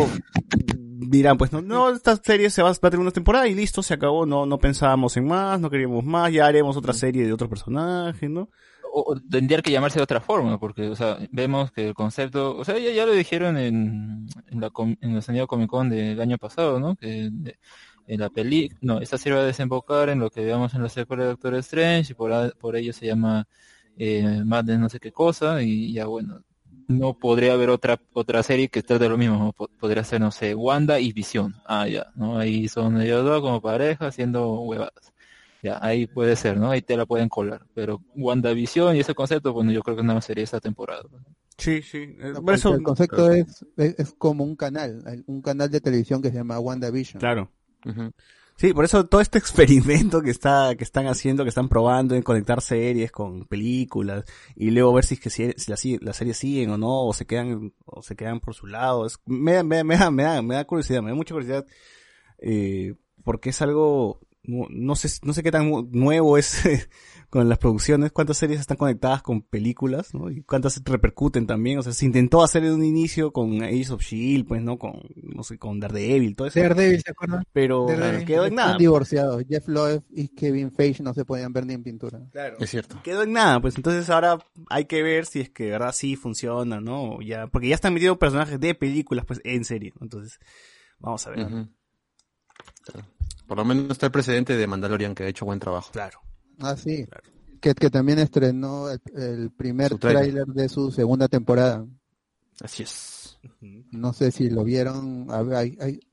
dirán, 0.75 1.37
pues 1.37 1.51
no, 1.53 1.61
no, 1.61 1.89
esta 1.89 2.15
serie 2.17 2.49
se 2.49 2.61
va, 2.61 2.69
a 2.69 2.73
tener 2.75 2.99
una 2.99 3.11
temporada 3.11 3.47
y 3.47 3.55
listo, 3.55 3.81
se 3.81 3.93
acabó, 3.93 4.25
no, 4.25 4.45
no 4.45 4.57
pensábamos 4.57 5.15
en 5.17 5.25
más, 5.27 5.59
no 5.59 5.69
queríamos 5.69 6.03
más, 6.03 6.31
ya 6.31 6.45
haremos 6.45 6.75
otra 6.77 6.93
serie 6.93 7.25
de 7.25 7.33
otro 7.33 7.49
personaje, 7.49 8.29
¿no? 8.29 8.49
o, 8.93 9.13
o 9.13 9.19
tendría 9.19 9.61
que 9.61 9.71
llamarse 9.71 9.99
de 9.99 10.03
otra 10.03 10.21
forma, 10.21 10.59
porque, 10.59 10.87
o 10.89 10.95
sea, 10.95 11.17
vemos 11.31 11.71
que 11.71 11.89
el 11.89 11.93
concepto, 11.93 12.55
o 12.57 12.65
sea, 12.65 12.79
ya, 12.79 12.89
ya 12.91 13.05
lo 13.05 13.11
dijeron 13.11 13.55
en, 13.57 14.25
en 14.47 14.59
la, 14.61 14.71
en 15.01 15.21
San 15.21 15.33
Diego 15.33 15.47
Comic 15.47 15.69
Con 15.69 15.89
del 15.89 16.19
año 16.19 16.37
pasado, 16.39 16.79
¿no? 16.79 16.95
Que 16.95 17.29
de- 17.31 17.59
en 18.07 18.19
la 18.21 18.29
peli, 18.29 18.71
no, 18.81 18.99
esta 19.01 19.17
serie 19.17 19.37
va 19.37 19.43
a 19.43 19.47
desembocar 19.47 20.09
en 20.09 20.19
lo 20.19 20.29
que 20.31 20.43
veamos 20.43 20.73
en 20.73 20.83
la 20.83 20.89
secuela 20.89 21.23
de 21.23 21.29
Doctor 21.31 21.55
Strange, 21.55 22.13
y 22.13 22.15
por, 22.15 22.33
a- 22.33 22.49
por 22.51 22.75
ello 22.75 22.93
se 22.93 23.05
llama 23.07 23.47
eh, 23.97 24.43
más 24.45 24.65
de 24.65 24.77
no 24.77 24.89
sé 24.89 24.99
qué 24.99 25.11
cosa, 25.11 25.61
y 25.63 25.93
ya 25.93 26.05
bueno, 26.07 26.41
no 26.87 27.13
podría 27.15 27.53
haber 27.53 27.69
otra 27.69 27.99
otra 28.13 28.43
serie 28.43 28.69
que 28.69 28.83
trate 28.83 29.03
de 29.05 29.09
lo 29.09 29.17
mismo. 29.17 29.51
Po- 29.53 29.69
Podría 29.79 30.03
ser, 30.03 30.21
no 30.21 30.31
sé, 30.31 30.55
Wanda 30.55 30.99
y 30.99 31.11
Visión. 31.13 31.55
Ah, 31.65 31.87
ya, 31.87 32.07
¿no? 32.15 32.37
Ahí 32.39 32.67
son 32.69 33.01
ellos 33.01 33.25
dos 33.25 33.41
como 33.41 33.61
pareja 33.61 34.07
haciendo 34.07 34.61
huevadas. 34.61 35.13
Ya, 35.61 35.79
ahí 35.81 36.07
puede 36.07 36.35
ser, 36.35 36.57
¿no? 36.57 36.69
Ahí 36.71 36.81
te 36.81 36.95
la 36.97 37.05
pueden 37.05 37.29
colar. 37.29 37.65
Pero 37.73 38.01
WandaVision 38.15 38.95
y 38.95 38.99
ese 39.01 39.15
concepto, 39.15 39.53
bueno, 39.53 39.71
yo 39.71 39.81
creo 39.83 39.97
que 39.97 40.03
no 40.03 40.21
sería 40.21 40.43
esta 40.43 40.59
temporada. 40.61 41.03
Sí, 41.57 41.81
sí. 41.81 42.15
eh, 42.19 42.33
No, 42.33 42.41
por 42.43 42.53
eso, 42.55 42.73
el 42.75 42.81
concepto 42.83 43.31
es, 43.31 43.65
es, 43.77 43.95
es 43.99 44.13
como 44.17 44.43
un 44.43 44.55
canal, 44.55 45.03
un 45.27 45.41
canal 45.41 45.69
de 45.71 45.81
televisión 45.81 46.21
que 46.21 46.29
se 46.29 46.35
llama 46.35 46.59
WandaVision. 46.59 47.33
claro. 47.33 47.51
Sí, 48.57 48.73
por 48.73 48.85
eso 48.85 49.05
todo 49.05 49.21
este 49.21 49.37
experimento 49.37 50.21
que 50.21 50.31
está, 50.31 50.75
que 50.75 50.83
están 50.83 51.05
haciendo, 51.07 51.43
que 51.43 51.49
están 51.49 51.69
probando 51.69 52.15
en 52.15 52.23
conectar 52.23 52.61
series 52.61 53.11
con 53.11 53.45
películas 53.45 54.25
y 54.55 54.71
luego 54.71 54.93
ver 54.93 55.05
si 55.05 55.13
es 55.13 55.19
que 55.19 55.29
si, 55.29 55.97
las 55.99 56.17
series 56.17 56.37
siguen 56.37 56.71
o 56.71 56.77
no, 56.77 57.05
o 57.05 57.13
se 57.13 57.25
quedan, 57.25 57.73
o 57.85 58.01
se 58.01 58.15
quedan 58.15 58.39
por 58.39 58.55
su 58.55 58.65
lado. 58.65 59.07
Me, 59.25 59.63
me, 59.63 59.83
me, 59.83 59.95
da, 59.95 60.09
me, 60.09 60.23
da, 60.23 60.41
me 60.41 60.55
da 60.55 60.65
curiosidad, 60.65 61.01
me 61.03 61.11
da 61.11 61.15
mucha 61.15 61.35
curiosidad, 61.35 61.65
eh, 62.39 62.95
porque 63.23 63.51
es 63.51 63.61
algo, 63.61 64.21
no, 64.47 64.95
sé, 64.95 65.09
no 65.23 65.33
sé 65.33 65.43
qué 65.43 65.51
tan 65.51 65.69
nu- 65.69 65.87
nuevo 65.91 66.37
es 66.37 66.61
con 67.29 67.49
las 67.49 67.57
producciones, 67.57 68.11
cuántas 68.13 68.37
series 68.37 68.59
están 68.61 68.77
conectadas 68.77 69.21
con 69.21 69.41
películas, 69.41 70.13
¿no? 70.13 70.31
Y 70.31 70.43
cuántas 70.43 70.81
repercuten 70.83 71.45
también, 71.45 71.77
o 71.79 71.83
sea, 71.83 71.91
se 71.91 72.05
intentó 72.05 72.41
hacer 72.43 72.63
en 72.63 72.71
un 72.73 72.83
inicio 72.85 73.33
con 73.33 73.61
Age 73.61 73.91
of 73.91 74.01
Shield, 74.01 74.47
pues, 74.47 74.61
¿no? 74.61 74.77
Con, 74.79 75.01
no 75.15 75.43
sé, 75.43 75.57
con 75.57 75.79
Daredevil, 75.79 76.35
todo 76.35 76.47
eso. 76.47 76.59
Daredevil, 76.59 77.01
¿se 77.03 77.11
acuerdan? 77.11 77.43
Pero 77.51 77.85
Daredevil. 77.87 78.25
quedó 78.25 78.45
en 78.45 78.55
nada. 78.55 78.67
Están 78.69 78.79
divorciados. 78.79 79.43
Jeff 79.49 79.67
Loeb 79.67 80.03
y 80.09 80.29
Kevin 80.29 80.71
Feige 80.71 81.03
no 81.03 81.13
se 81.13 81.25
podían 81.25 81.51
ver 81.51 81.65
ni 81.65 81.73
en 81.73 81.83
pintura. 81.83 82.19
Claro. 82.31 82.57
Es 82.59 82.69
cierto. 82.69 82.99
Quedó 83.03 83.23
en 83.23 83.33
nada, 83.33 83.59
pues 83.59 83.75
entonces 83.75 84.09
ahora 84.09 84.39
hay 84.69 84.85
que 84.85 85.03
ver 85.03 85.25
si 85.25 85.41
es 85.41 85.49
que 85.49 85.65
de 85.65 85.71
verdad 85.71 85.91
sí 85.91 86.15
funciona, 86.15 86.79
¿no? 86.79 87.21
Ya, 87.21 87.47
porque 87.47 87.67
ya 87.67 87.75
están 87.75 87.93
metiendo 87.93 88.17
personajes 88.17 88.59
de 88.59 88.73
películas, 88.73 89.25
pues, 89.25 89.41
en 89.43 89.65
serie. 89.65 89.93
Entonces, 89.99 90.39
vamos 90.99 91.27
a 91.27 91.31
ver. 91.31 91.47
Claro. 92.85 93.07
Por 93.47 93.57
lo 93.57 93.65
menos 93.65 93.91
está 93.91 94.07
el 94.07 94.11
precedente 94.11 94.55
de 94.57 94.67
Mandalorian 94.67 95.15
que 95.15 95.23
ha 95.23 95.27
hecho 95.27 95.45
buen 95.45 95.59
trabajo. 95.59 95.91
Claro. 95.91 96.19
Ah, 96.59 96.75
sí. 96.75 97.05
Que, 97.61 97.73
que 97.73 97.89
también 97.89 98.19
estrenó 98.19 98.89
el, 98.89 98.99
el 99.15 99.51
primer 99.51 99.97
tráiler. 99.97 100.45
de 100.47 100.69
su 100.69 100.91
segunda 100.91 101.27
temporada. 101.27 101.85
Así 102.61 102.83
es. 102.83 103.39
No 103.91 104.13
sé 104.13 104.31
si 104.31 104.49
lo 104.49 104.63
vieron. 104.63 105.27
a 105.31 105.43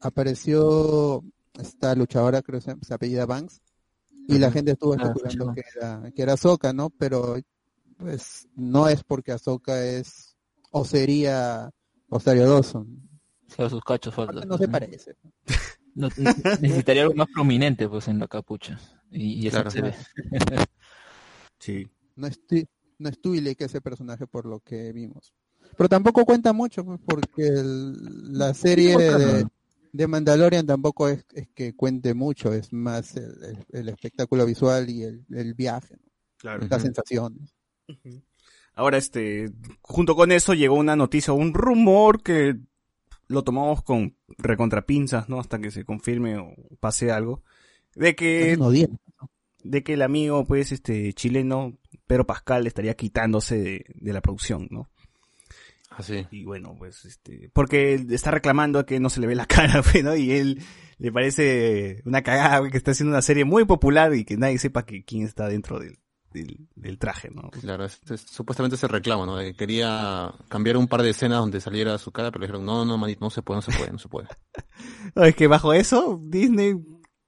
apareció 0.01 1.23
esta 1.59 1.95
luchadora, 1.95 2.43
creo 2.43 2.61
que 2.61 2.75
se, 2.83 2.95
apellida 2.95 3.27
Banks. 3.27 3.61
Y 4.29 4.39
la 4.39 4.51
gente 4.51 4.73
estuvo 4.73 4.95
Ah, 4.95 5.03
especulando 5.03 5.53
que 5.55 5.63
era, 5.77 6.11
que 6.15 6.23
era 6.23 6.33
Ahsoka, 6.35 6.73
¿no? 6.73 6.89
Pero 6.91 7.37
pues 7.99 8.49
no 8.57 8.89
es 8.89 9.05
porque 9.05 9.33
Ahsoka 9.33 9.85
es 9.85 10.37
o 10.71 10.85
sería 10.85 11.71
Rosario 12.09 12.49
Dawson. 12.49 13.09
O 13.49 13.55
sea, 13.55 13.69
sus 13.69 13.83
cachos 13.85 14.15
faltan. 14.15 14.49
no 14.49 14.57
se 14.59 14.67
parece. 14.69 15.17
No- 15.23 15.31
necesitaría 16.61 17.03
algo 17.03 17.15
más 17.15 17.29
prominente, 17.33 17.89
pues, 17.89 18.09
en 18.09 18.19
la 18.19 18.27
capucha. 18.29 18.79
Y, 19.11 19.35
y 19.43 19.47
eso 19.49 19.57
Claro. 19.63 19.71
se 19.71 19.83
ve. 19.83 19.95
Sí. 21.59 21.87
No 22.17 22.27
es, 22.27 22.41
no 22.99 23.09
es 23.09 23.21
Twi'lek 23.21 23.61
ese 23.63 23.81
personaje 23.81 24.27
por 24.27 24.47
lo 24.47 24.61
que 24.61 24.93
vimos. 24.93 25.33
Pero 25.77 25.89
tampoco 25.89 26.25
cuenta 26.25 26.53
mucho, 26.53 26.85
pues, 26.85 27.01
porque 27.07 27.47
el- 27.47 28.37
la 28.39 28.53
serie 28.55 28.97
de, 28.97 29.47
de 29.93 30.07
Mandalorian 30.07 30.67
tampoco 30.67 31.09
es, 31.09 31.25
es 31.33 31.49
que 31.55 31.75
cuente 31.75 32.13
mucho, 32.15 32.53
es 32.53 32.73
más 32.73 33.17
el, 33.17 33.33
el- 33.45 33.67
el 33.73 33.89
espectáculo 33.89 34.45
visual 34.45 34.91
y 34.91 35.05
el, 35.05 35.25
el 35.31 35.55
viaje, 35.55 35.95
¿no? 35.97 36.11
Claro. 36.37 36.67
las 36.69 36.83
sensaciones. 36.83 37.55
Ahora, 38.75 38.99
este, 38.99 39.51
junto 39.81 40.15
con 40.15 40.31
eso 40.33 40.53
llegó 40.53 40.75
una 40.75 40.97
noticia, 40.97 41.33
un 41.33 41.55
rumor 41.55 42.23
que 42.23 42.57
lo 43.29 43.45
tomamos 43.45 43.83
con 43.83 44.17
recontrapinzas, 44.39 45.29
¿no? 45.29 45.41
Hasta 45.41 45.59
que 45.59 45.71
se 45.71 45.85
confirme 45.85 46.39
o 46.39 46.55
pase 46.81 47.11
algo. 47.11 47.43
De 47.95 48.15
que 48.15 48.55
unos 48.57 48.73
días. 48.73 48.91
de 49.63 49.83
que 49.83 49.95
el 49.95 50.03
amigo, 50.03 50.45
pues, 50.45 50.73
este, 50.73 51.13
chileno, 51.13 51.79
Pedro 52.07 52.27
Pascal, 52.27 52.67
estaría 52.67 52.95
quitándose 52.95 53.59
de, 53.59 53.85
de 53.95 54.13
la 54.13 54.21
producción, 54.21 54.69
¿no? 54.71 54.91
Así. 55.91 56.27
Y 56.31 56.45
bueno, 56.45 56.75
pues, 56.77 57.05
este, 57.05 57.51
porque 57.53 57.95
él 57.95 58.13
está 58.13 58.31
reclamando 58.31 58.85
que 58.85 58.99
no 58.99 59.11
se 59.11 59.21
le 59.21 59.27
ve 59.27 59.35
la 59.35 59.47
cara, 59.47 59.83
pues, 59.83 60.03
¿no? 60.03 60.17
Y 60.17 60.33
él 60.33 60.63
le 60.99 61.13
parece 61.13 62.03
una 62.05 62.23
cagada, 62.23 62.59
güey, 62.59 62.71
que 62.71 62.79
está 62.79 62.91
haciendo 62.91 63.13
una 63.13 63.23
serie 63.23 63.45
muy 63.45 63.65
popular 63.65 64.15
y 64.15 64.25
que 64.25 64.37
nadie 64.37 64.59
sepa 64.59 64.85
que 64.85 65.05
quién 65.05 65.23
está 65.23 65.49
dentro 65.49 65.79
del, 65.79 65.99
del, 66.35 66.69
del 66.75 66.99
traje, 66.99 67.31
¿no? 67.31 67.51
Claro, 67.51 67.85
este 67.87 68.15
es- 68.15 68.23
supuestamente 68.23 68.77
ese 68.77 68.89
reclamo, 68.89 69.25
¿no? 69.25 69.37
De 69.37 69.47
que 69.53 69.57
quería 69.57 70.35
cambiar 70.49 70.77
un 70.77 70.89
par 70.89 71.03
de 71.03 71.11
escenas 71.11 71.39
donde 71.39 71.61
saliera 71.61 71.97
su 71.99 72.11
cara, 72.13 72.31
pero 72.31 72.41
le 72.41 72.47
dijeron, 72.49 72.67
no, 72.67 72.85
no, 72.85 72.99
manito, 72.99 73.21
no 73.25 73.31
se 73.31 73.41
puede, 73.43 73.59
no 73.59 73.63
se 73.63 73.73
puede, 73.73 73.93
no 73.93 73.99
se 73.99 74.09
puede. 74.09 74.29
No, 75.15 75.25
es 75.25 75.35
que 75.37 75.47
bajo 75.47 75.73
eso, 75.73 76.19
Disney 76.23 76.75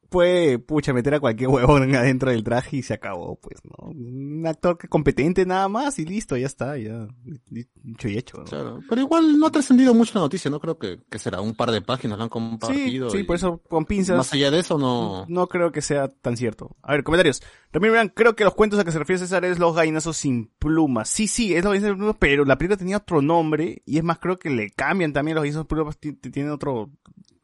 puede, 0.08 0.58
pucha, 0.58 0.92
meter 0.92 1.14
a 1.14 1.20
cualquier 1.20 1.48
huevón 1.48 1.94
adentro 1.94 2.30
del 2.30 2.44
traje 2.44 2.78
y 2.78 2.82
se 2.82 2.94
acabó, 2.94 3.36
pues, 3.40 3.60
¿no? 3.64 3.90
Un 3.90 4.44
actor 4.46 4.78
que 4.78 4.88
competente 4.88 5.44
nada 5.46 5.68
más 5.68 5.98
y 5.98 6.04
listo, 6.04 6.36
ya 6.36 6.46
está, 6.46 6.76
ya, 6.78 7.06
dicho 7.50 8.08
y 8.08 8.16
hecho, 8.18 8.38
¿no? 8.38 8.44
Claro, 8.44 8.80
pero 8.88 9.00
igual 9.00 9.38
no 9.38 9.46
ha 9.46 9.50
trascendido 9.50 9.94
mucho 9.94 10.12
la 10.14 10.20
noticia, 10.22 10.50
¿no? 10.50 10.60
Creo 10.60 10.78
que, 10.78 11.00
que 11.10 11.18
será 11.18 11.40
un 11.40 11.54
par 11.54 11.70
de 11.70 11.82
páginas, 11.82 12.18
lo 12.18 12.24
han 12.24 12.28
Sí, 12.28 12.32
compartido. 12.32 13.10
sí, 13.10 13.18
y 13.18 13.22
por 13.24 13.36
eso 13.36 13.58
con 13.68 13.84
pinzas. 13.84 14.16
Más 14.16 14.32
allá 14.32 14.50
de 14.50 14.58
eso, 14.60 14.78
no. 14.78 15.24
No 15.28 15.46
creo 15.46 15.72
que 15.72 15.82
sea 15.82 16.08
tan 16.08 16.36
cierto. 16.36 16.76
A 16.82 16.92
ver, 16.92 17.04
comentarios. 17.04 17.42
Ramiro 17.72 17.92
Mirán, 17.92 18.08
creo 18.08 18.34
que 18.34 18.44
los 18.44 18.54
cuentos 18.54 18.78
a 18.80 18.84
que 18.84 18.92
se 18.92 18.98
refiere 18.98 19.18
César 19.18 19.44
es 19.44 19.58
Los 19.58 19.74
Gallinazos 19.76 20.16
sin 20.16 20.46
plumas. 20.58 21.08
Sí, 21.10 21.26
sí, 21.28 21.54
es 21.54 21.62
Los 21.64 21.72
Gallinazos 21.72 21.94
sin 21.94 21.98
plumas, 21.98 22.16
pero 22.18 22.44
la 22.44 22.56
película 22.56 22.76
tenía 22.76 22.96
otro 22.98 23.20
nombre 23.20 23.82
y 23.84 23.98
es 23.98 24.04
más, 24.04 24.18
creo 24.18 24.38
que 24.38 24.50
le 24.50 24.70
cambian 24.70 25.12
también 25.12 25.34
Los 25.34 25.42
Gallinazos 25.42 25.62
sin 25.62 25.68
plumas, 25.68 25.98
ti- 25.98 26.12
ti- 26.14 26.30
tienen 26.30 26.52
otro, 26.52 26.90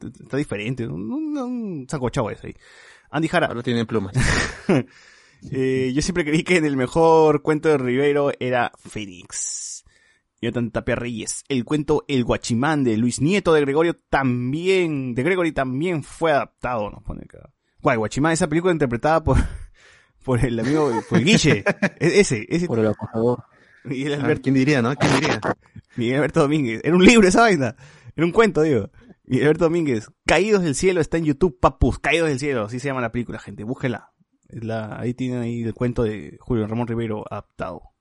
está 0.07 0.37
diferente, 0.37 0.87
un, 0.87 1.11
un, 1.11 1.39
un 1.39 1.87
sacochao 1.89 2.31
ese 2.31 2.49
ahí. 2.49 2.55
Andy 3.11 3.29
Jara, 3.29 3.49
Ahora 3.49 3.63
tienen 3.63 3.87
plumas. 3.87 4.15
eh, 5.51 5.93
yo 5.95 6.03
siempre 6.03 6.25
creí 6.25 6.43
que 6.45 6.57
en 6.57 6.65
el 6.65 6.77
mejor 6.77 7.43
cuento 7.43 7.69
de 7.69 7.79
Rivero 7.79 8.33
era 8.41 8.73
Fénix. 8.79 9.85
Jonathan 10.41 10.71
Tapia 10.73 10.97
Reyes. 10.97 11.45
El 11.49 11.65
cuento 11.65 12.05
El 12.09 12.25
Guachimán 12.25 12.83
de 12.85 12.97
Luis 12.97 13.21
Nieto 13.21 13.53
de 13.53 13.61
Gregorio 13.61 13.95
también, 14.11 15.15
de 15.15 15.23
Gregory 15.23 15.53
también 15.53 16.03
fue 16.03 16.33
adaptado, 16.33 16.91
nos 16.91 17.03
pone 17.05 17.23
acá. 17.25 17.51
¿Cuál? 17.81 17.99
Guachimán, 17.99 18.33
esa 18.33 18.49
película 18.49 18.73
interpretada 18.73 19.23
por, 19.23 19.37
por 20.25 20.45
el 20.45 20.59
amigo, 20.59 20.91
por 21.09 21.19
el 21.19 21.25
Guille. 21.25 21.65
E- 22.01 22.21
ese, 22.21 22.47
ese. 22.49 22.67
Por 22.67 22.79
el. 22.81 22.93
Miguel 23.85 24.15
Ah, 24.15 24.25
Alberto, 24.25 24.43
¿Quién 24.43 24.55
diría, 24.55 24.81
no? 24.83 24.95
¿Quién 24.95 25.13
diría? 25.15 25.41
Miguel 25.97 26.17
Alberto 26.17 26.41
Domínguez. 26.41 26.81
Era 26.85 26.95
un 26.95 27.05
libro 27.05 27.27
esa 27.27 27.41
vaina. 27.43 27.75
Era 28.17 28.27
un 28.27 28.33
cuento, 28.33 28.63
digo. 28.63 28.91
Miguel 29.25 29.47
Alberto 29.47 29.65
Domínguez. 29.65 30.09
Caídos 30.27 30.63
del 30.63 30.75
cielo 30.75 31.01
está 31.01 31.19
en 31.19 31.25
YouTube, 31.25 31.59
papus. 31.61 31.99
Caídos 31.99 32.29
del 32.29 32.39
cielo. 32.39 32.65
Así 32.65 32.81
se 32.81 32.89
llama 32.89 33.01
la 33.01 33.13
película, 33.13 33.39
gente. 33.39 33.65
Búsquela. 33.65 34.13
La, 34.49 34.99
ahí 34.99 35.15
tienen 35.15 35.41
ahí 35.41 35.63
el 35.63 35.75
cuento 35.75 36.03
de 36.03 36.37
Julio 36.41 36.67
Ramón 36.67 36.87
Rivero 36.87 37.25
adaptado. 37.31 37.93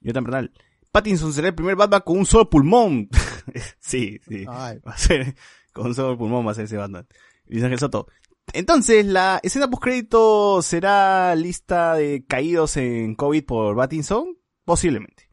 Jonathan 0.00 0.24
Bernal. 0.24 0.52
Pattinson 0.92 1.32
será 1.32 1.48
el 1.48 1.54
primer 1.54 1.76
Batman 1.76 2.02
con 2.04 2.18
un 2.18 2.26
solo 2.26 2.50
pulmón. 2.50 3.08
sí, 3.78 4.20
sí. 4.28 4.44
Ay, 4.48 4.78
Va 4.86 4.92
a 4.92 4.98
ser, 4.98 5.34
con 5.72 5.86
un 5.86 5.94
solo 5.94 6.18
pulmón 6.18 6.46
va 6.46 6.52
a 6.52 6.54
ser 6.54 6.64
ese 6.64 6.76
Batman. 6.76 7.06
Luis 7.46 7.62
Ángel 7.62 7.78
Soto. 7.78 8.06
Entonces, 8.52 9.06
la 9.06 9.40
escena 9.42 9.70
postcrédito 9.70 10.60
será 10.62 11.34
lista 11.36 11.94
de 11.94 12.24
caídos 12.26 12.76
en 12.76 13.14
COVID 13.14 13.44
por 13.44 13.76
Pattinson? 13.76 14.36
Posiblemente. 14.64 15.29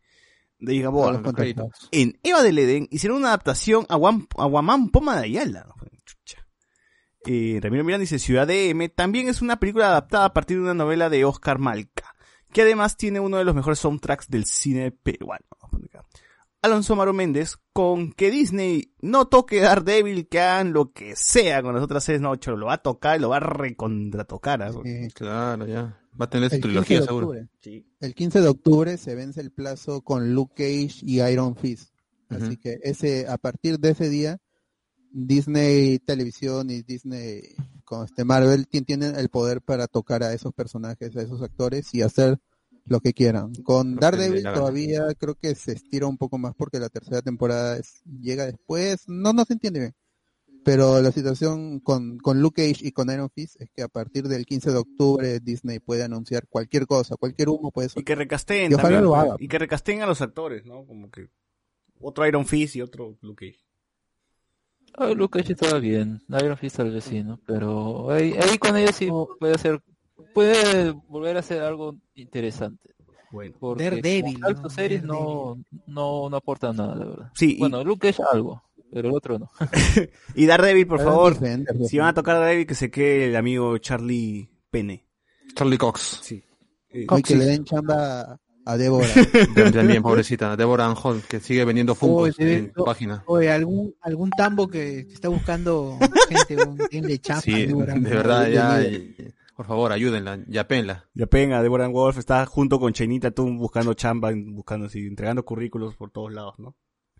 De 0.59 0.83
contactados. 0.83 1.89
En 1.91 2.19
Eva 2.23 2.41
del 2.41 2.57
Edén 2.57 2.87
hicieron 2.91 3.19
una 3.19 3.29
adaptación 3.29 3.85
a, 3.89 3.95
Guam, 3.95 4.27
a 4.37 4.45
Guamán 4.45 4.89
Poma 4.89 5.17
de 5.17 5.25
Ayala. 5.25 5.67
Eh, 7.25 7.59
Ramiro 7.61 7.83
Miranda 7.83 8.01
dice 8.01 8.19
Ciudad 8.19 8.47
de 8.47 8.69
M 8.69 8.87
también 8.89 9.27
es 9.27 9.41
una 9.41 9.59
película 9.59 9.87
adaptada 9.87 10.25
a 10.25 10.33
partir 10.33 10.57
de 10.57 10.63
una 10.63 10.73
novela 10.73 11.09
de 11.09 11.25
Oscar 11.25 11.59
Malca, 11.59 12.15
que 12.53 12.61
además 12.61 12.95
tiene 12.95 13.19
uno 13.19 13.37
de 13.37 13.43
los 13.43 13.53
mejores 13.53 13.79
soundtracks 13.79 14.29
del 14.29 14.45
cine 14.45 14.91
peruano. 14.91 15.45
Alonso 16.61 16.93
Amaro 16.93 17.13
Méndez, 17.13 17.55
con 17.71 18.11
que 18.11 18.31
Disney 18.31 18.93
no 19.01 19.27
toque 19.27 19.61
Daredevil, 19.61 20.27
que 20.27 20.39
hagan 20.39 20.73
lo 20.73 20.91
que 20.91 21.13
sea 21.15 21.61
con 21.61 21.73
las 21.75 21.83
otras 21.83 22.03
series, 22.03 22.21
no, 22.21 22.35
cholo, 22.35 22.57
lo 22.57 22.65
va 22.67 22.73
a 22.73 22.77
tocar 22.81 23.17
y 23.17 23.21
lo 23.21 23.29
va 23.29 23.37
a 23.37 23.41
recontratocar. 23.41 24.61
¿ah? 24.63 24.71
Sí. 24.83 25.07
Claro, 25.13 25.65
ya. 25.67 25.99
Va 26.19 26.25
a 26.25 26.29
tener 26.29 26.49
su 26.49 26.55
El 26.55 26.61
15 26.61 26.67
trilogía 26.67 26.99
de 27.01 27.05
seguro. 27.05 27.27
octubre. 27.27 27.47
El 27.99 28.15
15 28.15 28.41
de 28.41 28.47
octubre 28.47 28.97
se 28.97 29.13
vence 29.15 29.39
el 29.39 29.51
plazo 29.51 30.01
con 30.01 30.33
Luke 30.33 30.55
Cage 30.55 30.99
y 31.03 31.21
Iron 31.21 31.55
Fist. 31.55 31.93
Así 32.29 32.57
que 32.57 32.79
ese, 32.83 33.27
a 33.27 33.37
partir 33.37 33.79
de 33.79 33.91
ese 33.91 34.09
día, 34.09 34.37
Disney 35.11 35.99
Televisión 35.99 36.69
y 36.69 36.81
Disney 36.81 37.41
con 37.85 38.03
este 38.03 38.25
Marvel 38.25 38.67
ti- 38.67 38.81
tienen 38.81 39.15
el 39.15 39.29
poder 39.29 39.61
para 39.61 39.87
tocar 39.87 40.23
a 40.23 40.33
esos 40.33 40.53
personajes, 40.53 41.15
a 41.15 41.21
esos 41.21 41.41
actores 41.41 41.93
y 41.93 42.01
hacer 42.01 42.37
lo 42.87 42.99
que 42.99 43.13
quieran. 43.13 43.53
Con 43.63 43.95
Lo 43.95 44.01
Daredevil 44.01 44.43
todavía 44.43 45.13
creo 45.17 45.35
que 45.35 45.55
se 45.55 45.73
estira 45.73 46.07
un 46.07 46.17
poco 46.17 46.37
más 46.37 46.53
porque 46.55 46.79
la 46.79 46.89
tercera 46.89 47.21
temporada 47.21 47.77
es- 47.77 48.01
llega 48.21 48.45
después, 48.45 49.07
no, 49.07 49.33
no 49.33 49.43
se 49.45 49.53
entiende 49.53 49.79
bien. 49.79 49.95
Pero 50.63 51.01
la 51.01 51.11
situación 51.13 51.79
con, 51.79 52.17
con 52.17 52.41
Luke 52.41 52.61
Cage 52.61 52.85
y 52.85 52.91
con 52.91 53.09
Iron 53.09 53.29
Fist 53.29 53.55
es 53.61 53.69
que 53.71 53.83
a 53.83 53.87
partir 53.87 54.27
del 54.27 54.45
15 54.45 54.71
de 54.71 54.77
octubre 54.77 55.39
Disney 55.39 55.79
puede 55.79 56.03
anunciar 56.03 56.45
cualquier 56.49 56.85
cosa, 56.87 57.15
cualquier 57.15 57.47
humo 57.49 57.71
puede 57.71 57.87
Y 57.87 57.89
soltar. 57.89 58.03
que 58.05 58.15
recasteen 58.15 58.71
Y 58.71 58.75
ojalá 58.75 58.89
también, 58.89 59.03
lo 59.05 59.15
haga. 59.15 59.35
y 59.39 59.47
que 59.47 59.59
recasteen 59.59 60.01
a 60.01 60.05
los 60.07 60.21
actores, 60.21 60.65
¿no? 60.65 60.85
Como 60.85 61.09
que 61.09 61.29
Otro 62.01 62.27
Iron 62.27 62.45
Fist 62.45 62.75
y 62.75 62.81
otro 62.81 63.17
Luke 63.21 63.47
Cage. 63.51 63.63
Ah, 64.95 65.13
Luke 65.15 65.39
Cage 65.39 65.53
estaba 65.53 65.79
bien, 65.79 66.21
Iron 66.29 66.57
Fist 66.57 66.77
tal 66.77 66.91
vez 66.91 67.03
sí, 67.03 67.23
¿no? 67.23 67.39
Pero 67.45 68.09
ahí, 68.11 68.33
ahí 68.33 68.57
con 68.57 68.75
ellos 68.75 68.95
sí 68.95 69.07
puede 69.39 69.53
hacer, 69.53 69.81
puede 70.33 70.91
volver 71.07 71.37
a 71.37 71.39
hacer 71.39 71.61
algo 71.61 71.95
interesante. 72.15 72.91
Bueno. 73.31 73.55
Porque 73.59 73.83
Daredevil, 73.83 74.39
como 74.41 74.61
¿no? 74.61 74.69
series 74.69 75.03
no, 75.03 75.57
no, 75.85 76.29
no 76.29 76.37
aportan 76.37 76.77
nada, 76.77 76.95
la 76.95 77.05
verdad. 77.05 77.31
Sí, 77.35 77.55
y- 77.55 77.59
Bueno, 77.59 77.83
Luke 77.83 78.07
Cage 78.07 78.23
algo, 78.31 78.63
pero 78.91 79.09
el 79.09 79.15
otro 79.15 79.37
no. 79.37 79.51
Y 80.35 80.45
Daredevil, 80.45 80.87
por 80.87 81.01
favor, 81.01 81.37
si 81.87 81.97
van 81.97 82.07
a 82.09 82.13
tocar 82.13 82.37
Daredevil, 82.37 82.65
que 82.67 82.75
se 82.75 82.89
quede 82.89 83.25
el 83.25 83.35
amigo 83.35 83.77
Charlie 83.79 84.49
Pene. 84.69 85.05
Charlie 85.55 85.77
Cox. 85.77 86.19
Sí. 86.23 86.43
Eh, 86.89 87.05
que 87.23 87.35
le 87.35 87.45
den 87.45 87.65
chamba 87.65 88.39
a 88.65 88.77
Débora. 88.77 89.07
También, 89.73 90.01
pobrecita. 90.03 90.55
Deborah 90.55 90.85
Ann 90.87 90.95
Hall, 91.01 91.21
que 91.27 91.39
sigue 91.41 91.65
vendiendo 91.65 91.95
Funkos 91.95 92.35
Oye, 92.39 92.57
en 92.57 92.73
su 92.73 92.83
página. 92.85 93.23
Oye, 93.27 93.51
algún, 93.51 93.93
algún 94.01 94.29
tambo 94.31 94.67
que 94.67 94.99
está 94.99 95.27
buscando 95.29 95.97
gente, 96.29 96.63
un 96.65 96.77
de 97.07 97.19
chapa. 97.19 97.41
Sí, 97.41 97.51
de 97.51 97.67
Débora, 97.67 97.95
verdad, 97.97 98.47
ya. 98.49 98.81
Eh, 99.57 99.63
por 99.63 99.65
favor, 99.65 99.91
ayúdenla, 99.91 100.43
yapenla. 100.47 101.09
Ya 101.13 101.25
pega, 101.25 101.61
Deborah 101.61 101.87
Wolf 101.87 102.17
está 102.17 102.45
junto 102.45 102.79
con 102.79 102.93
Chenita 102.93 103.31
Toon 103.31 103.57
buscando 103.57 103.93
chamba, 103.95 104.31
buscando 104.35 104.85
así, 104.85 104.99
entregando 104.99 105.43
currículos 105.43 105.95
por 105.95 106.11
todos 106.11 106.31
lados, 106.31 106.59
¿no? 106.59 106.75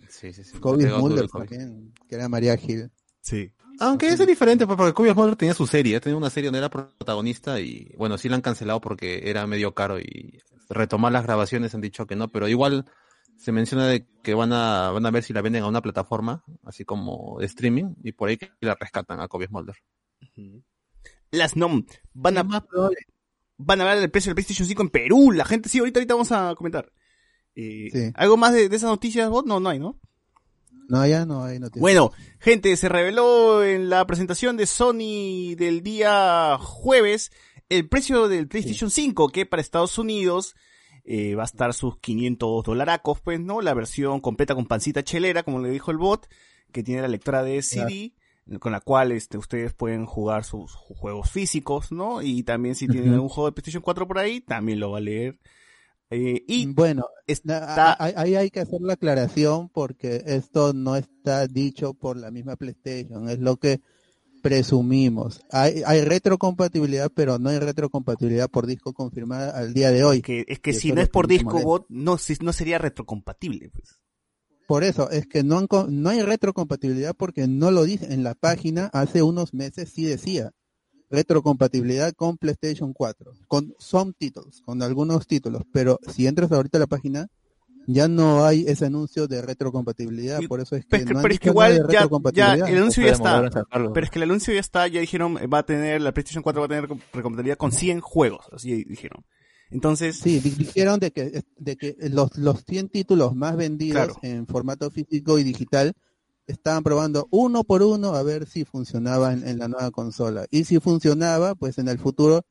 Sí, 0.07 0.31
sí, 0.33 0.43
sí. 0.43 0.57
Kobe 0.59 0.87
Mulder 0.87 1.27
también, 1.27 1.93
que 2.07 2.15
era 2.15 2.29
María 2.29 2.55
Gil. 2.55 2.91
Sí. 3.21 3.51
Aunque 3.79 4.07
es 4.07 4.25
diferente, 4.25 4.65
pues, 4.65 4.77
porque 4.77 4.93
Kobe 4.93 5.13
Mulder 5.13 5.35
tenía 5.35 5.53
su 5.53 5.67
serie, 5.67 5.99
tenía 5.99 6.17
una 6.17 6.29
serie 6.29 6.47
donde 6.47 6.59
era 6.59 6.69
protagonista 6.69 7.59
y, 7.59 7.93
bueno, 7.97 8.17
sí 8.17 8.29
la 8.29 8.35
han 8.35 8.41
cancelado 8.41 8.81
porque 8.81 9.29
era 9.29 9.45
medio 9.47 9.73
caro 9.73 9.99
y 9.99 10.39
retomar 10.69 11.11
las 11.11 11.23
grabaciones 11.23 11.73
han 11.73 11.81
dicho 11.81 12.05
que 12.05 12.15
no, 12.15 12.27
pero 12.29 12.47
igual 12.47 12.85
se 13.37 13.51
menciona 13.51 13.87
de 13.87 14.07
que 14.23 14.33
van 14.33 14.51
a, 14.53 14.91
van 14.91 15.05
a 15.05 15.11
ver 15.11 15.23
si 15.23 15.33
la 15.33 15.41
venden 15.41 15.63
a 15.63 15.67
una 15.67 15.81
plataforma, 15.81 16.43
así 16.63 16.85
como 16.85 17.37
de 17.39 17.45
streaming, 17.45 17.95
y 18.03 18.11
por 18.11 18.29
ahí 18.29 18.37
que 18.37 18.51
la 18.61 18.75
rescatan 18.75 19.19
a 19.21 19.27
Kobe 19.27 19.47
Mulder. 19.49 19.75
Las 21.31 21.55
NOM 21.55 21.85
van 22.13 22.37
a, 22.37 22.41
Es 22.41 22.47
más 22.47 22.63
probable. 22.65 22.97
van 23.57 23.79
a 23.79 23.83
hablar 23.83 23.99
del 23.99 24.11
precio 24.11 24.29
del 24.29 24.35
PlayStation 24.35 24.67
5 24.67 24.81
en 24.83 24.89
Perú. 24.89 25.31
La 25.31 25.45
gente, 25.45 25.69
sí, 25.69 25.79
ahorita, 25.79 25.99
ahorita 25.99 26.13
vamos 26.13 26.31
a 26.31 26.55
comentar. 26.55 26.91
Eh, 27.55 27.89
Sí. 27.91 28.11
¿Algo 28.15 28.37
más 28.37 28.53
de, 28.53 28.69
de 28.69 28.75
esas 28.75 28.89
noticias, 28.89 29.29
bot? 29.29 29.45
No, 29.45 29.59
no 29.59 29.69
hay, 29.69 29.79
¿no? 29.79 29.99
No, 30.89 31.05
ya 31.05 31.25
no 31.25 31.43
hay 31.43 31.59
noticias. 31.59 31.81
Bueno, 31.81 32.11
gente, 32.39 32.75
se 32.77 32.87
reveló 32.87 33.63
en 33.63 33.89
la 33.89 34.05
presentación 34.07 34.55
de 34.55 34.65
Sony 34.67 35.55
del 35.57 35.81
día 35.83 36.57
jueves 36.59 37.31
el 37.69 37.89
precio 37.89 38.29
del 38.29 38.47
PlayStation 38.47 38.89
5, 38.89 39.27
que 39.29 39.45
para 39.45 39.61
Estados 39.61 39.97
Unidos 39.97 40.55
eh, 41.03 41.35
va 41.35 41.43
a 41.43 41.45
estar 41.45 41.73
sus 41.73 41.97
500 41.99 42.63
dolaracos, 42.63 43.19
pues, 43.19 43.39
¿no? 43.41 43.59
La 43.61 43.73
versión 43.73 44.21
completa 44.21 44.55
con 44.55 44.65
pancita 44.67 45.03
chelera, 45.03 45.43
como 45.43 45.59
le 45.59 45.69
dijo 45.71 45.91
el 45.91 45.97
bot, 45.97 46.27
que 46.71 46.83
tiene 46.83 47.01
la 47.01 47.09
lectora 47.09 47.43
de 47.43 47.61
CD, 47.61 48.13
con 48.59 48.71
la 48.71 48.81
cual 48.81 49.11
este, 49.11 49.37
ustedes 49.37 49.73
pueden 49.73 50.05
jugar 50.05 50.43
sus 50.43 50.71
ju- 50.73 50.95
juegos 50.95 51.29
físicos, 51.31 51.91
¿no? 51.91 52.21
Y 52.21 52.43
también 52.43 52.75
si 52.75 52.87
tienen 52.87 53.13
Ujú. 53.13 53.23
un 53.23 53.29
juego 53.29 53.47
de 53.49 53.51
PlayStation 53.53 53.83
4 53.83 54.07
por 54.07 54.19
ahí, 54.19 54.41
también 54.41 54.79
lo 54.79 54.91
va 54.91 54.97
a 54.99 55.01
leer. 55.01 55.39
Eh, 56.09 56.43
y 56.47 56.67
Bueno, 56.67 57.05
está... 57.27 57.97
ahí 57.99 58.35
hay 58.35 58.49
que 58.49 58.61
hacer 58.61 58.79
la 58.81 58.93
aclaración 58.93 59.67
porque 59.69 60.23
esto 60.25 60.71
no 60.73 60.95
está 60.95 61.47
dicho 61.47 61.93
por 61.93 62.15
la 62.15 62.31
misma 62.31 62.55
PlayStation, 62.55 63.29
es 63.29 63.39
lo 63.39 63.57
que 63.57 63.81
presumimos. 64.41 65.41
Hay, 65.51 65.83
hay 65.85 66.01
retrocompatibilidad, 66.01 67.11
pero 67.13 67.39
no 67.39 67.49
hay 67.49 67.59
retrocompatibilidad 67.59 68.49
por 68.49 68.65
disco 68.67 68.93
confirmada 68.93 69.57
al 69.57 69.73
día 69.73 69.91
de 69.91 70.03
hoy. 70.05 70.21
que, 70.21 70.45
es 70.47 70.59
que 70.59 70.73
si 70.73 70.91
no 70.93 71.01
es 71.01 71.09
por 71.09 71.27
disco 71.27 71.59
bot, 71.59 71.85
no, 71.89 72.17
si- 72.17 72.37
no 72.41 72.53
sería 72.53 72.77
retrocompatible, 72.77 73.69
pues. 73.69 73.99
Por 74.67 74.83
eso, 74.83 75.09
es 75.09 75.25
que 75.27 75.43
no, 75.43 75.57
han 75.57 75.67
no 75.89 76.09
hay 76.09 76.21
retrocompatibilidad 76.21 77.15
porque 77.15 77.47
no 77.47 77.71
lo 77.71 77.85
dice. 77.85 78.13
En 78.13 78.23
la 78.23 78.35
página 78.35 78.89
hace 78.93 79.23
unos 79.23 79.53
meses 79.53 79.89
sí 79.93 80.03
decía 80.03 80.51
retrocompatibilidad 81.09 82.13
con 82.13 82.37
PlayStation 82.37 82.93
4, 82.93 83.31
con 83.47 83.73
some 83.79 84.11
títulos, 84.17 84.61
con 84.61 84.83
algunos 84.83 85.25
títulos, 85.25 85.63
pero 85.71 85.99
si 86.13 86.27
entras 86.27 86.51
ahorita 86.51 86.77
a 86.77 86.81
la 86.81 86.87
página 86.87 87.27
ya 87.87 88.09
no 88.09 88.43
hay 88.43 88.65
ese 88.67 88.87
anuncio 88.87 89.27
de 89.27 89.41
retrocompatibilidad, 89.41 90.41
por 90.49 90.59
eso 90.59 90.75
es 90.75 90.83
que 90.83 90.99
Pero, 90.99 91.13
no 91.13 91.21
pero 91.21 91.33
es 91.33 91.39
que 91.39 91.49
igual 91.49 91.87
ya, 92.33 92.53
el 92.55 92.77
anuncio 92.77 93.05
ya 93.05 93.13
está. 93.13 93.49
Pero 93.71 94.03
es 94.03 94.09
que 94.09 94.19
el 94.19 94.23
anuncio 94.23 94.53
ya 94.53 94.59
está, 94.59 94.87
ya 94.89 94.99
dijeron, 94.99 95.37
va 95.37 95.59
a 95.59 95.63
tener, 95.63 96.01
la 96.01 96.11
PlayStation 96.11 96.43
4 96.43 96.61
va 96.61 96.65
a 96.65 96.67
tener 96.67 96.89
recompatibilidad 97.13 97.57
con 97.57 97.71
100 97.71 98.01
juegos, 98.01 98.45
así 98.51 98.83
dijeron. 98.83 99.23
Entonces, 99.69 100.17
Sí, 100.19 100.39
di- 100.39 100.51
dijeron 100.51 100.99
de 100.99 101.11
que, 101.11 101.43
de 101.57 101.75
que 101.75 101.95
los, 102.09 102.37
los 102.37 102.63
100 102.65 102.89
títulos 102.89 103.35
más 103.35 103.55
vendidos 103.57 103.95
Claro. 103.95 104.15
en 104.21 104.47
formato 104.47 104.89
físico 104.91 105.37
y 105.39 105.43
digital 105.43 105.93
estaban 106.47 106.83
probando 106.83 107.27
uno 107.31 107.63
por 107.65 107.83
uno 107.83 108.13
a 108.13 108.23
ver 108.23 108.47
si 108.47 108.63
funcionaba 108.63 109.33
en, 109.33 109.45
en 109.47 109.57
la 109.59 109.67
nueva 109.67 109.91
consola. 109.91 110.45
Y 110.49 110.63
si 110.63 110.79
funcionaba, 110.79 111.55
pues 111.55 111.77
en 111.77 111.89
el 111.89 111.99
futuro 111.99 112.45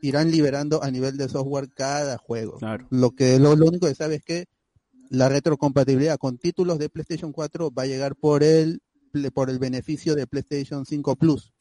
irán 0.00 0.30
liberando 0.30 0.82
a 0.82 0.90
nivel 0.90 1.16
de 1.18 1.28
software 1.28 1.68
cada 1.74 2.16
juego. 2.18 2.58
claro. 2.58 2.86
Lo 2.90 3.10
que 3.10 3.38
lo, 3.38 3.54
lo 3.56 3.66
único 3.66 3.86
que 3.86 3.94
sabe 3.94 4.16
es 4.16 4.22
que 4.24 4.46
la 5.10 5.28
retrocompatibilidad 5.28 6.16
con 6.18 6.38
títulos 6.38 6.78
de 6.78 6.88
PlayStation 6.88 7.32
4 7.32 7.70
va 7.70 7.82
a 7.82 7.86
llegar 7.86 8.16
por 8.16 8.42
el 8.42 8.80
por 9.32 9.48
el 9.48 9.60
beneficio 9.60 10.16
de 10.16 10.26
PlayStation 10.26 10.84
5 10.84 11.14
Plus. 11.16 11.52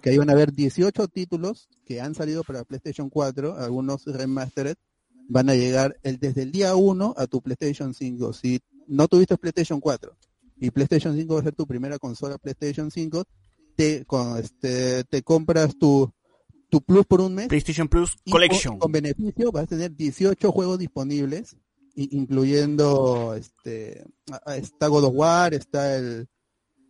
Que 0.00 0.10
ahí 0.10 0.18
van 0.18 0.30
a 0.30 0.32
haber 0.32 0.52
18 0.52 1.08
títulos 1.08 1.68
que 1.84 2.00
han 2.00 2.14
salido 2.14 2.42
para 2.42 2.64
PlayStation 2.64 3.10
4, 3.10 3.56
algunos 3.56 4.04
remastered, 4.06 4.76
van 5.28 5.48
a 5.48 5.54
llegar 5.54 5.98
el, 6.02 6.18
desde 6.18 6.42
el 6.42 6.52
día 6.52 6.74
1 6.74 7.14
a 7.16 7.26
tu 7.26 7.40
PlayStation 7.40 7.94
5. 7.94 8.32
Si 8.32 8.60
no 8.88 9.08
tuviste 9.08 9.36
PlayStation 9.36 9.80
4 9.80 10.16
y 10.58 10.70
PlayStation 10.70 11.16
5 11.16 11.34
va 11.34 11.40
a 11.40 11.44
ser 11.44 11.54
tu 11.54 11.66
primera 11.66 11.98
consola 11.98 12.38
PlayStation 12.38 12.90
5, 12.90 13.24
te, 13.76 14.04
con, 14.04 14.38
este, 14.38 15.04
te 15.04 15.22
compras 15.22 15.76
tu, 15.78 16.12
tu 16.68 16.80
Plus 16.82 17.06
por 17.06 17.20
un 17.20 17.34
mes 17.34 17.48
PlayStation 17.48 17.88
Plus 17.88 18.16
y 18.24 18.30
Collection. 18.30 18.74
Con, 18.74 18.80
con 18.80 18.92
beneficio 18.92 19.52
vas 19.52 19.64
a 19.64 19.66
tener 19.68 19.94
18 19.94 20.52
juegos 20.52 20.78
disponibles, 20.78 21.56
incluyendo 21.94 23.34
este 23.34 24.04
está 24.56 24.88
God 24.88 25.04
of 25.04 25.14
War, 25.14 25.54
está 25.54 25.96
el, 25.96 26.28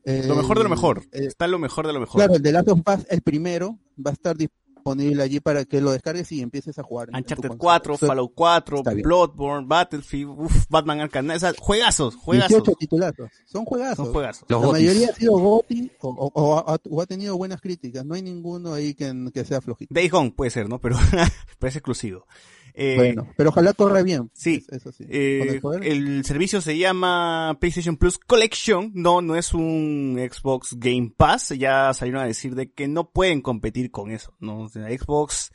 el- 0.05 0.29
Lo 0.29 0.37
mejor 0.37 0.59
de 0.59 0.65
lo 0.65 0.71
mejor. 0.71 1.03
el- 1.13 1.27
Está 1.27 1.47
lo 1.47 1.59
mejor 1.59 1.87
de 1.87 1.93
lo 1.93 2.01
mejor. 2.01 2.17
claro, 2.21 2.35
el 2.35 2.43
de 2.43 2.53
Last 2.53 2.69
of 2.69 2.81
Us, 2.87 3.07
el 3.11 3.23
primero, 3.23 3.79
va 4.05 4.11
a 4.11 4.15
estar 4.15 4.37
disponible 4.37 5.23
allí 5.23 5.41
para 5.41 5.67
que 5.67 5.81
lo 5.83 5.91
descargues 5.93 6.33
y 6.33 6.41
empieces 6.41 6.79
a 6.79 6.83
jugar. 6.83 7.09
Uncharted 7.09 7.49
consola. 7.51 7.59
4, 7.59 7.95
Eso- 7.95 8.07
Fallout 8.07 8.33
4, 8.35 8.79
está 8.79 8.95
bien. 8.95 9.03
Bloodborne, 9.05 9.67
Battlefield, 9.69 10.31
uf, 10.41 10.65
Batman 10.71 11.01
Arkham 11.03 11.39
sea, 11.39 11.53
juegazos, 11.59 12.17
juegazos. 12.17 12.49
18 12.51 12.73
titulazos, 12.79 13.31
son 13.45 13.65
juegazos. 13.67 14.05
Son 14.07 14.13
juegazos. 14.15 14.45
Los 14.49 14.61
La 14.61 14.67
gotis. 14.67 14.83
mayoría 14.83 15.09
ha 15.11 15.15
sido 15.15 15.33
GOTY 15.39 15.93
o, 16.01 16.09
o- 16.09 16.33
o 16.35 16.59
ha, 16.59 16.81
o 16.91 17.03
ha 17.03 17.07
tenido 17.07 17.37
buenas 17.37 17.61
críticas, 17.61 18.07
no 18.07 18.15
hay 18.15 18.23
ninguno 18.23 18.73
ahí 18.73 18.95
que, 18.95 19.13
que 19.35 19.45
sea 19.45 19.61
flojito. 19.61 19.93
Days 19.95 20.11
Gone 20.11 20.31
puede 20.33 20.51
ser, 20.51 20.67
¿no? 20.69 20.81
Pero, 20.81 20.97
pero 21.59 21.69
es 21.69 21.77
exclusivo. 21.77 22.27
Eh, 22.75 22.95
bueno, 22.97 23.29
pero 23.37 23.51
ojalá 23.51 23.73
corra 23.73 24.03
bien. 24.03 24.31
Sí, 24.35 24.65
eso 24.71 24.93
sí. 24.93 25.05
Eh, 25.09 25.61
el 25.83 26.09
el 26.19 26.25
servicio 26.25 26.61
se 26.61 26.77
llama 26.79 27.57
PlayStation 27.61 27.97
Plus 27.97 28.19
Collection, 28.19 28.91
no, 28.95 29.21
no 29.23 29.37
es 29.37 29.53
un 29.55 30.17
Xbox 30.31 30.77
Game 30.79 31.13
Pass, 31.17 31.51
ya 31.51 31.93
salieron 31.95 32.23
a 32.23 32.27
decir 32.27 32.55
de 32.55 32.71
que 32.73 32.89
no 32.89 33.11
pueden 33.11 33.41
competir 33.43 33.91
con 33.91 34.11
eso, 34.11 34.35
¿no? 34.41 34.69
Xbox 34.69 35.51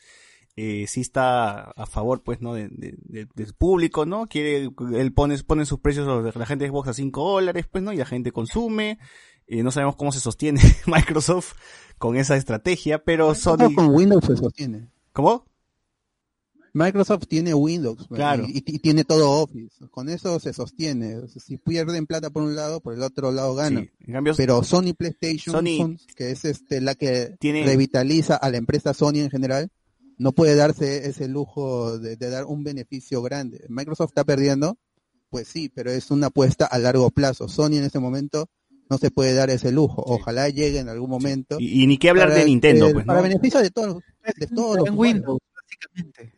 eh, 0.58 0.86
sí 0.88 1.02
está 1.02 1.72
a 1.72 1.86
favor, 1.86 2.24
pues, 2.24 2.40
¿no? 2.42 2.54
De, 2.54 2.70
de- 2.70 2.96
de- 3.04 3.28
del 3.36 3.54
público, 3.56 4.06
¿no? 4.06 4.28
Quiere, 4.28 4.70
él 4.94 5.14
pone, 5.14 5.38
pone 5.44 5.66
sus 5.66 5.80
precios, 5.80 6.08
la 6.36 6.46
gente 6.46 6.64
de 6.66 6.70
Xbox 6.72 6.88
a 6.90 6.94
5 6.94 7.30
dólares, 7.30 7.66
pues, 7.70 7.84
¿no? 7.84 7.92
Y 7.92 7.98
la 7.98 8.06
gente 8.06 8.32
consume, 8.32 8.98
eh, 9.48 9.64
no 9.64 9.72
sabemos 9.72 9.96
cómo 9.98 10.12
se 10.14 10.20
sostiene 10.22 10.62
Microsoft 10.88 11.54
con 11.98 12.16
esa 12.16 12.38
estrategia, 12.38 13.04
pero 13.04 13.36
Sony... 13.36 13.74
con 13.76 13.88
Windows 13.94 14.24
se 14.26 14.38
sostiene. 14.38 14.88
¿Cómo? 15.12 15.46
Microsoft 16.76 17.24
tiene 17.28 17.54
Windows. 17.54 18.08
Claro. 18.10 18.46
y, 18.48 18.58
y 18.66 18.80
tiene 18.80 19.04
todo 19.06 19.32
Office. 19.32 19.88
Con 19.92 20.10
eso 20.10 20.40
se 20.40 20.54
sostiene. 20.54 21.16
O 21.18 21.28
sea, 21.28 21.42
Si 21.42 21.58
pierden 21.58 22.06
plata 22.06 22.30
por 22.30 22.44
un 22.44 22.56
lado, 22.56 22.82
por 22.82 22.94
el 22.94 23.02
otro 23.02 23.32
lado 23.32 23.56
ganan. 23.56 23.86
Sí, 23.86 24.06
en 24.08 24.14
cambio, 24.14 24.34
Pero 24.36 24.62
Sony 24.64 24.94
PlayStation, 24.98 25.56
Sony- 25.56 25.78
son- 25.78 25.98
que 26.16 26.32
es 26.32 26.44
este 26.46 26.82
la 26.82 26.94
que 26.96 27.36
Tiene- 27.40 27.66
revitaliza 27.66 28.36
a 28.36 28.50
la 28.50 28.58
empresa 28.58 28.94
Sony 28.94 29.20
en 29.20 29.30
general, 29.32 29.70
no 30.18 30.32
puede 30.34 30.56
darse 30.56 31.08
ese 31.10 31.28
lujo 31.28 31.98
de, 31.98 32.16
de 32.18 32.30
dar 32.30 32.46
un 32.46 32.64
beneficio 32.64 33.22
grande. 33.22 33.66
Microsoft 33.70 34.10
está 34.12 34.24
perdiendo, 34.24 34.78
pues 35.30 35.48
sí, 35.48 35.70
pero 35.74 35.92
es 35.92 36.12
una 36.12 36.28
apuesta 36.28 36.66
a 36.66 36.78
largo 36.78 37.10
plazo. 37.12 37.48
Sony 37.48 37.78
en 37.78 37.84
este 37.86 38.00
momento 38.00 38.50
no 38.90 38.98
se 38.98 39.12
puede 39.12 39.34
dar 39.34 39.50
ese 39.50 39.72
lujo. 39.72 40.04
Ojalá 40.06 40.48
llegue 40.50 40.80
en 40.80 40.90
algún 40.90 41.10
momento. 41.10 41.58
y, 41.60 41.84
y 41.84 41.88
ni 41.88 41.98
qué 41.98 42.10
hablar 42.12 42.28
para 42.30 42.40
de 42.40 42.46
Nintendo, 42.46 42.88
el- 42.88 42.94
pues, 42.94 43.06
Para 43.06 43.20
¿no? 43.20 43.24
beneficio 43.28 43.60
de 43.62 43.72
todos, 43.72 44.04
de 44.38 44.48
todos 44.48 44.76
la 44.78 44.90
los. 44.92 44.96
Windows, 45.00 45.40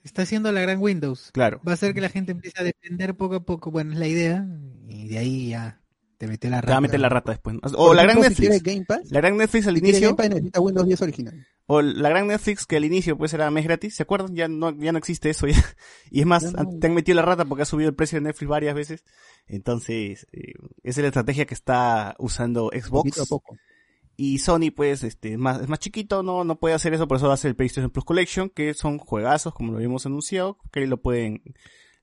Está 0.03 0.23
haciendo 0.23 0.51
la 0.51 0.61
gran 0.61 0.79
Windows. 0.79 1.31
Claro. 1.33 1.61
Va 1.67 1.71
a 1.71 1.75
hacer 1.75 1.93
que 1.93 2.01
la 2.01 2.09
gente 2.09 2.31
empiece 2.31 2.59
a 2.59 2.63
depender 2.63 3.15
poco 3.15 3.35
a 3.35 3.39
poco. 3.45 3.71
Bueno, 3.71 3.93
es 3.93 3.99
la 3.99 4.07
idea. 4.07 4.45
Y 4.87 5.07
de 5.09 5.17
ahí 5.17 5.49
ya 5.49 5.81
Te 6.17 6.27
mete 6.27 6.49
la 6.49 6.61
Te 6.61 6.67
va 6.67 6.73
a 6.73 6.75
rata. 6.75 6.81
meter 6.81 6.99
la 6.99 7.09
rata 7.09 7.31
después. 7.31 7.57
O 7.75 7.93
la 7.93 8.03
gran 8.03 8.15
si 8.15 8.21
Netflix. 8.47 8.63
Game 8.63 8.85
Pass, 8.85 9.11
La 9.11 9.19
gran 9.21 9.37
Netflix 9.37 9.67
al 9.67 9.75
si 9.75 9.79
inicio. 9.79 10.01
Game 10.09 10.15
Pass 10.17 10.29
necesita 10.29 10.59
Windows 10.59 10.87
10 10.87 11.01
original. 11.03 11.47
O 11.67 11.81
la 11.81 12.09
gran 12.09 12.27
Netflix 12.27 12.65
que 12.65 12.77
al 12.77 12.85
inicio 12.85 13.17
pues 13.17 13.33
era 13.33 13.51
mes 13.51 13.65
gratis, 13.65 13.95
¿se 13.95 14.03
acuerdan? 14.03 14.33
Ya 14.35 14.47
no, 14.47 14.71
ya 14.79 14.91
no 14.93 14.97
existe 14.97 15.29
eso 15.29 15.47
ya. 15.47 15.63
Y 16.09 16.21
es 16.21 16.25
más, 16.25 16.53
no. 16.53 16.79
te 16.79 16.87
han 16.87 16.93
metido 16.93 17.15
la 17.17 17.21
rata 17.23 17.45
porque 17.45 17.63
ha 17.63 17.65
subido 17.65 17.89
el 17.89 17.95
precio 17.95 18.17
de 18.17 18.21
Netflix 18.23 18.49
varias 18.49 18.73
veces. 18.75 19.03
Entonces, 19.47 20.25
eh, 20.31 20.53
esa 20.83 20.99
es 21.01 21.03
la 21.03 21.07
estrategia 21.07 21.45
que 21.45 21.53
está 21.53 22.15
usando 22.19 22.69
Xbox. 22.73 22.89
Poquito 22.89 23.23
a 23.23 23.25
poco. 23.25 23.57
Y 24.19 24.39
Sony, 24.39 24.71
pues, 24.75 25.03
este, 25.03 25.33
es 25.33 25.37
más, 25.37 25.61
es 25.61 25.69
más 25.69 25.77
chiquito, 25.79 26.23
no, 26.23 26.43
no 26.43 26.59
puede 26.59 26.73
hacer 26.73 26.91
eso, 26.93 27.07
por 27.07 27.17
eso 27.17 27.31
hace 27.31 27.47
el 27.47 27.55
PlayStation 27.55 27.91
Plus 27.91 28.03
Collection, 28.03 28.49
que 28.49 28.73
son 28.73 28.97
juegazos, 28.97 29.53
como 29.53 29.71
lo 29.71 29.77
habíamos 29.77 30.07
anunciado, 30.07 30.57
que 30.71 30.79
ahí 30.79 30.87
lo 30.87 30.97
pueden, 31.01 31.43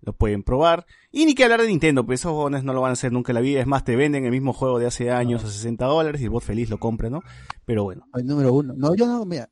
lo 0.01 0.13
pueden 0.17 0.45
probar. 0.45 0.87
Y 1.11 1.25
ni 1.27 1.35
que 1.35 1.43
hablar 1.43 1.61
de 1.61 1.67
Nintendo, 1.67 2.07
pues 2.07 2.21
esos 2.21 2.31
jóvenes 2.33 2.63
no 2.63 2.73
lo 2.73 2.81
van 2.81 2.91
a 2.91 2.93
hacer 2.93 3.11
nunca 3.11 3.33
en 3.33 3.35
la 3.35 3.41
vida, 3.41 3.61
es 3.61 3.67
más, 3.67 3.85
te 3.85 3.97
venden 3.97 4.25
el 4.25 4.31
mismo 4.31 4.53
juego 4.53 4.79
de 4.79 4.87
hace 4.87 5.11
años 5.11 5.43
a 5.45 5.51
60 5.51 5.85
dólares 5.87 6.21
y 6.21 6.25
el 6.25 6.31
bot 6.31 6.45
feliz 6.45 6.71
lo 6.71 6.79
compra, 6.79 7.11
¿no? 7.11 7.21
Pero 7.65 7.83
bueno. 7.83 8.07
El 8.15 8.27
número 8.27 8.53
uno. 8.55 8.75
No, 8.77 8.95
yo 8.95 9.07
no, 9.07 9.25
mira, 9.25 9.51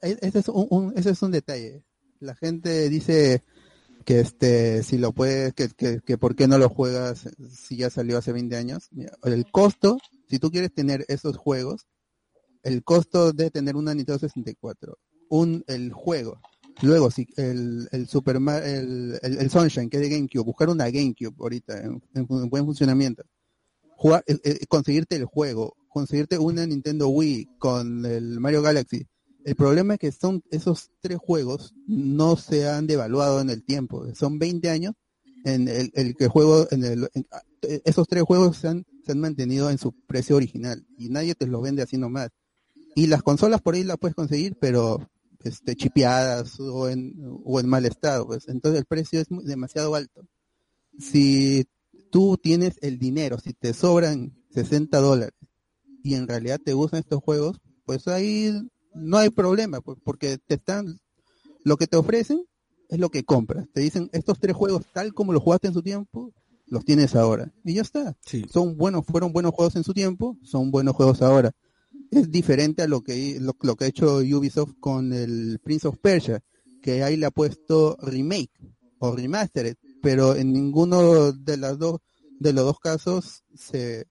ese 0.00 0.38
es 0.38 0.48
un, 0.48 0.66
un- 0.70 0.92
ese 0.96 1.10
es 1.10 1.22
un 1.22 1.30
detalle. 1.30 1.84
La 2.20 2.34
gente 2.34 2.88
dice 2.88 3.42
que 4.06 4.20
este, 4.20 4.82
si 4.82 4.96
lo 4.96 5.12
puedes, 5.12 5.52
que, 5.52 5.68
que, 5.68 6.00
que 6.00 6.16
por 6.16 6.34
qué 6.34 6.48
no 6.48 6.56
lo 6.56 6.70
juegas 6.70 7.28
si 7.50 7.76
ya 7.76 7.90
salió 7.90 8.16
hace 8.16 8.32
20 8.32 8.56
años. 8.56 8.88
Mira, 8.92 9.12
el 9.24 9.50
costo, 9.50 9.98
si 10.30 10.38
tú 10.38 10.50
quieres 10.50 10.72
tener 10.72 11.04
esos 11.08 11.36
juegos, 11.36 11.86
el 12.62 12.82
costo 12.84 13.32
de 13.32 13.50
tener 13.50 13.76
una 13.76 13.94
Nintendo 13.94 14.18
64, 14.18 14.98
un, 15.30 15.64
el 15.66 15.92
juego, 15.92 16.40
luego 16.82 17.10
si 17.10 17.26
el, 17.36 17.88
el 17.92 18.06
Super 18.08 18.36
el, 18.36 19.18
el, 19.22 19.50
Sunshine 19.50 19.90
que 19.90 19.98
es 19.98 20.02
de 20.02 20.08
GameCube, 20.10 20.44
buscar 20.44 20.68
una 20.68 20.90
GameCube 20.90 21.34
ahorita 21.38 21.80
en, 21.80 22.00
buen 22.50 22.64
funcionamiento, 22.64 23.22
jugar, 23.96 24.24
eh, 24.26 24.38
eh, 24.44 24.66
conseguirte 24.68 25.16
el 25.16 25.24
juego, 25.24 25.74
conseguirte 25.88 26.38
una 26.38 26.66
Nintendo 26.66 27.08
Wii 27.08 27.48
con 27.58 28.04
el 28.06 28.40
Mario 28.40 28.62
Galaxy. 28.62 29.06
El 29.44 29.54
problema 29.56 29.94
es 29.94 30.00
que 30.00 30.12
son 30.12 30.42
esos 30.50 30.90
tres 31.00 31.18
juegos 31.18 31.74
no 31.86 32.36
se 32.36 32.68
han 32.68 32.86
devaluado 32.86 33.40
en 33.40 33.50
el 33.50 33.64
tiempo. 33.64 34.04
Son 34.14 34.38
20 34.38 34.68
años 34.68 34.94
en 35.44 35.68
el, 35.68 35.90
el 35.94 36.14
que 36.16 36.28
juego, 36.28 36.66
en 36.70 36.84
el, 36.84 37.08
en- 37.14 37.26
esos 37.84 38.06
tres 38.08 38.22
juegos 38.24 38.58
se 38.58 38.68
han, 38.68 38.84
se 39.04 39.12
han 39.12 39.20
mantenido 39.20 39.70
en 39.70 39.78
su 39.78 39.92
precio 40.06 40.36
original 40.36 40.86
y 40.96 41.08
nadie 41.08 41.34
te 41.34 41.46
los 41.46 41.62
vende 41.62 41.82
así 41.82 41.96
nomás. 41.96 42.28
Y 42.98 43.06
las 43.06 43.22
consolas 43.22 43.62
por 43.62 43.76
ahí 43.76 43.84
las 43.84 43.96
puedes 43.96 44.16
conseguir, 44.16 44.56
pero 44.60 45.08
este, 45.44 45.76
chipeadas 45.76 46.58
o 46.58 46.88
en, 46.88 47.14
o 47.44 47.60
en 47.60 47.68
mal 47.68 47.86
estado. 47.86 48.26
Pues. 48.26 48.48
Entonces 48.48 48.80
el 48.80 48.86
precio 48.86 49.20
es 49.20 49.30
muy- 49.30 49.44
demasiado 49.44 49.94
alto. 49.94 50.26
Si 50.98 51.64
tú 52.10 52.36
tienes 52.42 52.76
el 52.82 52.98
dinero, 52.98 53.38
si 53.38 53.52
te 53.52 53.72
sobran 53.72 54.34
60 54.50 54.98
dólares 54.98 55.36
y 56.02 56.14
en 56.14 56.26
realidad 56.26 56.58
te 56.58 56.72
gustan 56.72 56.98
estos 56.98 57.22
juegos, 57.22 57.60
pues 57.84 58.08
ahí 58.08 58.52
no 58.94 59.18
hay 59.18 59.30
problema, 59.30 59.80
pues, 59.80 59.96
porque 60.02 60.38
te 60.38 60.56
están, 60.56 60.98
lo 61.62 61.76
que 61.76 61.86
te 61.86 61.96
ofrecen 61.96 62.46
es 62.88 62.98
lo 62.98 63.10
que 63.10 63.22
compras. 63.22 63.68
Te 63.72 63.80
dicen, 63.80 64.10
estos 64.12 64.40
tres 64.40 64.56
juegos 64.56 64.86
tal 64.92 65.14
como 65.14 65.32
los 65.32 65.44
jugaste 65.44 65.68
en 65.68 65.74
su 65.74 65.82
tiempo, 65.82 66.32
los 66.66 66.84
tienes 66.84 67.14
ahora. 67.14 67.52
Y 67.64 67.74
ya 67.74 67.82
está. 67.82 68.16
Son 68.52 68.76
buenos, 68.76 69.06
fueron 69.06 69.32
buenos 69.32 69.52
juegos 69.54 69.76
en 69.76 69.84
su 69.84 69.94
tiempo, 69.94 70.36
son 70.42 70.72
buenos 70.72 70.96
juegos 70.96 71.22
ahora. 71.22 71.52
Es 72.10 72.30
diferente 72.30 72.82
a 72.82 72.88
lo 72.88 73.02
que, 73.02 73.38
lo, 73.40 73.76
que 73.76 73.84
ha 73.84 73.88
hecho 73.88 74.16
Ubisoft 74.16 74.74
con 74.80 75.12
el 75.12 75.58
Prince 75.62 75.88
of 75.88 75.98
Persia, 75.98 76.40
que 76.82 77.02
ahí 77.02 77.16
le 77.16 77.26
ha 77.26 77.30
puesto 77.30 77.98
remake 78.00 78.52
o 78.98 79.14
remastered, 79.14 79.76
pero 80.02 80.34
en 80.34 80.52
ninguno 80.52 81.32
de 81.32 81.56
las 81.58 81.78
dos, 81.78 82.00
de 82.40 82.52
los 82.52 82.64
dos 82.64 82.80
casos 82.80 83.44
se, 83.54 84.06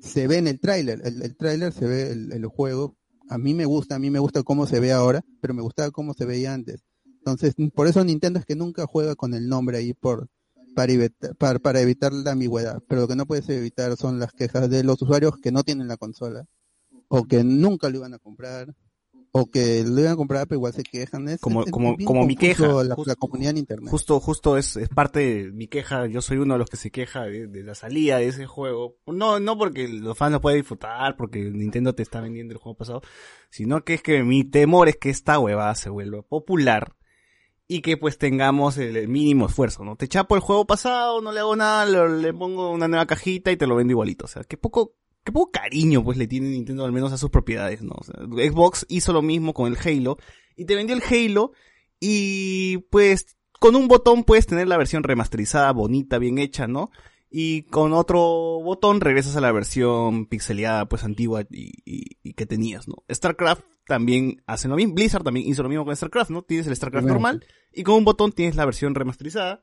se 0.00 0.28
ve 0.28 0.38
en 0.38 0.46
el 0.46 0.60
tráiler. 0.60 1.00
El, 1.04 1.22
el 1.22 1.36
tráiler 1.36 1.72
se 1.72 1.86
ve 1.86 2.12
el, 2.12 2.32
el 2.32 2.46
juego. 2.46 2.96
A 3.28 3.36
mí 3.36 3.54
me 3.54 3.64
gusta, 3.64 3.96
a 3.96 3.98
mí 3.98 4.10
me 4.10 4.20
gusta 4.20 4.42
cómo 4.44 4.66
se 4.66 4.78
ve 4.78 4.92
ahora, 4.92 5.24
pero 5.40 5.52
me 5.52 5.62
gustaba 5.62 5.90
cómo 5.90 6.14
se 6.14 6.26
veía 6.26 6.54
antes. 6.54 6.84
Entonces, 7.04 7.54
por 7.74 7.88
eso 7.88 8.02
Nintendo 8.04 8.38
es 8.38 8.46
que 8.46 8.56
nunca 8.56 8.86
juega 8.86 9.16
con 9.16 9.34
el 9.34 9.48
nombre 9.48 9.78
ahí 9.78 9.92
por 9.92 10.28
para 10.74 10.92
evitar, 10.92 11.34
para, 11.34 11.58
para 11.58 11.80
evitar 11.80 12.12
la 12.12 12.30
ambigüedad. 12.30 12.80
Pero 12.88 13.02
lo 13.02 13.08
que 13.08 13.16
no 13.16 13.26
puedes 13.26 13.48
evitar 13.48 13.96
son 13.96 14.20
las 14.20 14.32
quejas 14.32 14.70
de 14.70 14.84
los 14.84 15.02
usuarios 15.02 15.34
que 15.42 15.50
no 15.50 15.64
tienen 15.64 15.88
la 15.88 15.96
consola 15.96 16.46
o 17.12 17.24
que 17.24 17.42
nunca 17.42 17.88
lo 17.88 17.96
iban 17.98 18.14
a 18.14 18.18
comprar 18.18 18.74
o 19.32 19.46
que 19.50 19.84
lo 19.84 20.00
iban 20.00 20.12
a 20.12 20.16
comprar 20.16 20.46
pero 20.46 20.58
igual 20.58 20.72
se 20.72 20.82
quejan. 20.84 21.28
Es, 21.28 21.40
Como, 21.40 21.64
es 21.64 21.70
como, 21.70 21.96
como 22.04 22.24
mi 22.24 22.36
queja. 22.36 22.66
La, 22.84 22.94
Jus- 22.94 23.06
la 23.06 23.16
comunidad 23.16 23.50
en 23.50 23.58
internet. 23.58 23.90
Justo, 23.90 24.18
justo 24.20 24.56
es, 24.56 24.76
es 24.76 24.88
parte 24.88 25.20
de 25.20 25.52
mi 25.52 25.66
queja. 25.66 26.06
Yo 26.06 26.20
soy 26.22 26.38
uno 26.38 26.54
de 26.54 26.58
los 26.58 26.70
que 26.70 26.76
se 26.76 26.90
queja 26.90 27.24
de, 27.24 27.46
de 27.48 27.62
la 27.64 27.74
salida 27.74 28.18
de 28.18 28.28
ese 28.28 28.46
juego. 28.46 28.96
No, 29.06 29.38
no 29.40 29.58
porque 29.58 29.88
los 29.88 30.16
fans 30.16 30.32
lo 30.32 30.40
pueden 30.40 30.60
disfrutar, 30.60 31.16
porque 31.16 31.40
Nintendo 31.50 31.94
te 31.94 32.02
está 32.02 32.20
vendiendo 32.20 32.52
el 32.54 32.58
juego 32.58 32.76
pasado, 32.76 33.02
sino 33.50 33.84
que 33.84 33.94
es 33.94 34.02
que 34.02 34.22
mi 34.22 34.44
temor 34.44 34.88
es 34.88 34.96
que 34.96 35.10
esta 35.10 35.38
huevada 35.38 35.74
se 35.74 35.90
vuelva 35.90 36.22
popular 36.22 36.94
y 37.68 37.82
que 37.82 37.96
pues 37.96 38.18
tengamos 38.18 38.78
el, 38.78 39.06
mínimo 39.06 39.46
esfuerzo, 39.46 39.84
¿no? 39.84 39.94
Te 39.96 40.08
chapo 40.08 40.34
el 40.34 40.40
juego 40.40 40.66
pasado, 40.66 41.20
no 41.20 41.30
le 41.30 41.38
hago 41.40 41.54
nada, 41.54 41.86
lo- 41.86 42.08
le 42.08 42.32
pongo 42.34 42.70
una 42.72 42.88
nueva 42.88 43.06
cajita 43.06 43.52
y 43.52 43.56
te 43.56 43.66
lo 43.68 43.76
vendo 43.76 43.92
igualito. 43.92 44.24
O 44.24 44.28
sea, 44.28 44.42
qué 44.42 44.56
poco, 44.56 44.94
qué 45.24 45.32
poco 45.32 45.50
cariño 45.52 46.02
pues 46.04 46.16
le 46.18 46.26
tiene 46.26 46.48
Nintendo 46.50 46.84
al 46.84 46.92
menos 46.92 47.12
a 47.12 47.18
sus 47.18 47.30
propiedades, 47.30 47.82
¿no? 47.82 47.94
O 47.98 48.04
sea, 48.04 48.14
Xbox 48.24 48.86
hizo 48.88 49.12
lo 49.12 49.22
mismo 49.22 49.52
con 49.54 49.70
el 49.72 49.78
Halo 49.78 50.16
y 50.56 50.64
te 50.64 50.74
vendió 50.74 50.96
el 50.96 51.02
Halo 51.02 51.52
y 51.98 52.78
pues 52.90 53.36
con 53.58 53.76
un 53.76 53.88
botón 53.88 54.24
puedes 54.24 54.46
tener 54.46 54.68
la 54.68 54.78
versión 54.78 55.02
remasterizada, 55.02 55.72
bonita, 55.72 56.18
bien 56.18 56.38
hecha, 56.38 56.66
¿no? 56.66 56.90
Y 57.30 57.62
con 57.64 57.92
otro 57.92 58.18
botón 58.20 59.00
regresas 59.00 59.36
a 59.36 59.40
la 59.40 59.52
versión 59.52 60.26
pixeleada, 60.26 60.86
pues 60.88 61.04
antigua 61.04 61.42
y, 61.50 61.70
y- 61.84 62.16
y 62.22 62.32
que 62.32 62.46
tenías, 62.46 62.88
¿no? 62.88 62.96
StarCraft 63.12 63.62
también 63.86 64.42
hace 64.46 64.68
lo 64.68 64.76
mismo, 64.76 64.94
Blizzard 64.94 65.22
también 65.24 65.46
hizo 65.46 65.62
lo 65.62 65.68
mismo 65.68 65.84
con 65.84 65.94
StarCraft, 65.94 66.30
¿no? 66.30 66.42
Tienes 66.42 66.66
el 66.66 66.74
StarCraft 66.76 67.06
normal 67.12 67.44
y 67.72 67.82
con 67.82 67.96
un 67.96 68.04
botón 68.04 68.32
tienes 68.32 68.56
la 68.56 68.64
versión 68.64 68.94
remasterizada, 68.94 69.60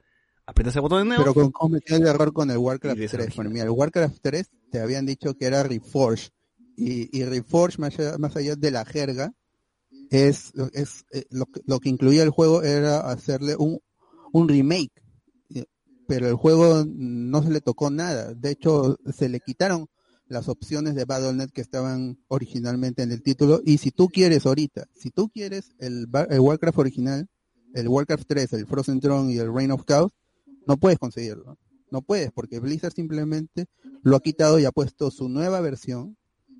aprietas 0.47 0.75
el 0.75 0.81
botón 0.81 0.99
de 0.99 1.05
nuevo. 1.05 1.23
Pero 1.23 1.33
con, 1.33 1.51
cometió 1.51 1.95
el 1.97 2.07
error 2.07 2.33
con 2.33 2.49
el 2.49 2.57
Warcraft 2.57 2.97
Y 2.97 3.01
ves 3.01 3.11
3. 3.11 3.21
original. 3.25 3.35
Bueno, 3.35 3.49
mira, 3.53 3.63
el 3.65 3.69
Warcraft 3.71 4.17
3 4.21 4.47
te 4.71 4.79
habían 4.79 5.05
dicho 5.05 5.35
que 5.35 5.45
era 5.45 5.61
Reforged. 5.63 6.29
Y, 6.75 7.15
y 7.17 7.23
Reforged, 7.25 7.79
más 7.79 7.97
allá, 7.99 8.17
más 8.17 8.35
allá 8.35 8.55
de 8.55 8.71
la 8.71 8.85
jerga, 8.85 9.33
es, 10.09 10.53
es 10.73 11.05
eh, 11.11 11.25
lo, 11.29 11.45
que- 11.45 11.61
lo 11.65 11.79
que 11.79 11.89
incluía 11.89 12.23
el 12.23 12.29
juego 12.29 12.63
era 12.63 12.99
hacerle 13.09 13.55
un, 13.57 13.79
un 14.31 14.47
remake. 14.47 14.91
Y- 15.49 15.63
Pero 16.07 16.27
el 16.27 16.35
juego 16.35 16.85
no 16.87 17.43
se 17.43 17.49
le 17.51 17.61
tocó 17.61 17.89
nada. 17.89 18.33
De 18.33 18.51
hecho, 18.51 18.97
se 19.13 19.27
le 19.29 19.39
quitaron 19.39 19.87
las 20.27 20.49
opciones 20.49 20.93
de 20.95 21.05
Battle.net 21.05 21.49
que 21.53 21.61
estaban 21.61 22.19
originalmente 22.27 23.01
en 23.03 23.11
el 23.11 23.23
título. 23.23 23.61
Y 23.65 23.77
si 23.79 23.91
tú 23.91 24.07
quieres 24.09 24.45
ahorita, 24.45 24.85
si 24.93 25.09
tú 25.09 25.29
quieres 25.29 25.71
el, 25.79 26.07
el 26.29 26.39
Warcraft 26.39 26.77
original, 26.79 27.27
el 27.73 27.87
Warcraft 27.87 28.25
3, 28.27 28.53
el 28.53 28.67
Frozen 28.67 28.99
Throne 28.99 29.33
y 29.33 29.37
el 29.39 29.53
Reign 29.53 29.71
of 29.71 29.83
Chaos, 29.85 30.11
no 30.67 30.77
puedes 30.77 30.99
conseguirlo. 30.99 31.57
No 31.89 32.01
puedes, 32.01 32.31
porque 32.31 32.59
Blizzard 32.59 32.93
simplemente 32.93 33.67
lo 34.03 34.17
ha 34.17 34.21
quitado 34.21 34.59
y 34.59 34.65
ha 34.65 34.71
puesto 34.71 35.09
su 35.09 35.29
nueva 35.29 35.61
versión 35.61 36.17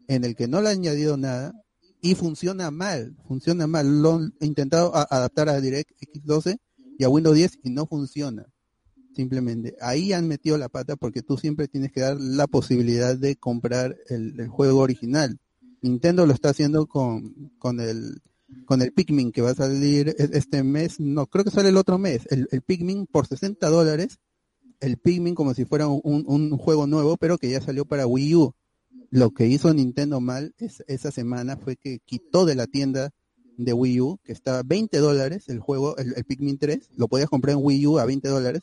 en 0.08 0.24
el 0.24 0.36
que 0.36 0.48
no 0.48 0.62
le 0.62 0.70
ha 0.70 0.72
añadido 0.72 1.18
nada 1.18 1.54
y 2.02 2.16
funciona 2.16 2.72
mal, 2.72 3.18
funciona 3.28 3.68
mal. 3.68 4.02
Lo 4.02 4.16
han 4.16 4.34
intentado 4.40 4.96
adaptar 4.96 5.50
a 5.50 5.60
DirectX 5.60 6.24
12 6.24 6.58
y 6.98 7.04
a 7.04 7.10
Windows 7.10 7.36
10 7.36 7.60
y 7.64 7.70
no 7.72 7.86
funciona. 7.86 8.46
Simplemente 9.14 9.76
ahí 9.82 10.14
han 10.14 10.28
metido 10.28 10.58
la 10.58 10.70
pata 10.70 10.96
porque 10.96 11.24
tú 11.24 11.38
siempre 11.38 11.68
tienes 11.68 11.92
que 11.92 12.02
dar 12.02 12.20
la 12.22 12.48
posibilidad 12.48 13.18
de 13.18 13.36
comprar 13.36 13.98
el, 14.08 14.40
el 14.40 14.48
juego 14.48 14.80
original. 14.80 15.40
Nintendo 15.82 16.26
lo 16.26 16.34
está 16.34 16.50
haciendo 16.50 16.88
con, 16.88 17.52
con 17.58 17.80
el 17.80 18.22
con 18.66 18.82
el 18.82 18.92
Pikmin 18.94 19.32
que 19.32 19.42
va 19.42 19.52
a 19.52 19.56
salir 19.56 20.10
e- 20.10 20.30
este 20.34 20.64
mes, 20.64 21.00
no, 21.00 21.26
creo 21.28 21.44
que 21.44 21.52
sale 21.52 21.70
el 21.70 21.78
otro 21.78 21.98
mes, 21.98 22.28
el, 22.30 22.48
Pikmin 22.62 23.06
por 23.08 23.28
60 23.28 23.68
dólares, 23.70 24.20
el 24.80 24.98
Pikmin 24.98 25.36
como 25.36 25.54
si 25.54 25.66
fuera 25.66 25.88
un, 25.88 26.24
un- 26.28 26.58
juego 26.58 26.88
nuevo, 26.88 27.18
pero 27.18 27.38
que 27.38 27.50
ya 27.50 27.62
salió 27.62 27.86
para 27.86 28.08
Wii 28.08 28.36
U. 28.36 28.54
Lo 29.10 29.32
que 29.32 29.48
hizo 29.48 29.74
Nintendo 29.74 30.20
mal 30.20 30.54
es- 30.58 30.84
esa 30.88 31.12
semana 31.12 31.58
fue 31.58 31.76
que 31.78 32.00
quitó 32.06 32.46
de 32.46 32.56
la 32.56 32.68
tienda 32.68 33.12
de 33.58 33.74
Wii 33.74 34.02
U, 34.02 34.20
que 34.24 34.34
estaba 34.34 34.60
a 34.60 34.64
20 34.64 34.98
dólares 35.00 35.50
el 35.50 35.60
juego, 35.60 35.98
el, 35.98 36.14
Pikmin 36.26 36.58
3, 36.58 36.90
lo 36.96 37.08
podías 37.08 37.30
comprar 37.30 37.56
en 37.56 37.64
Wii 37.64 37.88
U 37.88 38.00
a 38.00 38.06
20 38.06 38.28
dólares, 38.28 38.62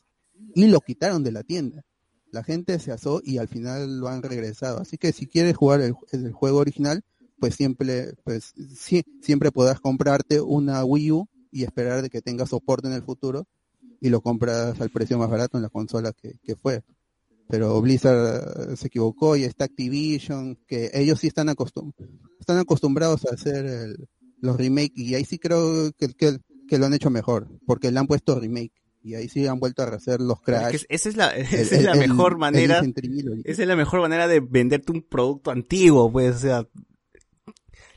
y 0.55 0.66
lo 0.66 0.81
quitaron 0.81 1.24
de 1.24 1.32
la 1.32 1.43
tienda. 1.43 1.85
La 2.31 2.43
gente 2.44 2.78
se 2.78 2.93
asó 2.93 3.20
y 3.24 3.39
al 3.39 3.48
final 3.48 3.98
lo 4.01 4.09
han 4.09 4.23
regresado. 4.23 4.78
Así 4.81 4.98
que 4.98 5.12
si 5.12 5.27
quieres 5.27 5.56
jugar 5.56 5.81
el 5.81 6.32
juego 6.32 6.59
original, 6.59 7.02
pues 7.39 7.55
siempre, 7.55 8.15
pues 8.24 8.52
sí, 8.77 9.02
siempre 9.23 9.51
podrás 9.52 9.81
comprarte 9.81 10.40
una 10.40 10.85
Wii 10.85 11.12
U 11.12 11.28
y 11.51 11.65
esperar 11.65 12.02
de 12.02 12.11
que 12.11 12.20
tenga 12.23 12.47
soporte 12.47 12.89
en 12.89 12.94
el 12.94 13.02
futuro 13.02 13.47
y 14.01 14.09
lo 14.11 14.20
compras 14.20 14.81
al 14.81 14.90
precio 14.90 15.19
más 15.19 15.31
barato 15.31 15.56
en 15.56 15.62
la 15.62 15.69
consola 15.69 16.12
que, 16.12 16.35
que 16.43 16.56
fue. 16.56 16.82
Pero 17.48 17.81
Blizzard 17.82 18.73
eh, 18.73 18.77
se 18.77 18.86
equivocó 18.86 19.36
y 19.36 19.44
está 19.44 19.65
Activision, 19.66 20.56
que 20.66 20.90
ellos 20.94 21.20
sí 21.20 21.27
están, 21.27 21.48
acostum 21.48 21.93
están 22.40 22.59
acostumbrados 22.59 23.24
a 23.27 23.35
hacer 23.35 23.65
el- 23.66 24.09
los 24.40 24.56
remake 24.56 24.93
y 24.97 25.15
ahí 25.15 25.24
sí 25.24 25.39
creo 25.39 25.90
que, 25.97 26.09
que, 26.09 26.39
que 26.69 26.78
lo 26.78 26.86
han 26.86 26.94
hecho 26.94 27.11
mejor, 27.11 27.48
porque 27.66 27.90
le 27.90 27.98
han 27.98 28.06
puesto 28.06 28.39
remake 28.39 28.73
Y 29.02 29.15
ahí 29.15 29.28
sí 29.28 29.47
han 29.47 29.61
vuelto 29.61 29.82
a 29.82 29.86
hacer 29.86 30.20
los 30.20 30.39
Es 30.39 30.44
que 30.44 30.44
crash. 30.52 30.82
esa 30.89 31.09
es 31.11 31.16
la, 31.16 31.28
esa 31.36 31.56
El- 31.56 31.62
es 31.62 31.73
el- 31.73 31.98
mejor 31.98 32.32
el 32.32 32.39
manera. 32.39 32.82
Esa 33.44 33.62
es 33.62 33.69
la 33.69 33.77
mejor 33.77 34.01
manera 34.01 34.27
de 34.28 34.40
venderte 34.40 34.93
un 34.93 35.02
producto 35.02 35.51
antiguo, 35.51 36.11
pues, 36.11 36.36
o 36.36 36.39
sea. 36.39 36.66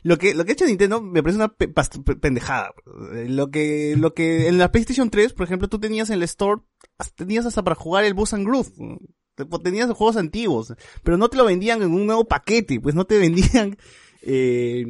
Lo 0.02 0.16
que, 0.18 0.34
lo 0.34 0.44
que 0.44 0.52
ha 0.52 0.54
hecho 0.54 0.66
Nintendo 0.66 1.00
me 1.02 1.22
parece 1.22 1.38
una 1.38 1.48
pendejada. 2.20 2.72
Lo 3.26 3.50
que, 3.50 3.94
lo 3.98 4.14
que 4.14 4.48
en 4.48 4.58
la 4.58 4.70
PlayStation 4.70 5.10
3, 5.10 5.32
por 5.32 5.44
ejemplo, 5.46 5.68
tú 5.68 5.78
tenías 5.78 6.10
en 6.10 6.14
el 6.16 6.22
store, 6.24 6.62
tenías 7.16 7.46
hasta 7.46 7.62
para 7.64 7.74
jugar 7.76 8.04
el 8.04 8.14
Bus 8.14 8.32
and 8.34 8.46
Groove. 8.46 8.70
Te- 9.34 9.44
Tenías 9.62 9.90
juegos 9.92 10.16
antiguos, 10.16 10.74
pero 11.04 11.16
no 11.16 11.28
te 11.28 11.36
lo 11.36 11.44
vendían 11.44 11.80
en 11.82 11.92
un 11.92 12.06
nuevo 12.06 12.24
paquete, 12.26 12.80
pues 12.80 12.94
no 12.96 13.04
te 13.04 13.18
vendían 13.18 13.76
eh, 14.22 14.84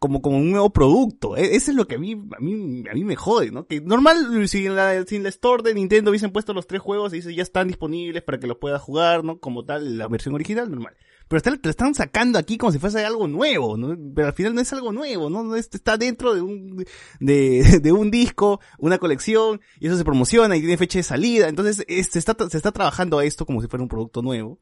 como, 0.00 0.20
como 0.22 0.38
un 0.38 0.50
nuevo 0.50 0.70
producto. 0.72 1.36
E- 1.36 1.54
Eso 1.54 1.70
es 1.70 1.76
lo 1.76 1.86
que 1.86 1.94
a 1.96 1.98
mí, 1.98 2.12
a 2.14 2.40
mí, 2.40 2.82
a 2.90 2.94
mí 2.94 3.04
me 3.04 3.14
jode, 3.16 3.50
¿no? 3.52 3.66
Que 3.66 3.80
normal, 3.80 4.48
si 4.48 4.66
en 4.66 4.74
la, 4.76 5.04
si 5.06 5.16
en 5.16 5.22
la 5.22 5.28
store 5.28 5.62
de 5.62 5.74
Nintendo 5.74 6.10
hubiesen 6.10 6.32
puesto 6.32 6.52
los 6.52 6.66
tres 6.66 6.80
juegos 6.80 7.12
y 7.12 7.16
dice 7.16 7.34
ya 7.34 7.42
están 7.44 7.68
disponibles 7.68 8.22
para 8.22 8.38
que 8.40 8.46
los 8.48 8.56
puedas 8.58 8.82
jugar, 8.82 9.22
¿no? 9.24 9.38
Como 9.38 9.64
tal, 9.64 9.98
la 9.98 10.08
versión 10.08 10.34
original, 10.34 10.68
normal. 10.70 10.96
Pero 11.32 11.38
está- 11.38 11.50
te 11.56 11.60
lo 11.68 11.70
están 11.70 11.94
sacando 11.94 12.38
aquí 12.38 12.58
como 12.58 12.72
si 12.72 12.78
fuese 12.78 13.02
algo 13.04 13.26
nuevo, 13.26 13.78
¿no? 13.78 13.96
Pero 14.14 14.26
al 14.28 14.34
final 14.34 14.54
no 14.54 14.60
es 14.60 14.70
algo 14.74 14.92
nuevo, 14.92 15.30
¿no? 15.30 15.42
No 15.42 15.56
es- 15.56 15.70
está 15.72 15.96
dentro 15.96 16.34
de 16.34 16.42
un, 16.42 16.84
de, 17.20 17.62
de 17.82 17.90
un 17.92 18.10
disco, 18.10 18.60
una 18.78 18.98
colección, 18.98 19.60
y 19.80 19.86
eso 19.86 19.96
se 19.96 20.04
promociona 20.04 20.54
y 20.56 20.60
tiene 20.60 20.76
fecha 20.76 20.98
de 20.98 21.02
salida. 21.04 21.48
Entonces, 21.48 21.84
es- 21.88 22.08
se 22.08 22.18
está, 22.18 22.36
se 22.50 22.56
está 22.58 22.70
trabajando 22.70 23.18
a 23.18 23.24
esto 23.24 23.46
como 23.46 23.62
si 23.62 23.68
fuera 23.68 23.82
un 23.82 23.88
producto 23.88 24.20
nuevo. 24.20 24.58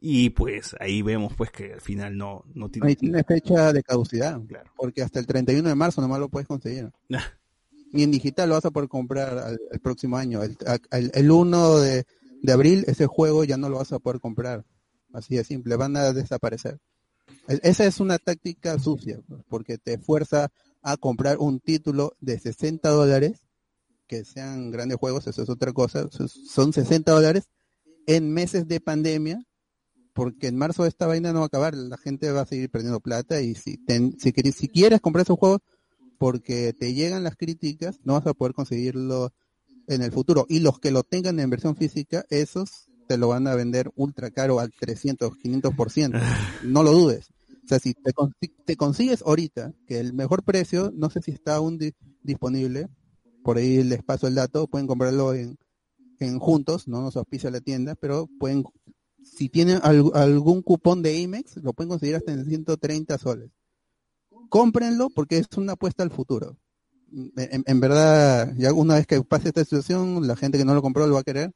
Y 0.00 0.30
pues 0.30 0.74
ahí 0.80 1.02
vemos 1.02 1.34
pues 1.36 1.50
que 1.50 1.74
al 1.74 1.80
final 1.82 2.16
no, 2.16 2.44
no 2.54 2.70
tiene... 2.70 2.88
Ahí 2.88 2.96
tiene 2.96 3.22
fecha 3.22 3.72
de 3.72 3.82
caducidad. 3.82 4.40
Claro. 4.48 4.70
Porque 4.76 5.02
hasta 5.02 5.20
el 5.20 5.26
31 5.26 5.68
de 5.68 5.74
marzo 5.74 6.00
nomás 6.00 6.18
lo 6.18 6.28
puedes 6.28 6.48
conseguir. 6.48 6.90
Ni 7.92 8.02
en 8.04 8.10
digital 8.10 8.48
lo 8.48 8.54
vas 8.56 8.64
a 8.64 8.70
poder 8.70 8.88
comprar 8.88 9.36
al- 9.38 9.60
el 9.70 9.80
próximo 9.80 10.16
año. 10.16 10.42
El, 10.42 10.56
el, 10.90 11.10
el 11.14 11.30
1 11.30 11.78
de, 11.78 12.04
de 12.42 12.52
abril 12.52 12.84
ese 12.88 13.06
juego 13.06 13.44
ya 13.44 13.56
no 13.56 13.68
lo 13.68 13.76
vas 13.76 13.92
a 13.92 13.98
poder 13.98 14.20
comprar. 14.20 14.64
Así 15.12 15.36
de 15.36 15.44
simple, 15.44 15.76
van 15.76 15.96
a 15.96 16.12
desaparecer. 16.12 16.78
E- 17.48 17.60
Esa 17.62 17.84
es 17.86 18.00
una 18.00 18.18
táctica 18.18 18.78
sucia, 18.78 19.20
porque 19.48 19.78
te 19.78 19.98
fuerza 19.98 20.50
a 20.82 20.96
comprar 20.96 21.38
un 21.38 21.60
título 21.60 22.14
de 22.20 22.38
60 22.38 22.90
dólares, 22.90 23.40
que 24.06 24.24
sean 24.24 24.70
grandes 24.70 24.98
juegos, 24.98 25.26
eso 25.26 25.42
es 25.42 25.48
otra 25.48 25.72
cosa, 25.72 26.08
son 26.10 26.72
60 26.72 27.12
dólares 27.12 27.44
en 28.06 28.32
meses 28.32 28.66
de 28.66 28.80
pandemia, 28.80 29.44
porque 30.12 30.48
en 30.48 30.56
marzo 30.56 30.86
esta 30.86 31.06
vaina 31.06 31.32
no 31.32 31.40
va 31.40 31.44
a 31.44 31.46
acabar, 31.46 31.74
la 31.74 31.96
gente 31.96 32.30
va 32.32 32.42
a 32.42 32.46
seguir 32.46 32.70
perdiendo 32.70 33.00
plata 33.00 33.40
y 33.40 33.54
si, 33.54 33.76
ten- 33.78 34.18
si, 34.18 34.32
quieres, 34.32 34.56
si 34.56 34.68
quieres 34.68 35.00
comprar 35.00 35.22
esos 35.22 35.38
juegos 35.38 35.60
porque 36.18 36.72
te 36.72 36.92
llegan 36.94 37.24
las 37.24 37.36
críticas, 37.36 38.00
no 38.04 38.14
vas 38.14 38.26
a 38.26 38.34
poder 38.34 38.54
conseguirlo 38.54 39.32
en 39.86 40.02
el 40.02 40.12
futuro. 40.12 40.46
Y 40.48 40.60
los 40.60 40.78
que 40.80 40.90
lo 40.90 41.02
tengan 41.02 41.40
en 41.40 41.48
versión 41.50 41.76
física, 41.76 42.24
esos 42.30 42.89
te 43.10 43.18
lo 43.18 43.26
van 43.26 43.48
a 43.48 43.56
vender 43.56 43.90
ultra 43.96 44.30
caro 44.30 44.60
al 44.60 44.70
300, 44.70 45.32
500%. 45.32 46.12
no 46.64 46.84
lo 46.84 46.92
dudes. 46.92 47.26
O 47.64 47.66
sea, 47.66 47.80
si 47.80 47.92
te, 47.92 48.12
consi- 48.12 48.52
te 48.64 48.76
consigues 48.76 49.22
ahorita, 49.26 49.72
que 49.88 49.98
el 49.98 50.12
mejor 50.12 50.44
precio, 50.44 50.92
no 50.94 51.10
sé 51.10 51.20
si 51.20 51.32
está 51.32 51.56
aún 51.56 51.76
di- 51.76 51.92
disponible, 52.22 52.86
por 53.42 53.56
ahí 53.56 53.82
les 53.82 54.04
paso 54.04 54.28
el 54.28 54.36
dato, 54.36 54.68
pueden 54.68 54.86
comprarlo 54.86 55.34
en, 55.34 55.58
en 56.20 56.38
juntos, 56.38 56.86
no 56.86 57.02
nos 57.02 57.16
auspicia 57.16 57.50
la 57.50 57.60
tienda, 57.60 57.96
pero 57.96 58.28
pueden, 58.38 58.62
si 59.24 59.48
tienen 59.48 59.80
al- 59.82 60.12
algún 60.14 60.62
cupón 60.62 61.02
de 61.02 61.24
Amex, 61.24 61.56
lo 61.56 61.72
pueden 61.72 61.88
conseguir 61.88 62.14
hasta 62.14 62.30
en 62.32 62.44
130 62.46 63.18
soles. 63.18 63.50
Cómprenlo 64.48 65.08
porque 65.10 65.38
es 65.38 65.48
una 65.56 65.72
apuesta 65.72 66.04
al 66.04 66.10
futuro. 66.12 66.56
En, 67.36 67.64
en 67.66 67.80
verdad, 67.80 68.54
ya 68.56 68.72
una 68.72 68.94
vez 68.94 69.08
que 69.08 69.20
pase 69.22 69.48
esta 69.48 69.64
situación, 69.64 70.28
la 70.28 70.36
gente 70.36 70.58
que 70.58 70.64
no 70.64 70.74
lo 70.74 70.82
compró 70.82 71.08
lo 71.08 71.14
va 71.14 71.20
a 71.20 71.24
querer 71.24 71.50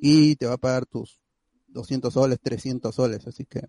y 0.00 0.36
te 0.36 0.46
va 0.46 0.54
a 0.54 0.58
pagar 0.58 0.86
tus 0.86 1.20
200 1.68 2.12
soles, 2.14 2.38
300 2.42 2.94
soles, 2.94 3.26
así 3.26 3.44
que 3.44 3.62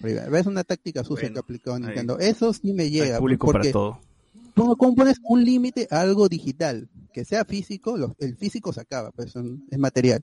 es 0.00 0.46
una 0.46 0.62
táctica 0.64 1.02
sucia 1.02 1.22
Bueno, 1.22 1.32
que 1.34 1.38
ha 1.38 1.40
aplicado 1.40 1.76
ahí. 1.76 1.82
Nintendo. 1.82 2.18
Eso 2.18 2.52
sí 2.52 2.72
me 2.72 2.84
Hay 2.84 2.90
llega, 2.90 3.18
público 3.18 3.46
porque 3.46 3.58
para 3.58 3.72
todo. 3.72 4.00
¿Cómo, 4.54 4.76
cómo 4.76 4.94
pones 4.94 5.18
un 5.24 5.44
límite 5.44 5.88
a 5.90 6.00
algo 6.00 6.28
digital? 6.28 6.88
Que 7.12 7.24
sea 7.24 7.44
físico, 7.44 7.96
lo- 7.96 8.14
el 8.18 8.36
físico 8.36 8.72
se 8.72 8.80
acaba, 8.80 9.10
pues 9.12 9.32
son- 9.32 9.64
es 9.70 9.78
material. 9.78 10.20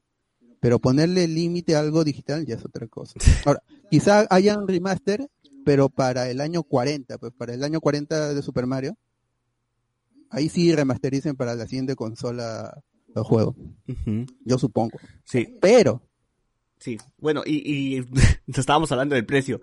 Pero 0.61 0.79
ponerle 0.79 1.27
límite 1.27 1.75
a 1.75 1.79
algo 1.79 2.03
digital 2.03 2.45
ya 2.45 2.55
es 2.55 2.65
otra 2.65 2.87
cosa. 2.87 3.13
Ahora, 3.49 3.61
quizá 3.89 4.25
haya 4.29 4.57
un 4.57 4.67
remaster, 4.67 5.27
pero 5.65 5.89
para 5.89 6.29
el 6.29 6.41
año 6.41 6.63
40, 6.63 7.17
pues 7.17 7.33
para 7.33 7.53
el 7.53 7.63
año 7.63 7.81
40 7.81 8.33
de 8.33 8.41
Super 8.41 8.65
Mario, 8.67 8.97
ahí 10.29 10.49
sí 10.49 10.73
remastericen 10.73 11.35
para 11.35 11.55
la 11.55 11.67
siguiente 11.67 11.95
consola 11.95 12.81
juegos, 13.23 13.55
Ujú. 13.87 14.25
yo 14.43 14.57
supongo. 14.57 14.97
Sí, 15.23 15.57
Pero, 15.61 16.01
sí. 16.77 16.97
Bueno, 17.17 17.41
y, 17.45 17.97
y 17.97 18.05
estábamos 18.59 18.91
hablando 18.91 19.15
del 19.15 19.25
precio. 19.25 19.61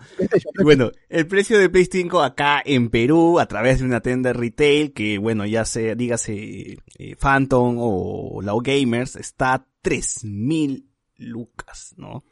Y 0.59 0.63
Bueno, 0.63 0.91
el 1.09 1.27
precio 1.27 1.59
de 1.59 1.69
Play 1.69 1.87
5 1.91 2.23
acá 2.23 2.63
en 2.65 2.89
Perú, 2.91 3.39
a 3.39 3.47
través 3.47 3.81
de 3.81 3.85
una 3.85 4.01
tienda 4.01 4.33
retail, 4.33 4.93
que 4.93 5.19
bueno, 5.19 5.45
ya 5.47 5.65
sea, 5.65 5.95
dígase 5.95 6.79
eh, 6.99 7.17
Phantom 7.21 7.77
o 7.79 8.41
Lao 8.43 8.61
Gamers, 8.61 9.17
está 9.17 9.55
a 9.55 9.67
3000 9.83 10.89
lucas, 11.19 11.95
¿no? 11.97 12.25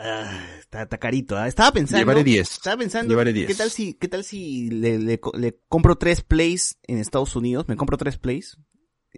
Ah, 0.00 0.30
está, 0.60 0.82
está 0.82 0.98
carito, 0.98 1.36
¿ah? 1.36 1.48
Estaba 1.48 1.72
pensando. 1.72 1.98
Llevaré 1.98 2.22
10. 2.22 2.52
Estaba 2.52 2.76
pensando, 2.76 3.10
Llevaré 3.10 3.32
10. 3.32 3.48
¿qué 3.48 3.54
tal 3.54 3.70
si, 3.70 3.94
qué 3.94 4.06
tal 4.06 4.22
si 4.22 4.70
le, 4.70 4.98
le 4.98 5.58
compro 5.68 5.96
tres 5.96 6.22
plays 6.22 6.78
en 6.84 6.98
Estados 6.98 7.34
Unidos? 7.34 7.66
Me 7.66 7.76
compro 7.76 7.96
tres 7.96 8.16
plays 8.16 8.58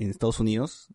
en 0.05 0.11
Estados 0.11 0.41
Unidos. 0.41 0.89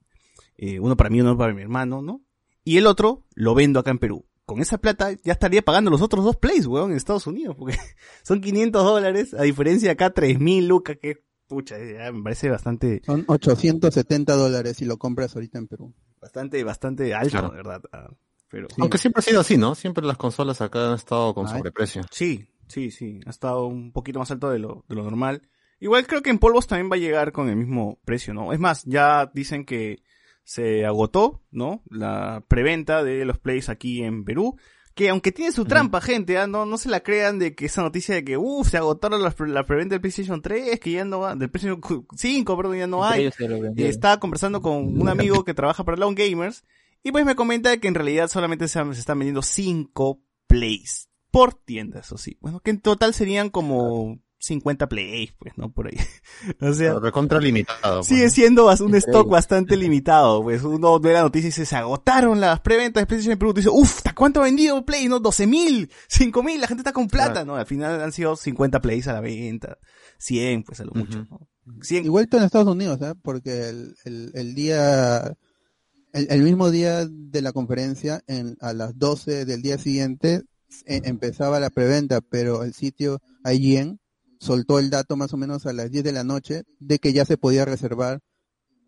eh, 0.58 0.80
uno 0.80 0.96
para 0.96 1.10
mí, 1.10 1.20
uno 1.22 1.38
para 1.38 1.54
mi 1.54 1.62
hermano, 1.62 2.02
¿no? 2.02 2.22
Y 2.64 2.78
el 2.78 2.88
otro 2.88 3.26
lo 3.36 3.54
vendo 3.56 3.80
acá 3.80 3.92
en 3.92 4.00
Perú. 4.00 4.26
Con 4.46 4.62
esa 4.62 4.78
plata 4.78 5.12
ya 5.24 5.34
estaría 5.34 5.62
pagando 5.64 5.92
los 5.92 6.02
otros 6.02 6.24
dos 6.24 6.36
plays, 6.38 6.66
weón, 6.68 6.92
en 6.92 6.98
Estados 6.98 7.28
Unidos, 7.28 7.56
porque 7.58 7.78
son 8.24 8.40
500 8.42 8.84
dólares, 8.84 9.34
a 9.34 9.42
diferencia 9.44 9.90
de 9.90 9.94
acá 9.94 10.12
3000 10.12 10.68
lucas, 10.68 10.98
que 11.02 11.24
pucha, 11.48 11.76
ya 11.78 12.12
me 12.12 12.24
parece 12.24 12.50
bastante, 12.50 13.02
son 13.06 13.24
870 13.28 14.36
dólares 14.36 14.78
si 14.78 14.86
lo 14.86 14.98
compras 14.98 15.36
ahorita 15.36 15.58
en 15.60 15.68
Perú. 15.68 15.94
bastante, 16.22 16.64
bastante 16.64 17.14
alto, 17.14 17.30
Claro. 17.32 17.50
de 17.50 17.56
verdad. 17.58 17.82
ah, 17.92 18.10
Pero, 18.50 18.68
Aunque 18.80 18.98
siempre 18.98 19.20
ha 19.20 19.24
sido 19.24 19.42
así, 19.42 19.58
¿no? 19.58 19.76
Siempre 19.76 20.06
las 20.06 20.18
consolas 20.18 20.62
acá 20.62 20.88
han 20.90 20.96
estado 20.96 21.34
con 21.34 21.48
Ay. 21.48 21.58
sobreprecio. 21.58 22.04
Sí, 22.12 22.48
sí, 22.68 22.92
sí, 22.92 23.20
ha 23.26 23.30
estado 23.30 23.66
un 23.68 23.92
poquito 23.92 24.20
más 24.20 24.32
alto 24.32 24.50
de 24.50 24.60
lo, 24.60 24.86
de 24.88 24.96
lo 24.96 25.04
normal. 25.04 25.42
Igual 25.80 26.08
creo 26.08 26.22
que 26.22 26.30
en 26.30 26.40
polvos 26.40 26.68
también 26.68 26.90
va 26.92 26.96
a 26.96 27.00
llegar 27.00 27.32
con 27.32 27.50
el 27.50 27.56
mismo 27.56 28.00
precio, 28.06 28.34
¿no? 28.34 28.54
Es 28.54 28.60
más, 28.60 28.84
ya 28.86 29.30
dicen 29.34 29.66
que 29.66 30.02
se 30.44 30.86
agotó, 30.86 31.44
¿no? 31.52 31.84
La 31.90 32.44
preventa 32.48 33.04
de 33.04 33.26
los 33.26 33.40
plays 33.40 33.70
aquí 33.70 34.04
en 34.04 34.24
Perú. 34.24 34.56
Que 34.94 35.10
aunque 35.10 35.34
tiene 35.34 35.52
su 35.52 35.66
trampa, 35.66 36.00
gente, 36.00 36.38
¿ah? 36.38 36.48
no, 36.48 36.66
no 36.66 36.78
se 36.78 36.88
la 36.88 37.02
crean 37.02 37.38
de 37.38 37.54
que 37.54 37.66
esa 37.66 37.82
noticia 37.82 38.16
de 38.16 38.24
que, 38.24 38.38
uff, 38.38 38.70
se 38.70 38.78
agotaron 38.78 39.22
las 39.22 39.38
la 39.42 39.66
preventa 39.66 39.96
del 39.96 40.00
PlayStation 40.00 40.42
3, 40.42 40.80
que 40.80 40.92
ya 40.92 41.04
no 41.04 41.20
va, 41.20 41.36
del 41.36 41.50
PlayStation 41.50 41.82
5, 42.16 42.56
perdón, 42.56 42.78
ya 42.78 42.88
no 42.88 43.04
hay. 43.04 43.30
estaba 43.76 44.22
conversando 44.22 44.62
con 44.62 45.02
un 45.02 45.10
amigo 45.10 45.44
que 45.44 45.54
trabaja 45.54 45.84
para 45.84 45.98
Long 45.98 46.16
Gamers 46.18 46.64
y 47.04 47.12
pues 47.12 47.26
me 47.26 47.36
comenta 47.36 47.78
que 47.78 47.90
en 47.90 47.96
realidad 47.96 48.30
solamente 48.30 48.70
se, 48.70 48.82
se 48.94 49.00
están 49.00 49.20
vendiendo 49.20 49.42
5 49.42 50.22
plays 50.48 51.10
por 51.30 51.54
tienda, 51.54 52.00
eso 52.00 52.18
sí. 52.18 52.38
Bueno, 52.40 52.62
que 52.62 52.72
en 52.72 52.80
total 52.80 53.14
serían 53.14 53.50
como 53.50 54.22
50 54.46 54.88
plays, 54.88 55.34
pues, 55.40 55.58
¿no? 55.58 55.72
Por 55.72 55.88
ahí. 55.88 55.98
o 56.62 56.74
sea, 56.74 57.00
Recontra 57.00 57.40
limitado. 57.40 57.98
pues, 58.00 58.08
sigue 58.08 58.26
¿no? 58.26 58.30
siendo 58.30 58.66
un 58.66 58.72
Increíble. 58.72 58.98
stock 59.00 59.28
bastante 59.30 59.76
limitado, 59.76 60.44
pues 60.44 60.62
uno 60.64 61.00
ve 61.00 61.14
la 61.14 61.22
noticia 61.24 61.48
y 61.48 61.50
dice, 61.50 61.66
se 61.66 61.76
agotaron 61.76 62.40
las 62.40 62.60
preventas 62.62 63.02
de 63.02 63.08
PlayStation 63.08 63.34
en 63.34 63.40
Perú, 63.40 63.54
dices, 63.54 63.72
uff, 63.74 64.02
¿cuánto 64.16 64.42
ha 64.42 64.44
vendido 64.44 64.86
Play? 64.86 65.08
No, 65.08 65.20
12 65.20 65.48
mil, 65.48 65.90
5 66.08 66.44
mil, 66.44 66.62
la 66.62 66.68
gente 66.68 66.82
está 66.82 66.94
con 66.94 67.08
plata, 67.08 67.32
Claro. 67.34 67.46
¿no? 67.48 67.56
Al 67.56 67.66
final 67.66 68.02
han 68.02 68.12
sido 68.12 68.36
50 68.36 68.80
plays 68.82 69.08
a 69.08 69.14
la 69.14 69.22
venta, 69.22 69.78
100, 70.20 70.64
pues 70.64 70.80
a 70.80 70.86
lo 70.86 70.92
mucho. 70.94 71.26
¿no? 71.30 71.48
100, 71.82 72.06
Igual 72.06 72.28
todo 72.28 72.42
en 72.42 72.46
Estados 72.46 72.68
Unidos, 72.68 73.00
¿eh? 73.02 73.14
porque 73.24 73.70
el, 73.70 73.96
el, 74.06 74.32
el 74.36 74.54
día, 74.54 75.36
el, 76.14 76.28
el 76.30 76.42
mismo 76.44 76.70
día 76.70 77.06
de 77.10 77.42
la 77.42 77.52
conferencia, 77.52 78.22
en, 78.28 78.56
a 78.62 78.74
las 78.74 78.98
12 78.98 79.46
del 79.46 79.62
día 79.64 79.80
siguiente, 79.80 80.44
e- 80.86 81.02
empezaba 81.06 81.60
la 81.60 81.72
preventa, 81.72 82.22
pero 82.22 82.64
el 82.64 82.74
sitio 82.76 83.20
IGN 83.44 84.00
soltó 84.40 84.80
el 84.80 84.90
dato 84.90 85.16
más 85.18 85.34
o 85.34 85.38
menos 85.38 85.66
a 85.66 85.74
las 85.74 85.92
10 85.92 86.04
de 86.04 86.12
la 86.12 86.24
noche 86.24 86.64
de 86.80 87.00
que 87.00 87.14
ya 87.14 87.26
se 87.26 87.38
podía 87.38 87.66
reservar 87.66 88.22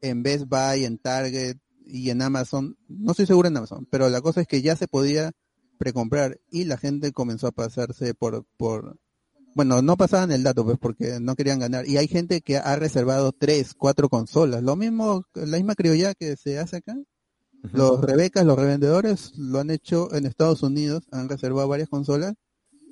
en 0.02 0.24
Best 0.24 0.46
Buy, 0.48 0.86
en 0.86 0.98
Target 0.98 1.58
y 1.86 2.10
en 2.10 2.22
Amazon. 2.22 2.78
No 2.88 3.12
estoy 3.12 3.26
seguro 3.26 3.48
en 3.48 3.58
Amazon, 3.58 3.88
pero 3.90 4.10
la 4.10 4.22
cosa 4.22 4.42
es 4.42 4.48
que 4.48 4.62
ya 4.62 4.76
se 4.76 4.88
podía 4.88 5.32
precomprar 5.78 6.40
y 6.50 6.66
la 6.66 6.78
gente 6.78 7.12
comenzó 7.12 7.48
a 7.48 7.52
pasarse 7.52 8.14
por, 8.14 8.46
por, 8.58 8.98
bueno, 9.56 9.82
no 9.82 9.98
pasaban 9.98 10.32
el 10.32 10.44
dato, 10.44 10.66
pues, 10.66 10.78
porque 10.78 11.20
no 11.20 11.36
querían 11.36 11.60
ganar. 11.60 11.88
Y 11.88 11.98
hay 11.98 12.08
gente 12.08 12.42
que 12.42 12.58
ha 12.58 12.76
reservado 12.76 13.32
tres, 13.32 13.74
cuatro 13.74 14.10
consolas. 14.10 14.64
Lo 14.64 14.76
mismo, 14.76 15.24
la 15.34 15.58
misma 15.58 15.76
criolla 15.76 16.14
que 16.14 16.36
se 16.36 16.60
hace 16.60 16.78
acá. 16.78 16.96
Los 17.74 18.02
rebecas, 18.02 18.46
los 18.46 18.58
revendedores, 18.58 19.36
lo 19.36 19.60
han 19.60 19.72
hecho 19.72 20.14
en 20.14 20.26
Estados 20.26 20.62
Unidos, 20.62 21.04
han 21.12 21.28
reservado 21.28 21.68
varias 21.68 21.90
consolas. 21.90 22.36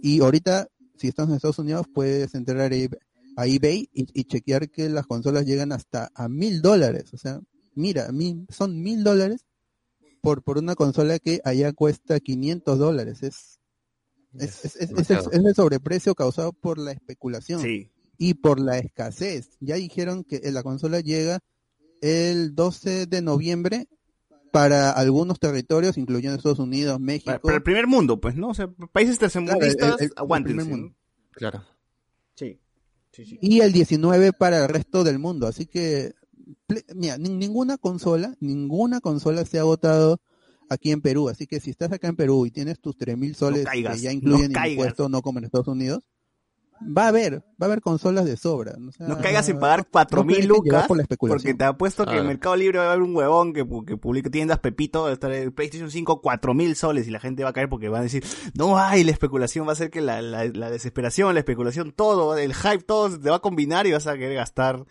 Y 0.01 0.21
ahorita, 0.21 0.67
si 0.97 1.07
estás 1.07 1.27
en 1.29 1.35
Estados 1.35 1.59
Unidos, 1.59 1.87
puedes 1.93 2.33
entrar 2.35 2.59
a 2.71 3.45
eBay- 3.47 3.89
y, 3.93 4.07
y 4.19 4.23
chequear 4.25 4.69
que 4.69 4.89
las 4.89 5.05
consolas 5.07 5.45
llegan 5.45 5.71
hasta 5.71 6.09
a 6.15 6.27
mil 6.29 6.61
dólares. 6.61 7.13
O 7.13 7.17
sea, 7.17 7.39
mira, 7.73 8.11
mi- 8.11 8.45
son 8.49 8.81
mil 8.81 9.03
dólares 9.03 9.45
por, 10.21 10.43
por 10.43 10.57
una 10.57 10.75
consola 10.75 11.19
que 11.19 11.41
allá 11.43 11.73
cuesta 11.73 12.19
500 12.19 12.79
dólares. 12.79 13.23
Es, 13.23 13.59
es, 14.33 14.65
es, 14.65 14.75
es- 14.75 14.81
el, 14.81 14.87
demasiado. 14.89 15.31
es 15.31 15.45
el 15.45 15.55
sobreprecio 15.55 16.15
causado 16.15 16.53
por 16.53 16.77
la 16.79 16.91
especulación 16.91 17.61
Sí. 17.61 17.91
y 18.17 18.33
por 18.35 18.59
la 18.59 18.77
escasez. 18.79 19.49
Ya 19.59 19.75
dijeron 19.75 20.23
que 20.23 20.39
la 20.51 20.63
consola 20.63 20.99
llega 21.01 21.39
el 22.01 22.55
12 22.55 23.05
de 23.05 23.21
noviembre 23.21 23.87
para 24.55 24.91
algunos 24.91 25.37
territorios, 25.39 25.97
incluyendo 25.97 26.37
Estados 26.37 26.59
Unidos, 26.59 26.99
México. 26.99 27.25
Para, 27.25 27.41
para 27.41 27.55
el 27.57 27.63
primer 27.63 27.87
mundo, 27.87 28.21
pues, 28.21 28.35
¿no? 28.35 28.49
O 28.49 28.53
sea, 28.53 28.69
países 28.93 29.19
tercermundistas, 29.19 29.75
Claro, 29.75 29.95
el- 29.97 30.03
el- 30.05 30.11
el 30.11 30.13
aguántense, 30.15 30.55
primer 30.57 30.71
mundo. 30.79 30.95
¿no? 30.95 31.29
Claro. 31.31 31.63
Sí. 32.35 32.59
Sí, 33.11 33.25
sí. 33.25 33.37
y 33.41 33.61
el 33.61 33.71
19 33.71 34.33
para 34.33 34.59
el 34.63 34.67
resto 34.69 35.03
del 35.05 35.19
mundo. 35.19 35.47
Así 35.47 35.65
que, 35.65 36.13
mira, 36.93 37.17
ni- 37.17 37.29
ninguna 37.29 37.77
consola, 37.77 38.35
ninguna 38.41 38.99
consola 39.01 39.45
se 39.45 39.57
ha 39.57 39.61
agotado 39.61 40.19
aquí 40.69 40.91
en 40.91 41.01
Perú. 41.01 41.29
Así 41.29 41.47
que 41.47 41.59
si 41.61 41.69
estás 41.69 41.91
acá 41.93 42.07
en 42.09 42.15
Perú 42.17 42.45
y 42.45 42.51
tienes 42.51 42.79
tus 42.81 42.97
3.000 42.97 43.33
soles 43.35 43.65
caigas, 43.65 43.95
que 43.97 44.01
ya 44.01 44.09
no 44.11 44.15
incluyen 44.17 44.51
caigas. 44.51 44.71
impuestos, 44.71 45.09
no 45.09 45.21
como 45.21 45.39
en 45.39 45.45
Estados 45.45 45.67
Unidos, 45.67 46.03
va 46.81 47.05
a 47.05 47.07
haber, 47.09 47.39
va 47.39 47.41
a 47.61 47.65
haber 47.65 47.81
consolas 47.81 48.25
de 48.25 48.37
sobra. 48.37 48.75
O 48.87 48.91
sea, 48.91 49.07
No 49.07 49.19
caigas 49.19 49.47
en 49.49 49.59
pagar 49.59 49.87
cuatro 49.89 50.23
no 50.23 50.33
lucas 50.45 50.87
por 50.87 50.97
la 50.97 51.05
porque 51.17 51.53
te 51.53 51.63
apuesto 51.63 52.05
que 52.05 52.17
en. 52.17 52.27
Mercado 52.27 52.55
Libre 52.55 52.79
va 52.79 52.85
a 52.85 52.91
haber 52.91 53.03
un 53.03 53.15
huevón 53.15 53.53
que, 53.53 53.65
que 53.85 53.97
publica 53.97 54.29
tiendas 54.29 54.59
Pepito, 54.59 55.03
va 55.03 55.09
a 55.09 55.13
estar 55.13 55.31
el 55.31 55.53
PlayStation 55.53 55.89
5 55.89 56.21
cuatro 56.21 56.53
mil 56.53 56.75
soles 56.75 57.07
y 57.07 57.11
la 57.11 57.19
gente 57.19 57.43
va 57.43 57.49
a 57.49 57.53
caer 57.53 57.69
porque 57.69 57.89
van 57.89 58.01
a 58.01 58.03
decir, 58.03 58.23
no 58.53 58.77
hay, 58.77 59.03
la 59.03 59.11
especulación 59.11 59.65
va 59.65 59.71
a 59.71 59.73
hacer 59.73 59.89
que 59.89 60.01
la, 60.01 60.21
la, 60.21 60.45
la 60.45 60.69
desesperación, 60.69 61.33
la 61.33 61.39
especulación, 61.39 61.91
todo, 61.91 62.37
el 62.37 62.53
hype, 62.53 62.83
todo 62.83 63.09
se 63.09 63.19
te 63.19 63.29
va 63.29 63.37
a 63.37 63.41
combinar 63.41 63.87
y 63.87 63.91
vas 63.91 64.07
a 64.07 64.13
querer 64.13 64.35
gastar 64.35 64.85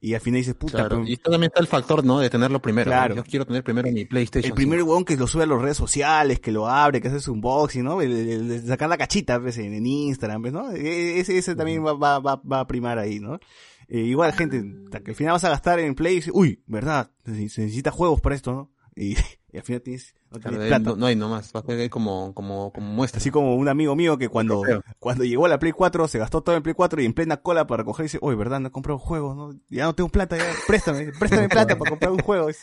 y 0.00 0.14
al 0.14 0.20
final 0.20 0.38
dices, 0.40 0.54
puta, 0.54 0.72
Claro. 0.78 0.88
pero- 0.98 1.08
Y 1.08 1.14
esto 1.14 1.30
también 1.30 1.48
está 1.50 1.60
el 1.60 1.66
factor, 1.66 2.04
¿no? 2.04 2.20
De 2.20 2.30
tenerlo 2.30 2.60
primero. 2.62 2.88
Claro. 2.90 3.14
Yo 3.16 3.24
quiero 3.24 3.44
tener 3.46 3.64
primero 3.64 3.90
mi 3.90 4.04
PlayStation. 4.04 4.50
el 4.50 4.54
primer 4.54 4.78
5. 4.78 4.88
huevón 4.88 5.04
que 5.04 5.16
lo 5.16 5.26
sube 5.26 5.42
a 5.42 5.46
las 5.46 5.60
redes 5.60 5.76
sociales, 5.76 6.38
que 6.40 6.52
lo 6.52 6.68
abre, 6.68 7.00
que 7.00 7.08
hace 7.08 7.20
su 7.20 7.32
unboxing, 7.32 7.82
¿no? 7.84 8.00
El, 8.00 8.12
el- 8.12 8.28
el 8.30 8.48
de 8.48 8.60
sacar 8.62 8.88
la 8.88 8.96
cachita 8.98 9.40
pues, 9.40 9.58
en, 9.58 9.72
en 9.74 9.86
Instagram, 9.86 10.40
pues, 10.42 10.52
¿no? 10.52 10.70
E- 10.72 11.18
Ese, 11.20 11.36
ese 11.38 11.56
también 11.56 11.84
va, 11.84 11.94
va, 11.94 12.18
va, 12.20 12.36
va 12.36 12.60
a 12.60 12.66
primar 12.66 12.98
ahí, 12.98 13.18
¿no? 13.20 13.40
Eh, 13.88 14.00
igual, 14.00 14.32
gente, 14.34 14.62
hasta 14.84 15.00
que 15.00 15.12
al 15.12 15.16
final 15.16 15.32
vas 15.32 15.44
a 15.44 15.48
gastar 15.48 15.80
en 15.80 15.94
Play 15.94 16.12
y 16.12 16.16
dices, 16.16 16.32
uy, 16.34 16.62
¿verdad? 16.66 17.10
Se, 17.24 17.32
se 17.48 17.62
necesita 17.62 17.90
juegos 17.90 18.20
para 18.20 18.34
esto, 18.34 18.52
¿no? 18.52 18.70
Y, 18.94 19.16
y 19.58 19.60
al 19.60 19.64
final 19.64 19.82
tienes, 19.82 20.14
no 20.30 20.38
tienes 20.38 20.68
plata. 20.68 20.90
no, 20.90 20.96
no 20.96 21.06
hay 21.06 21.16
nomás. 21.16 21.52
Va 21.54 21.60
a 21.60 21.66
ser 21.66 21.90
como, 21.90 22.32
como, 22.32 22.72
como 22.72 22.92
muestra. 22.92 23.18
Así 23.18 23.32
como 23.32 23.56
un 23.56 23.68
amigo 23.68 23.96
mío 23.96 24.16
que 24.16 24.28
cuando, 24.28 24.62
cuando 25.00 25.24
llegó 25.24 25.46
a 25.46 25.48
la 25.48 25.58
Play 25.58 25.72
4 25.72 26.06
se 26.06 26.20
gastó 26.20 26.42
todo 26.42 26.54
en 26.54 26.62
Play 26.62 26.74
4 26.74 27.02
y 27.02 27.06
en 27.06 27.12
plena 27.12 27.38
cola 27.38 27.66
para 27.66 27.82
coger 27.82 28.04
dice, 28.04 28.18
uy, 28.22 28.36
¿verdad? 28.36 28.60
No 28.60 28.68
he 28.68 28.70
comprado 28.70 29.00
juegos, 29.00 29.36
¿no? 29.36 29.58
Ya 29.68 29.84
no 29.84 29.96
tengo 29.96 30.10
plata, 30.10 30.36
ya, 30.36 30.44
préstame, 30.68 31.12
préstame 31.18 31.48
plata 31.48 31.76
para 31.76 31.90
comprar 31.90 32.12
un 32.12 32.20
juego. 32.20 32.48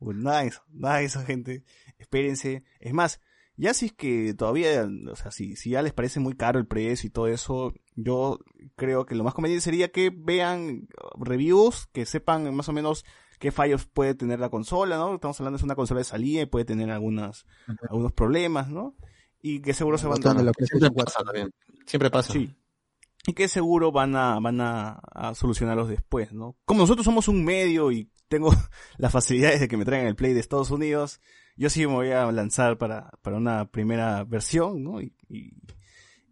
Bueno, 0.00 0.20
nada 0.22 0.42
de 0.42 0.46
eso, 0.46 0.62
nada 0.72 0.98
de 0.98 1.06
eso, 1.06 1.24
gente. 1.24 1.64
Espérense. 1.98 2.62
Es 2.78 2.92
más, 2.92 3.20
ya 3.56 3.74
si 3.74 3.86
es 3.86 3.92
que 3.92 4.32
todavía, 4.34 4.88
o 5.10 5.16
sea, 5.16 5.32
si, 5.32 5.56
si 5.56 5.70
ya 5.70 5.82
les 5.82 5.92
parece 5.92 6.20
muy 6.20 6.34
caro 6.34 6.60
el 6.60 6.68
precio 6.68 7.08
y 7.08 7.10
todo 7.10 7.26
eso, 7.26 7.74
yo 7.96 8.38
creo 8.76 9.06
que 9.06 9.16
lo 9.16 9.24
más 9.24 9.34
conveniente 9.34 9.64
sería 9.64 9.90
que 9.90 10.10
vean 10.16 10.86
reviews, 11.18 11.88
que 11.92 12.06
sepan 12.06 12.54
más 12.54 12.68
o 12.68 12.72
menos 12.72 13.04
qué 13.38 13.50
fallos 13.52 13.86
puede 13.86 14.14
tener 14.14 14.40
la 14.40 14.50
consola, 14.50 14.96
¿no? 14.96 15.14
Estamos 15.14 15.38
hablando 15.40 15.58
de 15.58 15.64
una 15.64 15.74
consola 15.74 15.98
de 15.98 16.04
salida 16.04 16.42
y 16.42 16.46
puede 16.46 16.64
tener 16.64 16.90
algunas, 16.90 17.46
algunos 17.88 18.12
problemas, 18.12 18.68
¿no? 18.68 18.94
Y 19.40 19.60
que 19.60 19.74
seguro 19.74 19.98
se 19.98 20.06
van 20.06 20.16
botón 20.16 20.36
de 20.36 20.44
la 20.44 20.50
a... 20.50 20.54
Siempre 20.54 20.90
PlayStation 20.90 20.94
4. 20.94 21.04
pasa 21.04 21.24
también. 21.24 21.54
Siempre 21.86 22.10
pasa. 22.10 22.32
Sí. 22.32 22.54
Y 23.26 23.32
que 23.34 23.48
seguro 23.48 23.92
van 23.92 24.16
a, 24.16 24.38
van 24.40 24.60
a, 24.60 25.00
a 25.12 25.34
solucionarlos 25.34 25.88
después, 25.88 26.32
¿no? 26.32 26.56
Como 26.64 26.80
nosotros 26.80 27.04
somos 27.04 27.28
un 27.28 27.44
medio 27.44 27.92
y 27.92 28.10
tengo 28.28 28.50
las 28.98 29.12
facilidades 29.12 29.60
de 29.60 29.68
que 29.68 29.76
me 29.76 29.84
traigan 29.84 30.08
el 30.08 30.16
Play 30.16 30.32
de 30.34 30.40
Estados 30.40 30.70
Unidos, 30.70 31.20
yo 31.56 31.70
sí 31.70 31.86
me 31.86 31.94
voy 31.94 32.10
a 32.10 32.30
lanzar 32.30 32.78
para, 32.78 33.10
para 33.22 33.36
una 33.36 33.70
primera 33.70 34.24
versión, 34.24 34.84
¿no? 34.84 35.00
Y, 35.00 35.14
y, 35.28 35.52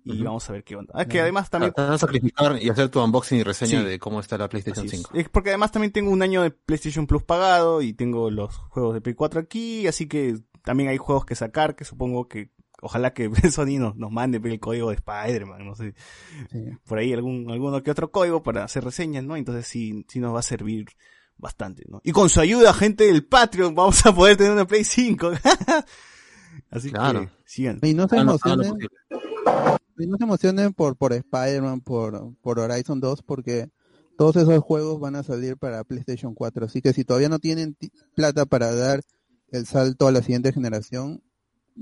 y 0.07 0.23
vamos 0.23 0.49
a 0.49 0.53
ver 0.53 0.65
qué 0.65 0.77
onda. 0.77 0.95
Es 1.03 1.07
que 1.09 1.21
además 1.21 1.51
también... 1.51 1.73
Te 1.73 1.83
vas 1.83 1.91
a 1.91 1.99
sacrificar 1.99 2.63
y 2.63 2.69
hacer 2.71 2.89
tu 2.89 3.03
unboxing 3.03 3.39
y 3.39 3.43
reseña 3.43 3.81
Sí. 3.81 3.85
de 3.87 3.99
cómo 3.99 4.21
está 4.21 4.39
la 4.39 4.49
PlayStation 4.49 4.87
es. 4.87 4.93
5. 4.93 5.11
Es 5.15 5.29
porque 5.29 5.51
además 5.51 5.73
también 5.73 5.93
tengo 5.93 6.11
un 6.11 6.23
año 6.23 6.43
de 6.43 6.51
PlayStation 6.53 7.07
Plus 7.07 7.23
pagado 7.25 7.83
y 7.83 7.93
tengo 7.93 8.31
los 8.31 8.57
juegos 8.57 8.95
de 8.95 9.01
Play 9.01 9.15
4 9.15 9.41
aquí, 9.41 9.87
así 9.87 10.07
que 10.07 10.37
también 10.65 10.89
hay 10.89 10.97
juegos 10.97 11.25
que 11.27 11.35
sacar 11.35 11.75
que 11.77 11.85
supongo 11.85 12.29
que 12.29 12.51
ojalá 12.83 13.13
que 13.15 13.31
Sony 13.51 13.79
nos, 13.79 13.97
nos 13.97 14.11
mande 14.13 14.39
el 14.43 14.61
código 14.61 14.91
de 14.91 14.97
Spider-Man, 14.97 15.65
no 15.67 15.75
sé, 15.75 15.95
Sí. 16.53 16.59
por 16.87 16.99
ahí 16.99 17.13
algún 17.13 17.51
alguno 17.51 17.83
que 17.83 17.91
otro 17.91 18.11
código 18.11 18.43
para 18.43 18.65
hacer 18.65 18.85
reseñas, 18.85 19.25
¿no? 19.25 19.37
Entonces 19.37 19.67
sí, 19.67 20.05
sí 20.09 20.21
nos 20.21 20.35
va 20.35 20.41
a 20.41 20.43
servir 20.43 20.87
bastante, 21.39 21.85
¿no? 21.89 22.01
Y 22.05 22.13
con 22.13 22.29
su 22.29 22.41
ayuda, 22.41 22.73
gente 22.75 23.05
del 23.05 23.25
Patreon, 23.27 23.75
vamos 23.75 24.05
a 24.07 24.15
poder 24.15 24.37
tener 24.37 24.53
una 24.53 24.67
Play 24.67 24.85
5. 24.85 25.33
así 26.71 26.91
Claro. 26.91 27.21
que 27.23 27.29
sigan. 27.45 27.79
Y 27.83 27.95
no 27.95 28.09
se 28.09 28.19
Ah, 28.19 28.25
no, 28.25 28.37
ah, 28.43 28.57
no, 28.57 29.79
no 29.97 30.17
se 30.19 30.25
emocionen 30.25 30.73
por, 30.75 30.97
por 30.97 31.13
Spider-Man, 31.13 31.81
por, 31.81 32.35
por 32.43 32.59
Horizon 32.59 33.01
2, 33.01 33.23
porque 33.23 33.71
todos 34.19 34.37
esos 34.37 34.59
juegos 34.63 35.01
van 35.01 35.17
a 35.17 35.23
salir 35.23 35.57
para 35.57 35.85
PlayStation 35.85 36.35
4. 36.35 36.67
Así 36.67 36.83
que 36.83 36.93
si 36.93 37.05
todavía 37.05 37.29
no 37.29 37.39
tienen 37.39 37.75
ti- 37.75 37.91
plata 38.15 38.45
para 38.47 38.75
dar 38.75 39.01
el 39.53 39.67
salto 39.67 40.07
a 40.09 40.13
la 40.13 40.21
siguiente 40.23 40.53
generación, 40.53 41.23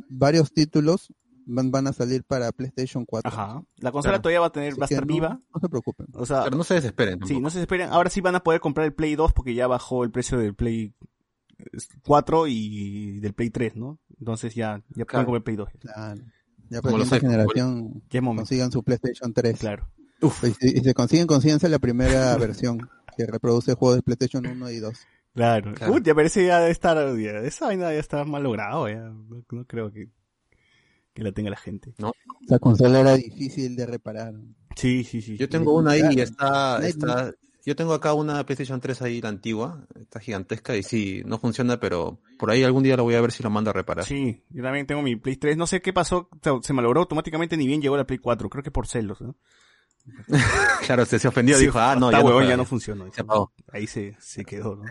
varios 0.09 0.53
títulos 0.53 1.13
van, 1.47 1.71
van 1.71 1.87
a 1.87 1.93
salir 1.93 2.25
para 2.25 2.51
PlayStation 2.53 3.05
4. 3.05 3.31
Ajá. 3.31 3.63
La 3.77 3.93
consola 3.93 4.13
Claro. 4.15 4.23
todavía 4.23 4.41
va 4.41 4.47
a 4.47 4.53
tener, 4.53 4.71
Así 4.73 4.81
va 4.81 4.85
a 4.85 4.89
estar 4.89 5.07
no- 5.07 5.15
viva. 5.15 5.41
No 5.55 5.61
se 5.61 5.69
preocupen. 5.69 6.07
O 6.15 6.27
sea, 6.27 6.45
Pero 6.45 6.57
no 6.57 6.65
se 6.65 6.75
desesperen. 6.75 7.21
Sí, 7.27 7.41
no 7.41 7.51
se 7.51 7.61
esperen. 7.61 7.91
Ahora 7.91 8.11
sí 8.11 8.21
van 8.21 8.35
a 8.35 8.43
poder 8.45 8.61
comprar 8.61 8.87
el 8.87 8.95
Play 8.95 9.15
2 9.17 9.33
porque 9.33 9.55
ya 9.55 9.67
bajó 9.67 10.05
el 10.05 10.11
precio 10.11 10.39
del 10.39 10.55
Play 10.55 10.93
4 12.05 12.47
y 12.49 13.21
del 13.21 13.33
Play 13.35 13.51
3, 13.51 13.77
¿no? 13.77 13.99
Entonces 14.19 14.55
ya, 14.55 14.83
ya 14.89 15.05
pueden 15.05 15.07
Claro. 15.07 15.27
comprar 15.27 15.37
el 15.39 15.43
Play 15.45 15.57
2. 15.57 15.69
Claro. 15.81 16.21
Ya 16.75 16.83
para 16.83 16.99
la 16.99 17.05
siguiente 17.05 17.29
iPhone, 17.29 18.03
generación 18.11 18.37
consigan 18.37 18.73
su 18.73 18.83
PlayStation 18.83 19.33
3. 19.33 19.59
Claro. 19.61 19.89
Y 20.21 20.51
si, 20.51 20.77
y 20.77 20.81
si 20.81 20.93
consiguen, 20.93 21.29
consíguense 21.29 21.69
la 21.69 21.79
primera 21.79 22.37
versión 22.37 22.91
que 23.17 23.27
reproduce 23.27 23.75
juegos 23.75 23.99
de 23.99 24.03
PlayStation 24.03 24.45
1 24.45 24.71
y 24.71 24.79
2. 24.81 24.99
Claro. 25.35 25.73
Claro. 25.73 25.93
Uy, 25.93 26.03
ya 26.03 26.17
parece 26.17 26.45
ya 26.45 26.59
de 26.59 26.73
estar, 26.73 26.97
ya, 27.17 27.39
esa 27.43 27.67
vaina 27.67 27.93
ya 27.93 28.01
está 28.01 28.25
mal 28.25 28.43
logrado, 28.43 28.89
ya. 28.89 29.05
No, 29.05 29.45
no 29.49 29.65
creo 29.67 29.93
que, 29.93 30.09
que 31.13 31.23
la 31.23 31.31
tenga 31.31 31.51
la 31.51 31.57
gente. 31.57 31.95
Esa 32.45 32.59
consola 32.59 32.99
era 32.99 33.15
difícil 33.15 33.77
de 33.77 33.87
reparar. 33.87 34.35
Sí, 34.75 35.05
sí, 35.05 35.23
sí. 35.23 35.37
Yo 35.37 35.49
tengo 35.49 35.77
una 35.77 35.93
ahí 35.93 36.03
y 36.11 36.21
está, 36.23 36.85
está, 36.85 37.33
yo 37.65 37.77
tengo 37.77 37.95
acá 37.95 38.13
una 38.13 38.45
PlayStation 38.45 38.81
3 38.81 39.03
ahí, 39.03 39.21
la 39.21 39.31
antigua, 39.31 39.87
está 39.99 40.21
gigantesca 40.21 40.77
y 40.77 40.83
sí, 40.83 41.23
no 41.25 41.39
funciona, 41.39 41.81
pero 41.81 42.21
por 42.39 42.51
ahí 42.51 42.63
algún 42.63 42.83
día 42.83 42.97
la 42.97 43.03
voy 43.03 43.15
a 43.15 43.21
ver 43.21 43.33
si 43.33 43.43
la 43.43 43.49
mando 43.49 43.71
a 43.71 43.73
reparar. 43.73 44.05
Sí, 44.05 44.43
yo 44.51 44.63
también 44.63 44.87
tengo 44.87 45.01
mi 45.03 45.17
Play 45.17 45.37
3. 45.37 45.57
No 45.57 45.67
sé 45.67 45.81
qué 45.81 45.93
pasó, 45.93 46.29
se, 46.63 46.73
malogró 46.73 47.01
automáticamente 47.01 47.57
ni 47.57 47.67
bien 47.67 47.81
llegó 47.81 47.97
la 47.97 48.07
Play 48.07 48.19
4. 48.19 48.51
Creo 48.51 48.63
que 48.63 48.71
por 48.71 48.87
celos, 48.87 49.21
¿no? 49.21 49.37
Claro, 50.87 51.07
se, 51.07 51.19
se 51.19 51.29
ofendió, 51.29 51.57
Sí, 51.57 51.65
dijo, 51.65 51.79
ah, 51.79 51.97
no, 51.97 52.13
ya 52.13 52.23
huevón, 52.23 52.43
no, 52.43 52.49
ya 52.51 52.57
no 52.59 52.67
funcionó. 52.67 53.11
Se 53.11 53.23
apagó. 53.23 53.53
Ahí 53.73 53.87
se, 53.87 54.15
se 54.21 54.45
quedó, 54.45 54.77
¿no? 54.77 54.85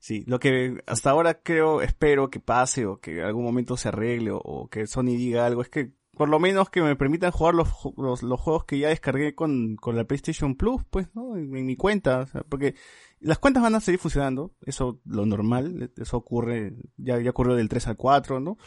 Sí, 0.00 0.24
lo 0.26 0.40
que 0.40 0.82
hasta 0.86 1.10
ahora 1.10 1.42
creo, 1.42 1.82
espero 1.82 2.30
que 2.30 2.40
pase 2.40 2.86
o 2.86 2.98
que 2.98 3.18
en 3.18 3.24
algún 3.26 3.44
momento 3.44 3.76
se 3.76 3.88
arregle 3.88 4.30
o, 4.30 4.38
o 4.38 4.68
que 4.68 4.86
Sony 4.86 5.14
diga 5.16 5.44
algo 5.44 5.60
es 5.60 5.68
que 5.68 5.92
por 6.16 6.28
lo 6.28 6.38
menos 6.38 6.70
que 6.70 6.82
me 6.82 6.96
permitan 6.96 7.30
jugar 7.30 7.54
los, 7.54 7.68
los, 7.96 8.22
los 8.22 8.40
juegos 8.40 8.64
que 8.64 8.78
ya 8.78 8.88
descargué 8.88 9.34
con, 9.34 9.76
con 9.76 9.96
la 9.96 10.04
PlayStation 10.04 10.56
Plus, 10.56 10.82
pues, 10.90 11.08
¿no? 11.14 11.36
En, 11.36 11.50
mi 11.50 11.76
cuenta, 11.76 12.20
o 12.20 12.26
sea, 12.26 12.42
porque 12.42 12.74
las 13.20 13.38
cuentas 13.38 13.62
van 13.62 13.74
a 13.74 13.80
seguir 13.80 14.00
funcionando, 14.00 14.54
eso 14.62 15.00
lo 15.04 15.24
normal, 15.24 15.92
eso 15.96 16.16
ocurre, 16.16 16.74
ya, 16.96 17.20
ya 17.20 17.30
ocurrió 17.30 17.54
del 17.54 17.68
3 17.68 17.88
al 17.88 17.96
4, 17.96 18.40
¿no? 18.40 18.58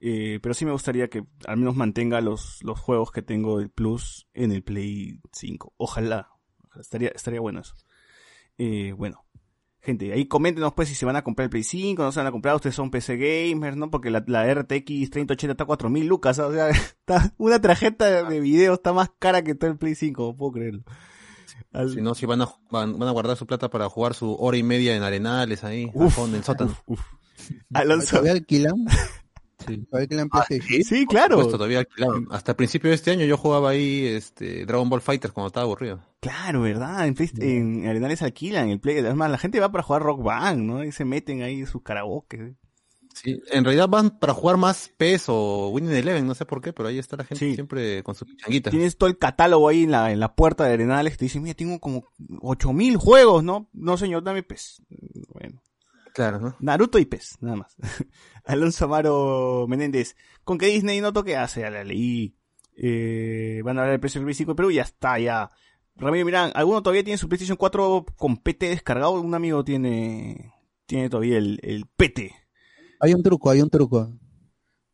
Eh, 0.00 0.38
pero 0.42 0.54
sí 0.54 0.64
me 0.64 0.72
gustaría 0.72 1.08
que 1.08 1.24
al 1.46 1.56
menos 1.56 1.74
mantenga 1.76 2.20
los, 2.20 2.62
los 2.62 2.78
juegos 2.78 3.10
que 3.10 3.22
tengo 3.22 3.58
del 3.58 3.70
Plus 3.70 4.28
en 4.34 4.52
el 4.52 4.62
Play 4.62 5.20
5. 5.32 5.74
Ojalá, 5.76 6.30
ojalá, 6.64 6.80
estaría, 6.80 7.08
estaría 7.08 7.40
bueno 7.40 7.60
eso. 7.60 7.74
Eh, 8.58 8.92
bueno, 8.92 9.25
Gente, 9.86 10.12
ahí 10.12 10.26
coméntenos 10.26 10.72
pues 10.74 10.88
si 10.88 10.96
se 10.96 11.06
van 11.06 11.14
a 11.14 11.22
comprar 11.22 11.44
el 11.44 11.50
Play 11.50 11.62
5, 11.62 12.02
no 12.02 12.10
se 12.10 12.18
van 12.18 12.26
a 12.26 12.32
comprar, 12.32 12.56
ustedes 12.56 12.74
son 12.74 12.90
PC 12.90 13.16
gamers, 13.16 13.76
¿no? 13.76 13.88
Porque 13.88 14.10
la, 14.10 14.24
la 14.26 14.52
RTX 14.52 15.10
3080 15.10 15.52
está 15.52 15.62
a 15.62 15.66
4000 15.68 16.04
lucas, 16.08 16.40
o 16.40 16.52
sea, 16.52 16.68
está, 16.70 17.32
una 17.38 17.60
tarjeta 17.60 18.24
de 18.24 18.40
video 18.40 18.74
está 18.74 18.92
más 18.92 19.10
cara 19.20 19.42
que 19.44 19.54
todo 19.54 19.70
el 19.70 19.78
Play 19.78 19.94
5, 19.94 20.22
no 20.32 20.36
puedo 20.36 20.52
creerlo. 20.54 20.82
Al- 21.72 21.90
Si 21.90 22.02
no, 22.02 22.16
si 22.16 22.26
van 22.26 22.42
a, 22.42 22.48
van, 22.72 22.98
van 22.98 23.08
a 23.08 23.12
guardar 23.12 23.36
su 23.36 23.46
plata 23.46 23.70
para 23.70 23.88
jugar 23.88 24.14
su 24.14 24.34
hora 24.34 24.56
y 24.56 24.64
media 24.64 24.96
en 24.96 25.04
arenales 25.04 25.62
ahí, 25.62 25.88
Uf, 25.94 26.18
en 26.18 26.34
el 26.34 26.42
sótano. 26.42 26.72
uf, 26.86 26.98
uf. 26.98 27.00
Alonso, 27.72 28.10
¿Todavía 28.16 28.32
alquilan? 28.32 28.74
Sí. 29.66 29.78
¿Todavía 29.90 30.02
alquilan 30.22 30.28
Ah, 30.32 30.44
sí, 30.84 31.06
claro, 31.06 31.36
Puesto 31.36 31.52
todavía 31.56 31.78
alquilado. 31.80 32.22
Hasta 32.30 32.52
el 32.52 32.56
principio 32.56 32.90
de 32.90 32.96
este 32.96 33.10
año 33.10 33.24
yo 33.26 33.36
jugaba 33.36 33.70
ahí 33.70 34.06
este 34.06 34.64
Dragon 34.66 34.88
Ball 34.88 35.00
Fighters 35.02 35.32
cuando 35.32 35.48
estaba 35.48 35.64
aburrido. 35.64 36.00
claro, 36.20 36.62
¿verdad? 36.62 37.06
En, 37.06 37.14
Play- 37.14 37.30
en 37.40 37.86
Arenales 37.86 38.22
alquilan 38.22 38.68
el 38.70 38.80
Play, 38.80 38.98
además 38.98 39.30
la 39.30 39.38
gente 39.38 39.60
va 39.60 39.70
para 39.72 39.82
jugar 39.84 40.02
Rock 40.02 40.22
Band, 40.22 40.60
¿no? 40.62 40.84
Y 40.84 40.92
se 40.92 41.04
meten 41.04 41.42
ahí 41.42 41.64
sus 41.66 41.82
karaoke. 41.82 42.54
Sí, 43.14 43.40
en 43.50 43.64
realidad 43.64 43.88
van 43.88 44.18
para 44.18 44.34
jugar 44.34 44.58
más 44.58 44.90
PES 44.98 45.24
o 45.28 45.70
Winning 45.70 45.90
Eleven, 45.94 46.26
no 46.26 46.34
sé 46.34 46.44
por 46.44 46.60
qué, 46.60 46.74
pero 46.74 46.90
ahí 46.90 46.98
está 46.98 47.16
la 47.16 47.24
gente 47.24 47.46
Sí. 47.46 47.54
siempre 47.54 48.02
con 48.02 48.14
su 48.14 48.26
pichanguita. 48.26 48.70
Tienes 48.70 48.98
todo 48.98 49.08
el 49.08 49.16
catálogo 49.16 49.68
ahí 49.70 49.84
en 49.84 49.90
la, 49.92 50.12
en 50.12 50.20
la 50.20 50.34
puerta 50.34 50.64
de 50.66 50.74
Arenales 50.74 51.14
que 51.14 51.20
te 51.20 51.24
dice, 51.24 51.40
mira, 51.40 51.54
tengo 51.54 51.80
como 51.80 52.04
8000 52.42 52.98
juegos, 52.98 53.42
¿no? 53.42 53.70
No 53.72 53.96
señor, 53.96 54.22
dame 54.22 54.42
pues. 54.42 54.82
Bueno. 55.32 55.62
Claro, 56.16 56.40
¿no? 56.40 56.56
Naruto 56.60 56.98
y 56.98 57.04
PES, 57.04 57.36
nada 57.42 57.56
más. 57.56 57.76
Alonso 58.46 58.86
Amaro 58.86 59.66
Menéndez, 59.68 60.16
con 60.44 60.56
que 60.56 60.64
Disney 60.64 61.02
no 61.02 61.12
toque 61.12 61.36
hace, 61.36 61.60
ya 61.60 61.68
la 61.68 61.84
leí. 61.84 62.34
Eh, 62.74 63.60
van 63.62 63.76
a 63.76 63.82
hablar 63.82 63.92
del 63.92 64.00
precio 64.00 64.24
del 64.24 64.34
5 64.34 64.52
de 64.52 64.56
Perú, 64.56 64.70
ya 64.70 64.80
está, 64.80 65.18
ya. 65.18 65.50
Ramiro 65.94 66.24
Mirán, 66.24 66.52
¿alguno 66.54 66.82
todavía 66.82 67.04
tiene 67.04 67.18
su 67.18 67.28
PlayStation 67.28 67.58
4 67.58 68.06
con 68.16 68.38
PT 68.38 68.70
descargado? 68.70 69.20
Un 69.20 69.34
amigo 69.34 69.62
tiene, 69.62 70.54
tiene 70.86 71.10
todavía 71.10 71.36
el, 71.36 71.60
el 71.62 71.84
PT. 71.84 72.34
Hay 73.00 73.12
un 73.12 73.22
truco, 73.22 73.50
hay 73.50 73.60
un 73.60 73.68
truco. 73.68 74.10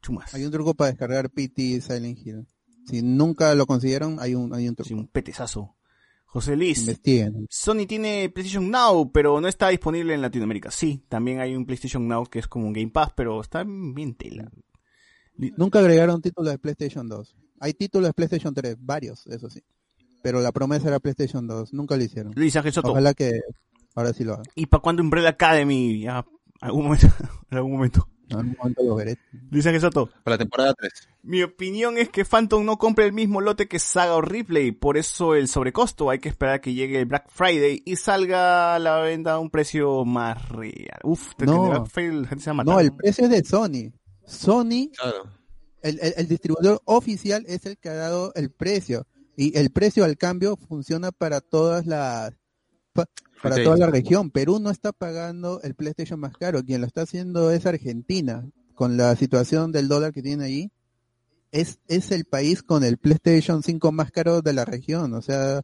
Chumas. 0.03 0.35
Hay 0.35 0.44
un 0.44 0.51
truco 0.51 0.74
para 0.74 0.90
descargar 0.90 1.31
PT 1.31 1.82
Silent 1.82 2.19
Hill. 2.19 2.49
Si 2.89 3.01
nunca 3.01 3.55
lo 3.55 3.66
consiguieron, 3.66 4.19
hay 4.19 4.35
un, 4.35 4.53
hay 4.53 4.69
un 4.69 4.74
truco. 4.74 4.89
Sí, 4.89 4.94
un 4.94 5.07
petezazo. 5.07 5.77
José 6.33 6.57
Luis, 6.57 6.79
Investiguen. 6.79 7.47
Sony 7.51 7.85
tiene 7.87 8.31
PlayStation 8.31 8.71
Now, 8.71 9.13
pero 9.13 9.39
no 9.39 9.49
está 9.49 9.69
disponible 9.69 10.15
en 10.15 10.23
Latinoamérica. 10.23 10.71
Sí, 10.71 11.05
también 11.07 11.41
hay 11.41 11.55
un 11.55 11.67
PlayStation 11.67 12.09
Now 12.09 12.25
que 12.25 12.39
es 12.39 12.49
como 12.49 12.67
un 12.67 12.73
Game 12.73 12.89
Pass, 12.89 13.13
pero 13.15 13.39
está 13.39 13.65
bien 13.67 14.15
tela. 14.15 14.51
Nunca 15.37 15.81
agregaron 15.81 16.23
títulos 16.23 16.51
de 16.51 16.59
PlayStation 16.59 17.07
2. 17.07 17.37
Hay 17.61 17.75
títulos 17.75 18.09
de 18.09 18.15
PlayStation 18.15 18.55
3, 18.55 18.77
varios, 18.81 19.27
eso 19.27 19.51
sí. 19.51 19.63
Pero 20.23 20.41
la 20.41 20.53
promesa 20.53 20.89
era 20.89 21.01
PlayStation 21.01 21.47
2. 21.47 21.75
Nunca 21.75 21.99
lo 21.99 22.03
hicieron. 22.03 22.33
Luis 22.35 22.57
Ángel 22.57 22.73
Soto. 22.73 22.93
Ojalá 22.93 23.13
que 23.13 23.39
ahora 23.95 24.15
sí 24.15 24.25
lo 24.25 24.33
hagan. 24.33 24.47
¿Y 24.55 24.65
para 24.65 24.81
cuándo 24.81 25.03
Umbrella 25.03 25.29
Academy? 25.29 26.01
Ya, 26.01 26.25
algún 26.63 26.85
momento, 26.85 27.09
en 27.51 27.59
algún 27.59 27.73
momento. 27.73 28.09
En 28.33 28.39
algún 28.39 28.57
momento 28.59 28.83
lo 28.83 28.95
veré. 28.97 29.19
Luis 29.51 29.67
Ángel 29.67 29.81
Soto. 29.81 30.11
Para 30.25 30.35
la 30.35 30.39
temporada 30.39 30.75
3. 30.75 30.93
Mi 31.23 31.43
opinión 31.43 31.99
es 31.99 32.09
que 32.09 32.25
Phantom 32.25 32.65
no 32.65 32.79
compre 32.79 33.07
el 33.07 33.13
mismo 33.13 33.41
lote 33.41 33.69
que 33.69 33.79
Saga 33.79 34.15
o 34.15 34.21
Ripley, 34.21 34.73
por 34.73 34.97
eso 34.97 35.35
el 35.35 35.49
sobrecosto. 35.49 36.11
Hay 36.11 36.19
que 36.19 36.29
esperar 36.29 36.55
a 36.57 36.61
que 36.61 36.75
llegue 36.75 36.99
el 36.99 37.07
Black 37.07 37.29
Friday 37.31 37.83
y 37.85 37.97
salga 37.97 38.75
a 38.75 38.79
la 38.79 38.99
venta 39.01 39.33
a 39.35 39.39
un 39.39 39.51
precio 39.51 40.05
más 40.05 40.49
real. 40.49 40.99
Uf, 41.05 41.35
te 41.37 41.47
No. 41.47 41.65
el 41.65 41.71
Black 41.71 41.87
Friday 41.89 42.21
la 42.23 42.29
gente 42.29 42.45
se 42.45 42.51
va 42.51 42.53
a 42.53 42.55
matar. 42.55 42.75
No, 42.75 42.81
el 42.81 42.93
precio 42.93 43.25
es 43.25 43.31
de 43.31 43.45
Sony. 43.45 43.93
Sony, 44.27 44.91
Claro. 44.97 45.25
el, 45.83 45.99
el- 46.01 46.15
el 46.17 46.29
distribuidor 46.29 46.81
oficial 46.85 47.45
es 47.47 47.67
el 47.67 47.77
que 47.79 47.89
ha 47.89 47.95
dado 47.95 48.33
el 48.35 48.51
precio. 48.51 49.07
Y 49.37 49.57
el 49.59 49.71
precio 49.71 50.05
al 50.05 50.17
cambio 50.19 50.57
funciona 50.57 51.11
para 51.11 51.41
todas 51.41 51.87
las 51.87 52.33
pa- 52.93 53.09
para 53.43 53.56
toda 53.64 53.77
la 53.77 53.86
región. 53.89 54.31
Perú 54.31 54.59
no 54.60 54.70
está 54.70 54.93
pagando 54.93 55.60
el 55.62 55.74
PlayStation 55.74 56.19
más 56.20 56.36
caro. 56.36 56.62
Quien 56.64 56.81
lo 56.81 56.86
está 56.86 57.02
haciendo 57.02 57.51
es 57.51 57.66
Argentina. 57.66 58.47
Con 58.74 58.97
la 58.97 59.14
situación 59.16 59.70
del 59.73 59.86
dólar 59.89 60.12
que 60.12 60.23
tiene 60.23 60.44
allí, 60.44 60.70
es, 61.52 61.78
es 61.89 62.10
el 62.10 62.24
país 62.24 62.62
con 62.62 62.82
el 62.85 62.97
PlayStation 62.97 63.62
5 63.62 63.93
más 63.93 64.10
caro 64.10 64.40
de 64.43 64.52
la 64.55 64.64
región. 64.64 65.12
O 65.14 65.20
sea, 65.23 65.60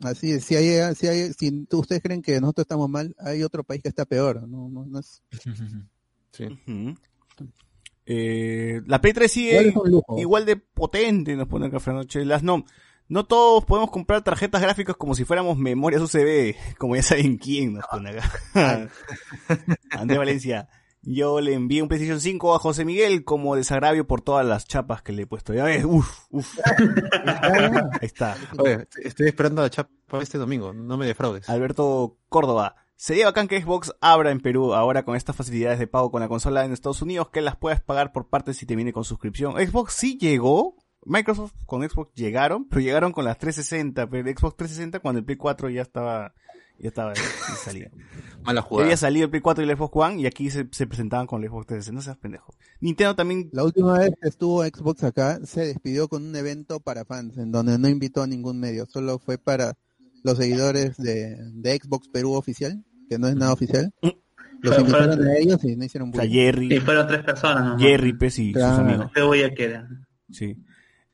así 0.00 0.32
es. 0.32 0.44
Si, 0.44 0.56
hay, 0.56 0.94
si, 0.96 1.06
hay, 1.06 1.32
si 1.32 1.66
ustedes 1.70 2.02
creen 2.02 2.22
que 2.22 2.40
nosotros 2.40 2.64
estamos 2.64 2.88
mal, 2.90 3.14
hay 3.18 3.42
otro 3.44 3.62
país 3.64 3.82
que 3.82 3.88
está 3.88 4.04
peor. 4.04 4.46
No, 4.48 4.68
no, 4.68 4.84
no 4.84 4.98
es, 4.98 5.22
Sí. 6.32 6.46
Eh, 8.06 8.82
la 8.86 9.00
Play 9.00 9.12
3 9.14 9.36
igual 9.36 9.64
sigue 9.64 10.20
igual 10.20 10.44
de 10.44 10.56
potente, 10.56 11.36
nos 11.36 11.48
pone 11.48 11.70
Café 11.70 11.92
Noche. 11.92 12.24
Las 12.24 12.42
no, 12.42 12.64
no 13.08 13.24
todos 13.24 13.64
podemos 13.64 13.90
comprar 13.90 14.22
tarjetas 14.22 14.62
gráficas 14.62 14.96
como 14.96 15.14
si 15.14 15.24
fuéramos 15.24 15.58
memorias 15.58 16.02
UCB, 16.02 16.76
como 16.78 16.96
ya 16.96 17.02
saben 17.02 17.36
quién 17.38 17.74
nos 17.74 17.86
pone 17.86 18.10
acá. 18.10 18.88
Andrés 19.90 20.18
Valencia, 20.18 20.68
yo 21.06 21.40
le 21.40 21.52
envié 21.52 21.82
un 21.82 21.88
PlayStation 21.88 22.20
5 22.20 22.54
a 22.54 22.58
José 22.58 22.84
Miguel 22.84 23.24
como 23.24 23.56
desagravio 23.56 24.06
por 24.06 24.22
todas 24.22 24.46
las 24.46 24.66
chapas 24.66 25.02
que 25.02 25.12
le 25.12 25.22
he 25.22 25.26
puesto. 25.26 25.52
Ya 25.52 25.64
ves, 25.64 25.84
uff, 25.84 26.26
uff. 26.30 26.58
Ahí 28.00 28.06
está. 28.06 28.36
Oye, 28.58 28.88
estoy 29.02 29.26
esperando 29.28 29.60
a 29.60 29.64
la 29.64 29.70
chapa 29.70 29.90
este 30.22 30.38
domingo. 30.38 30.72
No 30.72 30.96
me 30.96 31.06
defraudes. 31.06 31.48
Alberto 31.48 32.16
Córdoba. 32.28 32.76
Sería 32.96 33.26
bacán 33.26 33.48
que 33.48 33.60
Xbox 33.60 33.92
abra 34.00 34.30
en 34.30 34.40
Perú 34.40 34.72
ahora 34.72 35.04
con 35.04 35.16
estas 35.16 35.36
facilidades 35.36 35.78
de 35.78 35.86
pago 35.86 36.10
con 36.10 36.20
la 36.20 36.28
consola 36.28 36.64
en 36.64 36.72
Estados 36.72 37.02
Unidos 37.02 37.28
que 37.28 37.42
las 37.42 37.56
puedas 37.56 37.82
pagar 37.82 38.12
por 38.12 38.28
partes 38.28 38.56
si 38.56 38.66
te 38.66 38.76
viene 38.76 38.92
con 38.92 39.04
suscripción. 39.04 39.54
Xbox 39.54 39.92
sí 39.92 40.16
llegó. 40.16 40.76
Microsoft 41.06 41.52
con 41.66 41.88
Xbox 41.88 42.12
llegaron, 42.14 42.66
pero 42.68 42.80
llegaron 42.80 43.12
con 43.12 43.24
las 43.24 43.38
360, 43.38 44.08
pero 44.08 44.28
el 44.28 44.36
Xbox 44.36 44.56
360 44.56 45.00
cuando 45.00 45.18
el 45.20 45.24
Play 45.24 45.36
4 45.36 45.70
ya 45.70 45.82
estaba 45.82 46.34
ya 46.78 46.88
estaba 46.88 47.12
ya 47.14 47.22
salía. 47.56 47.90
Mala 48.42 48.60
Ya 48.60 48.66
jugada. 48.66 48.86
había 48.86 48.96
salido 48.96 49.24
el 49.24 49.30
Play 49.30 49.40
4 49.42 49.64
y 49.64 49.68
el 49.70 49.76
Xbox 49.76 49.92
One 49.94 50.20
y 50.20 50.26
aquí 50.26 50.50
se, 50.50 50.66
se 50.72 50.86
presentaban 50.86 51.26
con 51.26 51.42
el 51.42 51.48
Xbox 51.50 51.66
360, 51.66 51.94
no 51.94 52.02
seas 52.02 52.16
pendejo. 52.18 52.54
Nintendo 52.80 53.14
también 53.14 53.48
La 53.52 53.64
última 53.64 53.98
vez 53.98 54.10
que 54.20 54.28
estuvo 54.28 54.64
Xbox 54.64 55.04
acá, 55.04 55.38
se 55.44 55.66
despidió 55.66 56.08
con 56.08 56.24
un 56.26 56.34
evento 56.36 56.80
para 56.80 57.04
fans, 57.04 57.38
en 57.38 57.52
donde 57.52 57.78
no 57.78 57.88
invitó 57.88 58.22
a 58.22 58.26
ningún 58.26 58.58
medio, 58.58 58.86
solo 58.86 59.18
fue 59.18 59.38
para 59.38 59.74
los 60.24 60.36
seguidores 60.38 60.96
de, 60.96 61.36
de 61.52 61.76
Xbox 61.78 62.08
Perú 62.08 62.32
oficial, 62.32 62.82
que 63.08 63.18
no 63.18 63.28
es 63.28 63.36
nada 63.36 63.52
oficial. 63.52 63.92
Los 64.00 64.14
Pero 64.76 64.80
invitaron 64.80 65.16
fueron- 65.18 65.28
a 65.28 65.36
ellos 65.38 65.62
y 65.64 65.76
no 65.76 65.84
hicieron 65.84 66.10
o 66.10 66.12
sea. 66.14 66.26
Jerry, 66.26 66.68
Sí, 66.70 66.80
fueron 66.80 67.06
tres 67.06 67.22
personas. 67.22 67.64
nomás. 67.64 67.82
Jerry 67.82 68.12
Pes 68.14 68.38
y 68.38 68.46
sus 68.52 68.62
Claro. 68.62 68.82
amigos. 68.82 69.10
Qué 69.14 69.20
voy 69.22 69.42
a 69.42 69.54
quedar. 69.54 69.86
Sí. 70.30 70.56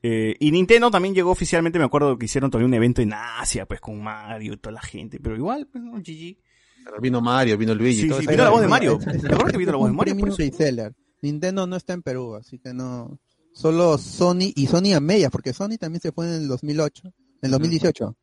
Eh, 0.03 0.35
y 0.39 0.51
Nintendo 0.51 0.89
también 0.89 1.13
llegó 1.13 1.31
oficialmente, 1.31 1.77
me 1.77 1.85
acuerdo 1.85 2.17
que 2.17 2.25
hicieron 2.25 2.49
todavía 2.49 2.67
un 2.67 2.73
evento 2.73 3.01
en 3.01 3.13
Asia, 3.13 3.67
pues 3.67 3.79
con 3.79 4.01
Mario 4.01 4.53
y 4.53 4.57
toda 4.57 4.73
la 4.73 4.81
gente, 4.81 5.19
pero 5.19 5.35
igual, 5.35 5.67
pues 5.71 5.83
no, 5.83 5.93
GG. 5.93 6.37
Pero 6.83 6.99
Vino 6.99 7.21
Mario, 7.21 7.57
vino 7.57 7.75
Luigi. 7.75 8.01
Sí, 8.01 8.09
todo 8.09 8.19
sí, 8.19 8.27
vino 8.27 8.43
la 8.43 8.49
voz 8.49 8.61
de 8.61 8.67
Mario. 8.67 8.97
¿Te 8.99 9.51
que 9.51 9.57
vino 9.57 9.71
la 9.71 9.77
voz 9.77 9.89
de 9.89 9.95
Mario? 9.95 10.17
Por 10.17 10.29
eso? 10.29 10.77
Nintendo 11.21 11.67
no 11.67 11.75
está 11.75 11.93
en 11.93 12.01
Perú, 12.01 12.35
así 12.35 12.57
que 12.57 12.73
no. 12.73 13.19
Solo 13.53 13.97
Sony 13.97 14.51
y 14.55 14.67
Sony 14.67 14.93
a 14.95 14.99
medias, 14.99 15.29
porque 15.29 15.53
Sony 15.53 15.77
también 15.79 16.01
se 16.01 16.11
fue 16.11 16.25
en 16.25 16.33
el 16.43 16.47
2008, 16.47 17.03
en 17.05 17.13
el 17.41 17.51
2018. 17.51 18.17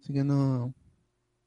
Así 0.00 0.12
que 0.12 0.24
no. 0.24 0.72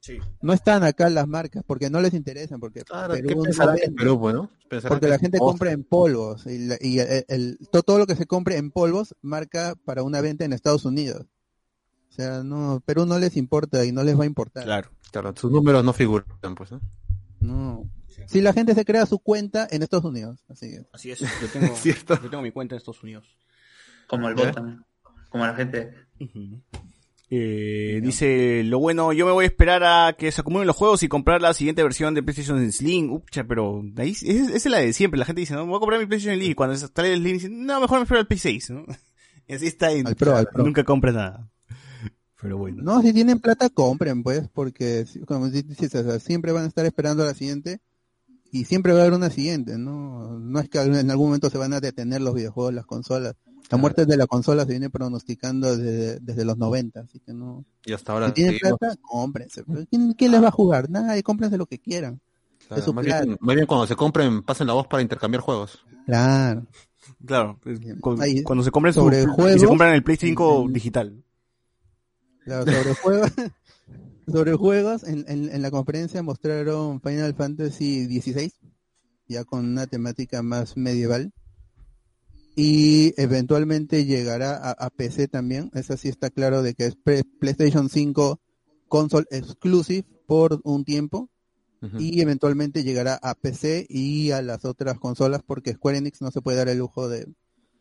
Sí. 0.01 0.17
No 0.41 0.53
están 0.53 0.83
acá 0.83 1.09
las 1.09 1.27
marcas, 1.27 1.63
porque 1.67 1.89
no 1.89 1.99
les 2.01 2.13
interesan, 2.13 2.59
porque 2.59 2.83
Claro, 2.83 3.13
Perú 3.15 3.27
¿qué 3.27 3.35
no 3.35 3.43
pensarán 3.43 3.75
vende. 3.75 3.87
en 3.87 3.95
Perú, 3.95 4.31
no? 4.33 4.49
Pensarán 4.69 4.95
Porque 4.95 5.05
que 5.07 5.11
la 5.11 5.19
gente 5.19 5.39
compra 5.39 5.71
en 5.71 5.83
polvos 5.83 6.45
y, 6.45 6.57
la- 6.67 6.77
y 6.79 6.99
el, 6.99 7.25
el- 7.27 7.59
todo, 7.71 7.83
todo 7.83 7.97
lo 7.99 8.07
que 8.07 8.15
se 8.15 8.25
compre 8.25 8.57
en 8.57 8.71
polvos 8.71 9.15
marca 9.21 9.75
para 9.85 10.03
una 10.03 10.21
venta 10.21 10.45
en 10.45 10.53
Estados 10.53 10.85
Unidos. 10.85 11.25
O 12.09 12.13
sea, 12.13 12.43
no, 12.43 12.81
Perú 12.85 13.05
no 13.05 13.19
les 13.19 13.35
importa 13.37 13.85
y 13.85 13.91
no 13.91 14.03
les 14.03 14.17
va 14.17 14.23
a 14.23 14.27
importar. 14.27 14.63
Claro. 14.63 14.89
Claro, 15.11 15.33
sus 15.35 15.51
números 15.51 15.83
no 15.83 15.91
figuran, 15.91 16.27
pues, 16.55 16.71
¿no? 16.71 16.79
No. 17.39 17.89
Si 18.27 18.41
la 18.41 18.53
gente 18.53 18.75
se 18.75 18.85
crea 18.85 19.05
su 19.05 19.19
cuenta 19.19 19.67
en 19.71 19.81
Estados 19.81 20.05
Unidos, 20.05 20.43
así 20.49 20.67
es. 20.67 20.85
Así 20.93 21.11
es, 21.11 21.19
yo 21.19 21.47
tengo, 21.51 21.67
Cierto. 21.75 22.19
yo 22.21 22.29
tengo 22.29 22.43
mi 22.43 22.51
cuenta 22.51 22.75
en 22.75 22.77
Estados 22.77 23.01
Unidos. 23.03 23.25
Como 24.07 24.29
el 24.29 24.35
¿Ya? 24.35 24.45
bot 24.45 24.55
también. 24.55 24.85
Como 25.29 25.45
la 25.45 25.55
gente. 25.55 25.93
Eh, 27.31 27.99
dice, 28.03 28.63
lo 28.63 28.79
bueno, 28.79 29.13
yo 29.13 29.25
me 29.27 29.31
voy 29.31 29.43
a 29.43 29.47
esperar 29.47 29.83
a 29.83 30.13
que 30.17 30.31
se 30.31 30.41
acumulen 30.41 30.65
los 30.65 30.75
juegos 30.75 31.03
y 31.03 31.07
comprar 31.07 31.41
la 31.41 31.53
siguiente 31.53 31.83
versión 31.83 32.13
de 32.15 32.23
PlayStation 32.23 32.71
Slim. 32.71 33.11
Ucha, 33.11 33.43
pero 33.43 33.83
ahí, 33.97 34.11
es- 34.11 34.23
es 34.23 34.65
la 34.65 34.79
de 34.79 34.93
siempre. 34.93 35.19
La 35.19 35.25
gente 35.25 35.41
dice, 35.41 35.53
no, 35.53 35.65
voy 35.67 35.75
a 35.77 35.79
comprar 35.79 35.99
mi 35.99 36.07
PlayStation 36.07 36.35
Slim. 36.39 36.51
Y 36.51 36.55
cuando 36.55 36.75
sale 36.75 37.13
el 37.13 37.19
Slim, 37.21 37.33
dicen, 37.33 37.65
no, 37.65 37.79
mejor 37.79 37.99
me 37.99 38.03
espero 38.03 38.19
el 38.21 38.27
Play 38.27 38.39
6, 38.39 38.69
¿no? 38.71 38.85
Y 39.47 39.53
así 39.53 39.65
está 39.65 39.91
en, 39.91 40.05
Al 40.05 40.15
Pro, 40.15 40.35
al 40.35 40.45
Pro. 40.47 40.63
nunca 40.63 40.83
compras 40.83 41.15
nada. 41.15 41.49
Pero 42.39 42.57
bueno. 42.57 42.83
No, 42.83 43.01
si 43.01 43.11
tienen 43.13 43.39
plata, 43.39 43.69
compren, 43.69 44.21
pues, 44.23 44.47
porque 44.53 45.05
como 45.27 45.49
dices, 45.49 45.93
o 45.95 46.03
sea, 46.03 46.19
siempre 46.19 46.51
van 46.51 46.65
a 46.65 46.67
estar 46.67 46.85
esperando 46.85 47.23
a 47.23 47.25
la 47.25 47.33
siguiente 47.33 47.79
y 48.51 48.65
siempre 48.65 48.93
va 48.93 48.99
a 48.99 49.01
haber 49.01 49.13
una 49.15 49.29
siguiente, 49.31 49.77
¿no? 49.77 50.39
No 50.39 50.59
es 50.59 50.69
que 50.69 50.79
en 50.79 51.09
algún 51.11 51.27
momento 51.27 51.49
se 51.49 51.57
van 51.57 51.73
a 51.73 51.79
detener 51.79 52.21
los 52.21 52.33
videojuegos, 52.35 52.73
las 52.75 52.85
consolas. 52.85 53.35
La 53.69 53.77
muerte 53.77 54.05
de 54.05 54.17
la 54.17 54.25
consola 54.25 54.65
se 54.65 54.71
viene 54.71 54.89
pronosticando 54.89 55.77
desde, 55.77 56.19
desde 56.19 56.43
los 56.43 56.57
90, 56.57 57.01
así 57.01 57.19
que 57.19 57.33
no. 57.33 57.65
Y 57.85 57.93
hasta 57.93 58.13
ahora 58.13 58.27
Si 58.27 58.33
tienen 58.33 58.57
plata, 58.57 58.95
cómprense. 59.01 59.63
¿Quién, 59.89 60.13
quién 60.13 60.31
les 60.31 60.41
va 60.41 60.47
a 60.47 60.51
jugar? 60.51 60.89
Nadie, 60.89 61.21
cómprense 61.21 61.57
lo 61.57 61.67
que 61.67 61.79
quieran. 61.79 62.19
claro, 62.67 62.79
es 62.79 62.85
su 62.85 62.93
más, 62.93 63.05
plata. 63.05 63.25
bien, 63.25 63.37
más 63.39 63.55
bien 63.55 63.67
cuando 63.67 63.85
se 63.85 63.95
compren, 63.95 64.41
pasen 64.41 64.65
la 64.67 64.73
voz 64.73 64.87
para 64.87 65.03
intercambiar 65.03 65.41
juegos. 65.41 65.85
Claro. 66.05 66.65
Claro, 67.25 67.59
Ahí, 68.19 68.43
cuando 68.43 68.63
se 68.63 68.71
compren 68.71 68.93
su, 68.93 69.01
sobre 69.01 69.19
y 69.19 69.21
se 69.21 69.27
juegos, 69.27 69.63
compran 69.63 69.93
el 69.93 70.03
Play 70.03 70.17
5 70.17 70.65
mm, 70.65 70.73
digital. 70.73 71.23
Claro, 72.43 72.65
sobre 72.71 72.93
juegos, 72.95 73.31
sobre 74.27 74.53
juegos, 74.55 75.03
en, 75.03 75.25
en, 75.27 75.49
en 75.49 75.61
la 75.61 75.71
conferencia 75.71 76.21
mostraron 76.23 77.01
Final 77.01 77.33
Fantasy 77.35 78.05
XVI, 78.05 78.51
ya 79.27 79.43
con 79.43 79.65
una 79.65 79.87
temática 79.87 80.41
más 80.41 80.77
medieval. 80.77 81.31
Y 82.61 83.13
eventualmente 83.21 84.03
llegará 84.05 84.57
a, 84.57 84.71
a 84.71 84.89
PC 84.89 85.27
también. 85.29 85.71
Esa 85.73 85.95
sí 85.95 86.09
está 86.09 86.29
claro 86.29 86.61
de 86.61 86.73
que 86.73 86.87
es 86.87 86.95
pre- 86.95 87.23
PlayStation 87.23 87.87
5 87.89 88.39
console 88.89 89.25
exclusive 89.31 90.05
por 90.27 90.59
un 90.63 90.83
tiempo. 90.83 91.29
Y 91.97 92.19
eventualmente 92.19 92.83
llegará 92.83 93.15
a 93.21 93.33
PC 93.35 93.85
y 93.87 94.31
a 94.31 94.41
las 94.41 94.65
otras 94.65 94.99
consolas 94.99 95.41
porque 95.45 95.71
Square 95.71 95.99
Enix 95.99 96.21
no 96.21 96.29
se 96.31 96.41
puede 96.41 96.57
dar 96.57 96.67
el 96.67 96.79
lujo 96.79 97.07
de, 97.07 97.25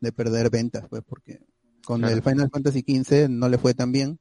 de 0.01 0.13
perder 0.13 0.51
ventas, 0.51 0.85
pues 0.89 1.03
porque 1.05 1.41
con 1.85 2.03
Claro. 2.03 2.15
el 2.15 2.23
Final 2.23 2.49
Fantasy 2.49 2.85
XV 2.87 3.29
no 3.29 3.49
le 3.49 3.59
fue 3.59 3.75
tan 3.75 3.91
bien. 3.91 4.21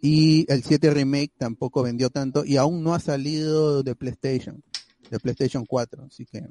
Y 0.00 0.50
el 0.52 0.64
7 0.64 0.90
Remake 0.90 1.30
tampoco 1.38 1.84
vendió 1.84 2.10
tanto 2.10 2.44
y 2.44 2.56
aún 2.56 2.82
no 2.82 2.92
ha 2.92 2.98
salido 2.98 3.84
de 3.84 3.94
PlayStation, 3.94 4.60
de 5.12 5.20
PlayStation 5.20 5.64
4, 5.64 6.02
así 6.06 6.26
que 6.26 6.42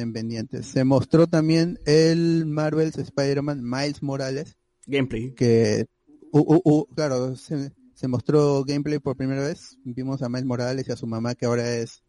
estén 0.00 0.12
pendientes. 0.14 0.66
Se 0.66 0.82
mostró 0.84 1.26
también 1.26 1.78
el 1.84 2.46
Marvel's 2.46 2.96
Spider-Man 2.96 3.60
Miles 3.62 4.02
Morales, 4.02 4.56
Gameplay. 4.86 5.34
que, 5.34 5.86
u- 6.32 6.38
u- 6.56 6.62
u- 6.64 6.86
claro, 6.94 7.36
se, 7.36 7.72
se 7.94 8.08
mostró 8.08 8.64
gameplay 8.64 8.98
por 8.98 9.16
primera 9.16 9.42
vez. 9.42 9.76
Vimos 9.84 10.22
a 10.22 10.28
Miles 10.28 10.46
Morales 10.46 10.88
y 10.88 10.92
a 10.92 10.96
su 10.96 11.06
mamá, 11.06 11.34
que 11.34 11.44
ahora 11.46 11.70
es 11.76 12.02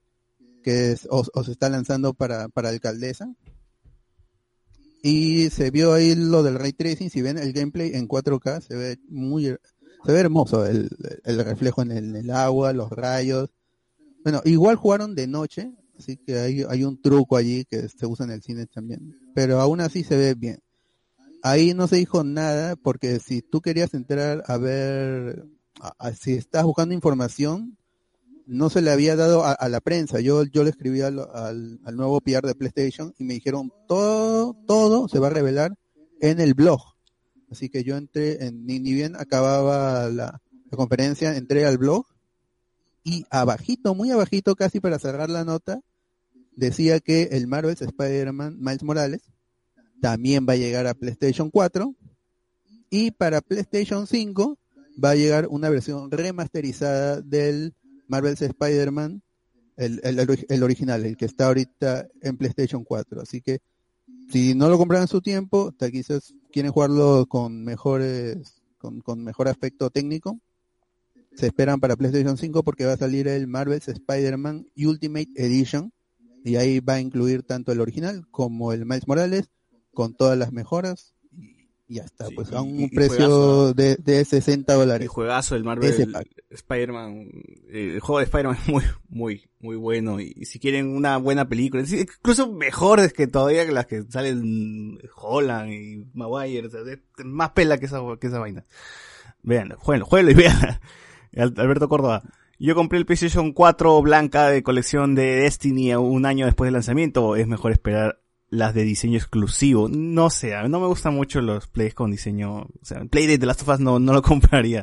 que 0.64 0.92
es, 0.92 1.08
o, 1.10 1.24
o 1.34 1.44
se 1.44 1.52
está 1.52 1.70
lanzando 1.70 2.14
para, 2.14 2.48
para 2.48 2.70
alcaldesa. 2.70 3.36
Y 5.04 5.50
se 5.50 5.72
vio 5.72 5.94
ahí 5.94 6.14
lo 6.16 6.44
del 6.44 6.56
ray 6.60 6.74
tracing, 6.74 7.10
si 7.10 7.22
ven 7.22 7.38
el 7.40 7.52
gameplay 7.54 7.92
en 7.96 8.08
4K, 8.08 8.62
se 8.62 8.76
ve 8.76 9.00
muy, 9.10 9.46
se 10.06 10.12
ve 10.12 10.20
hermoso 10.20 10.66
el, 10.66 10.90
el 11.24 11.44
reflejo 11.44 11.82
en 11.82 11.92
el, 11.92 12.06
en 12.10 12.16
el 12.18 12.30
agua, 12.32 12.72
los 12.74 12.90
rayos. 12.92 13.50
Bueno, 14.24 14.42
igual 14.46 14.76
jugaron 14.76 15.16
de 15.16 15.26
noche, 15.26 15.72
así 16.02 16.18
que 16.18 16.40
hay, 16.40 16.84
un 16.84 17.02
truco 17.02 17.38
allí 17.38 17.66
que 17.66 17.88
se 17.88 18.06
usa 18.06 18.26
en 18.26 18.32
el 18.32 18.42
cine 18.42 18.66
también. 18.66 19.16
Pero 19.34 19.62
aún 19.62 19.82
así 19.82 20.04
se 20.04 20.18
ve 20.18 20.34
bien. 20.34 20.60
Ahí 21.44 21.74
no 21.74 21.88
se 21.88 21.98
dijo 21.98 22.24
nada 22.24 22.76
porque 22.76 23.20
si 23.20 23.42
tú 23.42 23.62
querías 23.62 23.94
entrar 23.94 24.44
a 24.48 24.58
ver, 24.58 25.46
si 26.20 26.34
estás 26.34 26.64
buscando 26.64 26.94
información, 26.94 27.78
no 28.48 28.70
se 28.70 28.82
le 28.82 28.92
había 28.92 29.16
dado 29.16 29.44
a, 29.46 29.70
la 29.70 29.80
prensa. 29.80 30.20
Yo, 30.20 30.44
yo 30.44 30.64
le 30.64 30.72
escribí 30.72 31.02
al, 31.02 31.20
al, 31.20 31.80
al 31.86 31.96
nuevo 31.96 32.20
PR 32.22 32.46
de 32.46 32.56
PlayStation 32.56 33.14
y 33.18 33.24
me 33.24 33.36
dijeron 33.36 33.72
todo, 33.88 34.56
todo 34.68 35.08
se 35.08 35.20
va 35.20 35.28
a 35.28 35.32
revelar 35.32 35.78
en 36.20 36.40
el 36.40 36.54
blog. 36.54 36.82
Así 37.50 37.70
que 37.70 37.84
yo 37.84 37.98
entré, 37.98 38.46
en, 38.46 38.66
ni, 38.66 38.80
ni 38.80 38.94
bien 38.94 39.16
acababa 39.16 40.10
la, 40.10 40.42
la 40.70 40.78
conferencia, 40.78 41.36
entré 41.36 41.66
al 41.66 41.78
blog 41.78 42.06
y 43.04 43.26
abajito, 43.30 43.96
muy 43.96 44.12
abajito, 44.12 44.56
casi 44.56 44.80
para 44.80 45.00
cerrar 45.00 45.30
la 45.30 45.44
nota, 45.44 45.82
decía 46.56 47.00
que 47.00 47.24
el 47.32 47.48
Marvel's 47.48 47.82
Spider-Man 47.82 48.58
Miles 48.60 48.84
Morales 48.84 49.22
también 50.02 50.46
va 50.48 50.54
a 50.54 50.58
llegar 50.58 50.88
a 50.88 50.94
PlayStation 50.94 51.50
4 51.50 51.96
y 52.90 53.12
para 53.12 53.42
PlayStation 53.42 54.08
5 54.08 54.58
va 55.04 55.12
a 55.12 55.16
llegar 55.16 55.48
una 55.50 55.70
versión 55.70 56.12
remasterizada 56.12 57.22
del 57.22 57.74
Marvel's 58.08 58.42
Spider-Man, 58.42 59.22
el, 59.78 60.02
el, 60.04 60.20
ori- 60.20 60.46
el 60.50 60.64
original, 60.64 61.06
el 61.06 61.16
que 61.16 61.26
está 61.26 61.48
ahorita 61.48 62.08
en 62.22 62.38
PlayStation 62.38 62.84
4. 62.84 63.22
Así 63.22 63.42
que 63.42 63.60
si 64.30 64.54
no 64.56 64.68
lo 64.70 64.78
compraron 64.78 65.04
en 65.04 65.08
su 65.08 65.22
tiempo, 65.22 65.74
quizás 65.92 66.34
quieren 66.52 66.72
jugarlo 66.72 67.26
con 67.28 67.64
mejores, 67.64 68.62
con, 68.78 69.00
con 69.02 69.24
mejor 69.24 69.48
aspecto 69.48 69.90
técnico, 69.90 70.40
se 71.36 71.48
esperan 71.48 71.80
para 71.80 71.96
PlayStation 71.96 72.38
5 72.38 72.64
porque 72.64 72.86
va 72.86 72.94
a 72.94 72.98
salir 72.98 73.28
el 73.30 73.48
Marvel's 73.48 73.88
Spider-Man 73.88 74.68
Ultimate 74.76 75.30
Edition 75.36 75.94
y 76.44 76.56
ahí 76.56 76.80
va 76.80 76.94
a 76.96 77.00
incluir 77.00 77.44
tanto 77.44 77.72
el 77.72 77.82
original 77.82 78.26
como 78.32 78.74
el 78.74 78.86
Miles 78.86 79.08
Morales 79.08 79.50
con 79.94 80.14
todas 80.16 80.38
las 80.38 80.52
mejoras 80.52 81.14
y 81.32 81.62
y 81.88 81.96
ya 81.96 82.04
está, 82.04 82.28
pues 82.34 82.54
a 82.54 82.62
un 82.62 82.80
y- 82.80 82.84
y 82.86 82.88
precio 82.90 83.18
juegazo. 83.28 83.74
de, 83.74 83.96
de 83.98 84.24
60 84.24 84.74
dólares. 84.76 85.02
El 85.02 85.10
juegazo 85.10 85.56
del 85.56 85.64
Ese 85.84 86.06
Marvel. 86.08 86.28
Spider-Man, 86.50 87.28
el 87.70 88.00
juego 88.00 88.20
de 88.20 88.24
Spider-Man 88.26 88.58
es 88.62 88.68
muy, 88.70 88.84
muy, 89.10 89.50
muy 89.60 89.76
bueno. 89.76 90.22
Y, 90.22 90.32
y 90.38 90.46
si 90.46 90.58
quieren 90.60 90.88
una 90.88 91.18
buena 91.18 91.50
película, 91.50 91.84
incluso 91.84 92.50
mejores 92.52 93.12
que 93.12 93.28
todavía 93.28 93.66
que 93.66 93.74
las 93.74 93.88
que 93.88 94.04
salen 94.10 95.00
Holland 95.18 95.70
y 95.74 96.08
Maguire, 96.14 96.68
o 96.68 96.70
sea, 96.70 96.80
es 96.90 97.00
más 97.26 97.50
pela 97.52 97.78
que 97.78 97.88
esa, 97.88 98.00
que 98.22 98.28
esa 98.28 98.40
vaina. 98.40 98.66
Vean, 99.44 99.72
jueguenlo, 99.78 100.06
jueguenlo 100.06 100.32
y 100.32 100.36
vean. 100.36 100.58
Al- 101.36 101.54
Alberto 101.58 101.90
Córdoba. 101.90 102.24
Yo 102.64 102.76
compré 102.76 103.00
el 103.00 103.08
PlayStation 103.08 103.54
4 103.54 104.04
blanca 104.04 104.48
de 104.50 104.62
colección 104.62 105.16
de 105.16 105.38
Destiny 105.38 105.96
un 105.96 106.28
año 106.28 106.46
después 106.46 106.68
del 106.68 106.74
lanzamiento. 106.74 107.36
Es 107.36 107.48
mejor 107.48 107.72
esperar 107.72 108.22
las 108.50 108.76
de 108.76 108.84
diseño 108.84 109.18
exclusivo. 109.18 109.90
No 109.90 110.30
sé, 110.30 110.56
a 110.56 110.62
mí 110.62 110.70
no 110.70 110.80
me 110.80 110.86
gustan 110.86 111.16
mucho 111.16 111.42
los 111.42 111.66
plays 111.66 111.96
con 111.96 112.12
diseño. 112.12 112.58
O 112.58 112.70
sea, 112.84 113.00
el 113.00 113.10
play 113.10 113.26
de 113.26 113.40
The 113.40 113.48
Last 113.48 113.64
of 113.64 113.70
Us 113.70 113.80
no, 113.80 113.98
no 113.98 114.14
lo 114.14 114.22
compraría. 114.22 114.82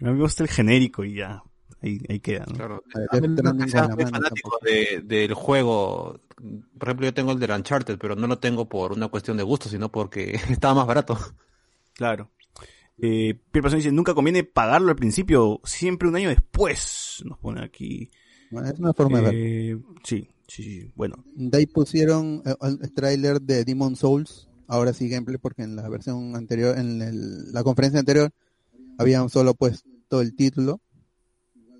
A 0.00 0.04
mí 0.04 0.10
me 0.10 0.20
gusta 0.20 0.42
el 0.42 0.48
genérico 0.48 1.04
y 1.04 1.16
ya. 1.16 1.42
Ahí, 1.82 2.00
ahí 2.08 2.18
queda, 2.20 2.46
¿no? 2.48 2.54
Claro. 2.54 2.82
A 3.10 3.20
mí 3.20 3.28
no 3.28 3.64
es 3.64 4.10
fanático 4.10 4.58
de, 4.62 5.02
del 5.04 5.34
juego. 5.34 6.22
Por 6.78 6.88
ejemplo, 6.88 7.04
yo 7.04 7.12
tengo 7.12 7.32
el 7.32 7.38
de 7.38 7.54
Uncharted, 7.54 7.98
pero 7.98 8.16
no 8.16 8.26
lo 8.26 8.38
tengo 8.38 8.70
por 8.70 8.92
una 8.92 9.08
cuestión 9.08 9.36
de 9.36 9.42
gusto, 9.42 9.68
sino 9.68 9.90
porque 9.92 10.40
estaba 10.48 10.72
más 10.72 10.86
barato. 10.86 11.18
Claro. 11.92 12.30
Eh, 13.00 13.38
Pierre 13.52 13.76
dice, 13.76 13.92
nunca 13.92 14.14
conviene 14.14 14.44
pagarlo 14.44 14.90
al 14.90 14.96
principio, 14.96 15.60
siempre 15.64 16.08
un 16.08 16.16
año 16.16 16.28
después. 16.28 17.22
Nos 17.24 17.38
pone 17.38 17.62
aquí. 17.64 18.10
Bueno, 18.50 18.68
es 18.68 18.78
una 18.78 18.92
forma 18.92 19.18
de 19.18 19.24
ver. 19.24 19.34
Eh, 19.36 19.78
sí, 20.04 20.28
sí, 20.46 20.62
sí. 20.62 20.92
Bueno, 20.96 21.24
De 21.34 21.58
ahí 21.58 21.66
pusieron 21.66 22.42
eh, 22.44 22.54
el, 22.62 22.92
tráiler 22.92 23.40
de 23.40 23.64
Demon 23.64 23.94
Souls, 23.94 24.48
ahora 24.66 24.92
sí 24.92 25.08
gameplay 25.08 25.38
porque 25.38 25.62
en 25.62 25.76
la 25.76 25.88
versión 25.88 26.34
anterior, 26.34 26.76
en 26.78 27.00
el- 27.02 27.52
la 27.52 27.62
conferencia 27.62 28.00
anterior, 28.00 28.30
habían 28.98 29.28
solo 29.28 29.54
puesto 29.54 30.20
el 30.20 30.34
título, 30.34 30.80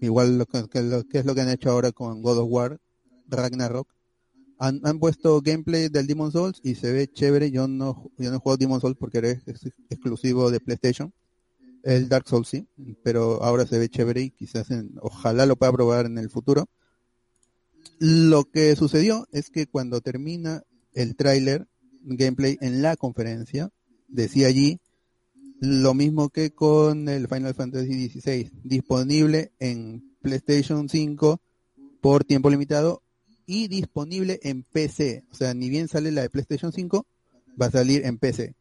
igual 0.01 0.39
lo 0.39 0.47
que 0.47 0.83
lo- 0.83 1.05
que 1.05 1.19
es 1.19 1.25
lo 1.25 1.35
que 1.35 1.41
han 1.41 1.49
hecho 1.51 1.71
ahora 1.71 1.91
con 1.93 2.23
God 2.23 2.39
of 2.39 2.49
War, 2.51 2.79
Ragnarok. 3.29 3.89
Han, 4.61 4.81
puesto 4.99 5.41
gameplay 5.41 5.89
del 5.89 6.07
Demon 6.09 6.33
Souls 6.33 6.61
y 6.65 6.75
se 6.75 6.93
ve 6.93 7.07
chévere, 7.07 7.51
yo 7.51 7.69
no, 7.69 8.11
yo 8.19 8.31
no 8.31 8.37
he 8.37 8.41
jugado 8.41 8.57
Demon 8.57 8.81
Souls 8.81 8.97
porque 8.99 9.19
ex- 9.19 9.71
exclusivo 9.89 10.51
de 10.51 10.59
PlayStation. 10.61 11.13
El 11.85 12.09
Dark 12.09 12.29
Souls 12.29 12.49
sí, 12.49 12.67
pero 13.05 13.43
ahora 13.45 13.67
se 13.67 13.79
ve 13.79 13.89
chévere 13.89 14.21
y 14.23 14.31
quizás 14.31 14.71
en- 14.73 14.95
ojalá 15.01 15.47
lo 15.47 15.55
pueda 15.57 15.73
probar 15.73 16.07
en 16.07 16.19
el 16.19 16.29
futuro. 16.29 16.67
Lo 18.01 18.45
que 18.45 18.75
sucedió 18.77 19.29
es 19.33 19.51
que 19.51 19.67
cuando 19.67 20.01
termina 20.01 20.63
el 20.93 21.15
tráiler 21.17 21.67
gameplay 22.03 22.59
en 22.61 22.83
la 22.83 22.97
conferencia, 22.97 23.71
decía 24.09 24.49
allí 24.49 24.81
lo 25.61 25.95
mismo 25.95 26.31
que 26.31 26.51
con 26.51 27.09
el 27.09 27.29
Final 27.29 27.55
Fantasy 27.55 28.09
XVI, 28.09 28.51
disponible 28.65 29.53
en 29.59 30.15
PlayStation 30.21 30.89
5 30.89 31.41
por 32.01 32.25
tiempo 32.25 32.51
limitado 32.51 33.03
y 33.49 33.67
disponible 33.67 34.39
en 34.43 34.63
PC. 34.63 35.25
O 35.33 35.35
sea, 35.35 35.55
ni 35.55 35.71
bien 35.71 35.89
sale 35.89 36.13
la 36.13 36.21
de 36.21 36.29
PlayStation 36.29 36.71
5, 36.71 37.07
va 37.61 37.67
a 37.67 37.71
salir 37.71 38.05
en 38.05 38.19
PC. 38.19 38.55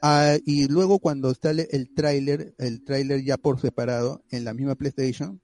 Ah, 0.00 0.38
y 0.46 0.66
luego 0.66 0.98
cuando 0.98 1.34
sale 1.34 1.68
el 1.72 1.92
tráiler, 1.94 2.54
el 2.56 2.82
tráiler 2.84 3.22
ya 3.22 3.36
por 3.36 3.60
separado 3.60 4.22
en 4.30 4.44
la 4.44 4.54
misma 4.54 4.76
PlayStation, 4.76 5.40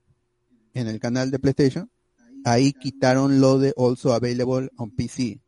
en 0.72 0.88
el 0.88 0.98
canal 0.98 1.30
de 1.30 1.38
PlayStation, 1.38 1.90
ahí 2.44 2.72
quitaron 2.72 3.38
lo 3.40 3.58
de 3.58 3.74
also 3.76 4.14
available 4.14 4.70
on 4.76 4.90
PC. 4.90 5.40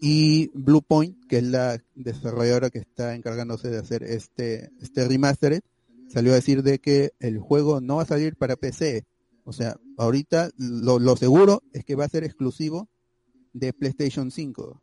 Y 0.00 0.50
Bluepoint, 0.54 1.26
que 1.28 1.38
es 1.38 1.44
la 1.44 1.78
desarrolladora 1.94 2.70
que 2.70 2.78
está 2.78 3.14
encargándose 3.14 3.68
de 3.68 3.78
hacer 3.78 4.02
este, 4.02 4.70
este 4.80 5.06
remastered, 5.06 5.60
salió 6.08 6.32
a 6.32 6.36
decir 6.36 6.62
de 6.62 6.78
que 6.78 7.12
el 7.20 7.38
juego 7.38 7.82
no 7.82 7.96
va 7.96 8.04
a 8.04 8.06
salir 8.06 8.34
para 8.36 8.56
PC. 8.56 9.04
O 9.46 9.52
sea, 9.52 9.76
ahorita 9.96 10.50
lo, 10.58 10.98
lo 10.98 11.16
seguro 11.16 11.62
es 11.72 11.84
que 11.84 11.94
va 11.94 12.04
a 12.04 12.08
ser 12.08 12.24
exclusivo 12.24 12.88
de 13.52 13.72
PlayStation 13.72 14.30
5. 14.30 14.82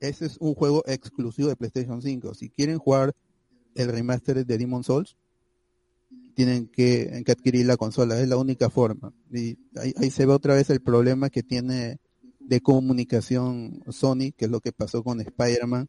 Ese 0.00 0.26
es 0.26 0.36
un 0.38 0.54
juego 0.54 0.82
exclusivo 0.86 1.48
de 1.48 1.56
PlayStation 1.56 2.00
5. 2.02 2.34
Si 2.34 2.50
quieren 2.50 2.78
jugar 2.78 3.14
el 3.74 3.88
remastered 3.88 4.46
de 4.46 4.58
Demon 4.58 4.84
Souls, 4.84 5.16
tienen 6.34 6.66
que, 6.68 7.22
que 7.24 7.32
adquirir 7.32 7.64
la 7.66 7.76
consola, 7.78 8.20
es 8.20 8.28
la 8.28 8.36
única 8.36 8.68
forma. 8.68 9.12
Y 9.32 9.56
ahí, 9.76 9.94
ahí 9.96 10.10
se 10.10 10.26
ve 10.26 10.32
otra 10.34 10.54
vez 10.54 10.68
el 10.70 10.80
problema 10.82 11.30
que 11.30 11.42
tiene 11.42 11.98
de 12.40 12.60
comunicación 12.60 13.82
Sony, 13.88 14.32
que 14.36 14.44
es 14.44 14.50
lo 14.50 14.60
que 14.60 14.72
pasó 14.72 15.02
con 15.02 15.20
Spider-Man 15.20 15.88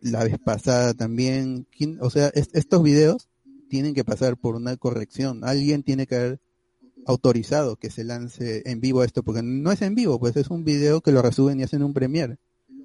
la 0.00 0.24
vez 0.24 0.38
pasada 0.38 0.94
también. 0.94 1.66
¿Quién- 1.76 1.98
O 2.00 2.10
sea, 2.10 2.28
es- 2.28 2.50
estos 2.52 2.82
videos 2.82 3.28
tienen 3.68 3.94
que 3.94 4.04
pasar 4.04 4.36
por 4.36 4.54
una 4.54 4.76
corrección. 4.76 5.44
Alguien 5.44 5.82
tiene 5.82 6.06
que 6.06 6.14
haber 6.16 6.40
autorizado 7.06 7.76
que 7.76 7.90
se 7.90 8.04
lance 8.04 8.62
en 8.64 8.80
vivo 8.80 9.02
esto, 9.04 9.22
porque 9.22 9.42
no 9.42 9.72
es 9.72 9.82
en 9.82 9.94
vivo, 9.94 10.18
pues 10.20 10.36
es 10.36 10.48
un 10.50 10.64
video 10.64 11.00
que 11.00 11.12
lo 11.12 11.22
resuben 11.22 11.58
y 11.60 11.62
hacen 11.64 11.82
un 11.82 11.92
premiere. 11.94 12.38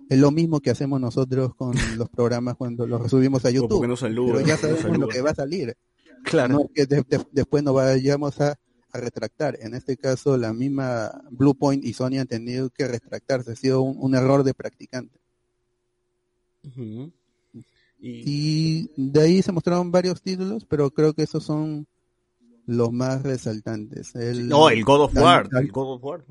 Es 0.10 0.18
lo 0.20 0.32
mismo 0.32 0.60
que 0.62 0.70
hacemos 0.72 1.00
nosotros 1.02 1.54
con 1.56 1.74
los 1.98 2.10
programas 2.10 2.56
cuando 2.56 2.88
los 2.88 3.02
resubimos 3.02 3.44
a 3.46 3.50
YouTube. 3.52 3.70
porque 3.70 3.88
no 3.88 3.98
saluda, 3.98 4.34
pero 4.36 4.46
ya 4.48 4.54
no 4.56 4.60
sabemos 4.78 4.98
lo 5.00 5.08
que 5.08 5.22
va 5.22 5.32
a 5.32 5.36
salir. 5.36 5.76
Claro. 6.24 6.54
No 6.56 6.62
es 6.62 6.70
que 6.74 6.86
de- 6.86 7.04
de- 7.08 7.28
después 7.32 7.64
nos 7.64 7.74
vayamos 7.76 8.40
a, 8.42 8.58
a 8.92 8.98
retractar. 9.00 9.58
En 9.62 9.74
este 9.76 9.98
caso, 9.98 10.36
la 10.38 10.54
misma 10.54 11.12
Bluepoint 11.30 11.84
y 11.86 11.94
Sony 11.94 12.20
han 12.20 12.28
tenido 12.28 12.70
que 12.70 12.88
retractarse. 12.88 13.52
Ha 13.52 13.56
sido 13.56 13.82
un, 13.82 13.98
un 14.00 14.16
error 14.16 14.44
de 14.44 14.54
practicante. 14.54 15.20
Y, 18.00 18.24
Y 18.90 18.90
de 18.98 19.22
ahí 19.22 19.42
se 19.42 19.52
mostraron 19.52 19.92
varios 19.92 20.22
títulos, 20.22 20.66
pero 20.66 20.92
creo 20.92 21.14
que 21.14 21.24
esos 21.24 21.44
son 21.44 21.88
los 22.68 22.92
más 22.92 23.24
resaltantes. 23.24 24.14
El, 24.16 24.48
no, 24.48 24.70
el 24.70 24.84
God 24.84 25.02
of 25.06 25.16
War. 25.16 25.50
el 25.60 25.72
God 25.72 25.94
of 25.96 26.04
War. 26.04 26.24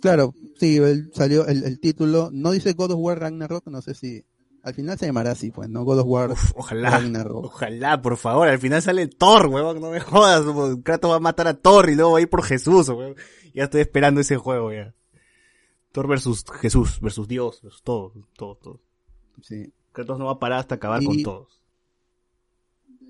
Claro, 0.00 0.34
sí, 0.58 0.76
el- 0.78 1.10
salió 1.14 1.46
el, 1.46 1.62
el 1.64 1.78
título. 1.78 2.30
No 2.32 2.50
dice 2.50 2.72
God 2.72 2.92
of 2.92 2.98
War 3.00 3.20
Ragnarok, 3.20 3.66
no 3.68 3.80
sé 3.82 3.94
si. 3.94 4.24
Al 4.62 4.74
final 4.74 4.98
se 4.98 5.06
llamará 5.06 5.30
así, 5.30 5.52
pues, 5.52 5.68
¿no? 5.68 5.84
God 5.84 6.00
of 6.00 6.06
War 6.08 6.30
Uf, 6.32 6.52
ojalá. 6.56 6.90
Ragnarok. 6.90 7.44
Ojalá, 7.44 8.02
por 8.02 8.16
favor, 8.16 8.48
al 8.48 8.58
final 8.58 8.82
sale 8.82 9.06
Thor, 9.06 9.46
huevón, 9.46 9.80
no 9.80 9.90
me 9.92 10.00
jodas. 10.00 10.42
Kratos 10.82 11.12
va 11.12 11.16
a 11.16 11.20
matar 11.20 11.46
a 11.46 11.54
Thor 11.54 11.88
y 11.88 11.94
luego 11.94 12.12
va 12.12 12.18
a 12.18 12.22
ir 12.22 12.28
por 12.28 12.42
Jesús, 12.42 12.88
huevón. 12.88 13.14
Ya 13.54 13.64
estoy 13.64 13.82
esperando 13.82 14.20
ese 14.20 14.36
juego, 14.36 14.72
ya. 14.72 14.92
Thor 15.92 16.08
versus 16.08 16.44
Jesús, 16.60 16.98
versus 17.00 17.28
Dios, 17.28 17.60
versus 17.62 17.82
todo, 17.82 18.12
todo, 18.36 18.56
todo. 18.56 18.80
Sí. 19.40 19.72
Kratos 19.92 20.18
no 20.18 20.26
va 20.26 20.32
a 20.32 20.38
parar 20.38 20.58
hasta 20.58 20.74
acabar 20.74 21.00
Y- 21.02 21.06
con 21.06 21.22
todos. 21.22 21.55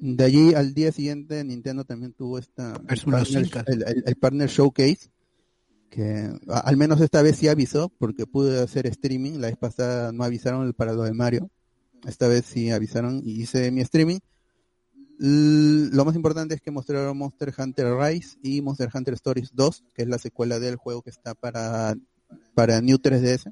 De 0.00 0.24
allí 0.24 0.54
al 0.54 0.74
día 0.74 0.92
siguiente 0.92 1.42
Nintendo 1.44 1.84
también 1.84 2.12
tuvo 2.12 2.38
esta 2.38 2.74
el 2.74 2.86
partner, 3.24 3.42
el- 3.66 3.82
el- 3.96 4.04
el 4.06 4.16
partner 4.16 4.48
showcase 4.48 5.10
que 5.90 6.30
a- 6.48 6.58
al 6.60 6.76
menos 6.76 7.00
esta 7.00 7.22
vez 7.22 7.36
sí 7.36 7.48
avisó, 7.48 7.88
porque 7.98 8.26
pude 8.26 8.60
hacer 8.60 8.86
streaming, 8.86 9.38
la 9.38 9.46
vez 9.48 9.56
pasada 9.56 10.12
no 10.12 10.24
avisaron 10.24 10.70
para 10.74 10.92
lo 10.92 11.02
de 11.04 11.14
Mario, 11.14 11.50
esta 12.06 12.28
vez 12.28 12.44
sí 12.44 12.70
avisaron 12.70 13.22
y 13.24 13.40
hice 13.42 13.70
mi 13.70 13.80
streaming. 13.80 14.18
L- 15.18 15.88
lo 15.92 16.04
más 16.04 16.14
importante 16.14 16.54
es 16.54 16.60
que 16.60 16.70
mostraron 16.70 17.16
Monster 17.16 17.54
Hunter 17.56 17.94
Rise 17.94 18.36
y 18.42 18.60
Monster 18.60 18.90
Hunter 18.92 19.14
Stories 19.14 19.50
2, 19.54 19.84
que 19.94 20.02
es 20.02 20.08
la 20.08 20.18
secuela 20.18 20.58
del 20.58 20.76
juego 20.76 21.00
que 21.00 21.08
está 21.10 21.34
para, 21.34 21.94
para 22.54 22.82
New 22.82 22.98
3DS. 22.98 23.50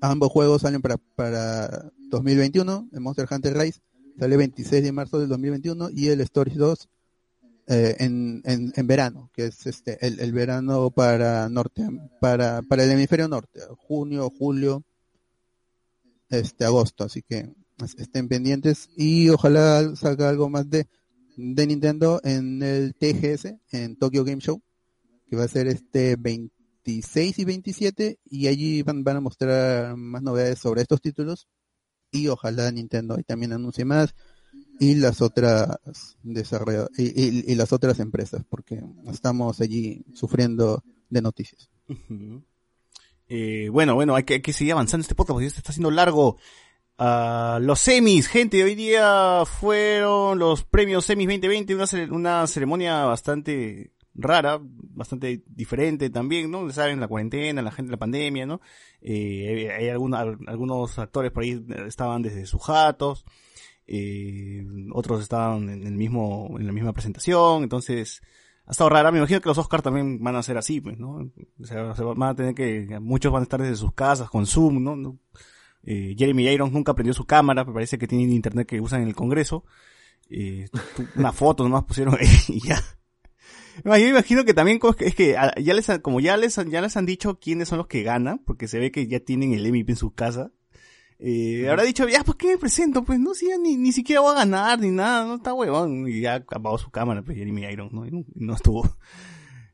Ambos 0.00 0.30
juegos 0.32 0.62
salen 0.62 0.80
para, 0.82 0.96
para 0.96 1.92
2021, 2.08 2.88
el 2.92 3.00
Monster 3.00 3.28
Hunter 3.30 3.56
Rise 3.56 3.80
sale 4.20 4.36
26 4.36 4.82
de 4.82 4.92
marzo 4.92 5.18
del 5.18 5.28
2021 5.30 5.88
y 5.90 6.08
el 6.08 6.20
Stories 6.20 6.56
2 6.58 6.88
eh, 7.68 7.96
en, 8.00 8.42
en, 8.44 8.72
en 8.76 8.86
verano, 8.86 9.30
que 9.32 9.46
es 9.46 9.66
este 9.66 10.04
el, 10.06 10.20
el 10.20 10.32
verano 10.32 10.90
para 10.90 11.48
norte, 11.48 11.86
para, 12.20 12.62
para 12.62 12.84
el 12.84 12.90
hemisferio 12.90 13.28
norte, 13.28 13.60
junio, 13.78 14.30
julio, 14.30 14.84
este 16.28 16.64
agosto, 16.64 17.04
así 17.04 17.22
que 17.22 17.50
es- 17.82 17.96
estén 17.98 18.28
pendientes 18.28 18.90
y 18.96 19.28
ojalá 19.30 19.94
salga 19.96 20.28
algo 20.28 20.48
más 20.48 20.68
de, 20.68 20.86
de 21.36 21.66
Nintendo 21.66 22.20
en 22.24 22.62
el 22.62 22.94
TGS, 22.94 23.56
en 23.72 23.96
Tokyo 23.96 24.24
Game 24.24 24.40
Show, 24.40 24.60
que 25.28 25.36
va 25.36 25.44
a 25.44 25.48
ser 25.48 25.66
este 25.68 26.16
26 26.16 27.38
y 27.38 27.44
27 27.44 28.18
y 28.26 28.48
allí 28.48 28.82
van, 28.82 29.02
van 29.02 29.16
a 29.16 29.20
mostrar 29.20 29.96
más 29.96 30.22
novedades 30.22 30.58
sobre 30.58 30.82
estos 30.82 31.00
títulos 31.00 31.48
y 32.10 32.28
ojalá 32.28 32.70
Nintendo 32.70 33.16
ahí 33.16 33.22
también 33.22 33.52
anuncie 33.52 33.84
más 33.84 34.14
y 34.78 34.94
las 34.94 35.20
otras 35.20 35.68
desarrolla 36.22 36.88
y, 36.96 37.54
las 37.54 37.72
otras 37.72 38.00
empresas 38.00 38.42
porque 38.48 38.82
estamos 39.10 39.60
allí 39.60 40.04
sufriendo 40.14 40.82
de 41.08 41.22
noticias. 41.22 41.70
Eh, 43.32 43.68
bueno, 43.70 43.94
bueno, 43.94 44.16
hay 44.16 44.24
que, 44.24 44.52
seguir 44.52 44.72
avanzando 44.72 45.02
este 45.02 45.14
podcast 45.14 45.34
porque 45.34 45.50
se 45.50 45.58
está 45.58 45.70
haciendo 45.70 45.92
largo. 45.92 46.36
Ah, 46.98 47.60
los 47.62 47.78
semis, 47.78 48.26
gente, 48.26 48.64
hoy 48.64 48.74
día 48.74 49.44
fueron 49.46 50.40
los 50.40 50.64
premios 50.64 51.04
semis 51.04 51.28
2020, 51.28 51.74
una, 51.76 51.86
una 52.10 52.46
ceremonia 52.48 53.04
bastante 53.04 53.92
rara, 54.14 54.60
bastante 54.60 55.42
diferente 55.46 56.10
también, 56.10 56.50
¿no? 56.50 56.70
Saben, 56.70 57.00
la 57.00 57.08
cuarentena, 57.08 57.62
la 57.62 57.70
gente, 57.70 57.90
la 57.90 57.98
pandemia, 57.98 58.46
¿no? 58.46 58.60
Eh, 59.00 59.70
hay 59.76 59.88
algunos, 59.88 60.20
algunos 60.46 60.98
actores 60.98 61.30
por 61.30 61.42
ahí 61.42 61.64
estaban 61.86 62.22
desde 62.22 62.46
sus 62.46 62.62
jatos, 62.62 63.24
eh, 63.86 64.64
otros 64.92 65.22
estaban 65.22 65.68
en 65.68 65.86
el 65.86 65.94
mismo, 65.94 66.56
en 66.58 66.66
la 66.66 66.72
misma 66.72 66.92
presentación, 66.92 67.62
entonces, 67.62 68.22
ha 68.66 68.72
estado 68.72 68.90
rara, 68.90 69.10
me 69.10 69.18
imagino 69.18 69.40
que 69.40 69.48
los 69.48 69.58
Oscars 69.58 69.82
también 69.82 70.22
van 70.22 70.36
a 70.36 70.42
ser 70.42 70.56
así, 70.58 70.80
pues, 70.80 70.98
¿no? 70.98 71.30
O 71.60 71.64
sea, 71.64 71.94
se 71.94 72.02
van 72.02 72.22
a 72.22 72.34
tener 72.34 72.54
que, 72.54 72.98
muchos 73.00 73.32
van 73.32 73.42
a 73.42 73.44
estar 73.44 73.60
desde 73.60 73.76
sus 73.76 73.92
casas 73.94 74.30
con 74.30 74.46
Zoom, 74.46 74.82
¿no? 74.82 75.18
Eh, 75.82 76.14
Jeremy 76.16 76.46
Irons 76.46 76.72
nunca 76.72 76.94
prendió 76.94 77.14
su 77.14 77.24
cámara, 77.24 77.64
me 77.64 77.72
parece 77.72 77.98
que 77.98 78.06
tienen 78.06 78.30
internet 78.30 78.68
que 78.68 78.80
usan 78.80 79.02
en 79.02 79.08
el 79.08 79.14
Congreso. 79.14 79.64
Eh, 80.28 80.68
una 81.16 81.32
foto 81.32 81.64
nomás 81.64 81.84
pusieron 81.84 82.14
ahí 82.18 82.28
y 82.48 82.60
ya. 82.60 82.80
No, 83.84 83.96
Yo 83.96 84.04
me 84.04 84.10
imagino 84.10 84.44
que 84.44 84.54
también 84.54 84.80
es 85.00 85.14
que- 85.14 85.36
ya 85.62 85.74
les, 85.74 85.88
han- 85.90 86.00
como 86.00 86.20
ya 86.20 86.36
les, 86.36 86.56
ya 86.68 86.80
les 86.80 86.96
han 86.96 87.06
dicho 87.06 87.38
quiénes 87.38 87.68
son 87.68 87.78
los 87.78 87.86
que 87.86 88.02
ganan, 88.02 88.38
porque 88.44 88.68
se 88.68 88.78
ve 88.78 88.90
que 88.90 89.06
ya 89.06 89.20
tienen 89.20 89.52
el 89.54 89.66
MVP 89.66 89.92
en 89.92 89.96
su 89.96 90.12
casa. 90.12 90.50
Eh, 91.18 91.68
habrá 91.68 91.82
dicho, 91.82 92.08
ya, 92.08 92.24
pues, 92.24 92.36
¿qué 92.38 92.46
me 92.48 92.58
presento? 92.58 93.04
Pues, 93.04 93.18
no, 93.20 93.34
si 93.34 93.48
ya 93.48 93.58
ni, 93.58 93.76
ni 93.76 93.92
siquiera 93.92 94.22
voy 94.22 94.32
a 94.32 94.38
ganar, 94.38 94.78
ni 94.80 94.90
nada, 94.90 95.26
no 95.26 95.34
está 95.34 95.52
huevón. 95.52 96.08
Y 96.08 96.20
ya 96.22 96.36
apagó 96.36 96.78
su 96.78 96.90
cámara, 96.90 97.22
pues, 97.22 97.36
Jeremy 97.36 97.64
Irons, 97.66 97.92
¿no? 97.92 98.06
Y 98.06 98.10
no, 98.10 98.20
y 98.34 98.44
no 98.44 98.54
estuvo. 98.54 98.82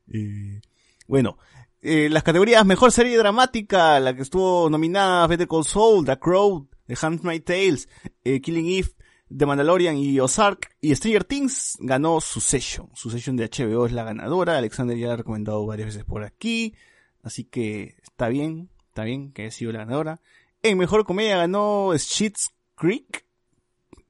Eh, 0.09 0.61
bueno, 1.07 1.37
eh, 1.81 2.07
las 2.09 2.23
categorías 2.23 2.65
Mejor 2.65 2.91
Serie 2.93 3.17
Dramática, 3.17 3.99
la 3.99 4.15
que 4.15 4.21
estuvo 4.21 4.69
nominada 4.69 5.27
Better 5.27 5.47
Call 5.47 5.65
Saul, 5.65 6.05
The 6.05 6.17
Crow, 6.17 6.69
The 6.87 6.95
Handmaid's 7.01 7.43
Tales, 7.45 7.89
eh, 8.23 8.39
Killing 8.41 8.67
Eve, 8.67 8.89
The 9.35 9.45
Mandalorian 9.45 9.97
y 9.97 10.19
Ozark, 10.19 10.75
y 10.81 10.95
Stranger 10.95 11.23
Things 11.23 11.77
ganó 11.79 12.21
Succession. 12.21 12.89
Succession 12.93 13.35
de 13.35 13.49
HBO 13.49 13.85
es 13.85 13.91
la 13.91 14.03
ganadora, 14.03 14.57
Alexander 14.57 14.97
ya 14.97 15.07
la 15.07 15.13
ha 15.13 15.17
recomendado 15.17 15.65
varias 15.65 15.87
veces 15.87 16.03
por 16.05 16.23
aquí, 16.23 16.75
así 17.23 17.43
que 17.43 17.97
está 18.03 18.29
bien, 18.29 18.69
está 18.87 19.03
bien 19.03 19.31
que 19.33 19.43
haya 19.43 19.51
sido 19.51 19.71
la 19.71 19.79
ganadora. 19.79 20.21
En 20.63 20.77
Mejor 20.77 21.05
Comedia 21.05 21.37
ganó 21.37 21.91
Schitt's 21.97 22.51
Creek, 22.75 23.25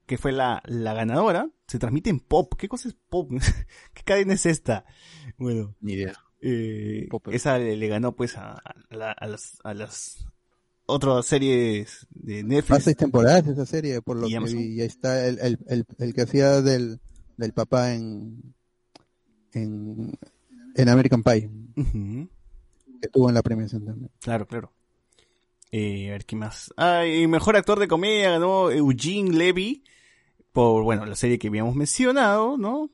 que 0.06 0.18
fue 0.18 0.32
la, 0.32 0.62
la 0.64 0.94
ganadora. 0.94 1.50
Se 1.66 1.78
transmite 1.78 2.10
en 2.10 2.20
pop. 2.20 2.54
¿Qué 2.58 2.68
cosa 2.68 2.88
es 2.88 2.94
pop? 2.94 3.30
¿Qué 3.94 4.02
cadena 4.02 4.34
es 4.34 4.46
esta? 4.46 4.86
Bueno. 5.36 5.76
Ni 5.80 5.92
idea. 5.92 6.14
Eh, 6.40 7.08
esa 7.32 7.58
le, 7.58 7.76
le 7.76 7.88
ganó 7.88 8.16
pues 8.16 8.36
a, 8.36 8.52
a 8.52 9.26
las, 9.26 9.58
a 9.64 9.74
las 9.74 10.26
otras 10.88 11.26
series 11.26 12.06
de 12.10 12.42
Netflix. 12.42 12.84
seis 12.84 12.96
temporadas 12.96 13.46
esa 13.46 13.66
serie, 13.66 14.02
por 14.02 14.16
lo 14.16 14.26
¿Y 14.26 14.30
que 14.30 14.36
Amazon? 14.36 14.58
vi. 14.58 14.64
Y 14.74 14.80
ahí 14.80 14.86
está 14.86 15.26
el, 15.26 15.38
el, 15.38 15.58
el, 15.68 15.86
el 15.98 16.14
que 16.14 16.22
hacía 16.22 16.60
del, 16.62 16.98
del 17.36 17.52
papá 17.52 17.94
en, 17.94 18.54
en, 19.52 20.18
en 20.74 20.88
American 20.88 21.22
Pie, 21.22 21.50
que 21.76 23.06
estuvo 23.06 23.28
en 23.28 23.34
la 23.34 23.42
premiación 23.42 23.84
también. 23.84 24.10
Claro, 24.20 24.46
claro. 24.46 24.72
Eh, 25.70 26.08
a 26.08 26.12
ver 26.12 26.24
qué 26.24 26.34
más. 26.34 26.72
Ah, 26.76 27.06
y 27.06 27.26
mejor 27.26 27.56
actor 27.56 27.78
de 27.78 27.88
comedia 27.88 28.30
ganó 28.30 28.70
Eugene 28.70 29.36
Levy 29.36 29.84
por, 30.52 30.82
bueno, 30.82 31.04
la 31.04 31.14
serie 31.14 31.38
que 31.38 31.48
habíamos 31.48 31.74
mencionado, 31.76 32.56
¿no? 32.56 32.90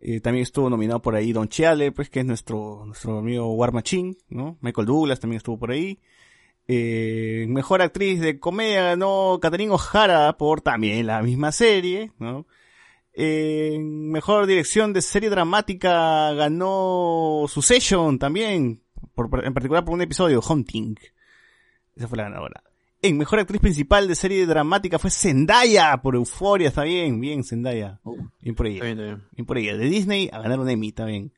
Eh, 0.00 0.20
también 0.20 0.44
estuvo 0.44 0.70
nominado 0.70 1.02
por 1.02 1.16
ahí 1.16 1.32
Don 1.32 1.48
Chiale, 1.48 1.90
pues 1.90 2.10
que 2.10 2.20
es 2.20 2.26
nuestro, 2.26 2.84
nuestro 2.86 3.18
amigo 3.18 3.52
War 3.54 3.72
Machine, 3.72 4.16
¿no? 4.28 4.58
Michael 4.60 4.86
Douglas 4.86 5.18
también 5.18 5.38
estuvo 5.38 5.58
por 5.58 5.70
ahí. 5.70 5.98
Eh, 6.66 7.44
mejor 7.48 7.82
actriz 7.82 8.20
de 8.20 8.38
comedia 8.40 8.82
ganó 8.82 9.38
Catherine 9.40 9.72
O'Hara 9.72 10.36
por 10.38 10.62
también 10.62 11.06
la 11.06 11.22
misma 11.22 11.52
serie, 11.52 12.12
¿no? 12.18 12.46
Eh, 13.12 13.78
mejor 13.80 14.46
dirección 14.46 14.92
de 14.92 15.02
serie 15.02 15.30
dramática 15.30 16.32
ganó 16.32 17.44
Succession 17.48 18.18
también, 18.18 18.80
por, 19.14 19.44
en 19.44 19.54
particular 19.54 19.84
por 19.84 19.94
un 19.94 20.02
episodio, 20.02 20.40
Hunting. 20.40 20.96
Esa 21.96 22.08
fue 22.08 22.16
la 22.16 22.24
ganadora. 22.24 22.62
En 23.02 23.18
mejor 23.18 23.38
actriz 23.38 23.60
principal 23.60 24.08
de 24.08 24.14
serie 24.14 24.46
dramática 24.46 24.98
fue 24.98 25.10
Zendaya 25.10 25.98
por 25.98 26.14
Euforia, 26.14 26.68
está 26.68 26.84
bien, 26.84 27.20
bien 27.20 27.44
Zendaya. 27.44 28.00
Bien 28.40 28.54
por 28.54 28.66
ella. 28.66 28.76
Está 28.76 28.86
bien, 28.86 28.98
está 28.98 29.04
bien. 29.04 29.28
Bien 29.32 29.46
por 29.46 29.58
ella. 29.58 29.76
De 29.76 29.84
Disney 29.84 30.30
a 30.32 30.40
ganar 30.40 30.58
un 30.58 30.70
Emmy, 30.70 30.88
está 30.88 31.04
bien. 31.04 31.30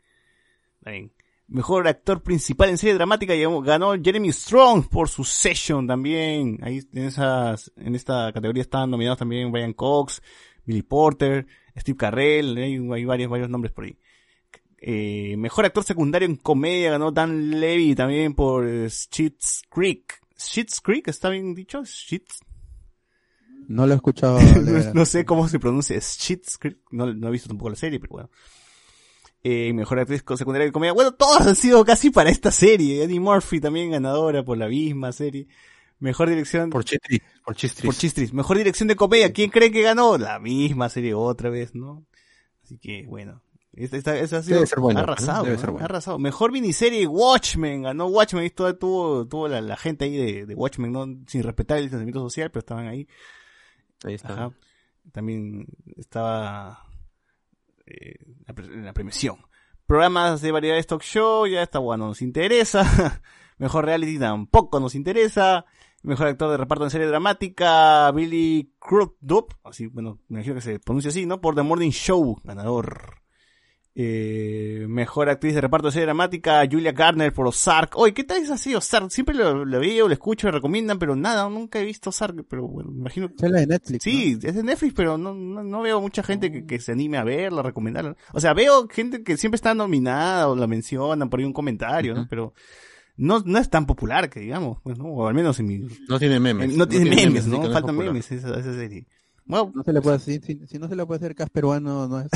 Está 0.79 0.93
bien. 0.93 1.11
Mejor 1.49 1.87
actor 1.87 2.23
principal 2.23 2.71
en 2.71 2.79
serie 2.79 2.95
dramática 2.95 3.33
ganó 3.63 3.95
Jeremy 3.95 4.33
Strong 4.33 4.89
por 4.89 5.09
Succession 5.09 5.87
también. 5.87 6.59
Ahí 6.63 6.83
en 6.93 7.05
esas, 7.05 7.73
en 7.77 7.95
esta 7.95 8.33
categoría 8.33 8.63
estaban 8.63 8.91
nominados 8.91 9.19
también 9.19 9.53
Brian 9.53 9.73
Cox, 9.73 10.21
Billy 10.65 10.83
Porter, 10.83 11.47
Steve 11.77 11.97
Carrell, 11.97 12.57
hay, 12.57 12.75
hay 12.93 13.05
varios, 13.05 13.31
varios 13.31 13.49
nombres 13.49 13.73
por 13.73 13.85
ahí. 13.85 13.97
Eh, 14.79 15.37
mejor 15.39 15.65
actor 15.65 15.85
secundario 15.85 16.27
en 16.27 16.37
comedia 16.37 16.91
ganó 16.91 17.11
Dan 17.11 17.61
Levy 17.61 17.95
también 17.95 18.35
por 18.35 18.67
Schitt's 18.91 19.63
Creek. 19.71 20.21
Schitt's 20.37 20.81
Creek, 20.81 21.09
¿está 21.09 21.31
bien 21.31 21.55
dicho? 21.55 21.85
Schitt's. 21.85 22.41
No 23.69 23.87
lo 23.87 23.93
he 23.93 23.97
escuchado. 23.97 24.39
no 24.95 25.05
sé 25.05 25.25
cómo 25.25 25.49
se 25.49 25.59
pronuncia. 25.59 26.01
Schitt's 26.01 26.59
Creek. 26.59 26.79
No, 26.91 27.13
no 27.13 27.29
he 27.29 27.31
visto 27.31 27.49
tampoco 27.49 27.71
la 27.71 27.77
serie, 27.77 28.01
pero 28.01 28.13
bueno. 28.13 28.31
Eh, 29.43 29.73
mejor 29.73 30.01
actriz 30.01 30.25
secundaria 30.37 30.67
de 30.67 30.73
comedia. 30.73 30.93
Bueno, 30.93 31.13
todas 31.13 31.47
han 31.47 31.55
sido 31.55 31.85
casi 31.85 32.11
para 32.11 32.31
esta 32.31 32.51
serie. 32.51 33.05
Eddie 33.05 33.21
Murphy 33.21 33.61
también 33.61 33.91
ganadora 33.93 34.45
por 34.45 34.59
la 34.59 34.67
misma 34.69 35.13
serie. 35.13 35.47
Mejor 35.99 36.29
dirección. 36.29 36.69
Por 36.71 36.85
Chistris. 36.85 37.21
Por 37.45 37.55
Chistris. 37.55 37.85
Por 37.87 37.95
Chistris. 37.95 38.33
Mejor 38.35 38.59
dirección 38.59 38.89
de 38.89 38.97
comedia. 38.97 39.33
¿Quién 39.33 39.51
cree 39.51 39.71
que 39.71 39.83
ganó? 39.83 40.19
La 40.19 40.39
misma 40.41 40.89
serie 40.89 41.15
otra 41.15 41.49
vez, 41.49 41.75
¿no? 41.75 42.05
Así 42.65 42.79
que, 42.79 43.05
bueno. 43.07 43.43
Esta, 43.73 43.97
esta, 43.99 44.19
esta 44.19 44.39
ha 44.39 44.43
sido 44.43 44.61
Debe 44.61 44.99
arrasado. 44.99 45.45
Debe 45.45 45.59
arrasado. 45.85 46.19
Mejor 46.19 46.51
miniserie 46.51 47.07
Watchmen. 47.07 47.83
Ganó 47.83 48.07
Watchmen. 48.07 48.45
Y 48.45 48.51
toda- 48.51 48.77
tuvo, 48.77 49.27
tuvo 49.29 49.49
la, 49.49 49.61
la 49.61 49.77
gente 49.77 50.07
ahí 50.07 50.17
de, 50.17 50.47
de 50.47 50.55
Watchmen, 50.55 50.91
¿no? 50.93 51.07
Sin 51.29 51.43
respetar 51.43 51.79
el 51.79 51.85
distanciamiento 51.85 52.21
social, 52.21 52.51
pero 52.51 52.61
estaban 52.61 52.89
ahí. 52.89 53.07
Ahí 54.05 54.15
está. 54.15 54.33
Ajá. 54.33 54.53
También 55.13 55.67
estaba 55.97 56.86
eh, 57.87 58.17
la, 58.47 58.55
la 58.83 58.93
premiación. 58.93 59.37
Programas 59.87 60.41
de 60.41 60.53
variedades 60.53 60.87
talk 60.87 61.03
show, 61.03 61.47
ya 61.47 61.63
está 61.63 61.79
bueno, 61.79 62.09
nos 62.09 62.23
interesa. 62.23 63.23
Mejor 63.59 63.85
reality 63.85 64.19
tampoco 64.19 64.81
nos 64.81 64.95
interesa. 64.95 65.65
Mejor 66.03 66.29
actor 66.29 66.51
de 66.51 66.57
reparto 66.57 66.85
en 66.85 66.91
serie 66.91 67.07
dramática, 67.07 68.11
Billy 68.13 68.73
Crudup, 68.79 69.55
así, 69.65 69.89
bueno, 69.89 70.21
me 70.29 70.39
imagino 70.39 70.55
que 70.55 70.61
se 70.61 70.79
pronuncia 70.79 71.09
así, 71.09 71.27
¿no? 71.27 71.41
Por 71.41 71.57
The 71.57 71.63
Morning 71.63 71.91
Show, 71.91 72.41
ganador. 72.45 73.26
Eh, 73.99 74.85
mejor 74.91 75.31
actriz 75.31 75.55
de 75.55 75.63
reparto 75.63 75.89
de 75.89 75.93
serie 75.93 76.05
dramática, 76.05 76.63
Julia 76.71 76.93
Garner 76.93 77.33
por 77.33 77.47
Ozark. 77.47 77.97
Oye, 77.97 78.13
¿qué 78.13 78.25
tal 78.25 78.43
es 78.43 78.51
así 78.51 78.75
Ozark? 78.75 79.11
Siempre 79.11 79.35
lo, 79.35 79.65
lo 79.65 79.81
veo, 79.81 80.07
lo 80.07 80.13
escucho, 80.13 80.49
lo 80.49 80.53
recomiendan, 80.53 80.99
pero 80.99 81.17
nada, 81.17 81.49
nunca 81.49 81.81
he 81.81 81.85
visto 81.87 82.11
Ozark, 82.11 82.45
pero 82.47 82.69
bueno, 82.69 82.91
imagino 82.95 83.29
que... 83.29 83.35
Es 83.47 83.51
la 83.51 83.61
de 83.61 83.67
Netflix. 83.67 84.05
Sí, 84.05 84.39
es 84.43 84.55
de 84.55 84.63
Netflix, 84.63 84.93
pero 84.93 85.17
no, 85.17 85.33
no, 85.35 85.65
no 85.65 85.81
veo 85.81 85.99
mucha 86.03 86.23
gente 86.23 86.53
que, 86.53 86.67
que 86.67 86.79
se 86.79 86.93
anime 86.93 87.17
a 87.17 87.25
verla, 87.25 87.61
a 87.61 87.65
recomendarla. 87.65 88.17
O 88.35 88.41
sea, 88.41 88.53
veo 88.53 88.87
gente 88.87 89.23
que 89.23 89.39
siempre 89.39 89.57
está 89.57 89.73
nominada 89.75 90.49
o 90.49 90.57
la 90.57 90.67
mencionan 90.67 91.31
por 91.31 91.41
ahí 91.41 91.47
un 91.47 91.55
comentario, 91.55 92.15
¿no? 92.15 92.27
Pero 92.29 92.53
no, 93.17 93.41
no 93.47 93.59
es 93.59 93.71
tan 93.71 93.87
popular 93.87 94.29
que 94.29 94.41
digamos, 94.41 94.77
pues, 94.83 94.99
¿no? 94.99 95.07
O 95.07 95.27
al 95.27 95.33
menos 95.35 95.59
en 95.59 95.67
mi... 95.69 95.79
No 96.07 96.19
tiene 96.19 96.39
memes. 96.39 96.71
en- 96.71 96.77
no, 96.77 96.87
tiene 96.87 97.09
memes, 97.09 97.43
así 97.45 97.51
¿no? 97.51 97.63
Faltan 97.63 97.83
popular. 97.97 98.09
memes 98.09 98.31
esa, 98.31 98.61
esa 98.61 98.75
serie. 98.75 99.07
Bueno, 99.47 99.73
No 99.75 99.83
se 99.85 99.93
le 99.93 100.01
puede 100.03 100.19
decir, 100.19 100.43
si, 100.45 100.67
si 100.67 100.79
no 100.79 100.89
se 100.89 100.97
le 100.97 101.07
puede 101.07 101.19
hacer 101.19 101.35
cast 101.35 101.53
peruano, 101.53 102.09
no 102.09 102.21
es. 102.21 102.29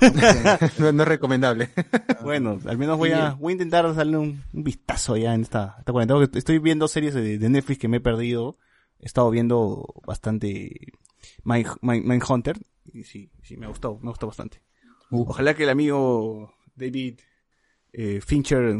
no, 0.78 0.92
no 0.92 1.02
es 1.02 1.08
recomendable. 1.08 1.68
Bueno, 2.22 2.58
al 2.64 2.78
menos 2.78 2.96
voy 2.96 3.10
a, 3.12 3.34
voy 3.34 3.50
a 3.50 3.52
intentar 3.52 3.94
darle 3.94 4.16
un, 4.16 4.42
un 4.52 4.64
vistazo 4.64 5.14
ya 5.18 5.34
en 5.34 5.42
esta, 5.42 5.76
esta 5.78 5.92
cuarentena. 5.92 6.18
porque 6.20 6.38
Estoy 6.38 6.58
viendo 6.58 6.88
series 6.88 7.12
de, 7.12 7.36
de 7.38 7.48
Netflix 7.50 7.78
que 7.78 7.88
me 7.88 7.98
he 7.98 8.00
perdido. 8.00 8.56
He 8.98 9.04
estado 9.04 9.28
viendo 9.30 9.86
bastante 10.06 10.70
Mind, 11.44 11.66
Mind- 11.82 12.04
Mindhunter. 12.04 12.58
Y 12.92 13.04
sí, 13.04 13.30
sí, 13.42 13.58
me 13.58 13.66
ha 13.66 13.68
gustado, 13.68 13.98
me 14.00 14.08
ha 14.08 14.10
gustado 14.12 14.28
bastante. 14.28 14.62
Ojalá 15.10 15.52
que 15.54 15.64
el 15.64 15.68
amigo 15.68 16.54
David 16.76 17.20
eh, 17.92 18.20
Fincher 18.24 18.74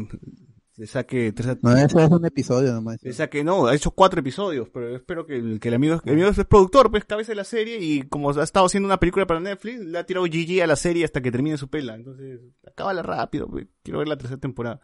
le 0.77 0.87
saque 0.87 1.31
tres 1.31 1.57
No, 1.61 1.75
eso 1.75 1.99
es 1.99 2.09
un 2.09 2.25
episodio 2.25 2.73
nomás. 2.73 3.01
le 3.01 3.13
saque, 3.13 3.43
no, 3.43 3.67
ha 3.67 3.75
hecho 3.75 3.91
cuatro 3.91 4.19
episodios, 4.19 4.69
pero 4.73 4.95
espero 4.95 5.25
que 5.25 5.37
el, 5.37 5.59
que 5.59 5.69
el 5.69 5.75
amigo, 5.75 6.01
el 6.03 6.13
amigo 6.13 6.29
es 6.29 6.45
productor, 6.45 6.91
pues 6.91 7.05
cabeza 7.05 7.31
de 7.31 7.37
la 7.37 7.43
serie 7.43 7.77
y 7.79 8.03
como 8.03 8.31
ha 8.31 8.43
estado 8.43 8.65
haciendo 8.65 8.87
una 8.87 8.99
película 8.99 9.25
para 9.25 9.39
Netflix, 9.39 9.79
le 9.79 9.97
ha 9.97 10.05
tirado 10.05 10.25
GG 10.25 10.61
a 10.61 10.67
la 10.67 10.75
serie 10.75 11.05
hasta 11.05 11.21
que 11.21 11.31
termine 11.31 11.57
su 11.57 11.69
pela. 11.69 11.95
Entonces, 11.95 12.41
acábala 12.67 13.01
rápido, 13.03 13.47
pues, 13.47 13.67
quiero 13.83 13.99
ver 13.99 14.07
la 14.09 14.17
tercera 14.17 14.39
temporada. 14.39 14.81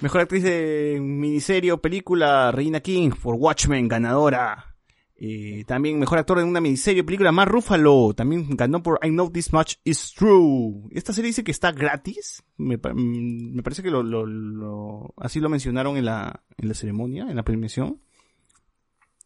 Mejor 0.00 0.22
actriz 0.22 0.42
de 0.42 0.98
miniserie 1.00 1.72
o 1.72 1.80
película, 1.80 2.50
Reina 2.52 2.80
King, 2.80 3.10
por 3.10 3.34
Watchmen, 3.34 3.86
ganadora. 3.86 4.69
Eh, 5.22 5.64
también 5.66 5.98
mejor 5.98 6.16
actor 6.18 6.38
en 6.38 6.46
una 6.48 6.62
miniserie 6.62 7.04
película, 7.04 7.30
Mark 7.30 7.50
Ruffalo, 7.52 8.14
también 8.14 8.56
ganó 8.56 8.82
por 8.82 8.98
I 9.02 9.10
Know 9.10 9.30
This 9.30 9.52
Much 9.52 9.74
Is 9.84 10.14
True. 10.14 10.88
Esta 10.92 11.12
serie 11.12 11.28
dice 11.28 11.44
que 11.44 11.50
está 11.50 11.72
gratis. 11.72 12.42
Me, 12.56 12.78
mm, 12.78 13.54
me 13.54 13.62
parece 13.62 13.82
que 13.82 13.90
lo, 13.90 14.02
lo- 14.02 14.24
lo- 14.24 15.12
así 15.18 15.38
lo 15.40 15.50
mencionaron 15.50 15.98
en 15.98 16.06
la, 16.06 16.42
en 16.56 16.68
la 16.68 16.74
ceremonia, 16.74 17.26
en 17.28 17.36
la 17.36 17.42
premiación. 17.42 18.00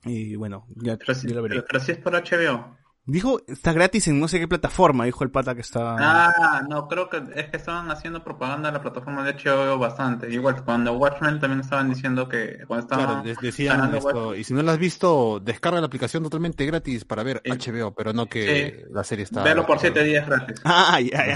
Y 0.05 0.35
bueno, 0.35 0.67
ya, 0.75 0.99
lo 1.33 1.43
veré. 1.43 1.55
pero, 1.55 1.65
pero 1.67 1.81
si 1.81 1.93
es 1.93 1.99
por 1.99 2.13
HBO. 2.15 2.77
Dijo, 3.07 3.39
está 3.47 3.75
gratis 3.75 4.09
en 4.09 4.19
no 4.19 4.29
sé 4.29 4.41
qué 4.41 4.49
plataforma, 4.49 5.05
dijo 5.05 5.25
el 5.25 5.31
pata 5.31 5.55
que 5.55 5.61
está... 5.61 5.97
Ah, 5.99 6.63
no, 6.67 6.89
creo 6.89 7.11
que 7.11 7.19
es 7.35 7.51
que 7.51 7.59
estaban 7.59 7.91
haciendo 7.91 8.25
propaganda 8.25 8.71
de 8.71 8.79
la 8.79 8.81
plataforma 8.83 9.23
de 9.23 9.35
HBO 9.35 9.79
bastante. 9.79 10.33
Igual 10.33 10.65
cuando 10.65 10.95
Watchmen 10.95 11.39
también 11.39 11.61
estaban 11.61 11.91
diciendo 11.91 12.27
que 12.31 12.65
cuando 12.67 12.87
Claro, 12.87 13.03
estaban 13.03 13.25
de- 13.25 13.37
decían 13.43 13.95
esto, 13.95 14.35
y 14.35 14.43
si 14.43 14.55
no 14.55 14.63
la 14.63 14.73
has 14.73 14.79
visto, 14.79 15.39
descarga 15.39 15.81
la 15.81 15.87
aplicación 15.87 16.23
totalmente 16.23 16.65
gratis 16.65 17.05
para 17.05 17.23
ver 17.23 17.43
HBO, 17.45 17.95
pero 17.95 18.15
no 18.15 18.25
que 18.27 18.85
Sí. 18.85 18.85
la 18.91 19.05
serie 19.05 19.25
está... 19.25 19.43
verlo 19.43 19.67
por 19.67 19.79
siete 19.79 20.03
días 20.03 20.27
gratis. 20.27 20.61
Ah, 20.65 20.99
ya, 20.99 21.27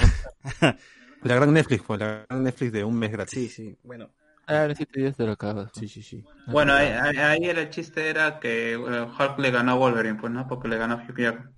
ya. 0.60 0.76
La 1.22 1.34
gran 1.34 1.52
Netflix, 1.52 1.82
fue 1.82 1.98
la 1.98 2.24
gran 2.28 2.44
Netflix 2.44 2.72
de 2.72 2.84
un 2.84 2.98
mes 2.98 3.12
gratis. 3.12 3.34
Sí, 3.34 3.48
sí, 3.48 3.78
bueno. 3.82 4.08
Ah, 4.48 4.64
en 4.64 4.74
siete 4.74 5.00
días 5.00 5.14
te 5.14 5.26
lo 5.26 5.32
acabas. 5.32 5.70
Sí, 5.74 5.88
sí, 5.88 6.02
sí. 6.02 6.24
Bueno, 6.46 6.72
ahí, 6.72 7.44
el 7.44 7.68
chiste 7.68 8.08
era 8.08 8.40
que 8.40 8.78
Hulk 8.78 9.38
le 9.38 9.50
ganó 9.50 9.72
a 9.72 9.74
Wolverine, 9.74 10.18
pues 10.18 10.32
no, 10.32 10.48
porque 10.48 10.68
le 10.68 10.78
ganó 10.78 10.94
a 10.94 11.04
Hugh 11.04 11.18
Jackman. 11.18 11.52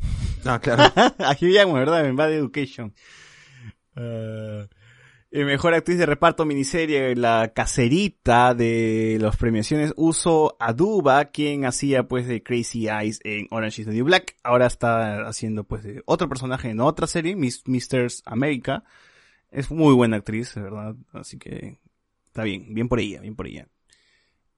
Ah, 0.45 0.59
claro. 0.59 0.83
a 0.97 1.31
Hugh 1.33 1.53
Jackman, 1.53 1.77
¿verdad? 1.77 2.05
En 2.05 2.17
Bad 2.17 2.33
Education. 2.33 2.93
Eh, 3.95 4.67
mejor 5.31 5.75
actriz 5.75 5.99
de 5.99 6.07
reparto 6.07 6.45
miniserie, 6.45 7.15
la 7.15 7.53
caserita 7.55 8.55
de 8.55 9.19
las 9.21 9.37
premiaciones 9.37 9.93
Uso 9.97 10.57
Aduba, 10.59 11.27
quien 11.27 11.67
hacía 11.67 12.09
pues 12.09 12.27
de 12.27 12.43
Crazy 12.43 12.89
Eyes 12.89 13.21
en 13.23 13.47
Orange 13.53 13.83
is 13.83 13.87
the 13.87 13.95
New 13.95 14.05
Black. 14.05 14.35
Ahora 14.43 14.67
está 14.67 15.29
haciendo 15.29 15.63
pues 15.63 15.85
de 15.85 16.03
otro 16.07 16.29
personaje 16.29 16.71
en 16.71 16.81
otra 16.81 17.07
serie, 17.07 17.37
Miss, 17.37 17.63
Misters 17.69 18.25
America. 18.27 18.83
Es 19.53 19.71
muy 19.71 19.95
buena 19.95 20.17
actriz, 20.17 20.57
de 20.57 20.63
verdad. 20.63 20.97
Así 21.13 21.39
que 21.39 21.79
está 22.31 22.45
bien, 22.45 22.73
bien 22.75 22.89
por 22.89 23.01
ella, 23.01 23.21
bien 23.21 23.35
por 23.37 23.47
ella. 23.47 23.67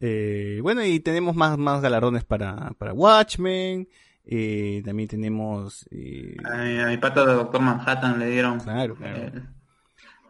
Eh, 0.00 0.58
bueno, 0.62 0.84
y 0.84 1.00
tenemos 1.00 1.34
más, 1.36 1.56
más 1.58 1.80
galardones 1.80 2.24
para, 2.24 2.70
para 2.78 2.92
Watchmen. 2.92 3.88
Eh, 4.24 4.82
también 4.84 5.08
tenemos... 5.08 5.86
eh, 5.90 6.36
A 6.44 6.56
mi, 6.58 6.78
a 6.78 6.86
mi 6.86 6.96
pata 6.98 7.24
de 7.26 7.34
Doctor 7.34 7.60
Manhattan 7.60 8.18
le 8.18 8.30
dieron 8.30 8.60
Claro, 8.60 8.94
claro. 8.94 9.16
eh, 9.18 9.32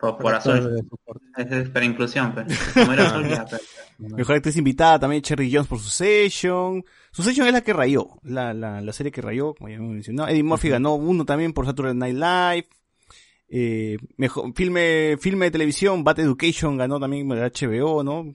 por, 0.00 0.18
por 0.18 0.34
azul. 0.34 0.84
soporte. 0.88 1.24
Es, 1.36 1.50
es 1.52 1.68
para 1.70 1.84
inclusión. 1.84 2.34
Como 2.74 2.92
era 2.92 3.06
azul, 3.06 3.28
ya, 3.28 3.44
pues. 3.44 3.62
Mejor 3.98 4.36
actriz 4.36 4.56
invitada 4.56 4.98
también 4.98 5.22
Cherry 5.22 5.50
Jones 5.52 5.68
por 5.68 5.78
Succession. 5.78 6.84
Succession 7.12 7.46
es 7.46 7.52
la 7.52 7.60
que 7.60 7.72
rayó, 7.72 8.08
la, 8.22 8.52
la, 8.52 8.80
la 8.80 8.92
serie 8.92 9.12
que 9.12 9.20
rayó, 9.22 9.54
como 9.54 9.68
ya 9.68 9.76
hemos 9.76 9.92
mencionado. 9.92 10.28
Eddie 10.28 10.42
Murphy 10.42 10.70
ganó 10.70 10.94
uno 10.94 11.24
también 11.24 11.52
por 11.52 11.66
Saturday 11.66 11.94
Night 11.94 12.14
Live. 12.16 12.68
Eh, 13.54 13.98
mejor, 14.16 14.52
filme, 14.54 15.18
filme 15.20 15.44
de 15.46 15.50
televisión, 15.50 16.04
Bad 16.04 16.20
Education 16.20 16.78
ganó 16.78 16.98
también 16.98 17.30
el 17.30 17.38
HBO, 17.52 18.02
¿no? 18.02 18.34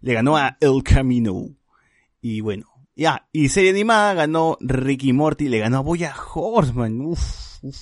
Le 0.00 0.14
ganó 0.14 0.36
a 0.36 0.56
El 0.60 0.84
Camino. 0.84 1.46
Y 2.20 2.40
bueno, 2.42 2.66
ya, 2.94 3.26
y 3.32 3.48
serie 3.48 3.70
animada 3.70 4.14
ganó 4.14 4.56
Ricky 4.60 5.12
Morty, 5.12 5.48
le 5.48 5.58
ganó 5.58 5.78
a 5.78 5.80
Boya 5.80 6.14
Horseman. 6.34 7.00
Uf, 7.00 7.58
uf. 7.62 7.76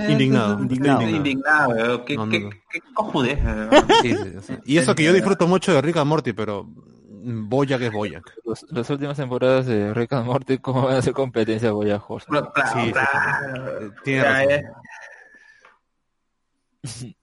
Indignado. 0.00 0.58
Indignado. 0.60 1.00
Estoy 1.02 1.14
indignado, 1.16 1.68
weón. 1.70 2.04
¿Qué, 2.04 2.16
No, 2.16 2.26
no, 2.26 2.32
qué, 2.32 2.40
no. 2.40 2.50
qué 2.72 2.80
cojudez, 2.92 3.38
weón. 3.44 3.70
Sí, 4.02 4.14
sí, 4.14 4.30
sí. 4.42 4.54
Y 4.64 4.78
eso 4.78 4.96
que 4.96 5.04
yo 5.04 5.12
disfruto 5.12 5.46
mucho 5.46 5.72
de 5.72 5.80
Rick 5.80 5.96
and 5.98 6.08
Morty, 6.08 6.32
pero 6.32 6.66
Boyack 6.68 7.82
es 7.82 7.92
Boyack. 7.92 8.32
Los- 8.44 8.66
las 8.70 8.90
últimas 8.90 9.16
temporadas 9.16 9.66
de 9.66 9.94
Rick 9.94 10.12
and 10.14 10.26
Morty, 10.26 10.58
¿cómo 10.58 10.82
van 10.82 10.96
a 10.96 10.98
hacer 10.98 11.12
competencia 11.12 11.68
a 11.68 11.72
Boya 11.72 12.02
Horse? 12.04 12.26
Claro, 12.28 12.52
Sí, 12.72 12.80
sí, 12.86 12.92
claro. 12.92 13.92
Tiene 14.02 14.22
razón. 14.24 14.64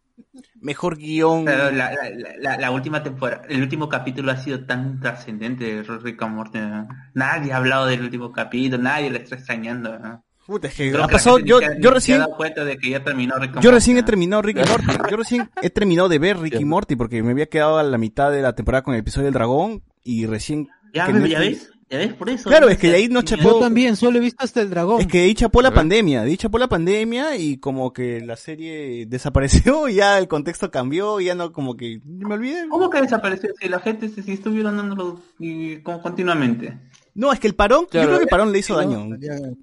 Mejor 0.62 0.98
guion. 0.98 1.46
Pero 1.46 1.72
la, 1.72 1.92
la, 1.92 2.10
la, 2.40 2.58
la 2.58 2.72
última 2.72 3.04
temporada, 3.04 3.44
el 3.50 3.62
último 3.62 3.90
capítulo 3.90 4.32
ha 4.32 4.38
sido 4.38 4.66
tan 4.66 5.00
trascendente 5.00 5.64
de 5.66 5.84
Rick 5.84 6.22
and 6.22 6.36
Morty. 6.36 6.60
¿no? 6.60 6.88
Nadie 7.14 7.52
ha 7.54 7.58
hablado 7.58 7.86
del 7.88 8.02
último 8.02 8.32
capítulo, 8.32 8.82
nadie 8.82 9.10
le 9.10 9.20
está 9.20 9.36
extrañando. 9.36 9.98
¿no? 10.00 10.24
Puta, 10.46 10.68
es 10.68 10.76
que 10.76 10.92
Creo 10.92 11.04
ha 11.04 11.08
que 11.08 11.14
pasado, 11.14 11.40
yo, 11.40 11.60
yo 11.80 11.92
recién, 11.92 12.20
dado 12.20 12.36
cuenta 12.36 12.64
de 12.66 12.78
que 12.78 12.90
ya 12.90 13.04
terminó 13.04 13.36
Rick 13.38 13.52
Yo 13.52 13.56
Morty, 13.56 13.70
recién 13.70 13.98
he 13.98 14.04
terminado 14.04 14.42
Ricky 14.42 14.62
Morty. 14.62 15.10
Yo 15.10 15.18
recién 15.18 15.50
he 15.62 15.70
terminado 15.70 16.10
de 16.10 16.20
ver 16.20 16.38
Ricky 16.38 16.66
Morty 16.66 16.96
porque 16.96 17.24
me 17.24 17.32
había 17.32 17.46
quedado 17.48 17.78
a 17.78 17.84
la 17.84 17.98
mitad 17.98 18.32
de 18.32 18.42
la 18.42 18.54
temporada 18.54 18.82
con 18.84 18.94
el 18.94 19.00
episodio 19.02 19.26
del 19.26 19.34
dragón 19.34 19.84
y 20.04 20.26
recién... 20.26 20.68
Ya, 20.94 21.08
que 21.08 21.14
ves, 21.14 21.30
ya 21.32 21.40
Netflix- 21.40 21.60
ves, 21.60 21.72
ves, 21.90 22.14
por 22.14 22.30
eso. 22.30 22.50
Claro, 22.50 22.70
es 22.70 22.78
que 22.78 22.90
de 22.90 22.96
ahí 22.98 23.08
no 23.08 23.22
chapó- 23.22 23.44
Yo 23.44 23.60
también, 23.60 23.96
solo 23.96 24.18
he 24.18 24.22
visto 24.22 24.44
hasta 24.44 24.62
el 24.62 24.70
dragón. 24.70 25.02
Es 25.02 25.08
que 25.08 25.20
de 25.20 25.24
ahí 25.26 25.34
chapó 25.36 25.62
la 25.62 25.72
pandemia, 25.74 26.24
de 26.24 26.30
ahí 26.32 26.38
chapó 26.38 26.58
la 26.58 26.68
pandemia 26.68 27.36
y 27.38 27.58
como 27.58 27.94
que 27.94 28.22
la 28.22 28.36
serie 28.36 29.06
desapareció 29.08 29.88
y 29.90 29.96
ya 29.96 30.18
el 30.18 30.28
contexto 30.28 30.72
cambió 30.72 31.20
y 31.20 31.26
ya 31.26 31.36
no 31.36 31.52
como 31.52 31.76
que 31.78 32.00
me 32.06 32.34
olvidé. 32.34 32.68
¿Cómo 32.70 32.90
que 32.90 33.02
desapareció? 33.02 33.50
Si 33.60 33.70
la 33.70 33.80
gente 33.80 34.10
se 34.10 34.24
si 34.24 34.32
estuvieron 34.34 34.78
dándolo 34.78 35.22
y, 35.40 35.78
como 35.78 36.02
continuamente. 36.02 36.78
No, 37.16 37.32
es 37.32 37.40
que 37.40 37.48
el 37.48 37.56
parón, 37.56 37.82
yo 37.84 37.90
Claro, 37.90 38.08
creo 38.08 38.18
que 38.20 38.24
el 38.24 38.30
parón 38.30 38.52
le 38.52 38.60
hizo 38.60 38.76
daño. 38.76 39.08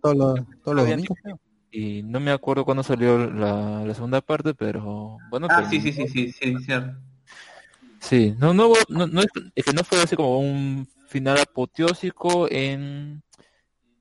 Todos 0.00 0.16
los, 0.16 0.40
todos 0.62 0.76
los 0.76 0.88
domingos. 0.88 1.18
Y 1.72 2.02
no 2.02 2.18
me 2.20 2.32
acuerdo 2.32 2.64
cuándo 2.64 2.82
salió 2.82 3.16
la, 3.30 3.84
la 3.84 3.94
segunda 3.94 4.20
parte, 4.20 4.54
pero 4.54 5.18
bueno. 5.30 5.46
Ah, 5.50 5.56
pero- 5.58 5.70
sí, 5.70 5.80
sí, 5.80 5.92
sí, 5.92 6.08
sí, 6.08 6.32
sí, 6.32 6.56
cierto. 6.64 6.96
Sí, 8.00 8.34
no, 8.38 8.54
no, 8.54 8.68
hubo- 8.68 8.76
no, 8.88 9.06
no 9.06 9.20
es, 9.20 9.26
es 9.54 9.64
que 9.64 9.72
no 9.72 9.84
fue 9.84 10.00
así 10.02 10.16
como 10.16 10.40
un 10.40 10.88
final 11.10 11.38
apoteósico 11.40 12.48
en, 12.50 13.22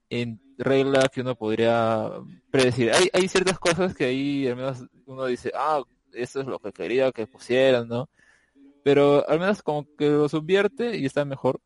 en 0.09 0.39
regla 0.59 1.09
que 1.11 1.21
uno 1.21 1.35
podría 1.35 2.11
predecir. 2.51 2.91
Hay, 2.93 3.09
hay 3.11 3.27
ciertas 3.27 3.57
cosas 3.57 3.95
que 3.95 4.05
ahí 4.05 4.47
al 4.47 4.55
menos 4.55 4.85
uno 5.07 5.25
dice, 5.25 5.51
ah, 5.55 5.81
eso 6.13 6.41
es 6.41 6.47
lo 6.47 6.59
que 6.59 6.71
quería 6.71 7.11
que 7.11 7.25
pusieran, 7.25 7.87
¿no? 7.87 8.09
Pero 8.83 9.27
al 9.27 9.39
menos 9.39 9.63
como 9.63 9.87
que 9.97 10.07
lo 10.07 10.29
subvierte 10.29 10.97
y 10.97 11.05
está 11.05 11.25
mejor. 11.25 11.59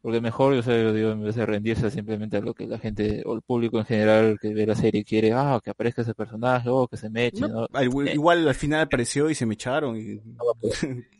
Porque 0.00 0.20
mejor, 0.20 0.54
yo 0.54 0.62
sé, 0.62 0.82
yo 0.82 0.92
digo, 0.92 1.10
en 1.10 1.22
vez 1.24 1.34
de 1.34 1.44
rendirse 1.44 1.90
simplemente 1.90 2.36
a 2.36 2.40
lo 2.40 2.54
que 2.54 2.66
la 2.66 2.78
gente 2.78 3.22
o 3.26 3.34
el 3.34 3.42
público 3.42 3.78
en 3.78 3.84
general 3.84 4.38
que 4.40 4.54
ve 4.54 4.64
la 4.66 4.74
serie 4.76 5.04
quiere, 5.04 5.32
ah, 5.32 5.60
que 5.62 5.70
aparezca 5.70 6.02
ese 6.02 6.14
personaje, 6.14 6.68
o 6.70 6.86
que 6.86 6.96
se 6.96 7.10
meche, 7.10 7.40
¿no? 7.48 7.66
Ah, 7.72 7.82
Igual, 7.82 8.08
igual 8.08 8.48
al 8.48 8.54
final 8.54 8.82
apareció 8.82 9.28
y 9.28 9.34
se 9.34 9.44
me 9.46 9.54
echaron 9.54 9.96
y... 9.96 10.20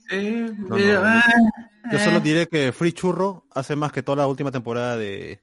Sí, 0.08 0.46
No, 0.68 0.78
no. 0.78 1.00
ah, 1.04 1.22
Yo 1.92 1.98
solo 1.98 2.18
eh, 2.18 2.22
diré 2.22 2.46
que 2.46 2.72
Free 2.72 2.92
Churro 2.92 3.44
hace 3.50 3.76
más 3.76 3.92
que 3.92 4.02
toda 4.02 4.16
la 4.16 4.26
última 4.26 4.50
temporada 4.52 4.96
de, 4.96 5.40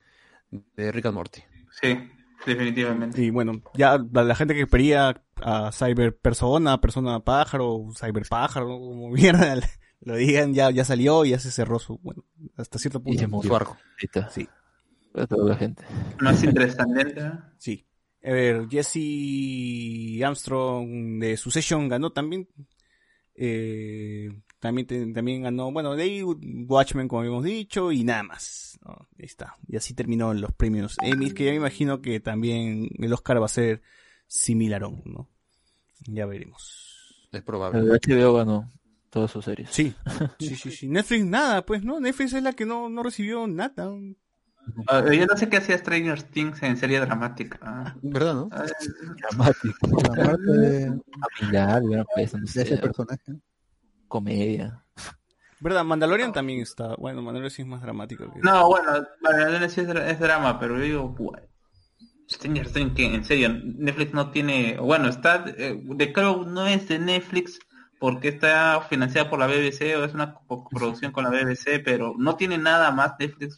de 0.76 0.92
Rick 0.92 1.06
and 1.08 1.16
Morty. 1.16 1.42
Sí, 1.82 2.00
definitivamente. 2.46 3.22
Y 3.22 3.30
bueno, 3.32 3.62
ya 3.74 4.00
la, 4.12 4.24
la 4.24 4.36
gente 4.36 4.56
que 4.56 4.66
pedía 4.66 5.22
a 5.42 5.72
Cyber 5.72 6.16
Persona, 6.18 6.80
Persona 6.80 7.20
Pájaro, 7.20 7.88
Cyber 8.00 8.24
Pájaro, 8.30 8.68
como 8.68 9.10
mierda 9.12 9.54
lo 10.02 10.16
digan, 10.16 10.54
ya, 10.54 10.70
ya 10.72 10.86
salió 10.86 11.26
y 11.26 11.32
ya 11.32 11.40
se 11.40 11.52
cerró 11.52 11.80
su, 11.80 11.98
bueno, 12.00 12.24
hasta 12.58 12.78
cierto 12.80 13.00
Y 13.00 13.02
punto. 13.04 13.20
se 13.20 13.28
murió. 13.28 13.50
Su 13.50 13.56
arco. 13.56 13.78
Sí, 14.32 14.48
Para 15.12 15.28
toda 15.28 15.50
la 15.50 15.56
gente. 15.58 15.84
Más 16.20 16.44
interesante. 16.44 17.14
¿no? 17.16 17.42
sí. 17.58 17.86
A 18.24 18.32
ver, 18.32 18.68
Jesse 18.70 20.24
Armstrong 20.24 21.20
de 21.20 21.38
Succession 21.38 21.88
ganó 21.88 22.12
también. 22.12 22.48
Eh, 23.36 24.30
también, 24.60 24.88
te- 24.88 25.14
también 25.14 25.44
ganó, 25.44 25.72
bueno, 25.72 25.96
de 25.96 26.04
ahí 26.04 26.24
Watchmen, 26.24 27.08
como 27.08 27.20
habíamos 27.22 27.44
dicho, 27.44 27.92
y 27.92 28.04
nada 28.04 28.24
más. 28.24 28.80
¿no? 28.84 28.94
Ahí 29.20 29.26
está. 29.26 29.56
Y 29.68 29.76
así 29.76 29.94
terminó 29.94 30.34
los 30.34 30.52
premios 30.54 30.96
Emmy, 31.04 31.32
que 31.32 31.46
ya 31.46 31.52
me 31.52 31.58
imagino 31.58 32.02
que 32.02 32.20
también 32.20 32.90
el 32.98 33.14
Oscar 33.14 33.40
va 33.42 33.46
a 33.46 33.50
ser 33.50 33.82
similarón, 34.28 35.04
¿no? 35.06 35.30
Ya 36.08 36.26
veremos. 36.26 37.28
Es 37.32 37.44
probable. 37.44 37.80
El 37.80 37.90
HBO 37.92 38.34
ganó 38.34 38.72
todas 39.16 39.32
sus 39.32 39.46
series. 39.46 39.70
Sí, 39.72 39.96
sí, 40.40 40.56
sí, 40.58 40.72
sí. 40.72 40.88
Netflix 40.90 41.26
nada, 41.26 41.66
pues, 41.66 41.84
¿no? 41.84 42.00
Netflix 42.02 42.34
es 42.34 42.44
la 42.44 42.52
que 42.54 42.66
no, 42.66 42.90
no 42.90 43.02
recibió 43.02 43.48
nada. 43.48 43.90
Ah, 44.88 45.04
yo 45.12 45.26
no 45.26 45.38
sé 45.38 45.48
qué 45.48 45.58
hacía 45.58 45.78
Stranger 45.78 46.22
Things 46.24 46.62
en 46.64 46.76
serie 46.76 47.00
dramática. 47.00 47.96
¿Verdad, 48.02 48.34
no? 48.34 48.50
Ah, 48.52 48.66
Dramático. 49.22 49.78
La 50.04 50.26
parte 50.26 50.52
de, 50.52 51.00
Familiar, 51.40 51.84
hubiera 51.84 52.04
puesto, 52.04 52.38
no 52.38 52.44
de 52.46 52.62
ese 52.62 52.76
sé, 52.76 52.78
personaje. 52.78 53.34
comedia. 54.08 54.84
¿Verdad? 55.62 55.86
Mandalorian 55.86 56.34
también 56.34 56.60
está. 56.62 56.96
Bueno, 56.96 57.22
Mandalorian 57.22 57.52
sí 57.52 57.62
es 57.62 57.68
más 57.68 57.82
dramático. 57.82 58.26
Que... 58.34 58.40
No, 58.42 58.68
bueno, 58.68 58.92
Mandalorian 59.22 59.70
sí 59.70 59.82
es, 59.82 59.88
dra- 59.88 60.08
es 60.10 60.20
drama, 60.20 60.60
pero 60.60 60.78
yo 60.78 60.84
digo, 60.84 61.10
"Buah, 61.10 61.40
Stranger 62.30 62.70
Things, 62.72 62.94
que 62.96 63.06
en 63.06 63.24
serio, 63.24 63.50
Netflix 63.50 64.14
no 64.14 64.32
tiene, 64.32 64.78
bueno, 64.80 65.08
está, 65.10 65.46
eh, 65.48 65.80
The 65.98 66.12
Crown 66.12 66.54
no 66.54 66.66
es 66.68 66.88
de 66.88 67.00
Netflix 67.00 67.60
porque 68.06 68.28
está 68.28 68.82
financiada 68.88 69.32
por 69.32 69.40
la 69.40 69.48
BBC 69.48 69.98
o 69.98 70.04
es 70.04 70.14
una 70.14 70.38
producción 70.70 71.12
con 71.12 71.24
la 71.24 71.32
BBC, 71.32 71.82
pero 71.84 72.14
no 72.16 72.36
tiene 72.36 72.60
nada 72.60 72.92
más 72.92 73.14
Netflix 73.18 73.58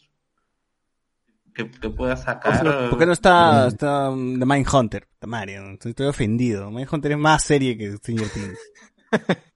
que, 1.54 1.70
que 1.70 1.90
pueda 1.90 2.16
sacar. 2.16 2.90
¿Por 2.90 2.98
qué 2.98 3.06
no 3.06 3.12
está, 3.12 3.68
está 3.68 4.10
um, 4.10 4.40
The 4.40 4.46
Mindhunter? 4.46 5.06
Mario, 5.26 5.72
estoy, 5.72 5.90
estoy 5.90 6.08
ofendido. 6.08 6.72
Mindhunter 6.72 7.12
es 7.12 7.18
más 7.18 7.44
serie 7.44 7.78
que 7.78 7.92
Stranger 7.98 8.30
Things. 8.30 8.60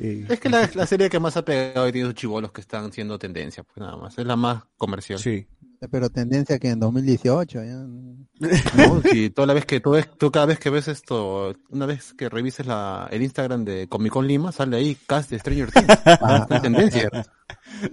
Eh, 0.00 0.26
Es 0.28 0.40
que 0.40 0.48
la, 0.48 0.68
la 0.74 0.86
serie 0.88 1.08
que 1.08 1.20
más 1.20 1.36
ha 1.36 1.44
pegado 1.44 1.86
y 1.86 1.92
tiene 1.92 2.08
sus 2.08 2.16
chivolos 2.16 2.50
que 2.50 2.60
están 2.60 2.92
siendo 2.92 3.16
tendencia, 3.16 3.62
pues 3.62 3.76
nada 3.76 3.96
más. 3.96 4.18
Es 4.18 4.26
la 4.26 4.34
más 4.34 4.64
comercial. 4.76 5.20
Sí. 5.20 5.46
Pero 5.90 6.10
tendencia 6.10 6.58
que 6.58 6.68
en 6.68 6.80
2018 6.80 7.64
ya. 7.64 7.74
No, 7.74 9.02
si 9.10 9.30
toda 9.30 9.46
la 9.46 9.54
vez 9.54 9.64
que 9.66 9.80
tú, 9.80 9.90
ves, 9.92 10.08
tú 10.18 10.30
cada 10.30 10.46
vez 10.46 10.58
que 10.58 10.70
ves 10.70 10.88
esto, 10.88 11.54
una 11.70 11.86
vez 11.86 12.14
que 12.14 12.28
revises 12.28 12.66
la, 12.66 13.08
el 13.10 13.22
Instagram 13.22 13.64
de 13.64 13.88
Comic 13.88 14.12
Con 14.12 14.26
Lima, 14.26 14.52
sale 14.52 14.76
ahí 14.76 14.96
cast 15.06 15.30
de 15.30 15.38
Stranger 15.38 15.70
Things. 15.70 15.86
Tendencia. 16.62 17.10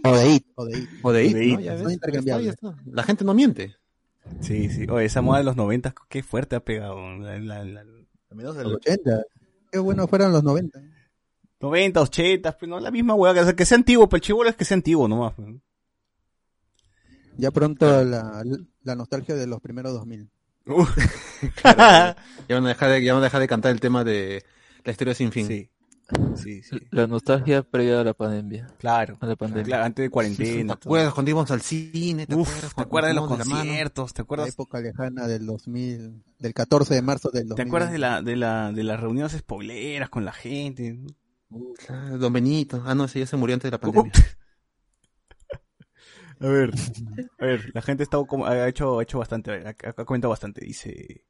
O 0.03 0.15
de 0.15 0.29
IT, 0.33 0.45
o 0.55 0.65
de 0.65 0.77
IT. 0.79 0.89
O 1.03 1.11
de 1.11 1.25
It, 1.25 1.33
De 1.35 1.47
¿no? 1.47 1.59
It. 1.59 1.65
Ya 1.65 1.71
ves, 1.73 1.79
Son 1.81 1.89
ya 1.89 1.93
intercambiables. 1.93 2.47
está, 2.53 2.67
ya 2.69 2.75
está. 2.77 2.91
La 2.91 3.03
gente 3.03 3.23
no 3.25 3.33
miente. 3.33 3.75
Sí, 4.41 4.69
sí. 4.69 4.85
Oye, 4.89 5.05
esa 5.05 5.21
moda 5.21 5.39
de 5.39 5.43
los 5.45 5.55
90, 5.55 5.93
qué 6.09 6.23
fuerte 6.23 6.55
ha 6.55 6.59
pegado. 6.59 6.99
La, 7.19 7.37
la- 7.39 7.59
al 7.59 8.37
menos 8.37 8.55
Los 8.55 8.65
el 8.65 8.73
80. 8.75 9.23
Qué 9.71 9.79
bueno 9.79 10.07
fueran 10.07 10.31
los 10.31 10.43
90. 10.43 10.79
90, 11.59 12.01
80, 12.01 12.57
pues 12.57 12.69
no, 12.69 12.79
la 12.79 12.91
misma 12.91 13.13
hueá. 13.13 13.53
Que, 13.55 13.65
sea, 13.65 13.75
antiguo, 13.77 14.07
pero 14.09 14.17
el 14.17 14.21
chivolo 14.21 14.49
es 14.49 14.55
que 14.55 14.65
sea 14.65 14.75
antiguo 14.75 15.07
nomás. 15.07 15.33
pues. 15.35 15.47
Ya 17.41 17.49
pronto 17.51 18.03
la, 18.03 18.43
la 18.83 18.95
nostalgia 18.95 19.35
de 19.35 19.47
los 19.47 19.59
primeros 19.61 19.93
2000. 19.93 20.29
Uf. 20.67 20.95
Ya 21.65 22.15
van 22.55 22.65
a 22.65 22.69
dejar 22.69 22.91
de, 22.91 23.03
ya 23.03 23.13
van 23.13 23.23
a 23.23 23.25
dejar 23.25 23.41
de 23.41 23.47
cantar 23.47 23.71
el 23.71 23.79
tema 23.79 24.03
de 24.03 24.43
la 24.83 24.91
historia 24.91 25.15
sin 25.15 25.31
fin. 25.31 25.47
Sí, 25.47 25.69
sí, 26.35 26.61
sí. 26.61 26.77
La 26.91 27.07
nostalgia 27.07 27.63
previa 27.63 28.01
a 28.01 28.03
la 28.03 28.13
pandemia. 28.13 28.67
Claro. 28.77 29.17
A 29.21 29.25
la 29.25 29.35
pandemia. 29.35 29.63
Claro, 29.65 29.85
antes 29.85 30.03
de 30.03 30.07
¿Te 30.07 30.11
cuarentena. 30.11 30.75
todo. 30.75 30.89
acuerdas 30.89 31.13
cuando 31.15 31.31
íbamos 31.31 31.49
al 31.49 31.61
cine? 31.61 32.27
¿Te 32.27 32.35
Uf, 32.35 32.47
acuerdas, 32.77 33.09
¿te 33.13 33.15
de 33.15 33.21
los 33.21 33.29
la 33.31 33.37
conciertos? 33.37 34.13
¿Te 34.13 34.19
La 34.19 34.23
acuerdas? 34.23 34.49
época 34.49 34.81
lejana 34.81 35.27
del 35.27 35.45
2000, 35.47 36.23
del 36.37 36.53
14 36.53 36.93
de 36.93 37.01
marzo 37.01 37.29
del 37.31 37.47
2000. 37.47 37.55
¿Te 37.55 37.67
acuerdas 37.67 37.91
de 37.91 37.97
la, 37.97 38.21
de 38.21 38.35
la, 38.35 38.71
de 38.71 38.83
las 38.83 38.99
reuniones 38.99 39.31
spoileras 39.31 40.09
con 40.09 40.25
la 40.25 40.33
gente? 40.33 40.99
Claro, 41.85 42.17
Don 42.17 42.33
Benito. 42.33 42.83
Ah, 42.85 42.93
no, 42.93 43.05
ese 43.05 43.19
ya 43.19 43.25
se 43.25 43.37
murió 43.37 43.55
antes 43.55 43.71
de 43.71 43.71
la 43.71 43.79
pandemia. 43.79 44.11
A 46.41 46.47
ver, 46.47 46.71
a 47.39 47.45
ver, 47.45 47.71
la 47.73 47.81
gente 47.81 48.03
está 48.03 48.17
ha 48.17 48.67
hecho, 48.67 48.99
ha 48.99 49.03
hecho 49.03 49.19
bastante, 49.19 49.51
ha, 49.51 49.69
ha 49.69 50.05
comentado 50.05 50.29
bastante. 50.29 50.65
Dice 50.65 51.25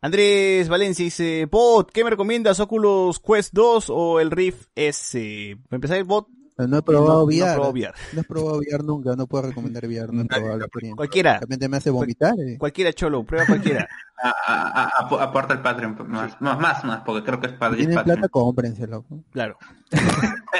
Andrés 0.00 0.68
Valencia 0.68 1.04
dice, 1.04 1.46
Bot, 1.50 1.92
¿qué 1.92 2.02
me 2.02 2.10
recomiendas? 2.10 2.58
¿Oculus 2.58 3.20
Quest 3.20 3.54
2 3.54 3.90
o 3.90 4.18
el 4.18 4.32
Rift 4.32 4.68
S? 4.74 5.56
Para 5.68 5.76
empezar 5.76 5.98
el 5.98 6.04
Bot, 6.04 6.26
No 6.68 6.78
he 6.78 6.82
probado 6.82 7.20
no, 7.20 7.24
VR. 7.24 7.46
no 7.46 7.54
probó 7.54 7.70
VR. 7.72 7.94
No 8.12 8.20
he 8.20 8.24
probado 8.24 8.58
VR 8.58 8.84
nunca, 8.84 9.16
no 9.16 9.26
puedo 9.26 9.48
recomendar 9.48 9.84
VR, 9.86 10.12
no 10.12 10.22
he 10.22 10.24
probado 10.26 10.58
la 10.58 10.64
experiencia. 10.66 10.96
Cualquiera, 10.96 11.32
De 11.34 11.40
repente 11.40 11.68
me 11.68 11.76
hace 11.76 11.90
vomitar. 11.90 12.34
eh. 12.40 12.56
cualquiera 12.58 12.92
cholo, 12.92 13.24
prueba 13.24 13.46
cualquiera. 13.46 13.88
A- 14.24 14.28
a- 14.46 14.82
a- 14.84 14.92
ap- 15.00 15.20
aporta 15.20 15.52
el 15.52 15.62
Patreon 15.62 15.96
más, 16.08 16.40
más, 16.40 16.60
más, 16.60 16.84
más, 16.84 17.00
porque 17.04 17.24
creo 17.24 17.40
que 17.40 17.46
es 17.48 17.52
Si 17.54 17.58
Patreon. 17.58 17.76
tienen 17.78 17.96
Patreon. 17.96 18.18
plata, 18.18 18.28
cómprenselo. 18.28 19.04
Claro. 19.32 19.56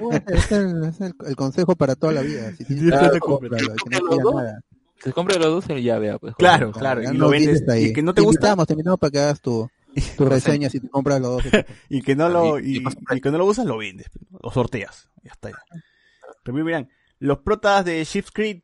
Bueno, 0.00 0.24
Es, 0.28 0.52
el, 0.52 0.84
es 0.84 1.00
el- 1.00 1.14
el 1.26 1.36
consejo 1.36 1.74
para 1.76 1.94
toda 1.94 2.12
la 2.12 2.20
vida. 2.22 2.50
Si 2.56 2.64
tienes 2.64 2.84
Tiene 2.84 2.98
plata, 2.98 3.18
cómpralo, 3.20 3.74
que 3.74 3.98
no 4.00 4.06
cuida 4.06 4.42
nada. 4.42 4.60
Se 5.02 5.12
compra 5.12 5.36
los 5.36 5.46
dos 5.46 5.64
y 5.78 5.82
ya 5.82 5.98
vea, 5.98 6.18
pues. 6.18 6.34
Claro, 6.36 6.70
Claro, 6.72 7.00
claro. 7.00 7.14
Y 7.14 7.18
no 7.18 7.24
lo 7.24 7.30
vendes. 7.30 7.68
ahí. 7.68 7.86
Y 7.86 7.92
que 7.92 8.02
no 8.02 8.14
te 8.14 8.20
gusta. 8.22 8.38
invitamos, 8.48 8.66
te 8.66 8.72
invitamos 8.74 8.98
para 9.00 9.10
que 9.10 9.18
hagas 9.20 9.40
tu, 9.40 9.68
tu 10.16 10.24
reseña 10.26 10.68
si 10.70 10.80
te 10.80 10.88
compras 10.88 11.20
los 11.20 11.42
dos. 11.42 11.44
Y 11.88 12.02
que 12.02 12.14
no 12.16 12.28
lo, 12.28 12.58
Y- 12.58 12.82
que 13.22 13.30
no 13.30 13.38
lo 13.38 13.46
usas, 13.46 13.66
lo 13.66 13.78
vendes. 13.78 14.08
Lo 14.42 14.50
sorteas. 14.50 15.10
Ya 15.22 15.32
está 15.32 15.50
ya. 15.50 15.56
Pero 16.42 16.64
miran, 16.64 16.88
los 17.18 17.38
protas 17.38 17.84
de 17.84 18.02
Shift 18.04 18.30
Creed, 18.32 18.62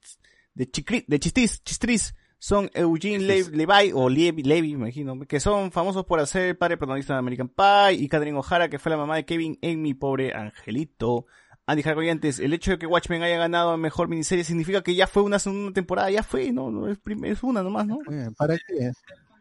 de, 0.55 0.71
Chicri- 0.71 1.05
de 1.07 1.21
Chistis, 1.21 1.63
Chistris, 1.63 2.15
son 2.41 2.71
Eugene 2.75 3.19
Le- 3.21 3.51
Levi, 3.51 3.93
o 3.95 4.09
Levi, 4.09 4.43
Levi, 4.43 4.69
me 4.77 4.87
imagino, 4.89 5.19
que 5.27 5.41
son 5.41 5.71
famosos 5.73 6.05
por 6.05 6.19
hacer 6.21 6.43
el 6.49 6.57
padre 6.57 6.77
protagonista 6.77 7.13
de 7.15 7.19
American 7.21 7.49
Pie, 7.49 7.95
y 7.95 8.09
Catherine 8.09 8.39
O'Hara, 8.39 8.69
que 8.69 8.79
fue 8.79 8.91
la 8.91 8.97
mamá 8.97 9.17
de 9.17 9.25
Kevin 9.25 9.59
en 9.63 9.83
Mi 9.83 9.95
Pobre 9.95 10.33
Angelito. 10.35 11.27
Andy 11.67 11.83
Jargoyantes, 11.83 12.39
el 12.41 12.55
hecho 12.55 12.71
de 12.71 12.79
que 12.79 12.87
Watchmen 12.87 13.23
haya 13.23 13.37
ganado 13.37 13.77
mejor 13.77 14.09
miniserie 14.09 14.43
significa 14.43 14.83
que 14.83 14.95
ya 14.95 15.07
fue 15.07 15.23
una 15.23 15.39
segunda 15.39 15.73
temporada, 15.73 16.11
ya 16.11 16.23
fue, 16.23 16.51
no, 16.51 16.71
no 16.71 16.89
es, 16.89 16.99
es 17.25 17.43
una 17.43 17.63
nomás, 17.63 17.87
¿no? 17.87 17.99
Bien, 18.09 18.33
¿Para 18.35 18.57
qué? 18.57 18.91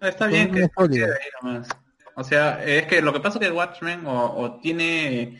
Está 0.01 0.27
bien 0.27 0.51
que 0.51 0.69
quede 0.89 1.05
ahí 1.05 1.29
nomás. 1.41 1.67
O 2.15 2.23
sea, 2.23 2.63
es 2.63 2.87
que 2.87 3.01
lo 3.01 3.13
que 3.13 3.19
pasa 3.19 3.39
es 3.39 3.47
que 3.47 3.53
Watchmen 3.53 4.05
o, 4.05 4.37
o 4.37 4.59
tiene... 4.59 5.39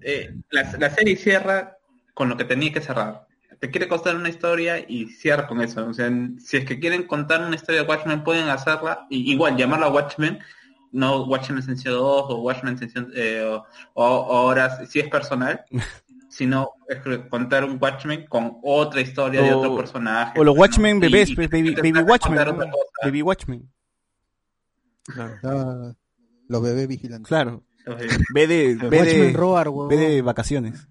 eh, 0.00 0.34
la, 0.50 0.72
la 0.78 0.90
serie 0.90 1.16
cierra 1.16 1.76
con 2.14 2.28
lo 2.28 2.36
que 2.36 2.44
tenía 2.44 2.72
que 2.72 2.80
cerrar. 2.80 3.26
Te 3.60 3.70
quiere 3.70 3.88
contar 3.88 4.16
una 4.16 4.28
historia 4.28 4.78
y 4.86 5.06
cierra 5.06 5.46
con 5.46 5.60
eso. 5.60 5.86
O 5.86 5.94
sea, 5.94 6.10
si 6.38 6.56
es 6.56 6.64
que 6.64 6.78
quieren 6.78 7.04
contar 7.04 7.40
una 7.44 7.56
historia 7.56 7.82
de 7.82 7.88
Watchmen, 7.88 8.22
pueden 8.24 8.48
hacerla. 8.48 9.06
Y 9.10 9.32
igual, 9.32 9.56
llamarla 9.56 9.88
Watchmen, 9.88 10.38
no 10.92 11.24
Watchmen 11.24 11.58
Ascensión 11.58 11.94
2 11.94 12.02
o 12.28 12.40
Watchmen 12.42 12.78
eh, 13.14 13.58
o, 13.94 14.04
ahora, 14.04 14.84
si 14.86 15.00
es 15.00 15.08
personal, 15.08 15.64
sino 16.28 16.70
contar 17.30 17.64
un 17.64 17.78
Watchmen 17.80 18.26
con 18.26 18.58
otra 18.62 19.00
historia 19.00 19.42
de 19.42 19.52
otro 19.52 19.76
personaje. 19.76 20.38
O 20.38 20.44
los 20.44 20.54
¿no? 20.54 20.60
Watchmen 20.60 21.00
bebés, 21.00 21.30
y 21.30 21.34
pues, 21.34 21.50
baby, 21.50 21.74
te 21.74 21.82
baby 21.82 21.92
de 21.92 22.02
Watchmen, 22.02 22.44
¿no? 22.44 22.66
Baby 23.02 23.22
Watchmen, 23.22 23.68
Los 26.48 26.62
bebés 26.62 26.88
vigilantes. 26.88 27.28
claro. 27.28 27.64
Ve 28.34 28.46
de, 28.46 28.74
ve 28.74 29.02
de, 29.02 29.32
Roar, 29.32 29.68
ve 29.88 29.96
de 29.96 30.20
vacaciones. 30.22 30.86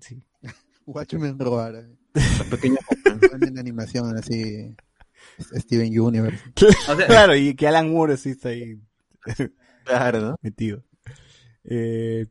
Sí. 0.00 0.20
Watchmen 0.86 1.38
Roar. 1.38 1.76
eh. 1.76 1.96
Los 2.14 2.48
pequeños 2.48 2.78
Ponen 3.30 3.58
animación 3.58 4.16
así. 4.16 4.74
Steven 5.38 5.98
Universe. 6.00 6.42
o 6.88 6.96
sea, 6.96 7.06
Claro, 7.06 7.36
y 7.36 7.54
que 7.54 7.68
Alan 7.68 7.90
Moore 7.92 8.16
sí 8.16 8.30
está 8.30 8.48
ahí 8.50 8.80
Claro, 9.84 10.20
¿no? 10.20 10.36
metido. 10.42 10.82
Eh, 11.64 12.26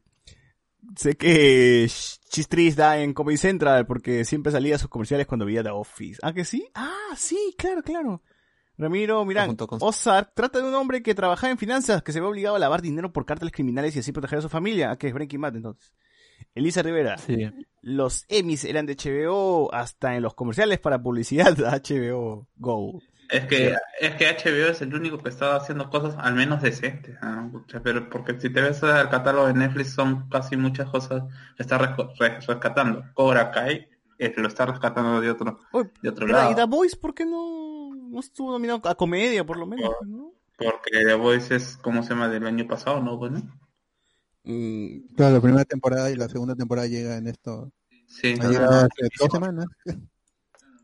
sé 0.98 1.16
que 1.16 1.90
Chistris 2.30 2.76
da 2.76 3.00
en 3.00 3.14
Comedy 3.14 3.38
Central 3.38 3.86
porque 3.86 4.26
siempre 4.26 4.52
salía 4.52 4.76
a 4.76 4.80
sus 4.80 4.90
comerciales 4.90 5.28
cuando 5.28 5.46
veía 5.46 5.64
The 5.64 5.70
Office. 5.70 6.20
¿Ah, 6.24 6.34
que 6.34 6.44
sí? 6.46 6.68
Ah, 6.74 7.14
sí, 7.16 7.54
claro, 7.58 7.82
claro. 7.84 8.22
Ramiro, 8.78 9.26
con- 9.68 9.80
Ozark 9.82 10.32
trata 10.34 10.60
de 10.60 10.68
un 10.68 10.74
hombre 10.76 11.02
que 11.02 11.16
trabajaba 11.16 11.52
en 11.52 11.58
finanzas, 11.58 12.04
que 12.04 12.12
se 12.12 12.20
ve 12.20 12.26
obligado 12.28 12.56
a 12.56 12.60
lavar 12.60 12.82
dinero 12.82 13.12
por 13.14 13.26
cárteles 13.26 13.54
criminales 13.54 13.96
y 13.96 14.00
así 14.00 14.12
proteger 14.12 14.40
a 14.40 14.42
su 14.42 14.50
familia. 14.50 14.92
Ah, 14.92 14.98
que 14.98 15.08
es 15.08 15.14
Breaking 15.14 15.42
Bad 15.42 15.56
entonces. 15.56 15.94
Elisa 16.54 16.82
Rivera, 16.82 17.18
Sí. 17.18 17.50
los 17.82 18.26
Emmys 18.30 18.66
eran 18.66 18.86
de 18.86 18.96
HBO 18.96 19.74
hasta 19.74 20.16
en 20.16 20.24
los 20.24 20.34
comerciales 20.34 20.80
para 20.80 21.02
publicidad 21.02 21.56
de 21.56 21.64
HBO 21.66 22.48
Go. 22.58 23.02
Es 23.30 23.46
que, 23.48 23.74
es 24.00 24.16
que 24.16 24.28
HBO 24.28 24.70
es 24.70 24.82
el 24.82 24.94
único 24.94 25.18
que 25.18 25.30
está 25.30 25.56
haciendo 25.56 25.90
cosas 25.90 26.16
al 26.20 26.36
menos 26.36 26.62
decentes, 26.62 27.18
pero 27.84 28.08
porque 28.10 28.40
si 28.40 28.52
te 28.52 28.62
ves 28.62 28.84
al 28.84 29.10
catálogo 29.10 29.48
de 29.48 29.54
Netflix 29.56 29.94
son 29.94 30.30
casi 30.30 30.56
muchas 30.58 30.90
cosas 30.90 31.24
que 31.58 31.64
está 31.64 31.80
resco- 31.80 32.14
re- 32.20 32.40
rescatando. 32.40 33.04
Cobra 33.16 33.50
Kai 33.52 33.88
eh, 34.20 34.34
lo 34.38 34.48
está 34.48 34.66
rescatando 34.68 35.20
de 35.20 35.30
otro, 35.32 35.60
Oye, 35.72 35.90
de 36.04 36.10
otro 36.10 36.28
lado. 36.28 36.52
¿Y 36.52 36.56
The 36.56 36.66
Voice 36.66 36.96
por 36.96 37.14
qué 37.16 37.26
no, 37.26 37.65
no 38.16 38.22
estuvo 38.22 38.52
nominado 38.52 38.82
a 38.90 38.96
comedia, 38.96 39.46
por 39.46 39.58
lo 39.58 39.68
menos? 39.68 39.92
¿no? 40.08 40.32
Porque 40.58 41.04
The 41.06 41.14
Voice 41.16 41.56
es, 41.56 41.78
como 41.78 42.02
se 42.02 42.10
llama, 42.10 42.30
del 42.30 42.48
año 42.48 42.66
pasado, 42.68 43.02
¿no? 43.02 43.18
Bueno, 43.18 43.42
Mm, 44.48 45.16
Claro, 45.16 45.36
la 45.36 45.42
primera 45.42 45.66
temporada 45.66 46.10
y 46.12 46.16
la 46.16 46.30
segunda 46.30 46.56
temporada 46.56 46.88
llega 46.88 47.18
en 47.18 47.28
esto. 47.28 47.72
sí, 48.08 48.36
Ha 48.40 48.44
no, 48.44 48.52
llegado 48.52 48.72
no, 48.72 48.78
hace 48.78 49.10
dos 49.20 49.30
semanas. 49.32 49.66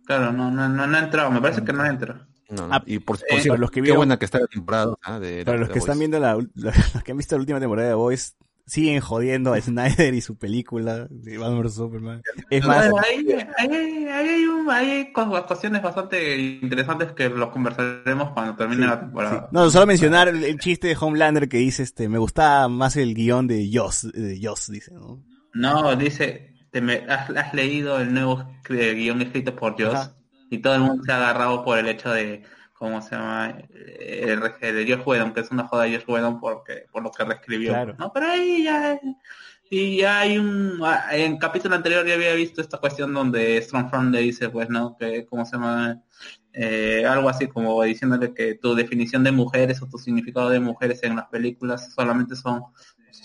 claro, 0.06 0.32
no, 0.34 0.50
no, 0.52 0.68
no, 0.68 0.88
no 0.88 0.98
ha 0.98 1.00
entrado, 1.00 1.30
me 1.32 1.40
parece 1.42 1.64
que 1.64 1.72
no 1.74 1.86
entra. 1.86 2.28
No, 2.50 2.68
no. 2.68 2.74
Ah, 2.74 2.84
y 2.86 3.00
por, 3.00 3.18
por 3.20 3.38
eh, 3.40 3.42
cierto, 3.42 3.58
los 3.58 3.70
que 3.72 3.76
qué 3.76 3.82
vieron- 3.84 3.98
buena 3.98 4.18
que 4.20 4.26
está 4.26 4.40
la 4.40 4.48
temporada 4.48 4.96
ah, 5.04 5.20
de 5.20 5.46
Para 5.46 5.54
de 5.54 5.60
los 5.60 5.70
The 5.70 5.74
que 5.74 5.80
están 5.80 5.98
Voice. 5.98 6.00
viendo 6.00 6.20
la, 6.20 6.34
la- 6.56 6.74
los 6.96 7.04
que 7.04 7.12
han 7.12 7.18
visto 7.18 7.36
la 7.36 7.40
última 7.42 7.60
temporada 7.60 7.88
de 7.90 7.94
Boys, 7.96 8.36
siguen 8.72 9.02
jodiendo 9.02 9.52
a 9.54 9.60
Snyder 9.60 10.14
y 10.14 10.22
su 10.22 10.38
película 10.38 11.06
de 11.10 11.38
Batman 11.38 11.62
vs 11.64 11.74
Superman. 11.74 12.22
Es 12.50 12.66
más, 12.66 12.90
Bueno, 12.90 13.06
ahí- 13.06 13.26
ahí 13.58 14.06
hay, 14.08 14.46
un- 14.46 14.70
hay 14.72 15.12
cuestiones 15.12 15.82
bastante 15.82 16.38
interesantes 16.38 17.12
que 17.12 17.28
los 17.28 17.50
conversaremos 17.50 18.32
cuando 18.32 18.56
termine 18.56 18.88
la 18.88 19.02
temporada. 19.02 19.50
no, 19.52 19.70
solo 19.70 19.86
mencionar 19.88 20.30
el, 20.30 20.42
el 20.46 20.58
chiste 20.58 20.88
de 20.88 20.96
Homelander 20.98 21.50
que 21.50 21.58
dice, 21.58 21.84
este, 21.84 22.08
me 22.08 22.18
gustaba 22.18 22.70
más 22.70 22.96
el 22.96 23.14
guion 23.14 23.46
de 23.46 23.70
Joss, 23.74 24.08
de 24.14 24.40
Joss, 24.42 24.72
dice, 24.72 24.94
¿no? 24.94 25.22
No, 25.54 25.94
dice, 25.98 26.54
te 26.72 26.80
me- 26.80 27.04
has, 27.10 27.30
has 27.30 27.54
leído 27.54 28.00
el 28.00 28.14
nuevo 28.14 28.48
guion 28.70 29.22
escrito 29.22 29.54
por 29.54 29.74
Joss 29.74 29.96
Ajá. 29.96 30.16
y 30.50 30.60
todo 30.60 30.76
el 30.76 30.82
mundo 30.82 31.04
se 31.04 31.12
ha 31.12 31.18
agarrado 31.18 31.66
por 31.66 31.78
el 31.78 31.90
hecho 31.90 32.10
de, 32.14 32.44
¿cómo 32.82 33.00
se 33.00 33.16
llama? 33.16 33.56
El, 33.70 34.42
el 34.60 34.76
de 34.76 34.96
Josh 34.96 35.06
Whedon, 35.06 35.34
que 35.34 35.42
es 35.42 35.52
una 35.52 35.68
joda 35.68 35.84
de 35.84 35.98
Josh 35.98 36.10
Whedon 36.10 36.40
porque, 36.40 36.88
por 36.92 37.04
lo 37.04 37.12
que 37.12 37.24
reescribió. 37.24 37.74
Claro. 37.74 37.96
No, 38.00 38.12
pero 38.12 38.26
ahí 38.26 38.64
ya... 38.64 39.00
Y 39.70 39.98
ya 39.98 40.22
hay 40.22 40.38
un... 40.40 40.80
ah, 40.84 41.06
En 41.12 41.38
capítulo 41.38 41.76
anterior 41.76 42.06
ya 42.06 42.16
había 42.16 42.34
visto 42.34 42.60
esta 42.60 42.80
cuestión 42.80 43.14
donde 43.14 43.62
Strongfront 43.62 44.12
le 44.12 44.22
dice, 44.22 44.50
pues, 44.50 44.68
¿no? 44.70 44.98
Que, 44.98 45.28
¿cómo 45.28 45.46
se 45.46 45.52
llama? 45.54 46.02
Eh, 46.54 47.06
algo 47.06 47.30
así 47.30 47.48
como 47.48 47.82
diciéndole 47.84 48.34
que 48.34 48.56
tu 48.56 48.74
definición 48.74 49.24
de 49.24 49.32
mujeres 49.32 49.82
o 49.82 49.88
tu 49.88 50.00
significado 50.00 50.50
de 50.50 50.60
mujeres 50.60 51.04
en 51.04 51.16
las 51.16 51.28
películas 51.28 51.94
solamente 51.94 52.36
son 52.36 52.64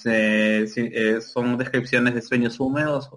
eh, 0.05 0.69
eh, 0.77 1.20
son 1.20 1.57
descripciones 1.57 2.15
de 2.15 2.23
sueños 2.23 2.61
húmedos. 2.61 3.11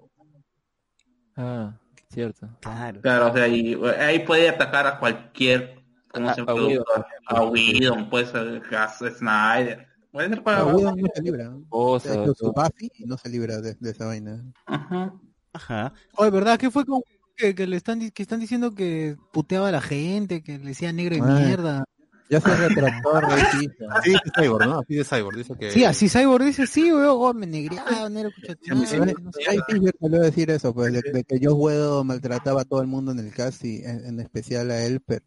Ah, 1.35 1.73
cierto. 2.11 2.49
Claro. 2.61 3.01
Claro, 3.01 3.27
o 3.27 3.33
sea, 3.35 3.47
y, 3.47 3.73
eh, 3.73 3.95
ahí 3.99 4.19
puede 4.19 4.49
atacar 4.49 4.87
a 4.87 4.97
cualquier 4.97 5.78
como 6.11 6.29
A- 6.29 6.33
se 6.33 6.41
a 6.41 6.45
llama, 6.45 7.05
a 7.27 7.43
Whedon, 7.43 8.09
puede 8.09 8.25
ser 8.25 8.61
a 8.75 8.87
Snyder, 8.89 9.87
puede 10.11 10.29
ser 10.29 10.43
para 10.43 10.65
Pero 10.65 10.77
Whedon 10.77 10.95
no 10.97 11.07
se 11.13 11.21
libra. 11.21 11.43
¿no? 11.49 11.63
O 11.69 11.99
sea, 11.99 12.13
Cosa, 12.15 12.25
con 12.25 12.35
su. 12.35 12.51
Buffy 12.51 12.91
no 13.05 13.17
se 13.17 13.29
libra 13.29 13.61
de, 13.61 13.75
de 13.79 13.89
esa 13.91 14.05
vaina. 14.05 14.43
Ajá. 14.65 15.13
Ajá. 15.53 15.93
Oye, 16.17 16.29
¿verdad? 16.29 16.57
¿Qué 16.59 16.69
fue 16.71 16.85
con 16.85 17.01
que, 17.35 17.55
que 17.55 17.67
le 17.67 17.77
están 17.77 18.11
que 18.11 18.21
están 18.21 18.39
diciendo 18.39 18.75
que 18.75 19.17
puteaba 19.31 19.69
a 19.69 19.71
la 19.71 19.81
gente, 19.81 20.43
que 20.43 20.57
le 20.59 20.65
decía 20.65 20.91
negro 20.93 21.15
de 21.15 21.21
mierda? 21.21 21.85
Ya 22.29 22.39
se 22.39 22.49
Ray 22.55 23.41
Fisher. 23.51 23.87
Así 23.89 24.11
dice 24.11 24.21
Cyborg, 24.35 24.67
¿no? 24.67 24.79
Así 24.79 24.93
de 24.93 25.03
Cyborg. 25.03 25.35
Dice 25.35 25.55
que... 25.59 25.71
Sí, 25.71 25.83
así 25.83 26.07
Cyborg 26.07 26.45
dice, 26.45 26.67
sí, 26.67 26.93
weón, 26.93 27.07
oh, 27.19 27.33
me 27.33 27.47
negreaba, 27.47 28.07
negro, 28.07 28.29
tu 28.39 28.75
madre, 28.75 29.15
no 29.19 29.31
sé. 29.31 29.45
Ray 29.47 29.59
Fisher 29.67 29.95
salió 29.99 30.21
a 30.21 30.25
decir 30.25 30.51
eso, 30.51 30.71
pues, 30.71 30.93
de, 30.93 31.01
de 31.11 31.23
que 31.23 31.39
Josh 31.43 31.55
Whedon 31.57 32.05
maltrataba 32.05 32.61
a 32.61 32.65
todo 32.65 32.81
el 32.81 32.87
mundo 32.87 33.11
en 33.13 33.17
el 33.19 33.33
cast 33.33 33.65
y 33.65 33.77
en, 33.83 34.05
en 34.05 34.19
especial 34.19 34.69
a 34.69 34.79
él, 34.85 35.01
pero 35.03 35.25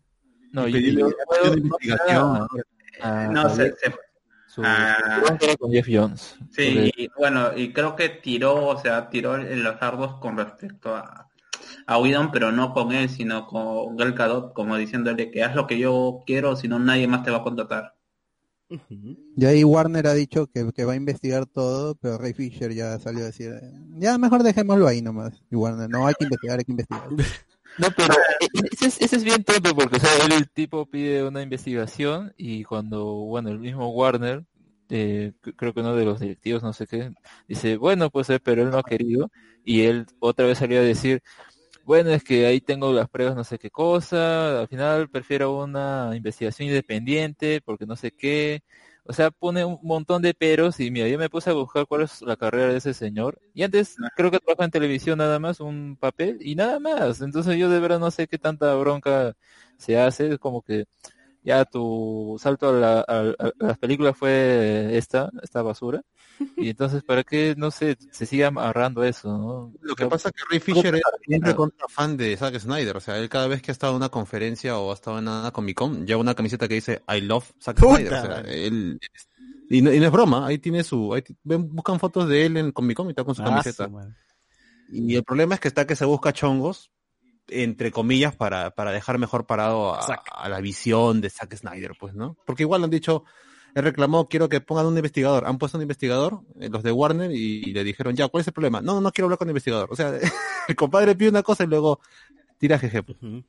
No, 0.52 0.68
Y 0.68 0.94
yo, 0.94 1.06
una 1.06 1.16
puedo- 1.26 1.56
investigación. 1.56 2.46
Ah, 3.00 3.28
No, 3.32 3.48
se, 3.50 3.72
se- 3.76 3.94
su, 4.46 4.62
Ah. 4.64 4.96
su 5.16 5.20
bronca 5.22 5.44
era 5.46 5.56
con 5.56 5.72
Jeff 5.72 5.86
Jones. 5.90 6.36
sí, 6.50 6.90
y 6.96 7.08
bueno, 7.18 7.56
y 7.56 7.72
creo 7.72 7.96
que 7.96 8.10
tiró, 8.10 8.66
o 8.66 8.78
sea, 8.78 9.08
tiró 9.08 9.36
en 9.36 9.64
los 9.64 9.80
dardos 9.80 10.16
con 10.20 10.36
respecto 10.36 10.94
a, 10.94 11.26
a 11.86 11.98
Whedon, 11.98 12.30
pero 12.30 12.52
no 12.52 12.74
con 12.74 12.92
él, 12.92 13.08
sino 13.08 13.46
con 13.46 13.96
Gal 13.96 14.12
Gadot, 14.12 14.52
como 14.52 14.76
diciéndole 14.76 15.30
que 15.30 15.42
haz 15.42 15.54
lo 15.56 15.66
que 15.66 15.78
yo 15.78 16.22
quiero, 16.26 16.54
si 16.54 16.68
no 16.68 16.78
nadie 16.78 17.08
más 17.08 17.22
te 17.24 17.30
va 17.30 17.38
a 17.38 17.42
contratar. 17.42 17.94
y 19.36 19.44
ahí 19.46 19.64
Warner 19.64 20.06
ha 20.06 20.14
dicho 20.14 20.46
que, 20.46 20.70
que 20.72 20.84
va 20.84 20.92
a 20.92 20.96
investigar 20.96 21.46
todo, 21.46 21.94
pero 21.94 22.18
Ray 22.18 22.32
Fisher 22.34 22.72
ya 22.72 22.98
salió 22.98 23.22
a 23.22 23.26
decir, 23.26 23.52
ya 23.98 24.16
mejor 24.18 24.42
dejémoslo 24.42 24.86
ahí 24.86 25.00
nomás. 25.02 25.42
Y 25.50 25.56
Warner, 25.56 25.88
no, 25.90 26.06
hay 26.06 26.14
que 26.18 26.24
investigar, 26.24 26.58
hay 26.58 26.64
que 26.64 26.72
investigar. 26.72 27.08
No, 27.76 27.90
pero 27.92 28.14
e- 28.40 28.48
ese 28.72 28.86
es, 28.86 29.00
ese 29.00 29.16
es 29.16 29.24
bien 29.24 29.44
tonto 29.44 29.74
porque, 29.74 29.96
él, 29.96 30.32
el 30.32 30.50
tipo 30.50 30.86
pide 30.86 31.24
una 31.26 31.42
investigación 31.42 32.32
y 32.36 32.64
cuando, 32.64 33.04
bueno, 33.04 33.48
el 33.50 33.58
mismo 33.58 33.88
Warner, 33.90 34.44
eh, 34.90 35.32
creo 35.56 35.72
que 35.72 35.80
uno 35.80 35.94
de 35.96 36.04
los 36.04 36.20
directivos, 36.20 36.62
no 36.62 36.72
sé 36.74 36.86
qué, 36.86 37.12
dice, 37.48 37.76
bueno, 37.78 38.10
pues, 38.10 38.28
eh, 38.30 38.40
pero 38.40 38.62
él 38.62 38.70
no 38.70 38.78
ha 38.78 38.82
querido 38.82 39.30
y 39.64 39.82
él 39.82 40.06
otra 40.18 40.46
vez 40.46 40.58
salió 40.58 40.78
a 40.80 40.82
decir, 40.82 41.22
bueno, 41.84 42.10
es 42.10 42.24
que 42.24 42.46
ahí 42.46 42.60
tengo 42.60 42.92
las 42.92 43.08
pruebas, 43.10 43.36
no 43.36 43.44
sé 43.44 43.58
qué 43.58 43.70
cosa, 43.70 44.60
al 44.62 44.68
final 44.68 45.08
prefiero 45.10 45.56
una 45.62 46.12
investigación 46.16 46.68
independiente 46.68 47.60
porque 47.64 47.86
no 47.86 47.96
sé 47.96 48.12
qué. 48.12 48.62
O 49.04 49.12
sea, 49.12 49.30
pone 49.32 49.64
un 49.64 49.78
montón 49.82 50.22
de 50.22 50.32
peros 50.32 50.78
y 50.78 50.90
mira, 50.90 51.08
yo 51.08 51.18
me 51.18 51.28
puse 51.28 51.50
a 51.50 51.54
buscar 51.54 51.86
cuál 51.86 52.02
es 52.02 52.22
la 52.22 52.36
carrera 52.36 52.68
de 52.68 52.78
ese 52.78 52.94
señor. 52.94 53.40
Y 53.52 53.64
antes 53.64 53.96
creo 54.16 54.30
que 54.30 54.38
trabaja 54.38 54.64
en 54.64 54.70
televisión 54.70 55.18
nada 55.18 55.38
más, 55.40 55.58
un 55.60 55.96
papel 55.98 56.38
y 56.40 56.54
nada 56.54 56.78
más. 56.78 57.20
Entonces 57.20 57.56
yo 57.58 57.68
de 57.68 57.80
verdad 57.80 57.98
no 57.98 58.10
sé 58.12 58.28
qué 58.28 58.38
tanta 58.38 58.72
bronca 58.76 59.34
se 59.76 59.98
hace. 59.98 60.34
Es 60.34 60.38
como 60.38 60.62
que 60.62 60.84
ya 61.42 61.64
tu 61.64 62.36
salto 62.40 62.68
a, 62.68 62.72
la- 62.72 63.00
a- 63.00 63.34
a- 63.38 63.52
a 63.60 63.66
las 63.66 63.78
películas 63.78 64.16
fue 64.16 64.96
esta, 64.96 65.30
esta 65.42 65.62
basura. 65.62 66.02
Y 66.56 66.70
entonces, 66.70 67.02
¿para 67.04 67.22
qué, 67.24 67.54
no 67.56 67.70
sé, 67.70 67.96
se 68.10 68.26
sigue 68.26 68.44
amarrando 68.44 69.04
eso, 69.04 69.28
no? 69.36 69.72
Lo 69.80 69.94
que 69.94 70.06
pasa 70.06 70.28
es 70.28 70.34
que 70.34 70.42
Ray 70.50 70.60
Fisher 70.60 70.94
es 70.96 71.02
un 71.28 71.42
recontra 71.42 71.86
fan 71.88 72.16
de 72.16 72.36
Zack 72.36 72.58
Snyder. 72.58 72.96
O 72.96 73.00
sea, 73.00 73.18
él 73.18 73.28
cada 73.28 73.46
vez 73.46 73.62
que 73.62 73.70
ha 73.70 73.72
estado 73.72 73.92
en 73.92 73.96
una 73.98 74.08
conferencia 74.08 74.78
o 74.78 74.90
ha 74.90 74.94
estado 74.94 75.18
en 75.18 75.28
una 75.28 75.50
Comic 75.52 75.76
Con, 75.76 76.06
lleva 76.06 76.20
una 76.20 76.34
camiseta 76.34 76.66
que 76.68 76.74
dice 76.74 77.02
I 77.08 77.20
love 77.20 77.50
Zack 77.60 77.78
Puta 77.78 77.96
Snyder. 77.96 78.12
O 78.12 78.22
sea, 78.22 78.40
él... 78.52 78.98
Y 79.70 79.82
no, 79.82 79.92
y 79.92 79.98
no 80.00 80.06
es 80.06 80.12
broma, 80.12 80.46
ahí 80.46 80.58
tiene 80.58 80.84
su... 80.84 81.14
Ahí 81.14 81.22
buscan 81.44 81.98
fotos 81.98 82.28
de 82.28 82.46
él 82.46 82.56
en 82.56 82.72
Comic 82.72 82.96
Con 82.96 83.06
y 83.06 83.10
está 83.10 83.24
con 83.24 83.34
su 83.34 83.42
Ah, 83.42 83.46
camiseta. 83.46 83.88
Y 84.90 85.16
el 85.16 85.24
problema 85.24 85.54
es 85.54 85.60
que 85.60 85.68
está 85.68 85.86
que 85.86 85.96
se 85.96 86.04
busca 86.04 86.32
chongos, 86.32 86.90
entre 87.48 87.90
comillas, 87.90 88.34
para, 88.36 88.70
para 88.70 88.92
dejar 88.92 89.18
mejor 89.18 89.46
parado 89.46 89.94
a, 89.94 90.48
la 90.48 90.60
visión 90.60 91.20
de 91.20 91.30
Zack 91.30 91.54
Snyder, 91.56 91.92
pues, 91.98 92.14
¿no? 92.14 92.36
Porque 92.46 92.62
igual 92.62 92.84
han 92.84 92.90
dicho, 92.90 93.24
él 93.74 93.84
reclamó, 93.84 94.28
quiero 94.28 94.48
que 94.48 94.60
pongan 94.60 94.86
un 94.86 94.96
investigador. 94.96 95.46
Han 95.46 95.58
puesto 95.58 95.78
un 95.78 95.82
investigador, 95.82 96.40
eh, 96.60 96.68
los 96.70 96.82
de 96.82 96.92
Warner, 96.92 97.30
y, 97.32 97.62
y 97.64 97.72
le 97.72 97.84
dijeron, 97.84 98.14
ya, 98.16 98.28
¿cuál 98.28 98.42
es 98.42 98.46
el 98.46 98.52
problema? 98.52 98.80
No, 98.80 98.94
no, 98.94 99.00
no 99.00 99.12
quiero 99.12 99.26
hablar 99.26 99.38
con 99.38 99.48
el 99.48 99.52
investigador. 99.52 99.88
O 99.90 99.96
sea, 99.96 100.12
el 100.68 100.76
compadre 100.76 101.14
pide 101.14 101.30
una 101.30 101.42
cosa 101.42 101.64
y 101.64 101.66
luego 101.66 102.00
tira 102.58 102.78
jeje. 102.78 103.02
Pues. 103.02 103.18
Ujú. 103.22 103.42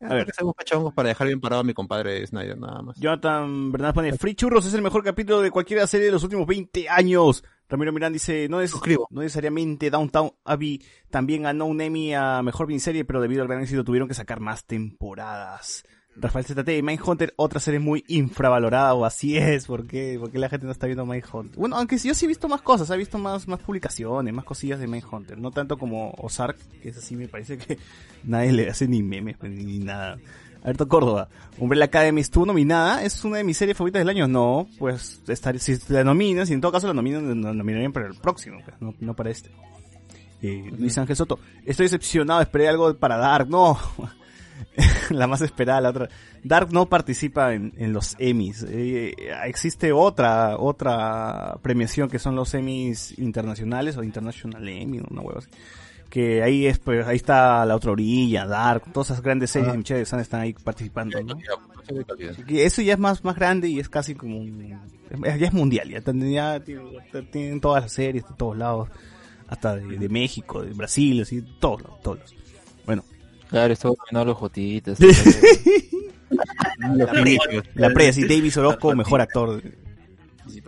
A 0.00 0.06
A 0.06 0.14
ver. 0.14 0.26
ver, 0.26 0.34
se 0.34 0.44
busca 0.44 0.62
chongos 0.64 0.92
para 0.92 1.08
dejar 1.08 1.26
bien 1.26 1.40
parado 1.40 1.60
a 1.60 1.64
mi 1.64 1.72
compadre 1.72 2.26
Snyder, 2.26 2.58
nada 2.58 2.82
más. 2.82 2.98
Jonathan 3.00 3.72
Bernal 3.72 3.94
pone, 3.94 4.12
Free 4.18 4.34
Churros 4.34 4.66
es 4.66 4.74
el 4.74 4.82
mejor 4.82 5.02
capítulo 5.02 5.40
de 5.40 5.50
cualquier 5.50 5.86
serie 5.88 6.06
de 6.06 6.12
los 6.12 6.22
últimos 6.22 6.46
20 6.46 6.88
años. 6.90 7.42
Ramiro 7.68 7.92
Mirán 7.92 8.12
dice, 8.12 8.48
no 8.48 8.60
es, 8.60 8.72
no 9.10 9.20
necesariamente 9.22 9.90
Downtown 9.90 10.32
Abbey 10.44 10.82
también 11.10 11.42
ganó 11.42 11.66
un 11.66 11.80
Emmy 11.80 12.14
a 12.14 12.42
mejor 12.42 12.68
miniserie, 12.68 13.04
pero 13.04 13.20
debido 13.20 13.42
al 13.42 13.48
gran 13.48 13.62
éxito 13.62 13.84
tuvieron 13.84 14.08
que 14.08 14.14
sacar 14.14 14.40
más 14.40 14.64
temporadas. 14.64 15.84
Rafael 16.18 16.46
ZT, 16.46 16.82
Mindhunter, 16.82 17.34
otra 17.36 17.60
serie 17.60 17.78
muy 17.78 18.02
infravalorada, 18.08 18.94
o 18.94 19.04
así 19.04 19.36
es, 19.36 19.66
¿por 19.66 19.86
qué? 19.86 20.16
¿Por 20.18 20.30
qué 20.30 20.38
la 20.38 20.48
gente 20.48 20.64
no 20.64 20.72
está 20.72 20.86
viendo 20.86 21.04
Mindhunter? 21.04 21.58
Bueno, 21.58 21.76
aunque 21.76 21.98
sí, 21.98 22.08
yo 22.08 22.14
sí 22.14 22.24
he 22.24 22.28
visto 22.28 22.48
más 22.48 22.62
cosas, 22.62 22.88
he 22.88 22.96
visto 22.96 23.18
más, 23.18 23.46
más 23.46 23.60
publicaciones, 23.60 24.32
más 24.32 24.44
cosillas 24.44 24.80
de 24.80 24.86
Mindhunter, 24.86 25.38
no 25.38 25.50
tanto 25.50 25.76
como 25.76 26.12
Ozark, 26.16 26.56
que 26.80 26.88
es 26.88 26.96
así, 26.96 27.16
me 27.16 27.28
parece 27.28 27.58
que 27.58 27.78
nadie 28.24 28.52
le 28.52 28.70
hace 28.70 28.88
ni 28.88 29.02
memes, 29.02 29.36
pues, 29.36 29.52
ni 29.52 29.78
nada. 29.78 30.18
Alberto 30.66 30.88
Córdoba, 30.88 31.28
Umbrella 31.58 31.84
Academy 31.84 32.20
estuvo 32.20 32.44
nominada, 32.44 33.04
es 33.04 33.24
una 33.24 33.36
de 33.36 33.44
mis 33.44 33.56
series 33.56 33.76
favoritas 33.76 34.00
del 34.00 34.08
año, 34.08 34.26
no, 34.26 34.66
pues 34.80 35.22
estar, 35.28 35.56
si 35.60 35.78
la 35.86 36.02
nominan, 36.02 36.44
si 36.44 36.54
en 36.54 36.60
todo 36.60 36.72
caso 36.72 36.88
la 36.88 36.92
nominan, 36.92 37.40
la 37.40 37.52
nominarían 37.52 37.92
para 37.92 38.08
el 38.08 38.16
próximo, 38.16 38.58
pues, 38.64 38.74
no, 38.80 38.92
no 38.98 39.14
para 39.14 39.30
este. 39.30 39.48
Eh, 40.42 40.72
Luis 40.76 40.98
Ángel 40.98 41.14
Soto, 41.14 41.38
estoy 41.64 41.84
decepcionado, 41.84 42.40
esperé 42.40 42.66
algo 42.66 42.92
para 42.96 43.16
Dark, 43.16 43.48
no, 43.48 43.78
la 45.10 45.28
más 45.28 45.40
esperada, 45.40 45.80
la 45.80 45.90
otra. 45.90 46.08
Dark 46.42 46.72
no 46.72 46.86
participa 46.86 47.54
en, 47.54 47.72
en 47.76 47.92
los 47.92 48.16
Emmys. 48.18 48.66
Eh, 48.68 49.14
existe 49.44 49.92
otra, 49.92 50.56
otra 50.58 51.58
premiación 51.62 52.10
que 52.10 52.18
son 52.18 52.34
los 52.34 52.52
Emmys 52.54 53.16
internacionales 53.20 53.96
o 53.96 54.02
International 54.02 54.68
Emmy, 54.68 55.00
una 55.08 55.20
hueva 55.20 55.38
así. 55.38 55.48
Que 56.10 56.42
ahí 56.42 56.66
es, 56.66 56.78
pues, 56.78 57.06
ahí 57.06 57.16
está 57.16 57.66
la 57.66 57.76
otra 57.76 57.92
orilla, 57.92 58.46
Dark, 58.46 58.92
todas 58.92 59.10
esas 59.10 59.22
grandes 59.22 59.50
series 59.50 59.72
de 59.72 59.78
Michelle 59.78 60.06
Sun 60.06 60.20
están 60.20 60.40
ahí 60.40 60.52
participando, 60.52 61.20
¿no? 61.22 61.36
Que 62.46 62.64
eso 62.64 62.80
ya 62.82 62.94
es 62.94 62.98
más, 62.98 63.24
más 63.24 63.34
grande 63.34 63.68
y 63.68 63.80
es 63.80 63.88
casi 63.88 64.14
como 64.14 64.44
ya 64.44 65.46
es 65.46 65.52
mundial, 65.52 65.88
ya, 65.88 66.60
tienen, 67.30 67.60
todas 67.60 67.82
las 67.84 67.92
series 67.92 68.26
de 68.26 68.34
todos 68.36 68.56
lados, 68.56 68.88
hasta 69.48 69.76
de, 69.76 69.98
de 69.98 70.08
México, 70.08 70.62
de 70.62 70.72
Brasil, 70.72 71.22
así, 71.22 71.42
todos 71.60 71.82
lados, 71.82 72.00
todos 72.02 72.18
lados. 72.18 72.34
Bueno, 72.86 73.04
Claro, 73.48 73.72
estuvo 73.72 73.96
comiendo 73.96 74.24
los 74.32 74.38
jotitas. 74.38 74.98
la 76.80 77.06
pre, 77.06 77.38
la 77.74 77.90
pre, 77.90 78.08
así, 78.08 78.26
Davis 78.26 78.56
Orozco, 78.56 78.94
mejor 78.94 79.20
actor. 79.20 79.62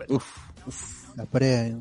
Uf, 0.07 1.15
La 1.15 1.25
pre. 1.25 1.75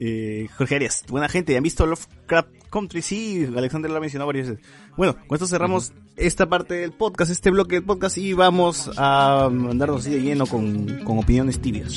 Eh, 0.00 0.48
Jorge 0.56 0.76
Arias, 0.76 1.04
buena 1.08 1.28
gente, 1.28 1.56
¿han 1.56 1.62
visto 1.62 1.86
Lovecraft 1.86 2.48
Country? 2.70 3.02
Sí, 3.02 3.46
Alexander 3.56 3.90
lo 3.90 3.98
ha 3.98 4.00
mencionado 4.00 4.26
varias 4.26 4.48
veces. 4.48 4.64
Bueno, 4.96 5.16
con 5.26 5.36
esto 5.36 5.46
cerramos 5.46 5.92
esta 6.16 6.46
parte 6.48 6.74
del 6.74 6.92
podcast, 6.92 7.30
este 7.30 7.50
bloque 7.50 7.76
del 7.76 7.84
podcast, 7.84 8.18
y 8.18 8.32
vamos 8.32 8.90
a 8.96 9.48
mandarnos 9.50 10.00
así 10.00 10.10
de 10.10 10.22
lleno 10.22 10.46
con, 10.46 11.04
con 11.04 11.18
opiniones 11.18 11.60
tibias. 11.60 11.94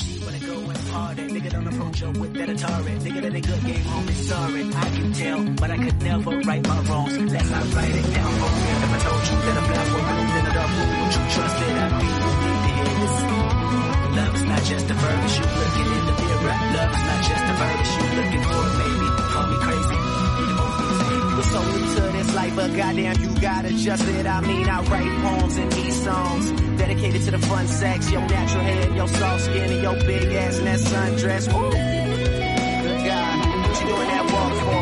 Just 14.68 14.90
a 14.90 14.94
verb, 14.94 15.24
it's 15.24 15.38
you 15.38 15.44
looking 15.44 15.88
in 15.96 16.04
the 16.04 16.14
mirror. 16.20 16.56
Love 16.76 16.92
is 16.92 17.04
not 17.08 17.20
just 17.24 17.44
a 17.48 17.54
verb, 17.56 17.80
it's 17.80 17.92
you 17.96 18.04
looking 18.20 18.44
for 18.44 18.60
it, 18.68 18.74
baby. 18.78 19.08
Call 19.32 19.46
me 19.48 19.56
crazy. 19.64 19.98
We're 21.36 21.50
so 21.56 21.60
new 21.72 21.94
to 21.94 22.00
this 22.12 22.34
life, 22.34 22.54
but 22.54 22.76
goddamn, 22.76 23.16
you 23.22 23.40
gotta 23.40 23.68
adjust 23.68 24.06
it. 24.08 24.26
I 24.26 24.40
mean, 24.42 24.68
I 24.68 24.82
write 24.82 25.22
poems 25.22 25.56
and 25.56 25.72
these 25.72 26.04
songs 26.04 26.50
dedicated 26.76 27.22
to 27.22 27.30
the 27.30 27.38
fun 27.38 27.66
sex, 27.66 28.10
your 28.10 28.20
natural 28.20 28.64
hair, 28.64 28.94
your 28.94 29.08
soft 29.08 29.44
skin, 29.44 29.72
and 29.72 29.82
your 29.82 29.94
big 30.04 30.32
ass 30.34 30.58
and 30.58 30.66
that 30.66 30.80
sundress. 30.80 31.48
Woo! 31.50 31.70
Good 31.70 33.06
God, 33.06 33.68
what 33.68 33.80
you 33.80 33.86
doing 33.88 34.08
that 34.08 34.24
walk 34.32 34.52
for? 34.64 34.77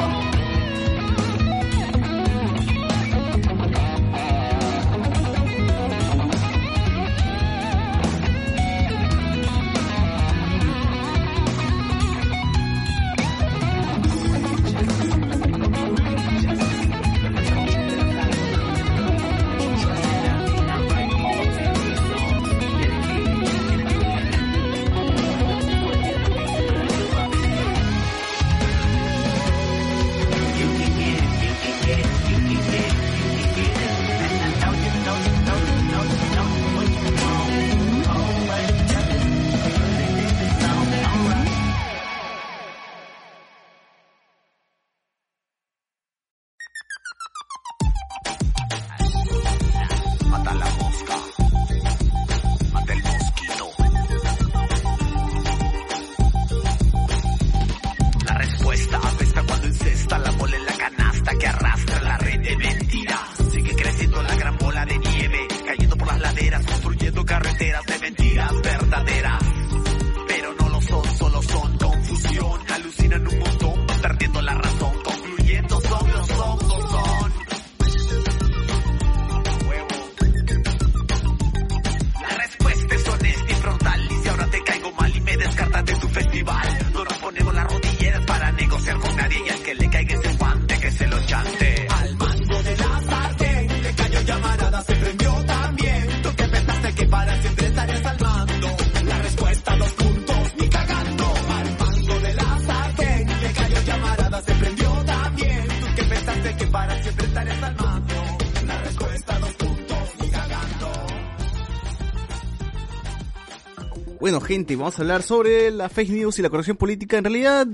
Gente, 114.47 114.77
vamos 114.77 114.99
a 114.99 115.03
hablar 115.03 115.23
sobre 115.23 115.71
la 115.71 115.89
fake 115.89 116.11
news 116.11 116.39
y 116.39 116.43
la 116.43 116.49
corrección 116.51 116.77
política. 116.77 117.19
En 117.19 117.25
realidad, 117.25 117.67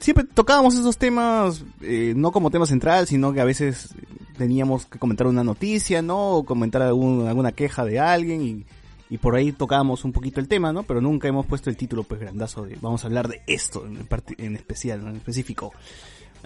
siempre 0.00 0.24
tocábamos 0.24 0.74
esos 0.74 0.96
temas, 0.98 1.62
eh, 1.80 2.14
no 2.16 2.32
como 2.32 2.50
tema 2.50 2.66
central, 2.66 3.06
sino 3.06 3.32
que 3.32 3.40
a 3.40 3.44
veces 3.44 3.94
teníamos 4.36 4.86
que 4.86 4.98
comentar 4.98 5.26
una 5.26 5.44
noticia, 5.44 6.02
¿no? 6.02 6.32
O 6.32 6.44
comentar 6.44 6.82
algún- 6.82 7.26
alguna 7.26 7.52
queja 7.52 7.84
de 7.84 8.00
alguien 8.00 8.42
y, 8.42 8.64
y 9.08 9.18
por 9.18 9.34
ahí 9.36 9.52
tocábamos 9.52 10.04
un 10.04 10.12
poquito 10.12 10.40
el 10.40 10.48
tema, 10.48 10.72
¿no? 10.72 10.82
Pero 10.82 11.00
nunca 11.00 11.28
hemos 11.28 11.46
puesto 11.46 11.70
el 11.70 11.76
título, 11.76 12.02
pues, 12.02 12.20
grandazo 12.20 12.64
de 12.64 12.76
vamos 12.80 13.04
a 13.04 13.06
hablar 13.06 13.28
de 13.28 13.42
esto 13.46 13.86
en, 13.86 14.06
en 14.38 14.56
especial, 14.56 15.02
¿no? 15.04 15.10
en 15.10 15.16
específico. 15.16 15.72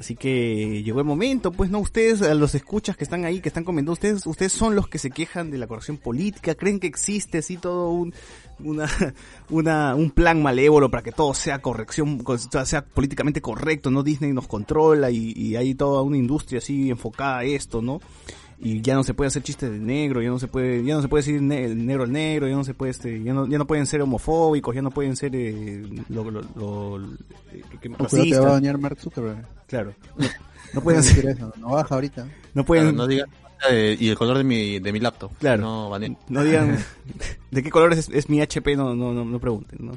Así 0.01 0.17
que 0.17 0.83
llegó 0.83 0.99
el 1.01 1.05
momento, 1.05 1.53
pues 1.53 1.69
no, 1.71 1.79
ustedes, 1.79 2.23
a 2.23 2.35
los 2.35 2.55
escuchas 2.55 2.97
que 2.97 3.05
están 3.05 3.27
ahí, 3.27 3.41
que 3.41 3.51
están 3.51 3.65
comentando, 3.65 3.93
ustedes, 3.93 4.27
ustedes 4.27 4.51
son 4.51 4.75
los 4.75 4.89
que 4.89 4.97
se 4.99 5.11
quejan 5.11 5.51
de 5.51 5.59
la 5.59 5.67
corrección 5.67 5.99
política, 5.99 6.55
creen 6.55 6.81
que 6.81 6.87
existe 6.87 7.37
así 7.37 7.59
todo 7.59 7.91
un, 7.91 8.15
una, 8.61 8.89
una, 9.51 9.95
un 9.95 10.11
plan 10.11 10.43
malévolo 10.43 10.91
para 10.91 11.03
que 11.03 11.13
todo 11.13 11.35
sea 11.35 11.59
corrección, 11.61 12.21
co- 12.21 12.39
sea 12.39 12.83
políticamente 12.83 13.43
correcto, 13.43 13.91
¿no? 13.91 14.03
Disney 14.03 14.33
nos 14.33 14.47
controla 14.49 15.11
y 15.11 15.55
hay 15.55 15.75
toda 15.75 16.01
una 16.01 16.17
industria 16.17 16.61
así 16.61 16.89
enfocada 16.89 17.41
a 17.41 17.45
esto, 17.45 17.83
¿no? 17.83 18.01
Y 18.63 18.83
ya 18.83 18.95
no 18.95 19.03
se 19.05 19.15
puede 19.15 19.29
hacer 19.29 19.43
chistes 19.43 19.71
de 19.71 19.79
negro, 19.79 20.21
ya 20.21 20.29
no 20.29 20.39
se 20.39 20.47
puede, 20.47 20.85
ya 20.85 20.95
no 20.95 21.01
se 21.01 21.09
puede 21.09 21.23
decir 21.25 21.41
ne- 21.41 21.75
negro 21.75 22.03
al 22.03 22.13
negro, 22.13 22.47
ya 22.47 22.55
no 22.57 22.63
se 22.65 22.75
puede, 22.75 22.91
este, 22.91 23.23
ya 23.23 23.33
no, 23.33 23.47
ya 23.49 23.57
no 23.57 23.67
pueden 23.67 23.87
ser 23.87 24.03
homofóbicos, 24.03 24.75
ya 24.75 24.83
no 24.83 24.91
pueden 24.91 25.17
ser, 25.17 25.35
eh, 25.35 25.83
lo, 26.11 26.31
lo, 26.31 26.43
lo- 26.57 27.03
eh, 27.53 27.63
que- 27.71 27.79
que- 27.79 27.91
Cuidado, 27.91 28.23
te 28.29 28.39
va 28.41 28.49
a 28.49 28.53
bañar 28.53 28.77
Mark 28.77 28.99
Zuckerberg. 29.01 29.47
Claro. 29.67 29.95
No, 30.19 30.27
no 30.75 30.81
pueden 30.83 31.01
decir 31.01 31.23
ser, 31.23 31.31
eso, 31.37 31.53
no 31.59 31.71
baja 31.71 31.95
ahorita. 31.95 32.29
no 32.53 32.65
pueden, 32.65 32.85
Claro, 32.89 32.99
no 32.99 33.07
digan 33.07 33.29
eh, 33.71 33.97
y 33.99 34.09
el 34.11 34.17
color 34.19 34.37
de 34.37 34.45
mi, 34.45 34.79
de 34.79 34.93
mi 34.93 35.01
laptop. 35.01 35.33
Claro. 35.39 35.63
No, 35.63 35.89
baneen. 35.89 36.19
no 36.29 36.45
digan 36.45 36.77
de 37.51 37.63
qué 37.63 37.71
color 37.71 37.95
es, 37.95 38.11
es 38.11 38.29
mi 38.29 38.43
HP, 38.43 38.77
no, 38.77 38.95
no, 38.95 39.15
no, 39.15 39.25
no 39.25 39.39
pregunten, 39.41 39.87
¿no? 39.87 39.93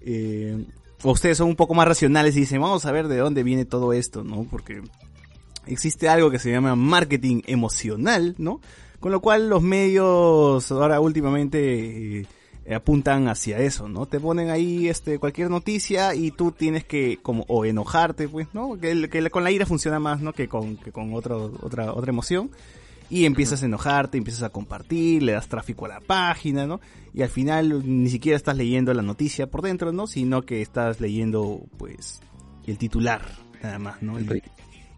Eh, 0.00 0.64
o 1.02 1.12
ustedes 1.12 1.38
son 1.38 1.48
un 1.48 1.56
poco 1.56 1.74
más 1.74 1.86
racionales 1.86 2.36
y 2.36 2.40
dicen, 2.40 2.60
vamos 2.60 2.84
a 2.84 2.92
ver 2.92 3.08
de 3.08 3.16
dónde 3.18 3.42
viene 3.42 3.64
todo 3.64 3.92
esto, 3.92 4.22
¿no? 4.24 4.44
Porque 4.50 4.82
existe 5.74 6.08
algo 6.08 6.30
que 6.30 6.38
se 6.38 6.50
llama 6.50 6.74
marketing 6.76 7.42
emocional, 7.46 8.34
¿no? 8.38 8.60
Con 8.98 9.12
lo 9.12 9.20
cual 9.20 9.48
los 9.48 9.62
medios 9.62 10.70
ahora 10.70 11.00
últimamente 11.00 12.20
eh, 12.20 12.74
apuntan 12.74 13.28
hacia 13.28 13.58
eso, 13.58 13.88
¿no? 13.88 14.06
Te 14.06 14.20
ponen 14.20 14.50
ahí 14.50 14.88
este 14.88 15.18
cualquier 15.18 15.50
noticia 15.50 16.14
y 16.14 16.30
tú 16.30 16.52
tienes 16.52 16.84
que 16.84 17.18
como 17.22 17.44
o 17.48 17.64
enojarte, 17.64 18.28
pues, 18.28 18.48
¿no? 18.52 18.78
Que, 18.78 19.08
que 19.08 19.30
con 19.30 19.44
la 19.44 19.50
ira 19.50 19.66
funciona 19.66 19.98
más, 19.98 20.20
¿no? 20.20 20.32
Que 20.32 20.48
con 20.48 20.76
que 20.76 20.92
con 20.92 21.14
otro, 21.14 21.52
otra 21.62 21.92
otra 21.92 22.10
emoción 22.10 22.50
y 23.10 23.24
empiezas 23.24 23.62
a 23.62 23.66
enojarte, 23.66 24.16
empiezas 24.18 24.44
a 24.44 24.50
compartir, 24.50 25.24
le 25.24 25.32
das 25.32 25.48
tráfico 25.48 25.84
a 25.86 25.88
la 25.88 26.00
página, 26.00 26.66
¿no? 26.66 26.80
Y 27.12 27.22
al 27.22 27.28
final 27.28 27.82
ni 27.84 28.08
siquiera 28.08 28.36
estás 28.36 28.56
leyendo 28.56 28.94
la 28.94 29.02
noticia 29.02 29.48
por 29.48 29.62
dentro, 29.62 29.92
¿no? 29.92 30.06
Sino 30.06 30.42
que 30.42 30.62
estás 30.62 31.00
leyendo, 31.00 31.60
pues, 31.76 32.20
el 32.66 32.78
titular, 32.78 33.22
nada 33.62 33.80
más, 33.80 34.00
¿no? 34.00 34.16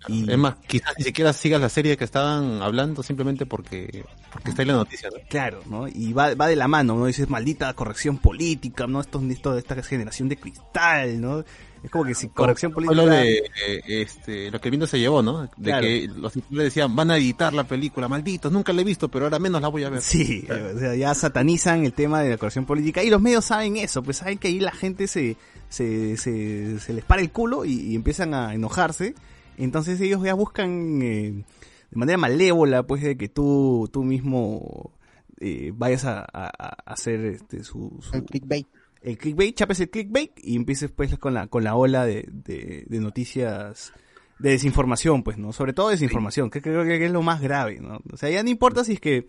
Y- 0.08 0.30
Es 0.30 0.38
más, 0.38 0.56
quizás 0.66 0.94
ni 0.98 1.04
siquiera 1.04 1.32
sigas 1.32 1.60
la 1.60 1.68
serie 1.68 1.96
que 1.96 2.04
estaban 2.04 2.60
hablando 2.62 3.02
simplemente 3.02 3.46
porque, 3.46 4.04
porque 4.32 4.50
está 4.50 4.62
ahí 4.62 4.68
la 4.68 4.74
noticia, 4.74 5.08
¿no? 5.10 5.18
Claro, 5.28 5.60
¿no? 5.66 5.88
Y 5.88 6.12
va, 6.12 6.34
va 6.34 6.46
de 6.48 6.56
la 6.56 6.68
mano, 6.68 6.96
¿no? 6.96 7.06
Dices, 7.06 7.28
maldita 7.28 7.72
corrección 7.74 8.18
política, 8.18 8.86
¿no? 8.86 9.00
Esto, 9.00 9.22
esto, 9.30 9.56
esta 9.56 9.82
generación 9.82 10.28
de 10.28 10.36
cristal, 10.36 11.20
¿no? 11.20 11.44
Es 11.82 11.90
como 11.90 12.04
que 12.04 12.14
si 12.14 12.28
corrección 12.28 12.70
política... 12.70 12.94
lo 12.94 13.06
de 13.08 13.38
eh, 13.38 13.80
este, 13.86 14.52
lo 14.52 14.60
que 14.60 14.68
el 14.68 14.70
viento 14.70 14.86
se 14.86 15.00
llevó, 15.00 15.20
¿no? 15.20 15.42
De 15.42 15.48
Claro. 15.64 15.82
que 15.82 16.08
los 16.14 16.32
titulares 16.32 16.72
decían, 16.72 16.94
van 16.94 17.10
a 17.10 17.16
editar 17.16 17.52
la 17.52 17.64
película, 17.64 18.06
malditos, 18.06 18.52
nunca 18.52 18.72
la 18.72 18.82
he 18.82 18.84
visto, 18.84 19.08
pero 19.08 19.24
ahora 19.24 19.40
menos 19.40 19.60
la 19.60 19.66
voy 19.66 19.82
a 19.82 19.90
ver. 19.90 20.00
Sí, 20.00 20.46
o 20.48 20.78
sea, 20.78 20.94
ya 20.94 21.12
satanizan 21.12 21.84
el 21.84 21.92
tema 21.92 22.22
de 22.22 22.30
la 22.30 22.36
corrección 22.36 22.66
política 22.66 23.02
y 23.02 23.10
los 23.10 23.20
medios 23.20 23.46
saben 23.46 23.76
eso, 23.78 24.00
pues 24.00 24.18
saben 24.18 24.38
que 24.38 24.46
ahí 24.46 24.60
la 24.60 24.70
gente 24.70 25.08
se, 25.08 25.36
se, 25.68 26.16
se, 26.18 26.78
se 26.78 26.92
les 26.92 27.04
para 27.04 27.20
el 27.20 27.32
culo 27.32 27.64
y, 27.64 27.72
y 27.72 27.94
empiezan 27.96 28.32
a 28.32 28.54
enojarse. 28.54 29.16
Entonces 29.58 30.00
ellos 30.00 30.22
ya 30.22 30.34
buscan 30.34 31.00
eh, 31.02 31.44
de 31.90 31.96
manera 31.96 32.18
malévola, 32.18 32.82
pues, 32.84 33.02
de 33.02 33.16
que 33.16 33.28
tú, 33.28 33.88
tú 33.92 34.02
mismo 34.04 34.92
eh, 35.40 35.72
vayas 35.74 36.04
a, 36.04 36.20
a- 36.20 36.50
a 36.58 36.92
hacer 36.92 37.24
este, 37.24 37.62
su, 37.64 37.98
su- 38.00 38.14
El 38.16 38.24
clickbait. 38.24 38.66
el 39.02 39.18
clickbait, 39.18 39.54
chapes 39.56 39.80
el 39.80 39.90
clickbait 39.90 40.32
y 40.42 40.56
empieces 40.56 40.90
pues 40.90 41.16
con 41.18 41.34
la, 41.34 41.46
con 41.48 41.64
la 41.64 41.74
ola 41.74 42.06
de, 42.06 42.28
de, 42.30 42.84
de 42.88 43.00
noticias 43.00 43.92
de 44.38 44.50
desinformación, 44.50 45.22
pues, 45.22 45.38
¿no? 45.38 45.52
Sobre 45.52 45.72
todo 45.72 45.90
desinformación, 45.90 46.50
que 46.50 46.60
creo 46.62 46.84
que 46.84 47.04
es 47.04 47.12
lo 47.12 47.22
más 47.22 47.40
grave, 47.40 47.78
¿no? 47.80 48.00
O 48.12 48.16
sea, 48.16 48.28
ya 48.30 48.42
no 48.42 48.50
importa 48.50 48.82
si 48.84 48.94
es 48.94 49.00
que 49.00 49.28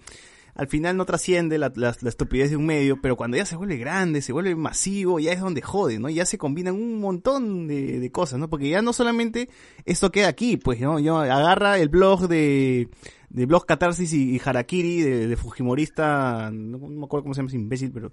al 0.56 0.67
final 0.67 0.95
no 0.98 1.06
trasciende 1.06 1.57
la, 1.57 1.72
la- 1.75 1.95
la 1.99 2.09
estupidez 2.09 2.49
de 2.51 2.57
un 2.57 2.65
medio, 2.65 3.01
pero 3.01 3.15
cuando 3.15 3.38
ya 3.38 3.45
se 3.45 3.56
vuelve 3.56 3.77
grande, 3.77 4.22
se 4.22 4.33
vuelve 4.33 4.56
masivo, 4.56 5.19
ya 5.19 5.32
es 5.32 5.40
donde 5.41 5.61
jode, 5.61 5.99
¿no? 5.99 6.09
Ya 6.09 6.25
se 6.25 6.38
combinan 6.38 6.75
un 6.75 6.99
montón 6.99 7.67
de, 7.67 7.99
de 7.99 8.11
cosas, 8.11 8.40
¿no? 8.40 8.49
Porque 8.49 8.69
ya 8.69 8.82
no 8.82 8.93
solamente 8.93 9.49
esto 9.85 10.11
queda 10.11 10.27
aquí, 10.27 10.57
pues, 10.57 10.80
¿no? 10.80 10.99
Yo 10.99 11.17
agarra 11.17 11.80
el 11.80 11.90
blog 11.90 12.27
de, 12.27 12.90
de 13.30 13.45
blog 13.45 13.65
Catarsis 13.65 14.14
y, 14.14 14.40
Harakiri, 14.43 15.01
de, 15.01 15.27
de 15.27 15.35
Fujimorista, 15.38 16.51
no, 16.53 16.77
no 16.77 16.88
me 16.90 17.06
acuerdo 17.06 17.23
cómo 17.23 17.33
se 17.33 17.40
llama 17.40 17.48
ese 17.48 17.57
imbécil, 17.57 17.91
pero 17.91 18.11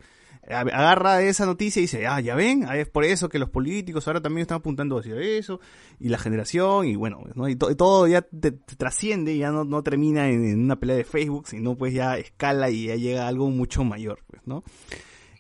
agarra 0.51 1.23
esa 1.23 1.47
noticia 1.47 1.81
y 1.81 1.85
dice, 1.85 2.07
ah, 2.07 2.21
ya 2.21 2.35
ven, 2.35 2.65
ah, 2.69 2.77
es 2.77 2.89
por 2.89 3.05
eso 3.05 3.29
que 3.29 3.39
los 3.39 3.51
políticos 3.51 4.07
ahora 4.07 4.21
también 4.21 4.43
están 4.43 4.59
apuntando 4.59 4.99
hacia 4.99 5.17
eso, 5.21 5.61
y 5.99 6.09
la 6.09 6.19
generación, 6.19 6.87
y 6.87 6.97
bueno, 6.97 7.23
¿no? 7.35 7.49
y, 7.49 7.53
y 7.53 7.57
todo 7.57 8.07
ya 8.07 8.23
te, 8.23 8.53
te 8.53 8.77
trasciende, 8.77 9.37
ya 9.37 9.51
no, 9.51 9.65
no 9.65 9.83
termina 9.83 10.29
en, 10.29 10.45
en 10.45 10.61
una 10.61 10.79
pelea 10.79 10.97
de 10.97 11.05
Facebook, 11.05 11.49
sino 11.49 11.77
pues 11.77 11.95
ya 11.95 12.19
escala 12.19 12.71
y 12.71 12.87
ya 12.87 12.97
llega 12.97 13.25
a 13.25 13.29
algo 13.29 13.51
mucho 13.51 13.85
mayor, 13.85 14.21
pues, 14.29 14.43
¿no? 14.47 14.65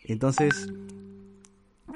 Entonces, 0.04 0.68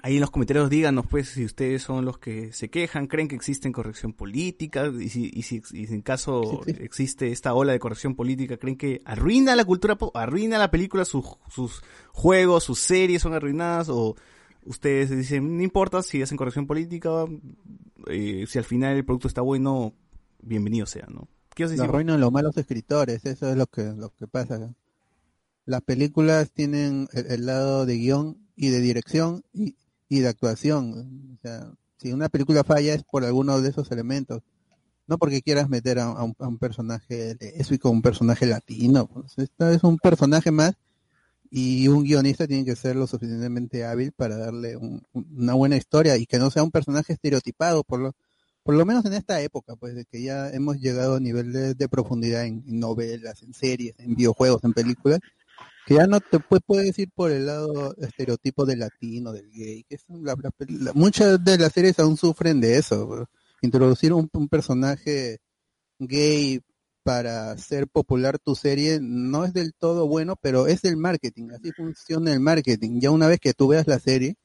ahí 0.05 0.17
en 0.17 0.21
los 0.21 0.31
comentarios 0.31 0.69
díganos 0.69 1.07
pues 1.07 1.31
si 1.31 1.47
ustedes 1.47 1.83
son 1.83 2.05
los 2.05 2.19
que 2.19 2.53
se 2.53 2.69
quejan, 2.69 3.07
creen 3.07 3.27
que 3.27 3.37
existe 3.37 3.73
corrección 3.73 4.13
política, 4.13 4.93
y 5.01 5.09
si, 5.09 5.31
y 5.33 5.43
si, 5.43 5.63
y 5.73 5.87
si 5.87 5.95
en 5.95 6.03
caso 6.03 6.61
existe 6.67 7.33
esta 7.33 7.55
ola 7.55 7.73
de 7.73 7.79
corrección 7.79 8.15
política, 8.15 8.59
creen 8.59 8.77
que 8.77 9.01
arruina 9.07 9.57
la 9.57 9.65
cultura, 9.65 9.97
arruina 10.13 10.59
la 10.59 10.71
película, 10.71 11.07
sus, 11.07 11.25
sus 11.49 11.83
juegos, 12.13 12.65
sus 12.65 12.81
series 12.81 13.23
son 13.23 13.33
arruinadas, 13.33 13.89
o 13.89 14.15
ustedes 14.67 15.09
dicen, 15.09 15.57
no 15.57 15.63
importa 15.63 16.03
si 16.03 16.21
hacen 16.21 16.37
corrección 16.37 16.67
política, 16.67 17.25
eh, 18.09 18.45
si 18.47 18.59
al 18.59 18.65
final 18.65 18.99
el 18.99 19.07
producto 19.07 19.29
está 19.29 19.41
bueno, 19.41 19.95
bienvenido 20.43 20.85
sea, 20.85 21.07
¿no? 21.09 21.29
¿Qué 21.55 21.65
os 21.65 21.71
Lo 21.71 21.77
decimos? 21.77 21.89
arruinan 21.89 22.21
los 22.21 22.31
malos 22.31 22.55
escritores, 22.59 23.25
eso 23.25 23.49
es 23.49 23.57
lo 23.57 23.67
que, 23.69 23.85
lo 23.85 24.11
que 24.11 24.27
pasa. 24.27 24.75
Las 25.65 25.81
películas 25.81 26.51
tienen 26.51 27.09
el, 27.15 27.27
el 27.27 27.47
lado 27.47 27.87
de 27.87 27.97
guion 27.97 28.37
y 28.55 28.69
de 28.69 28.81
dirección 28.81 29.45
y, 29.55 29.77
y 30.09 30.21
de 30.21 30.29
actuación. 30.29 31.37
O 31.39 31.41
sea, 31.43 31.73
si 31.99 32.13
una 32.13 32.29
película 32.29 32.65
falla 32.65 32.95
es 32.95 33.03
por 33.05 33.25
alguno 33.25 33.61
de 33.61 33.71
esos 33.71 33.91
elementos. 33.91 34.43
No 35.07 35.19
porque 35.19 35.43
quieras 35.43 35.69
meter 35.69 35.99
a, 36.01 36.11
un, 36.25 36.35
a 36.39 36.49
un 36.49 36.59
personaje 36.59 37.37
lésbico, 37.41 37.91
un 37.91 38.03
personaje 38.03 38.47
latino. 38.47 39.07
Pues 39.09 39.35
esto 39.39 39.69
es 39.71 39.85
un 39.85 39.99
personaje 39.99 40.51
más 40.51 40.75
y 41.51 41.89
un 41.89 42.05
guionista 42.05 42.47
tiene 42.47 42.65
que 42.65 42.77
ser 42.77 42.97
lo 42.97 43.07
suficientemente 43.07 43.85
hábil 43.85 44.13
para 44.13 44.37
darle 44.37 44.77
un- 44.77 45.03
un- 45.13 45.27
una 45.37 45.55
buena 45.55 45.77
historia 45.77 46.17
y 46.17 46.27
que 46.27 46.39
no 46.39 46.51
sea 46.51 46.63
un 46.65 46.71
personaje 46.71 47.13
estereotipado 47.13 47.85
por 47.85 48.01
lo 48.01 48.13
por 48.65 48.75
lo 48.77 48.87
menos 48.87 49.05
en 49.05 49.13
esta 49.13 49.43
época, 49.43 49.77
pues 49.77 49.95
de 49.95 50.07
que 50.07 50.23
ya 50.23 50.49
hemos 50.51 50.79
llegado 50.81 51.17
a 51.17 51.21
niveles 51.21 51.77
de 51.77 51.87
profundidad 51.89 52.47
en 52.47 52.63
novelas, 52.67 53.43
en 53.43 53.53
series, 53.53 53.95
en 53.99 54.15
videojuegos, 54.17 54.65
en 54.65 54.73
películas, 54.73 55.21
que 55.87 55.95
ya 55.95 56.07
no 56.07 56.21
te 56.21 56.39
puedes 56.41 56.99
ir 56.99 57.11
por 57.15 57.31
el 57.31 57.47
lado 57.47 57.95
estereotipo 57.99 58.65
del 58.65 58.81
latino, 58.81 59.33
del 59.33 59.51
gay, 59.51 59.85
que 59.85 59.97
es 59.97 60.05
la- 60.09 60.93
muchas 60.95 61.43
de 61.45 61.59
las 61.59 61.73
series 61.73 61.99
aún 61.99 62.17
sufren 62.17 62.61
de 62.61 62.79
eso, 62.79 63.29
introducir 63.63 64.13
un, 64.13 64.29
personaje 64.49 65.39
gay 65.99 66.61
para 67.03 67.53
hacer 67.53 67.89
popular 67.89 68.39
tu 68.39 68.55
serie 68.55 68.99
no 69.03 69.45
es 69.45 69.53
del 69.53 69.75
todo 69.75 70.09
bueno, 70.09 70.37
pero 70.41 70.67
es 70.67 70.85
el 70.85 70.97
marketing, 70.97 71.51
así 71.51 71.73
funciona 71.73 72.33
el 72.33 72.41
marketing. 72.41 73.01
Ya 73.01 73.11
una 73.11 73.29
vez 73.29 73.41
que 73.41 73.53
tú 73.55 73.69
veas 73.69 73.87
la 73.87 73.99
serie, 73.99 74.37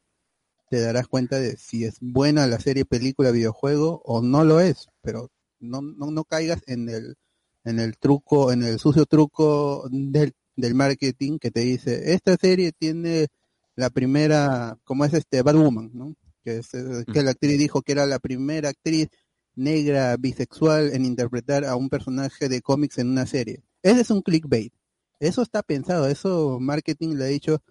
te 0.69 0.81
darás 0.81 1.07
cuenta 1.07 1.39
de 1.39 1.57
si 1.57 1.85
es 1.85 1.97
buena 2.01 2.47
la 2.47 2.59
serie, 2.59 2.85
película, 2.85 3.31
videojuego 3.31 4.01
o 4.05 4.21
no 4.21 4.43
lo 4.43 4.59
es, 4.59 4.87
pero 5.01 5.29
no, 5.59 5.81
no, 5.81 6.11
no 6.11 6.23
caigas 6.25 6.61
en 6.67 6.89
el, 6.89 7.15
en 7.63 7.79
el 7.79 7.97
truco, 7.97 8.51
en 8.51 8.63
el 8.63 8.79
sucio 8.79 9.05
truco 9.05 9.87
del, 9.91 10.33
del 10.59 10.75
marketing 10.75 11.39
que 11.39 11.51
te 11.51 11.61
dice, 11.61 12.13
esta 12.13 12.35
serie 12.37 12.71
tiene 12.71 13.27
la 13.75 13.89
primera, 13.89 14.77
como 14.83 15.05
es 15.05 15.13
este 15.13 15.41
Batwoman, 15.41 15.91
¿no? 15.93 16.15
Que, 16.43 16.57
es, 16.57 16.73
eh, 16.73 17.05
que 17.11 17.23
la 17.23 17.31
actriz 17.31 17.57
dijo 17.57 17.81
que 17.81 17.93
era 17.93 18.05
la 18.05 18.19
primera 18.19 18.69
actriz 18.69 19.07
negra 19.55 20.15
bisexual 20.17 20.93
en 20.93 21.05
interpretar 21.05 21.65
a 21.65 21.75
un 21.75 21.89
personaje 21.89 22.49
de 22.49 22.61
cómics 22.61 22.97
en 22.97 23.09
una 23.09 23.25
serie. 23.25 23.63
Ese 23.83 24.01
es 24.01 24.09
un 24.11 24.21
clickbait. 24.21 24.73
Eso 25.19 25.41
está 25.41 25.63
pensado, 25.63 26.07
eso 26.07 26.59
marketing 26.61 27.15
le 27.15 27.25
ha 27.25 27.27
dicho, 27.27 27.61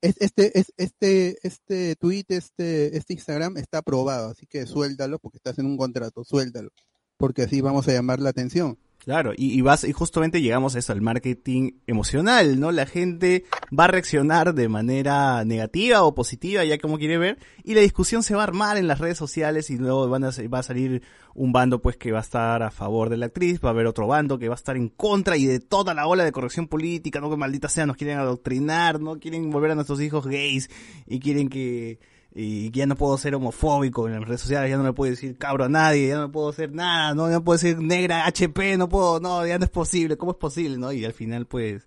es, 0.00 0.16
este, 0.18 0.58
es, 0.58 0.72
este, 0.76 1.38
este 1.42 1.96
tweet, 1.96 2.24
este, 2.28 2.96
este 2.96 3.14
Instagram 3.14 3.56
está 3.56 3.78
aprobado, 3.78 4.30
así 4.30 4.46
que 4.46 4.66
suéltalo 4.66 5.18
porque 5.18 5.38
estás 5.38 5.58
en 5.58 5.66
un 5.66 5.76
contrato, 5.76 6.24
suéltalo, 6.24 6.70
porque 7.16 7.42
así 7.42 7.60
vamos 7.60 7.86
a 7.88 7.92
llamar 7.92 8.18
la 8.20 8.30
atención. 8.30 8.76
Claro, 9.04 9.32
y, 9.36 9.52
y 9.52 9.60
vas, 9.60 9.84
y 9.84 9.92
justamente 9.92 10.40
llegamos 10.40 10.74
a 10.74 10.78
eso, 10.78 10.92
al 10.92 11.02
marketing 11.02 11.72
emocional, 11.86 12.58
¿no? 12.58 12.72
La 12.72 12.86
gente 12.86 13.44
va 13.78 13.84
a 13.84 13.88
reaccionar 13.88 14.54
de 14.54 14.66
manera 14.70 15.44
negativa 15.44 16.04
o 16.04 16.14
positiva, 16.14 16.64
ya 16.64 16.78
como 16.78 16.96
quiere 16.96 17.18
ver, 17.18 17.38
y 17.64 17.74
la 17.74 17.82
discusión 17.82 18.22
se 18.22 18.34
va 18.34 18.40
a 18.40 18.44
armar 18.44 18.78
en 18.78 18.88
las 18.88 19.00
redes 19.00 19.18
sociales 19.18 19.68
y 19.68 19.76
luego 19.76 20.08
van 20.08 20.24
a, 20.24 20.30
va 20.50 20.60
a 20.60 20.62
salir 20.62 21.02
un 21.34 21.52
bando 21.52 21.82
pues 21.82 21.98
que 21.98 22.12
va 22.12 22.20
a 22.20 22.22
estar 22.22 22.62
a 22.62 22.70
favor 22.70 23.10
de 23.10 23.18
la 23.18 23.26
actriz, 23.26 23.60
va 23.62 23.68
a 23.68 23.72
haber 23.72 23.86
otro 23.86 24.06
bando 24.06 24.38
que 24.38 24.48
va 24.48 24.54
a 24.54 24.56
estar 24.56 24.76
en 24.76 24.88
contra 24.88 25.36
y 25.36 25.44
de 25.44 25.60
toda 25.60 25.92
la 25.92 26.06
ola 26.06 26.24
de 26.24 26.32
corrección 26.32 26.66
política, 26.66 27.20
no 27.20 27.28
que 27.28 27.36
maldita 27.36 27.68
sea, 27.68 27.84
nos 27.84 27.96
quieren 27.96 28.16
adoctrinar, 28.16 29.00
no 29.00 29.18
quieren 29.18 29.50
volver 29.50 29.72
a 29.72 29.74
nuestros 29.74 30.00
hijos 30.00 30.26
gays 30.26 30.70
y 31.06 31.20
quieren 31.20 31.50
que 31.50 31.98
y 32.34 32.70
ya 32.72 32.86
no 32.86 32.96
puedo 32.96 33.16
ser 33.16 33.34
homofóbico 33.36 34.08
en 34.08 34.14
las 34.14 34.24
redes 34.24 34.40
sociales, 34.40 34.68
ya 34.68 34.76
no 34.76 34.82
le 34.82 34.92
puedo 34.92 35.10
decir 35.10 35.38
cabro 35.38 35.64
a 35.64 35.68
nadie, 35.68 36.08
ya 36.08 36.18
no 36.18 36.32
puedo 36.32 36.48
hacer 36.48 36.72
nada, 36.72 37.14
no, 37.14 37.28
ya 37.28 37.34
no 37.34 37.44
puedo 37.44 37.58
decir 37.58 37.78
negra, 37.78 38.26
HP, 38.26 38.76
no 38.76 38.88
puedo, 38.88 39.20
no, 39.20 39.46
ya 39.46 39.56
no 39.58 39.64
es 39.64 39.70
posible, 39.70 40.16
¿cómo 40.16 40.32
es 40.32 40.38
posible? 40.38 40.76
¿no? 40.76 40.90
Y 40.90 41.04
al 41.04 41.12
final, 41.12 41.46
pues, 41.46 41.84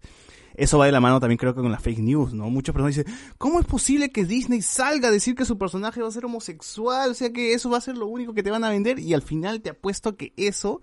eso 0.55 0.77
va 0.77 0.85
de 0.85 0.93
la 0.93 1.01
mano 1.01 1.19
también 1.19 1.37
creo 1.37 1.53
que 1.53 1.61
con 1.61 1.71
las 1.71 1.83
fake 1.83 1.99
news, 1.99 2.33
¿no? 2.33 2.49
Muchas 2.49 2.73
personas 2.73 2.95
dicen, 2.95 3.13
¿cómo 3.37 3.59
es 3.59 3.65
posible 3.65 4.09
que 4.09 4.23
Disney 4.23 4.61
salga 4.61 5.09
a 5.09 5.11
decir 5.11 5.35
que 5.35 5.43
su 5.43 5.57
personaje 5.57 6.01
va 6.01 6.07
a 6.07 6.11
ser 6.11 6.25
homosexual? 6.25 7.11
O 7.11 7.13
sea 7.13 7.31
que 7.33 7.53
eso 7.53 7.69
va 7.69 7.77
a 7.77 7.81
ser 7.81 7.97
lo 7.97 8.07
único 8.07 8.33
que 8.33 8.41
te 8.41 8.49
van 8.49 8.63
a 8.63 8.69
vender 8.69 8.99
y 8.99 9.13
al 9.13 9.21
final 9.21 9.61
te 9.61 9.69
apuesto 9.69 10.15
que 10.15 10.33
eso, 10.37 10.79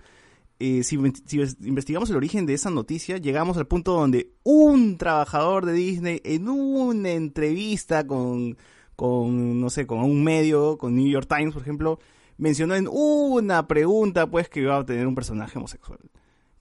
eh, 0.59 0.85
si, 0.85 0.97
si 1.25 1.41
investigamos 1.63 2.11
el 2.11 2.17
origen 2.17 2.45
de 2.45 2.53
esa 2.53 2.71
noticia, 2.71 3.17
llegamos 3.17 3.57
al 3.57 3.67
punto 3.67 3.95
donde 3.95 4.31
un 4.45 4.99
trabajador 4.99 5.65
de 5.65 5.73
Disney 5.73 6.21
en 6.23 6.49
una 6.51 7.11
entrevista 7.11 8.07
con 8.07 8.57
con, 8.97 9.61
no 9.61 9.71
sé, 9.71 9.87
con 9.87 10.01
un 10.01 10.23
medio, 10.25 10.79
con 10.79 10.95
New 10.95 11.09
York 11.09 11.29
Times, 11.29 11.53
por 11.53 11.63
ejemplo, 11.63 11.99
mencionó 12.37 12.75
en 12.75 12.89
una 12.91 13.67
pregunta, 13.67 14.27
pues, 14.29 14.49
que 14.49 14.61
iba 14.61 14.77
a 14.77 14.85
tener 14.85 15.07
un 15.07 15.15
personaje 15.15 15.59
homosexual. 15.59 15.99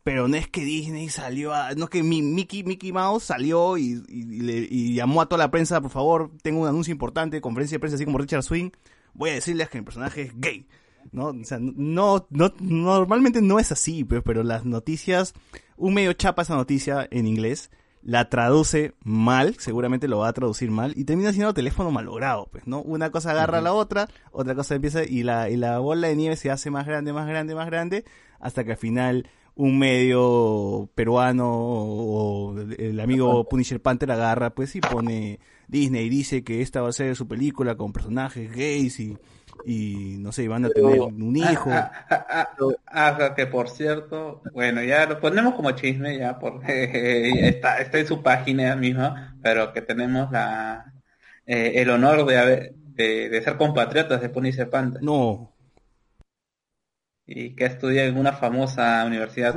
Pero 0.04 0.28
no 0.28 0.36
es 0.36 0.50
que 0.50 0.66
Disney 0.66 1.10
salió 1.10 1.54
a, 1.54 1.74
no 1.76 1.86
es 1.86 1.90
que 1.90 2.04
mi, 2.04 2.22
Mickey, 2.22 2.64
Mickey 2.64 2.92
Mouse 2.92 3.24
salió 3.24 3.78
y, 3.78 4.02
le, 4.10 4.68
y 4.70 4.94
llamó 4.96 5.22
a 5.22 5.28
toda 5.28 5.40
la 5.40 5.52
prensa, 5.52 5.80
por 5.80 5.92
favor, 5.92 6.32
tengo 6.42 6.62
un 6.62 6.68
anuncio 6.68 6.92
importante, 6.92 7.40
conferencia 7.40 7.76
de 7.76 7.80
prensa 7.80 7.96
así 7.96 8.06
como 8.06 8.18
Richard 8.18 8.44
Swing, 8.44 8.72
voy 9.14 9.30
a 9.30 9.34
decirles 9.34 9.70
que 9.70 9.78
mi 9.78 9.86
personaje 9.86 10.24
es 10.24 10.34
gay. 10.36 10.68
¿no? 11.12 11.28
O 11.28 11.44
sea, 11.44 11.60
no, 11.60 12.28
no, 12.30 12.54
normalmente 12.60 13.42
no 13.42 13.60
es 13.60 13.72
así, 13.72 14.04
pues, 14.04 14.22
pero 14.24 14.44
las 14.44 14.66
noticias, 14.66 15.34
un 15.78 15.94
medio 15.94 16.14
chapa 16.14 16.42
esa 16.42 16.56
noticia 16.56 17.08
en 17.10 17.28
inglés, 17.28 17.72
la 18.04 18.30
traduce 18.30 18.94
mal, 19.04 19.56
seguramente 19.60 20.08
lo 20.08 20.20
va 20.20 20.28
a 20.28 20.34
traducir 20.34 20.72
mal, 20.72 20.94
y 20.96 21.06
termina 21.06 21.32
siendo 21.32 21.54
teléfono 21.54 21.92
malogrado, 21.92 22.48
pues, 22.52 22.68
¿no? 22.68 22.82
Una 22.82 23.12
cosa 23.12 23.32
agarra 23.32 23.60
a 23.60 23.62
la 23.62 23.74
otra, 23.74 24.10
otra 24.32 24.56
cosa 24.56 24.76
empieza, 24.76 25.04
y 25.04 25.24
la, 25.24 25.50
y 25.50 25.56
la 25.56 25.80
bola 25.80 26.10
de 26.10 26.16
nieve 26.16 26.36
se 26.36 26.52
hace 26.52 26.70
más 26.70 26.86
grande, 26.86 27.14
más 27.14 27.28
grande, 27.28 27.56
más 27.56 27.68
grande, 27.68 28.04
hasta 28.40 28.64
que 28.64 28.72
al 28.72 28.78
final 28.78 29.28
un 29.56 29.78
medio 29.78 30.90
peruano 30.96 31.50
o 31.50 32.60
el 32.60 33.00
amigo 33.00 33.48
Punisher 33.48 33.82
Panther 33.82 34.12
agarra, 34.12 34.54
pues, 34.54 34.76
y 34.76 34.82
pone 34.82 35.40
Disney, 35.68 36.10
dice 36.10 36.44
que 36.44 36.62
esta 36.62 36.82
va 36.82 36.90
a 36.90 36.94
ser 36.94 37.16
su 37.16 37.28
película 37.28 37.76
con 37.76 37.94
personajes 37.94 38.54
gays 38.54 39.00
y, 39.00 39.18
y 39.66 40.18
no 40.20 40.32
sé, 40.32 40.48
van 40.48 40.66
a 40.66 40.70
tener 40.70 41.00
un 41.02 41.36
hijo. 41.36 41.70
Ah, 41.72 41.92
ah, 42.10 42.26
ah, 42.30 42.50
ah, 42.88 43.18
ah, 43.22 43.36
que 43.36 43.48
por 43.48 43.70
cierto, 43.70 44.42
bueno, 44.54 44.84
ya 44.84 45.06
lo 45.06 45.20
ponemos 45.20 45.56
como 45.56 45.72
chisme 45.72 46.18
ya 46.18 46.38
porque 46.40 47.30
está, 47.48 47.78
está 47.80 48.00
en 48.00 48.08
su 48.08 48.22
página 48.22 48.76
misma, 48.76 49.36
pero 49.42 49.72
que 49.74 49.82
tenemos 49.82 50.32
la 50.32 50.94
eh, 51.46 51.74
el 51.76 51.90
honor 51.90 52.26
de, 52.26 52.38
haber, 52.38 52.74
de, 52.76 53.30
de 53.30 53.42
ser 53.42 53.58
compatriotas 53.58 54.22
de 54.22 54.30
Punisher 54.30 54.70
Panda. 54.70 55.00
No. 55.02 55.50
Y 57.26 57.56
que 57.56 57.66
estudia 57.66 58.04
en 58.06 58.18
una 58.18 58.34
famosa 58.34 59.04
universidad 59.06 59.56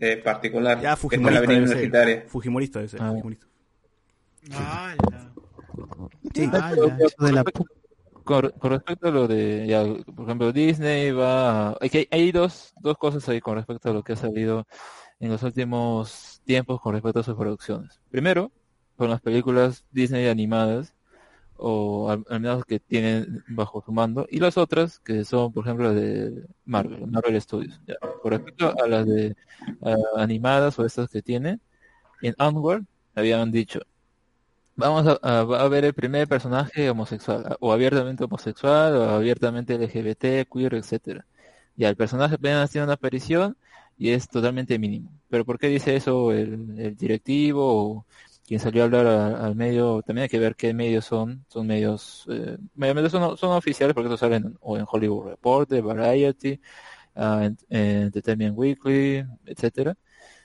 eh, 0.00 0.16
particular, 0.18 0.80
Ya, 0.80 0.94
que 0.96 1.16
es 1.16 1.20
la 1.22 1.28
Fujimorista. 1.28 1.52
Universitaria. 1.52 2.24
Fujimorista 2.28 2.80
Ah. 3.00 3.08
Fujimorista. 3.10 3.46
Sí. 6.34 6.48
Con 6.48 7.34
respecto- 7.34 7.64
con, 8.28 8.70
respecto 8.70 9.08
a 9.08 9.10
lo 9.10 9.26
de, 9.26 9.66
ya, 9.66 9.82
por 10.12 10.26
ejemplo, 10.26 10.52
Disney 10.52 11.12
va, 11.12 11.78
hay, 12.10 12.30
dos, 12.30 12.74
dos 12.78 12.98
cosas 12.98 13.26
ahí 13.28 13.40
con 13.40 13.56
respecto 13.56 13.88
a 13.88 13.94
lo 13.94 14.02
que 14.02 14.12
ha 14.12 14.16
salido 14.16 14.66
en 15.18 15.30
los 15.30 15.42
últimos 15.42 16.42
tiempos 16.44 16.78
con 16.82 16.92
respecto 16.92 17.20
a 17.20 17.22
sus 17.22 17.36
producciones. 17.36 18.02
Primero, 18.10 18.52
con 18.96 19.08
las 19.08 19.22
películas 19.22 19.86
Disney 19.92 20.28
animadas, 20.28 20.94
o 21.56 22.10
al, 22.10 22.22
menos 22.28 22.66
que 22.66 22.78
tienen 22.80 23.42
bajo 23.48 23.80
su 23.80 23.92
mando, 23.92 24.26
y 24.30 24.40
las 24.40 24.58
otras 24.58 24.98
que 25.00 25.24
son, 25.24 25.50
por 25.50 25.64
ejemplo, 25.64 25.86
las 25.86 25.94
de 25.94 26.44
Marvel, 26.66 27.06
Marvel 27.06 27.40
Studios. 27.40 27.80
ya. 27.86 27.94
Con 28.22 28.30
respecto 28.30 28.74
a 28.78 28.86
las 28.86 29.06
de 29.06 29.34
animadas 30.16 30.78
o 30.78 30.84
estas 30.84 31.08
que 31.08 31.22
tiene, 31.22 31.60
en 32.20 32.34
Onward 32.38 32.84
habían 33.14 33.50
dicho, 33.50 33.80
vamos 34.78 35.18
a, 35.22 35.68
ver 35.68 35.84
el 35.84 35.94
primer 35.94 36.28
personaje 36.28 36.88
homosexual, 36.90 37.56
o 37.60 37.72
abiertamente 37.72 38.24
homosexual, 38.24 38.96
o 38.96 39.10
abiertamente 39.10 39.74
LGBT, 39.76 40.48
queer, 40.50 40.74
etcétera. 40.74 41.26
Ya, 41.76 41.88
el 41.88 41.96
personaje 41.96 42.36
apenas 42.36 42.70
tiene 42.70 42.84
una 42.84 42.94
aparición 42.94 43.56
y 43.96 44.10
es 44.10 44.28
totalmente 44.28 44.78
mínimo. 44.78 45.10
Pero 45.28 45.44
¿por 45.44 45.58
qué 45.58 45.68
dice 45.68 45.96
eso 45.96 46.32
el, 46.32 46.96
directivo 46.96 47.98
o 47.98 48.06
quien 48.46 48.60
salió 48.60 48.82
a 48.82 48.84
hablar 48.86 49.06
al 49.06 49.54
medio? 49.56 50.02
También 50.02 50.24
hay 50.24 50.28
que 50.28 50.38
ver 50.38 50.56
qué 50.56 50.72
medios 50.74 51.04
son. 51.06 51.44
Son 51.48 51.66
medios, 51.66 52.26
eh, 52.30 52.58
son, 53.10 53.36
son 53.36 53.52
oficiales 53.56 53.94
porque 53.94 54.08
estos 54.08 54.20
salen 54.20 54.56
o 54.60 54.76
en 54.78 54.84
Hollywood 54.88 55.30
Reporter, 55.30 55.82
Variety, 55.82 56.60
ah, 57.16 57.42
en, 57.44 57.58
en 57.70 58.02
Entertainment 58.04 58.56
Weekly, 58.56 59.24
etcétera. 59.46 59.96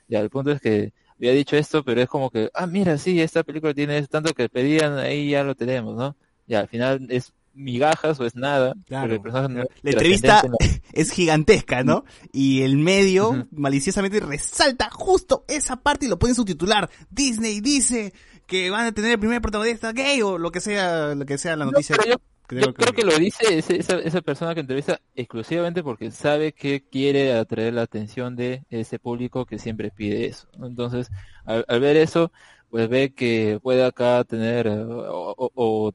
Ya, 0.08 0.20
el 0.20 0.30
punto 0.30 0.52
es 0.52 0.62
que 0.62 0.94
había 1.30 1.38
dicho 1.38 1.56
esto, 1.58 1.84
pero 1.84 2.02
es 2.02 2.08
como 2.10 2.30
que, 2.30 2.50
ah, 2.54 2.68
mira, 2.68 2.98
sí, 2.98 3.22
esta 3.22 3.44
película 3.44 3.74
tiene 3.74 4.06
tanto 4.08 4.34
que 4.34 4.50
pedían, 4.50 4.98
ahí 4.98 5.30
ya 5.32 5.44
lo 5.44 5.56
tenemos, 5.56 5.96
¿no? 5.96 6.16
Ya, 6.48 6.60
al 6.62 6.68
final 6.68 7.08
es 7.10 7.34
migajas 7.54 8.20
o 8.20 8.26
es 8.26 8.36
nada. 8.36 8.74
Claro. 8.88 9.20
no 9.50 9.62
es 9.62 9.68
La 9.84 9.92
entrevista 9.92 10.42
es 10.94 11.12
gigantesca, 11.12 11.84
¿no? 11.84 12.04
Y 12.32 12.64
el 12.64 12.78
medio 12.78 13.48
maliciosamente 13.52 14.20
resalta 14.20 14.90
justo 14.92 15.46
esa 15.48 15.78
parte 15.78 16.06
y 16.06 16.10
lo 16.10 16.20
pone 16.20 16.34
subtitular. 16.34 16.90
Disney 17.10 17.62
dice 17.62 18.14
que 18.48 18.70
van 18.70 18.88
a 18.88 18.92
tener 18.92 19.12
el 19.12 19.20
primer 19.20 19.42
protagonista 19.42 19.92
gay 19.94 20.22
o 20.22 20.38
lo 20.38 20.52
que 20.52 20.60
sea, 20.62 21.16
lo 21.16 21.26
que 21.26 21.38
sea 21.38 21.56
la 21.56 21.66
No, 21.66 21.72
noticia. 21.72 21.96
pero 21.98 22.18
yo, 22.18 22.18
que 22.48 22.56
yo 22.58 22.74
tengo 22.74 22.74
creo 22.74 22.94
que 22.94 23.04
lo 23.04 23.18
dice 23.18 23.58
ese- 23.58 23.78
esa, 23.78 24.00
esa 24.00 24.22
persona 24.22 24.54
que 24.54 24.62
entrevista 24.62 25.00
exclusivamente 25.16 25.84
porque 25.84 26.12
sabe 26.12 26.54
que 26.54 26.88
quiere 26.90 27.34
atraer 27.34 27.74
la 27.74 27.84
atención 27.84 28.36
de 28.36 28.64
ese 28.70 29.00
público 29.00 29.46
que 29.46 29.60
siempre 29.60 29.92
pide 29.92 30.26
eso. 30.28 30.48
Entonces, 30.62 31.10
al, 31.46 31.66
al 31.68 31.80
ver 31.80 31.98
eso, 31.98 32.32
pues 32.70 32.90
ve 32.90 33.14
que 33.14 33.60
puede 33.62 33.84
acá 33.86 34.24
tener 34.24 34.68
eh, 34.68 34.72
o, 34.84 35.34
o- 35.38 35.52
o 35.56 35.94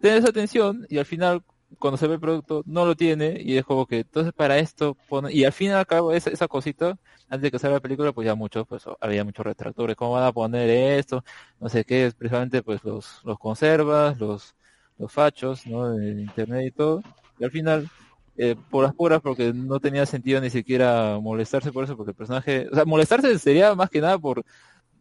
tener 0.00 0.18
esa 0.18 0.28
atención 0.30 0.86
y 0.88 0.98
al 0.98 1.06
final 1.06 1.42
cuando 1.78 1.98
se 1.98 2.06
ve 2.08 2.14
el 2.14 2.20
producto 2.20 2.62
no 2.66 2.86
lo 2.86 2.96
tiene 2.96 3.38
y 3.42 3.56
es 3.58 3.64
como 3.64 3.86
que 3.86 3.98
entonces 4.00 4.32
para 4.32 4.58
esto 4.58 4.96
pone 5.08 5.32
y 5.32 5.44
al 5.44 5.52
fin 5.52 5.68
y 5.68 5.72
al 5.72 5.86
cabo 5.86 6.12
esa, 6.12 6.30
esa 6.30 6.48
cosita 6.48 6.98
antes 7.28 7.42
de 7.42 7.50
que 7.50 7.58
salga 7.58 7.76
la 7.76 7.80
película 7.82 8.12
pues 8.12 8.26
ya 8.26 8.34
muchos 8.34 8.66
pues 8.66 8.84
había 9.00 9.24
muchos 9.24 9.44
retractores 9.46 9.96
cómo 9.96 10.12
van 10.12 10.24
a 10.24 10.32
poner 10.32 10.70
esto 10.70 11.24
no 11.60 11.68
sé 11.68 11.84
qué 11.84 12.10
precisamente 12.16 12.62
pues 12.62 12.82
los 12.84 13.20
los 13.24 13.38
conservas 13.38 14.18
los 14.18 14.54
los 14.98 15.12
fachos 15.12 15.66
no 15.66 15.90
de 15.90 16.22
internet 16.22 16.66
y 16.66 16.70
todo 16.70 17.02
y 17.38 17.44
al 17.44 17.50
final 17.50 17.88
eh, 18.36 18.56
por 18.70 18.84
las 18.84 18.94
puras 18.94 19.20
porque 19.20 19.52
no 19.52 19.80
tenía 19.80 20.06
sentido 20.06 20.40
ni 20.40 20.50
siquiera 20.50 21.18
molestarse 21.20 21.72
por 21.72 21.84
eso 21.84 21.96
porque 21.96 22.10
el 22.10 22.16
personaje 22.16 22.68
o 22.70 22.74
sea 22.74 22.84
molestarse 22.84 23.38
sería 23.38 23.74
más 23.74 23.90
que 23.90 24.00
nada 24.00 24.18
por 24.18 24.44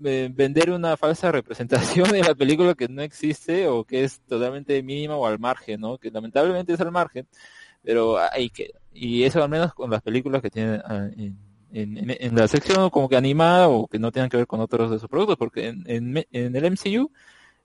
eh, 0.04 0.30
vender 0.32 0.70
una 0.72 0.96
falsa 0.96 1.32
representación 1.32 2.12
de 2.12 2.22
la 2.22 2.36
película 2.36 2.76
que 2.76 2.88
no 2.88 3.02
existe 3.02 3.68
o 3.68 3.84
que 3.84 4.04
es 4.04 4.20
totalmente 4.22 4.82
mínima 4.84 5.16
o 5.16 5.26
al 5.26 5.40
margen, 5.40 5.82
¿no? 5.82 5.98
Que 5.98 6.12
lamentablemente 6.12 6.74
es 6.74 6.82
al 6.82 6.92
margen, 6.92 7.28
pero 7.84 8.18
ahí 8.18 8.50
queda. 8.50 8.80
Y 8.94 9.24
eso 9.24 9.44
al 9.44 9.50
menos 9.50 9.74
con 9.74 9.90
las 9.90 10.02
películas 10.04 10.42
que 10.42 10.52
tienen 10.52 10.82
ah, 10.86 11.10
en, 11.16 11.38
en, 12.20 12.36
la 12.36 12.48
sección 12.48 12.90
como 12.90 13.10
que 13.10 13.18
animada 13.18 13.70
o 13.70 13.88
que 13.88 14.00
no 14.00 14.12
tengan 14.12 14.30
que 14.30 14.38
ver 14.38 14.48
con 14.48 14.60
otros 14.62 14.92
de 14.92 15.00
sus 15.00 15.10
productos, 15.10 15.38
porque 15.38 15.68
en, 15.68 15.84
en 15.88 16.56
el 16.56 16.72
MCU 16.72 17.12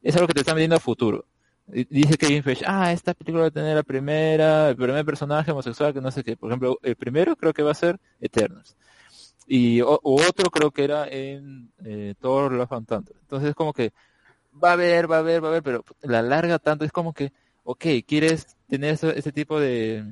es 0.02 0.16
algo 0.16 0.26
que 0.28 0.34
te 0.34 0.40
están 0.40 0.56
vendiendo 0.56 0.76
a 0.76 0.80
futuro. 0.80 1.26
Dice 1.66 2.18
Kevin 2.18 2.42
Feige, 2.42 2.64
ah, 2.66 2.92
esta 2.92 3.14
película 3.14 3.42
va 3.42 3.48
a 3.48 3.50
tener 3.50 3.76
la 3.76 3.82
primera, 3.82 4.68
el 4.70 4.76
primer 4.76 5.04
personaje 5.04 5.52
homosexual 5.52 5.94
que 5.94 6.00
no 6.00 6.10
sé 6.10 6.22
qué. 6.22 6.36
Por 6.36 6.50
ejemplo, 6.50 6.78
el 6.82 6.96
primero 6.96 7.36
creo 7.36 7.52
que 7.54 7.62
va 7.62 7.70
a 7.70 7.74
ser 7.74 7.98
Eternals 8.20 8.76
y 9.46 9.80
o- 9.80 10.00
otro 10.02 10.50
creo 10.50 10.70
que 10.70 10.84
era 10.84 11.06
en 11.08 11.70
eh, 11.84 12.14
Thor 12.20 12.52
Love 12.52 12.72
and 12.72 12.86
Thunder. 12.86 13.16
Entonces 13.20 13.50
es 13.50 13.54
como 13.54 13.72
que 13.72 13.92
va 14.62 14.70
a 14.70 14.72
haber, 14.74 15.10
va 15.10 15.16
a 15.16 15.20
haber, 15.20 15.42
va 15.42 15.48
a 15.48 15.50
haber, 15.50 15.62
pero 15.62 15.84
la 16.02 16.22
larga 16.22 16.58
tanto 16.58 16.84
es 16.84 16.92
como 16.92 17.12
que, 17.12 17.32
ok, 17.64 17.84
quieres 18.06 18.56
tener 18.68 18.94
ese, 18.94 19.32
tipo 19.32 19.58
de 19.60 20.04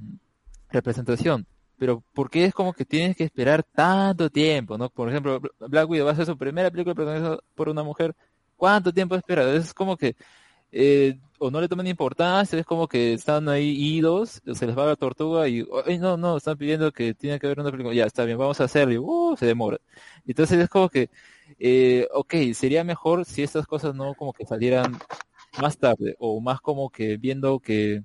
representación, 0.70 1.46
pero 1.78 2.02
¿por 2.14 2.30
qué 2.30 2.44
es 2.44 2.54
como 2.54 2.72
que 2.72 2.84
tienes 2.84 3.16
que 3.16 3.24
esperar 3.24 3.62
tanto 3.64 4.30
tiempo, 4.30 4.78
no? 4.78 4.88
Por 4.90 5.08
ejemplo, 5.08 5.40
Bl- 5.40 5.68
Black 5.68 5.88
Widow 5.88 6.06
va 6.06 6.12
a 6.12 6.16
ser 6.16 6.26
su 6.26 6.36
primera 6.38 6.70
película 6.70 6.94
protagonizada 6.94 7.38
por 7.54 7.68
una 7.68 7.82
mujer, 7.82 8.14
¿cuánto 8.56 8.92
tiempo 8.92 9.16
espera? 9.16 9.50
Es 9.54 9.74
como 9.74 9.96
que 9.96 10.16
eh, 10.72 11.18
o 11.38 11.50
no 11.50 11.60
le 11.60 11.68
toman 11.68 11.86
importancia, 11.86 12.58
es 12.58 12.66
como 12.66 12.86
que 12.86 13.14
están 13.14 13.48
ahí 13.48 13.70
idos, 13.70 14.42
se 14.54 14.66
les 14.66 14.76
va 14.76 14.86
la 14.86 14.96
tortuga 14.96 15.48
y, 15.48 15.66
ay, 15.86 15.98
no, 15.98 16.16
no, 16.16 16.36
están 16.36 16.58
pidiendo 16.58 16.92
que 16.92 17.14
tiene 17.14 17.38
que 17.38 17.46
haber 17.46 17.60
una 17.60 17.70
película, 17.70 17.94
ya 17.94 18.04
está 18.04 18.24
bien, 18.24 18.38
vamos 18.38 18.60
a 18.60 18.64
hacerlo, 18.64 18.92
y 18.92 18.98
uh, 18.98 19.36
se 19.38 19.46
demora. 19.46 19.78
Entonces 20.26 20.58
es 20.60 20.68
como 20.68 20.88
que, 20.90 21.10
eh, 21.58 22.06
ok, 22.12 22.34
sería 22.54 22.84
mejor 22.84 23.24
si 23.24 23.42
estas 23.42 23.66
cosas 23.66 23.94
no 23.94 24.14
como 24.14 24.32
que 24.32 24.44
salieran 24.46 24.98
más 25.60 25.78
tarde, 25.78 26.14
o 26.18 26.40
más 26.40 26.60
como 26.60 26.90
que 26.90 27.16
viendo 27.16 27.58
que 27.60 28.04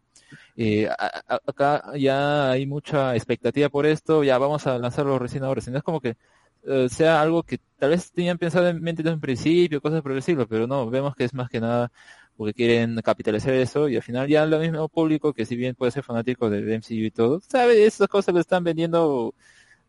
eh, 0.56 0.90
acá 1.48 1.84
ya 1.98 2.52
hay 2.52 2.66
mucha 2.66 3.16
expectativa 3.16 3.70
por 3.70 3.86
esto, 3.86 4.24
ya 4.24 4.38
vamos 4.38 4.66
a 4.68 4.78
lanzarlo 4.80 5.20
recién 5.20 5.44
ahora, 5.44 5.62
sino 5.62 5.78
es 5.78 5.84
como 5.84 6.02
que 6.02 6.18
eh, 6.68 6.90
sea 6.90 7.22
algo 7.22 7.44
que 7.44 7.60
tal 7.78 7.92
vez 7.92 8.12
tenían 8.12 8.38
pensado 8.38 8.68
en 8.68 8.82
mente 8.82 9.04
desde 9.04 9.14
un 9.16 9.22
principio, 9.22 9.82
cosas 9.82 10.02
por 10.02 10.12
el 10.14 10.18
estilo, 10.20 10.48
pero 10.48 10.66
no, 10.68 10.90
vemos 10.90 11.16
que 11.16 11.26
es 11.26 11.34
más 11.34 11.50
que 11.50 11.60
nada 11.60 11.92
porque 12.38 12.54
quieren 12.54 12.98
capitalizar 13.04 13.54
eso 13.54 13.88
y 13.90 13.96
al 13.96 14.04
final 14.04 14.28
ya 14.28 14.46
lo 14.46 14.60
mismo 14.60 14.90
público 14.90 15.34
que 15.34 15.46
si 15.46 15.56
bien 15.56 15.76
puede 15.76 15.92
ser 15.92 16.04
fanático 16.04 16.50
del 16.50 16.70
MCU 16.70 17.06
y 17.06 17.12
todo, 17.12 17.42
sabe, 17.48 17.86
estas 17.86 18.08
cosas 18.10 18.34
lo 18.34 18.42
están 18.42 18.64
vendiendo 18.64 19.34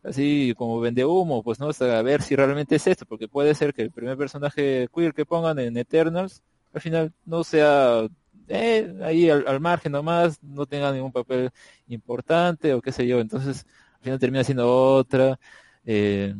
así 0.03 0.53
como 0.57 0.79
vende 0.79 1.05
humo, 1.05 1.43
pues 1.43 1.59
no, 1.59 1.69
a 1.69 2.01
ver 2.01 2.21
si 2.21 2.35
realmente 2.35 2.75
es 2.75 2.87
esto, 2.87 3.05
porque 3.05 3.27
puede 3.27 3.55
ser 3.55 3.73
que 3.73 3.81
el 3.83 3.91
primer 3.91 4.17
personaje 4.17 4.87
queer 4.93 5.13
que 5.13 5.25
pongan 5.25 5.59
en 5.59 5.77
Eternals 5.77 6.41
al 6.73 6.81
final 6.81 7.13
no 7.25 7.43
sea 7.43 8.07
eh, 8.47 8.93
ahí 9.03 9.29
al, 9.29 9.45
al 9.47 9.59
margen 9.59 9.91
nomás, 9.91 10.41
no 10.41 10.65
tenga 10.65 10.91
ningún 10.91 11.11
papel 11.11 11.51
importante 11.87 12.73
o 12.73 12.81
qué 12.81 12.91
sé 12.91 13.07
yo, 13.07 13.19
entonces 13.19 13.65
al 13.95 14.03
final 14.03 14.19
termina 14.19 14.43
siendo 14.43 14.71
otra. 14.71 15.39
Eh, 15.85 16.33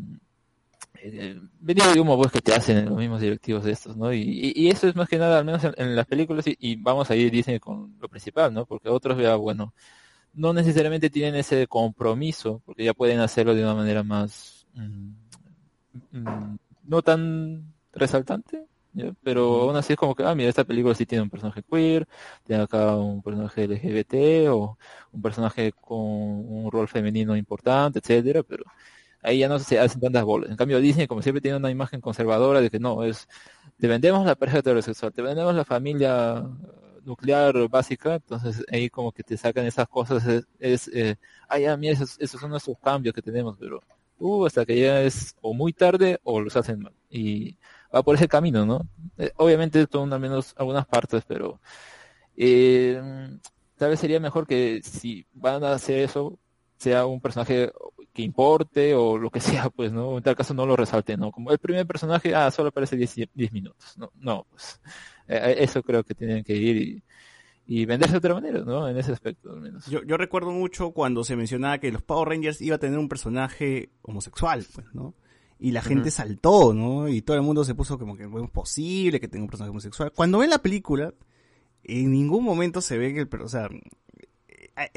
eh, 1.03 1.40
vendido 1.59 1.92
de 1.93 2.00
humo 2.00 2.17
pues 2.17 2.32
que 2.32 2.42
te 2.42 2.53
hacen 2.53 2.85
los 2.85 2.98
mismos 2.98 3.22
directivos 3.22 3.64
de 3.64 3.72
estos, 3.72 3.95
¿no? 3.98 4.14
Y, 4.14 4.22
y- 4.22 4.53
y 4.56 4.69
eso 4.69 4.88
es 4.88 4.95
más 4.95 5.08
que 5.09 5.17
nada, 5.17 5.40
al 5.40 5.45
menos 5.45 5.64
en, 5.64 5.74
en 5.77 5.95
las 5.95 6.06
películas, 6.08 6.48
y, 6.48 6.56
y 6.59 6.76
vamos 6.77 7.09
a 7.11 7.16
ir 7.16 7.32
Disney 7.32 7.59
con 7.59 7.98
lo 8.00 8.09
principal, 8.09 8.53
¿no? 8.53 8.66
Porque 8.66 8.90
otros 8.90 9.17
ya, 9.19 9.35
bueno, 9.35 9.74
no 10.34 10.53
necesariamente 10.53 11.09
tienen 11.09 11.35
ese 11.35 11.67
compromiso, 11.67 12.61
porque 12.66 12.85
ya 12.85 12.93
pueden 12.95 13.19
hacerlo 13.22 13.56
de 13.56 13.64
una 13.64 13.76
manera 13.76 14.03
más, 14.03 14.67
mm, 14.76 15.11
mm, 16.11 16.56
no 16.84 17.01
tan 17.01 17.74
resaltante, 17.93 18.66
¿ya? 18.93 19.14
pero 19.24 19.61
aún 19.61 19.76
así 19.76 19.93
es 19.93 20.00
como 20.00 20.16
que, 20.16 20.24
ah, 20.24 20.35
mira, 20.35 20.50
esta 20.50 20.64
película 20.66 20.93
sí 20.95 21.06
tiene 21.06 21.24
un 21.24 21.30
personaje 21.30 21.64
queer, 21.64 22.08
tiene 22.43 22.64
acá 22.64 22.95
un 22.98 23.22
personaje 23.22 23.64
LGBT, 23.66 24.50
o 24.50 24.77
un 25.11 25.22
personaje 25.22 25.72
con 25.74 26.00
un 26.00 26.69
rol 26.72 26.88
femenino 26.88 27.35
importante, 27.35 28.00
etcétera, 28.00 28.43
pero 28.43 28.64
ahí 29.27 29.39
ya 29.39 29.49
no 29.49 29.59
se 29.59 29.80
hacen 29.80 30.01
tantas 30.01 30.23
bolas. 30.23 30.49
En 30.49 30.57
cambio, 30.57 30.80
Disney, 30.80 31.07
como 31.07 31.22
siempre, 31.22 31.41
tiene 31.41 31.57
una 31.57 31.69
imagen 31.72 32.01
conservadora 32.01 32.61
de 32.61 32.69
que 32.69 32.80
no, 32.80 33.03
es, 33.03 33.27
te 33.77 33.88
vendemos 33.88 34.25
la 34.25 34.35
pareja 34.35 34.59
heterosexual, 34.59 35.14
te 35.14 35.22
vendemos 35.22 35.53
la 35.53 35.65
familia 35.65 36.38
eh, 36.39 37.01
nuclear 37.03 37.67
básica, 37.69 38.15
entonces 38.15 38.64
ahí 38.72 38.89
como 38.89 39.11
que 39.11 39.23
te 39.23 39.38
sacan 39.38 39.65
esas 39.65 39.88
cosas, 39.88 40.25
es, 40.25 40.47
es 40.59 40.88
eh, 40.93 41.15
ah, 41.49 41.77
mira, 41.77 41.93
esos, 41.93 42.17
esos 42.19 42.39
son 42.39 42.51
nuestros 42.51 42.77
cambios 42.80 43.14
que 43.14 43.22
tenemos, 43.22 43.57
pero, 43.59 43.81
uh, 44.19 44.45
hasta 44.45 44.65
que 44.65 44.80
ya 44.80 45.01
es 45.01 45.35
o 45.41 45.53
muy 45.53 45.73
tarde 45.73 46.19
o 46.23 46.39
los 46.39 46.56
hacen 46.56 46.80
mal. 46.80 46.93
Y 47.09 47.57
va 47.93 48.03
por 48.03 48.15
ese 48.15 48.27
camino, 48.27 48.65
¿no? 48.65 48.81
Eh, 49.17 49.31
obviamente 49.38 49.85
son 49.91 50.11
al 50.14 50.19
menos 50.19 50.53
algunas 50.57 50.85
partes, 50.85 51.23
pero 51.27 51.59
eh, 52.38 53.01
tal 53.77 53.89
vez 53.89 53.99
sería 53.99 54.19
mejor 54.19 54.47
que 54.47 54.81
si 54.83 55.25
van 55.33 55.64
a 55.64 55.73
hacer 55.73 55.99
eso, 55.99 56.39
sea 56.77 57.06
un 57.06 57.22
personaje 57.22 57.72
que 58.18 58.24
importe 58.24 58.96
o 58.96 59.18
lo 59.18 59.30
que 59.30 59.40
sea, 59.68 59.70
pues, 59.70 59.94
¿no? 59.94 60.18
En 60.18 60.24
tal 60.24 60.36
caso 60.36 60.56
no 60.56 60.66
lo 60.66 60.76
resalte, 60.76 61.16
¿no? 61.16 61.32
Como 61.32 61.52
el 61.52 61.60
primer 61.60 61.86
personaje, 61.86 62.34
ah, 62.34 62.50
solo 62.50 62.70
aparece 62.70 62.98
10, 62.98 63.30
10 63.34 63.54
minutos, 63.54 63.96
¿no? 63.98 64.12
No, 64.20 64.48
pues, 64.50 64.82
eh, 65.28 65.58
eso 65.60 65.84
creo 65.84 66.04
que 66.04 66.16
tienen 66.16 66.44
que 66.44 66.56
ir 66.56 66.78
y, 66.78 67.04
y 67.68 67.86
venderse 67.86 68.14
de 68.14 68.18
otra 68.18 68.34
manera, 68.34 68.62
¿no? 68.62 68.90
En 68.90 68.98
ese 68.98 69.12
aspecto, 69.14 69.52
al 69.52 69.62
menos. 69.62 69.86
Yo, 69.86 70.04
yo 70.04 70.18
recuerdo 70.18 70.50
mucho 70.52 70.92
cuando 70.92 71.24
se 71.24 71.36
mencionaba 71.36 71.78
que 71.78 71.92
los 71.92 72.02
Power 72.02 72.30
Rangers 72.30 72.60
iba 72.60 72.78
a 72.78 72.80
tener 72.80 72.98
un 72.98 73.08
personaje 73.08 73.92
homosexual, 74.02 74.66
pues, 74.74 74.88
¿no? 74.94 75.14
Y 75.60 75.72
la 75.72 75.82
gente 75.82 76.12
saltó, 76.12 76.74
¿no? 76.74 77.08
Y 77.08 77.22
todo 77.22 77.38
el 77.38 77.44
mundo 77.44 77.64
se 77.64 77.74
puso 77.74 77.98
como 77.98 78.16
que 78.16 78.26
"¿Cómo 78.26 78.44
es 78.44 78.50
posible 78.52 79.20
que 79.20 79.28
tenga 79.28 79.44
un 79.44 79.50
personaje 79.50 79.72
homosexual. 79.72 80.12
Cuando 80.16 80.40
ven 80.40 80.52
la 80.52 80.60
película, 80.60 81.14
en 81.84 82.12
ningún 82.12 82.44
momento 82.44 82.82
se 82.82 82.98
ve 82.98 83.14
que 83.14 83.22
el, 83.22 83.42
o 83.42 83.50
sea, 83.50 83.66
eh, 83.66 83.82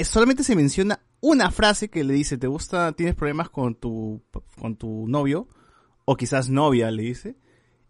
solamente 0.04 0.44
se 0.44 0.56
menciona 0.56 1.00
una 1.20 1.50
frase 1.50 1.88
que 1.88 2.04
le 2.04 2.14
dice, 2.14 2.38
¿te 2.38 2.46
gusta, 2.46 2.92
tienes 2.92 3.14
problemas 3.14 3.50
con 3.50 3.74
tu, 3.74 4.22
con 4.58 4.76
tu 4.76 5.06
novio? 5.08 5.48
O 6.04 6.16
quizás 6.16 6.48
novia, 6.48 6.90
le 6.90 7.02
dice. 7.02 7.36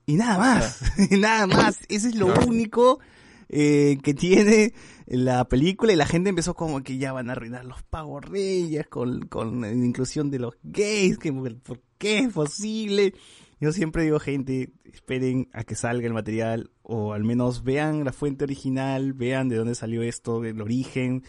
Y 0.07 0.17
nada 0.17 0.39
más, 0.39 0.83
nada 1.11 1.47
más. 1.47 1.81
Ese 1.89 2.09
es 2.09 2.15
lo 2.15 2.35
único 2.47 3.01
eh, 3.49 3.99
que 4.03 4.15
tiene 4.15 4.75
la 5.07 5.45
película 5.49 5.93
y 5.93 5.97
la 5.97 6.07
gente 6.07 6.31
empezó 6.31 6.55
como 6.55 6.83
que 6.83 6.99
ya 6.99 7.13
van 7.13 7.29
a 7.29 7.33
arruinar 7.33 7.65
los 7.65 7.83
Power 7.83 8.25
Rangers 8.25 8.89
con, 8.89 9.23
con 9.23 9.61
la 9.61 9.73
inclusión 9.73 10.31
de 10.31 10.39
los 10.39 10.55
gays, 10.63 11.19
que 11.19 11.33
por 11.33 11.81
qué 11.99 12.19
es 12.21 12.33
posible. 12.33 13.15
Yo 13.61 13.73
siempre 13.73 14.05
digo, 14.05 14.19
gente, 14.21 14.71
esperen 14.85 15.49
a 15.53 15.65
que 15.65 15.75
salga 15.75 16.07
el 16.07 16.15
material 16.15 16.71
o 16.83 17.13
al 17.13 17.25
menos 17.25 17.63
vean 17.63 18.05
la 18.05 18.13
fuente 18.13 18.45
original, 18.45 19.13
vean 19.13 19.49
de 19.49 19.57
dónde 19.57 19.75
salió 19.75 20.03
esto, 20.03 20.45
el 20.45 20.61
origen, 20.61 21.25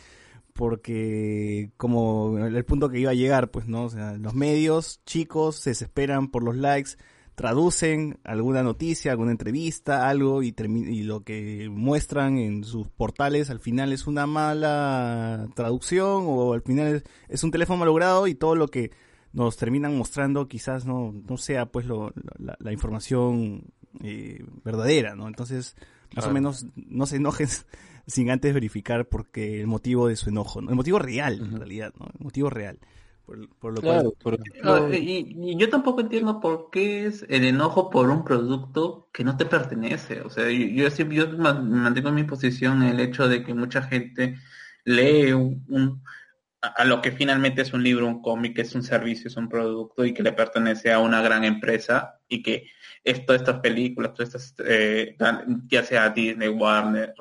porque 0.53 1.71
como 1.77 2.37
el 2.37 2.65
punto 2.65 2.89
que 2.89 2.99
iba 2.99 3.11
a 3.11 3.15
llegar, 3.15 3.51
pues, 3.51 3.67
¿no? 3.67 3.85
O 3.85 3.89
sea, 3.89 4.13
los 4.17 4.33
medios 4.33 5.01
chicos 5.05 5.55
se 5.57 5.71
desesperan 5.71 6.29
por 6.29 6.43
los 6.43 6.55
likes, 6.55 6.91
traducen 7.35 8.19
alguna 8.23 8.61
noticia, 8.61 9.11
alguna 9.11 9.31
entrevista, 9.31 10.07
algo 10.09 10.43
y, 10.43 10.53
y 10.57 11.03
lo 11.03 11.23
que 11.23 11.69
muestran 11.71 12.37
en 12.37 12.63
sus 12.63 12.87
portales 12.89 13.49
al 13.49 13.59
final 13.59 13.93
es 13.93 14.05
una 14.05 14.27
mala 14.27 15.47
traducción 15.55 16.23
o 16.27 16.53
al 16.53 16.61
final 16.61 16.95
es, 16.95 17.03
es 17.29 17.43
un 17.43 17.51
teléfono 17.51 17.79
malogrado 17.79 18.27
y 18.27 18.35
todo 18.35 18.55
lo 18.55 18.67
que 18.67 18.91
nos 19.33 19.55
terminan 19.57 19.97
mostrando 19.97 20.47
quizás 20.47 20.85
no, 20.85 21.13
no 21.13 21.37
sea 21.37 21.65
pues 21.65 21.85
lo, 21.85 22.09
lo- 22.09 22.33
la, 22.37 22.57
la 22.59 22.73
información 22.73 23.63
eh, 24.03 24.43
verdadera, 24.63 25.15
¿no? 25.15 25.27
Entonces, 25.27 25.75
más 26.15 26.25
o 26.25 26.33
menos 26.33 26.65
no 26.75 27.05
se 27.05 27.15
enojen 27.15 27.47
sin 28.11 28.31
antes 28.31 28.53
verificar 28.53 29.07
porque 29.09 29.61
el 29.61 29.67
motivo 29.67 30.07
de 30.07 30.15
su 30.17 30.29
enojo, 30.29 30.61
¿no? 30.61 30.69
El 30.71 30.75
motivo 30.77 30.99
real, 30.99 31.35
en 31.41 31.57
realidad, 31.59 31.93
¿no? 31.99 32.07
El 32.19 32.25
motivo 32.25 32.49
real. 32.51 32.79
Por, 33.25 33.49
por 33.57 33.73
lo 33.73 33.81
Claro, 33.81 34.13
cual... 34.13 34.13
No, 34.63 34.93
y, 34.93 35.35
y 35.35 35.57
yo 35.57 35.69
tampoco 35.69 36.01
entiendo 36.01 36.39
por 36.39 36.69
qué 36.69 37.07
es 37.07 37.25
el 37.29 37.45
enojo 37.45 37.89
por 37.89 38.09
un 38.11 38.23
producto 38.23 39.09
que 39.11 39.23
no 39.23 39.35
te 39.37 39.45
pertenece. 39.47 40.21
O 40.21 40.29
sea, 40.29 40.49
yo, 40.51 40.65
yo 40.67 40.89
siempre 40.91 41.17
yo 41.17 41.29
ma- 41.37 41.53
mantengo 41.53 42.09
en 42.09 42.15
mi 42.15 42.23
posición 42.23 42.83
el 42.83 42.99
hecho 42.99 43.27
de 43.27 43.43
que 43.43 43.53
mucha 43.55 43.81
gente 43.81 44.37
lee 44.85 45.31
un, 45.33 45.65
un- 45.69 46.03
a, 46.61 46.67
a 46.69 46.85
lo 46.85 47.01
que 47.01 47.11
finalmente 47.11 47.61
es 47.63 47.73
un 47.73 47.83
libro, 47.83 48.07
un 48.07 48.21
cómic, 48.21 48.59
es 48.59 48.75
un 48.75 48.83
servicio, 48.83 49.27
es 49.29 49.37
un 49.37 49.49
producto 49.49 50.05
y 50.05 50.13
que 50.13 50.23
le 50.23 50.33
pertenece 50.33 50.91
a 50.93 50.99
una 50.99 51.21
gran 51.21 51.43
empresa 51.45 52.19
y 52.29 52.43
que 52.43 52.67
es, 53.03 53.25
todas 53.25 53.41
estas 53.41 53.61
películas, 53.61 54.13
todas 54.13 54.35
estas, 54.35 54.55
eh, 54.67 55.17
ya 55.67 55.83
sea 55.83 56.09
Disney, 56.11 56.49
Warner, 56.49 57.13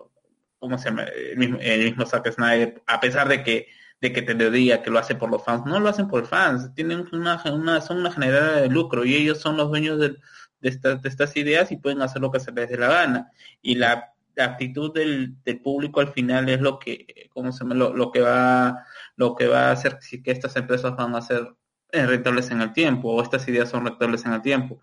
¿cómo 0.61 0.79
se 0.79 0.91
llama? 0.91 1.03
El 1.05 1.37
mismo, 1.37 1.59
el 1.61 1.85
mismo 1.85 2.07
Zack 2.07 2.31
Snyder, 2.31 2.81
a 2.87 3.01
pesar 3.01 3.29
de 3.29 3.43
que 3.43 3.67
de 4.01 4.13
que 4.13 4.23
te 4.23 4.35
lo 4.35 4.51
diga 4.51 4.83
que 4.83 4.91
lo 4.91 4.99
hace 4.99 5.15
por 5.15 5.31
los 5.31 5.45
fans, 5.45 5.67
no 5.67 5.79
lo 5.79 5.89
hacen 5.89 6.09
por 6.09 6.27
fans, 6.27 6.75
tienen 6.75 7.07
una, 7.13 7.43
una 7.53 7.81
son 7.81 7.99
una 7.99 8.13
generadora 8.13 8.61
de 8.63 8.69
lucro 8.69 9.05
y 9.05 9.15
ellos 9.15 9.39
son 9.39 9.57
los 9.57 9.69
dueños 9.69 9.99
de, 9.99 10.17
estas, 10.63 11.03
de 11.03 11.09
estas 11.09 11.37
ideas 11.37 11.71
y 11.71 11.77
pueden 11.77 12.03
hacer 12.03 12.23
lo 12.23 12.31
que 12.31 12.41
se 12.41 12.53
les 12.53 12.69
dé 12.71 12.79
la 12.79 12.89
gana. 12.89 13.31
Y 13.61 13.75
la, 13.75 14.15
la 14.35 14.45
actitud 14.45 14.93
del, 14.95 15.43
del 15.45 15.61
público 15.61 16.01
al 16.01 16.13
final 16.13 16.49
es 16.49 16.61
lo 16.61 16.79
que, 16.79 17.29
¿cómo 17.31 17.53
se 17.53 17.61
llama? 17.61 17.75
Lo, 17.75 17.95
lo 17.95 18.11
que 18.11 18.21
va, 18.21 18.87
lo 19.17 19.35
que 19.35 19.47
va 19.49 19.69
a 19.69 19.73
hacer 19.73 19.99
si 20.01 20.23
que 20.23 20.31
estas 20.31 20.57
empresas 20.57 20.97
van 20.97 21.15
a 21.15 21.23
ser 21.23 21.55
eh, 21.93 22.07
rentables 22.07 22.51
en 22.51 22.63
el 22.63 22.73
tiempo 22.73 23.11
o 23.11 23.23
estas 23.23 23.47
ideas 23.49 23.69
son 23.69 23.85
rentables 23.85 24.25
en 24.25 24.33
el 24.33 24.43
tiempo. 24.43 24.81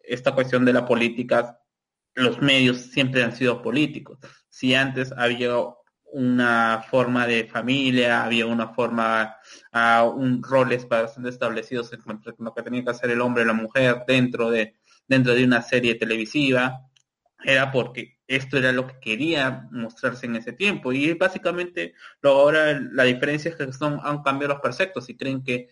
Esta 0.00 0.32
cuestión 0.34 0.64
de 0.64 0.72
la 0.72 0.86
política, 0.86 1.60
los 2.14 2.40
medios 2.40 2.78
siempre 2.78 3.22
han 3.24 3.34
sido 3.34 3.62
políticos. 3.62 4.18
Si 4.60 4.74
antes 4.74 5.10
había 5.16 5.54
una 6.12 6.84
forma 6.90 7.26
de 7.26 7.46
familia, 7.46 8.24
había 8.24 8.44
una 8.44 8.74
forma, 8.74 9.38
a 9.72 10.04
un 10.04 10.42
roles 10.42 10.86
bastante 10.86 11.30
establecidos 11.30 11.90
entre 11.94 12.34
lo 12.38 12.52
que 12.52 12.62
tenía 12.62 12.84
que 12.84 12.90
hacer 12.90 13.08
el 13.08 13.22
hombre 13.22 13.42
y 13.44 13.46
la 13.46 13.54
mujer 13.54 14.02
dentro 14.06 14.50
de, 14.50 14.74
dentro 15.08 15.32
de 15.32 15.44
una 15.44 15.62
serie 15.62 15.94
televisiva, 15.94 16.90
era 17.42 17.72
porque 17.72 18.18
esto 18.26 18.58
era 18.58 18.70
lo 18.70 18.86
que 18.86 19.00
quería 19.00 19.66
mostrarse 19.70 20.26
en 20.26 20.36
ese 20.36 20.52
tiempo. 20.52 20.92
Y 20.92 21.14
básicamente 21.14 21.94
lo 22.20 22.32
ahora 22.32 22.78
la 22.92 23.04
diferencia 23.04 23.52
es 23.52 23.56
que 23.56 23.72
son, 23.72 23.98
han 24.02 24.22
cambiado 24.22 24.52
los 24.52 24.62
preceptos 24.62 25.08
y 25.08 25.16
creen 25.16 25.42
que 25.42 25.68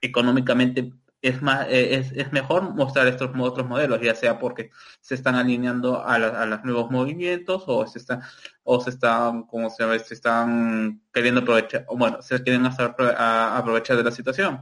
económicamente 0.00 0.92
es 1.28 1.40
más 1.42 1.66
eh, 1.68 1.96
es, 1.96 2.12
es 2.12 2.32
mejor 2.32 2.74
mostrar 2.74 3.06
estos 3.06 3.30
otros 3.38 3.66
modelos 3.68 4.00
ya 4.02 4.14
sea 4.14 4.38
porque 4.38 4.70
se 5.00 5.14
están 5.14 5.34
alineando 5.34 6.04
a, 6.04 6.18
la- 6.18 6.42
a 6.42 6.46
los 6.46 6.64
nuevos 6.64 6.90
movimientos 6.90 7.64
o 7.66 7.86
se 7.86 7.98
están 7.98 8.20
o 8.62 8.80
se 8.80 8.90
están 8.90 9.44
como 9.44 9.70
se 9.70 9.82
llama 9.82 9.98
se 9.98 10.14
están 10.14 11.00
queriendo 11.12 11.40
aprovechar 11.40 11.84
o 11.88 11.96
bueno 11.96 12.20
se 12.22 12.42
quieren 12.42 12.66
hacer 12.66 12.94
a- 13.16 13.56
aprovechar 13.58 13.96
de 13.96 14.04
la 14.04 14.10
situación 14.10 14.60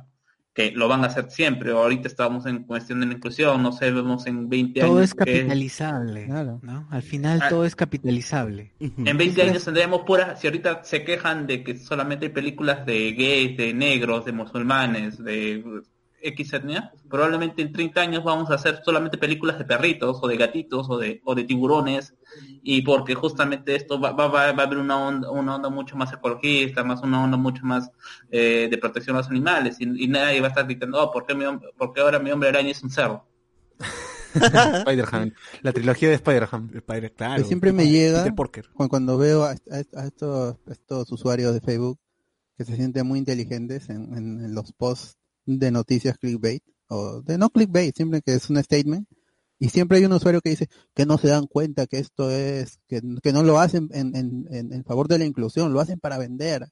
que 0.55 0.71
lo 0.71 0.87
van 0.87 1.03
a 1.03 1.07
hacer 1.07 1.31
siempre 1.31 1.71
ahorita 1.73 2.07
estamos 2.09 2.45
en 2.45 2.65
cuestión 2.65 3.01
de 3.01 3.07
la 3.07 3.15
inclusión 3.15 3.63
no 3.63 3.73
sé 3.73 3.91
vemos 3.91 4.27
en 4.27 4.51
20 4.51 4.81
Todo 4.81 4.99
años 4.99 5.05
es 5.05 5.15
que- 5.15 5.19
capitalizable, 5.25 6.27
¿no? 6.29 6.87
Al 6.91 7.03
final 7.03 7.41
Ah. 7.43 7.49
todo 7.49 7.65
es 7.65 7.75
capitalizable. 7.75 8.73
En 8.79 9.17
20 9.17 9.43
años 9.43 9.65
tendremos 9.65 10.03
puras, 10.03 10.39
si 10.41 10.47
ahorita 10.47 10.85
se 10.85 11.05
quejan 11.05 11.47
de 11.47 11.65
que 11.65 11.79
solamente 11.79 12.27
hay 12.27 12.33
películas 12.33 12.85
de 12.85 13.13
gays, 13.15 13.57
de 13.57 13.73
negros, 13.73 14.27
de 14.27 14.33
musulmanes, 14.33 15.17
de 15.25 15.65
X 16.23 16.53
etnia, 16.53 16.93
probablemente 17.09 17.63
en 17.63 17.73
30 17.73 18.01
años 18.01 18.25
vamos 18.25 18.51
a 18.51 18.55
hacer 18.55 18.81
solamente 18.85 19.19
películas 19.19 19.59
de 19.59 19.65
perritos 19.65 20.19
o 20.23 20.29
de 20.29 20.37
gatitos 20.37 20.89
o 20.89 20.99
de, 20.99 21.21
o 21.25 21.35
de 21.35 21.45
tiburones 21.45 22.15
y 22.63 22.83
porque 22.83 23.15
justamente 23.15 23.75
esto 23.75 24.01
va, 24.01 24.13
va, 24.13 24.29
va, 24.29 24.53
va 24.53 24.63
a 24.63 24.67
haber 24.67 24.79
una 24.79 24.97
onda, 24.99 25.31
una 25.31 25.57
onda 25.57 25.69
mucho 25.69 25.97
más 25.97 26.13
ecologista, 26.13 26.85
más 26.85 27.03
una 27.03 27.23
onda 27.25 27.37
mucho 27.37 27.65
más 27.65 27.91
eh, 28.31 28.69
de 28.71 28.79
protección 28.79 29.17
a 29.17 29.21
los 29.21 29.29
animales 29.29 29.77
y, 29.81 30.05
y 30.05 30.09
nadie 30.09 30.41
va 30.41 30.47
a 30.47 30.51
estar 30.51 30.65
gritando, 30.67 31.03
oh, 31.03 31.11
¿por 31.11 31.27
qué, 31.27 31.35
mi 31.35 31.45
por 31.77 31.93
qué 31.93 32.01
ahora 32.01 32.19
mi 32.19 32.31
hombre 32.31 32.49
araña 32.51 32.71
es 32.71 32.83
un 32.83 32.91
cerdo? 32.91 33.27
Spider-Man, 34.35 35.35
la 35.63 35.73
trilogía 35.73 36.09
de 36.09 36.15
Spider-Man. 36.15 36.71
Spider, 36.75 37.13
Que 37.13 37.45
siempre 37.45 37.73
me 37.73 37.85
llega 37.91 38.23
cu- 38.75 38.89
cuando 38.89 39.19
veo 39.19 39.45
a, 39.45 39.51
a- 39.51 40.01
a 40.01 40.07
estos, 40.07 40.57
a 40.67 40.73
estos 40.73 41.13
usuarios 41.13 41.53
de 41.53 41.61
Facebook 41.61 41.99
que 42.57 42.65
se 42.65 42.77
sienten 42.77 43.07
muy 43.07 43.19
inteligentes 43.19 43.91
en, 43.91 44.15
en- 44.17 44.45
en 44.45 44.55
los 44.55 44.73
posts 44.73 45.19
de 45.47 45.71
noticias 45.71 46.19
clickbait 46.19 46.63
o 46.89 47.23
de 47.23 47.39
no 47.39 47.51
clickbait, 47.51 47.95
siempre 47.97 48.23
que 48.23 48.35
es 48.35 48.49
un 48.51 48.63
statement 48.63 49.09
y 49.59 49.69
siempre 49.69 49.99
hay 49.99 50.05
un 50.05 50.13
usuario 50.13 50.41
que 50.41 50.51
dice 50.51 50.69
que 50.95 51.07
no 51.07 51.19
se 51.19 51.29
dan 51.29 51.47
cuenta 51.47 51.87
que 51.87 51.99
esto 51.99 52.31
es 52.31 52.81
que, 52.89 53.01
que 53.23 53.33
no 53.33 53.43
lo 53.43 53.59
hacen 53.61 53.89
en, 53.93 54.15
en, 54.17 54.47
en- 54.51 54.73
en 54.73 54.85
favor 54.85 55.07
de 55.09 55.19
la 55.19 55.25
inclusión, 55.25 55.73
lo 55.73 55.81
hacen 55.81 56.01
para 56.01 56.19
vender. 56.19 56.65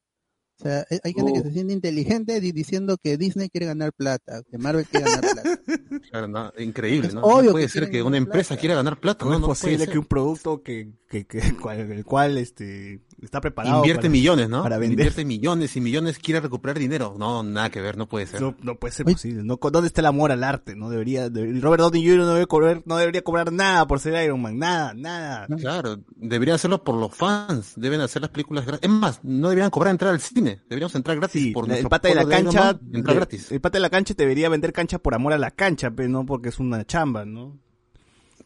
O 0.59 0.63
sea, 0.63 0.85
hay- 1.05 1.15
gente 1.15 1.33
que 1.33 1.39
Oh. 1.41 1.43
se 1.45 1.53
siente 1.53 1.73
inteligente 1.73 2.39
di- 2.41 2.53
diciendo 2.53 2.99
que 3.03 3.17
Disney 3.17 3.49
quiere 3.49 3.67
ganar 3.67 3.93
plata, 3.95 4.43
que 4.51 4.59
Marvel 4.59 4.85
quiere 4.87 5.07
ganar 5.07 5.21
plata. 5.21 5.43
Claro, 6.11 6.29
no, 6.29 6.53
increíble, 6.59 7.09
Es 7.09 7.15
¿no? 7.15 7.23
obvio 7.23 7.45
No 7.45 7.53
puede 7.53 7.65
que 7.67 7.73
ser 7.73 7.91
que 7.91 8.03
una 8.03 8.17
empresa 8.19 8.49
plata. 8.49 8.61
quiera 8.61 8.75
ganar 8.75 8.99
plata, 9.01 9.21
¿Cómo 9.21 9.31
¿no? 9.31 9.37
es 9.37 9.41
No 9.41 9.47
puede 9.47 9.59
posible 9.61 9.85
ser. 9.85 9.93
que 9.93 9.99
un 9.99 10.05
producto 10.07 10.63
que, 10.63 10.93
que, 11.09 11.27
que- 11.27 11.57
cual- 11.57 11.79
el 11.93 12.05
cual 12.05 12.37
este 12.39 13.01
está 13.23 13.41
preparado 13.41 13.77
Invierte 13.77 14.03
para- 14.03 14.11
millones, 14.11 14.49
¿no? 14.49 14.63
para 14.63 14.79
vender 14.79 14.99
Invierte 14.99 15.25
millones 15.25 15.77
y 15.77 15.81
millones 15.81 16.19
quiere 16.19 16.41
recuperar 16.41 16.79
dinero. 16.79 17.15
No, 17.19 17.43
nada 17.43 17.71
que 17.71 17.81
ver, 17.81 17.97
no 17.97 18.09
puede 18.09 18.27
ser. 18.27 18.41
no, 18.41 18.55
no 18.63 18.77
puede 18.77 18.93
ser 18.93 19.07
posible 19.07 19.43
no 19.43 19.59
¿dónde 19.61 19.87
está 19.89 20.01
el 20.01 20.07
amor 20.07 20.33
al 20.33 20.43
arte 20.45 20.75
no 20.77 20.91
debería 20.91 21.29
de- 21.31 21.61
Robert 21.61 21.83
Downey 21.83 22.05
Jr. 22.07 22.19
no 22.25 22.35
debe 22.35 22.47
cobrar 22.47 22.83
no 22.87 22.97
debería 22.97 23.23
cobrar 23.23 23.53
nada 23.53 23.87
por 23.87 24.01
ser 24.01 24.23
Iron 24.25 24.41
Man 24.43 24.59
nada 24.59 24.95
nada 24.95 25.47
Claro, 25.59 25.99
deberían 26.17 26.55
hacerlo 26.57 26.83
por 26.85 26.95
los 26.97 27.15
fans, 27.15 27.73
deben 27.77 28.01
hacer 28.01 28.23
las 28.23 28.31
películas 28.31 28.65
gratis. 28.67 28.89
Es 28.89 28.95
más, 28.95 29.21
no 29.23 29.49
deberían 29.49 29.71
cobrar 29.71 29.91
entrar 29.93 30.13
al 30.13 30.21
cine, 30.21 30.61
deberíamos 30.69 30.95
entrar 30.95 31.17
gratis 31.17 31.53
por 31.53 31.71
el 31.71 31.87
pata 31.89 32.09
de 32.09 32.15
la 32.15 32.23
Iron 32.23 32.31
cancha 32.45 32.65
Man, 32.65 32.81
entrar 32.95 33.15
de- 33.15 33.21
gratis. 33.21 33.53
el 33.53 33.61
pata 33.61 33.79
de 33.79 33.83
la 33.83 33.91
cancha 33.91 34.15
te 34.15 34.23
debería 34.23 34.49
vender 34.49 34.73
cancha 34.73 34.99
por 34.99 35.15
amor 35.15 35.33
a 35.33 35.39
la 35.39 35.51
cancha 35.51 35.91
pero 35.91 36.09
no 36.09 36.25
porque 36.27 36.49
es 36.51 36.59
una 36.59 36.85
chamba 36.85 37.25
no 37.25 37.59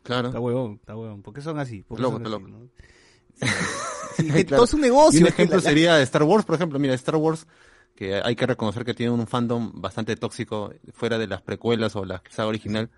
claro 0.03 0.28
está 0.28 0.41
huevón 0.41 0.75
está 0.81 0.97
huevón 0.97 1.23
¿por 1.23 1.33
qué 1.35 1.41
son 1.41 1.59
así? 1.59 1.83
¿Por 1.83 1.97
qué 1.99 2.03
Loco, 2.03 2.17
son 2.17 2.23
así, 2.27 2.31
loco. 2.33 2.49
no? 2.49 2.69
Sí, 3.35 3.47
Claro. 4.44 4.44
todo 4.49 4.65
es 4.65 4.75
un 4.75 4.81
negocio 4.81 5.20
Y 5.20 5.23
un 5.23 5.28
ejemplo 5.28 5.57
la- 5.57 5.62
sería 5.62 6.01
Star 6.02 6.23
Wars, 6.23 6.44
por 6.44 6.55
ejemplo. 6.55 6.78
Mira, 6.78 6.94
Star 6.94 7.17
Wars, 7.17 7.47
que 7.94 8.20
hay 8.23 8.36
que 8.36 8.47
reconocer 8.47 8.84
que 8.84 8.94
tiene 8.94 9.12
un 9.12 9.26
fandom 9.26 9.73
bastante 9.81 10.17
tóxico 10.17 10.73
fuera 10.93 11.18
de 11.18 11.26
las 11.26 11.43
precuelas 11.43 11.94
o 11.97 12.05
la 12.05 12.23
saga 12.31 12.49
original. 12.49 12.91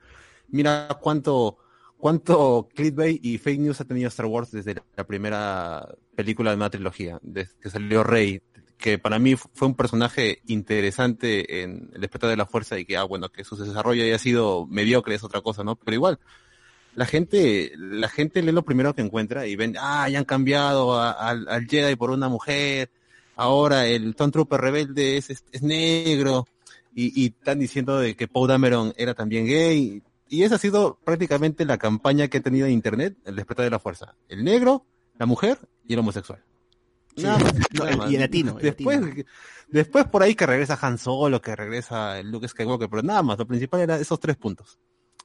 Mira 0.48 0.88
cuánto, 1.00 1.58
cuánto 1.98 2.68
clickbait 2.74 3.24
y 3.24 3.38
fake 3.38 3.60
news 3.60 3.80
ha 3.80 3.84
tenido 3.84 4.08
Star 4.08 4.26
Wars 4.26 4.50
desde 4.52 4.76
la 4.96 5.04
primera 5.04 5.86
película 6.14 6.50
de 6.50 6.56
una 6.56 6.70
trilogía, 6.70 7.18
desde 7.22 7.52
que 7.60 7.70
salió 7.70 8.04
Rey, 8.04 8.40
que 8.78 8.98
para 8.98 9.18
mí 9.18 9.36
fu- 9.36 9.48
fue 9.54 9.68
un 9.68 9.74
personaje 9.74 10.40
interesante 10.46 11.62
en 11.62 11.90
El 11.94 12.00
despertar 12.02 12.30
de 12.30 12.36
la 12.36 12.46
fuerza 12.46 12.78
y 12.78 12.84
que, 12.84 12.96
ah, 12.96 13.04
bueno, 13.04 13.28
que 13.30 13.42
su 13.44 13.56
desarrollo 13.56 14.02
haya 14.04 14.18
sido 14.18 14.66
mediocre 14.66 15.14
es 15.14 15.24
otra 15.24 15.40
cosa, 15.40 15.64
¿no? 15.64 15.76
Pero 15.76 15.94
igual, 15.94 16.18
la 16.96 17.06
gente, 17.06 17.72
la 17.76 18.08
gente 18.08 18.42
lee 18.42 18.50
lo 18.52 18.64
primero 18.64 18.94
que 18.94 19.02
encuentra 19.02 19.46
y 19.46 19.54
ven, 19.54 19.76
ah, 19.78 20.08
ya 20.08 20.18
han 20.18 20.24
cambiado 20.24 20.98
a- 20.98 21.12
al, 21.12 21.46
al 21.48 21.66
Jedi 21.66 21.94
por 21.94 22.10
una 22.10 22.28
mujer, 22.28 22.90
ahora 23.36 23.86
el 23.86 24.16
Tom 24.16 24.30
Trooper 24.32 24.60
rebelde 24.60 25.16
es, 25.18 25.30
es, 25.30 25.44
es 25.52 25.62
negro, 25.62 26.46
y, 26.94 27.22
y 27.22 27.26
están 27.26 27.58
diciendo 27.60 27.98
de 28.00 28.16
que 28.16 28.26
Poe 28.26 28.48
Dameron 28.48 28.92
era 28.96 29.14
también 29.14 29.46
gay, 29.46 30.02
y 30.28 30.42
esa 30.42 30.56
ha 30.56 30.58
sido 30.58 30.98
prácticamente 31.04 31.64
la 31.64 31.78
campaña 31.78 32.26
que 32.28 32.38
ha 32.38 32.42
tenido 32.42 32.66
en 32.66 32.72
Internet, 32.72 33.16
el 33.24 33.36
despertar 33.36 33.64
de 33.64 33.70
la 33.70 33.78
fuerza. 33.78 34.14
El 34.28 34.42
negro, 34.42 34.84
la 35.18 35.26
mujer 35.26 35.58
y 35.86 35.92
el 35.92 36.00
homosexual. 36.00 36.42
Sí. 37.16 37.22
Nada 37.22 37.38
más, 37.38 37.54
nada 37.72 38.10
y 38.10 38.14
el 38.16 38.20
latino, 38.22 38.56
el 38.58 38.62
Después, 38.62 39.00
latino. 39.00 39.24
después 39.68 40.04
por 40.06 40.22
ahí 40.22 40.34
que 40.34 40.44
regresa 40.46 40.78
Han 40.82 40.98
Solo, 40.98 41.40
que 41.40 41.54
regresa 41.54 42.20
Luke 42.22 42.48
Skywalker, 42.48 42.88
pero 42.88 43.02
nada 43.02 43.22
más, 43.22 43.38
lo 43.38 43.46
principal 43.46 43.80
era 43.82 43.98
esos 44.00 44.18
tres 44.18 44.36
puntos. 44.36 44.78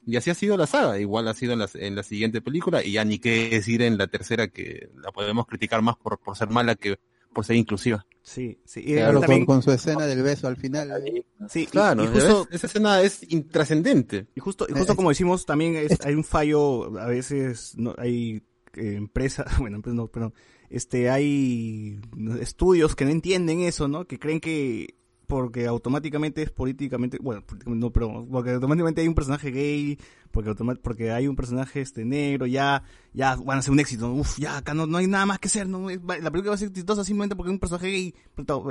Y 0.04 0.16
así 0.16 0.30
ha 0.30 0.34
sido 0.34 0.56
la 0.56 0.66
saga, 0.66 0.98
igual 0.98 1.28
ha 1.28 1.34
sido 1.34 1.52
en 1.52 1.60
la, 1.60 1.68
en 1.74 1.94
la 1.94 2.02
siguiente 2.02 2.40
película, 2.40 2.84
y 2.84 2.92
ya 2.92 3.04
ni 3.04 3.18
qué 3.18 3.48
decir 3.50 3.82
en 3.82 3.98
la 3.98 4.08
tercera, 4.08 4.48
que 4.48 4.90
la 4.96 5.12
podemos 5.12 5.46
criticar 5.46 5.80
más 5.82 5.96
por, 5.96 6.18
por 6.18 6.36
ser 6.36 6.50
mala 6.50 6.74
que 6.74 6.98
por 7.32 7.44
ser 7.44 7.56
inclusiva. 7.56 8.06
Sí, 8.22 8.58
sí. 8.64 8.80
Y 8.84 8.94
claro, 8.94 9.22
con, 9.22 9.46
con, 9.46 9.62
su 9.62 9.72
escena 9.72 10.06
del 10.06 10.22
beso 10.22 10.46
al 10.46 10.56
final. 10.56 10.90
¿eh? 11.06 11.24
Sí, 11.48 11.66
claro. 11.66 12.04
Y, 12.04 12.06
y 12.06 12.10
justo, 12.10 12.46
esa 12.50 12.66
escena 12.66 13.00
es 13.00 13.22
intrascendente. 13.32 14.26
Y 14.34 14.40
justo, 14.40 14.66
y 14.68 14.72
justo 14.72 14.94
como 14.94 15.08
decimos, 15.08 15.44
también 15.44 15.76
es, 15.76 16.00
hay 16.04 16.14
un 16.14 16.24
fallo, 16.24 16.98
a 16.98 17.06
veces 17.06 17.74
no, 17.76 17.94
hay 17.98 18.42
eh, 18.74 18.94
empresas, 18.94 19.46
bueno, 19.58 19.80
pues 19.82 19.94
no, 19.94 20.06
pero 20.08 20.32
este, 20.70 21.10
hay 21.10 22.00
estudios 22.40 22.94
que 22.94 23.04
no 23.04 23.10
entienden 23.10 23.60
eso, 23.60 23.88
¿no? 23.88 24.06
Que 24.06 24.18
creen 24.18 24.40
que 24.40 24.94
porque 25.32 25.66
automáticamente 25.66 26.42
es 26.42 26.50
políticamente, 26.50 27.16
bueno, 27.18 27.42
no, 27.64 27.90
pero 27.90 28.26
porque 28.30 28.50
automáticamente 28.50 29.00
hay 29.00 29.08
un 29.08 29.14
personaje 29.14 29.50
gay, 29.50 29.98
porque 30.30 30.54
porque 30.82 31.10
hay 31.10 31.26
un 31.26 31.36
personaje 31.36 31.80
este 31.80 32.04
negro, 32.04 32.44
ya, 32.44 32.82
ya 33.14 33.36
van 33.36 33.56
a 33.56 33.62
ser 33.62 33.72
un 33.72 33.80
éxito, 33.80 34.12
uf, 34.12 34.38
ya 34.38 34.58
acá 34.58 34.74
no, 34.74 34.86
no 34.86 34.98
hay 34.98 35.06
nada 35.06 35.24
más 35.24 35.38
que 35.38 35.48
hacer, 35.48 35.66
no, 35.66 35.88
la 35.88 36.30
película 36.30 36.50
va 36.50 36.54
a 36.56 36.58
ser 36.58 36.68
exitosa 36.68 37.02
simplemente 37.02 37.34
porque 37.34 37.48
hay 37.48 37.54
un 37.54 37.60
personaje 37.60 37.86
gay 37.86 38.14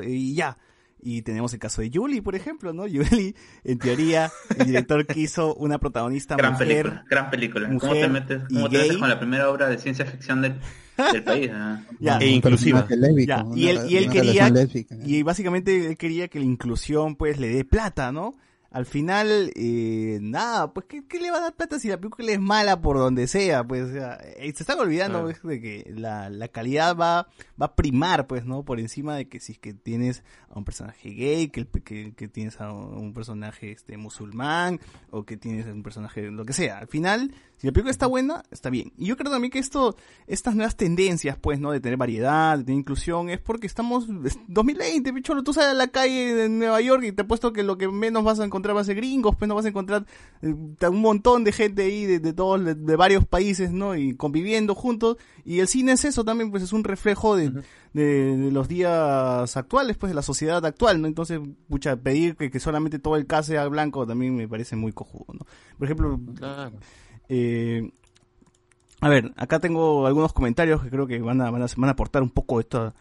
y 0.05 0.35
ya. 0.35 0.55
Y 1.03 1.23
tenemos 1.23 1.51
el 1.51 1.57
caso 1.57 1.81
de 1.81 1.89
Julie, 1.91 2.21
por 2.21 2.35
ejemplo, 2.35 2.73
¿no? 2.73 2.83
Julie, 2.93 3.33
en 3.63 3.79
teoría, 3.79 4.31
el 4.55 4.67
director 4.67 5.07
quiso 5.07 5.55
una 5.55 5.79
protagonista 5.79 6.35
gran 6.35 6.53
mujer. 6.53 6.67
Película, 6.67 7.05
gran 7.09 7.29
película. 7.31 7.69
Mujer 7.69 7.89
¿Cómo 7.89 8.01
te 8.01 8.07
metes, 8.07 8.43
cómo 8.49 8.69
te 8.69 8.77
metes 8.77 8.97
con 8.97 9.09
la 9.09 9.17
primera 9.17 9.49
obra 9.49 9.67
de 9.67 9.79
ciencia 9.79 10.05
ficción 10.05 10.43
del, 10.43 10.59
del 10.97 11.23
país? 11.23 11.51
¿eh? 11.53 11.77
ya, 11.99 12.17
e 12.17 12.27
inclusiva. 12.27 12.87
Ya, 13.25 13.45
y 13.55 13.67
él, 13.67 13.79
y 13.89 13.97
él 13.97 14.09
quería, 14.09 14.51
y 15.05 15.23
básicamente 15.23 15.87
él 15.87 15.97
quería 15.97 16.27
que 16.27 16.39
la 16.39 16.45
inclusión 16.45 17.15
pues 17.15 17.39
le 17.39 17.49
dé 17.49 17.65
plata, 17.65 18.11
¿no? 18.11 18.35
Al 18.71 18.85
final, 18.85 19.51
eh, 19.55 20.19
nada, 20.21 20.73
pues 20.73 20.85
¿qué, 20.85 21.05
¿qué, 21.05 21.19
le 21.19 21.29
va 21.29 21.39
a 21.39 21.41
dar 21.41 21.55
plata 21.57 21.77
si 21.77 21.89
la 21.89 21.97
película 21.97 22.31
es 22.31 22.39
mala 22.39 22.79
por 22.79 22.97
donde 22.97 23.27
sea? 23.27 23.65
Pues 23.65 23.89
o 23.89 23.91
sea, 23.91 24.17
se 24.21 24.47
están 24.47 24.79
olvidando 24.79 25.23
pues, 25.23 25.43
de 25.43 25.59
que 25.59 25.91
la, 25.93 26.29
la 26.29 26.47
calidad 26.47 26.95
va, 26.95 27.27
va 27.61 27.65
a 27.65 27.75
primar, 27.75 28.27
pues, 28.27 28.45
¿no? 28.45 28.63
Por 28.63 28.79
encima 28.79 29.17
de 29.17 29.27
que 29.27 29.41
si 29.41 29.51
es 29.51 29.59
que 29.59 29.73
tienes 29.73 30.23
a 30.49 30.57
un 30.57 30.63
personaje 30.63 31.09
gay, 31.09 31.49
que, 31.49 31.67
que, 31.83 32.13
que 32.13 32.27
tienes 32.29 32.61
a 32.61 32.71
un 32.71 33.13
personaje 33.13 33.73
este 33.73 33.97
musulmán, 33.97 34.79
o 35.09 35.25
que 35.25 35.35
tienes 35.35 35.67
a 35.67 35.73
un 35.73 35.83
personaje, 35.83 36.31
lo 36.31 36.45
que 36.45 36.53
sea. 36.53 36.77
Al 36.77 36.87
final, 36.87 37.33
si 37.61 37.67
la 37.67 37.73
película 37.73 37.91
está 37.91 38.07
buena, 38.07 38.41
está 38.49 38.71
bien. 38.71 38.91
Y 38.97 39.05
yo 39.05 39.15
creo 39.15 39.31
también 39.31 39.51
que 39.51 39.59
esto, 39.59 39.95
estas 40.25 40.55
nuevas 40.55 40.75
tendencias, 40.75 41.37
pues, 41.37 41.59
¿no? 41.59 41.71
De 41.71 41.79
tener 41.79 41.95
variedad, 41.95 42.57
de 42.57 42.63
tener 42.63 42.79
inclusión, 42.79 43.29
es 43.29 43.39
porque 43.39 43.67
estamos, 43.67 44.07
es 44.25 44.39
2020, 44.47 45.13
picholo, 45.13 45.43
tú 45.43 45.53
sales 45.53 45.69
a 45.69 45.73
la 45.75 45.89
calle 45.89 46.33
de 46.33 46.49
Nueva 46.49 46.81
York 46.81 47.03
y 47.03 47.11
te 47.11 47.21
apuesto 47.21 47.53
que 47.53 47.61
lo 47.61 47.77
que 47.77 47.87
menos 47.87 48.23
vas 48.23 48.39
a 48.39 48.45
encontrar 48.45 48.75
va 48.75 48.81
a 48.81 48.83
ser 48.83 48.95
gringos, 48.95 49.35
pues 49.35 49.47
no 49.47 49.53
vas 49.53 49.65
a 49.65 49.67
encontrar 49.67 50.07
eh, 50.41 50.47
un 50.47 51.01
montón 51.01 51.43
de 51.43 51.51
gente 51.51 51.83
ahí 51.83 52.07
de, 52.07 52.19
de 52.19 52.33
todos, 52.33 52.65
de, 52.65 52.73
de, 52.73 52.95
varios 52.95 53.27
países, 53.27 53.71
¿no? 53.71 53.95
Y 53.95 54.15
conviviendo 54.15 54.73
juntos. 54.73 55.17
Y 55.45 55.59
el 55.59 55.67
cine 55.67 55.91
es 55.91 56.03
eso 56.03 56.25
también, 56.25 56.49
pues 56.49 56.63
es 56.63 56.73
un 56.73 56.83
reflejo 56.83 57.35
de, 57.35 57.49
uh 57.49 57.51
-huh. 57.51 57.63
de, 57.93 58.37
de, 58.37 58.51
los 58.51 58.69
días 58.69 59.55
actuales, 59.55 59.97
pues 59.97 60.09
de 60.09 60.15
la 60.15 60.23
sociedad 60.23 60.65
actual, 60.65 60.99
¿no? 60.99 61.07
Entonces, 61.07 61.39
pucha, 61.69 61.95
pedir 61.95 62.35
que, 62.37 62.49
que 62.49 62.59
solamente 62.59 62.97
todo 62.97 63.17
el 63.17 63.27
cast 63.27 63.49
sea 63.49 63.67
blanco 63.67 64.07
también 64.07 64.35
me 64.35 64.47
parece 64.47 64.75
muy 64.75 64.93
cojudo, 64.93 65.31
¿no? 65.31 65.45
Por 65.77 65.85
ejemplo, 65.85 66.19
claro. 66.35 66.71
Eh, 67.33 67.89
a 68.99 69.07
ver, 69.07 69.31
acá 69.37 69.59
tengo 69.61 70.05
algunos 70.05 70.33
comentarios 70.33 70.83
que 70.83 70.89
creo 70.89 71.07
que 71.07 71.19
van 71.19 71.39
a, 71.39 71.49
van 71.49 71.63
a, 71.63 71.89
aportar 71.89 72.21
un 72.21 72.29
poco 72.29 72.59
esta, 72.59 72.93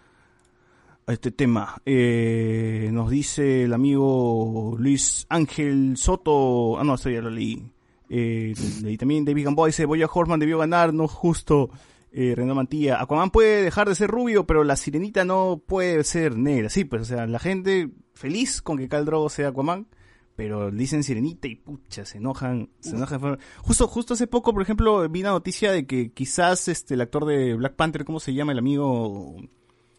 a 1.04 1.12
este 1.12 1.32
tema. 1.32 1.82
Eh, 1.84 2.90
nos 2.92 3.10
dice 3.10 3.64
el 3.64 3.74
amigo 3.74 4.76
Luis 4.78 5.26
Ángel 5.28 5.96
Soto. 5.96 6.78
Ah, 6.78 6.84
no, 6.84 6.94
esto 6.94 7.10
ya 7.10 7.20
lo 7.20 7.28
leí. 7.28 7.60
Eh, 8.08 8.54
leí 8.84 8.96
también 8.96 9.24
David 9.24 9.46
Gamboa 9.46 9.66
dice: 9.66 9.84
Boya 9.84 10.06
Horseman 10.06 10.38
debió 10.38 10.58
ganar, 10.58 10.94
no 10.94 11.08
justo. 11.08 11.68
Eh, 12.12 12.36
Mantilla, 12.36 13.00
Aquaman 13.00 13.30
puede 13.30 13.62
dejar 13.62 13.88
de 13.88 13.94
ser 13.96 14.10
rubio, 14.10 14.46
pero 14.46 14.62
la 14.62 14.76
sirenita 14.76 15.24
no 15.24 15.60
puede 15.66 16.04
ser 16.04 16.36
negra. 16.36 16.70
Sí, 16.70 16.84
pues, 16.84 17.02
o 17.02 17.04
sea, 17.04 17.26
la 17.26 17.40
gente 17.40 17.90
feliz 18.14 18.62
con 18.62 18.78
que 18.78 18.88
Cal 18.88 19.04
Drogo 19.04 19.28
sea 19.28 19.48
Aquaman, 19.48 19.88
pero 20.36 20.70
dicen 20.70 21.02
sirenita 21.02 21.48
y 21.48 21.56
pucha, 21.56 22.04
se 22.04 22.18
enojan, 22.18 22.70
se 22.80 22.96
enojan. 22.96 23.38
Justo, 23.58 23.86
justo 23.86 24.14
hace 24.14 24.26
poco, 24.26 24.52
por 24.52 24.62
ejemplo, 24.62 25.08
vi 25.08 25.20
una 25.20 25.30
noticia 25.30 25.72
de 25.72 25.86
que 25.86 26.12
quizás 26.12 26.68
este 26.68 26.94
el 26.94 27.00
actor 27.02 27.26
de 27.26 27.54
Black 27.54 27.74
Panther, 27.74 28.04
¿cómo 28.04 28.20
se 28.20 28.32
llama 28.32 28.52
el 28.52 28.58
amigo? 28.58 29.36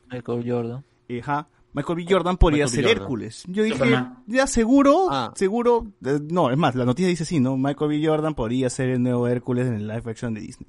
Michael 0.10 0.44
Jordan. 0.50 0.84
Ajá. 1.20 1.48
Michael 1.74 1.96
B. 1.96 2.06
Jordan 2.10 2.38
podría 2.38 2.66
Michael 2.66 2.86
ser 2.86 2.98
Hércules. 2.98 3.44
Yo 3.48 3.64
dije, 3.64 3.80
ya 4.28 4.48
seguro, 4.48 5.08
ah. 5.10 5.32
seguro, 5.36 5.88
eh, 6.06 6.20
no, 6.22 6.52
es 6.52 6.58
más, 6.58 6.76
la 6.76 6.86
noticia 6.86 7.08
dice 7.08 7.26
sí, 7.26 7.40
¿no? 7.40 7.56
Michael 7.58 7.90
B. 7.90 8.06
Jordan 8.06 8.36
podría 8.36 8.70
ser 8.70 8.90
el 8.90 9.02
nuevo 9.02 9.28
Hércules 9.28 9.68
en 9.68 9.76
el 9.76 9.88
live 9.88 10.04
action 10.06 10.34
de 10.34 10.42
Disney. 10.42 10.68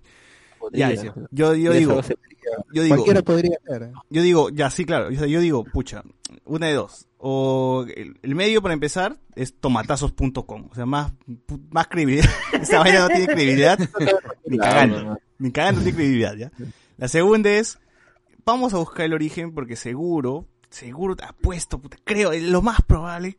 Ya, 0.73 0.93
ya, 0.93 1.13
yo, 1.33 1.55
yo 1.57 1.73
digo, 1.73 2.01
yo 2.73 2.83
digo, 2.85 2.95
cualquiera 2.95 3.23
podría 3.23 3.59
ser. 3.67 3.83
¿eh? 3.83 3.93
Yo 4.11 4.23
digo, 4.23 4.49
ya, 4.51 4.71
sí, 4.71 4.85
claro, 4.85 5.11
yo 5.11 5.41
digo, 5.41 5.65
pucha, 5.65 6.05
una 6.45 6.69
de 6.69 6.75
dos. 6.75 7.09
O 7.25 7.86
el, 7.94 8.18
el 8.20 8.34
medio 8.34 8.60
para 8.62 8.75
empezar 8.75 9.17
es 9.36 9.55
tomatazos.com, 9.55 10.68
o 10.68 10.75
sea, 10.75 10.86
más, 10.86 11.12
más 11.70 11.86
credibilidad. 11.86 12.28
Esa 12.60 12.81
vaina 12.81 12.99
no 12.99 13.09
tiene 13.09 13.26
credibilidad, 13.26 13.78
ni 14.44 14.59
cagando, 14.59 15.17
ni 15.39 15.52
cagando 15.52 15.83
tiene 15.83 15.97
credibilidad, 15.97 16.34
¿ya? 16.34 16.51
La 16.97 17.07
segunda 17.07 17.49
es, 17.49 17.78
vamos 18.44 18.75
a 18.75 18.78
buscar 18.78 19.07
el 19.07 19.15
origen 19.15 19.55
porque 19.55 19.76
seguro, 19.76 20.49
seguro, 20.73 21.17
apuesto, 21.23 21.78
puta, 21.78 21.97
creo, 22.02 22.33
lo 22.33 22.62
más 22.62 22.83
probable 22.83 23.36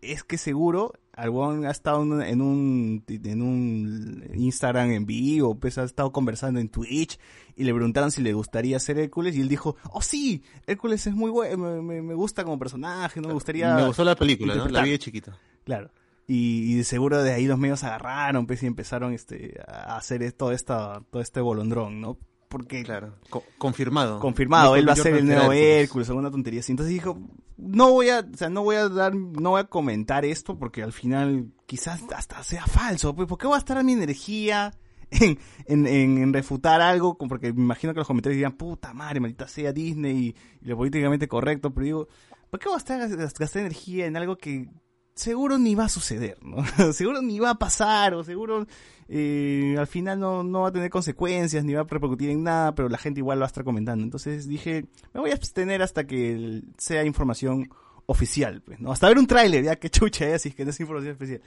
es 0.00 0.24
que 0.24 0.38
seguro 0.38 0.92
Albón 1.12 1.66
ha 1.66 1.70
estado 1.70 2.02
en 2.22 2.40
un, 2.40 3.04
en 3.06 3.42
un 3.42 4.30
Instagram 4.34 4.92
en 4.92 5.06
vivo, 5.06 5.54
pues 5.54 5.76
ha 5.76 5.84
estado 5.84 6.10
conversando 6.12 6.58
en 6.58 6.70
Twitch 6.70 7.18
y 7.54 7.64
le 7.64 7.74
preguntaron 7.74 8.10
si 8.10 8.22
le 8.22 8.32
gustaría 8.32 8.78
ser 8.78 8.98
Hércules 8.98 9.36
y 9.36 9.42
él 9.42 9.48
dijo, 9.48 9.76
oh 9.90 10.00
sí, 10.00 10.42
Hércules 10.66 11.06
es 11.06 11.14
muy 11.14 11.30
bueno, 11.30 11.82
me, 11.82 12.00
me, 12.00 12.14
gusta 12.14 12.44
como 12.44 12.58
personaje, 12.58 13.20
no 13.20 13.28
me 13.28 13.34
gustaría... 13.34 13.74
Me 13.74 13.86
gustó 13.86 14.04
la 14.04 14.16
película, 14.16 14.54
¿no? 14.54 14.68
La 14.68 14.82
vi 14.82 14.90
de 14.90 14.98
chiquita. 14.98 15.38
Claro. 15.64 15.90
Y, 16.26 16.78
y, 16.78 16.84
seguro 16.84 17.22
de 17.22 17.32
ahí 17.32 17.46
los 17.46 17.58
medios 17.58 17.84
agarraron, 17.84 18.46
pues 18.46 18.62
y 18.62 18.66
empezaron 18.66 19.12
este, 19.12 19.60
a 19.66 19.96
hacer 19.96 20.32
todo, 20.32 20.52
esta, 20.52 21.02
todo 21.10 21.20
este 21.20 21.40
bolondrón, 21.40 22.00
¿no? 22.00 22.16
Porque 22.52 22.84
claro. 22.84 23.14
Co 23.30 23.42
confirmado. 23.56 24.20
Confirmado 24.20 24.76
él 24.76 24.86
va 24.86 24.92
a 24.92 24.96
ser 24.96 25.14
el 25.14 25.26
nuevo 25.26 25.52
Hércules 25.52 26.06
alguna 26.10 26.30
tontería 26.30 26.60
así. 26.60 26.72
Entonces 26.72 26.92
dijo 26.92 27.18
no 27.56 27.90
voy 27.90 28.10
a 28.10 28.20
o 28.20 28.36
sea 28.36 28.50
no 28.50 28.62
voy 28.62 28.76
a 28.76 28.90
dar 28.90 29.14
no 29.14 29.50
voy 29.50 29.60
a 29.60 29.64
comentar 29.64 30.26
esto 30.26 30.58
porque 30.58 30.82
al 30.82 30.92
final 30.92 31.46
quizás 31.64 32.02
hasta 32.14 32.42
sea 32.42 32.66
falso 32.66 33.14
pues 33.14 33.26
porque 33.26 33.46
voy 33.46 33.54
a 33.56 33.58
estar 33.58 33.82
mi 33.82 33.92
energía 33.92 34.74
en, 35.10 35.38
en, 35.66 35.86
en, 35.86 36.32
refutar 36.32 36.82
algo 36.82 37.16
porque 37.16 37.52
me 37.52 37.62
imagino 37.62 37.94
que 37.94 38.00
los 38.00 38.06
comentarios 38.06 38.36
dirían 38.36 38.52
puta 38.52 38.92
madre 38.92 39.20
maldita 39.20 39.48
sea 39.48 39.72
Disney 39.72 40.16
y, 40.16 40.36
y 40.60 40.68
lo 40.68 40.76
políticamente 40.76 41.28
correcto 41.28 41.72
pero 41.72 41.84
digo 41.84 42.08
¿por 42.50 42.60
qué 42.60 42.68
voy 42.68 42.74
a 42.74 42.78
estar 42.78 43.16
gastar 43.16 43.62
energía 43.62 44.06
en 44.06 44.16
algo 44.16 44.36
que 44.36 44.68
seguro 45.14 45.58
ni 45.58 45.74
va 45.74 45.84
a 45.84 45.88
suceder, 45.88 46.38
¿no? 46.42 46.64
seguro 46.92 47.22
ni 47.22 47.38
va 47.38 47.50
a 47.50 47.58
pasar, 47.58 48.14
o 48.14 48.24
seguro 48.24 48.66
eh, 49.08 49.76
al 49.78 49.86
final 49.86 50.18
no, 50.18 50.42
no 50.42 50.62
va 50.62 50.68
a 50.68 50.72
tener 50.72 50.90
consecuencias, 50.90 51.64
ni 51.64 51.74
va 51.74 51.82
a 51.82 51.84
repercutir 51.84 52.30
en 52.30 52.42
nada, 52.42 52.74
pero 52.74 52.88
la 52.88 52.98
gente 52.98 53.20
igual 53.20 53.38
lo 53.38 53.42
va 53.42 53.46
a 53.46 53.48
estar 53.48 53.64
comentando. 53.64 54.04
Entonces 54.04 54.48
dije, 54.48 54.86
me 55.12 55.20
voy 55.20 55.30
a 55.30 55.34
abstener 55.34 55.82
hasta 55.82 56.06
que 56.06 56.62
sea 56.78 57.04
información 57.04 57.68
oficial, 58.06 58.62
pues, 58.62 58.80
¿no? 58.80 58.92
Hasta 58.92 59.08
ver 59.08 59.18
un 59.18 59.26
tráiler, 59.26 59.64
ya 59.64 59.76
que 59.76 59.90
chucha, 59.90 60.28
ya, 60.28 60.38
si 60.38 60.50
es 60.50 60.54
que 60.54 60.64
no 60.64 60.70
es 60.70 60.80
información 60.80 61.14
oficial. 61.14 61.40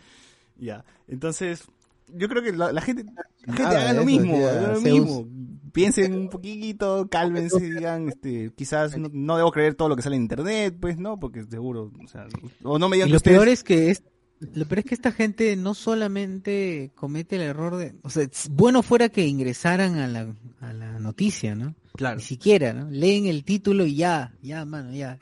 Ya, 0.57 0.85
entonces, 1.07 1.65
yo 2.07 2.29
creo 2.29 2.43
que 2.43 2.51
la, 2.51 2.71
la 2.71 2.81
gente, 2.81 3.05
la 3.45 3.53
gente 3.53 3.75
haga 3.75 3.93
lo 3.93 4.05
mismo, 4.05 4.35
haga 4.47 4.73
lo 4.73 4.81
mismo. 4.81 5.27
Piensen 5.71 6.13
un 6.13 6.29
poquito, 6.29 7.07
cálmense, 7.09 7.59
digan, 7.59 8.07
este, 8.07 8.51
quizás 8.55 8.97
no, 8.97 9.09
no, 9.11 9.35
debo 9.35 9.51
creer 9.51 9.75
todo 9.75 9.89
lo 9.89 9.97
que 9.97 10.01
sale 10.01 10.15
en 10.15 10.21
internet, 10.21 10.75
pues, 10.79 10.97
¿no? 10.97 11.19
Porque 11.19 11.43
seguro, 11.43 11.91
o 12.01 12.07
sea, 12.07 12.27
o 12.63 12.79
no 12.79 12.87
me 12.87 12.95
digan 12.95 13.09
y 13.09 13.11
lo 13.11 13.17
ustedes... 13.17 13.37
peor 13.37 13.49
es 13.49 13.63
que 13.63 13.91
es, 13.91 14.03
lo 14.39 14.65
peor 14.65 14.79
es 14.79 14.85
que 14.85 14.95
esta 14.95 15.11
gente 15.11 15.55
no 15.57 15.73
solamente 15.73 16.91
comete 16.95 17.35
el 17.35 17.41
error 17.41 17.75
de, 17.75 17.93
o 18.03 18.09
sea, 18.09 18.25
bueno 18.51 18.83
fuera 18.83 19.09
que 19.09 19.27
ingresaran 19.27 19.97
a 19.97 20.07
la, 20.07 20.33
a 20.61 20.71
la 20.71 20.97
noticia, 20.99 21.55
¿no? 21.55 21.75
Claro. 21.93 22.17
Ni 22.17 22.23
siquiera, 22.23 22.71
¿no? 22.71 22.89
Leen 22.89 23.25
el 23.25 23.43
título 23.43 23.85
y 23.85 23.95
ya, 23.95 24.33
ya, 24.41 24.63
mano, 24.63 24.93
ya. 24.93 25.19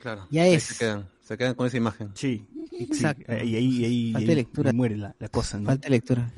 Claro. 0.00 0.26
Ya 0.30 0.46
es. 0.46 0.64
Se 0.64 0.78
quedan, 0.78 1.08
se 1.24 1.36
quedan 1.38 1.54
con 1.54 1.66
esa 1.66 1.76
imagen. 1.78 2.10
Sí. 2.14 2.46
Exacto. 2.78 3.24
Sí. 3.28 3.46
Y 3.46 3.56
ahí, 3.56 3.84
ahí, 3.84 4.12
Falta 4.12 4.30
ahí, 4.30 4.34
lectura. 4.36 4.72
muere 4.72 4.96
la, 4.96 5.16
la, 5.18 5.28
cosa, 5.28 5.58
¿no? 5.58 5.66
Falta 5.66 5.88
lectura. 5.88 6.32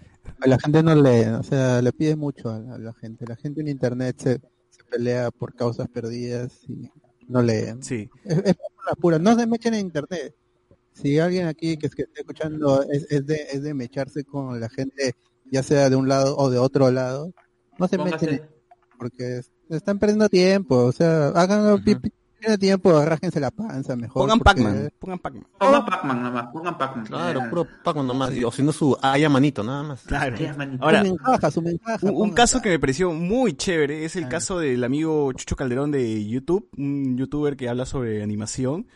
La 0.45 0.59
gente 0.59 0.83
no 0.83 0.95
lee, 0.95 1.27
o 1.39 1.43
sea, 1.43 1.83
le 1.83 1.93
pide 1.93 2.17
mucho 2.17 2.51
a 2.51 2.59
la, 2.59 2.75
a 2.75 2.79
la 2.79 2.93
gente. 2.95 3.25
La 3.27 3.37
gente 3.37 3.61
en 3.61 3.69
internet 3.69 4.17
se, 4.19 4.41
se, 4.71 4.85
pelea 4.91 5.31
por 5.31 5.55
causas 5.55 5.89
perdidas 5.89 6.53
y 6.69 6.89
no 7.29 7.43
leen. 7.43 7.83
Sí. 7.83 8.09
Es, 8.25 8.39
es 8.39 8.55
por 8.57 8.87
la 8.89 8.95
pura, 8.95 9.19
no 9.19 9.37
se 9.37 9.47
mechen 9.47 9.75
en 9.75 9.81
internet. 9.87 10.35
Si 10.93 11.19
alguien 11.19 11.47
aquí 11.47 11.77
que, 11.77 11.91
que 11.91 12.03
esté 12.03 12.21
escuchando 12.21 12.83
es, 12.91 13.07
es, 13.11 13.27
de, 13.27 13.47
es 13.53 13.63
de 13.63 13.75
mecharse 13.75 14.25
con 14.25 14.59
la 14.61 14.69
gente, 14.69 15.15
ya 15.51 15.63
sea 15.63 15.91
de 15.91 15.97
un 15.97 16.09
lado 16.09 16.37
o 16.37 16.49
de 16.49 16.59
otro 16.59 16.91
lado, 16.91 17.33
no 17.79 17.89
se 17.89 17.97
Póngase. 17.99 18.27
mechen 18.27 18.41
en, 18.45 18.51
porque 18.99 19.41
están 19.69 19.99
perdiendo 19.99 20.29
tiempo, 20.29 20.77
o 20.77 20.93
sea, 20.93 21.29
hagan, 21.29 21.67
uh 21.67 21.77
-huh. 21.77 22.13
Tiene 22.41 22.59
tiempo, 22.59 23.05
rásquense 23.05 23.41
la 23.41 23.51
panza 23.51 23.97
mejor. 23.97 24.23
Pongan 24.23 24.39
porque- 24.39 24.63
Pac-Man, 24.63 24.89
pongan 24.99 25.19
Pac-Man. 25.19 25.47
Pongan 25.59 25.85
Pac-Man 25.87 26.23
nomás, 26.23 26.47
pongan 26.53 26.79
Pac-Man. 26.79 27.07
Claro, 27.07 27.41
Ya. 27.41 27.51
puro 27.51 27.67
Pac-Man 27.85 28.07
nomás. 28.07 28.31
O 28.45 28.53
si 28.53 28.63
no 28.63 28.73
su 28.73 28.97
haya 29.03 29.29
manito, 29.29 29.63
nada 29.65 29.83
más. 29.83 30.03
Claro. 30.03 30.37
Ahora, 30.81 31.03
caja, 31.41 31.51
un, 31.61 31.81
un 32.15 32.31
caso 32.33 32.61
que 32.61 32.69
me 32.71 32.79
pareció 32.79 33.13
muy 33.13 33.55
chévere 33.55 34.05
es 34.05 34.17
el 34.17 34.25
Ah. 34.25 34.29
caso 34.29 34.59
del 34.59 34.83
amigo 34.85 35.33
Chucho 35.33 35.57
Calderón 35.57 35.91
de 35.91 36.27
YouTube, 36.27 36.69
un 36.77 37.17
youtuber 37.17 37.57
que 37.57 37.69
habla 37.69 37.87
sobre 37.87 38.23
animación, 38.23 38.87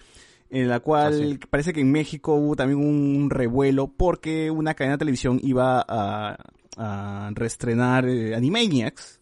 en 0.51 0.69
la 0.69 0.81
cual 0.81 1.13
Ah, 1.15 1.17
sí. 1.17 1.39
parece 1.49 1.73
que 1.73 1.81
en 1.81 1.93
México 1.93 2.35
hubo 2.35 2.57
también 2.57 2.81
un 2.81 3.31
revuelo 3.31 3.87
porque 3.89 4.51
una 4.51 4.75
cadena 4.75 4.95
de 4.95 4.99
televisión 4.99 5.39
iba 5.43 5.85
a, 5.89 6.37
a 6.77 7.31
reestrenar 7.35 8.09
eh, 8.09 8.35
Animaniacs 8.35 9.20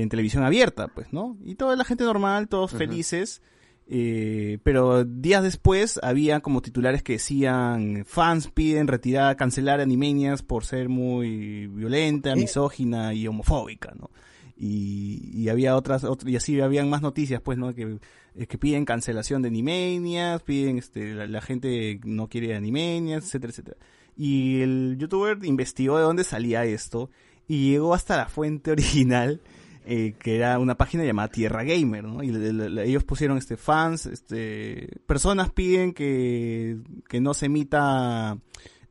en 0.00 0.08
televisión 0.08 0.42
abierta, 0.44 0.88
pues, 0.88 1.12
¿no? 1.12 1.36
Y 1.44 1.54
toda 1.56 1.76
la 1.76 1.84
gente 1.84 2.04
normal, 2.04 2.48
todos 2.48 2.72
felices. 2.72 3.42
eh, 3.88 4.58
pero 4.62 5.04
días 5.04 5.42
después 5.42 5.98
había 6.02 6.40
como 6.40 6.62
titulares 6.62 7.02
que 7.02 7.14
decían 7.14 8.04
fans 8.06 8.48
piden 8.48 8.86
retirar, 8.88 9.36
cancelar 9.36 9.80
Animaniacs 9.80 10.42
por 10.42 10.64
ser 10.64 10.88
muy 10.88 11.66
violenta, 11.66 12.32
¿Eh? 12.32 12.36
misógina 12.36 13.12
y 13.12 13.26
homofóbica, 13.26 13.92
¿no? 13.98 14.10
Y, 14.56 15.30
y 15.34 15.48
había 15.48 15.76
otras, 15.76 16.04
ot- 16.04 16.28
y 16.28 16.36
así 16.36 16.60
habían 16.60 16.88
más 16.88 17.02
noticias, 17.02 17.40
pues, 17.42 17.58
¿no? 17.58 17.74
Que, 17.74 17.98
eh, 18.36 18.46
que 18.46 18.58
piden 18.58 18.84
cancelación 18.84 19.42
de 19.42 19.48
Animaniacs, 19.48 20.42
piden, 20.44 20.78
este, 20.78 21.14
la, 21.14 21.26
la 21.26 21.40
gente 21.40 22.00
no 22.04 22.28
quiere 22.28 22.54
Animaniacs, 22.54 23.26
etcétera, 23.26 23.50
etcétera. 23.50 23.76
Y 24.16 24.60
el 24.60 24.96
youtuber 24.98 25.38
investigó 25.44 25.96
de 25.96 26.04
dónde 26.04 26.22
salía 26.24 26.64
esto 26.64 27.10
y 27.48 27.70
llegó 27.72 27.92
hasta 27.94 28.16
la 28.16 28.26
fuente 28.28 28.70
original 28.76 29.40
eh, 29.84 30.14
que 30.18 30.36
era 30.36 30.58
una 30.58 30.76
página 30.76 31.04
llamada 31.04 31.28
Tierra 31.28 31.64
Gamer, 31.64 32.04
¿no? 32.04 32.22
Y 32.22 32.30
le- 32.30 32.52
le- 32.52 32.70
le- 32.70 32.84
ellos 32.86 33.04
pusieron 33.04 33.38
este 33.38 33.56
fans, 33.56 34.06
este 34.06 34.88
personas 35.06 35.50
piden 35.50 35.92
que, 35.92 36.78
que 37.08 37.20
no 37.20 37.34
se 37.34 37.46
emita 37.46 38.38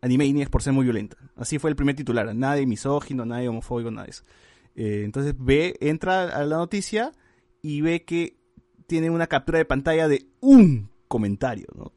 Animaniacs 0.01 0.49
por 0.49 0.61
ser 0.63 0.73
muy 0.73 0.83
violenta. 0.83 1.17
Así 1.35 1.59
fue 1.59 1.69
el 1.69 1.75
primer 1.75 1.95
titular, 1.95 2.33
nada 2.35 2.55
de 2.55 2.65
misógino, 2.65 3.25
nada 3.25 3.41
de 3.41 3.47
homofóbico, 3.49 3.91
nada 3.91 4.05
de 4.05 4.11
eso. 4.11 4.23
Eh, 4.75 5.01
entonces 5.05 5.35
ve, 5.37 5.75
entra 5.81 6.23
a 6.23 6.43
la 6.45 6.57
noticia 6.57 7.11
y 7.61 7.81
ve 7.81 8.03
que 8.03 8.37
tiene 8.87 9.09
una 9.09 9.27
captura 9.27 9.57
de 9.59 9.65
pantalla 9.65 10.07
de 10.07 10.25
un 10.39 10.89
comentario, 11.07 11.67
¿no? 11.75 11.91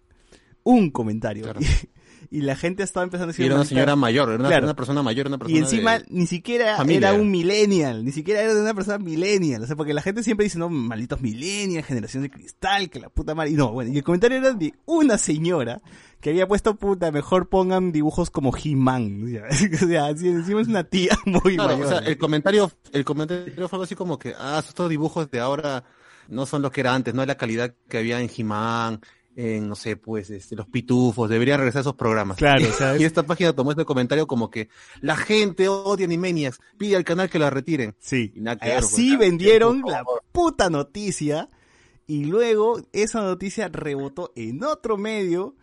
Un 0.62 0.90
comentario. 0.90 1.44
Claro. 1.44 1.60
Y, 1.60 1.93
y 2.30 2.40
la 2.42 2.56
gente 2.56 2.82
estaba 2.82 3.04
empezando 3.04 3.30
a 3.30 3.32
decir... 3.32 3.44
Y 3.44 3.46
era 3.46 3.54
una 3.56 3.64
"Maldita- 3.64 3.68
señora 3.68 3.96
mayor, 3.96 4.28
era 4.30 4.38
una, 4.38 4.48
Claro. 4.48 4.64
una 4.66 4.74
persona 4.76 5.02
mayor, 5.02 5.26
una 5.26 5.38
persona 5.38 5.56
y 5.58 5.62
encima 5.62 5.98
de- 5.98 6.04
ni 6.10 6.26
siquiera 6.26 6.76
familia. 6.76 7.10
era 7.10 7.20
un 7.20 7.30
millennial, 7.30 8.04
ni 8.04 8.12
siquiera 8.12 8.40
era 8.42 8.54
de 8.54 8.60
una 8.60 8.74
persona 8.74 8.98
millennial, 8.98 9.62
o 9.62 9.66
sea, 9.66 9.76
porque 9.76 9.94
la 9.94 10.02
gente 10.02 10.22
siempre 10.22 10.44
dice, 10.44 10.58
no, 10.58 10.68
malditos 10.68 11.20
millennials, 11.20 11.86
generación 11.86 12.22
de 12.22 12.30
cristal, 12.30 12.90
que 12.90 13.00
la 13.00 13.08
puta 13.08 13.34
madre, 13.34 13.50
y 13.50 13.54
no, 13.54 13.72
bueno, 13.72 13.92
y 13.92 13.96
el 13.98 14.04
comentario 14.04 14.38
era 14.38 14.52
de 14.52 14.74
una 14.86 15.18
señora 15.18 15.80
que 16.20 16.30
había 16.30 16.48
puesto, 16.48 16.74
puta, 16.76 17.10
mejor 17.12 17.48
pongan 17.50 17.92
dibujos 17.92 18.30
como 18.30 18.52
He-Man, 18.56 19.24
o 19.24 19.28
sea, 19.86 20.08
encima 20.10 20.60
es 20.60 20.68
una 20.68 20.84
tía 20.84 21.16
muy 21.26 21.56
Claro, 21.56 21.76
mayor. 21.76 21.86
o 21.86 21.88
sea, 21.88 21.98
el 21.98 22.16
comentario, 22.18 22.70
el 22.92 23.04
comentario 23.04 23.68
fue 23.68 23.76
algo 23.76 23.84
así 23.84 23.94
como 23.94 24.18
que, 24.18 24.34
ah, 24.38 24.62
estos 24.66 24.88
dibujos 24.88 25.30
de 25.30 25.40
ahora 25.40 25.84
no 26.28 26.46
son 26.46 26.62
lo 26.62 26.70
que 26.70 26.80
era 26.80 26.94
antes, 26.94 27.12
no 27.12 27.20
es 27.20 27.28
la 27.28 27.36
calidad 27.36 27.74
que 27.88 27.98
había 27.98 28.18
en 28.20 28.30
He-Man, 28.34 29.00
en, 29.36 29.68
no 29.68 29.74
sé, 29.74 29.96
pues, 29.96 30.30
este, 30.30 30.54
los 30.56 30.66
pitufos, 30.66 31.28
deberían 31.28 31.58
regresar 31.58 31.78
a 31.78 31.82
esos 31.82 31.94
programas. 31.94 32.36
Claro, 32.36 32.64
sea, 32.72 32.92
Y 32.98 32.98
es- 33.00 33.02
esta 33.06 33.24
página 33.24 33.52
tomó 33.52 33.70
este 33.72 33.84
comentario 33.84 34.26
como 34.26 34.50
que 34.50 34.68
la 35.00 35.16
gente 35.16 35.68
odia 35.68 36.06
Animaniacs, 36.06 36.60
pide 36.78 36.96
al 36.96 37.04
canal 37.04 37.28
que 37.30 37.38
la 37.38 37.50
retiren. 37.50 37.94
Sí, 37.98 38.32
Y 38.34 38.40
nada 38.40 38.56
que 38.58 38.68
ver, 38.68 38.78
así 38.78 39.08
pues. 39.16 39.18
vendieron 39.28 39.82
la 39.86 40.04
puta 40.32 40.70
noticia 40.70 41.48
y 42.06 42.24
luego 42.26 42.80
esa 42.92 43.22
noticia 43.22 43.68
rebotó 43.68 44.32
en 44.36 44.62
otro 44.64 44.96
medio 44.98 45.54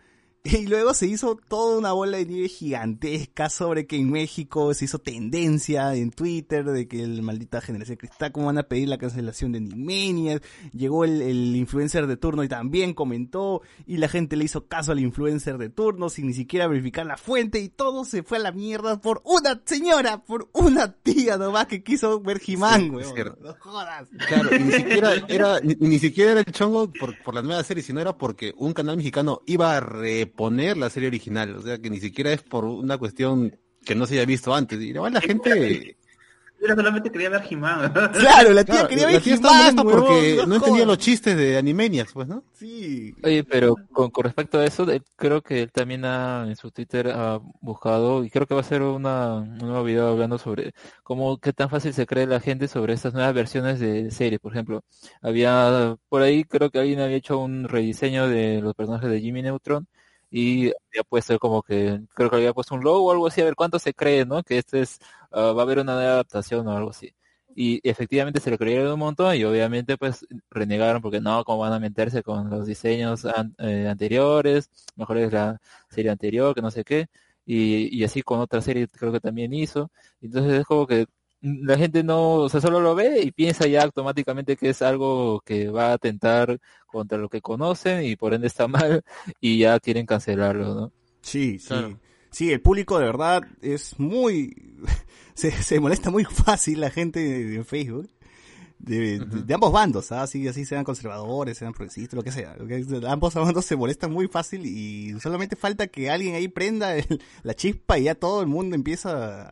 y 0.43 0.65
luego 0.67 0.93
se 0.93 1.07
hizo 1.07 1.37
toda 1.47 1.77
una 1.77 1.91
bola 1.91 2.17
de 2.17 2.25
nieve 2.25 2.47
gigantesca 2.49 3.49
sobre 3.49 3.85
que 3.85 3.97
en 3.97 4.09
México 4.09 4.73
se 4.73 4.85
hizo 4.85 4.99
tendencia 4.99 5.93
en 5.95 6.11
Twitter 6.11 6.65
de 6.65 6.87
que 6.87 7.03
el 7.03 7.21
maldita 7.21 7.61
generación 7.61 7.97
cristal, 7.97 8.31
cómo 8.31 8.47
van 8.47 8.57
a 8.57 8.63
pedir 8.63 8.89
la 8.89 8.97
cancelación 8.97 9.51
de 9.51 9.59
Animaniacs, 9.59 10.45
llegó 10.73 11.05
el, 11.05 11.21
el 11.21 11.55
influencer 11.55 12.07
de 12.07 12.17
turno 12.17 12.43
y 12.43 12.47
también 12.47 12.93
comentó 12.93 13.61
y 13.85 13.97
la 13.97 14.07
gente 14.07 14.35
le 14.35 14.45
hizo 14.45 14.67
caso 14.67 14.91
al 14.91 14.99
influencer 14.99 15.57
de 15.57 15.69
turno 15.69 16.09
sin 16.09 16.27
ni 16.27 16.33
siquiera 16.33 16.67
verificar 16.67 17.05
la 17.05 17.17
fuente 17.17 17.59
y 17.59 17.69
todo 17.69 18.03
se 18.05 18.23
fue 18.23 18.37
a 18.37 18.41
la 18.41 18.51
mierda 18.51 18.99
por 18.99 19.21
una 19.23 19.61
señora, 19.65 20.23
por 20.23 20.49
una 20.53 20.91
tía 20.93 21.37
nomás 21.37 21.67
que 21.67 21.83
quiso 21.83 22.19
ver 22.19 22.39
Sí, 22.41 22.89
weón. 22.89 23.13
cierto. 23.13 23.37
No 23.41 23.55
jodas. 23.59 24.09
Claro, 24.27 24.55
y 24.55 24.59
ni 24.59 24.71
siquiera 24.71 25.13
era, 25.27 25.59
ni, 25.59 25.75
ni 25.75 25.99
siquiera 25.99 26.31
era 26.31 26.39
el 26.41 26.51
chongo 26.51 26.91
por, 26.91 27.17
por 27.23 27.35
la 27.35 27.41
nueva 27.41 27.63
serie, 27.63 27.83
sino 27.83 28.01
era 28.01 28.17
porque 28.17 28.53
un 28.57 28.73
canal 28.73 28.97
mexicano 28.97 29.41
iba 29.45 29.77
a 29.77 29.79
reponer 30.31 30.77
la 30.77 30.89
serie 30.89 31.07
original. 31.07 31.55
O 31.55 31.61
sea 31.61 31.77
que 31.77 31.89
ni 31.89 31.99
siquiera 31.99 32.31
es 32.31 32.41
por 32.41 32.65
una 32.65 32.97
cuestión 32.97 33.57
que 33.85 33.95
no 33.95 34.05
se 34.05 34.15
haya 34.15 34.25
visto 34.25 34.53
antes. 34.53 34.79
Y 34.79 34.89
igual 34.89 35.13
la 35.13 35.21
gente. 35.21 35.97
Yo 36.61 36.75
solamente 36.75 37.11
quería 37.11 37.29
ver 37.29 37.41
He-Man. 37.49 37.91
Claro, 38.19 38.53
la 38.53 38.63
tía 38.63 38.75
Claro, 38.75 38.87
quería 38.87 39.07
la 39.07 39.13
ver 39.13 39.21
tía 39.23 39.33
estaba 39.33 39.69
He-Man, 39.69 39.83
molesta 39.83 39.83
porque 39.83 40.43
no 40.47 40.55
entendía 40.55 40.85
los 40.85 40.99
chistes 40.99 41.35
de 41.35 41.57
Animaniacs, 41.57 42.13
pues, 42.13 42.27
¿no? 42.27 42.43
Sí. 42.53 43.15
Oye, 43.23 43.43
pero 43.43 43.75
con, 43.91 44.11
con 44.11 44.25
respecto 44.25 44.59
a 44.59 44.65
eso, 44.65 44.85
creo 45.15 45.41
que 45.41 45.63
él 45.63 45.71
también 45.71 46.05
ha, 46.05 46.45
en 46.47 46.55
su 46.55 46.69
Twitter 46.69 47.07
ha 47.07 47.39
buscado, 47.61 48.23
y 48.23 48.29
creo 48.29 48.45
que 48.45 48.53
va 48.53 48.59
a 48.59 48.63
hacer 48.63 48.83
una, 48.83 49.37
un 49.37 49.57
nuevo 49.57 49.83
video 49.83 50.09
hablando 50.09 50.37
sobre 50.37 50.73
cómo, 51.01 51.39
qué 51.39 51.51
tan 51.51 51.71
fácil 51.71 51.95
se 51.95 52.05
cree 52.05 52.27
la 52.27 52.39
gente 52.39 52.67
sobre 52.67 52.93
estas 52.93 53.15
nuevas 53.15 53.33
versiones 53.33 53.79
de 53.79 54.11
series. 54.11 54.39
Por 54.39 54.51
ejemplo, 54.51 54.83
había, 55.23 55.97
por 56.09 56.21
ahí 56.21 56.43
creo 56.43 56.69
que 56.69 56.77
alguien 56.77 56.99
había 56.99 57.17
hecho 57.17 57.39
un 57.39 57.67
rediseño 57.67 58.27
de 58.27 58.61
los 58.61 58.75
personajes 58.75 59.09
de 59.09 59.19
Jimmy 59.19 59.41
Neutron, 59.41 59.87
y 60.31 60.67
había 60.69 61.03
puesto 61.09 61.37
como 61.39 61.61
que, 61.63 62.01
creo 62.15 62.29
que 62.31 62.37
había 62.37 62.53
puesto 62.53 62.75
un 62.75 62.83
logo 62.83 63.07
o 63.07 63.11
algo 63.11 63.27
así, 63.27 63.41
a 63.41 63.45
ver 63.45 63.55
cuánto 63.55 63.79
se 63.79 63.93
cree, 63.93 64.25
¿no? 64.25 64.43
Que 64.43 64.57
este 64.59 64.81
es, 64.81 64.99
ah, 65.31 65.51
va 65.53 65.61
a 65.61 65.65
haber 65.65 65.79
una 65.79 65.93
adaptación 65.93 66.67
o 66.67 66.77
algo 66.77 66.91
así. 66.91 67.13
Y 67.53 67.81
efectivamente 67.87 68.39
se 68.39 68.49
lo 68.49 68.57
creyeron 68.57 68.93
un 68.93 68.99
montón 68.99 69.35
y 69.35 69.43
obviamente 69.43 69.97
pues 69.97 70.25
renegaron 70.49 71.01
porque 71.01 71.19
no, 71.19 71.43
cómo 71.43 71.59
van 71.59 71.73
a 71.73 71.79
meterse 71.79 72.23
con 72.23 72.49
los 72.49 72.65
diseños 72.65 73.25
an- 73.25 73.53
eh, 73.59 73.87
anteriores, 73.89 74.69
mejor 74.95 75.17
es 75.17 75.33
la 75.33 75.59
serie 75.89 76.11
anterior, 76.11 76.55
que 76.55 76.61
no 76.61 76.71
sé 76.71 76.83
qué, 76.85 77.07
y, 77.45 77.95
y 77.97 78.03
así 78.05 78.21
con 78.21 78.39
otra 78.39 78.61
serie 78.61 78.87
creo 78.87 79.11
que 79.11 79.19
también 79.19 79.53
hizo. 79.53 79.91
Entonces 80.21 80.53
es 80.61 80.65
como 80.65 80.87
que 80.87 81.07
la 81.41 81.77
gente 81.77 82.03
no, 82.03 82.33
o 82.33 82.49
sea, 82.49 82.61
solo 82.61 82.79
lo 82.79 82.93
ve 82.95 83.21
y 83.23 83.31
piensa 83.31 83.65
ya 83.67 83.83
automáticamente 83.83 84.55
que 84.57 84.69
es 84.69 84.81
algo 84.81 85.41
que 85.45 85.69
va 85.69 85.87
a 85.89 85.93
atentar 85.93 86.59
contra 86.87 87.17
lo 87.17 87.29
que 87.29 87.41
conocen 87.41 88.03
y 88.05 88.15
por 88.15 88.33
ende 88.33 88.47
está 88.47 88.67
mal 88.67 89.03
y 89.39 89.59
ya 89.59 89.79
quieren 89.79 90.05
cancelarlo, 90.05 90.73
¿no? 90.75 90.91
Sí, 91.21 91.59
sí. 91.59 91.67
Claro. 91.69 91.99
Sí, 92.29 92.51
el 92.51 92.61
público 92.61 92.97
de 92.99 93.05
verdad 93.05 93.41
es 93.61 93.99
muy... 93.99 94.55
se, 95.33 95.51
se 95.51 95.79
molesta 95.79 96.09
muy 96.11 96.23
fácil 96.25 96.79
la 96.79 96.89
gente 96.89 97.19
de, 97.19 97.43
de 97.45 97.63
Facebook. 97.63 98.09
De, 98.79 99.19
de- 99.19 99.43
de 99.43 99.53
ambos 99.53 99.71
bandos, 99.71 100.11
¿ah? 100.11 100.23
así, 100.23 100.47
así 100.47 100.65
sean 100.65 100.83
conservadores, 100.83 101.55
sean 101.57 101.71
progresistas, 101.71 102.15
lo 102.15 102.23
que 102.23 102.31
sea. 102.31 102.55
Ambos 103.09 103.35
bandos 103.35 103.63
se 103.65 103.75
molestan 103.75 104.11
muy 104.11 104.27
fácil 104.27 104.65
y 104.65 105.19
solamente 105.19 105.55
falta 105.55 105.85
que 105.85 106.09
alguien 106.09 106.33
ahí 106.33 106.47
prenda 106.47 106.95
el- 106.97 107.21
la 107.43 107.53
chispa 107.53 107.99
y 107.99 108.05
ya 108.05 108.15
todo 108.15 108.41
el 108.41 108.47
mundo 108.47 108.75
empieza 108.75 109.51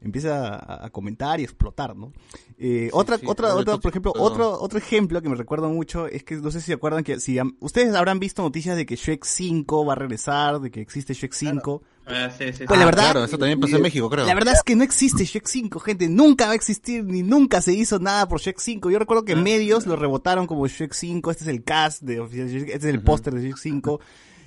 empieza 0.00 0.54
a, 0.56 0.86
a 0.86 0.90
comentar 0.90 1.40
y 1.40 1.44
explotar, 1.44 1.96
¿no? 1.96 2.12
Eh, 2.58 2.88
otra, 2.92 3.18
sí, 3.18 3.26
otra, 3.26 3.54
otra, 3.54 3.78
por 3.78 3.90
ejemplo, 3.90 4.12
otro, 4.16 4.60
otro 4.60 4.78
ejemplo 4.78 5.20
que 5.20 5.28
me 5.28 5.34
recuerda 5.36 5.68
mucho 5.68 6.06
es 6.06 6.22
que 6.24 6.36
no 6.36 6.50
sé 6.50 6.60
si 6.60 6.66
se 6.66 6.72
acuerdan 6.74 7.02
que 7.04 7.18
si 7.20 7.38
ustedes 7.60 7.94
habrán 7.94 8.20
visto 8.20 8.42
noticias 8.42 8.76
de 8.76 8.86
que 8.86 8.96
Shrek 8.96 9.24
5 9.24 9.84
va 9.84 9.92
a 9.94 9.96
regresar, 9.96 10.60
de 10.60 10.70
que 10.70 10.80
existe 10.80 11.14
Shrek 11.14 11.32
5. 11.32 11.82
Ah, 12.06 12.28
sí, 12.36 12.52
sí, 12.52 12.64
Pues 12.66 12.78
la 12.78 12.86
verdad, 12.86 13.04
Claro, 13.12 13.24
eso 13.24 13.38
también 13.38 13.58
pasó 13.58 13.76
en 13.76 13.82
México, 13.82 14.10
creo. 14.10 14.26
la 14.26 14.34
verdad 14.34 14.54
es 14.54 14.62
que 14.62 14.76
no 14.76 14.84
existe 14.84 15.24
Shrek 15.24 15.46
5, 15.46 15.80
gente. 15.80 16.08
Nunca 16.08 16.46
va 16.46 16.52
a 16.52 16.54
existir, 16.54 17.02
ni 17.04 17.22
nunca 17.22 17.60
se 17.62 17.72
hizo 17.72 17.98
nada 17.98 18.28
por 18.28 18.40
Shrek 18.40 18.58
5. 18.60 18.90
Yo 18.90 18.98
recuerdo 18.98 19.24
que 19.24 19.32
Ah. 19.32 19.36
medios 19.36 19.86
lo 19.86 19.96
rebotaron 19.96 20.46
como 20.46 20.66
Shrek 20.66 20.92
5. 20.92 21.30
Este 21.30 21.44
es 21.44 21.48
el 21.48 21.64
cast 21.64 22.02
de 22.02 22.20
oficial 22.20 22.48
Shrek, 22.48 22.68
este 22.68 22.88
es 22.88 22.94
el 22.94 23.02
póster 23.02 23.34
de 23.34 23.40
Shrek 23.42 23.56
5. 23.56 24.00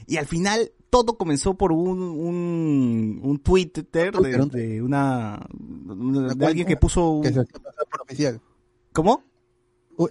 Y 0.05 0.17
al 0.17 0.27
final 0.27 0.71
todo 0.89 1.17
comenzó 1.17 1.53
por 1.55 1.71
un, 1.71 1.99
un, 2.01 3.19
un 3.23 3.39
Twitter 3.39 4.11
de, 4.13 4.37
de 4.49 4.81
una, 4.81 5.45
de 6.35 6.45
alguien 6.45 6.65
que 6.67 6.77
puso 6.77 7.09
un- 7.11 7.23
que 7.23 7.33
se 7.33 7.41
hacía 7.41 7.59
pasar 7.59 7.85
por 7.89 8.01
oficial. 8.01 8.41
¿Cómo? 8.93 9.23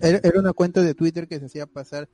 Era, 0.00 0.20
una 0.40 0.52
cuenta 0.52 0.82
de 0.82 0.94
Twitter 0.94 1.28
que 1.28 1.38
se 1.38 1.46
hacía 1.46 1.66
pasar 1.66 2.08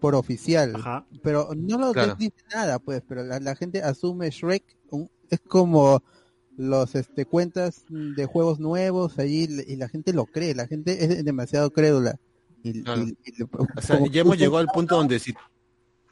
por 0.00 0.14
oficial. 0.14 0.74
Ajá. 0.76 1.06
Pero 1.22 1.50
no 1.56 1.78
lo 1.78 1.92
Claro. 1.92 2.14
dice 2.16 2.34
nada, 2.52 2.78
pues, 2.78 3.02
pero 3.06 3.22
la, 3.24 3.40
la 3.40 3.54
gente 3.56 3.82
asume 3.82 4.30
Shrek, 4.30 4.64
un- 4.90 5.10
es 5.30 5.40
como 5.40 6.02
los 6.56 6.94
este 6.94 7.26
cuentas 7.26 7.84
de 7.90 8.24
juegos 8.26 8.58
nuevos 8.60 9.18
allí 9.18 9.46
y 9.66 9.76
la 9.76 9.88
gente 9.88 10.12
lo 10.14 10.24
cree, 10.24 10.54
la 10.54 10.66
gente 10.66 11.04
es 11.04 11.24
demasiado 11.24 11.70
crédula. 11.70 12.18
Y, 12.62 12.82
Claro. 12.82 13.02
y- 13.02 13.16
y- 13.24 13.42
O 13.42 13.80
sea, 13.82 14.00
ya 14.10 14.22
hemos 14.22 14.38
llegado 14.38 14.58
al 14.58 14.68
punto 14.68 14.96
donde 14.96 15.18
si 15.18 15.34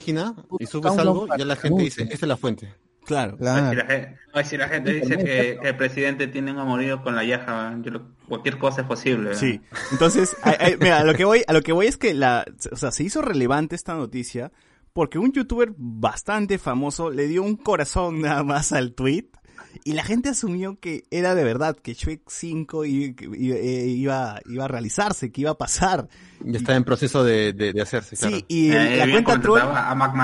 página 0.04 0.34
y 0.58 0.66
subes 0.66 0.98
algo, 0.98 1.26
ya 1.36 1.44
la 1.44 1.56
gente 1.56 1.82
dice, 1.82 2.02
esta 2.02 2.14
es 2.14 2.22
la 2.22 2.36
fuente. 2.36 2.72
Claro. 3.04 3.36
Ay, 3.42 3.44
si 3.70 3.76
la 3.76 3.84
gente, 3.86 4.16
ay, 4.32 4.44
si 4.44 4.56
la 4.56 4.68
gente 4.68 4.92
dice 4.94 5.16
que, 5.18 5.58
que 5.60 5.68
el 5.68 5.76
presidente 5.76 6.26
tiene 6.26 6.52
un 6.52 6.58
amorío 6.58 7.02
con 7.02 7.14
la 7.14 7.22
yaja, 7.22 7.76
yo 7.82 7.90
lo- 7.90 8.06
cualquier 8.28 8.56
cosa 8.58 8.80
es 8.80 8.86
posible. 8.86 9.34
Sí. 9.34 9.60
Entonces, 9.92 10.34
a- 10.42 10.50
a- 10.52 10.76
mira, 10.80 11.00
a 11.00 11.04
lo 11.04 11.12
que 11.14 11.24
voy, 11.26 11.42
a 11.46 11.52
lo 11.52 11.60
que 11.60 11.72
voy 11.72 11.86
es 11.86 11.98
que 11.98 12.14
la, 12.14 12.46
o 12.72 12.76
sea, 12.76 12.90
se 12.92 13.02
hizo 13.04 13.20
relevante 13.20 13.74
esta 13.74 13.94
noticia 13.94 14.52
porque 14.94 15.18
un 15.18 15.32
youtuber 15.32 15.74
bastante 15.76 16.56
famoso 16.56 17.10
le 17.10 17.26
dio 17.28 17.42
un 17.42 17.56
corazón 17.56 18.22
nada 18.22 18.42
más 18.42 18.72
al 18.72 18.94
tweet 18.94 19.26
y 19.84 19.92
la 19.92 20.04
gente 20.04 20.28
asumió 20.28 20.78
que 20.78 21.04
era 21.10 21.34
de 21.34 21.42
verdad, 21.44 21.76
que 21.76 21.94
Shrek 21.94 22.22
5 22.28 22.84
i- 22.84 23.14
que 23.14 23.24
iba, 23.24 23.56
eh, 23.56 23.86
iba, 23.88 24.40
iba 24.46 24.64
a 24.64 24.68
realizarse, 24.68 25.32
que 25.32 25.40
iba 25.40 25.50
a 25.50 25.58
pasar. 25.58 26.08
Ya 26.44 26.58
está 26.58 26.76
en 26.76 26.84
proceso 26.84 27.24
de, 27.24 27.52
de, 27.54 27.72
de 27.72 27.80
hacerse, 27.80 28.16
claro. 28.16 28.36
Sí, 28.36 28.44
y 28.48 28.70
Eh, 28.72 28.96
la 28.98 29.10
cuenta 29.10 29.40
troll... 29.40 29.60
A 29.60 29.94
Mac 29.94 30.14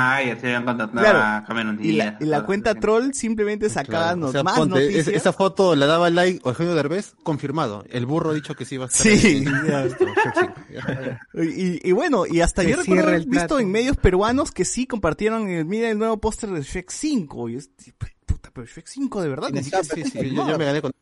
contratado 0.65 1.01
Claro. 1.01 1.19
a 1.20 1.45
Cameron 1.47 1.79
Y 1.83 1.93
la, 1.93 2.19
y 2.20 2.25
la 2.27 2.43
cuenta 2.45 2.70
esas 2.73 2.81
troll 2.81 3.12
simplemente 3.12 3.70
sacaba 3.70 4.12
Claro, 4.12 4.27
o 4.29 4.33
sea, 4.33 4.43
más 4.43 4.59
ponte, 4.59 4.79
es- 4.87 4.91
noticias. 4.93 5.17
esa 5.17 5.33
foto 5.33 5.75
la 5.77 5.87
daba 5.87 6.11
like 6.11 6.41
Eugenio 6.45 6.75
Derbez, 6.75 7.15
confirmado. 7.23 7.85
El 7.89 8.05
burro 8.07 8.31
ha 8.31 8.35
dicho 8.35 8.55
que 8.55 8.65
sí 8.67 8.77
va 8.77 8.85
a 8.85 8.89
estar. 8.89 9.07
Sí. 9.07 9.45
Y, 11.35 11.89
y 11.89 11.93
bueno, 11.93 12.25
y 12.27 12.41
hasta 12.41 12.62
yo 12.62 12.77
recuerdo 12.77 13.05
haber 13.05 13.15
el 13.23 13.27
visto 13.27 13.59
en 13.59 13.70
medios 13.70 13.97
peruanos 13.97 14.53
que 14.53 14.65
sí 14.65 14.87
compartieron, 14.87 15.49
el, 15.49 15.65
mira 15.65 15.91
el 15.91 15.99
nuevo 15.99 16.19
póster 16.19 16.51
de 16.51 16.62
Shrek 16.62 16.91
5. 16.91 17.49
Y 17.49 17.57
es, 17.57 17.70
puta, 18.51 18.55
pero 18.55 18.67
Shrek 18.67 18.87
5 18.87 19.23
de 19.23 19.29
verdad. 19.29 19.49
Sin 19.49 19.57
escape, 19.59 19.83
está 19.83 19.95
sí, 19.95 20.05
sí, 20.05 20.35
yo, 20.35 20.49
yo 20.49 20.59
me 20.59 20.65
gané 20.65 20.83
con... 20.83 20.93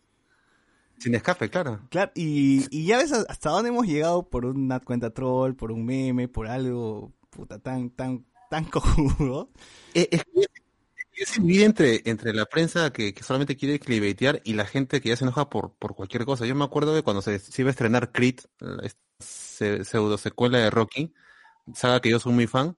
Sin 0.99 1.15
escape, 1.15 1.49
claro. 1.49 1.81
Claro, 1.91 2.11
y, 2.15 2.67
y 2.77 2.87
ya 2.87 2.99
ves 2.99 3.13
hasta 3.13 3.51
dónde 3.51 3.69
hemos 3.71 3.87
llegado 3.87 4.29
por 4.29 4.45
una 4.47 4.81
cuenta 4.81 5.11
troll, 5.11 5.55
por 5.55 5.71
un 5.71 5.85
meme, 5.85 6.27
por 6.29 6.49
algo 6.49 7.13
puta 7.31 7.59
tan, 7.61 7.91
tan, 7.91 8.27
tan 8.51 8.65
cojudo. 8.71 9.51
Eh, 9.95 10.09
Es 10.11 10.25
que 10.25 10.47
es 11.23 11.35
dividir 11.35 11.63
entre, 11.65 12.03
entre 12.05 12.33
la 12.33 12.47
prensa 12.47 12.93
que, 12.93 13.13
que 13.15 13.23
solamente 13.23 13.57
quiere 13.57 13.81
clivetear 13.81 14.41
y 14.45 14.55
la 14.55 14.67
gente 14.67 15.01
que 15.01 15.09
ya 15.11 15.17
se 15.17 15.25
enoja 15.25 15.49
por, 15.49 15.75
por 15.75 15.95
cualquier 15.95 16.25
cosa. 16.25 16.47
Yo 16.47 16.55
me 16.55 16.65
acuerdo 16.65 16.95
de 16.95 17.03
cuando 17.03 17.23
se, 17.23 17.39
se 17.39 17.63
iba 17.63 17.71
a 17.71 17.73
estrenar 17.73 18.13
Creed, 18.13 18.41
la- 18.61 18.85
esta 18.87 19.01
se- 19.21 19.85
pseudo 19.85 20.17
secuela 20.19 20.59
de 20.59 20.71
Rocky, 20.71 21.13
saga 21.75 22.01
que 22.01 22.11
yo 22.11 22.19
soy 22.21 22.33
muy 22.33 22.47
fan. 22.47 22.77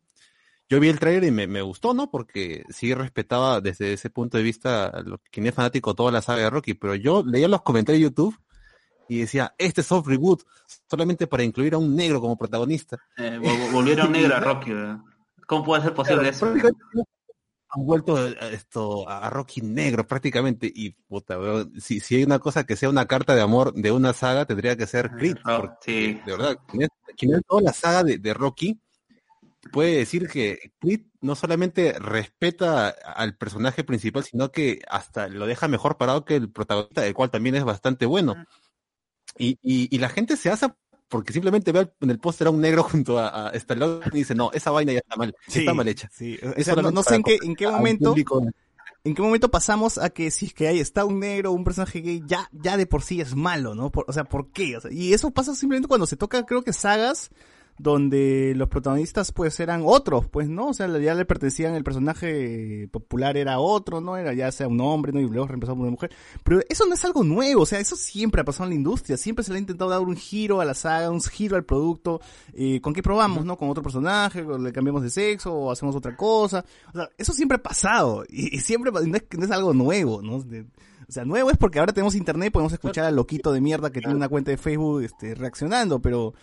Yo 0.70 0.78
vi 0.78 0.88
el 0.88 1.00
trailer 1.00 1.24
y 1.24 1.30
me, 1.32 1.46
me 1.48 1.62
gustó, 1.62 1.92
¿no? 1.94 2.10
Porque 2.10 2.64
sí 2.70 2.94
respetaba 2.94 3.60
desde 3.60 3.92
ese 3.92 4.08
punto 4.08 4.38
de 4.38 4.44
vista 4.44 5.02
lo, 5.04 5.20
quien 5.30 5.46
es 5.48 5.54
fanático 5.54 5.94
toda 5.96 6.12
la 6.12 6.22
saga 6.22 6.44
de 6.44 6.50
Rocky, 6.50 6.74
pero 6.74 6.94
yo 6.94 7.24
leía 7.26 7.48
los 7.48 7.62
comentarios 7.62 7.98
de 7.98 8.04
YouTube 8.04 8.38
y 9.08 9.18
decía, 9.18 9.52
este 9.58 9.80
es 9.80 9.88
soft 9.88 10.06
reboot, 10.06 10.44
solamente 10.88 11.26
para 11.26 11.42
incluir 11.42 11.74
a 11.74 11.78
un 11.78 11.96
negro 11.96 12.20
como 12.20 12.38
protagonista. 12.38 12.96
Eh, 13.16 13.38
vol- 13.42 13.72
volvieron 13.72 14.12
negro 14.12 14.36
a 14.36 14.40
Rocky, 14.40 14.72
¿verdad? 14.72 14.98
¿Cómo 15.48 15.64
puede 15.64 15.82
ser 15.82 15.92
posible 15.94 16.30
Claro, 16.30 16.54
eso? 16.62 17.04
Han 17.72 17.86
vuelto 17.86 18.28
eh, 18.28 18.36
esto 18.52 19.08
a 19.08 19.28
Rocky 19.30 19.60
negro 19.62 20.06
prácticamente 20.06 20.70
y 20.72 20.90
puta, 20.90 21.36
si, 21.80 21.98
si 21.98 22.14
hay 22.16 22.22
una 22.24 22.38
cosa 22.38 22.64
que 22.64 22.76
sea 22.76 22.88
una 22.88 23.06
carta 23.06 23.34
de 23.34 23.40
amor 23.40 23.72
de 23.74 23.90
una 23.90 24.12
saga 24.12 24.44
tendría 24.44 24.76
que 24.76 24.86
ser 24.86 25.10
Creed, 25.10 25.36
porque, 25.44 26.20
de 26.24 26.32
verdad, 26.32 26.56
quien 26.68 26.82
es, 26.82 26.88
quien 27.16 27.34
es 27.34 27.40
toda 27.48 27.62
la 27.62 27.72
saga 27.72 28.04
de, 28.04 28.18
de 28.18 28.34
Rocky 28.34 28.80
puede 29.72 29.96
decir 29.96 30.28
que 30.28 30.72
Creed 30.80 31.02
no 31.20 31.34
solamente 31.34 31.92
respeta 31.98 32.88
al 32.88 33.36
personaje 33.36 33.84
principal, 33.84 34.24
sino 34.24 34.50
que 34.50 34.80
hasta 34.88 35.28
lo 35.28 35.46
deja 35.46 35.68
mejor 35.68 35.96
parado 35.98 36.24
que 36.24 36.36
el 36.36 36.50
protagonista, 36.50 37.06
el 37.06 37.14
cual 37.14 37.30
también 37.30 37.54
es 37.56 37.64
bastante 37.64 38.06
bueno. 38.06 38.36
Y, 39.38 39.58
y, 39.62 39.94
y 39.94 39.98
la 39.98 40.08
gente 40.08 40.36
se 40.36 40.50
hace 40.50 40.68
porque 41.08 41.32
simplemente 41.32 41.72
ve 41.72 41.90
en 42.00 42.10
el 42.10 42.18
póster 42.20 42.46
a 42.46 42.50
un 42.50 42.60
negro 42.60 42.82
junto 42.84 43.18
a, 43.18 43.48
a 43.48 43.50
Stallone 43.50 44.06
y 44.12 44.18
dice, 44.18 44.34
no, 44.34 44.50
esa 44.52 44.70
vaina 44.70 44.92
ya 44.92 44.98
está 45.00 45.16
mal, 45.16 45.34
Sí, 45.46 45.60
está 45.60 45.74
mal 45.74 45.88
hecha. 45.88 46.08
sí. 46.12 46.38
Es 46.40 46.68
O 46.68 46.74
sea, 46.74 46.76
no, 46.82 46.90
no 46.90 47.02
sé 47.02 47.16
en 47.16 47.22
qué, 47.22 47.38
en 47.42 47.54
qué 47.56 47.66
momento, 47.66 48.14
en 49.04 49.14
qué 49.14 49.22
momento 49.22 49.50
pasamos 49.50 49.98
a 49.98 50.10
que 50.10 50.30
si 50.30 50.46
es 50.46 50.54
que 50.54 50.68
hay, 50.68 50.78
está 50.78 51.04
un 51.04 51.20
negro, 51.20 51.52
un 51.52 51.64
personaje 51.64 52.00
gay, 52.00 52.22
ya, 52.26 52.48
ya 52.52 52.76
de 52.76 52.86
por 52.86 53.02
sí 53.02 53.20
es 53.20 53.34
malo, 53.34 53.74
¿no? 53.74 53.90
Por- 53.90 54.04
o 54.08 54.12
sea, 54.12 54.24
¿por 54.24 54.50
qué? 54.52 54.76
O 54.76 54.80
sea, 54.80 54.92
y 54.92 55.12
eso 55.14 55.30
pasa 55.30 55.54
simplemente 55.54 55.88
cuando 55.88 56.06
se 56.06 56.16
toca, 56.16 56.44
creo 56.44 56.62
que 56.62 56.72
sagas 56.72 57.30
donde 57.82 58.52
los 58.56 58.68
protagonistas 58.68 59.32
pues 59.32 59.58
eran 59.60 59.82
otros, 59.84 60.26
pues, 60.28 60.48
¿no? 60.48 60.68
O 60.68 60.74
sea, 60.74 60.86
ya 60.98 61.14
le 61.14 61.24
pertenecían, 61.24 61.74
el 61.74 61.84
personaje 61.84 62.88
popular 62.92 63.36
era 63.36 63.58
otro, 63.58 64.00
¿no? 64.00 64.16
Era 64.16 64.34
ya 64.34 64.52
sea 64.52 64.68
un 64.68 64.80
hombre, 64.80 65.12
¿no? 65.12 65.20
Y 65.20 65.28
luego 65.28 65.46
reemplazado 65.46 65.76
por 65.76 65.82
una 65.84 65.92
mujer. 65.92 66.10
Pero 66.44 66.60
eso 66.68 66.86
no 66.86 66.94
es 66.94 67.04
algo 67.04 67.24
nuevo, 67.24 67.62
o 67.62 67.66
sea, 67.66 67.80
eso 67.80 67.96
siempre 67.96 68.42
ha 68.42 68.44
pasado 68.44 68.64
en 68.64 68.70
la 68.70 68.76
industria, 68.76 69.16
siempre 69.16 69.44
se 69.44 69.52
le 69.52 69.56
ha 69.56 69.60
intentado 69.60 69.90
dar 69.90 70.00
un 70.00 70.16
giro 70.16 70.60
a 70.60 70.64
la 70.64 70.74
saga, 70.74 71.10
un 71.10 71.20
giro 71.22 71.56
al 71.56 71.64
producto, 71.64 72.20
eh, 72.52 72.80
¿con 72.80 72.92
qué 72.92 73.02
probamos, 73.02 73.44
no? 73.44 73.56
Con 73.56 73.70
otro 73.70 73.82
personaje, 73.82 74.42
o 74.42 74.58
le 74.58 74.72
cambiamos 74.72 75.02
de 75.02 75.10
sexo, 75.10 75.52
o 75.54 75.70
hacemos 75.70 75.96
otra 75.96 76.16
cosa. 76.16 76.64
O 76.90 76.92
sea, 76.92 77.08
eso 77.16 77.32
siempre 77.32 77.56
ha 77.56 77.62
pasado, 77.62 78.24
y, 78.28 78.54
y 78.56 78.60
siempre, 78.60 78.92
no 78.92 78.98
es, 79.16 79.24
no 79.36 79.44
es 79.44 79.50
algo 79.50 79.72
nuevo, 79.72 80.20
¿no? 80.22 80.40
De- 80.42 80.66
o 81.08 81.12
sea, 81.12 81.24
nuevo 81.24 81.50
es 81.50 81.56
porque 81.56 81.80
ahora 81.80 81.92
tenemos 81.92 82.14
internet, 82.14 82.52
podemos 82.52 82.72
escuchar 82.72 83.04
al 83.04 83.16
loquito 83.16 83.52
de 83.52 83.60
mierda 83.60 83.90
que 83.90 83.98
tiene 83.98 84.14
una 84.14 84.28
cuenta 84.28 84.52
de 84.52 84.56
Facebook, 84.56 85.02
este, 85.02 85.34
reaccionando, 85.34 86.00
pero 86.00 86.34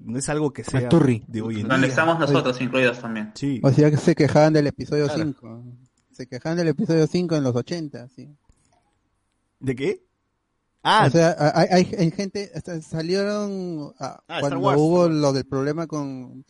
no 0.00 0.18
es 0.18 0.28
algo 0.28 0.52
que 0.52 0.64
sea 0.64 0.88
Turri. 0.88 1.24
de 1.28 1.40
hoy 1.42 1.60
en 1.60 1.68
Donde 1.68 1.86
día. 1.86 1.88
estamos 1.90 2.18
nosotros 2.18 2.60
incluidos 2.60 3.00
también. 3.00 3.32
Sí. 3.34 3.60
O 3.62 3.70
sea 3.72 3.90
que 3.90 3.96
se 3.96 4.14
quejaban 4.14 4.52
del 4.52 4.66
episodio 4.66 5.06
Claro. 5.06 5.22
5. 5.24 5.64
Se 6.12 6.26
quejaban 6.26 6.58
del 6.58 6.68
episodio 6.68 7.06
5 7.06 7.36
en 7.36 7.44
los 7.44 7.54
80, 7.54 8.08
sí. 8.08 8.28
¿De 9.60 9.74
qué? 9.74 10.02
Ah, 10.82 11.04
o 11.06 11.10
sea, 11.10 11.36
hay, 11.54 11.66
hay- 11.70 11.94
hay 11.98 12.10
gente, 12.12 12.50
hasta 12.54 12.80
salieron, 12.80 13.92
ah, 13.98 14.22
Ah, 14.28 14.38
cuando 14.40 14.60
Wars, 14.60 14.78
hubo 14.80 15.08
lo 15.08 15.32
del 15.32 15.44
problema 15.44 15.86
con, 15.86 16.44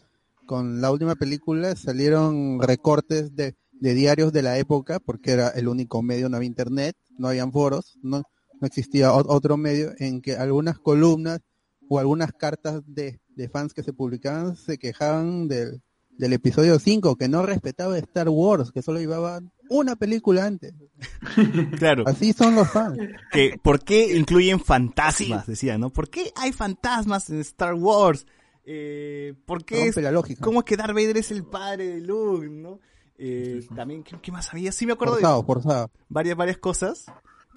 con 0.47 0.81
la 0.81 0.91
última 0.91 1.15
película, 1.15 1.75
salieron 1.77 2.61
recortes 2.61 3.35
de, 3.35 3.57
de 3.73 3.95
diarios 3.95 4.33
de 4.33 4.43
la 4.43 4.59
época, 4.59 5.01
porque 5.01 5.33
era 5.33 5.49
el 5.49 5.67
único 5.69 6.03
medio, 6.03 6.29
no 6.29 6.37
había 6.37 6.47
internet, 6.47 6.97
no 7.17 7.29
habían 7.29 7.53
foros, 7.53 7.99
no, 8.03 8.23
no 8.61 8.67
existía 8.67 9.13
otro 9.13 9.57
medio 9.57 9.93
en 9.99 10.21
que 10.21 10.37
algunas 10.37 10.79
columnas 10.79 11.41
o 11.89 11.99
algunas 11.99 12.33
cartas 12.33 12.83
de, 12.87 13.21
de 13.39 13.49
fans 13.49 13.73
que 13.73 13.85
se 13.85 13.93
publicaban 13.93 14.57
se 14.57 14.79
quejaban 14.79 15.47
del, 15.47 15.81
del 16.11 16.33
episodio 16.33 16.79
5, 16.81 17.15
que 17.17 17.29
no 17.29 17.47
respetaba 17.47 17.97
Star 17.99 18.29
Wars, 18.29 18.73
que 18.73 18.83
solo 18.83 18.99
llevaba 18.99 19.41
una 19.71 19.97
película 19.97 20.45
antes. 20.45 20.75
Claro. 21.79 22.03
Así 22.07 22.33
son 22.33 22.57
los 22.57 22.69
fans. 22.69 22.99
que 23.31 23.55
¿por 23.63 23.85
qué 23.85 24.17
incluyen 24.17 24.59
fantasmas? 24.59 25.47
Decía, 25.47 25.79
¿no? 25.79 25.91
¿Por 25.91 26.11
qué 26.11 26.33
hay 26.35 26.53
fantasmas 26.53 27.31
en 27.31 27.39
Star 27.41 27.75
Wars? 27.75 28.27
Eh, 28.65 29.35
¿Por 29.47 29.65
qué 29.65 29.87
es, 29.87 29.97
la 29.97 30.11
lógica. 30.11 30.43
¿Cómo 30.43 30.61
es 30.61 30.65
que 30.65 30.77
Darth 30.77 30.95
Vader 30.95 31.17
es 31.17 31.31
el 31.31 31.45
padre 31.45 31.87
de 31.87 32.01
Luke, 32.01 32.49
no? 32.49 32.81
Eh, 33.17 33.65
también, 33.75 34.03
¿qué, 34.03 34.17
qué 34.21 34.33
más 34.33 34.53
había? 34.53 34.73
Sí 34.73 34.85
me 34.85 34.93
acuerdo 34.95 35.15
Forzado, 35.15 35.41
de 35.41 35.47
forzado. 35.47 35.91
varias, 36.09 36.37
varias 36.37 36.59
cosas. 36.59 37.07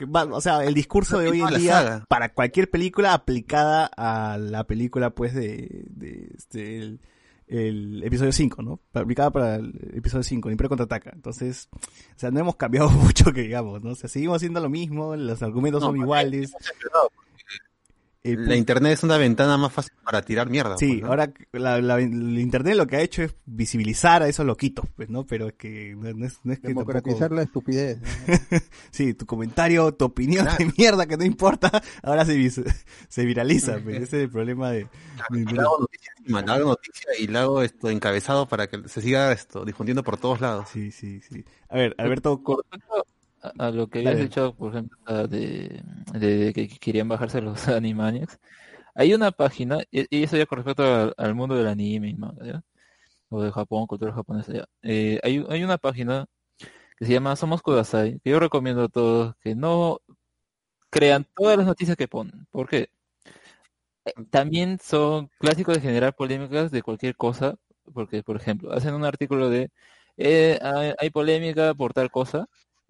Va- 0.06 0.26
o 0.26 0.42
sea, 0.42 0.64
el 0.64 0.74
discurso 0.74 1.20
de 1.20 1.30
hoy 1.30 1.42
en 1.42 1.48
día 1.60 1.74
saga. 1.74 2.06
para 2.08 2.34
cualquier 2.34 2.70
película 2.70 3.14
aplicada 3.14 3.90
a 3.98 4.38
la 4.38 4.66
película, 4.66 5.10
pues, 5.12 5.34
de, 5.34 5.86
de 5.90 6.32
este, 6.38 6.78
el, 6.80 7.00
el 7.48 8.04
episodio 8.04 8.32
5, 8.32 8.62
¿no? 8.62 8.80
Aplicada 8.94 9.30
para 9.32 9.56
el 9.56 9.74
episodio 9.96 10.24
5, 10.24 10.48
el 10.50 10.54
Imperio 10.54 10.70
Contraataca. 10.70 11.12
Entonces, 11.14 11.70
o 11.74 11.80
sea, 12.20 12.32
no 12.32 12.40
hemos 12.40 12.56
cambiado 12.56 12.90
mucho 12.92 13.32
que 13.34 13.42
digamos, 13.42 13.84
¿no? 13.84 13.92
O 13.92 13.96
sea, 13.96 14.10
seguimos 14.10 14.38
haciendo 14.38 14.60
lo 14.60 14.70
mismo, 14.70 15.16
los 15.16 15.42
argumentos 15.44 15.82
No, 15.82 15.88
son 15.88 15.98
iguales. 15.98 16.54
El 18.24 18.48
La 18.48 18.54
pu- 18.54 18.58
internet 18.60 18.94
es 18.94 19.04
una 19.04 19.18
ventana 19.18 19.58
más 19.58 19.74
fácil 19.74 19.94
para 20.04 20.22
tirar 20.22 20.48
mierda. 20.48 20.78
Sí, 20.78 20.90
pues, 20.90 21.02
¿no? 21.02 21.08
ahora 21.08 21.34
la, 21.54 21.82
la- 21.82 22.00
el 22.00 22.38
internet 22.38 22.76
lo 22.76 22.86
que 22.86 22.98
ha 22.98 23.02
hecho 23.02 23.24
es 23.24 23.34
visibilizar 23.46 24.22
a 24.22 24.28
esos 24.28 24.46
loquitos, 24.46 24.86
pues, 24.96 25.10
¿no? 25.10 25.26
Pero 25.26 25.48
es 25.48 25.54
que 25.54 25.96
no, 25.98 26.14
no 26.14 26.26
es, 26.28 26.38
no 26.44 26.54
es 26.54 26.60
que 26.60 26.68
Democratizar 26.68 27.30
tampoco... 27.30 27.36
la 27.36 27.42
estupidez. 27.44 27.98
Sí, 28.92 29.14
tu 29.16 29.26
comentario, 29.26 29.92
tu 29.94 30.06
opinión 30.06 30.46
de 30.58 30.72
mierda 30.78 31.08
que 31.08 31.18
no 31.18 31.24
importa, 31.26 31.82
ahora 32.04 32.24
se, 32.26 32.36
viraliza, 33.26 33.80
pues. 33.84 33.96
Ese 33.96 34.04
es 34.18 34.24
el 34.26 34.30
problema 34.30 34.70
de... 34.72 34.88
de- 35.30 35.46
Le 35.52 35.62
hago 35.62 35.80
noticia 35.80 36.14
encima, 36.20 36.42
le 36.44 36.52
hago 36.52 36.70
noticia 36.70 37.10
y 37.18 37.26
le 37.28 37.40
hago 37.40 37.62
esto 37.64 37.90
encabezado 37.90 38.48
para 38.48 38.68
que 38.68 38.88
se 38.88 39.02
siga 39.02 39.32
esto 39.32 39.66
difundiendo 39.66 40.04
por 40.04 40.18
todos 40.18 40.42
lados. 40.42 40.70
Sí, 40.72 40.92
sí, 40.92 41.22
sí. 41.22 41.44
A 41.70 41.76
ver, 41.78 41.96
Alberto... 41.98 42.40
Respecto 42.46 43.06
a, 43.42 43.68
a 43.68 43.72
lo 43.72 43.88
que 43.90 44.00
habías 44.00 44.20
dicho, 44.20 44.56
por 44.56 44.72
ejemplo, 44.72 45.28
de, 45.28 45.82
de 46.14 46.54
que 46.54 46.68
querían 46.80 47.08
bajarse 47.10 47.42
los 47.42 47.68
Animaniacs, 47.70 48.40
hay 48.96 49.14
una 49.14 49.32
página, 49.32 49.80
y, 49.92 50.06
y 50.16 50.24
eso 50.24 50.38
ya 50.38 50.46
con 50.48 50.58
respecto 50.60 50.84
al, 50.84 51.14
al 51.18 51.36
mundo 51.36 51.56
del 51.56 51.68
anime 51.68 52.10
y 52.10 52.16
manga, 52.16 52.46
¿ya? 52.46 52.64
O 53.30 53.42
de 53.44 53.52
Japón, 53.52 53.88
cultura 53.88 54.14
japonesa, 54.14 54.54
¿ya? 54.54 54.66
Eh, 54.84 55.20
hay, 55.24 55.46
hay 55.50 55.64
una 55.64 55.78
página 55.80 56.28
que 56.98 57.06
se 57.06 57.14
llama 57.14 57.36
Somos 57.38 57.62
Kudasai, 57.64 58.20
que 58.22 58.32
yo 58.32 58.40
recomiendo 58.40 58.84
a 58.86 58.90
todos 58.90 59.36
que 59.42 59.56
no 59.56 60.00
crean 60.92 61.28
todas 61.36 61.58
las 61.58 61.68
noticias 61.68 61.98
que 61.98 62.08
ponen. 62.08 62.48
¿Por 62.52 62.70
qué? 62.70 62.90
Eh, 64.06 64.14
También 64.30 64.80
son 64.80 65.30
clásicos 65.40 65.76
de 65.76 65.82
generar 65.82 66.16
polémicas 66.16 66.72
de 66.72 66.82
cualquier 66.82 67.16
cosa, 67.16 67.56
porque, 67.94 68.24
por 68.24 68.36
ejemplo, 68.38 68.72
hacen 68.74 68.94
un 68.94 69.06
artículo 69.06 69.50
de 69.50 69.70
eh, 70.18 70.60
hay, 70.62 70.94
hay 70.98 71.10
polémica 71.10 71.74
por 71.74 71.94
tal 71.94 72.12
cosa, 72.12 72.48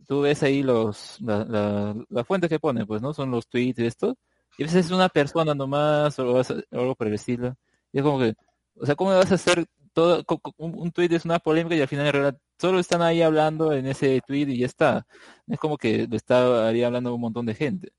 tú 0.07 0.21
ves 0.21 0.43
ahí 0.43 0.63
los 0.63 1.19
la, 1.21 1.45
la, 1.45 1.95
la 2.09 2.23
fuente 2.23 2.49
que 2.49 2.59
ponen, 2.59 2.85
pues, 2.87 3.01
¿no? 3.01 3.13
Son 3.13 3.31
los 3.31 3.47
tweets 3.47 3.79
y 3.79 3.85
esto, 3.85 4.17
y 4.57 4.63
a 4.63 4.65
veces 4.65 4.87
es 4.87 4.91
una 4.91 5.09
persona 5.09 5.55
nomás 5.55 6.17
o 6.19 6.41
algo 6.71 6.95
por 6.95 7.07
el 7.07 7.13
estilo, 7.15 7.55
y 7.91 7.99
es 7.99 8.03
como 8.03 8.19
que, 8.19 8.33
o 8.75 8.85
sea, 8.85 8.95
¿cómo 8.95 9.11
vas 9.15 9.31
a 9.31 9.35
hacer 9.35 9.65
todo, 9.93 10.23
un, 10.57 10.75
un 10.77 10.91
tweet 10.91 11.09
es 11.13 11.25
una 11.25 11.39
polémica 11.39 11.75
y 11.75 11.81
al 11.81 11.87
final 11.87 12.07
en 12.07 12.13
realidad 12.13 12.37
solo 12.59 12.79
están 12.79 13.01
ahí 13.01 13.21
hablando 13.21 13.73
en 13.73 13.87
ese 13.87 14.21
tweet 14.25 14.47
y 14.49 14.59
ya 14.59 14.65
está. 14.67 15.05
Es 15.47 15.59
como 15.59 15.77
que 15.77 16.07
lo 16.07 16.15
estaría 16.15 16.87
hablando 16.87 17.13
un 17.13 17.21
montón 17.21 17.45
de 17.45 17.55
gente. 17.55 17.89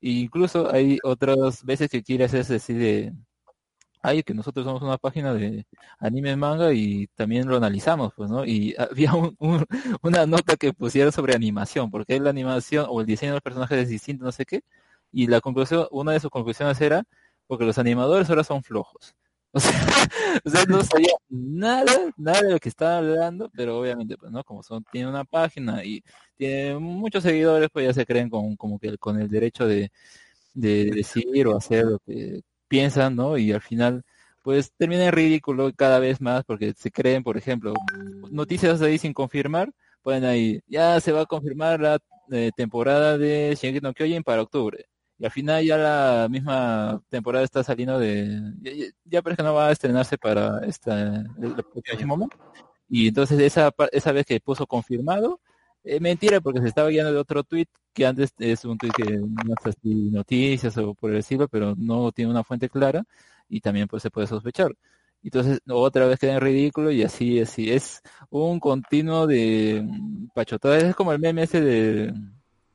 E 0.00 0.10
incluso 0.10 0.72
hay 0.72 0.98
otras 1.04 1.64
veces 1.64 1.90
que 1.90 2.02
quiere 2.02 2.24
hacerse 2.24 2.56
así 2.56 2.74
de, 2.74 3.12
ay, 4.02 4.22
que 4.22 4.34
nosotros 4.34 4.64
somos 4.66 4.82
una 4.82 4.98
página 4.98 5.32
de 5.34 5.66
anime 5.98 6.36
manga 6.36 6.72
y 6.72 7.06
también 7.14 7.48
lo 7.48 7.56
analizamos, 7.56 8.12
pues, 8.16 8.30
¿no? 8.30 8.44
Y 8.44 8.74
había 8.78 9.14
un- 9.14 9.36
un- 9.38 9.66
una 10.02 10.26
nota 10.26 10.56
que 10.56 10.72
pusieron 10.72 11.12
sobre 11.12 11.34
animación, 11.34 11.90
porque 11.90 12.18
la 12.20 12.30
animación 12.30 12.86
o 12.88 13.00
el 13.00 13.06
diseño 13.06 13.32
de 13.32 13.36
los 13.36 13.42
personajes 13.42 13.78
es 13.78 13.88
distinto, 13.88 14.24
no 14.24 14.32
sé 14.32 14.44
qué, 14.46 14.62
y 15.12 15.26
la 15.26 15.40
conclusión, 15.40 15.86
una 15.90 16.12
de 16.12 16.20
sus 16.20 16.30
conclusiones 16.30 16.80
era, 16.80 17.04
porque 17.46 17.64
los 17.64 17.78
animadores 17.78 18.28
ahora 18.30 18.44
son 18.44 18.62
flojos. 18.62 19.14
O 19.54 19.60
sea, 19.60 19.70
o 20.44 20.50
sea, 20.50 20.64
no 20.66 20.82
sabía 20.82 21.12
nada, 21.28 21.92
nada 22.16 22.40
de 22.42 22.52
lo 22.52 22.58
que 22.58 22.68
estaba 22.70 22.98
hablando, 22.98 23.50
pero 23.54 23.78
obviamente, 23.78 24.16
pues, 24.16 24.32
¿no? 24.32 24.42
Como 24.44 24.62
son, 24.62 24.82
tiene 24.90 25.08
una 25.10 25.24
página 25.24 25.84
y 25.84 26.02
tiene 26.38 26.78
muchos 26.78 27.22
seguidores, 27.22 27.68
pues 27.72 27.86
ya 27.86 27.92
se 27.92 28.06
creen 28.06 28.30
con, 28.30 28.56
como 28.56 28.78
que 28.78 28.96
con 28.98 29.20
el 29.20 29.28
derecho 29.28 29.66
de, 29.66 29.90
de 30.54 30.86
decir 30.92 31.46
o 31.46 31.56
hacer 31.56 31.84
lo 31.86 31.98
que 32.00 32.42
piensan, 32.72 33.14
¿no? 33.16 33.36
Y 33.36 33.52
al 33.52 33.60
final, 33.60 34.02
pues 34.42 34.72
termina 34.78 35.04
en 35.04 35.12
ridículo 35.12 35.70
cada 35.76 35.98
vez 35.98 36.20
más 36.22 36.42
porque 36.44 36.72
se 36.74 36.90
creen, 36.90 37.22
por 37.22 37.36
ejemplo, 37.36 37.74
noticias 38.30 38.80
ahí 38.80 38.96
sin 38.96 39.12
confirmar, 39.12 39.70
pueden 40.02 40.24
ahí, 40.24 40.60
ya 40.66 40.98
se 41.00 41.12
va 41.12 41.20
a 41.22 41.26
confirmar 41.26 41.78
la 41.80 41.98
eh, 42.30 42.50
temporada 42.56 43.18
de 43.18 43.54
Shingeki 43.60 43.82
no 43.84 43.92
Kyojin 43.92 44.22
para 44.22 44.40
octubre. 44.42 44.86
Y 45.18 45.24
al 45.26 45.30
final 45.30 45.62
ya 45.64 45.76
la 45.76 46.28
misma 46.30 46.98
temporada 47.10 47.44
está 47.44 47.62
saliendo 47.62 47.98
de, 47.98 48.40
ya, 48.62 48.72
ya- 48.72 48.86
ya 49.04 49.22
parece 49.22 49.36
que 49.42 49.42
no 49.48 49.54
va 49.54 49.68
a 49.68 49.72
estrenarse 49.72 50.16
para 50.16 50.64
esta, 50.66 51.24
mes. 51.36 52.28
Y 52.88 53.08
entonces 53.08 53.38
esa, 53.40 53.70
esa 53.92 54.12
vez 54.12 54.24
que 54.24 54.40
puso 54.40 54.66
confirmado, 54.66 55.40
eh, 55.84 56.00
mentira 56.00 56.40
porque 56.40 56.60
se 56.60 56.68
estaba 56.68 56.88
guiando 56.88 57.12
de 57.12 57.18
otro 57.18 57.42
tweet 57.44 57.66
que 57.92 58.06
antes 58.06 58.32
es 58.38 58.64
un 58.64 58.78
tweet 58.78 58.92
que 58.92 59.18
no 59.18 59.54
es 59.58 59.66
así 59.66 60.10
noticias 60.10 60.76
o 60.78 60.94
por 60.94 61.12
el 61.14 61.24
pero 61.50 61.74
no 61.76 62.12
tiene 62.12 62.30
una 62.30 62.44
fuente 62.44 62.68
clara 62.68 63.04
y 63.48 63.60
también 63.60 63.88
pues 63.88 64.02
se 64.02 64.10
puede 64.10 64.26
sospechar. 64.26 64.72
Entonces 65.22 65.60
otra 65.68 66.06
vez 66.06 66.18
queda 66.18 66.34
en 66.34 66.40
ridículo 66.40 66.90
y 66.90 67.02
así, 67.02 67.40
así 67.40 67.70
es 67.70 68.00
un 68.30 68.58
continuo 68.60 69.26
de 69.26 69.82
mm, 69.84 70.28
pachotadas. 70.34 70.82
Es 70.84 70.96
como 70.96 71.12
el 71.12 71.20
meme 71.20 71.44
ese 71.44 71.60
de 71.60 72.12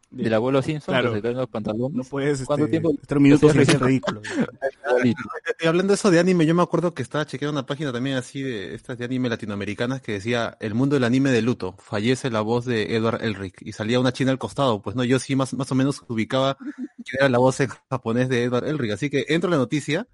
del 0.10 0.34
abuelo 0.34 0.61
Simpson 0.61 0.94
Claro. 0.94 1.10
que 1.10 1.18
se 1.18 1.22
cae 1.22 1.32
en 1.32 1.38
los 1.38 1.50
pantalones. 1.50 1.95
No 1.95 2.03
puedes, 2.03 2.44
¿Cuánto 2.45 2.66
este, 2.66 2.80
tiempo? 2.80 3.00
tres 3.06 3.22
minutos 3.22 3.56
reír? 3.56 3.80
ridículo. 3.82 4.22
Hablando 5.66 5.92
de 5.92 5.95
eso 5.95 6.11
de 6.11 6.19
anime, 6.19 6.45
yo 6.45 6.56
me 6.56 6.64
acuerdo 6.64 6.94
que 6.94 7.02
estaba 7.02 7.26
chequeando 7.26 7.60
una 7.60 7.66
página 7.66 7.92
también 7.92 8.16
así 8.16 8.42
de 8.42 8.74
estas 8.76 8.98
de 8.98 9.06
anime 9.06 9.30
latinoamericanas 9.30 10.02
que 10.02 10.14
decía 10.14 10.56
El 10.60 10.74
mundo 10.74 10.95
del 10.95 11.03
anime 11.03 11.32
de 11.32 11.42
luto, 11.42 11.76
fallece 11.80 12.30
la 12.30 12.42
voz 12.42 12.66
de 12.66 12.95
Edward 12.95 13.24
Elric 13.24 13.61
y 13.61 13.74
salía 13.74 14.00
una 14.00 14.14
china 14.14 14.32
al 14.32 14.38
costado, 14.40 14.82
pues 14.82 14.95
no, 14.95 15.03
yo 15.03 15.19
sí 15.19 15.36
más, 15.36 15.53
más 15.53 15.72
o 15.72 15.76
menos 15.76 16.03
ubicaba 16.08 16.58
que 17.06 17.18
era 17.18 17.30
la 17.30 17.38
voz 17.38 17.60
en 17.60 17.69
japonés 17.90 18.30
de 18.30 18.44
Edward 18.44 18.68
Elric, 18.68 18.92
así 18.92 19.10
que 19.10 19.26
entro 19.30 19.48
en 19.50 19.52
la 19.52 19.58
noticia 19.58 20.08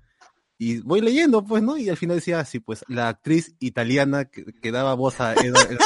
y 0.58 0.80
voy 0.82 1.02
leyendo, 1.02 1.44
pues, 1.44 1.62
¿no? 1.64 1.78
Y 1.78 1.90
al 1.90 1.98
final 1.98 2.18
decía 2.18 2.40
así, 2.40 2.60
pues, 2.60 2.86
la 2.88 3.10
actriz 3.10 3.56
italiana 3.60 4.26
que, 4.26 4.46
que 4.46 4.72
daba 4.72 4.94
voz 4.94 5.20
a 5.20 5.34
Edward 5.34 5.78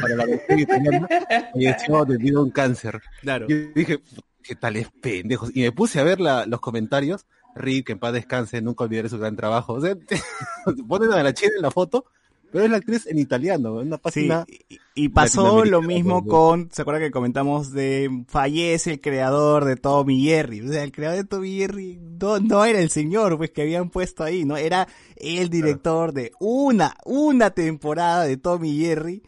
para 0.00 0.16
la 0.16 0.26
versión 0.26 0.58
italiana 0.58 1.08
falleció 1.52 2.04
debido 2.04 2.40
a 2.40 2.44
un 2.44 2.50
cáncer. 2.50 3.00
Claro. 3.22 3.46
Y 3.48 3.54
dije, 3.74 4.02
qué 4.42 4.54
tales 4.56 4.88
pendejos. 5.00 5.50
Y 5.54 5.62
me 5.62 5.72
puse 5.72 6.00
a 6.00 6.04
ver 6.04 6.20
la- 6.20 6.46
los 6.46 6.60
comentarios. 6.60 7.26
Rick, 7.54 7.86
que 7.86 7.92
en 7.92 7.98
paz 7.98 8.12
descanse, 8.12 8.60
nunca 8.62 8.84
olvidaré 8.84 9.08
su 9.08 9.18
gran 9.18 9.34
trabajo. 9.36 9.74
O 9.74 9.80
sea, 9.80 9.96
ponen 10.88 11.12
a 11.12 11.22
la 11.22 11.34
china 11.34 11.52
en 11.56 11.62
la 11.62 11.70
foto, 11.70 12.04
pero 12.50 12.64
es 12.64 12.70
la 12.70 12.78
actriz 12.78 13.06
en 13.06 13.18
italiano, 13.18 13.80
en 13.80 13.86
una 13.88 13.96
Sí, 13.96 14.02
página. 14.02 14.44
y, 14.48 14.78
y 14.94 15.08
pasó 15.08 15.64
lo 15.64 15.82
mismo 15.82 16.26
con, 16.26 16.68
¿se 16.72 16.82
acuerdan 16.82 17.02
que 17.02 17.10
comentamos 17.10 17.72
de 17.72 18.24
fallece 18.28 18.90
el 18.92 19.00
creador 19.00 19.64
de 19.64 19.76
Tommy 19.76 20.22
Jerry? 20.24 20.60
O 20.62 20.72
sea, 20.72 20.82
el 20.82 20.92
creador 20.92 21.18
de 21.18 21.24
Tommy 21.24 21.56
Jerry 21.58 21.98
no, 22.20 22.38
no 22.40 22.64
era 22.64 22.80
el 22.80 22.90
señor 22.90 23.36
pues 23.38 23.50
que 23.50 23.62
habían 23.62 23.90
puesto 23.90 24.24
ahí, 24.24 24.44
¿no? 24.44 24.56
Era 24.56 24.88
el 25.16 25.48
director 25.48 26.12
de 26.12 26.32
una, 26.40 26.96
una 27.04 27.50
temporada 27.50 28.24
de 28.24 28.36
Tommy 28.36 28.76
Jerry 28.78 29.22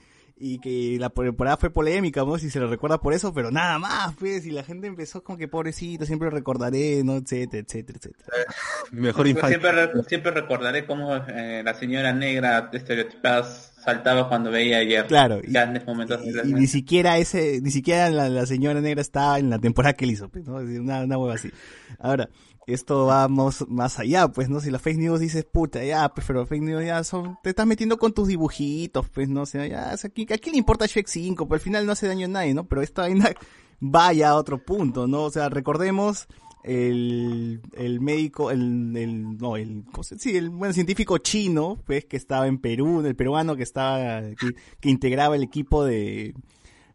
y 0.44 0.58
que 0.58 0.96
la 0.98 1.08
temporada 1.10 1.56
fue 1.56 1.70
polémica, 1.70 2.24
¿no? 2.24 2.36
Si 2.36 2.50
se 2.50 2.58
lo 2.58 2.66
recuerda 2.68 3.00
por 3.00 3.12
eso, 3.14 3.32
pero 3.32 3.52
nada 3.52 3.78
más, 3.78 4.12
pues, 4.18 4.44
y 4.44 4.50
la 4.50 4.64
gente 4.64 4.88
empezó 4.88 5.22
como 5.22 5.38
que 5.38 5.46
pobrecito, 5.46 6.04
siempre 6.04 6.26
lo 6.28 6.34
recordaré, 6.34 7.04
¿no? 7.04 7.14
Etcétera, 7.18 7.62
etcétera, 7.64 7.98
etcétera. 8.00 8.28
Mejor 8.90 9.24
Siempre, 9.26 9.48
infancia. 9.50 9.72
re- 9.72 10.02
siempre 10.08 10.32
recordaré 10.32 10.84
cómo 10.84 11.14
eh, 11.28 11.62
la 11.64 11.74
señora 11.74 12.12
negra 12.12 12.70
estereotipada 12.72 13.44
saltaba 13.44 14.28
cuando 14.28 14.50
veía 14.50 14.78
ayer. 14.78 15.06
Claro, 15.06 15.38
y- 15.42 15.52
Grandes 15.52 15.86
momentos 15.86 16.20
de 16.24 16.42
Y 16.48 16.52
ni 16.54 16.66
siquiera 16.66 17.18
ese, 17.18 17.60
ni 17.62 17.70
siquiera 17.70 18.10
la, 18.10 18.28
la 18.28 18.44
señora 18.44 18.80
negra 18.80 19.00
estaba 19.00 19.38
en 19.38 19.48
la 19.48 19.60
temporada 19.60 19.94
que 19.94 20.06
él 20.06 20.10
hizo, 20.10 20.28
pues, 20.28 20.44
¿no? 20.44 20.56
Una, 20.56 21.04
una 21.04 21.18
hueva 21.18 21.34
así. 21.34 21.50
Ahora, 22.00 22.28
esto 22.66 23.06
va 23.06 23.26
más, 23.28 23.64
allá, 23.98 24.28
pues, 24.28 24.48
¿no? 24.48 24.60
Si 24.60 24.70
la 24.70 24.78
fake 24.78 24.98
news 24.98 25.20
dices, 25.20 25.44
puta, 25.44 25.84
ya, 25.84 26.08
pues, 26.10 26.26
pero 26.26 26.46
fake 26.46 26.62
news 26.62 26.84
ya 26.84 27.02
son, 27.04 27.36
te 27.42 27.50
estás 27.50 27.66
metiendo 27.66 27.98
con 27.98 28.12
tus 28.12 28.28
dibujitos, 28.28 29.08
pues, 29.10 29.28
¿no? 29.28 29.42
O 29.42 29.46
sea, 29.46 29.66
ya, 29.66 29.90
o 29.94 29.96
sea, 29.96 30.08
¿a 30.10 30.38
quién 30.38 30.52
le 30.52 30.58
importa 30.58 30.86
Shrek 30.86 31.06
5? 31.08 31.48
Pues 31.48 31.60
al 31.60 31.64
final 31.64 31.86
no 31.86 31.92
hace 31.92 32.06
daño 32.06 32.26
a 32.26 32.30
nadie, 32.30 32.54
¿no? 32.54 32.64
Pero 32.68 32.82
esta 32.82 33.02
vaina 33.02 33.30
vaya 33.80 34.30
a 34.30 34.36
otro 34.36 34.58
punto, 34.64 35.06
¿no? 35.08 35.22
O 35.24 35.30
sea, 35.30 35.48
recordemos 35.48 36.28
el, 36.62 37.60
el 37.72 38.00
médico, 38.00 38.52
el, 38.52 38.96
el, 38.96 39.36
no, 39.38 39.56
el, 39.56 39.84
¿cómo 39.90 40.04
se- 40.04 40.18
sí, 40.20 40.36
el, 40.36 40.50
bueno, 40.50 40.72
científico 40.72 41.18
chino, 41.18 41.78
pues, 41.84 42.04
que 42.04 42.16
estaba 42.16 42.46
en 42.46 42.58
Perú, 42.58 43.00
el 43.04 43.16
peruano 43.16 43.56
que 43.56 43.64
estaba, 43.64 44.20
que, 44.36 44.54
que 44.80 44.88
integraba 44.88 45.34
el 45.34 45.42
equipo 45.42 45.84
de, 45.84 46.34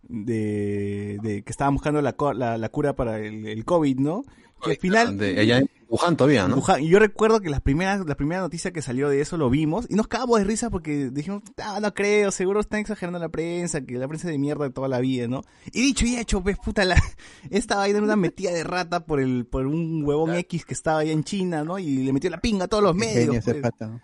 de, 0.04 1.20
de 1.22 1.44
que 1.44 1.52
estaban 1.52 1.74
buscando 1.74 2.02
la, 2.02 2.16
la, 2.34 2.58
la 2.58 2.70
cura 2.70 2.96
para 2.96 3.20
el, 3.20 3.46
el 3.46 3.66
COVID, 3.66 4.00
¿no? 4.00 4.24
Que 4.64 4.72
al 4.72 4.78
final... 4.78 5.18
De, 5.18 5.40
allá 5.40 5.60
en 5.60 5.70
Wuhan 5.90 6.18
todavía, 6.18 6.48
¿no? 6.48 6.58
Wuhan. 6.58 6.84
Y 6.84 6.90
yo 6.90 7.00
recuerdo 7.00 7.40
que 7.40 7.50
las 7.50 7.62
primeras, 7.62 8.06
la 8.06 8.16
primera 8.16 8.42
noticia 8.42 8.72
que 8.72 8.82
salió 8.82 9.10
de 9.10 9.22
eso 9.22 9.38
lo 9.38 9.50
vimos 9.50 9.86
y 9.90 9.96
nos 9.96 10.08
cagamos 10.08 10.40
de 10.40 10.46
risa 10.46 10.70
porque 10.70 11.10
dijimos, 11.10 11.44
ah, 11.64 11.80
no 11.82 11.94
creo, 11.94 12.32
seguro 12.32 12.60
están 12.60 12.82
exagerando 12.82 13.20
la 13.20 13.30
prensa, 13.30 13.82
que 13.82 13.96
la 13.96 14.08
prensa 14.08 14.28
de 14.28 14.38
mierda 14.38 14.66
de 14.66 14.72
toda 14.72 14.88
la 14.88 15.00
vida, 15.00 15.28
¿no? 15.28 15.44
Y 15.72 15.82
dicho 15.82 16.06
y 16.06 16.18
hecho, 16.18 16.42
pues 16.42 16.58
puta, 16.58 16.84
la, 16.84 17.02
esta 17.50 17.78
vaina 17.78 17.98
era 17.98 18.06
una 18.06 18.16
metida 18.16 18.52
de 18.52 18.64
rata 18.64 19.06
por 19.06 19.20
el, 19.20 19.46
por 19.46 19.66
un 19.66 20.04
huevón 20.04 20.36
X 20.36 20.66
que 20.66 20.74
estaba 20.74 21.00
allá 21.00 21.12
en 21.12 21.24
China, 21.24 21.64
¿no? 21.64 21.80
Y 21.80 22.04
le 22.04 22.12
metió 22.12 22.30
la 22.30 22.40
pinga 22.40 22.66
a 22.66 22.68
todos 22.68 22.84
los 22.84 22.96
medios. 22.96 23.26
Genio 23.26 23.40
ese 23.40 23.52
pues. 23.52 23.64
pata, 23.64 23.88
¿no? 23.88 24.02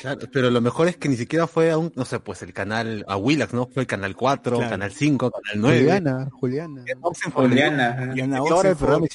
Claro, 0.00 0.20
pero 0.32 0.48
lo 0.50 0.60
mejor 0.60 0.86
es 0.88 0.96
que 0.96 1.08
ni 1.08 1.16
siquiera 1.16 1.46
fue 1.48 1.70
a 1.72 1.76
un, 1.78 1.92
no 1.96 2.04
sé, 2.04 2.20
pues 2.20 2.42
el 2.42 2.52
canal, 2.52 3.04
a 3.08 3.16
Willax, 3.16 3.52
¿no? 3.52 3.66
Fue 3.66 3.82
el 3.82 3.86
canal 3.88 4.14
4, 4.14 4.56
Claro. 4.56 4.70
canal 4.70 4.92
5, 4.92 5.30
canal 5.30 5.60
9. 5.60 5.78
Juliana, 5.80 6.28
Juliana. 6.30 6.84
Juliana. 7.32 8.12
Y 8.14 8.20
ahora 8.34 8.70
el 8.70 8.76
programa 8.76 9.06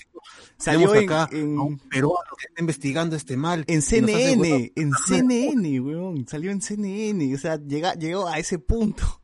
salió 0.58 0.92
acá 0.94 1.30
en- 1.32 1.58
a 1.58 1.62
un 1.62 1.80
peruano 1.80 2.30
que 2.38 2.48
está 2.48 2.62
investigando 2.62 3.16
este 3.16 3.38
mal. 3.38 3.64
en 3.68 3.80
hace. 3.80 4.02
CNN, 4.02 4.72
en 4.76 4.92
CNN, 5.08 5.80
weón, 5.80 6.28
salió 6.28 6.52
en 6.52 6.62
CNN, 6.62 7.34
o 7.34 7.38
sea, 7.38 7.58
llega, 7.58 7.94
llegó 7.94 8.28
a 8.28 8.38
ese 8.40 8.60
punto. 8.60 9.22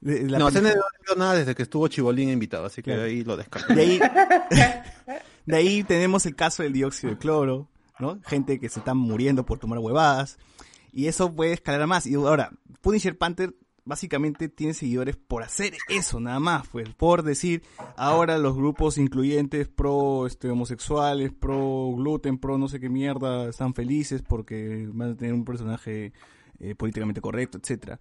De- 0.00 0.28
la 0.28 0.38
no. 0.38 0.50
CNN 0.50 0.74
no 0.76 0.82
vio 1.06 1.14
nada 1.16 1.34
desde 1.34 1.54
que 1.54 1.62
estuvo 1.62 1.86
Chibolín 1.88 2.30
invitado, 2.30 2.64
así 2.66 2.82
que 2.82 2.90
Claro. 2.92 3.02
ahí 3.04 3.22
lo 3.22 3.36
descarto. 3.36 3.72
De 3.74 3.80
ahí, 3.82 4.00
de 5.46 5.56
ahí 5.56 5.84
tenemos 5.84 6.26
el 6.26 6.34
caso 6.34 6.62
del 6.62 6.72
dióxido 6.72 7.12
de 7.12 7.18
cloro, 7.18 7.68
¿no? 7.98 8.18
Gente 8.26 8.58
que 8.58 8.68
se 8.68 8.78
está 8.80 8.94
muriendo 8.94 9.44
por 9.46 9.58
tomar 9.58 9.78
huevadas. 9.78 10.38
Y 10.92 11.06
eso 11.06 11.34
puede 11.34 11.52
escalar 11.52 11.82
a 11.82 11.86
más. 11.86 12.06
Y 12.06 12.14
ahora, 12.14 12.50
Punisher 12.80 13.16
Panther 13.16 13.54
básicamente 13.84 14.48
tiene 14.48 14.74
seguidores 14.74 15.16
por 15.16 15.42
hacer 15.42 15.74
eso, 15.88 16.20
nada 16.20 16.38
más, 16.38 16.68
pues, 16.68 16.88
por 16.94 17.22
decir, 17.22 17.62
ahora 17.96 18.38
los 18.38 18.54
grupos 18.54 18.98
incluyentes 18.98 19.68
pro 19.68 20.26
este, 20.26 20.48
homosexuales, 20.48 21.32
pro 21.32 21.92
gluten, 21.96 22.38
pro 22.38 22.58
no 22.58 22.68
sé 22.68 22.78
qué 22.78 22.88
mierda, 22.88 23.48
están 23.48 23.74
felices 23.74 24.22
porque 24.22 24.88
van 24.92 25.12
a 25.12 25.16
tener 25.16 25.34
un 25.34 25.44
personaje 25.44 26.12
eh, 26.58 26.74
políticamente 26.74 27.20
correcto, 27.20 27.58
etcétera. 27.58 27.98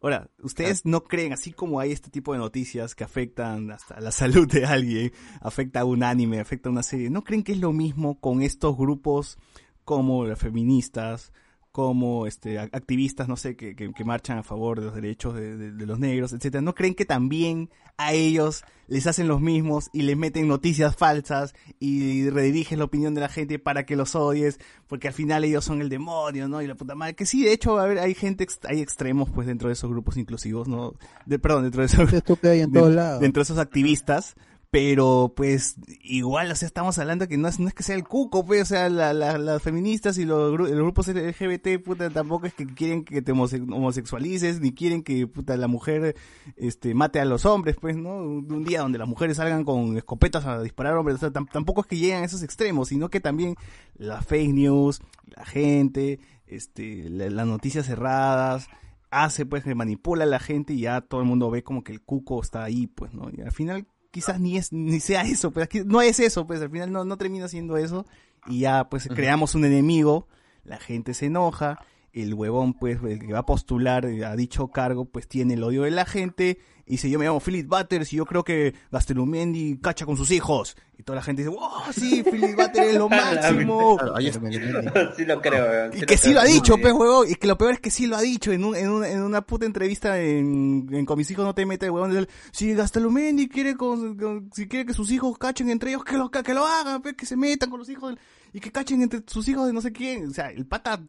Ahora, 0.00 0.28
¿ustedes 0.42 0.84
no 0.84 1.04
creen, 1.04 1.32
así 1.32 1.52
como 1.52 1.78
hay 1.78 1.92
este 1.92 2.10
tipo 2.10 2.32
de 2.32 2.38
noticias 2.40 2.94
que 2.94 3.04
afectan 3.04 3.70
hasta 3.70 4.00
la 4.00 4.10
salud 4.12 4.48
de 4.48 4.64
alguien, 4.64 5.12
afecta 5.40 5.80
a 5.80 5.84
un 5.84 6.02
anime, 6.02 6.40
afecta 6.40 6.68
a 6.68 6.72
una 6.72 6.82
serie, 6.82 7.10
¿no 7.10 7.22
creen 7.22 7.42
que 7.42 7.52
es 7.52 7.58
lo 7.58 7.72
mismo 7.72 8.20
con 8.20 8.42
estos 8.42 8.76
grupos 8.76 9.38
como 9.84 10.24
las 10.24 10.38
feministas, 10.38 11.32
como 11.72 12.26
este 12.26 12.58
activistas, 12.58 13.28
no 13.28 13.36
sé, 13.36 13.56
que, 13.56 13.74
que, 13.74 13.92
que 13.92 14.04
marchan 14.04 14.36
a 14.38 14.42
favor 14.42 14.78
de 14.78 14.86
los 14.86 14.94
derechos 14.94 15.34
de, 15.34 15.56
de- 15.56 15.72
de 15.72 15.86
los 15.86 15.98
negros, 15.98 16.32
etcétera? 16.34 16.60
¿No 16.60 16.74
creen 16.74 16.94
que 16.94 17.06
también 17.06 17.70
a 17.96 18.12
ellos 18.12 18.62
les 18.88 19.06
hacen 19.06 19.26
los 19.26 19.40
mismos 19.40 19.88
y 19.92 20.02
les 20.02 20.16
meten 20.16 20.48
noticias 20.48 20.94
falsas 20.94 21.54
y 21.80 22.28
redirigen 22.28 22.78
la 22.78 22.84
opinión 22.84 23.14
de 23.14 23.22
la 23.22 23.28
gente 23.30 23.58
para 23.58 23.86
que 23.86 23.96
los 23.96 24.14
odies? 24.14 24.58
Porque 24.86 25.08
al 25.08 25.14
final 25.14 25.44
ellos 25.44 25.64
son 25.64 25.80
el 25.80 25.88
demonio, 25.88 26.46
¿no? 26.46 26.60
Y 26.60 26.66
la 26.66 26.74
puta 26.74 26.94
madre. 26.94 27.14
Que 27.14 27.24
sí, 27.24 27.42
de 27.42 27.52
hecho, 27.54 27.78
a 27.78 27.86
ver, 27.86 27.98
hay 28.00 28.14
gente, 28.14 28.46
hay 28.68 28.80
extremos, 28.82 29.30
pues, 29.30 29.46
dentro 29.46 29.68
de 29.68 29.72
esos 29.72 29.90
grupos 29.90 30.18
inclusivos, 30.18 30.68
¿no? 30.68 30.94
De, 31.24 31.38
perdón, 31.38 31.62
dentro 31.62 31.80
de 31.80 31.86
esos 31.86 32.12
Esto 32.12 32.36
que 32.36 32.48
hay 32.48 32.60
en 32.60 32.70
de- 32.72 32.80
todos 32.80 32.94
lados. 32.94 33.20
dentro 33.20 33.40
de 33.40 33.44
esos 33.44 33.56
activistas, 33.58 34.34
Pero 34.72 35.34
pues 35.36 35.76
igual, 36.02 36.50
o 36.50 36.56
sea, 36.56 36.66
estamos 36.66 36.96
hablando 36.98 37.28
que 37.28 37.36
no 37.36 37.46
es, 37.46 37.60
no 37.60 37.68
es 37.68 37.74
que 37.74 37.82
sea 37.82 37.94
el 37.94 38.04
cuco, 38.04 38.46
pues, 38.46 38.62
o 38.62 38.64
sea, 38.64 38.88
la- 38.88 39.12
la- 39.12 39.36
las 39.36 39.60
feministas 39.62 40.16
y 40.16 40.24
los, 40.24 40.58
los 40.58 40.70
grupos 40.70 41.08
LGBT, 41.08 41.78
puta, 41.78 42.08
tampoco 42.08 42.46
es 42.46 42.54
que 42.54 42.64
quieren 42.64 43.04
que 43.04 43.20
te 43.20 43.34
homose- 43.34 43.60
homosexualices, 43.70 44.60
ni 44.62 44.72
quieren 44.72 45.02
que, 45.02 45.26
puta, 45.26 45.58
la 45.58 45.68
mujer, 45.68 46.16
este, 46.56 46.94
mate 46.94 47.20
a 47.20 47.26
los 47.26 47.44
hombres, 47.44 47.76
pues, 47.78 47.98
¿no? 47.98 48.16
Un, 48.16 48.64
día 48.64 48.80
donde 48.80 48.96
las 48.98 49.06
mujeres 49.06 49.36
salgan 49.36 49.64
con 49.64 49.94
escopetas 49.98 50.46
a 50.46 50.62
disparar 50.62 50.96
hombres, 50.96 51.16
o 51.16 51.20
sea, 51.20 51.30
tam- 51.30 51.50
tampoco 51.52 51.82
es 51.82 51.86
que 51.86 51.98
lleguen 51.98 52.22
a 52.22 52.24
esos 52.24 52.42
extremos, 52.42 52.88
sino 52.88 53.10
que 53.10 53.20
también 53.20 53.56
las 53.98 54.24
fake 54.24 54.54
news, 54.54 55.00
la 55.36 55.44
gente, 55.44 56.18
este, 56.46 57.10
la- 57.10 57.28
las 57.28 57.46
noticias 57.46 57.84
cerradas, 57.84 58.68
hace 59.10 59.44
pues 59.44 59.64
que 59.64 59.74
manipula 59.74 60.24
a 60.24 60.26
la 60.26 60.38
gente 60.40 60.72
y 60.72 60.80
ya 60.80 61.02
todo 61.02 61.20
el 61.20 61.26
mundo 61.26 61.50
ve 61.50 61.62
como 61.62 61.84
que 61.84 61.92
el 61.92 62.00
cuco 62.00 62.40
está 62.40 62.64
ahí, 62.64 62.86
pues, 62.86 63.12
¿no? 63.12 63.28
Y 63.30 63.42
al 63.42 63.52
final 63.52 63.86
quizás 64.12 64.38
ni 64.38 64.56
es 64.56 64.72
ni 64.72 65.00
sea 65.00 65.22
eso, 65.22 65.50
pues 65.50 65.68
no 65.84 66.00
es 66.00 66.20
eso, 66.20 66.46
pues 66.46 66.60
al 66.60 66.70
final 66.70 66.92
no, 66.92 67.04
no 67.04 67.16
termina 67.16 67.48
siendo 67.48 67.76
eso. 67.76 68.06
Y 68.46 68.60
ya 68.60 68.88
pues 68.88 69.08
creamos 69.08 69.56
un 69.56 69.64
enemigo, 69.64 70.28
la 70.64 70.78
gente 70.78 71.14
se 71.14 71.26
enoja, 71.26 71.80
el 72.12 72.34
huevón 72.34 72.74
pues 72.74 72.98
el 73.02 73.18
que 73.18 73.32
va 73.32 73.40
a 73.40 73.46
postular 73.46 74.04
eh, 74.06 74.24
a 74.24 74.36
dicho 74.36 74.68
cargo 74.68 75.06
pues 75.06 75.26
tiene 75.26 75.54
el 75.54 75.64
odio 75.64 75.82
de 75.82 75.90
la 75.90 76.04
gente 76.04 76.60
y 76.86 76.92
dice 76.92 77.08
yo 77.08 77.18
me 77.18 77.24
llamo 77.24 77.40
Philip 77.40 77.68
Butters 77.68 78.12
y 78.12 78.16
yo 78.16 78.26
creo 78.26 78.44
que 78.44 78.74
Gastelumendi 78.90 79.78
cacha 79.80 80.04
con 80.04 80.16
sus 80.16 80.30
hijos 80.32 80.76
y 80.98 81.02
toda 81.04 81.16
la 81.16 81.22
gente 81.22 81.42
dice 81.42 81.54
wow 81.54 81.92
sí 81.92 82.22
Philip 82.24 82.56
Butters 82.56 82.88
es 82.88 82.94
lo 82.96 83.08
máximo 83.08 83.98
sí 85.16 85.24
lo 85.24 85.40
creo, 85.40 85.64
weón, 85.64 85.92
y 85.94 86.00
sí 86.00 86.06
que 86.06 86.16
sí 86.16 86.32
lo 86.32 86.40
ha 86.40 86.44
dicho, 86.44 86.76
pues, 86.78 86.92
huevón. 86.92 87.28
Y 87.30 87.34
que 87.36 87.46
lo 87.46 87.56
peor 87.56 87.72
es 87.74 87.80
que 87.80 87.90
sí 87.90 88.06
lo 88.06 88.16
ha 88.16 88.20
dicho 88.20 88.52
en, 88.52 88.64
un, 88.64 88.74
en, 88.76 88.90
un- 88.90 89.04
en 89.04 89.22
una 89.22 89.42
puta 89.42 89.64
entrevista 89.66 90.20
en, 90.20 90.88
en 90.92 91.04
Con 91.06 91.18
mis 91.18 91.30
hijos 91.30 91.44
no 91.44 91.54
te 91.54 91.64
metes, 91.66 91.88
huevón. 91.90 92.10
dice, 92.10 92.28
Si 92.52 92.74
Gastalumendi 92.74 93.48
quiere, 93.48 93.76
con, 93.76 94.16
con- 94.16 94.50
si 94.52 94.66
quiere 94.68 94.84
que 94.86 94.94
sus 94.94 95.10
hijos 95.10 95.38
cachen 95.38 95.70
entre 95.70 95.90
ellos, 95.90 96.04
que 96.04 96.16
lo, 96.16 96.30
que 96.30 96.54
lo 96.54 96.66
hagan, 96.66 97.00
pues, 97.02 97.14
que 97.14 97.26
se 97.26 97.36
metan 97.36 97.70
con 97.70 97.78
los 97.78 97.88
hijos 97.88 98.10
del- 98.10 98.18
y 98.52 98.60
que 98.60 98.70
cachen 98.72 99.02
entre 99.02 99.22
sus 99.26 99.46
hijos 99.48 99.66
de 99.66 99.72
no 99.72 99.80
sé 99.80 99.92
quién. 99.92 100.28
O 100.28 100.34
sea, 100.34 100.50
el 100.50 100.66
pata, 100.66 101.00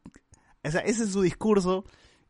o 0.63 0.71
sea, 0.71 0.81
ese 0.81 1.03
es 1.03 1.09
su 1.11 1.21
discurso 1.21 1.83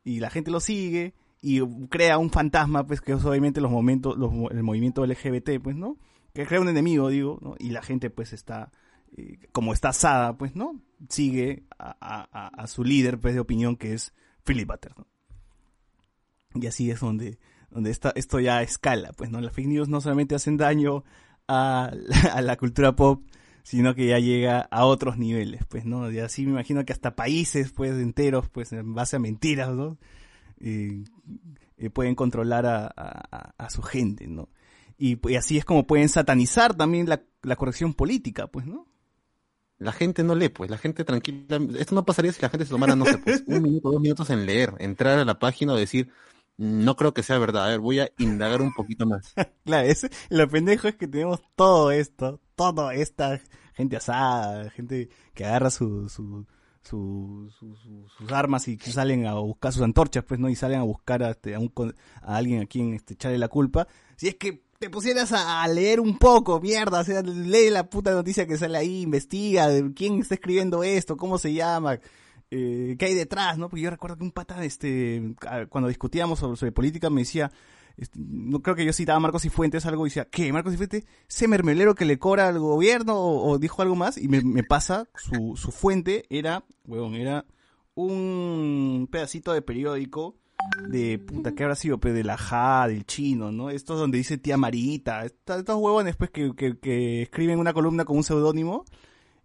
y 0.04 0.20
la 0.20 0.30
gente 0.30 0.50
lo 0.52 0.60
sigue 0.60 1.14
y 1.46 1.60
crea 1.90 2.18
un 2.20 2.30
fantasma, 2.30 2.88
pues, 2.88 3.02
que 3.02 3.12
es 3.12 3.26
obviamente 3.26 3.60
los 3.60 3.70
momentos, 3.70 4.18
los, 4.18 4.32
el 4.50 4.64
movimiento 4.64 5.06
LGBT, 5.06 5.62
pues, 5.62 5.76
¿no? 5.76 5.98
Que 6.34 6.46
crea 6.46 6.62
un 6.62 6.70
enemigo, 6.70 7.10
digo, 7.10 7.38
¿no? 7.42 7.56
Y 7.60 7.72
la 7.72 7.82
gente, 7.82 8.10
pues, 8.10 8.32
está 8.32 8.72
eh, 9.18 9.40
como 9.52 9.74
está 9.74 9.90
asada, 9.90 10.38
pues, 10.38 10.56
¿no? 10.56 10.80
Sigue 11.10 11.66
a, 11.78 12.66
su 12.68 12.86
líder, 12.86 13.20
pues, 13.20 13.34
de 13.34 13.42
opinión, 13.42 13.76
que 13.76 13.94
es 13.94 14.14
Philip 14.46 14.70
Butter, 14.70 14.94
¿no? 14.98 15.06
Y 16.56 16.66
así 16.66 16.90
es 16.90 17.02
donde, 17.02 17.38
donde 17.70 17.92
esta, 17.92 18.14
esto 18.16 18.40
ya 18.40 18.62
escala, 18.62 19.12
pues, 19.12 19.30
¿no? 19.30 19.42
Las 19.42 19.54
fake 19.54 19.68
news 19.68 19.90
no 19.90 20.00
solamente 20.00 20.36
hacen 20.36 20.56
daño 20.56 21.04
a, 21.50 21.92
a 22.34 22.42
la 22.42 22.56
cultura 22.56 22.96
pop, 22.96 23.22
sino 23.64 23.96
que 23.96 24.08
ya 24.08 24.20
llega 24.20 24.62
a 24.62 24.86
otros 24.86 25.18
niveles, 25.18 25.66
pues, 25.68 25.84
¿no? 25.84 26.10
Y 26.10 26.20
así 26.20 26.46
me 26.46 26.52
imagino 26.52 26.86
que 26.86 26.94
hasta 26.94 27.18
países, 27.18 27.74
pues, 27.74 27.92
enteros, 27.92 28.48
pues, 28.48 28.72
en 28.72 28.94
base 28.94 29.18
a 29.18 29.20
mentiras, 29.20 29.72
¿no? 29.72 29.98
Eh, 30.64 31.04
eh, 31.78 31.90
pueden 31.90 32.16
controlar 32.16 32.66
a, 32.66 32.86
a- 32.88 33.54
a- 33.58 33.70
su 33.70 33.82
gente, 33.82 34.28
¿no? 34.28 34.50
Y, 34.98 35.20
así 35.36 35.58
es 35.58 35.66
como 35.66 35.86
pueden 35.86 36.08
satanizar 36.08 36.74
también 36.76 37.10
la, 37.10 37.22
la 37.42 37.56
corrección 37.58 37.94
política, 37.94 38.48
pues, 38.48 38.66
¿no? 38.66 38.88
La 39.78 39.92
gente 39.92 40.24
no 40.24 40.36
lee, 40.36 40.50
pues, 40.50 40.70
la 40.70 40.78
gente 40.78 41.04
tranquila. 41.04 41.60
Esto 41.78 41.96
no 41.96 42.06
pasaría 42.06 42.32
si 42.32 42.42
la 42.42 42.50
gente 42.50 42.66
se 42.66 42.72
tomara, 42.72 42.96
no 42.96 43.06
sé, 43.06 43.18
pues, 43.18 43.44
un 43.48 43.62
minuto, 43.62 43.92
dos 43.92 44.02
minutos 44.02 44.30
en 44.30 44.46
leer, 44.46 44.74
entrar 44.80 45.20
a 45.20 45.26
la 45.26 45.40
página 45.40 45.74
o 45.74 45.76
decir, 45.76 46.10
no 46.58 46.96
creo 46.96 47.14
que 47.14 47.24
sea 47.24 47.38
verdad, 47.40 47.66
a 47.66 47.70
ver, 47.70 47.80
voy 47.80 48.00
a 48.00 48.10
indagar 48.18 48.62
un 48.62 48.74
poquito 48.74 49.06
más. 49.06 49.34
Claro, 49.66 49.88
es, 49.88 50.08
lo 50.30 50.48
pendejo 50.48 50.88
es 50.88 50.96
que 50.96 51.08
tenemos 51.08 51.42
todo 51.56 51.92
esto, 51.92 52.40
toda 52.56 52.94
esta 52.96 53.42
gente 53.74 53.98
asada, 53.98 54.70
gente 54.70 55.10
que 55.34 55.44
agarra 55.46 55.70
su, 55.72 56.08
su, 56.08 56.46
su- 56.84 57.50
su- 57.60 57.76
su- 57.78 58.08
sus 58.18 58.32
armas 58.32 58.68
y 58.68 58.78
salen 58.78 59.26
a 59.26 59.36
buscar 59.36 59.74
sus 59.74 59.82
antorchas, 59.84 60.24
pues, 60.26 60.40
¿no? 60.40 60.50
Y 60.50 60.56
salen 60.56 60.80
a 60.80 60.84
buscar 60.84 61.24
a, 61.24 61.32
este, 61.32 61.56
a, 61.56 61.60
un 61.60 61.72
a 62.22 62.36
alguien 62.36 62.62
a 62.62 62.66
quien 62.66 62.94
este, 62.94 63.14
echarle 63.14 63.38
la 63.38 63.48
culpa. 63.48 63.88
Si 64.16 64.28
es 64.28 64.36
que 64.36 64.64
te 64.80 64.90
pusieras 64.90 65.32
a, 65.32 65.66
leer 65.68 66.00
un 66.02 66.18
poco, 66.18 66.60
mierda, 66.60 67.00
o 67.00 67.04
sea, 67.04 67.22
lee 67.22 67.70
la 67.70 67.90
puta 67.90 68.12
noticia 68.12 68.46
que 68.46 68.58
sale 68.58 68.78
ahí, 68.78 69.02
investiga 69.04 69.70
de 69.70 69.94
quién 69.94 70.20
está 70.20 70.36
escribiendo 70.36 70.84
esto, 70.84 71.16
cómo 71.16 71.38
se 71.38 71.54
llama, 71.54 72.00
eh, 72.52 72.96
qué 73.00 73.06
hay 73.06 73.14
detrás, 73.14 73.58
¿no? 73.58 73.70
Porque 73.70 73.82
yo 73.82 73.90
recuerdo 73.90 74.18
que 74.18 74.24
un 74.26 74.32
pata, 74.32 74.64
este, 74.66 75.36
cuando 75.70 75.88
discutíamos 75.88 76.40
sobre, 76.40 76.58
sobre 76.58 76.72
política 76.74 77.10
me 77.10 77.22
decía, 77.22 77.50
este, 77.98 78.20
no 78.20 78.62
creo 78.62 78.76
que 78.76 78.86
yo 78.86 78.94
citaba 78.94 79.18
a 79.18 79.20
Marcos 79.20 79.46
y 79.46 79.50
Fuentes 79.50 79.86
algo 79.86 80.06
y 80.06 80.10
decía, 80.10 80.26
¿qué? 80.26 80.52
Marcos 80.52 80.74
y 80.74 80.78
Fuentes, 80.78 81.06
ese 81.30 81.48
mermelero 81.48 81.96
que 81.96 82.06
le 82.06 82.20
cobra 82.20 82.48
al 82.48 82.60
gobierno 82.60 83.16
o, 83.16 83.52
o 83.52 83.60
dijo 83.60 83.82
algo 83.82 83.96
más 83.96 84.18
y 84.18 84.28
me, 84.28 84.42
me 84.42 84.64
pasa, 84.64 85.08
su, 85.16 85.56
su 85.56 85.72
fuente 85.72 86.26
era, 86.30 86.64
huevón, 86.86 87.16
era 87.16 87.46
un 87.96 89.08
pedacito 89.12 89.54
de 89.54 89.62
periódico 89.62 90.36
de 90.88 91.20
puta, 91.20 91.54
¿qué 91.54 91.64
habrá 91.64 91.76
sido? 91.76 92.00
Pues 92.00 92.14
de 92.14 92.24
la 92.24 92.38
Ja, 92.38 92.88
del 92.88 93.06
chino, 93.06 93.52
¿no? 93.52 93.70
Estos 93.70 94.00
donde 94.00 94.18
dice 94.18 94.38
tía 94.38 94.58
Marita, 94.58 95.26
estos 95.26 95.76
huevones 95.76 96.16
pues 96.16 96.30
que, 96.30 96.56
que, 96.56 96.78
que 96.80 97.24
escriben 97.24 97.60
una 97.60 97.74
columna 97.74 98.06
con 98.06 98.18
un 98.18 98.24
seudónimo 98.24 98.86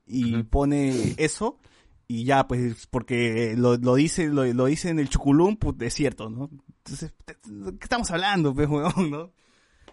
y 0.06 0.42
pone 0.44 1.14
eso 1.18 1.58
y 2.06 2.24
ya 2.24 2.48
pues 2.48 2.86
porque 2.86 3.54
lo, 3.56 3.76
lo 3.76 3.94
dice 3.94 4.28
lo, 4.28 4.44
lo 4.46 4.64
dice 4.64 4.88
en 4.88 4.98
el 4.98 5.10
chuculum 5.10 5.56
pues 5.56 5.76
es 5.80 5.92
cierto 5.92 6.30
no 6.30 6.48
entonces 6.90 7.12
¿qué 7.24 7.84
estamos 7.84 8.10
hablando 8.10 8.54
pues 8.54 8.68
no 8.68 9.30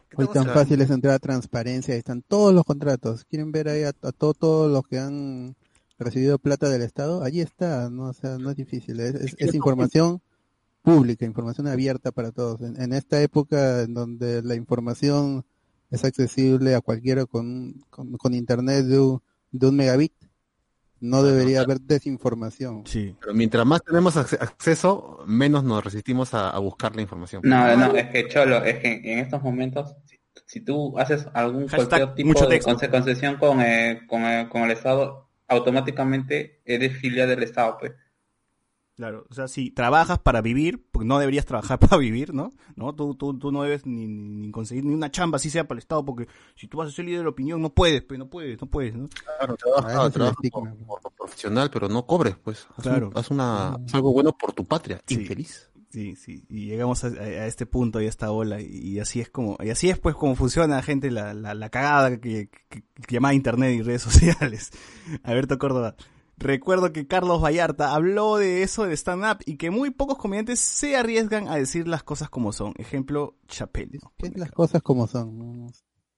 ¿Qué 0.10 0.18
Hoy 0.18 0.28
tan 0.28 0.42
hablando? 0.44 0.54
fácil 0.54 0.82
es 0.82 0.90
entrar 0.92 1.16
a 1.16 1.20
transparencia, 1.20 1.94
ahí 1.94 1.98
están 2.00 2.22
todos 2.22 2.54
los 2.54 2.64
contratos. 2.64 3.26
¿Quieren 3.26 3.52
ver 3.52 3.68
ahí 3.68 3.84
a, 3.84 3.90
a 3.90 4.12
to- 4.12 4.34
todos 4.34 4.72
los 4.72 4.88
que 4.88 5.00
han 5.00 5.56
recibido 5.98 6.38
plata 6.38 6.70
del 6.70 6.84
Estado? 6.84 7.24
Allí 7.24 7.42
está, 7.42 7.90
no, 7.90 8.10
o 8.10 8.14
sea, 8.14 8.38
no 8.38 8.52
es 8.52 8.56
difícil, 8.56 9.00
es, 9.00 9.16
es- 9.16 9.36
es 9.38 9.54
información 9.56 10.22
pública, 10.84 11.26
información 11.26 11.68
abierta 11.68 12.12
para 12.12 12.32
todos. 12.32 12.62
En, 12.62 12.80
en 12.82 12.94
esta 12.94 13.22
época 13.22 13.82
en 13.82 13.94
donde 13.94 14.42
la 14.44 14.56
información 14.56 15.44
es 15.92 16.04
accesible 16.06 16.76
a 16.76 16.82
cualquiera 16.82 17.26
con, 17.26 17.74
con, 17.90 18.14
con 18.18 18.34
internet 18.36 18.86
de 18.86 19.00
un, 19.00 19.22
de 19.52 19.68
un 19.68 19.76
megabit, 19.76 20.14
no 21.02 21.24
debería 21.24 21.62
haber 21.62 21.80
desinformación. 21.82 22.84
Sí. 22.86 23.16
Pero 23.20 23.34
mientras 23.34 23.66
más 23.66 23.84
tenemos 23.84 24.16
acce- 24.16 24.40
acceso, 24.40 25.20
menos 25.28 25.64
nos 25.64 25.84
resistimos 25.84 26.34
a, 26.34 26.50
a 26.50 26.60
buscar 26.60 26.96
la 26.96 27.02
información. 27.02 27.42
No, 27.46 27.76
no, 27.78 27.96
es 27.96 28.08
que 28.08 28.28
Cholo, 28.28 28.64
es 28.64 28.80
que 28.80 29.02
en 29.04 29.20
estos 29.20 29.42
momentos, 29.42 29.96
si, 30.06 30.18
si 30.46 30.62
tú 30.62 30.98
haces 30.98 31.28
algún 31.34 31.68
Hashtag 31.68 31.88
cualquier 32.00 32.16
tipo 32.16 32.28
mucho 32.30 32.48
de 32.48 32.90
concesión 32.90 33.36
con, 33.38 33.62
eh, 33.62 34.02
con, 34.08 34.24
eh, 34.24 34.48
con 34.50 34.64
el 34.64 34.72
Estado, 34.72 35.30
automáticamente 35.48 36.62
eres 36.66 36.98
filial 36.98 37.28
del 37.30 37.44
Estado, 37.44 37.78
pues. 37.80 37.92
Claro, 38.96 39.26
o 39.30 39.34
sea, 39.34 39.50
si 39.50 39.72
trabajas 39.72 40.20
para 40.20 40.42
vivir, 40.42 40.86
porque 40.92 41.06
no 41.06 41.20
deberías 41.20 41.46
trabajar 41.46 41.78
para 41.80 41.98
vivir, 41.98 42.34
¿no? 42.34 42.52
¿No? 42.78 42.96
Tú, 42.96 43.14
tú, 43.16 43.38
tú 43.38 43.52
no 43.52 43.64
debes 43.64 43.86
ni, 43.86 44.50
conseguir 44.52 44.86
ni 44.86 44.94
una 44.94 45.12
chamba, 45.12 45.36
así 45.36 45.50
sea 45.50 45.68
para 45.68 45.76
el 45.78 45.80
Estado, 45.80 46.06
porque 46.06 46.28
si 46.56 46.68
tú 46.68 46.78
vas 46.78 46.88
a 46.88 46.92
ser 46.92 47.04
líder 47.06 47.24
de 47.24 47.28
opinión, 47.28 47.62
no 47.62 47.70
puedes, 47.74 48.04
pues, 48.04 48.18
no 48.18 48.30
puedes, 48.30 48.60
no 48.62 48.68
puedes, 48.68 48.96
¿no? 48.96 49.08
Claro, 49.38 49.58
trabaja, 49.58 50.10
trabaja 50.10 50.36
por, 50.52 50.76
por 51.02 51.12
profesional, 51.14 51.70
pero 51.72 51.90
no 51.90 52.06
cobres, 52.06 52.38
pues. 52.42 52.68
Haz, 52.78 52.84
Claro. 52.84 53.10
un- 53.10 53.18
haz 53.18 53.30
una, 53.32 53.74
haz 53.74 53.94
algo 53.96 54.14
bueno 54.14 54.32
por 54.38 54.54
tu 54.54 54.64
patria, 54.66 55.02
Sí. 55.06 55.16
infeliz. 55.16 55.70
Sí, 55.90 56.16
sí, 56.18 56.44
y 56.50 56.66
llegamos 56.66 57.06
a, 57.06 57.08
este 57.48 57.66
punto 57.66 58.02
y 58.02 58.06
a 58.06 58.10
esta 58.10 58.30
ola, 58.32 58.60
y, 58.60 58.66
y 58.66 59.00
así 59.00 59.22
es 59.22 59.30
como, 59.30 59.56
y 59.64 59.70
así 59.70 59.90
es 59.90 59.98
pues 59.98 60.14
como 60.16 60.36
funciona, 60.36 60.82
gente, 60.82 61.10
la, 61.10 61.34
la, 61.34 61.54
la 61.54 61.70
cagada 61.70 62.18
que, 62.20 62.50
que, 62.70 62.82
que 62.82 63.14
llamada 63.16 63.34
internet 63.34 63.74
y 63.78 63.82
redes 63.82 64.02
sociales. 64.50 64.72
Alberto 65.24 65.58
Córdoba. 65.58 65.96
Recuerdo 66.38 66.92
que 66.94 67.08
Carlos 67.08 67.42
Vallarta 67.44 67.94
habló 67.96 68.38
de 68.38 68.64
eso 68.64 68.86
de 68.86 68.94
stand-up 68.96 69.40
y 69.46 69.58
que 69.58 69.72
muy 69.72 69.90
pocos 69.92 70.18
comediantes 70.18 70.60
se 70.60 70.96
arriesgan 70.98 71.48
a 71.48 71.56
decir 71.56 71.88
las 71.88 72.04
cosas 72.04 72.30
como 72.30 72.52
son. 72.54 72.74
Ejemplo, 72.78 73.38
Chappelle. 73.48 74.00
¿no? 74.04 74.14
¿Qué 74.18 74.28
es 74.28 74.38
las 74.38 74.52
cosas 74.52 74.82
como 74.82 75.08
son? 75.08 75.72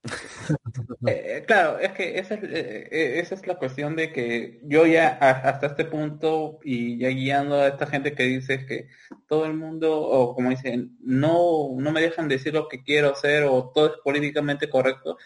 Eh, 1.06 1.44
claro, 1.48 1.80
es 1.80 1.92
que 1.94 2.20
esa 2.20 2.36
es, 2.36 2.44
eh, 2.44 2.88
eh, 2.92 3.20
esa 3.20 3.36
es 3.36 3.46
la 3.48 3.56
cuestión 3.58 3.96
de 3.96 4.12
que 4.14 4.62
yo 4.64 4.86
ya 4.86 5.18
a- 5.20 5.50
hasta 5.50 5.68
este 5.68 5.86
punto 5.86 6.60
y 6.64 6.98
ya 7.00 7.10
guiando 7.10 7.56
a 7.56 7.68
esta 7.68 7.88
gente 7.88 8.14
que 8.14 8.24
dice 8.24 8.66
que 8.66 8.88
todo 9.28 9.46
el 9.46 9.54
mundo, 9.54 10.00
o 10.02 10.36
como 10.36 10.50
dicen, 10.50 10.98
no, 11.02 11.70
no 11.78 11.92
me 11.92 12.02
dejan 12.02 12.28
decir 12.28 12.54
lo 12.54 12.68
que 12.68 12.84
quiero 12.84 13.12
hacer 13.12 13.44
o 13.46 13.72
todo 13.74 13.88
es 13.88 13.94
políticamente 14.04 14.70
correcto, 14.70 15.18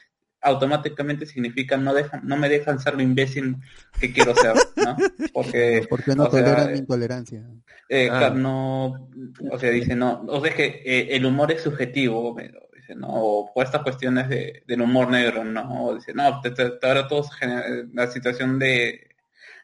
automáticamente 0.42 1.26
significa 1.26 1.78
no 1.78 1.94
dejan, 1.94 2.22
no 2.24 2.36
me 2.38 2.50
dejan 2.50 2.80
ser 2.80 2.96
lo 2.96 3.02
imbécil 3.02 3.58
que 4.00 4.12
quiero 4.12 4.34
ser, 4.36 4.54
¿no? 4.76 4.96
Porque, 5.34 5.86
Porque 5.90 6.16
no 6.16 6.24
o 6.24 6.32
sea, 6.32 6.44
toleran 6.44 6.72
mi 6.74 6.80
intolerancia. 6.80 7.44
eh, 7.90 8.10
Ah. 8.12 8.18
claro, 8.20 8.36
no, 8.36 9.10
o 9.52 9.60
sea, 9.60 9.70
dice, 9.70 9.96
no, 9.96 10.24
o 10.28 10.42
sea, 10.42 10.50
es 10.50 10.56
que 10.56 10.82
eh, 10.86 11.08
el 11.16 11.26
humor 11.26 11.52
es 11.52 11.62
subjetivo, 11.62 12.36
pero 12.36 12.60
dice, 12.76 12.96
no, 12.96 13.08
o 13.10 13.54
por 13.54 13.66
estas 13.66 13.84
cuestiones 13.84 14.28
de, 14.30 14.64
del 14.68 14.82
humor 14.82 15.10
negro, 15.12 15.44
no, 15.44 15.86
o 15.86 15.96
dice, 15.96 16.14
no, 16.14 16.42
te- 16.42 16.52
te- 16.52 16.72
te- 16.72 16.88
ahora 16.88 17.08
todos 17.08 17.30
la 17.94 18.08
situación 18.08 18.58
de, 18.60 19.11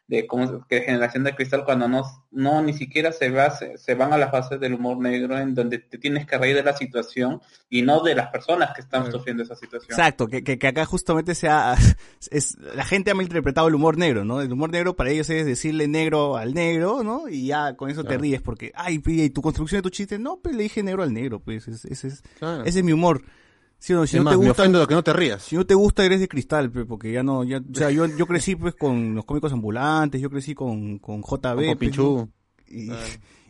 de 0.08 0.26
cómo 0.26 0.66
que 0.66 0.80
generación 0.80 1.22
de 1.22 1.34
cristal 1.34 1.64
cuando 1.66 1.86
no, 1.86 2.02
no 2.30 2.62
ni 2.62 2.72
siquiera 2.72 3.12
se 3.12 3.28
va, 3.28 3.50
se, 3.50 3.76
se 3.76 3.94
van 3.94 4.14
a 4.14 4.16
las 4.16 4.32
bases 4.32 4.58
del 4.58 4.72
humor 4.72 4.98
negro 4.98 5.38
en 5.38 5.54
donde 5.54 5.78
te 5.78 5.98
tienes 5.98 6.26
que 6.26 6.38
reír 6.38 6.56
de 6.56 6.62
la 6.62 6.74
situación 6.74 7.42
y 7.68 7.82
no 7.82 8.02
de 8.02 8.14
las 8.14 8.28
personas 8.28 8.74
que 8.74 8.80
están 8.80 9.12
sufriendo 9.12 9.42
esa 9.42 9.54
situación. 9.54 9.90
Exacto, 9.92 10.26
que, 10.26 10.42
que, 10.42 10.58
que 10.58 10.66
acá 10.66 10.86
justamente 10.86 11.34
sea, 11.34 11.76
es, 12.30 12.56
la 12.74 12.84
gente 12.84 13.10
ha 13.10 13.14
malinterpretado 13.14 13.68
el 13.68 13.74
humor 13.74 13.98
negro, 13.98 14.24
¿no? 14.24 14.40
El 14.40 14.50
humor 14.50 14.70
negro 14.70 14.96
para 14.96 15.10
ellos 15.10 15.28
es 15.28 15.44
decirle 15.44 15.88
negro 15.88 16.38
al 16.38 16.54
negro, 16.54 17.02
¿no? 17.02 17.28
Y 17.28 17.46
ya 17.46 17.76
con 17.76 17.90
eso 17.90 18.02
te 18.02 18.16
ríes 18.16 18.40
porque, 18.40 18.72
ay, 18.74 19.02
y 19.04 19.28
tu 19.30 19.42
construcción 19.42 19.80
de 19.80 19.82
tu 19.82 19.90
chiste, 19.90 20.18
no, 20.18 20.40
pues 20.40 20.56
le 20.56 20.62
dije 20.62 20.82
negro 20.82 21.02
al 21.02 21.12
negro, 21.12 21.38
pues 21.40 21.68
ese, 21.68 21.92
ese 21.92 22.08
es, 22.08 22.22
Claro. 22.38 22.64
ese 22.64 22.78
es 22.78 22.84
mi 22.84 22.92
humor. 22.92 23.22
Si 23.78 23.92
no, 23.92 24.06
si 24.06 24.16
Es 24.16 24.20
no 24.20 24.24
más, 24.24 24.34
te 24.34 24.38
me 24.38 24.46
gusta, 24.48 24.68
de 24.68 24.86
que 24.86 24.94
no 24.94 25.04
te 25.04 25.12
rías. 25.12 25.42
si 25.42 25.56
no 25.56 25.64
te 25.64 25.74
gusta 25.74 26.04
eres 26.04 26.20
de 26.20 26.28
cristal, 26.28 26.70
porque 26.70 27.12
ya 27.12 27.22
no, 27.22 27.44
ya, 27.44 27.58
o 27.58 27.74
sea, 27.74 27.90
yo, 27.90 28.06
yo 28.06 28.26
crecí 28.26 28.56
pues 28.56 28.74
con 28.74 29.14
los 29.14 29.24
cómicos 29.24 29.52
ambulantes, 29.52 30.20
yo 30.20 30.30
crecí 30.30 30.54
con, 30.54 30.98
con 30.98 31.22
JB, 31.22 31.38
Con 31.40 31.54
pues, 31.54 31.76
Pinchú. 31.76 32.28
¿no? 32.70 32.94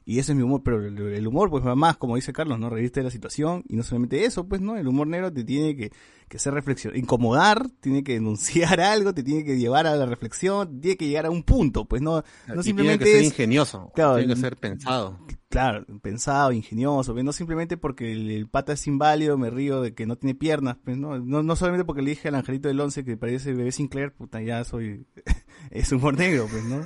Y, 0.09 0.19
ese 0.19 0.33
es 0.33 0.37
mi 0.37 0.43
humor, 0.43 0.63
pero 0.65 0.83
el, 0.87 1.27
humor, 1.27 1.51
pues 1.51 1.65
va 1.67 1.75
más, 1.75 1.99
como 1.99 2.17
dice 2.17 2.33
Carlos, 2.33 2.59
¿no? 2.59 2.71
Reírte 2.71 3.01
de 3.01 3.05
la 3.05 3.11
situación, 3.11 3.63
y 3.69 3.77
no 3.77 3.83
solamente 3.83 4.25
eso, 4.25 4.49
pues, 4.49 4.63
¿no? 4.63 4.77
El 4.77 4.89
humor 4.89 5.07
negro 5.07 5.31
te 5.31 5.45
tiene 5.45 5.77
que, 5.77 5.93
que 6.29 6.37
hacer 6.39 6.55
reflexión, 6.55 6.97
incomodar, 6.97 7.69
tiene 7.81 8.03
que 8.03 8.15
denunciar 8.15 8.81
algo, 8.81 9.13
te 9.13 9.23
tiene 9.23 9.45
que 9.45 9.59
llevar 9.59 9.87
a 9.87 9.97
la 9.97 10.07
reflexión, 10.07 10.81
tiene 10.81 10.97
que 10.97 11.07
llegar 11.09 11.27
a 11.27 11.31
un 11.31 11.43
punto, 11.43 11.85
pues, 11.85 12.01
no, 12.01 12.25
no 12.47 12.61
Y 12.61 12.65
simplemente 12.65 13.05
tiene 13.05 13.05
que 13.05 13.05
ser 13.05 13.21
es- 13.21 13.27
ingenioso. 13.27 13.93
Claro, 13.95 14.17
tiene 14.17 14.35
que 14.35 14.41
ser 14.41 14.57
pensado. 14.57 15.19
Claro, 15.51 15.85
pensado, 16.03 16.53
ingenioso, 16.53 17.13
pues, 17.13 17.25
no 17.25 17.33
simplemente 17.33 17.77
porque 17.77 18.13
el, 18.13 18.31
el 18.31 18.49
pata 18.49 18.73
es 18.73 18.87
inválido, 18.87 19.37
me 19.37 19.51
río 19.51 19.83
de 19.83 19.95
que 19.95 20.07
no 20.07 20.17
tiene 20.17 20.35
piernas, 20.35 20.79
pues, 20.83 20.97
no, 20.97 21.19
no, 21.19 21.43
no 21.43 21.57
solamente 21.57 21.85
porque 21.85 22.03
le 22.03 22.11
dije 22.11 22.29
al 22.29 22.35
angelito 22.35 22.69
del 22.69 22.81
once 22.81 23.05
que 23.05 23.17
parece 23.17 23.53
bebé 23.53 23.73
Sinclair, 23.73 24.13
puta, 24.13 24.41
ya 24.41 24.65
soy, 24.65 25.07
es 25.71 25.93
humor 25.93 26.17
negro, 26.17 26.47
pues, 26.51 26.65
¿no? 26.65 26.83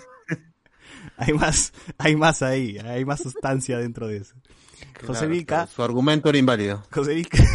Hay 1.23 1.35
más, 1.35 1.73
hay 1.99 2.17
más 2.17 2.43
ahí, 2.43 2.79
hay 2.79 3.05
más 3.05 3.23
sustancia 3.23 3.79
dentro 3.79 4.09
de 4.09 4.19
eso. 4.19 4.35
José 5.07 5.27
Vilca, 5.27 5.57
claro, 5.57 5.71
Su 5.71 5.83
argumento 5.83 6.29
era 6.29 6.39
inválido. 6.39 6.83
José 6.91 7.15
Vilca. 7.15 7.39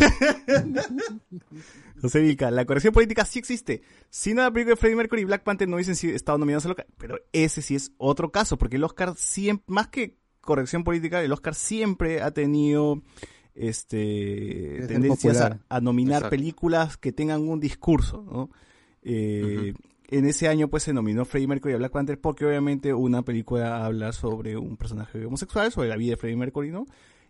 José 2.01 2.21
Vilca, 2.21 2.51
la 2.51 2.65
corrección 2.65 2.93
política 2.93 3.25
sí 3.25 3.39
existe. 3.39 3.81
Si 4.09 4.33
no 4.33 4.43
la 4.43 4.51
película 4.51 4.75
de 4.75 4.79
Freddie 4.79 4.95
Mercury 4.95 5.21
y 5.21 5.25
Black 5.25 5.43
Panther 5.43 5.67
no 5.67 5.75
hubiesen 5.75 6.13
estado 6.13 6.37
nominados 6.37 6.65
al 6.65 6.71
Oscar, 6.71 6.87
pero 6.97 7.19
ese 7.33 7.61
sí 7.61 7.75
es 7.75 7.91
otro 7.97 8.31
caso, 8.31 8.57
porque 8.57 8.77
el 8.77 8.83
Oscar 8.83 9.15
siempre, 9.17 9.65
más 9.67 9.87
que 9.87 10.17
corrección 10.41 10.83
política, 10.83 11.21
el 11.21 11.31
Oscar 11.31 11.55
siempre 11.55 12.21
ha 12.21 12.31
tenido 12.31 13.01
este 13.55 14.85
tendencias 14.87 15.41
a, 15.67 15.81
nominar 15.81 16.17
Exacto. 16.17 16.29
películas 16.29 16.97
que 16.97 17.11
tengan 17.11 17.47
un 17.47 17.59
discurso, 17.59 18.23
¿no? 18.23 18.51
Eh, 19.01 19.73
En 20.09 20.25
ese 20.25 20.47
año 20.47 20.69
pues 20.69 20.83
se 20.83 20.93
nominó 20.93 21.25
Freddie 21.25 21.47
Mercury 21.47 21.73
a 21.73 21.77
Black 21.77 21.91
Panther 21.91 22.19
porque 22.19 22.45
obviamente 22.45 22.93
una 22.93 23.23
película 23.23 23.85
habla 23.85 24.13
sobre 24.13 24.55
un 24.57 24.77
personaje 24.77 25.25
homosexual, 25.25 25.71
sobre 25.71 25.89
la 25.89 25.97
vida 25.97 26.11
de 26.11 26.17
Freddie 26.17 26.37
Mercury, 26.37 26.71
¿no? 26.71 26.85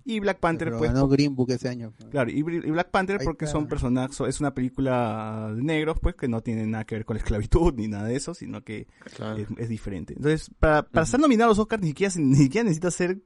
Y 0.06 0.22
Black 0.22 0.40
Panther 0.40 0.70
Pero 0.70 0.78
pues 0.78 0.94
ganó 0.94 1.08
Green 1.10 1.36
Book 1.36 1.52
ese 1.52 1.68
año. 1.68 1.92
Claro, 2.12 2.32
y, 2.32 2.42
Black 2.42 2.92
Panther 2.92 3.20
Ahí 3.20 3.26
porque 3.26 3.44
está. 3.44 3.58
son 3.58 3.68
personajes, 3.68 4.18
es 4.22 4.40
una 4.40 4.54
película 4.54 5.52
de 5.54 5.62
negros, 5.62 6.00
pues 6.00 6.16
que 6.16 6.30
no 6.30 6.40
tiene 6.42 6.66
nada 6.66 6.86
que 6.86 6.96
ver 6.96 7.04
con 7.04 7.16
la 7.16 7.20
esclavitud 7.24 7.74
ni 7.74 7.90
nada 7.90 8.06
de 8.06 8.16
eso, 8.16 8.34
sino 8.34 8.64
que 8.64 8.88
Claro. 9.18 9.36
es, 9.38 9.48
es 9.58 9.68
diferente. 9.68 10.14
Entonces, 10.14 10.50
para, 10.60 10.84
para 10.84 11.06
ser 11.06 11.20
nominado 11.20 11.50
a 11.50 11.52
los 11.52 11.60
Oscars 11.60 11.82
ni 11.82 11.90
siquiera, 11.90 12.14
ni 12.18 12.36
siquiera 12.38 12.64
necesita 12.64 12.90
ser 12.90 13.20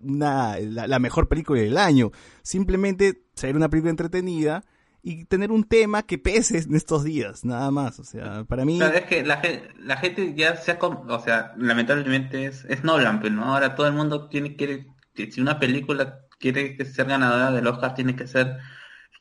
una, 0.00 0.60
la, 0.60 0.86
la 0.86 0.98
mejor 1.00 1.26
película 1.26 1.60
del 1.60 1.76
año. 1.76 2.12
Simplemente 2.42 3.24
ser 3.34 3.56
una 3.56 3.68
película 3.68 3.90
entretenida 3.90 4.64
y 5.02 5.24
tener 5.26 5.50
un 5.52 5.64
tema 5.64 6.02
que 6.04 6.18
pese 6.18 6.58
en 6.58 6.74
estos 6.74 7.04
días, 7.04 7.44
nada 7.44 7.70
más. 7.70 7.98
O 8.00 8.04
sea, 8.04 8.44
para 8.44 8.64
mí... 8.64 8.78
Claro, 8.78 8.96
es 8.96 9.04
que 9.06 9.24
la 9.24 9.42
la 9.78 9.96
gente 9.96 10.34
ya 10.36 10.56
se 10.56 10.70
ha, 10.72 10.78
o 10.80 11.20
sea, 11.20 11.52
lamentablemente 11.56 12.46
es, 12.46 12.64
es 12.66 12.84
Nolan, 12.84 13.20
pero 13.20 13.34
¿no? 13.34 13.54
ahora 13.54 13.74
todo 13.74 13.86
el 13.88 13.94
mundo 13.94 14.28
tiene 14.28 14.56
que 14.56 14.86
si 15.14 15.40
una 15.40 15.58
película 15.58 16.20
quiere 16.38 16.76
que 16.76 16.84
ser 16.84 17.06
ganadora 17.06 17.50
del 17.50 17.66
Oscar 17.66 17.94
tiene 17.94 18.14
que 18.14 18.26
ser 18.28 18.58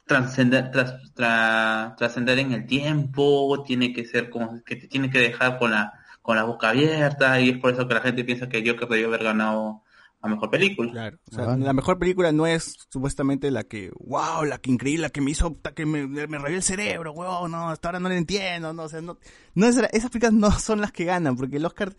trascender, 0.06 0.72
tras, 0.72 0.96
tra- 1.16 1.96
trascender 1.98 2.40
en 2.40 2.54
el 2.54 2.68
tiempo, 2.68 3.64
tiene 3.66 3.94
que 3.94 4.06
ser 4.06 4.30
como 4.30 4.64
que 4.64 4.76
te 4.78 4.88
tiene 4.88 5.10
que 5.12 5.20
dejar 5.20 5.58
con 5.60 5.72
la 5.72 5.94
con 6.22 6.36
la 6.38 6.44
boca 6.44 6.70
abierta 6.70 7.40
y 7.40 7.50
es 7.52 7.58
por 7.60 7.72
eso 7.74 7.88
que 7.88 7.94
la 7.96 8.02
gente 8.02 8.24
piensa 8.26 8.50
que 8.50 8.64
Joker 8.68 8.88
debió 8.90 9.08
haber 9.08 9.24
ganado 9.24 9.84
a 10.28 10.36
mejor 10.36 10.50
película. 10.50 10.92
Claro, 10.92 11.18
o 11.32 11.36
sea, 11.36 11.58
la 11.58 11.74
mejor 11.74 11.98
película 12.00 12.32
no 12.32 12.46
es 12.48 12.88
supuestamente 12.90 13.52
la 13.52 13.64
que, 13.64 13.92
wow, 14.00 14.44
la 14.46 14.58
que 14.60 14.72
increíble, 14.72 15.04
la 15.04 15.10
que 15.10 15.22
me 15.22 15.32
hizo, 15.32 15.56
que 15.76 15.86
me, 15.86 16.08
me 16.08 16.38
revió 16.38 16.58
el 16.58 16.64
cerebro, 16.64 17.14
wow, 17.14 17.48
no, 17.48 17.70
hasta 17.70 17.90
ahora 17.90 18.00
no 18.00 18.10
la 18.10 18.18
entiendo, 18.18 18.74
no, 18.74 18.84
o 18.84 18.90
sea, 18.90 19.02
no, 19.02 19.18
no 19.56 19.66
es, 19.68 19.78
esas 19.78 20.12
películas 20.12 20.34
no 20.34 20.52
son 20.60 20.82
las 20.82 20.92
que 20.92 21.06
ganan, 21.06 21.36
porque 21.36 21.58
el 21.58 21.66
Oscar 21.66 21.96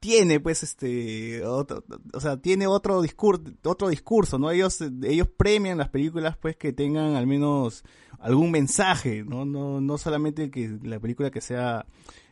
tiene, 0.00 0.40
pues, 0.40 0.64
este, 0.64 1.44
otro, 1.44 1.84
o 2.12 2.20
sea, 2.20 2.36
tiene 2.36 2.66
otro 2.66 3.02
discurso, 3.02 3.44
otro 3.64 3.88
discurso, 3.88 4.36
¿no? 4.36 4.50
Ellos, 4.50 4.80
ellos 5.04 5.28
premian 5.28 5.78
las 5.78 5.90
películas, 5.90 6.36
pues, 6.36 6.56
que 6.56 6.72
tengan 6.72 7.14
al 7.14 7.28
menos 7.28 7.84
algún 8.18 8.50
mensaje, 8.50 9.22
¿no? 9.24 9.44
No, 9.44 9.80
no 9.80 9.98
solamente 9.98 10.50
que 10.50 10.76
la 10.82 10.98
película 10.98 11.30
que 11.30 11.40
sea 11.40 11.86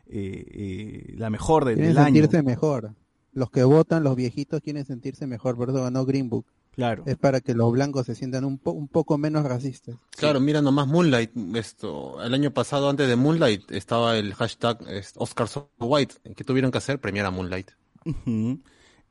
eh, 0.07 0.45
eh, 0.51 1.15
la 1.17 1.31
mejor 1.31 1.65
del 1.65 1.97
año. 1.97 2.05
sentirse 2.05 2.43
mejor. 2.43 2.95
Los 3.33 3.50
que 3.50 3.62
votan, 3.65 4.02
los 4.05 4.17
viejitos, 4.17 4.60
quieren 4.60 4.84
sentirse 4.84 5.26
mejor. 5.26 5.57
Por 5.57 5.70
eso 5.70 5.83
ganó 5.83 6.05
Green 6.05 6.28
Book. 6.28 6.47
Claro. 6.73 7.02
Es 7.07 7.17
para 7.17 7.41
que 7.41 7.52
los 7.55 7.70
blancos 7.73 8.07
se 8.07 8.15
sientan 8.15 8.44
un, 8.44 8.57
po- 8.57 8.70
un 8.70 8.86
poco 8.89 9.18
menos 9.18 9.44
racistas. 9.44 9.97
Claro, 10.17 10.41
mira 10.41 10.62
nomás 10.62 10.86
Moonlight, 10.86 11.33
esto, 11.57 12.23
el 12.23 12.33
año 12.33 12.52
pasado 12.52 12.89
antes 12.89 13.09
de 13.09 13.17
Moonlight 13.17 13.70
estaba 13.73 14.17
el 14.17 14.34
hashtag 14.34 14.78
es, 14.89 15.12
Oscar 15.17 15.49
So 15.49 15.70
White, 15.81 16.15
¿qué 16.36 16.44
tuvieron 16.44 16.70
que 16.70 16.78
hacer? 16.78 17.00
Premiar 17.00 17.26
a 17.26 17.31
Moonlight. 17.33 17.70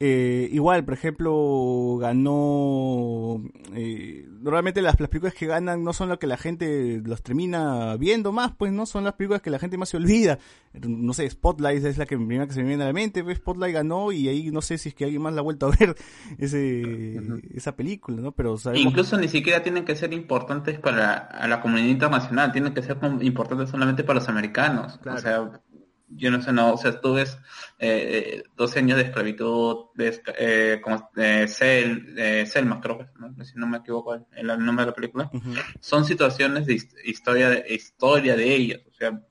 Eh, 0.01 0.47
igual, 0.53 0.85
por 0.85 0.93
ejemplo, 0.93 1.97
ganó... 1.99 3.43
eh, 3.75 4.25
normalmente 4.39 4.81
las, 4.81 4.97
las 4.97 5.09
películas 5.09 5.33
que 5.33 5.45
ganan 5.45 5.83
no 5.83 5.91
son 5.91 6.07
las 6.07 6.17
que 6.19 6.27
la 6.27 6.37
gente 6.37 7.01
los 7.03 7.21
termina 7.21 7.97
viendo 7.97 8.31
más, 8.31 8.53
pues 8.57 8.71
no 8.71 8.85
son 8.85 9.03
las 9.03 9.13
películas 9.15 9.41
que 9.41 9.49
la 9.49 9.59
gente 9.59 9.77
más 9.77 9.89
se 9.89 9.97
olvida. 9.97 10.39
No 10.73 11.13
sé, 11.13 11.29
Spotlight 11.29 11.83
es 11.83 11.97
la 11.97 12.05
que 12.05 12.15
primera 12.15 12.47
que 12.47 12.53
se 12.53 12.61
me 12.61 12.69
viene 12.69 12.83
a 12.83 12.87
la 12.87 12.93
mente, 12.93 13.25
pues, 13.25 13.39
Spotlight 13.39 13.73
ganó 13.73 14.13
y 14.13 14.29
ahí 14.29 14.51
no 14.51 14.61
sé 14.61 14.77
si 14.77 14.89
es 14.89 14.95
que 14.95 15.03
alguien 15.03 15.21
más 15.21 15.33
la 15.33 15.41
ha 15.41 15.43
vuelto 15.43 15.67
a 15.67 15.71
ver 15.79 15.95
ese, 16.37 17.19
esa 17.53 17.75
película, 17.75 18.21
¿no? 18.21 18.31
Pero 18.31 18.57
sabemos 18.57 18.85
Incluso 18.85 19.17
ni 19.17 19.27
siquiera 19.27 19.63
tienen 19.63 19.83
que 19.83 19.97
ser 19.97 20.13
importantes 20.13 20.79
para 20.79 21.13
a 21.13 21.45
la 21.49 21.59
comunidad 21.59 21.89
internacional, 21.89 22.53
tienen 22.53 22.73
que 22.73 22.83
ser 22.83 22.97
importantes 23.19 23.69
solamente 23.69 24.05
para 24.05 24.19
los 24.19 24.29
americanos. 24.29 24.97
O 25.05 25.17
sea, 25.17 25.61
yo 26.09 26.31
no 26.31 26.41
sé, 26.41 26.51
no, 26.53 26.73
o 26.73 26.77
sea, 26.77 26.99
tú 26.99 27.13
ves 27.13 27.37
eh, 27.79 28.43
12 28.57 28.79
años 28.79 28.97
de 28.97 29.03
esclavitud, 29.05 29.85
ves, 29.95 30.21
eh, 30.37 30.79
como 30.83 31.09
eh, 31.15 31.47
Sel, 31.47 32.13
eh, 32.17 32.45
Selma, 32.45 32.81
creo 32.81 32.97
que, 32.99 33.05
¿no? 33.19 33.43
si 33.45 33.53
no 33.57 33.67
me 33.67 33.77
equivoco 33.77 34.13
el, 34.15 34.25
el 34.35 34.47
nombre 34.47 34.85
de 34.85 34.91
la 34.91 34.95
película, 34.95 35.29
son 35.79 36.05
situaciones 36.05 36.65
de 36.65 36.73
his- 36.73 36.95
historia 37.05 37.49
de 37.49 37.65
historia 37.73 38.35
de 38.35 38.53
ellos, 38.55 38.81
o 38.89 38.93
sea, 38.93 39.21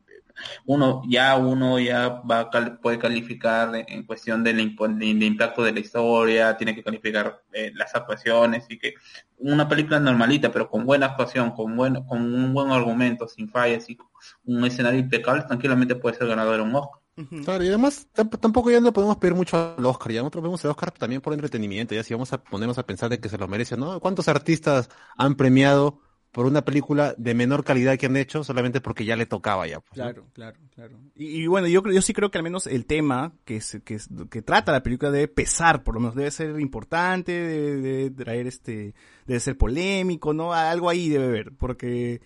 uno 0.66 1.02
ya 1.08 1.36
uno 1.36 1.78
ya 1.78 2.08
va 2.28 2.40
a 2.40 2.50
cal- 2.50 2.78
puede 2.80 2.98
calificar 2.98 3.74
en- 3.88 4.04
cuestión 4.06 4.42
del, 4.44 4.56
del 4.76 5.22
impacto 5.22 5.62
de 5.62 5.72
la 5.72 5.80
historia, 5.80 6.56
tiene 6.56 6.74
que 6.74 6.82
calificar 6.84 7.42
eh, 7.52 7.72
las 7.74 7.94
actuaciones 7.94 8.66
y 8.68 8.78
que 8.78 8.94
una 9.38 9.68
película 9.68 10.00
normalita, 10.00 10.50
pero 10.52 10.68
con 10.68 10.84
buena 10.84 11.06
actuación, 11.06 11.52
con 11.52 11.76
buen, 11.76 12.02
con 12.04 12.22
un 12.34 12.52
buen 12.52 12.70
argumento, 12.70 13.28
sin 13.28 13.48
fallas 13.48 13.88
y 13.90 13.98
un 14.44 14.64
escenario 14.64 14.98
impecable, 15.00 15.42
tranquilamente 15.44 15.94
puede 15.96 16.16
ser 16.16 16.26
ganador 16.28 16.56
de 16.56 16.62
un 16.62 16.74
Oscar. 16.74 17.00
Claro, 17.40 17.64
y 17.64 17.68
además 17.68 18.08
tamp- 18.14 18.38
tampoco 18.40 18.70
ya 18.70 18.80
no 18.80 18.92
podemos 18.92 19.16
pedir 19.16 19.34
mucho 19.34 19.56
al 19.78 19.84
Oscar, 19.86 20.12
ya 20.12 20.20
nosotros 20.20 20.42
vemos 20.42 20.64
el 20.64 20.70
Oscar 20.70 20.90
también 20.90 21.20
por 21.22 21.32
entretenimiento, 21.32 21.94
ya 21.94 22.02
si 22.02 22.12
vamos 22.12 22.32
a 22.32 22.42
ponernos 22.42 22.78
a 22.78 22.84
pensar 22.86 23.08
de 23.10 23.20
que 23.20 23.28
se 23.28 23.38
lo 23.38 23.48
merece, 23.48 23.76
¿no? 23.76 24.00
¿Cuántos 24.00 24.28
artistas 24.28 24.88
han 25.16 25.34
premiado 25.36 26.00
por 26.32 26.46
una 26.46 26.64
película 26.64 27.14
de 27.16 27.34
menor 27.34 27.64
calidad 27.64 27.96
que 27.98 28.06
han 28.06 28.16
hecho 28.16 28.44
solamente 28.44 28.80
porque 28.80 29.04
ya 29.04 29.16
le 29.16 29.26
tocaba 29.26 29.66
ya? 29.66 29.80
pues. 29.80 29.92
Claro, 29.94 30.26
claro, 30.32 30.58
claro. 30.74 30.98
Y, 31.14 31.46
bueno, 31.46 31.66
yo 31.68 31.82
yo 31.90 32.02
sí 32.02 32.12
creo 32.12 32.30
que 32.30 32.38
al 32.38 32.44
menos 32.44 32.66
el 32.66 32.84
tema 32.86 33.32
que, 33.44 33.56
es- 33.56 33.78
que, 33.84 34.42
trata 34.42 34.72
la 34.72 34.82
película 34.82 35.10
debe 35.10 35.28
pesar, 35.28 35.82
por 35.82 35.94
lo 35.94 36.00
menos 36.00 36.14
debe 36.14 36.30
ser 36.30 36.60
importante, 36.60 37.32
debe, 37.32 37.76
debe 37.80 38.10
traer 38.10 38.46
este, 38.46 38.94
debe 39.26 39.40
ser 39.40 39.56
polémico, 39.56 40.32
¿no? 40.34 40.52
Algo 40.52 40.88
ahí 40.90 41.08
debe 41.08 41.24
haber, 41.24 41.52
porque, 41.56 42.20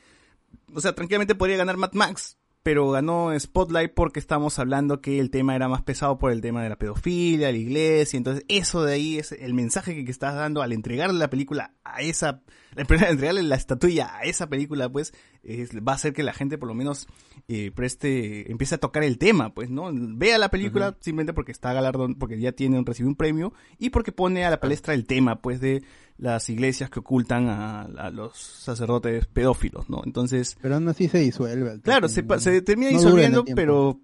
o 0.74 0.80
sea, 0.80 0.94
tranquilamente 0.94 1.34
podría 1.34 1.56
ganar 1.56 1.76
Mad 1.76 1.92
Max, 1.92 2.36
pero 2.62 2.90
ganó 2.90 3.38
Spotlight 3.38 3.92
porque 3.94 4.20
estamos 4.20 4.58
hablando 4.58 5.00
que 5.00 5.18
el 5.20 5.30
tema 5.30 5.56
era 5.56 5.68
más 5.68 5.82
pesado 5.82 6.18
por 6.18 6.32
el 6.32 6.40
tema 6.40 6.62
de 6.62 6.68
la 6.68 6.76
pedofilia, 6.76 7.50
la 7.50 7.58
iglesia, 7.58 8.16
entonces 8.16 8.44
eso 8.48 8.84
de 8.84 8.94
ahí 8.94 9.18
es 9.18 9.32
el 9.32 9.54
mensaje 9.54 9.94
que, 9.94 10.04
que 10.04 10.10
estás 10.10 10.34
dando 10.34 10.60
al 10.62 10.72
entregarle 10.72 11.18
la 11.18 11.30
película 11.30 11.74
a 11.84 12.02
esa, 12.02 12.42
al 12.76 13.10
entregarle 13.10 13.42
la 13.42 13.56
estatuilla 13.56 14.16
a 14.16 14.22
esa 14.22 14.48
película, 14.48 14.88
pues 14.90 15.12
es- 15.42 15.70
va 15.76 15.92
a 15.92 15.94
hacer 15.96 16.12
que 16.12 16.22
la 16.22 16.32
gente 16.32 16.58
por 16.58 16.68
lo 16.68 16.74
menos 16.74 17.06
eh, 17.48 17.70
preste, 17.74 18.50
empiece 18.50 18.74
a 18.76 18.78
tocar 18.78 19.02
el 19.02 19.18
tema, 19.18 19.52
pues, 19.52 19.68
¿no? 19.70 19.90
Vea 19.92 20.38
la 20.38 20.48
película 20.50 20.96
simplemente 21.00 21.32
porque 21.32 21.52
está 21.52 21.72
galardón, 21.72 22.14
porque 22.16 22.38
ya 22.40 22.52
tiene, 22.52 22.78
un- 22.78 22.86
recibió 22.86 23.08
un 23.08 23.16
premio 23.16 23.52
y 23.78 23.90
porque 23.90 24.12
pone 24.12 24.44
a 24.44 24.50
la 24.50 24.60
palestra 24.60 24.94
el 24.94 25.06
tema, 25.06 25.40
pues, 25.42 25.60
de 25.60 25.82
las 26.18 26.48
iglesias 26.50 26.88
que 26.88 27.00
ocultan 27.00 27.48
a, 27.48 27.82
a 27.82 28.10
los 28.10 28.38
sacerdotes 28.38 29.26
pedófilos, 29.26 29.90
¿no? 29.90 30.02
Entonces, 30.04 30.56
Pero 30.62 30.76
aún 30.76 30.88
así 30.88 31.08
se 31.08 31.18
disuelve. 31.18 31.80
Claro, 31.80 32.08
se, 32.08 32.22
termina 32.62 32.90
no 32.92 32.98
en 32.98 33.04
disolviendo, 33.04 33.44
pero 33.56 34.00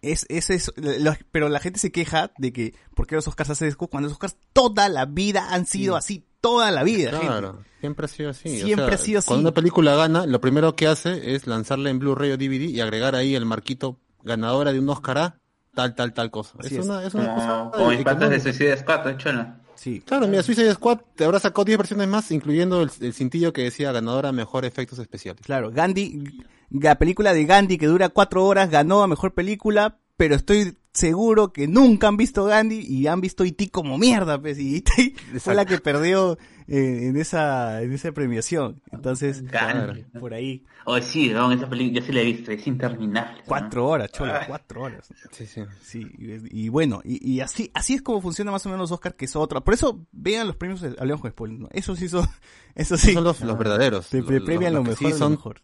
Es, 0.00 0.26
es, 0.28 0.72
lo- 0.76 1.14
pero 1.30 1.48
la 1.48 1.60
gente 1.60 1.78
se 1.78 1.92
queja 1.92 2.32
de 2.38 2.52
que, 2.52 2.74
¿por 2.94 3.06
qué 3.06 3.14
los 3.14 3.28
Oscars 3.28 3.50
hacen 3.50 3.68
eso? 3.68 3.76
Cuando 3.76 4.06
los 4.08 4.14
Oscars 4.14 4.36
toda 4.52 4.88
la 4.88 5.04
vida 5.06 5.52
han 5.52 5.66
sido 5.66 5.94
así, 5.96 6.24
toda 6.42 6.70
la 6.70 6.82
vida, 6.82 7.10
Claro, 7.18 7.54
gente. 7.54 7.70
siempre 7.80 8.04
ha 8.04 8.08
sido 8.08 8.30
así. 8.30 8.48
o 8.60 8.64
Siempre 8.66 8.86
sea, 8.86 8.94
ha 8.94 8.98
sido 8.98 9.18
así. 9.20 9.28
Cuando 9.28 9.48
una 9.48 9.54
película 9.54 9.94
gana, 9.96 10.26
lo 10.26 10.40
primero 10.42 10.76
que 10.76 10.86
hace 10.86 11.34
es 11.34 11.46
lanzarla 11.46 11.88
en 11.88 11.98
Blu-ray 11.98 12.32
o 12.32 12.36
DVD 12.36 12.68
y 12.68 12.80
agregar 12.82 13.14
ahí 13.14 13.34
el 13.34 13.46
marquito 13.46 13.98
ganadora 14.22 14.72
de 14.74 14.78
un 14.80 14.88
Oscar 14.90 15.18
a 15.18 15.38
tal, 15.74 15.94
tal, 15.94 16.12
tal 16.12 16.30
cosa. 16.30 16.52
Así 16.58 16.74
es, 16.74 16.80
es. 16.80 16.84
una, 16.86 17.02
es 17.06 17.14
una 17.14 17.24
Como, 17.28 17.36
cosa 17.36 17.70
como 17.72 17.88
mis 17.90 18.02
patas 18.02 18.28
de. 18.30 18.40
Suicide 18.40 18.76
Squad, 18.76 19.08
¿eh, 19.08 19.16
Chola? 19.16 19.58
Sí. 19.74 20.02
Claro, 20.04 20.28
mira, 20.28 20.42
Suicide 20.42 20.74
Squad 20.74 20.98
te 21.16 21.24
habrá 21.24 21.40
sacado 21.40 21.64
10 21.64 21.78
versiones 21.78 22.06
más, 22.06 22.30
incluyendo 22.30 22.82
el, 22.82 22.90
el 23.00 23.14
cintillo 23.14 23.52
que 23.54 23.62
decía 23.62 23.90
ganadora 23.90 24.30
mejor 24.30 24.64
efectos 24.66 24.98
especiales. 24.98 25.42
Claro, 25.46 25.70
Gandhi, 25.72 26.22
la 26.70 26.96
película 26.98 27.32
de 27.32 27.44
Gandhi 27.46 27.78
que 27.78 27.86
dura 27.86 28.10
cuatro 28.10 28.44
horas 28.44 28.70
ganó 28.70 29.02
a 29.02 29.06
mejor 29.06 29.32
película, 29.34 29.98
pero 30.22 30.36
estoy 30.36 30.78
seguro 30.92 31.52
que 31.52 31.66
nunca 31.66 32.06
han 32.06 32.16
visto 32.16 32.44
Gandhi 32.44 32.78
y 32.78 33.08
han 33.08 33.20
visto 33.20 33.42
E.T. 33.42 33.70
como 33.70 33.98
mierda, 33.98 34.40
pues, 34.40 34.56
y 34.60 34.76
E.T. 34.76 35.14
fue 35.40 35.52
la 35.56 35.64
que 35.64 35.78
perdió 35.78 36.38
eh, 36.68 37.08
en 37.08 37.16
esa 37.16 37.82
en 37.82 37.92
esa 37.92 38.12
premiación. 38.12 38.80
Entonces, 38.92 39.42
Gandhi. 39.42 40.04
por 40.20 40.32
ahí, 40.32 40.64
Oh, 40.84 41.00
sí, 41.00 41.30
no, 41.30 41.50
esa 41.50 41.68
película 41.68 42.00
yo 42.00 42.06
sí 42.06 42.12
la 42.12 42.20
he 42.20 42.24
visto, 42.24 42.52
es 42.52 42.64
interminable. 42.68 43.38
¿no? 43.40 43.44
cuatro 43.46 43.88
horas, 43.88 44.12
chola, 44.12 44.38
Ay. 44.42 44.44
cuatro 44.46 44.82
horas. 44.82 45.08
Sí, 45.32 45.44
sí. 45.46 45.62
Sí, 45.82 46.06
y, 46.18 46.64
y 46.66 46.68
bueno, 46.68 47.00
y, 47.04 47.28
y 47.28 47.40
así 47.40 47.72
así 47.74 47.94
es 47.94 48.02
como 48.02 48.20
funciona 48.20 48.52
más 48.52 48.64
o 48.66 48.68
menos 48.68 48.82
los 48.82 48.92
Oscar, 48.92 49.16
que 49.16 49.24
es 49.24 49.34
otra. 49.34 49.60
Por 49.60 49.74
eso 49.74 50.06
vean 50.12 50.46
los 50.46 50.54
premios, 50.54 50.80
de- 50.82 50.94
hablemos 51.00 51.20
con 51.20 51.32
spoilers, 51.32 51.60
¿no? 51.62 51.68
Eso 51.72 51.96
sí 51.96 52.08
son, 52.08 52.26
eso 52.76 52.96
sí. 52.96 53.10
Esos 53.10 53.14
son 53.14 53.24
los, 53.24 53.40
los 53.40 53.58
verdaderos. 53.58 54.08
Te, 54.08 54.22
te 54.22 54.34
Los- 54.34 54.44
premian 54.44 54.72
los 54.74 54.84
lo 54.84 54.90
que 54.90 54.96
sí 54.96 55.04
mejor 55.06 55.14
de 55.14 55.18
lo 55.20 55.24
son- 55.26 55.32
mejor. 55.32 55.60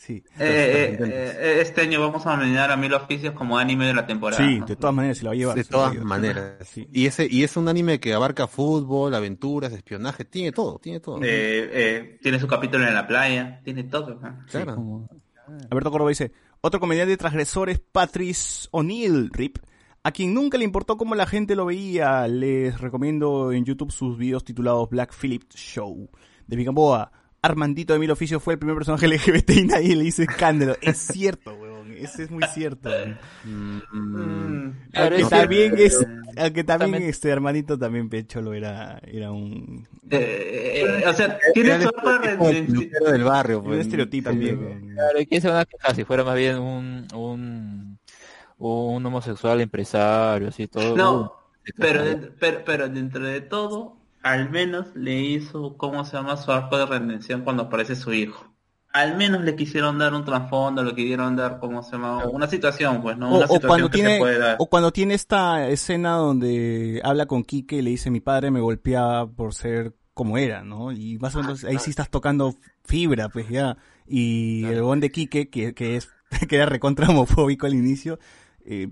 Sí. 0.00 0.14
Eh, 0.38 0.96
eh, 0.98 0.98
eh, 0.98 1.58
este 1.60 1.82
año 1.82 2.00
vamos 2.00 2.26
a 2.26 2.34
nominar 2.34 2.70
a 2.70 2.76
Mil 2.78 2.94
Oficios 2.94 3.34
como 3.34 3.58
anime 3.58 3.86
de 3.86 3.92
la 3.92 4.06
temporada. 4.06 4.42
Sí, 4.42 4.58
¿no? 4.58 4.64
de 4.64 4.74
todas 4.74 4.94
maneras 4.94 5.18
se 5.18 5.24
la 5.24 5.30
va 5.30 5.34
a 5.34 5.36
llevar. 5.36 5.56
De 5.56 5.64
todas 5.64 5.92
llevar. 5.92 6.06
maneras. 6.06 6.66
Sí. 6.66 6.88
Y 6.90 7.04
ese 7.04 7.28
y 7.30 7.44
es 7.44 7.54
un 7.58 7.68
anime 7.68 8.00
que 8.00 8.14
abarca 8.14 8.46
fútbol, 8.46 9.14
aventuras, 9.14 9.74
espionaje, 9.74 10.24
tiene 10.24 10.52
todo, 10.52 10.78
tiene 10.78 11.00
todo. 11.00 11.18
Eh, 11.18 11.26
eh, 11.26 12.18
tiene 12.22 12.40
su 12.40 12.46
capítulo 12.46 12.88
en 12.88 12.94
la 12.94 13.06
playa, 13.06 13.60
tiene 13.62 13.84
todo. 13.84 14.18
¿no? 14.18 14.38
claro. 14.50 15.06
Alberto 15.70 15.90
Córdoba 15.90 16.08
dice, 16.08 16.32
otro 16.62 16.80
comediante 16.80 17.18
transgresor 17.18 17.68
es 17.68 17.78
Patrice 17.78 18.68
O'Neill, 18.70 19.28
RIP, 19.30 19.58
a 20.02 20.12
quien 20.12 20.32
nunca 20.32 20.56
le 20.56 20.64
importó 20.64 20.96
cómo 20.96 21.14
la 21.14 21.26
gente 21.26 21.54
lo 21.54 21.66
veía. 21.66 22.26
Les 22.26 22.80
recomiendo 22.80 23.52
en 23.52 23.66
YouTube 23.66 23.92
sus 23.92 24.16
videos 24.16 24.44
titulados 24.44 24.88
Black 24.88 25.14
Phillip 25.14 25.42
Show. 25.52 26.08
De 26.46 26.64
Gamboa, 26.64 27.12
Armandito 27.42 27.92
de 27.94 27.98
Mil 27.98 28.10
Oficios 28.10 28.42
fue 28.42 28.54
el 28.54 28.58
primer 28.58 28.76
personaje 28.76 29.06
LGBT 29.08 29.50
y 29.50 29.64
nadie 29.64 29.96
le 29.96 30.04
hizo 30.04 30.22
escándalo. 30.22 30.76
es 30.82 30.98
cierto, 30.98 31.54
weón, 31.54 31.92
ese 31.92 32.24
es 32.24 32.30
muy 32.30 32.42
cierto. 32.54 32.90
Mm, 33.44 34.70
Aunque 34.94 35.24
también 35.28 35.74
es, 35.78 35.98
aunque 36.36 36.64
también 36.64 36.90
También- 36.92 37.02
este 37.10 37.32
Armandito 37.32 37.78
también 37.78 38.08
Pecholo 38.08 38.52
era, 38.54 39.00
era 39.06 39.30
un, 39.30 39.86
eh, 40.10 41.00
eh, 41.02 41.08
o 41.08 41.12
sea, 41.14 41.38
tiene 41.54 41.70
Era 41.70 41.82
su 41.82 41.90
de 42.46 43.12
del 43.12 43.24
barrio. 43.24 43.58
un 43.60 43.64
pues, 43.64 43.80
estereotipo. 43.80 44.30
también. 44.30 44.58
weón. 44.62 44.88
Claro, 44.94 45.20
¿y 45.20 45.26
quién 45.26 45.40
se 45.42 45.48
van 45.48 45.58
a 45.58 45.64
quejar 45.64 45.94
si 45.94 46.04
fuera 46.04 46.24
más 46.24 46.36
bien 46.36 46.58
un, 46.58 47.06
un, 47.14 47.98
un 48.58 49.06
homosexual 49.06 49.60
empresario, 49.60 50.48
así 50.48 50.66
todo? 50.66 50.96
No, 50.96 51.40
Uh, 51.62 51.72
pero, 51.76 52.02
pero, 52.40 52.62
pero 52.64 52.88
dentro 52.88 53.22
de 53.24 53.42
todo, 53.42 53.99
al 54.22 54.50
menos 54.50 54.88
le 54.94 55.20
hizo, 55.20 55.76
¿cómo 55.76 56.04
se 56.04 56.16
llama? 56.16 56.36
Su 56.36 56.52
arco 56.52 56.76
de 56.78 56.86
redención 56.86 57.42
cuando 57.42 57.64
aparece 57.64 57.96
su 57.96 58.12
hijo. 58.12 58.46
Al 58.92 59.16
menos 59.16 59.42
le 59.42 59.54
quisieron 59.54 59.98
dar 59.98 60.14
un 60.14 60.24
trasfondo, 60.24 60.82
le 60.82 60.94
quisieron 60.94 61.36
dar, 61.36 61.60
¿cómo 61.60 61.82
se 61.82 61.92
llama? 61.92 62.26
Una 62.26 62.48
situación, 62.48 63.00
pues, 63.02 63.16
¿no? 63.16 63.30
O, 63.30 63.36
Una 63.36 63.44
o 63.46 63.54
situación 63.54 63.68
cuando 63.68 63.90
que 63.90 63.98
se 63.98 64.02
tiene, 64.04 64.18
puede 64.18 64.38
dar. 64.38 64.56
o 64.58 64.66
cuando 64.66 64.92
tiene 64.92 65.14
esta 65.14 65.68
escena 65.68 66.14
donde 66.14 67.00
habla 67.04 67.26
con 67.26 67.44
Quique 67.44 67.76
y 67.76 67.82
le 67.82 67.90
dice 67.90 68.10
mi 68.10 68.20
padre 68.20 68.50
me 68.50 68.60
golpeaba 68.60 69.30
por 69.30 69.54
ser 69.54 69.94
como 70.12 70.36
era, 70.38 70.64
¿no? 70.64 70.90
Y 70.92 71.18
más 71.18 71.36
o 71.36 71.40
menos 71.40 71.64
ahí 71.64 71.78
sí 71.78 71.90
estás 71.90 72.10
tocando 72.10 72.56
fibra, 72.84 73.28
pues 73.28 73.48
ya. 73.48 73.76
Y 74.06 74.64
el 74.64 74.82
buen 74.82 74.98
de 74.98 75.10
Quique, 75.12 75.48
que, 75.48 75.72
que 75.72 75.96
es, 75.96 76.10
que 76.48 76.56
era 76.56 76.66
recontra 76.66 77.08
homofóbico 77.08 77.66
al 77.66 77.74
inicio, 77.74 78.18
eh, 78.64 78.88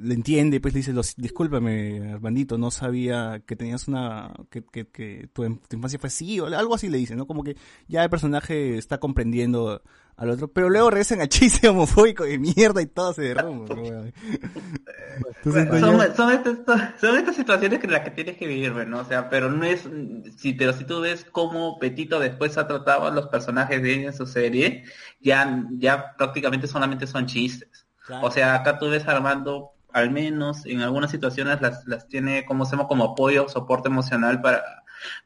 le 0.00 0.14
entiende, 0.14 0.60
pues 0.60 0.74
le 0.74 0.78
dice, 0.78 0.92
"Los- 0.92 1.16
discúlpame, 1.16 2.12
Armandito, 2.12 2.58
no 2.58 2.70
sabía 2.70 3.42
que 3.46 3.56
tenías 3.56 3.88
una, 3.88 4.32
que, 4.50 4.64
que, 4.64 4.86
que 4.88 5.28
tu, 5.32 5.44
em- 5.44 5.58
tu 5.68 5.76
infancia 5.76 5.98
fue 5.98 6.08
así, 6.08 6.40
o 6.40 6.46
algo 6.46 6.74
así 6.74 6.88
le 6.88 6.98
dice, 6.98 7.16
¿no? 7.16 7.26
Como 7.26 7.44
que 7.44 7.56
ya 7.88 8.02
el 8.04 8.10
personaje 8.10 8.76
está 8.78 8.98
comprendiendo 8.98 9.82
al 10.16 10.30
otro, 10.30 10.48
pero 10.48 10.68
luego 10.68 10.90
regresan 10.90 11.20
a 11.22 11.28
chiste 11.28 11.68
homofóbico 11.68 12.24
de 12.24 12.38
mierda 12.38 12.82
y 12.82 12.86
todo 12.86 13.12
se 13.14 13.22
derrumba, 13.22 13.74
Son, 15.42 16.30
estas, 16.32 16.58
son 17.00 17.16
estas 17.16 17.36
situaciones 17.36 17.78
que 17.78 17.86
las 17.86 18.00
que 18.02 18.10
tienes 18.10 18.36
que 18.36 18.46
vivir, 18.46 18.72
¿no? 18.86 19.00
O 19.00 19.04
sea, 19.04 19.28
pero 19.30 19.50
no 19.50 19.64
es, 19.64 19.88
si, 20.36 20.52
pero 20.52 20.72
si 20.72 20.84
tú 20.84 21.00
ves 21.00 21.26
cómo 21.30 21.78
Petito 21.78 22.18
después 22.20 22.58
ha 22.58 22.66
tratado 22.66 23.06
a 23.06 23.10
los 23.10 23.28
personajes 23.28 23.82
de 23.82 23.94
ella 23.94 24.06
en 24.08 24.12
su 24.14 24.26
serie, 24.26 24.84
ya, 25.20 25.64
ya 25.72 26.14
prácticamente 26.16 26.66
solamente 26.66 27.06
son 27.06 27.26
chistes. 27.26 27.79
Claro. 28.10 28.26
O 28.26 28.30
sea, 28.32 28.56
acá 28.56 28.76
tú 28.76 28.90
ves 28.90 29.06
a 29.06 29.12
Armando, 29.12 29.70
al 29.92 30.10
menos 30.10 30.66
en 30.66 30.80
algunas 30.80 31.12
situaciones 31.12 31.60
las, 31.60 31.86
las 31.86 32.08
tiene 32.08 32.44
como 32.44 32.64
se 32.64 32.72
llama 32.72 32.88
como 32.88 33.04
apoyo, 33.04 33.48
soporte 33.48 33.88
emocional 33.88 34.40
para, 34.40 34.64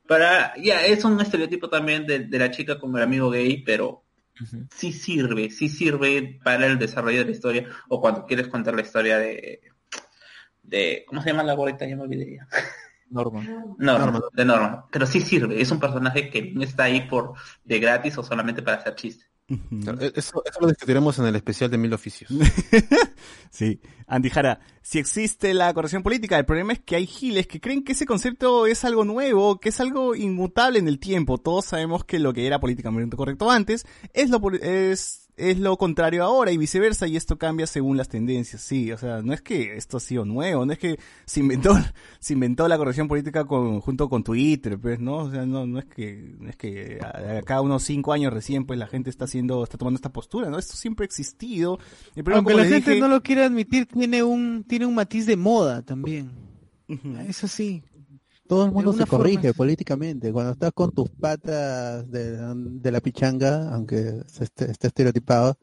para, 0.07 0.53
ya, 0.63 0.85
es 0.85 1.03
un 1.03 1.19
estereotipo 1.19 1.71
también 1.71 2.07
de, 2.07 2.19
de 2.19 2.39
la 2.39 2.51
chica 2.51 2.79
con 2.79 2.95
el 2.95 3.03
amigo 3.03 3.31
gay, 3.31 3.63
pero 3.63 4.05
Ujú. 4.39 4.67
sí 4.71 4.93
sirve, 4.93 5.49
sí 5.49 5.71
sirve 5.71 6.39
para 6.45 6.67
el 6.67 6.79
desarrollo 6.79 7.21
de 7.21 7.25
la 7.25 7.31
historia, 7.31 7.69
o 7.89 8.03
cuando 8.03 8.27
quieres 8.27 8.49
contar 8.49 8.75
la 8.75 8.83
historia 8.83 9.17
de, 9.17 9.63
de, 10.63 11.05
¿cómo 11.07 11.23
se 11.23 11.31
llama 11.31 11.43
la 11.43 11.55
gorrita? 11.55 11.87
Ya 11.87 11.97
me 11.97 12.03
olvidé 12.03 12.37
ya. 12.37 12.47
Norma. 13.09 13.43
Norma, 13.79 14.21
de 14.31 14.45
Norma. 14.45 14.89
Pero 14.91 15.07
sí 15.07 15.23
sirve, 15.23 15.59
es 15.59 15.71
un 15.71 15.81
personaje 15.81 16.29
que 16.29 16.53
no 16.53 16.63
está 16.63 16.85
ahí 16.85 17.09
por 17.09 17.33
de 17.65 17.79
gratis 17.79 18.19
o 18.19 18.23
solamente 18.23 18.61
para 18.61 18.77
hacer 18.77 18.95
chistes. 18.95 19.31
E- 19.49 20.13
Eso, 20.17 20.43
eso 20.45 20.61
lo 20.61 20.69
discutiremos 20.69 21.19
en 21.19 21.27
el 21.27 21.37
especial 21.37 21.71
de 21.71 21.79
Mil 21.79 21.93
Oficios. 21.93 22.31
Sí, 23.51 23.81
Andy 24.09 24.31
Jara, 24.31 24.59
si 24.83 24.99
existe 24.99 25.55
la 25.55 25.73
corrección 25.75 26.03
política, 26.03 26.37
el 26.37 26.45
problema 26.45 26.73
es 26.73 26.81
que 26.81 26.97
hay 26.97 27.07
giles 27.07 27.47
que 27.47 27.61
creen 27.61 27.85
que 27.85 27.93
ese 27.93 28.05
concepto 28.05 28.67
es 28.67 28.85
algo 28.85 29.05
nuevo, 29.05 29.61
que 29.61 29.69
es 29.69 29.79
algo 29.79 30.17
inmutable 30.17 30.81
en 30.81 30.89
el 30.89 30.99
tiempo. 30.99 31.39
Todos 31.39 31.67
sabemos 31.67 32.05
que 32.05 32.19
lo 32.19 32.33
que 32.33 32.49
era 32.49 32.59
políticamente 32.59 33.17
correcto 33.17 33.53
antes 33.53 33.87
es 34.13 34.29
lo 34.29 34.41
es 34.61 35.24
es 35.37 35.59
lo 35.59 35.77
contrario 35.77 36.23
ahora 36.25 36.53
y 36.53 36.57
viceversa 36.57 37.07
y 37.09 37.17
esto 37.17 37.37
cambia 37.39 37.67
según 37.67 37.97
las 37.97 38.09
tendencias. 38.09 38.63
Sí, 38.63 38.93
o 38.93 38.99
sea, 38.99 39.21
no 39.23 39.33
es 39.33 39.43
que 39.43 39.77
esto 39.77 39.97
ha 39.97 40.01
sido 40.01 40.25
nuevo, 40.25 40.65
no 40.65 40.73
es 40.73 40.79
que 40.79 40.99
se 41.27 41.41
inventó 41.41 41.75
se 42.21 42.33
inventó 42.35 42.69
la 42.69 42.77
corrección 42.79 43.09
política 43.09 43.45
con, 43.45 43.81
junto 43.81 44.09
con 44.09 44.23
Twitter, 44.23 44.79
pues, 44.79 45.01
¿no? 45.01 45.17
O 45.19 45.31
sea, 45.31 45.45
no 45.47 45.67
no 45.67 45.79
es 45.81 45.87
que 45.87 46.35
no 46.39 46.49
es 46.51 46.57
que 46.57 46.99
a- 47.03 47.39
acá 47.39 47.61
unos 47.61 47.83
cinco 47.83 48.13
años 48.13 48.33
recién 48.33 48.65
pues 48.65 48.79
la 48.79 48.87
gente 48.87 49.11
está 49.11 49.25
haciendo 49.25 49.65
está 49.65 49.77
tomando 49.77 49.97
esta 49.97 50.13
postura, 50.13 50.51
¿no? 50.51 50.59
Esto 50.59 50.77
siempre 50.77 51.05
ha 51.05 51.07
existido. 51.07 51.79
El 52.15 52.23
problema, 52.25 52.39
Aunque 52.39 52.55
la 52.55 52.65
gente 52.69 52.91
dije- 52.93 53.01
no 53.01 53.09
lo 53.09 53.23
quiera 53.23 53.47
admitir, 53.47 53.87
tiene 53.87 54.23
un, 54.23 54.65
tiene 54.69 54.87
un 54.87 54.95
matiz 54.95 55.27
de 55.27 55.37
moda 55.37 55.83
también. 55.83 56.31
Eso 57.29 57.49
sí. 57.49 57.83
Todo 58.47 58.67
el 58.67 58.73
mundo 58.73 58.93
se 58.93 59.07
forma 59.07 59.25
corrige 59.25 59.55
políticamente. 59.55 60.33
Cuando 60.33 60.53
estás 60.53 60.73
con 60.73 60.91
tus 60.93 61.09
patas 61.11 62.11
de, 62.11 62.37
de 62.55 62.93
la 62.93 63.01
pichanga, 63.01 63.73
aunque 63.75 64.23
esté, 64.41 64.71
esté 64.71 64.89
estereotipado, 64.89 65.57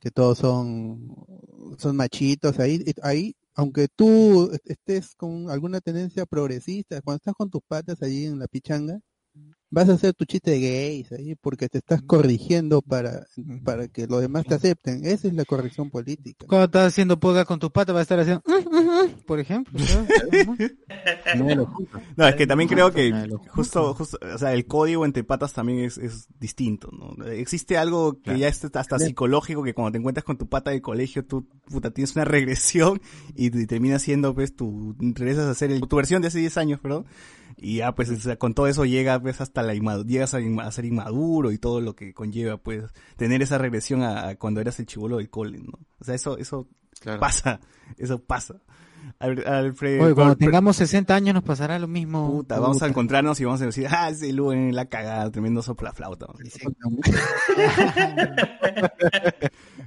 que 0.00 0.10
todos 0.10 0.38
son, 0.38 1.14
son 1.78 1.96
machitos, 1.96 2.58
ahí, 2.60 2.84
ahí, 3.02 3.34
aunque 3.54 3.88
tú 3.88 4.50
estés 4.64 5.14
con 5.16 5.50
alguna 5.50 5.80
tendencia 5.80 6.26
progresista, 6.26 7.00
cuando 7.02 7.16
estás 7.16 7.34
con 7.34 7.50
tus 7.50 7.62
patas 7.66 8.02
allí 8.02 8.26
en 8.26 8.38
la 8.38 8.46
pichanga, 8.48 9.00
vas 9.74 9.88
a 9.88 9.92
hacer 9.94 10.14
tu 10.14 10.24
chiste 10.24 10.52
de 10.52 10.60
gays 10.60 11.12
ahí, 11.12 11.34
porque 11.34 11.68
te 11.68 11.78
estás 11.78 12.00
corrigiendo 12.02 12.80
para, 12.80 13.26
para 13.64 13.88
que 13.88 14.06
los 14.06 14.20
demás 14.20 14.46
te 14.46 14.54
acepten. 14.54 15.04
Esa 15.04 15.28
es 15.28 15.34
la 15.34 15.44
corrección 15.44 15.90
política. 15.90 16.46
Cuando 16.48 16.66
estás 16.66 16.86
haciendo 16.88 17.18
podcast 17.18 17.48
con 17.48 17.58
tus 17.58 17.70
patas, 17.70 17.94
va 17.94 17.98
a 17.98 18.02
estar 18.02 18.18
haciendo, 18.20 18.42
por 19.26 19.40
ejemplo. 19.40 19.78
No, 22.16 22.26
es 22.28 22.34
que 22.36 22.46
también 22.46 22.68
creo 22.68 22.92
que 22.92 23.10
justo, 23.48 23.94
justo, 23.94 24.18
o 24.34 24.38
sea, 24.38 24.52
el 24.54 24.66
código 24.66 25.04
entre 25.04 25.24
patas 25.24 25.52
también 25.52 25.80
es, 25.80 25.98
es 25.98 26.28
distinto, 26.38 26.90
¿no? 26.92 27.24
Existe 27.26 27.76
algo 27.76 28.20
que 28.20 28.38
ya 28.38 28.48
es 28.48 28.64
hasta 28.64 28.98
psicológico, 28.98 29.62
que 29.62 29.74
cuando 29.74 29.92
te 29.92 29.98
encuentras 29.98 30.24
con 30.24 30.36
tu 30.38 30.48
pata 30.48 30.70
de 30.70 30.80
colegio, 30.80 31.24
tú, 31.24 31.46
puta, 31.66 31.90
tienes 31.90 32.14
una 32.14 32.24
regresión 32.24 33.00
y 33.34 33.50
te 33.50 33.66
terminas 33.66 34.02
siendo, 34.02 34.34
pues, 34.34 34.54
tu, 34.54 34.94
regresas 35.00 35.46
a 35.46 35.50
hacer 35.50 35.70
el- 35.72 35.80
tu 35.80 35.96
versión 35.96 36.22
de 36.22 36.28
hace 36.28 36.38
10 36.38 36.56
años, 36.58 36.80
perdón, 36.80 37.06
y 37.56 37.76
ya, 37.76 37.94
pues, 37.94 38.10
o 38.10 38.16
sea, 38.16 38.36
con 38.36 38.54
todo 38.54 38.66
eso 38.66 38.84
llega, 38.84 39.20
pues, 39.20 39.40
hasta 39.40 39.62
la 39.62 39.74
llegas 39.74 40.34
a, 40.34 40.70
ser 40.72 40.84
inmaduro 40.84 41.52
y 41.52 41.58
todo 41.58 41.80
lo 41.80 41.94
que 41.94 42.14
conlleva, 42.14 42.56
pues, 42.56 42.84
tener 43.16 43.42
esa 43.42 43.58
regresión 43.58 44.02
a, 44.02 44.28
a 44.28 44.36
cuando 44.36 44.60
eras 44.60 44.78
el 44.80 44.86
chivolo 44.86 45.18
del 45.18 45.30
cole, 45.30 45.58
¿no? 45.58 45.78
O 45.98 46.04
sea, 46.04 46.14
eso, 46.14 46.38
eso 46.38 46.68
Claro. 47.00 47.20
pasa, 47.20 47.60
eso 47.98 48.18
pasa. 48.22 48.60
Al- 49.18 49.46
Alfred, 49.46 50.00
Oye, 50.02 50.14
cuando 50.14 50.36
tengamos 50.36 50.76
60 50.76 51.14
años 51.14 51.34
nos 51.34 51.44
pasará 51.44 51.78
lo 51.78 51.86
mismo. 51.88 52.30
Puta, 52.30 52.58
vamos 52.58 52.82
a 52.82 52.86
encontrarnos 52.88 53.40
y 53.40 53.44
vamos 53.44 53.62
a 53.62 53.66
decir, 53.66 53.86
ah, 53.90 54.08
ese 54.10 54.32
Luen 54.32 54.74
la 54.74 54.86
cagada, 54.86 55.30
tremendo 55.30 55.62
sopla 55.62 55.92
flauta. 55.92 56.26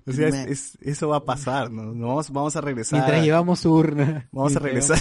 O 0.05 0.11
sea, 0.13 0.27
es- 0.29 0.35
es- 0.47 0.77
eso 0.81 1.09
va 1.09 1.17
a 1.17 1.25
pasar, 1.25 1.69
¿no? 1.71 1.93
Vamos, 2.07 2.31
vamos 2.31 2.55
a 2.55 2.61
regresar. 2.61 2.99
Mientras 2.99 3.23
llevamos 3.25 3.65
urna. 3.65 4.27
Vamos 4.31 4.55
a 4.55 4.59
regresar. 4.59 4.97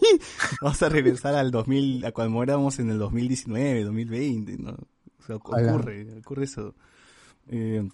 vamos 0.62 0.82
a 0.82 0.88
regresar 0.88 1.34
al 1.34 1.50
2000, 1.50 2.04
a 2.06 2.12
cuando 2.12 2.42
éramos 2.42 2.78
en 2.78 2.90
el 2.90 2.98
2019, 2.98 3.84
2020, 3.84 4.56
¿no? 4.58 4.70
O 4.70 5.22
sea, 5.26 5.36
ocurre, 5.36 6.06
ocurre 6.20 6.44
eso. 6.44 6.74
Eh, 7.48 7.86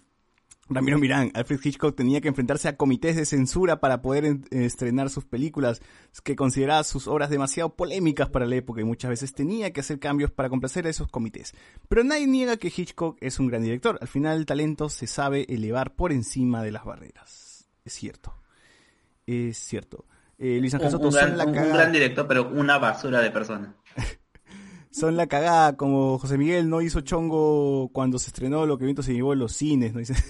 Ramiro 0.69 0.97
Mirán, 0.97 1.29
Alfred 1.35 1.59
Hitchcock 1.61 1.93
tenía 1.95 2.21
que 2.21 2.29
enfrentarse 2.29 2.69
a 2.69 2.77
comités 2.77 3.15
de 3.17 3.25
censura 3.25 3.79
para 3.81 4.01
poder 4.01 4.23
en- 4.25 4.45
estrenar 4.51 5.09
sus 5.09 5.25
películas, 5.25 5.81
que 6.23 6.35
consideraba 6.37 6.83
sus 6.85 7.07
obras 7.07 7.29
demasiado 7.29 7.75
polémicas 7.75 8.29
para 8.29 8.45
la 8.45 8.55
época 8.55 8.79
y 8.79 8.85
muchas 8.85 9.09
veces 9.09 9.33
tenía 9.33 9.71
que 9.73 9.81
hacer 9.81 9.99
cambios 9.99 10.31
para 10.31 10.49
complacer 10.49 10.87
a 10.87 10.89
esos 10.89 11.09
comités. 11.09 11.53
Pero 11.89 12.03
nadie 12.05 12.27
niega 12.27 12.55
que 12.57 12.71
Hitchcock 12.75 13.17
es 13.19 13.39
un 13.39 13.47
gran 13.47 13.61
director. 13.63 13.97
Al 14.01 14.07
final 14.07 14.37
el 14.37 14.45
talento 14.45 14.87
se 14.89 15.05
sabe 15.05 15.45
elevar 15.53 15.95
por 15.95 16.11
encima 16.13 16.63
de 16.63 16.71
las 16.71 16.85
barreras. 16.85 17.67
Es 17.83 17.93
cierto. 17.93 18.33
Es 19.27 19.57
cierto. 19.57 20.05
Eh, 20.39 20.57
Luis 20.59 20.73
Ángel 20.73 20.87
Un, 20.87 20.91
Soto, 20.91 21.07
un 21.09 21.37
la 21.37 21.45
gran 21.45 21.91
director, 21.91 22.25
pero 22.27 22.49
una 22.49 22.77
basura 22.77 23.21
de 23.21 23.31
persona. 23.31 23.75
Son 24.93 25.17
la 25.17 25.25
cagada, 25.27 25.75
como 25.75 26.19
José 26.19 26.37
Miguel 26.37 26.69
no 26.69 26.81
hizo 26.81 27.01
chongo 27.01 27.89
cuando 27.91 28.19
se 28.19 28.27
estrenó 28.27 28.65
Lo 28.67 28.77
que 28.77 28.85
viento 28.85 29.01
se 29.01 29.13
llevó 29.13 29.33
en 29.33 29.39
los 29.39 29.53
cines, 29.53 29.91
¿no? 29.93 29.99
Dice. 29.99 30.13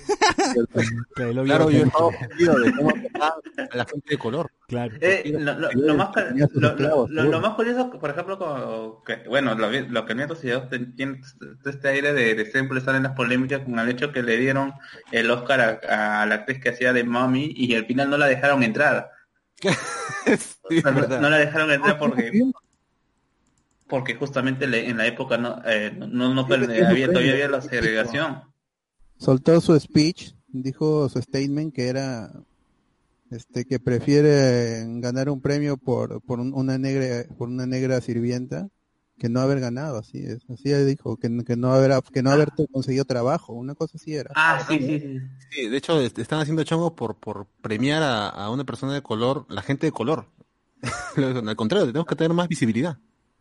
Claro, 1.15 1.33
lo 1.33 1.43
vio. 1.43 1.53
Claro, 1.55 1.69
yo 1.71 1.83
estaba 1.85 2.05
ofendido 2.05 2.59
de 2.59 2.71
cómo 2.75 2.89
a 2.89 3.77
la 3.77 3.85
gente 3.85 4.05
de 4.09 4.17
color. 4.17 4.51
Claro. 4.67 4.93
Eh, 5.01 5.23
lo, 5.39 5.53
lo- 5.57 5.71
lo 5.71 5.95
más, 5.95 6.09
lo, 6.33 7.55
curioso, 7.55 7.89
por 7.99 8.09
ejemplo, 8.09 8.37
como 8.37 9.03
que, 9.03 9.23
bueno, 9.27 9.55
lo, 9.55 10.05
que 10.05 10.15
nieto 10.15 10.35
se 10.35 10.47
llevó 10.47 10.67
tiene 10.67 11.19
este- 11.21 11.69
este 11.69 11.87
aire 11.87 12.13
de, 12.13 12.35
de 12.35 12.45
siempre 12.51 12.77
estar 12.79 12.95
en 12.95 13.03
las 13.03 13.13
polémicas 13.13 13.61
con 13.61 13.79
el 13.79 13.89
hecho 13.89 14.11
que 14.11 14.21
le 14.23 14.37
dieron 14.37 14.73
el 15.11 15.29
Oscar 15.31 15.81
a, 15.89 16.21
a 16.21 16.25
la 16.25 16.35
actriz 16.35 16.59
que 16.61 16.69
hacía 16.69 16.93
de 16.93 17.03
Mommy 17.03 17.51
y 17.55 17.73
al 17.75 17.85
final 17.85 18.09
no 18.09 18.17
la 18.17 18.27
dejaron 18.27 18.63
entrar. 18.63 19.09
no, 20.83 20.91
no- 20.91 21.19
no 21.19 21.29
la 21.29 21.37
dejaron 21.37 21.71
entrar 21.71 21.97
porque 21.97 22.31
porque 23.93 24.15
justamente 24.15 24.65
le- 24.65 24.89
en 24.89 24.97
la 24.97 25.05
época 25.05 25.37
no 25.37 25.61
eh, 25.67 25.91
no, 25.95 26.33
no, 26.33 26.47
sí, 26.47 26.53
sí, 26.65 26.81
había 26.81 27.05
todavía 27.05 27.47
la 27.47 27.61
segregación. 27.61 28.41
soltó 29.19 29.61
su 29.61 29.79
speech, 29.79 30.33
dijo 30.47 31.07
su 31.09 31.21
statement 31.21 31.75
que 31.75 31.89
era 31.89 32.31
este 33.29 33.65
que 33.65 33.77
prefiere 33.79 34.83
ganar 34.99 35.29
un 35.29 35.41
premio 35.41 35.77
por 35.77 36.23
por 36.23 36.39
un- 36.39 36.55
una 36.55 36.79
negra 36.79 37.23
por 37.37 37.49
una 37.49 37.67
negra 37.67 38.01
sirvienta 38.01 38.67
que 39.19 39.29
no 39.29 39.41
haber 39.41 39.59
ganado, 39.59 39.99
así 39.99 40.25
es, 40.25 40.39
así 40.49 40.73
dijo 40.85 41.17
que, 41.17 41.29
que 41.45 41.55
no 41.55 41.71
haber 41.71 41.91
que 42.11 42.23
no 42.23 42.31
haber 42.31 42.49
conseguido 42.71 43.05
trabajo, 43.05 43.53
una 43.53 43.75
cosa 43.75 43.97
así 43.97 44.15
era. 44.15 44.31
Ah, 44.33 44.65
sí, 44.67 44.79
sí, 44.79 44.99
sí. 44.99 45.19
Sí, 45.51 45.69
de 45.69 45.77
hecho, 45.77 46.01
est- 46.01 46.17
están 46.17 46.39
haciendo 46.39 46.63
chongo 46.63 46.95
por, 46.95 47.15
por 47.17 47.45
premiar 47.61 48.01
a, 48.01 48.27
a 48.29 48.49
una 48.49 48.63
persona 48.63 48.95
de 48.95 49.03
color, 49.03 49.45
la 49.49 49.61
gente 49.61 49.85
de 49.85 49.91
color. 49.91 50.25
Al 51.15 51.55
contrario, 51.55 51.85
tenemos 51.85 52.07
que 52.07 52.15
tener 52.15 52.33
más 52.33 52.47
visibilidad. 52.47 52.97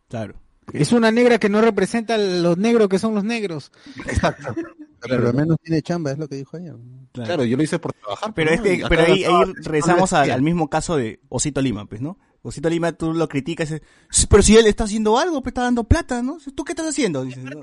Claro. 0.09 0.35
Es 0.71 0.91
una 0.91 1.11
negra 1.11 1.37
que 1.39 1.49
no 1.49 1.61
representa 1.61 2.15
a 2.15 2.17
los 2.17 2.57
negros 2.57 2.87
que 2.87 2.99
son 2.99 3.13
los 3.15 3.23
negros. 3.23 3.71
Exacto. 4.07 4.55
Pero 5.01 5.27
al 5.27 5.33
menos 5.33 5.57
tiene 5.61 5.81
chamba, 5.81 6.11
es 6.11 6.17
lo 6.17 6.29
que 6.29 6.35
dijo 6.35 6.57
ella. 6.57 6.75
Claro, 7.11 7.43
yo 7.43 7.57
lo 7.57 7.63
hice 7.63 7.77
por 7.77 7.91
trabajar. 7.91 8.33
Pero 8.33 8.51
pues, 8.51 8.59
es 8.61 8.79
¿no? 8.79 8.87
que, 8.87 8.89
pero 8.89 9.03
ahí, 9.03 9.25
ahí 9.25 9.53
regresamos 9.57 10.13
al, 10.13 10.31
al 10.31 10.41
mismo 10.41 10.69
caso 10.69 10.95
de 10.95 11.19
Osito 11.27 11.61
Lima, 11.61 11.85
pues, 11.85 11.99
¿no? 11.99 12.17
Osito 12.41 12.69
Lima, 12.69 12.93
tú 12.93 13.13
lo 13.13 13.27
criticas, 13.27 13.69
y 13.69 13.73
dices, 13.73 13.87
"Sí, 14.09 14.27
pero 14.29 14.41
si 14.41 14.55
él 14.55 14.65
está 14.65 14.85
haciendo 14.85 15.17
algo, 15.17 15.41
pues 15.43 15.51
está 15.51 15.63
dando 15.63 15.83
plata, 15.83 16.23
¿no? 16.23 16.37
¿Tú 16.55 16.63
qué 16.63 16.71
estás 16.71 16.87
haciendo? 16.87 17.25
Dices, 17.25 17.43
¿no? 17.43 17.59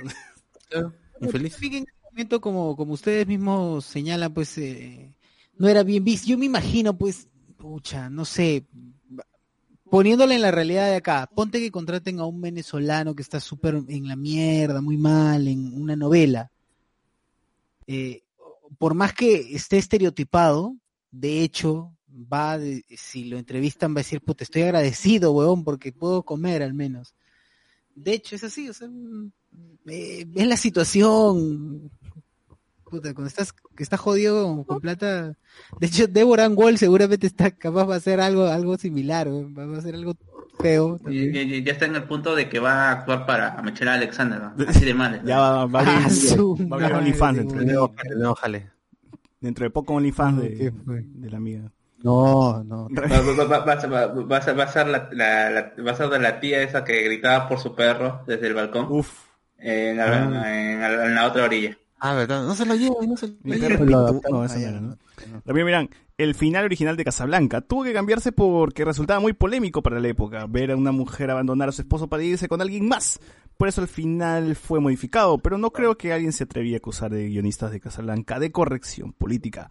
Infeliz. 1.21 1.57
Fíjate 1.57 1.71
que 1.71 1.77
en 1.79 1.85
ese 1.85 2.11
momento, 2.11 2.41
como, 2.41 2.77
como 2.77 2.93
ustedes 2.93 3.27
mismos 3.27 3.87
señalan, 3.87 4.35
pues 4.35 4.57
eh, 4.59 5.17
no 5.57 5.69
era 5.69 5.83
bien 5.83 6.05
visto. 6.05 6.29
Yo 6.29 6.39
me 6.39 6.47
imagino, 6.47 6.97
pues, 6.97 7.29
pucha, 7.57 8.11
no 8.11 8.25
sé, 8.25 8.67
poniéndole 9.91 10.35
en 10.37 10.43
la 10.43 10.51
realidad 10.51 10.87
de 10.89 10.97
acá, 10.97 11.29
ponte 11.35 11.59
que 11.61 11.71
contraten 11.71 12.21
a 12.21 12.27
un 12.27 12.41
venezolano 12.41 13.15
que 13.15 13.23
está 13.23 13.41
súper 13.41 13.83
en 13.89 14.09
la 14.09 14.17
mierda, 14.17 14.81
muy 14.81 14.97
mal, 14.97 15.49
en 15.49 15.75
una 15.81 15.97
novela. 15.97 16.51
Eh, 17.87 18.23
por 18.79 18.95
más 18.95 19.13
que 19.13 19.55
esté 19.55 19.79
estereotipado, 19.79 20.77
de 21.11 21.43
hecho, 21.43 21.93
va, 22.33 22.57
de- 22.59 22.85
si 22.97 23.25
lo 23.25 23.37
entrevistan, 23.39 23.91
va 23.93 24.01
a 24.01 24.05
decir, 24.05 24.21
puta, 24.21 24.45
estoy 24.45 24.63
agradecido, 24.63 25.33
weón, 25.33 25.65
porque 25.65 25.93
puedo 25.93 26.23
comer 26.23 26.63
al 26.63 26.75
menos. 26.75 27.15
De 27.95 28.13
hecho, 28.15 28.37
es 28.37 28.45
así, 28.45 28.69
o 28.69 28.73
sea, 28.73 28.89
mm, 28.89 29.33
eh, 29.87 30.27
es 30.35 30.47
la 30.47 30.57
situación. 30.57 31.91
Puta, 32.91 33.15
cuando 33.15 33.29
estás, 33.29 33.53
que 33.53 33.83
estás 33.83 34.01
jodido 34.01 34.65
con 34.67 34.81
plata. 34.81 35.35
De 35.79 35.87
hecho, 35.87 36.07
Deborah 36.09 36.49
Wall 36.49 36.77
seguramente 36.77 37.27
está 37.27 37.51
capaz 37.53 37.85
va 37.89 37.95
a 37.95 37.99
hacer 37.99 38.21
algo, 38.21 38.47
algo 38.47 38.77
similar, 38.77 39.29
va 39.29 39.77
a 39.77 39.79
hacer 39.79 39.95
algo 39.95 40.15
feo. 40.59 40.99
Y, 41.09 41.19
y- 41.39 41.55
y 41.55 41.63
ya 41.65 41.73
está 41.73 41.87
en 41.87 41.95
el 41.97 42.05
punto 42.05 42.35
de 42.35 42.49
que 42.49 42.59
va 42.59 42.89
a 42.89 42.93
actuar 42.93 43.25
para 43.27 43.63
Michelle 43.63 43.91
Alexander, 43.93 44.41
¿no? 44.41 44.55
así 44.69 44.85
de 44.85 44.93
mal. 44.95 45.23
Ya 45.25 45.39
va, 45.39 45.67
va 45.67 45.81
a 45.81 45.83
abrir, 46.05 46.05
Ah, 46.73 46.99
OnlyFans 46.99 47.39
dentro. 47.39 47.61
No, 47.63 47.91
no, 48.17 48.35
de 49.41 49.71
poco 49.71 49.95
OnlyFans 49.95 50.43
de, 50.43 50.55
¿Qué 50.55 50.73
fue? 50.85 51.03
de 51.07 51.31
la 51.31 51.37
amiga. 51.39 51.73
No, 52.03 52.63
no. 52.65 52.89
Va, 52.91 53.05
a 53.07 54.67
ser- 54.67 54.87
la, 54.87 55.09
la- 55.13 55.51
la- 55.51 55.73
va 55.85 55.93
a 55.93 55.97
ser 55.97 56.09
de 56.09 56.19
la 56.19 56.41
tía 56.41 56.63
esa 56.63 56.83
que 56.85 57.03
gritaba 57.05 57.49
por 57.49 57.59
su 57.59 57.75
perro 57.75 58.23
desde 58.27 58.47
el 58.47 58.55
balcón 58.55 58.87
Uf. 58.91 59.11
en, 59.59 59.97
la, 59.99 60.25
en 60.25 60.81
la- 60.81 61.07
en 61.07 61.15
la 61.15 61.27
otra 61.27 61.45
orilla. 61.45 61.77
Ah, 62.01 62.15
verdad. 62.15 62.45
No 62.45 62.55
se 62.55 62.65
lo 62.65 62.75
lleven, 62.75 63.11
no 63.11 63.17
se 63.17 63.29
lo 63.29 63.35
no, 63.45 63.55
era, 63.55 63.79
¿no? 64.81 64.81
¿no? 64.81 65.43
También 65.45 65.67
miran, 65.67 65.91
el 66.17 66.35
final 66.35 66.65
original 66.65 66.97
de 66.97 67.05
Casablanca 67.05 67.61
tuvo 67.61 67.85
que 67.85 67.93
cambiarse 67.93 68.33
porque 68.33 68.85
resultaba 68.85 69.21
muy 69.21 69.35
polémico 69.35 69.83
para 69.83 70.01
la 70.01 70.09
época 70.09 70.47
ver 70.47 70.71
a 70.71 70.77
una 70.77 70.93
mujer 70.93 71.31
abandonar 71.31 71.69
a 71.69 71.73
su 71.73 71.83
esposo 71.83 72.09
para 72.09 72.23
irse 72.23 72.49
con 72.49 72.63
alguien 72.63 72.89
más. 72.89 73.21
Por 73.59 73.69
eso 73.69 73.83
el 73.83 73.89
final 73.89 74.57
fue 74.57 74.81
modificado, 74.81 75.37
pero 75.39 75.59
no 75.59 75.71
creo 75.71 75.99
que 75.99 76.15
alguien 76.15 76.33
se 76.33 76.45
atrevía 76.45 76.77
a 76.77 76.79
acusar 76.79 77.11
de 77.11 77.29
guionistas 77.29 77.71
de 77.71 77.81
Casablanca 77.81 78.39
de 78.39 78.51
corrección 78.51 79.13
política. 79.13 79.71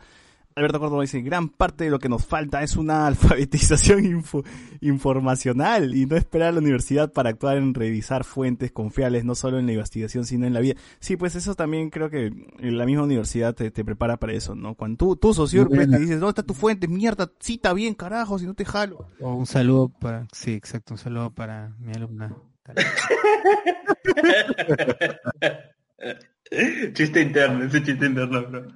Alberto 0.60 0.80
Córdoba 0.80 1.02
dice, 1.04 1.22
gran 1.22 1.50
parte 1.50 1.86
de 1.86 1.90
lo 1.90 2.00
que 2.00 2.10
nos 2.10 2.26
falta 2.26 2.62
es 2.64 2.76
una 2.76 3.08
alfabetización 3.08 4.06
info- 4.06 4.44
informacional 4.82 5.96
y 5.96 6.06
no 6.06 6.16
esperar 6.16 6.50
a 6.50 6.52
la 6.54 6.60
universidad 6.60 7.12
para 7.12 7.30
actuar 7.30 7.58
en 7.58 7.74
revisar 7.74 8.24
fuentes 8.24 8.72
confiables, 8.72 9.26
no 9.26 9.36
solo 9.36 9.60
en 9.60 9.66
la 9.66 9.74
investigación, 9.74 10.26
sino 10.26 10.46
en 10.46 10.54
la 10.54 10.60
vida. 10.60 10.76
Sí, 11.00 11.18
pues 11.18 11.36
eso 11.36 11.56
también 11.56 11.90
creo 11.90 12.10
que 12.10 12.32
la 12.60 12.86
misma 12.86 13.04
universidad 13.04 13.54
te, 13.56 13.72
te 13.72 13.86
prepara 13.86 14.18
para 14.18 14.34
eso, 14.34 14.56
¿no? 14.56 14.76
Cuando 14.76 14.98
tú, 14.98 15.16
tú 15.16 15.34
socio, 15.34 15.68
pues, 15.68 15.90
te 15.90 16.00
dices, 16.00 16.20
¿dónde 16.20 16.30
está 16.32 16.44
tu 16.44 16.54
fuente? 16.54 16.88
Mierda, 16.88 17.32
cita 17.40 17.74
bien, 17.74 17.94
carajo, 17.94 18.38
si 18.38 18.46
no 18.46 18.54
te 18.54 18.66
jalo. 18.66 19.08
O 19.20 19.34
un 19.34 19.46
saludo 19.46 19.90
para, 19.90 20.28
sí, 20.34 20.54
exacto, 20.54 20.94
un 20.94 20.98
saludo 20.98 21.32
para 21.32 21.74
mi 21.80 21.94
alumna. 21.94 22.36
chiste 26.94 27.22
interno, 27.22 27.64
ese 27.66 27.84
chiste 27.84 28.06
interno, 28.06 28.42
bro. 28.48 28.68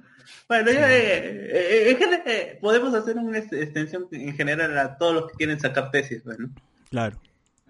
Bueno, 0.48 0.70
ya, 0.70 0.92
eh, 0.94 1.90
eh, 1.90 1.98
eh, 2.26 2.58
podemos 2.60 2.92
hacer 2.94 3.16
una 3.16 3.38
ex- 3.38 3.52
extensión 3.52 4.06
en 4.12 4.34
general 4.34 4.76
a 4.78 4.96
todos 4.98 5.14
los 5.14 5.26
que 5.30 5.36
quieren 5.38 5.58
sacar 5.58 5.90
tesis, 5.90 6.22
bueno, 6.24 6.50
Claro. 6.90 7.18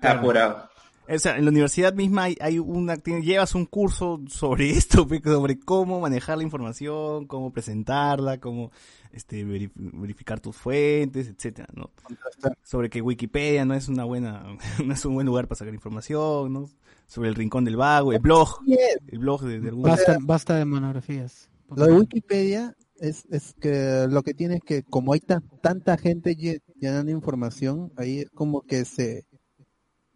apurado. 0.01 0.69
O 1.07 1.19
sea, 1.19 1.36
en 1.36 1.44
la 1.44 1.51
universidad 1.51 1.93
misma 1.93 2.25
hay, 2.25 2.36
hay 2.41 2.59
una, 2.59 2.94
llevas 2.97 3.55
un 3.55 3.67
curso 3.67 4.20
sobre 4.27 4.70
esto, 4.78 5.07
pe, 5.07 5.20
sobre 5.23 5.59
cómo 5.59 6.01
manejar 6.01 6.39
la 6.39 6.44
información, 6.44 7.27
cómo 7.27 7.53
presentarla, 7.53 8.39
cómo 8.41 8.73
este 9.12 9.44
verif- 9.44 9.70
verificar 9.75 10.41
tus 10.41 10.57
fuentes, 10.57 11.28
etcétera, 11.28 11.69
¿no? 11.75 11.91
Sobre 12.65 12.89
que 12.91 13.03
Wikipedia 13.03 13.65
no 13.67 13.75
es 13.75 13.89
una 13.89 14.05
buena, 14.05 14.44
no 14.85 14.94
es 14.94 15.05
un 15.05 15.15
buen 15.15 15.27
lugar 15.27 15.47
para 15.47 15.59
sacar 15.59 15.75
información, 15.75 16.53
¿no? 16.53 16.70
Sobre 17.07 17.28
el 17.28 17.35
rincón 17.35 17.65
del 17.67 17.77
vago, 17.77 18.12
el 18.15 18.19
blog, 18.19 18.61
el 19.07 19.19
blog 19.19 19.43
de, 19.43 19.61
de 19.61 19.69
algún 19.69 19.83
Basta, 19.85 20.17
basta 20.20 20.57
de 20.57 20.65
monografías. 20.65 21.51
Lo 21.77 21.86
de 21.86 21.93
Wikipedia 21.93 22.75
es, 22.97 23.25
es 23.31 23.55
que 23.61 24.07
lo 24.09 24.23
que 24.23 24.35
tiene 24.35 24.57
es 24.57 24.62
que 24.62 24.83
como 24.83 25.12
hay 25.12 25.20
tan- 25.20 25.43
tanta 25.62 25.97
gente 25.97 26.36
lle- 26.36 26.61
llenando 26.81 27.11
información, 27.12 27.93
ahí 27.97 28.20
es 28.20 28.31
como 28.31 28.62
que 28.62 28.85
se, 28.85 29.25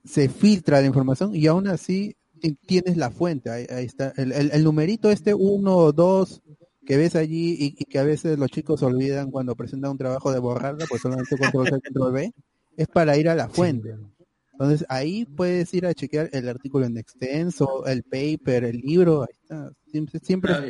se 0.04 0.28
filtra 0.28 0.80
la 0.80 0.86
información 0.86 1.34
y 1.34 1.46
aún 1.46 1.68
así 1.68 2.14
ti- 2.40 2.56
tienes 2.66 2.96
la 2.96 3.10
fuente, 3.10 3.50
ahí, 3.50 3.66
ahí 3.70 3.84
está, 3.86 4.12
el, 4.16 4.32
el, 4.32 4.50
el 4.52 4.64
numerito 4.64 5.10
este 5.10 5.34
uno 5.34 5.76
o 5.76 5.92
dos 5.92 6.40
que 6.86 6.96
ves 6.96 7.16
allí 7.16 7.56
y, 7.58 7.74
y 7.78 7.84
que 7.84 7.98
a 7.98 8.04
veces 8.04 8.38
los 8.38 8.48
chicos 8.50 8.82
olvidan 8.82 9.30
cuando 9.30 9.54
presentan 9.54 9.90
un 9.92 9.98
trabajo 9.98 10.32
de 10.32 10.38
borrarla, 10.38 10.86
pues 10.86 11.02
solamente 11.02 11.36
control 11.36 11.68
C, 11.68 11.80
control 11.82 12.12
V, 12.12 12.32
es 12.76 12.86
para 12.88 13.16
ir 13.18 13.28
a 13.28 13.34
la 13.34 13.48
fuente. 13.48 13.94
Entonces 14.52 14.86
ahí 14.88 15.24
puedes 15.24 15.72
ir 15.74 15.86
a 15.86 15.94
chequear 15.94 16.30
el 16.32 16.48
artículo 16.48 16.86
en 16.86 16.96
extenso, 16.96 17.86
el 17.86 18.02
paper, 18.04 18.64
el 18.64 18.78
libro, 18.78 19.22
ahí 19.22 19.28
está. 19.42 19.70
Siempre, 19.90 20.18
siempre 20.20 20.54
Ah, 20.54 20.62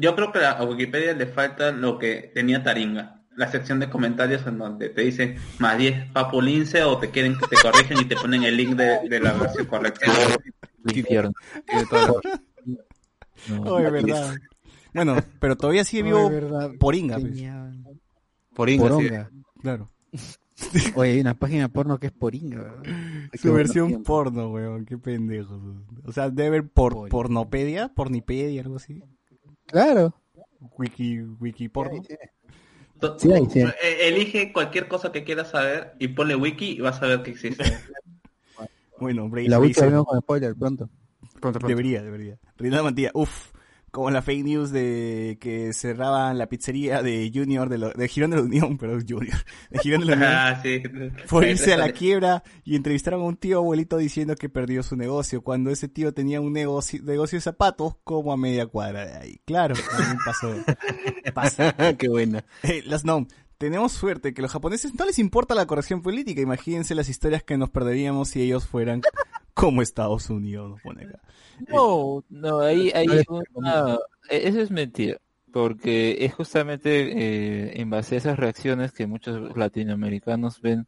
Yo 0.00 0.14
creo 0.14 0.30
que 0.30 0.44
a 0.44 0.62
Wikipedia 0.62 1.12
le 1.12 1.26
falta 1.26 1.72
lo 1.72 1.98
que 1.98 2.30
tenía 2.32 2.62
Taringa, 2.62 3.22
la 3.34 3.50
sección 3.50 3.80
de 3.80 3.90
comentarios 3.90 4.46
en 4.46 4.58
donde 4.58 4.90
te 4.90 5.02
dicen 5.02 5.36
más 5.58 5.76
10 5.76 6.12
papo 6.12 6.40
lince 6.40 6.84
o 6.84 6.98
te 6.98 7.10
quieren 7.10 7.36
que 7.36 7.48
te 7.48 7.56
corrigen 7.60 7.98
y 8.00 8.04
te 8.04 8.14
ponen 8.14 8.44
el 8.44 8.56
link 8.56 8.76
de, 8.76 9.08
de 9.08 9.20
la 9.20 9.32
versión 9.32 9.66
correcta. 9.66 10.06
No. 13.48 13.62
Oh, 13.62 13.78
es 13.78 13.92
verdad. 13.92 14.34
Bueno, 14.92 15.16
pero 15.38 15.56
todavía 15.56 15.84
sigue 15.84 16.02
vivo 16.02 16.28
verdad. 16.28 16.72
Poringa. 16.78 17.18
pues. 17.20 17.40
Poringa, 18.52 18.98
sí. 18.98 19.08
Claro. 19.60 19.92
Oye, 20.96 21.12
hay 21.12 21.20
una 21.20 21.34
página 21.34 21.68
porno 21.68 22.00
que 22.00 22.08
es 22.08 22.12
Poringa, 22.12 22.62
¿verdad? 22.62 22.82
Su 23.40 23.52
versión 23.52 24.02
porno, 24.02 24.50
weón. 24.50 24.86
Qué 24.86 24.98
pendejos. 24.98 25.60
O 26.04 26.12
sea, 26.12 26.30
debe 26.30 26.48
haber 26.48 26.68
por, 26.68 27.08
pornopedia, 27.08 27.92
pornipedia, 27.94 28.60
algo 28.62 28.76
así. 28.76 29.04
Claro. 29.68 30.14
Wiki, 30.76 31.20
wiki 31.38 31.68
porno. 31.68 32.02
Sí, 33.18 33.28
sí. 33.50 33.60
eh, 33.60 34.08
Elige 34.08 34.52
cualquier 34.52 34.88
cosa 34.88 35.12
que 35.12 35.22
quieras 35.22 35.50
saber 35.50 35.94
y 36.00 36.08
ponle 36.08 36.34
wiki 36.34 36.72
y 36.72 36.80
vas 36.80 37.00
a 37.02 37.06
ver 37.06 37.22
que 37.22 37.30
existe. 37.30 37.64
Bueno, 39.00 39.28
Bra- 39.28 39.46
La 39.46 39.60
vemos 39.60 40.06
con 40.06 40.20
spoiler 40.20 40.56
pronto. 40.56 40.88
Pronto, 41.40 41.60
pronto. 41.60 41.68
Debería, 41.68 42.02
debería. 42.02 42.36
Rinaldo 42.56 42.82
Mantilla, 42.82 43.12
uff, 43.14 43.52
como 43.90 44.10
la 44.10 44.22
fake 44.22 44.44
news 44.44 44.70
de 44.70 45.38
que 45.40 45.72
cerraban 45.72 46.36
la 46.38 46.48
pizzería 46.48 47.02
de 47.02 47.30
Junior, 47.34 47.68
de, 47.68 47.78
lo- 47.78 47.90
de 47.92 48.08
Girón 48.08 48.30
de 48.30 48.36
la 48.36 48.42
Unión, 48.42 48.78
perdón, 48.78 49.04
Junior, 49.08 49.38
de 49.70 49.78
Girón 49.78 50.00
de 50.00 50.06
la 50.06 50.12
Unión, 50.16 50.30
Ah, 50.32 50.60
sí. 50.62 50.82
por 51.28 51.44
irse 51.46 51.72
a 51.72 51.76
la 51.78 51.92
quiebra 51.92 52.42
y 52.64 52.76
entrevistaron 52.76 53.20
a 53.22 53.24
un 53.24 53.36
tío 53.36 53.58
abuelito 53.58 53.96
diciendo 53.96 54.34
que 54.36 54.48
perdió 54.48 54.82
su 54.82 54.96
negocio, 54.96 55.42
cuando 55.42 55.70
ese 55.70 55.88
tío 55.88 56.12
tenía 56.12 56.40
un 56.40 56.52
negocio, 56.52 57.00
negocio 57.02 57.36
de 57.36 57.40
zapatos 57.42 57.94
como 58.04 58.32
a 58.32 58.36
media 58.36 58.66
cuadra 58.66 59.06
de 59.06 59.16
ahí. 59.16 59.40
Claro, 59.44 59.74
también 59.90 60.18
pasó. 60.24 60.54
Pasa. 61.34 61.74
Qué 61.96 62.08
buena. 62.08 62.44
Eh, 62.62 62.82
las 62.86 63.04
no. 63.04 63.26
Tenemos 63.58 63.90
suerte 63.90 64.34
que 64.34 64.40
los 64.42 64.52
japoneses 64.52 64.94
no 64.94 65.04
les 65.04 65.18
importa 65.18 65.54
la 65.56 65.66
corrección 65.66 66.00
política. 66.00 66.40
Imagínense 66.40 66.94
las 66.94 67.08
historias 67.08 67.42
que 67.42 67.56
nos 67.58 67.70
perderíamos 67.70 68.28
si 68.28 68.40
ellos 68.42 68.66
fueran 68.68 69.02
como 69.58 69.82
Estados 69.82 70.30
Unidos, 70.30 70.70
nos 70.70 70.80
pone 70.80 71.02
acá. 71.04 71.20
No, 71.68 72.24
no, 72.28 72.60
ahí 72.60 72.90
hay 72.94 73.06
No 73.06 73.14
les 73.14 73.26
una... 73.52 73.98
e- 74.30 74.48
Eso 74.48 74.60
es 74.60 74.70
mentira, 74.70 75.18
porque 75.52 76.24
es 76.24 76.34
justamente 76.34 76.90
eh, 77.70 77.80
en 77.80 77.90
base 77.90 78.14
a 78.14 78.18
esas 78.18 78.38
reacciones 78.38 78.92
que 78.92 79.06
muchos 79.06 79.56
latinoamericanos 79.56 80.60
ven, 80.60 80.86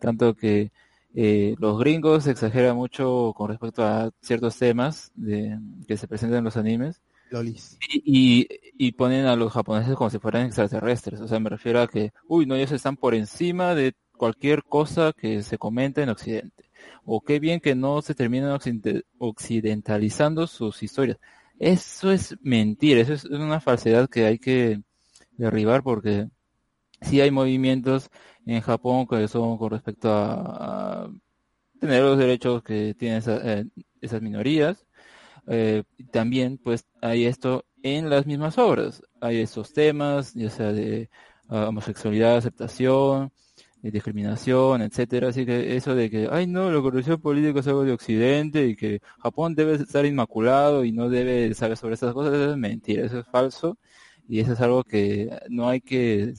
tanto 0.00 0.34
que 0.34 0.72
eh, 1.14 1.56
los 1.58 1.78
gringos 1.80 2.26
exageran 2.26 2.76
mucho 2.76 3.32
con 3.36 3.48
respecto 3.50 3.84
a 3.84 4.10
ciertos 4.22 4.58
temas 4.58 5.12
de, 5.14 5.58
que 5.86 5.96
se 5.96 6.08
presentan 6.08 6.38
en 6.40 6.44
los 6.44 6.56
animes, 6.56 7.02
Lolis. 7.30 7.80
y, 7.88 8.02
y, 8.42 8.48
y 8.88 8.92
ponen 8.92 9.26
a 9.26 9.36
los 9.36 9.52
japoneses 9.52 9.94
como 9.96 10.10
si 10.10 10.18
fueran 10.18 10.46
extraterrestres. 10.46 11.20
O 11.20 11.28
sea, 11.28 11.40
me 11.40 11.50
refiero 11.50 11.80
a 11.80 11.88
que, 11.88 12.12
uy, 12.28 12.46
no, 12.46 12.54
ellos 12.56 12.72
están 12.72 12.96
por 12.96 13.14
encima 13.14 13.74
de 13.74 13.94
cualquier 14.16 14.64
cosa 14.64 15.12
que 15.16 15.42
se 15.42 15.58
comenta 15.58 16.02
en 16.02 16.10
Occidente. 16.10 16.67
O 17.04 17.20
qué 17.20 17.40
bien 17.40 17.60
que 17.60 17.74
no 17.74 18.02
se 18.02 18.14
terminan 18.14 18.52
occide- 18.52 19.04
occidentalizando 19.18 20.46
sus 20.46 20.82
historias. 20.82 21.18
Eso 21.58 22.12
es 22.12 22.36
mentira, 22.42 23.00
eso 23.00 23.14
es 23.14 23.24
una 23.24 23.60
falsedad 23.60 24.08
que 24.08 24.26
hay 24.26 24.38
que 24.38 24.80
derribar 25.36 25.82
porque 25.82 26.28
sí 27.00 27.20
hay 27.20 27.30
movimientos 27.30 28.10
en 28.46 28.60
Japón 28.60 29.06
que 29.06 29.28
son 29.28 29.58
con 29.58 29.70
respecto 29.70 30.10
a, 30.12 31.10
tener 31.80 32.02
los 32.02 32.18
derechos 32.18 32.62
que 32.62 32.94
tienen 32.94 33.22
eh, 33.26 33.64
esas 34.00 34.22
minorías. 34.22 34.86
Eh, 35.46 35.84
también 36.12 36.58
pues 36.58 36.86
hay 37.00 37.26
esto 37.26 37.64
en 37.82 38.10
las 38.10 38.26
mismas 38.26 38.58
obras. 38.58 39.02
Hay 39.20 39.38
estos 39.38 39.72
temas, 39.72 40.34
ya 40.34 40.50
sea 40.50 40.72
de 40.72 41.10
ah, 41.48 41.68
homosexualidad, 41.68 42.36
aceptación, 42.36 43.32
discriminación, 43.82 44.82
etcétera. 44.82 45.28
Así 45.28 45.46
que 45.46 45.76
eso 45.76 45.94
de 45.94 46.10
que, 46.10 46.28
ay 46.30 46.46
no, 46.46 46.70
la 46.70 46.80
corrupción 46.80 47.20
política 47.20 47.60
es 47.60 47.66
algo 47.68 47.84
de 47.84 47.92
Occidente 47.92 48.66
y 48.66 48.76
que 48.76 49.00
Japón 49.22 49.54
debe 49.54 49.74
estar 49.74 50.04
inmaculado 50.06 50.84
y 50.84 50.92
no 50.92 51.08
debe 51.08 51.54
saber 51.54 51.76
sobre 51.76 51.94
esas 51.94 52.12
cosas, 52.14 52.34
eso 52.34 52.52
es 52.52 52.56
mentira, 52.56 53.04
eso 53.06 53.20
es 53.20 53.26
falso 53.26 53.78
y 54.28 54.40
eso 54.40 54.52
es 54.52 54.60
algo 54.60 54.84
que 54.84 55.30
no 55.48 55.68
hay 55.68 55.80
que, 55.80 56.34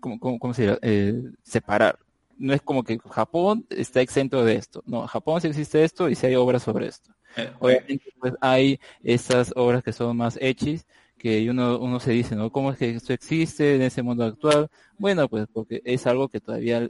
¿cómo, 0.00 0.18
cómo, 0.18 0.38
cómo 0.38 0.54
se 0.54 0.62
dirá? 0.62 0.78
Eh, 0.82 1.22
separar. 1.42 1.98
No 2.38 2.52
es 2.52 2.60
como 2.60 2.82
que 2.84 2.98
Japón 2.98 3.66
está 3.70 4.00
exento 4.02 4.44
de 4.44 4.56
esto. 4.56 4.82
No, 4.86 5.06
Japón 5.06 5.40
sí 5.40 5.48
existe 5.48 5.82
esto 5.84 6.08
y 6.10 6.14
sí 6.14 6.26
hay 6.26 6.34
obras 6.34 6.62
sobre 6.62 6.86
esto. 6.86 7.12
Eh, 7.36 7.50
Obviamente, 7.60 8.12
pues 8.20 8.34
hay 8.40 8.78
estas 9.02 9.52
obras 9.56 9.82
que 9.82 9.92
son 9.92 10.16
más 10.16 10.38
hechis, 10.40 10.86
que 11.18 11.48
uno, 11.50 11.78
uno 11.78 12.00
se 12.00 12.12
dice, 12.12 12.36
¿no? 12.36 12.50
¿Cómo 12.50 12.70
es 12.72 12.78
que 12.78 12.90
esto 12.90 13.12
existe 13.12 13.76
en 13.76 13.82
ese 13.82 14.02
mundo 14.02 14.24
actual? 14.24 14.68
Bueno, 14.98 15.28
pues 15.28 15.46
porque 15.52 15.82
es 15.84 16.06
algo 16.06 16.28
que 16.28 16.40
todavía 16.40 16.88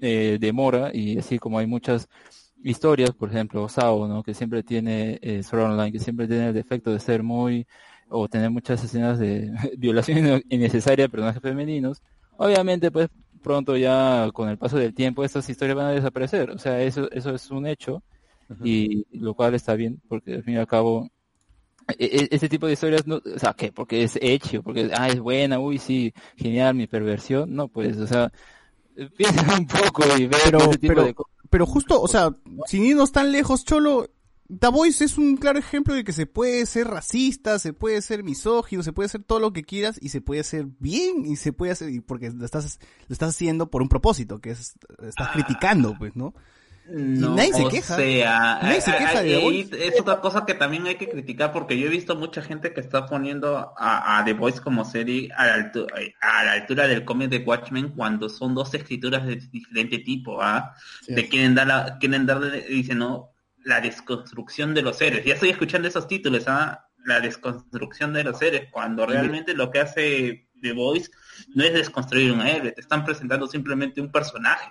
eh, 0.00 0.38
demora 0.40 0.90
y 0.94 1.18
así 1.18 1.38
como 1.38 1.58
hay 1.58 1.66
muchas 1.66 2.08
historias, 2.64 3.12
por 3.12 3.30
ejemplo, 3.30 3.68
Sao, 3.68 4.08
¿no? 4.08 4.22
Que 4.22 4.34
siempre 4.34 4.62
tiene, 4.62 5.18
eh, 5.22 5.42
Sword 5.42 5.62
Online, 5.72 5.92
que 5.92 5.98
siempre 5.98 6.26
tiene 6.28 6.48
el 6.48 6.54
defecto 6.54 6.90
de 6.92 7.00
ser 7.00 7.22
muy, 7.22 7.66
o 8.08 8.28
tener 8.28 8.50
muchas 8.50 8.82
escenas 8.84 9.18
de 9.18 9.52
violación 9.78 10.42
innecesaria 10.48 11.04
de 11.06 11.08
personajes 11.08 11.42
femeninos. 11.42 12.02
Obviamente, 12.36 12.90
pues 12.90 13.08
pronto 13.42 13.76
ya 13.76 14.30
con 14.32 14.48
el 14.48 14.58
paso 14.58 14.76
del 14.78 14.94
tiempo 14.94 15.24
estas 15.24 15.48
historias 15.48 15.76
van 15.76 15.86
a 15.86 15.90
desaparecer. 15.92 16.50
O 16.50 16.58
sea, 16.58 16.82
eso, 16.82 17.10
eso 17.10 17.34
es 17.34 17.50
un 17.50 17.66
hecho 17.66 18.02
y 18.64 19.06
lo 19.16 19.34
cual 19.34 19.54
está 19.54 19.74
bien 19.76 20.00
porque 20.08 20.34
al 20.34 20.42
fin 20.42 20.54
y 20.54 20.56
al 20.56 20.66
cabo 20.66 21.08
e- 21.98 22.04
e- 22.22 22.28
este 22.30 22.48
tipo 22.48 22.66
de 22.66 22.74
historias 22.74 23.06
no, 23.06 23.16
o 23.16 23.38
sea, 23.38 23.54
¿qué? 23.54 23.72
Porque 23.72 24.02
es 24.04 24.18
hecho, 24.20 24.62
porque 24.62 24.90
ah, 24.96 25.08
es 25.08 25.20
buena, 25.20 25.58
uy, 25.58 25.78
sí, 25.78 26.12
genial, 26.36 26.74
mi 26.74 26.86
perversión, 26.86 27.54
no, 27.54 27.68
pues, 27.68 27.96
o 27.98 28.06
sea, 28.06 28.32
piensa 29.16 29.58
un 29.58 29.66
poco 29.66 30.02
y 30.18 30.26
ve 30.26 30.36
Pero, 30.44 30.58
ese 30.58 30.78
tipo 30.78 30.94
pero, 30.94 31.04
de 31.04 31.14
cosas. 31.14 31.32
pero 31.48 31.66
justo, 31.66 32.00
o 32.00 32.08
sea, 32.08 32.34
sin 32.66 32.84
irnos 32.84 33.12
tan 33.12 33.32
lejos, 33.32 33.64
Cholo, 33.64 34.10
The 34.58 34.68
Voice 34.68 35.04
es 35.04 35.16
un 35.16 35.36
claro 35.36 35.60
ejemplo 35.60 35.94
de 35.94 36.02
que 36.02 36.12
se 36.12 36.26
puede 36.26 36.66
ser 36.66 36.88
racista, 36.88 37.58
se 37.60 37.72
puede 37.72 38.02
ser 38.02 38.24
misógino, 38.24 38.82
se 38.82 38.92
puede 38.92 39.06
hacer 39.06 39.22
todo 39.22 39.38
lo 39.38 39.52
que 39.52 39.62
quieras 39.62 39.96
y 40.02 40.08
se 40.08 40.20
puede 40.20 40.40
hacer 40.40 40.66
bien 40.80 41.24
y 41.24 41.36
se 41.36 41.52
puede 41.52 41.72
hacer, 41.72 41.90
porque 42.04 42.30
lo 42.30 42.44
estás, 42.44 42.80
lo 43.06 43.12
estás 43.12 43.28
haciendo 43.30 43.70
por 43.70 43.80
un 43.80 43.88
propósito, 43.88 44.40
que 44.40 44.50
es, 44.50 44.74
estás 45.06 45.28
criticando, 45.32 45.94
pues, 45.96 46.16
¿no? 46.16 46.34
No, 46.92 47.36
nadie 47.36 47.52
se 47.54 47.62
o 47.64 47.68
queja. 47.68 47.96
sea, 47.96 48.58
Nadie 48.62 48.80
se 48.80 48.90
de 49.22 49.38
Voice. 49.38 49.86
es 49.88 50.00
otra 50.00 50.20
cosa 50.20 50.44
que 50.44 50.54
también 50.54 50.86
hay 50.86 50.96
que 50.96 51.08
criticar 51.08 51.52
porque 51.52 51.78
yo 51.78 51.86
he 51.86 51.90
visto 51.90 52.16
mucha 52.16 52.42
gente 52.42 52.72
que 52.72 52.80
está 52.80 53.06
poniendo 53.06 53.72
a, 53.78 54.18
a 54.18 54.24
The 54.24 54.32
Voice 54.32 54.60
como 54.60 54.84
serie 54.84 55.30
a 55.36 55.46
la, 55.46 55.56
altu- 55.72 55.86
a 56.20 56.44
la 56.44 56.52
altura 56.52 56.88
del 56.88 57.04
cómic 57.04 57.30
de 57.30 57.38
Watchmen 57.38 57.90
cuando 57.90 58.28
son 58.28 58.54
dos 58.54 58.74
escrituras 58.74 59.26
de 59.26 59.36
diferente 59.36 59.98
tipo, 59.98 60.42
¿ah? 60.42 60.74
De 61.06 61.28
quieren 61.28 61.54
dar 61.54 61.66
la, 61.68 61.98
quieren 61.98 62.26
darle, 62.26 62.62
dicen, 62.68 62.98
no, 62.98 63.30
la 63.64 63.80
desconstrucción 63.80 64.74
de 64.74 64.82
los 64.82 64.96
seres. 64.98 65.24
Ya 65.24 65.34
estoy 65.34 65.50
escuchando 65.50 65.86
esos 65.86 66.08
títulos, 66.08 66.44
¿ah? 66.48 66.86
La 67.04 67.20
desconstrucción 67.20 68.12
de 68.12 68.24
los 68.24 68.38
seres, 68.38 68.68
cuando 68.70 69.06
realmente 69.06 69.54
lo 69.54 69.70
que 69.70 69.80
hace 69.80 70.48
The 70.60 70.72
Voice 70.72 71.10
no 71.54 71.64
es 71.64 71.72
desconstruir 71.72 72.32
un 72.32 72.42
héroe, 72.42 72.72
te 72.72 72.80
están 72.80 73.04
presentando 73.04 73.46
simplemente 73.46 74.00
un 74.00 74.10
personaje. 74.12 74.70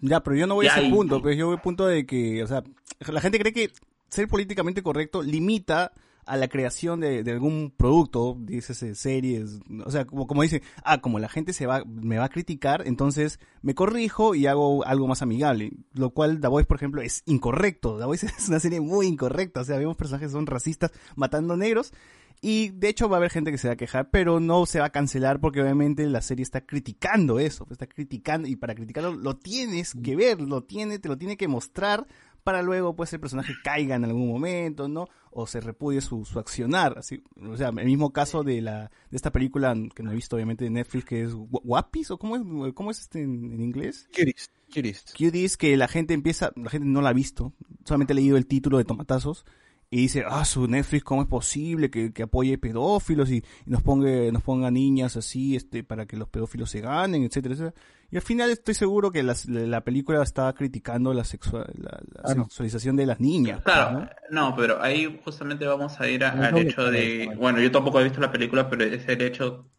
Ya, 0.00 0.22
pero 0.22 0.36
yo 0.36 0.46
no 0.46 0.54
voy 0.54 0.66
Ya, 0.66 0.74
a 0.74 0.80
ese 0.80 0.90
punto, 0.90 1.20
pues 1.20 1.36
yo 1.36 1.46
voy 1.46 1.56
al 1.56 1.62
punto 1.62 1.86
de 1.86 2.06
que, 2.06 2.42
o 2.42 2.46
sea, 2.46 2.62
la 3.06 3.20
gente 3.20 3.38
cree 3.38 3.52
que 3.52 3.70
ser 4.08 4.28
políticamente 4.28 4.82
correcto 4.82 5.22
limita 5.22 5.92
a 6.28 6.36
la 6.36 6.48
creación 6.48 7.00
de, 7.00 7.24
de 7.24 7.32
algún 7.32 7.72
producto, 7.74 8.36
dices 8.38 8.84
series, 8.98 9.60
o 9.84 9.90
sea, 9.90 10.04
como, 10.04 10.26
como 10.26 10.42
dice, 10.42 10.62
ah, 10.84 11.00
como 11.00 11.18
la 11.18 11.28
gente 11.28 11.54
se 11.54 11.66
va, 11.66 11.82
me 11.86 12.18
va 12.18 12.24
a 12.24 12.28
criticar, 12.28 12.86
entonces 12.86 13.40
me 13.62 13.74
corrijo 13.74 14.34
y 14.34 14.46
hago 14.46 14.84
algo 14.84 15.08
más 15.08 15.22
amigable, 15.22 15.72
lo 15.94 16.10
cual 16.10 16.40
The 16.40 16.48
Voice, 16.48 16.66
por 16.66 16.76
ejemplo, 16.76 17.00
es 17.00 17.22
incorrecto, 17.24 17.98
The 17.98 18.04
Voice 18.04 18.26
es 18.38 18.48
una 18.48 18.60
serie 18.60 18.80
muy 18.80 19.06
incorrecta, 19.06 19.62
o 19.62 19.64
sea, 19.64 19.78
vemos 19.78 19.96
personajes 19.96 20.28
que 20.28 20.32
son 20.32 20.46
racistas 20.46 20.92
matando 21.16 21.56
negros, 21.56 21.92
y 22.40 22.70
de 22.70 22.88
hecho 22.88 23.08
va 23.08 23.16
a 23.16 23.18
haber 23.18 23.30
gente 23.30 23.50
que 23.50 23.58
se 23.58 23.68
va 23.68 23.74
a 23.74 23.76
quejar, 23.76 24.10
pero 24.10 24.40
no 24.40 24.66
se 24.66 24.80
va 24.80 24.86
a 24.86 24.90
cancelar 24.90 25.40
porque 25.40 25.60
obviamente 25.62 26.06
la 26.06 26.20
serie 26.20 26.42
está 26.42 26.60
criticando 26.60 27.38
eso, 27.38 27.66
está 27.70 27.86
criticando 27.86 28.48
y 28.48 28.56
para 28.56 28.74
criticarlo 28.74 29.14
lo 29.14 29.36
tienes 29.36 29.94
que 30.02 30.16
ver, 30.16 30.40
lo 30.40 30.62
tiene, 30.62 30.98
te 30.98 31.08
lo 31.08 31.18
tiene 31.18 31.36
que 31.36 31.48
mostrar 31.48 32.06
para 32.44 32.62
luego 32.62 32.96
pues 32.96 33.12
el 33.12 33.20
personaje 33.20 33.52
caiga 33.62 33.96
en 33.96 34.04
algún 34.04 34.28
momento, 34.28 34.88
¿no? 34.88 35.06
O 35.30 35.46
se 35.46 35.60
repudie 35.60 36.00
su, 36.00 36.24
su 36.24 36.38
accionar, 36.38 36.96
así, 36.98 37.22
o 37.42 37.56
sea, 37.56 37.68
el 37.68 37.84
mismo 37.84 38.12
caso 38.12 38.42
de 38.42 38.62
la 38.62 38.90
de 39.10 39.16
esta 39.16 39.30
película 39.32 39.74
que 39.94 40.02
no 40.02 40.12
he 40.12 40.14
visto 40.14 40.36
obviamente 40.36 40.64
de 40.64 40.70
Netflix 40.70 41.04
que 41.04 41.22
es 41.22 41.34
Wa- 41.34 41.60
Wapis 41.64 42.10
o 42.12 42.18
cómo 42.18 42.36
es 42.66 42.72
cómo 42.72 42.90
es 42.90 43.00
este 43.00 43.22
en, 43.22 43.52
en 43.52 43.60
inglés? 43.62 44.08
Cuties. 44.16 44.50
Cuties. 44.72 45.04
Cuties 45.16 45.56
que 45.56 45.76
la 45.76 45.88
gente 45.88 46.14
empieza, 46.14 46.52
la 46.56 46.70
gente 46.70 46.86
no 46.86 47.02
la 47.02 47.10
ha 47.10 47.14
visto, 47.14 47.52
solamente 47.84 48.12
ha 48.12 48.16
leído 48.16 48.36
el 48.36 48.46
título 48.46 48.78
de 48.78 48.84
Tomatazos 48.84 49.44
y 49.90 49.98
dice, 50.02 50.24
ah, 50.28 50.44
su 50.44 50.66
Netflix, 50.68 51.02
¿cómo 51.04 51.22
es 51.22 51.28
posible 51.28 51.90
que, 51.90 52.12
que 52.12 52.24
apoye 52.24 52.58
pedófilos 52.58 53.30
y, 53.30 53.38
y 53.38 53.70
nos 53.70 53.82
ponga, 53.82 54.10
nos 54.32 54.42
ponga 54.42 54.70
niñas 54.70 55.16
así, 55.16 55.56
este, 55.56 55.82
para 55.82 56.04
que 56.06 56.16
los 56.16 56.28
pedófilos 56.28 56.70
se 56.70 56.80
ganen, 56.82 57.22
etcétera, 57.24 57.54
etcétera? 57.54 57.74
Y 58.10 58.16
al 58.16 58.22
final 58.22 58.50
estoy 58.50 58.74
seguro 58.74 59.10
que 59.10 59.22
las- 59.22 59.46
la, 59.46 59.82
película 59.84 60.22
está 60.22 60.52
criticando 60.52 61.12
la, 61.14 61.24
sexua- 61.24 61.66
la, 61.74 61.90
la 62.12 62.22
Ah, 62.22 62.34
no. 62.34 62.44
sexualización 62.44 62.96
de 62.96 63.06
las 63.06 63.20
niñas. 63.20 63.62
Claro, 63.62 64.00
¿no? 64.00 64.08
no, 64.50 64.56
pero 64.56 64.82
ahí 64.82 65.20
justamente 65.24 65.66
vamos 65.66 65.98
a 66.00 66.08
ir 66.08 66.24
a- 66.24 66.32
No, 66.34 66.44
al 66.44 66.52
no, 66.52 66.58
hecho 66.58 66.90
de, 66.90 67.26
no, 67.26 67.32
no. 67.32 67.38
bueno, 67.40 67.60
yo 67.60 67.70
tampoco 67.70 68.00
he 68.00 68.04
visto 68.04 68.20
la 68.20 68.32
película, 68.32 68.68
pero 68.68 68.84
es 68.84 69.06
el 69.08 69.22
hecho, 69.22 69.70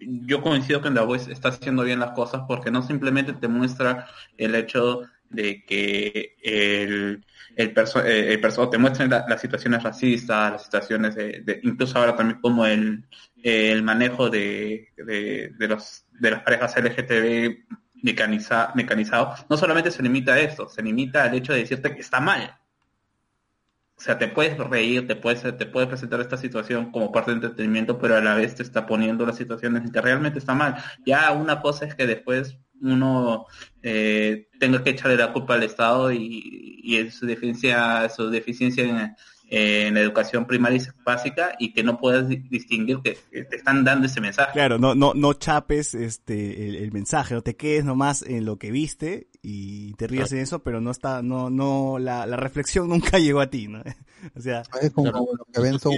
yo 0.00 0.42
coincido 0.42 0.80
que 0.80 0.88
en 0.88 0.94
The 0.94 1.00
Voice 1.02 1.32
está 1.32 1.48
haciendo 1.50 1.82
bien 1.84 2.00
las 2.00 2.12
cosas 2.12 2.42
porque 2.48 2.70
no 2.70 2.82
simplemente 2.82 3.32
te 3.32 3.48
muestra 3.48 4.06
el 4.36 4.54
hecho 4.54 5.02
de 5.30 5.64
que 5.64 6.36
el, 6.42 7.24
el, 7.56 7.72
perso 7.72 8.04
eh, 8.04 8.32
el 8.32 8.40
perso 8.40 8.68
te 8.70 8.78
muestren 8.78 9.10
la- 9.10 9.24
las 9.28 9.40
situaciones 9.40 9.82
racistas, 9.82 10.52
las 10.52 10.64
situaciones 10.64 11.14
de, 11.16 11.60
incluso 11.62 11.98
ahora 11.98 12.16
también 12.16 12.40
como 12.40 12.64
el, 12.66 13.04
el 13.42 13.82
manejo 13.82 14.30
de, 14.30 14.88
de, 14.96 15.52
de 15.58 15.68
los 15.68 16.04
de 16.12 16.30
las 16.30 16.42
parejas 16.42 16.76
LGTB 16.76 17.64
mecaniza, 18.02 18.72
mecanizado, 18.74 19.34
no 19.50 19.56
solamente 19.56 19.90
se 19.90 20.02
limita 20.02 20.34
a 20.34 20.40
esto, 20.40 20.68
se 20.68 20.82
limita 20.82 21.24
al 21.24 21.34
hecho 21.34 21.52
de 21.52 21.60
decirte 21.60 21.94
que 21.94 22.00
está 22.00 22.20
mal. 22.20 22.56
O 23.96 24.00
sea, 24.00 24.16
te 24.16 24.28
puedes 24.28 24.56
reír, 24.58 25.06
te 25.08 25.16
puedes, 25.16 25.42
te 25.42 25.66
puedes 25.66 25.88
presentar 25.88 26.20
esta 26.20 26.36
situación 26.36 26.92
como 26.92 27.10
parte 27.10 27.32
de 27.32 27.36
entretenimiento, 27.36 27.98
pero 27.98 28.16
a 28.16 28.20
la 28.20 28.34
vez 28.34 28.54
te 28.54 28.62
está 28.62 28.86
poniendo 28.86 29.26
las 29.26 29.36
situaciones 29.36 29.82
en 29.84 29.90
que 29.92 30.00
realmente 30.00 30.38
está 30.38 30.54
mal. 30.54 30.76
Ya 31.04 31.32
una 31.32 31.60
cosa 31.60 31.84
es 31.84 31.94
que 31.96 32.06
después 32.06 32.56
uno 32.80 33.46
eh, 33.82 34.48
tenga 34.58 34.82
que 34.82 34.90
echarle 34.90 35.16
la 35.16 35.32
culpa 35.32 35.54
al 35.54 35.62
Estado 35.62 36.12
y, 36.12 36.80
y 36.82 36.96
en 36.96 37.10
su 37.12 37.26
deficiencia, 37.26 38.08
su 38.08 38.30
deficiencia 38.30 38.84
en, 38.84 39.14
en 39.50 39.94
la 39.94 40.00
educación 40.00 40.46
primaria 40.46 40.78
y 40.78 41.02
básica 41.04 41.54
y 41.58 41.72
que 41.72 41.82
no 41.82 41.98
puedas 41.98 42.28
di- 42.28 42.36
distinguir 42.50 42.98
que, 43.02 43.18
te 43.30 43.56
están 43.56 43.84
dando 43.84 44.06
ese 44.06 44.20
mensaje. 44.20 44.52
Claro, 44.52 44.78
no, 44.78 44.94
no, 44.94 45.14
no 45.14 45.32
chapes 45.34 45.94
este 45.94 46.68
el, 46.68 46.76
el 46.76 46.92
mensaje, 46.92 47.34
no 47.34 47.42
te 47.42 47.56
quedes 47.56 47.84
nomás 47.84 48.22
en 48.22 48.44
lo 48.44 48.58
que 48.58 48.70
viste 48.70 49.28
y 49.42 49.94
te 49.94 50.06
rías 50.06 50.32
en 50.32 50.38
eso, 50.38 50.62
pero 50.62 50.80
no 50.80 50.90
está, 50.90 51.22
no, 51.22 51.48
no, 51.50 51.98
la, 51.98 52.26
la 52.26 52.36
reflexión 52.36 52.88
nunca 52.90 53.18
llegó 53.18 53.40
a 53.40 53.50
ti, 53.50 53.68
¿no? 53.68 53.82
O 54.36 54.40
sea, 54.40 54.62
Es 54.82 54.90
como 54.90 55.12
lo 55.12 55.44
que 55.52 55.60
ven 55.60 55.78
South 55.78 55.94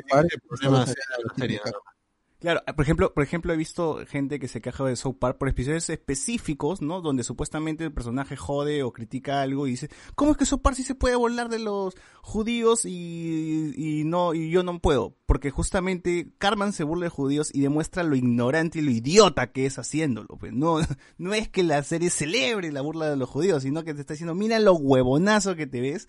Claro, 2.40 2.62
por 2.74 2.82
ejemplo, 2.82 3.12
por 3.12 3.22
ejemplo 3.22 3.52
he 3.52 3.56
visto 3.56 3.98
gente 4.06 4.38
que 4.38 4.48
se 4.48 4.62
queja 4.62 4.82
de 4.84 4.96
South 4.96 5.16
Park 5.18 5.36
por 5.36 5.50
episodios 5.50 5.90
específicos, 5.90 6.80
¿no? 6.80 7.02
Donde 7.02 7.22
supuestamente 7.22 7.84
el 7.84 7.92
personaje 7.92 8.34
jode 8.34 8.82
o 8.82 8.94
critica 8.94 9.42
algo 9.42 9.66
y 9.66 9.72
dice, 9.72 9.90
¿cómo 10.14 10.30
es 10.30 10.38
que 10.38 10.46
South 10.46 10.62
Park 10.62 10.74
sí 10.76 10.82
se 10.82 10.94
puede 10.94 11.16
burlar 11.16 11.50
de 11.50 11.58
los 11.58 11.94
judíos 12.22 12.86
y, 12.86 13.74
y 13.76 14.04
no 14.04 14.32
y 14.32 14.50
yo 14.50 14.62
no 14.62 14.78
puedo? 14.78 15.14
Porque 15.26 15.50
justamente 15.50 16.32
Carman 16.38 16.72
se 16.72 16.82
burla 16.82 17.04
de 17.04 17.10
judíos 17.10 17.50
y 17.52 17.60
demuestra 17.60 18.04
lo 18.04 18.16
ignorante 18.16 18.78
y 18.78 18.82
lo 18.82 18.90
idiota 18.90 19.52
que 19.52 19.66
es 19.66 19.78
haciéndolo. 19.78 20.38
Pues 20.38 20.54
no, 20.54 20.78
no 21.18 21.34
es 21.34 21.50
que 21.50 21.62
la 21.62 21.82
serie 21.82 22.08
celebre 22.08 22.72
la 22.72 22.80
burla 22.80 23.10
de 23.10 23.16
los 23.16 23.28
judíos, 23.28 23.64
sino 23.64 23.84
que 23.84 23.92
te 23.92 24.00
está 24.00 24.14
diciendo, 24.14 24.34
mira 24.34 24.58
lo 24.60 24.72
huevonazo 24.72 25.56
que 25.56 25.66
te 25.66 25.82
ves 25.82 26.08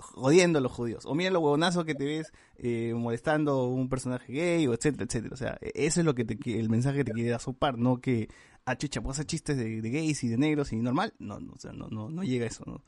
jodiendo 0.00 0.58
a 0.58 0.62
los 0.62 0.72
judíos. 0.72 1.04
O 1.06 1.14
mira 1.14 1.30
lo 1.30 1.40
huevonazo 1.40 1.84
que 1.84 1.94
te 1.94 2.04
ves 2.04 2.32
eh, 2.56 2.92
molestando 2.94 3.52
a 3.52 3.68
un 3.68 3.88
personaje 3.88 4.32
gay, 4.32 4.66
o 4.66 4.74
etcétera, 4.74 5.04
etcétera. 5.04 5.34
O 5.34 5.36
sea, 5.36 5.58
e- 5.60 5.72
eso 5.86 6.00
es 6.00 6.06
lo 6.06 6.14
que 6.14 6.24
te, 6.24 6.58
el 6.58 6.68
mensaje 6.70 6.98
que 6.98 7.04
te 7.04 7.12
quiere 7.12 7.30
dar 7.30 7.40
Sopar, 7.40 7.78
no 7.78 8.00
que, 8.00 8.28
ah, 8.64 8.76
chucha, 8.76 9.00
pues 9.02 9.16
hacer 9.18 9.26
chistes 9.26 9.56
de, 9.56 9.80
de 9.82 9.90
gays 9.90 10.22
y 10.24 10.28
de 10.28 10.38
negros 10.38 10.72
y 10.72 10.76
normal. 10.76 11.14
No, 11.18 11.40
no, 11.40 11.52
o 11.52 11.58
sea, 11.58 11.72
no, 11.72 11.88
no, 11.88 12.10
no 12.10 12.22
llega 12.22 12.44
a 12.44 12.48
eso, 12.48 12.64
¿no? 12.66 12.74
O 12.74 12.82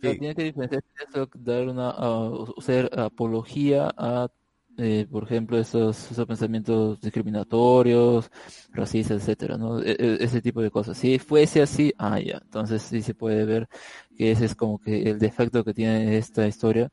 sea, 0.00 0.12
Eh, 0.12 0.18
tiene 0.18 0.34
que 0.34 0.44
diferenciar 0.44 0.82
eso, 1.08 1.28
dar 1.34 1.68
una, 1.68 1.90
ah, 1.90 2.30
hacer 2.58 2.90
apología 2.98 3.92
a, 3.96 4.28
eh, 4.76 5.06
por 5.10 5.24
ejemplo, 5.24 5.58
esos, 5.58 6.10
esos 6.10 6.26
pensamientos 6.26 7.00
discriminatorios, 7.00 8.30
racistas, 8.72 9.22
etcétera, 9.22 9.56
¿no? 9.58 9.80
E- 9.82 9.92
e- 9.98 10.18
ese 10.24 10.42
tipo 10.42 10.60
de 10.62 10.70
cosas. 10.70 10.98
Si 10.98 11.18
fuese 11.18 11.62
así, 11.62 11.92
ah, 11.98 12.18
ya, 12.20 12.38
entonces 12.42 12.82
sí 12.82 13.02
se 13.02 13.14
puede 13.14 13.44
ver 13.44 13.68
que 14.16 14.30
ese 14.32 14.46
es 14.46 14.54
como 14.56 14.78
que 14.78 15.02
el 15.10 15.18
defecto 15.18 15.64
que 15.64 15.74
tiene 15.74 16.16
esta 16.18 16.46
historia. 16.46 16.90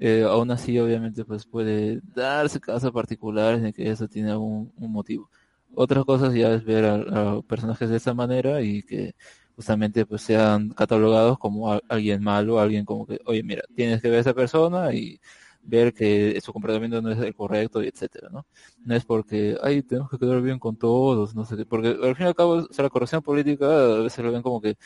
Eh, 0.00 0.22
aún 0.24 0.50
así, 0.50 0.78
obviamente, 0.78 1.24
pues 1.24 1.46
puede 1.46 2.00
darse 2.14 2.60
casos 2.60 2.90
particulares 2.92 3.62
en 3.62 3.72
que 3.72 3.90
eso 3.90 4.08
tiene 4.08 4.30
algún 4.30 4.72
un 4.76 4.92
motivo. 4.92 5.30
Otras 5.74 6.04
cosas 6.04 6.34
ya 6.34 6.52
es 6.54 6.64
ver 6.64 6.84
a, 6.86 6.94
a 7.38 7.42
personajes 7.42 7.88
de 7.90 7.96
esa 7.98 8.14
manera 8.14 8.62
y 8.62 8.82
que 8.82 9.14
justamente 9.54 10.06
pues 10.06 10.22
sean 10.22 10.70
catalogados 10.70 11.38
como 11.38 11.78
alguien 11.88 12.22
malo, 12.22 12.58
alguien 12.60 12.84
como 12.84 13.06
que, 13.06 13.18
oye, 13.26 13.42
mira, 13.42 13.62
tienes 13.74 14.00
que 14.02 14.08
ver 14.08 14.18
a 14.18 14.20
esa 14.22 14.34
persona 14.34 14.92
y 14.94 15.20
ver 15.62 15.92
que 15.94 16.40
su 16.42 16.52
comportamiento 16.52 17.00
no 17.02 17.10
es 17.10 17.18
el 17.18 17.34
correcto 17.34 17.82
y 17.82 17.88
etcétera, 17.88 18.28
¿no? 18.30 18.46
No 18.84 18.94
es 18.94 19.04
porque, 19.04 19.56
ay, 19.62 19.82
tenemos 19.82 20.10
que 20.10 20.18
quedar 20.18 20.40
bien 20.42 20.58
con 20.58 20.76
todos, 20.76 21.34
no 21.34 21.44
sé 21.44 21.64
porque 21.66 21.88
al 22.02 22.16
fin 22.16 22.26
y 22.26 22.28
al 22.28 22.34
cabo, 22.34 22.52
o 22.70 22.72
sea, 22.72 22.84
la 22.84 22.90
corrección 22.90 23.22
política 23.22 23.66
a 23.66 24.00
veces 24.02 24.24
lo 24.24 24.32
ven 24.32 24.42
como 24.42 24.60
que 24.60 24.76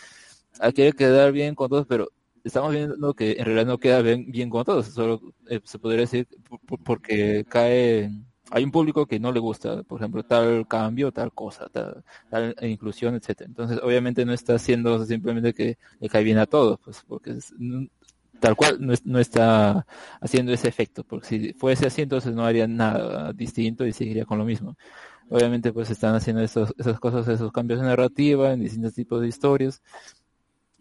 hay 0.61 0.73
que 0.73 0.93
quedar 0.93 1.33
bien 1.33 1.55
con 1.55 1.69
todos, 1.69 1.87
pero 1.87 2.09
estamos 2.45 2.73
viendo 2.73 3.15
que 3.15 3.33
en 3.33 3.45
realidad 3.45 3.67
no 3.67 3.79
queda 3.79 4.03
bien, 4.03 4.31
bien 4.31 4.51
con 4.51 4.65
todos, 4.65 4.87
solo 4.87 5.21
eh, 5.49 5.61
se 5.65 5.79
podría 5.79 6.01
decir 6.03 6.27
por- 6.49 6.61
por- 6.61 6.79
porque 6.81 7.45
cae, 7.49 8.11
hay 8.51 8.65
un 8.65 8.71
público 8.71 9.07
que 9.07 9.19
no 9.19 9.33
le 9.33 9.41
gusta, 9.41 9.83
por 9.85 10.01
ejemplo, 10.01 10.23
tal 10.23 10.67
cambio, 10.69 11.11
tal 11.13 11.33
cosa, 11.33 11.69
tal, 11.71 12.05
tal 12.31 12.55
inclusión, 12.63 13.15
etcétera. 13.15 13.49
Entonces, 13.49 13.81
obviamente 13.83 14.25
no 14.25 14.33
está 14.33 14.55
haciendo 14.55 15.05
simplemente 15.07 15.53
que 15.55 15.79
le 16.01 16.09
cae 16.09 16.23
bien 16.25 16.39
a 16.39 16.47
todos, 16.47 16.79
pues 16.85 17.03
porque 17.07 17.31
es- 17.33 17.53
tal 18.45 18.57
cual 18.57 18.77
no, 18.81 18.93
es- 18.93 19.07
no 19.07 19.19
está 19.19 19.87
haciendo 20.21 20.53
ese 20.53 20.69
efecto, 20.69 21.05
porque 21.05 21.27
si 21.27 21.53
fuese 21.55 21.87
así, 21.87 22.03
entonces 22.03 22.35
no 22.35 22.45
haría 22.45 22.67
nada 22.69 23.33
distinto 23.33 23.87
y 23.87 23.93
seguiría 23.93 24.27
con 24.27 24.39
lo 24.39 24.45
mismo. 24.45 24.77
Obviamente, 25.31 25.73
pues 25.73 25.91
están 25.91 26.15
haciendo 26.17 26.43
esos, 26.43 26.75
esas 26.79 27.01
cosas, 27.01 27.29
esos 27.29 27.53
cambios 27.53 27.81
de 27.81 27.87
narrativa 27.87 28.53
en 28.53 28.61
distintos 28.61 28.95
tipos 28.95 29.21
de 29.23 29.29
historias, 29.29 29.83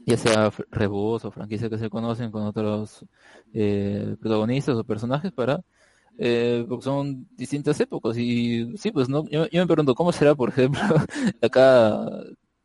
ya 0.06 0.18
sea 0.18 0.52
reboots 0.72 1.26
o 1.26 1.32
franquicias 1.32 1.70
que 1.70 1.78
se 1.78 1.90
conocen 1.90 2.32
con 2.32 2.44
otros 2.44 3.06
eh, 3.54 4.16
protagonistas 4.20 4.76
o 4.76 4.84
personajes 4.84 5.32
para 5.32 5.62
eh, 6.18 6.66
porque 6.70 6.86
son 6.86 7.28
distintas 7.36 7.80
épocas 7.82 8.18
y 8.18 8.78
sí, 8.78 8.92
pues 8.94 9.10
no, 9.10 9.26
yo, 9.30 9.48
yo 9.50 9.62
me 9.62 9.68
pregunto 9.68 9.96
cómo 9.96 10.14
será, 10.14 10.36
por 10.36 10.50
ejemplo, 10.52 10.82
acá 11.44 12.08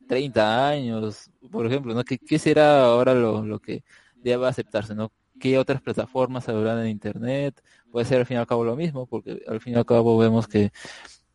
30 0.09 0.69
años, 0.69 1.31
por 1.51 1.67
ejemplo, 1.67 1.95
¿no? 1.95 2.05
¿Qué, 2.05 2.39
será 2.39 2.85
ahora 2.87 3.15
lo 3.15 3.61
que 3.61 3.85
deba 4.23 4.49
aceptarse, 4.49 4.95
¿no? 4.95 5.13
¿Qué 5.39 5.59
otras 5.59 5.81
plataformas 5.81 6.49
habrán 6.49 6.81
en 6.81 6.89
Internet? 6.89 7.63
Puede 7.91 8.07
ser 8.07 8.21
al 8.21 8.27
fin 8.27 8.37
y 8.37 8.41
al 8.41 8.47
cabo 8.47 8.65
lo 8.65 8.77
mismo, 8.77 9.07
porque 9.07 9.43
al 9.47 9.61
fin 9.61 9.75
y 9.75 9.77
al 9.77 9.87
cabo 9.87 10.19
vemos 10.19 10.49
que 10.49 10.73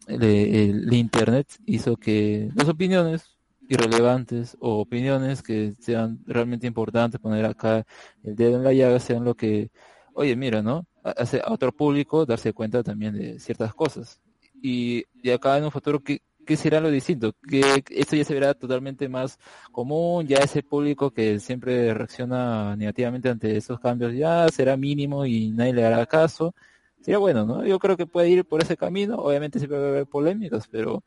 el 0.07 0.93
Internet 0.93 1.47
hizo 1.65 1.95
que 1.95 2.49
las 2.55 2.67
opiniones 2.67 3.37
irrelevantes 3.69 4.57
o 4.59 4.79
opiniones 4.79 5.41
que 5.41 5.73
sean 5.79 6.19
realmente 6.25 6.67
importantes, 6.67 7.19
poner 7.19 7.45
acá 7.45 7.85
el 8.23 8.35
dedo 8.35 8.57
en 8.57 8.63
la 8.63 8.73
llaga, 8.73 8.99
sean 8.99 9.23
lo 9.23 9.35
que, 9.35 9.71
oye, 10.13 10.35
mira, 10.35 10.61
¿no? 10.61 10.85
Hace 11.03 11.41
a 11.43 11.51
otro 11.51 11.71
público 11.71 12.25
darse 12.25 12.53
cuenta 12.53 12.83
también 12.83 13.13
de 13.13 13.39
ciertas 13.39 13.73
cosas. 13.73 14.21
Y 14.61 15.03
de 15.21 15.33
acá 15.33 15.57
en 15.57 15.65
un 15.65 15.71
futuro, 15.71 16.01
¿qué, 16.01 16.21
qué 16.45 16.57
será 16.57 16.79
lo 16.79 16.89
distinto? 16.91 17.33
Que 17.47 17.83
esto 17.89 18.15
ya 18.15 18.23
se 18.25 18.33
verá 18.33 18.53
totalmente 18.53 19.09
más 19.09 19.39
común, 19.71 20.27
ya 20.27 20.37
ese 20.37 20.63
público 20.63 21.11
que 21.11 21.39
siempre 21.39 21.93
reacciona 21.93 22.75
negativamente 22.75 23.29
ante 23.29 23.57
esos 23.57 23.79
cambios 23.79 24.13
ya 24.13 24.47
será 24.49 24.77
mínimo 24.77 25.25
y 25.25 25.51
nadie 25.51 25.73
le 25.73 25.85
hará 25.85 26.05
caso. 26.05 26.53
Sería 27.01 27.17
bueno, 27.17 27.45
¿no? 27.45 27.65
Yo 27.65 27.79
creo 27.79 27.97
que 27.97 28.05
puede 28.05 28.29
ir 28.29 28.45
por 28.45 28.61
ese 28.61 28.77
camino, 28.77 29.17
obviamente 29.17 29.59
siempre 29.59 29.77
va 29.79 29.85
a 29.85 29.89
haber 29.89 30.07
polémicas, 30.07 30.67
pero 30.69 31.03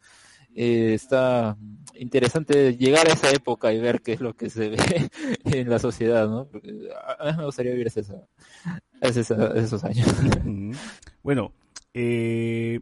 eh, 0.54 0.94
está 0.94 1.56
interesante 1.94 2.76
llegar 2.76 3.08
a 3.08 3.12
esa 3.12 3.30
época 3.30 3.72
y 3.72 3.80
ver 3.80 4.00
qué 4.02 4.14
es 4.14 4.20
lo 4.20 4.34
que 4.34 4.50
se 4.50 4.70
ve 4.70 4.78
en 5.44 5.68
la 5.68 5.78
sociedad, 5.78 6.28
¿no? 6.28 6.46
Porque 6.46 6.88
a 6.94 7.28
a 7.28 7.32
mí 7.32 7.38
me 7.38 7.44
gustaría 7.44 7.72
vivir 7.72 7.88
esa, 7.88 8.26
esos 9.00 9.84
años. 9.84 10.06
Bueno, 11.22 11.52
eh, 11.92 12.80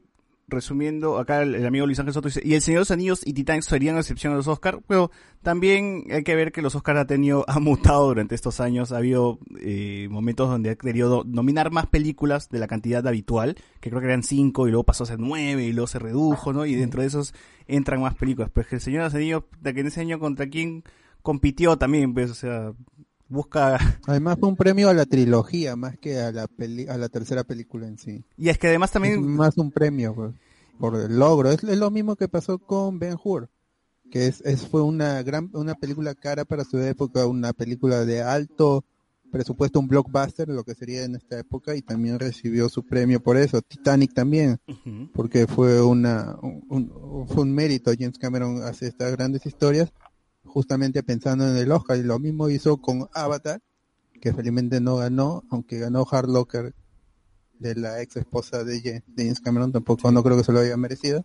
resumiendo, 0.54 1.18
acá 1.18 1.42
el, 1.42 1.54
el 1.54 1.66
amigo 1.66 1.86
Luis 1.86 1.98
Ángel 1.98 2.14
Soto 2.14 2.28
dice, 2.28 2.40
y 2.44 2.54
El 2.54 2.62
Señor 2.62 2.78
de 2.78 2.82
los 2.82 2.90
Anillos 2.90 3.20
y 3.26 3.32
Titanic 3.32 3.62
serían 3.62 3.96
excepción 3.96 4.32
a 4.32 4.36
los 4.36 4.48
Oscar, 4.48 4.80
pero 4.86 5.10
también 5.42 6.04
hay 6.10 6.24
que 6.24 6.34
ver 6.34 6.52
que 6.52 6.62
los 6.62 6.74
Oscar 6.74 6.96
ha 6.96 7.06
tenido, 7.06 7.44
ha 7.48 7.58
mutado 7.60 8.06
durante 8.08 8.34
estos 8.34 8.60
años, 8.60 8.92
ha 8.92 8.98
habido 8.98 9.38
eh, 9.60 10.08
momentos 10.10 10.48
donde 10.48 10.70
ha 10.70 10.76
querido 10.76 11.24
nominar 11.26 11.70
más 11.70 11.86
películas 11.86 12.48
de 12.48 12.58
la 12.58 12.66
cantidad 12.66 13.06
habitual, 13.06 13.56
que 13.80 13.90
creo 13.90 14.00
que 14.00 14.06
eran 14.06 14.22
cinco 14.22 14.66
y 14.66 14.70
luego 14.70 14.84
pasó 14.84 15.04
a 15.04 15.06
ser 15.06 15.18
nueve 15.18 15.64
y 15.64 15.72
luego 15.72 15.86
se 15.86 15.98
redujo, 15.98 16.52
¿no? 16.52 16.64
Y 16.64 16.74
dentro 16.74 17.02
de 17.02 17.08
esos 17.08 17.34
entran 17.66 18.00
más 18.00 18.14
películas, 18.14 18.50
pues 18.52 18.66
que 18.66 18.76
El 18.76 18.80
Señor 18.80 19.00
de 19.00 19.04
los 19.04 19.14
Anillos, 19.14 19.42
de 19.60 19.74
que 19.74 19.80
en 19.80 19.86
ese 19.88 20.00
año 20.00 20.18
contra 20.18 20.48
quién 20.48 20.84
compitió 21.22 21.76
también, 21.78 22.14
pues, 22.14 22.30
o 22.30 22.34
sea, 22.34 22.72
busca 23.28 23.78
Además 24.06 24.38
fue 24.38 24.48
un 24.48 24.56
premio 24.56 24.88
a 24.88 24.94
la 24.94 25.06
trilogía 25.06 25.76
más 25.76 25.96
que 25.98 26.18
a 26.20 26.32
la 26.32 26.46
peli 26.46 26.86
a 26.88 26.96
la 26.98 27.08
tercera 27.08 27.44
película 27.44 27.86
en 27.86 27.98
sí. 27.98 28.24
y 28.36 28.48
es 28.48 28.58
que 28.58 28.68
además 28.68 28.90
Es 28.90 28.92
también 28.94 29.26
más 29.26 29.56
un 29.56 29.70
premio 29.70 30.14
pues, 30.14 30.34
por 30.78 30.96
el 30.96 31.18
logro. 31.18 31.50
Es, 31.50 31.62
es 31.64 31.78
lo 31.78 31.90
mismo 31.90 32.16
que 32.16 32.28
pasó 32.28 32.58
con 32.58 32.98
Ben 32.98 33.16
Hur, 33.22 33.48
que 34.10 34.26
es, 34.26 34.40
es 34.42 34.66
fue 34.66 34.82
una 34.82 35.22
gran 35.22 35.50
una 35.54 35.74
película 35.74 36.14
cara 36.14 36.44
para 36.44 36.64
su 36.64 36.78
época, 36.78 37.26
una 37.26 37.52
película 37.52 38.04
de 38.04 38.22
alto 38.22 38.84
presupuesto, 39.30 39.80
un 39.80 39.88
blockbuster, 39.88 40.48
lo 40.48 40.62
que 40.62 40.74
sería 40.76 41.02
en 41.04 41.16
esta 41.16 41.36
época, 41.40 41.74
y 41.74 41.82
también 41.82 42.20
recibió 42.20 42.68
su 42.68 42.84
premio 42.84 43.18
por 43.20 43.36
eso. 43.36 43.60
Titanic 43.62 44.14
también, 44.14 44.58
porque 45.12 45.48
fue 45.48 45.82
una 45.82 46.36
un, 46.40 46.62
un- 46.68 47.26
fue 47.28 47.42
un 47.42 47.52
mérito. 47.52 47.90
James 47.98 48.16
Cameron 48.18 48.62
hace 48.62 48.86
estas 48.86 49.10
grandes 49.12 49.44
historias 49.46 49.92
justamente 50.54 51.02
pensando 51.02 51.48
en 51.48 51.56
el 51.56 51.72
Oscar 51.72 51.98
y 51.98 52.04
lo 52.04 52.20
mismo 52.20 52.48
hizo 52.48 52.76
con 52.76 53.08
Avatar, 53.12 53.60
que 54.20 54.32
felizmente 54.32 54.80
no 54.80 54.96
ganó, 54.96 55.42
aunque 55.50 55.80
ganó 55.80 56.06
Hard 56.08 56.28
Locker 56.30 56.72
de 57.58 57.74
la 57.74 58.00
ex 58.00 58.16
esposa 58.16 58.62
de 58.62 58.80
Ja- 58.80 59.02
de 59.16 59.24
James 59.24 59.40
Cameron, 59.40 59.72
tampoco 59.72 60.12
no 60.12 60.22
creo 60.22 60.36
que 60.36 60.44
se 60.44 60.52
lo 60.52 60.60
haya 60.60 60.76
merecido, 60.76 61.24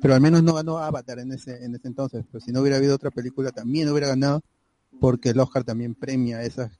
pero 0.00 0.14
al 0.14 0.20
menos 0.20 0.44
no 0.44 0.54
ganó 0.54 0.78
Avatar 0.78 1.18
en 1.18 1.32
ese 1.32 1.64
en 1.64 1.74
ese 1.74 1.88
entonces, 1.88 2.24
pero 2.30 2.40
si 2.42 2.52
no 2.52 2.60
hubiera 2.60 2.76
habido 2.76 2.94
otra 2.94 3.10
película 3.10 3.50
también 3.50 3.88
hubiera 3.88 4.06
ganado 4.06 4.42
porque 5.00 5.30
el 5.30 5.40
Oscar 5.40 5.64
también 5.64 5.94
premia 5.96 6.42
esas 6.44 6.70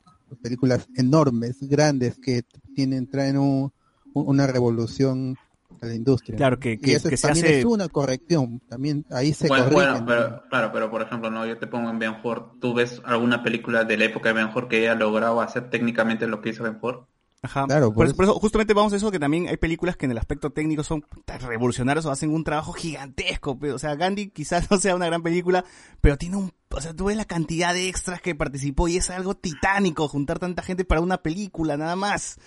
películas 0.41 0.87
enormes, 0.97 1.57
grandes, 1.63 2.17
que 2.19 2.43
tienen, 2.77 3.09
traen 3.11 3.39
un- 3.39 3.73
una 4.15 4.47
revolución 4.47 5.37
a 5.81 5.87
la 5.87 5.95
industria. 5.95 6.37
Claro, 6.37 6.59
que- 6.59 6.73
Y 6.73 6.79
que- 6.79 6.95
eso 6.95 7.09
que 7.09 7.17
se 7.17 7.27
también 7.29 7.47
hace- 7.47 7.59
es 7.61 7.65
una 7.65 7.89
corrección, 7.89 8.61
también 8.69 9.05
ahí 9.11 9.33
se 9.33 9.49
Bueno, 9.49 9.65
corrigen. 9.65 10.05
bueno, 10.05 10.07
pero, 10.07 10.43
claro, 10.51 10.71
pero 10.73 10.91
por 10.91 11.03
ejemplo, 11.03 11.31
no, 11.31 11.47
yo 11.47 11.59
te 11.59 11.67
pongo 11.67 11.91
en 11.91 11.99
Ben 11.99 12.17
Hur. 12.23 12.59
¿Tú 12.61 12.75
ves 12.75 13.01
alguna 13.05 13.43
película 13.43 13.85
de 13.85 13.97
la 13.97 14.05
época 14.07 14.29
de 14.31 14.35
Ben 14.35 14.51
Hur 14.55 14.69
que 14.69 14.79
haya 14.79 14.95
logrado 14.95 15.41
hacer 15.41 15.71
técnicamente 15.71 16.27
lo 16.27 16.41
que 16.41 16.51
hizo 16.51 16.63
Ben 16.65 16.79
Hur? 16.81 17.07
Ajá. 17.41 17.67
Claro, 17.67 17.87
por, 17.93 17.95
por 17.95 18.07
eso, 18.07 18.17
por 18.17 18.25
eso 18.25 18.35
justamente 18.41 18.75
vamos 18.75 18.93
a 18.93 18.97
eso 18.97 19.13
que 19.13 19.21
también 19.21 19.47
hay 19.47 19.57
películas 19.59 19.97
que 19.97 20.07
en 20.07 20.11
el 20.11 20.19
aspecto 20.19 20.51
técnico 20.51 20.83
son 20.83 21.05
revolucionarios 21.47 22.05
o 22.05 22.11
hacen 22.11 22.31
un 22.31 22.43
trabajo 22.43 22.73
gigantesco. 22.73 23.57
pero, 23.57 23.77
o 23.77 23.79
sea, 23.79 23.95
Gandhi 23.95 24.31
quizás 24.31 24.69
no 24.73 24.79
sea 24.79 24.97
una 24.97 25.07
gran 25.07 25.23
película, 25.23 25.65
pero 26.01 26.17
tiene 26.17 26.37
un, 26.37 26.53
o 26.71 26.81
sea, 26.81 26.95
tú 26.95 27.05
ves 27.05 27.17
la 27.17 27.27
cantidad 27.27 27.73
de 27.75 27.89
extras 27.89 28.21
que 28.21 28.35
participó 28.35 28.89
y 28.89 28.97
es 28.97 29.09
algo 29.11 29.37
titánico 29.37 30.09
juntar 30.09 30.41
tanta 30.41 30.63
gente 30.65 30.85
para 30.85 31.01
una 31.01 31.19
película 31.19 31.77
nada 31.77 31.95
más. 31.95 32.41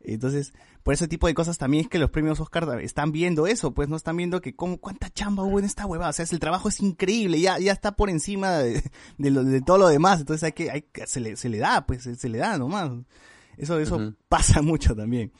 Entonces, 0.00 0.52
por 0.86 0.94
ese 0.94 1.08
tipo 1.08 1.26
de 1.26 1.34
cosas 1.34 1.58
también 1.58 1.82
es 1.82 1.88
que 1.90 1.98
los 1.98 2.10
premios 2.10 2.38
Oscar 2.38 2.80
están 2.80 3.10
viendo 3.10 3.48
eso, 3.48 3.74
pues 3.74 3.88
no 3.88 3.96
están 3.96 4.16
viendo 4.16 4.40
que 4.40 4.54
cómo, 4.54 4.78
cuánta 4.78 5.10
chamba 5.10 5.42
hubo 5.42 5.58
en 5.58 5.64
esta 5.64 5.84
huevada. 5.84 6.10
O 6.10 6.12
sea, 6.12 6.22
es- 6.22 6.32
el 6.32 6.38
trabajo 6.38 6.68
es 6.68 6.78
increíble, 6.80 7.40
ya, 7.40 7.58
ya 7.58 7.72
está 7.72 7.96
por 7.96 8.08
encima 8.08 8.52
de, 8.58 8.84
de, 9.18 9.30
lo- 9.32 9.42
de 9.42 9.60
todo 9.62 9.78
lo 9.78 9.88
demás. 9.88 10.20
Entonces 10.20 10.44
hay 10.44 10.52
que, 10.52 10.70
hay 10.70 10.82
que- 10.82 11.08
se 11.08 11.18
le, 11.18 11.34
se 11.34 11.48
le 11.48 11.58
da, 11.58 11.84
pues, 11.86 12.04
se, 12.04 12.14
se 12.14 12.28
le 12.28 12.38
da 12.38 12.56
nomás. 12.56 12.92
Eso, 13.56 13.80
eso 13.80 14.14
pasa 14.28 14.62
mucho 14.62 14.94
también. 14.94 15.32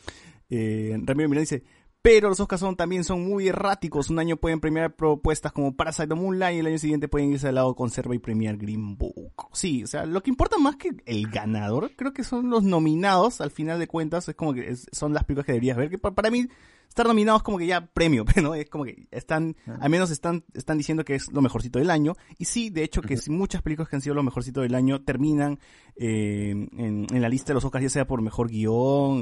Eh, 0.50 0.98
Ramiro 1.04 1.28
Miranda 1.28 1.42
dice, 1.42 1.62
pero 2.08 2.28
los 2.28 2.38
Oscars 2.38 2.60
son, 2.60 2.76
también 2.76 3.02
son 3.02 3.26
muy 3.26 3.48
erráticos. 3.48 4.10
Un 4.10 4.20
año 4.20 4.36
pueden 4.36 4.60
premiar 4.60 4.94
propuestas 4.94 5.50
como 5.50 5.74
Parasite 5.74 6.12
o 6.12 6.16
Moonlight 6.16 6.54
y 6.54 6.60
el 6.60 6.66
año 6.68 6.78
siguiente 6.78 7.08
pueden 7.08 7.32
irse 7.32 7.48
al 7.48 7.56
lado 7.56 7.74
conserva 7.74 8.14
y 8.14 8.20
premiar 8.20 8.56
Green 8.58 8.96
Book. 8.96 9.48
Sí, 9.52 9.82
o 9.82 9.88
sea, 9.88 10.06
lo 10.06 10.22
que 10.22 10.30
importa 10.30 10.56
más 10.56 10.76
que 10.76 10.90
el 11.04 11.26
ganador, 11.28 11.90
creo 11.96 12.12
que 12.12 12.22
son 12.22 12.48
los 12.48 12.62
nominados, 12.62 13.40
al 13.40 13.50
final 13.50 13.80
de 13.80 13.88
cuentas, 13.88 14.28
es 14.28 14.36
como 14.36 14.54
que 14.54 14.76
son 14.92 15.14
las 15.14 15.24
películas 15.24 15.46
que 15.46 15.52
deberías 15.54 15.76
ver, 15.76 15.90
que 15.90 15.98
pa- 15.98 16.14
para 16.14 16.30
mí 16.30 16.46
estar 16.88 17.06
nominados 17.06 17.42
como 17.42 17.58
que 17.58 17.66
ya 17.66 17.86
premio, 17.86 18.24
¿no? 18.42 18.54
Es 18.54 18.68
como 18.68 18.84
que 18.84 19.06
están, 19.10 19.56
al 19.80 19.90
menos 19.90 20.10
están, 20.10 20.44
están 20.54 20.78
diciendo 20.78 21.04
que 21.04 21.14
es 21.14 21.30
lo 21.32 21.42
mejorcito 21.42 21.78
del 21.78 21.90
año. 21.90 22.14
Y 22.38 22.46
sí, 22.46 22.70
de 22.70 22.84
hecho, 22.84 23.02
que 23.02 23.18
muchas 23.28 23.62
películas 23.62 23.88
que 23.88 23.96
han 23.96 24.02
sido 24.02 24.14
lo 24.14 24.22
mejorcito 24.22 24.60
del 24.62 24.74
año 24.74 25.02
terminan 25.02 25.58
eh, 25.96 26.50
en, 26.50 27.06
en 27.10 27.22
la 27.22 27.28
lista 27.28 27.48
de 27.48 27.54
los 27.54 27.64
Oscars, 27.64 27.82
ya 27.84 27.90
sea 27.90 28.06
por 28.06 28.22
mejor 28.22 28.48
guion 28.48 28.72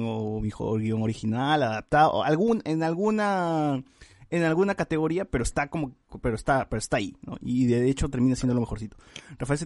o 0.05 0.41
mejor 0.41 0.81
guion 0.81 1.02
original, 1.02 1.62
adaptado, 1.62 2.12
o 2.12 2.23
algún, 2.23 2.62
en 2.65 2.83
alguna 2.83 3.83
en 4.31 4.43
alguna 4.43 4.75
categoría, 4.75 5.26
pero 5.26 5.44
está 5.44 5.68
como, 5.68 5.94
pero 6.20 6.34
está, 6.34 6.68
pero 6.68 6.78
está 6.78 6.97
ahí, 6.97 7.17
¿no? 7.23 7.36
Y 7.41 7.67
de 7.67 7.89
hecho 7.89 8.09
termina 8.09 8.34
siendo 8.34 8.55
lo 8.55 8.60
mejorcito. 8.60 8.97
Rafael 9.39 9.60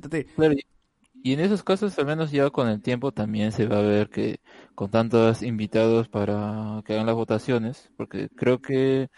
y- 0.55 0.67
y 1.23 1.33
en 1.33 1.41
esos 1.41 1.65
casos, 1.65 1.99
al 1.99 2.07
menos 2.07 2.31
ya 2.31 2.51
con 2.51 2.69
el 2.69 2.81
tiempo, 2.83 3.13
también 3.13 3.51
se 3.53 3.67
va 3.67 3.79
a 3.79 3.83
ver 3.83 4.09
que 4.09 4.41
con 4.79 4.91
tantos 4.91 5.43
invitados 5.43 6.09
para 6.09 6.83
que 6.85 6.95
hagan 6.95 7.07
las 7.07 7.17
votaciones, 7.17 7.91
porque 7.97 8.29
creo 8.37 8.61
que 8.61 9.09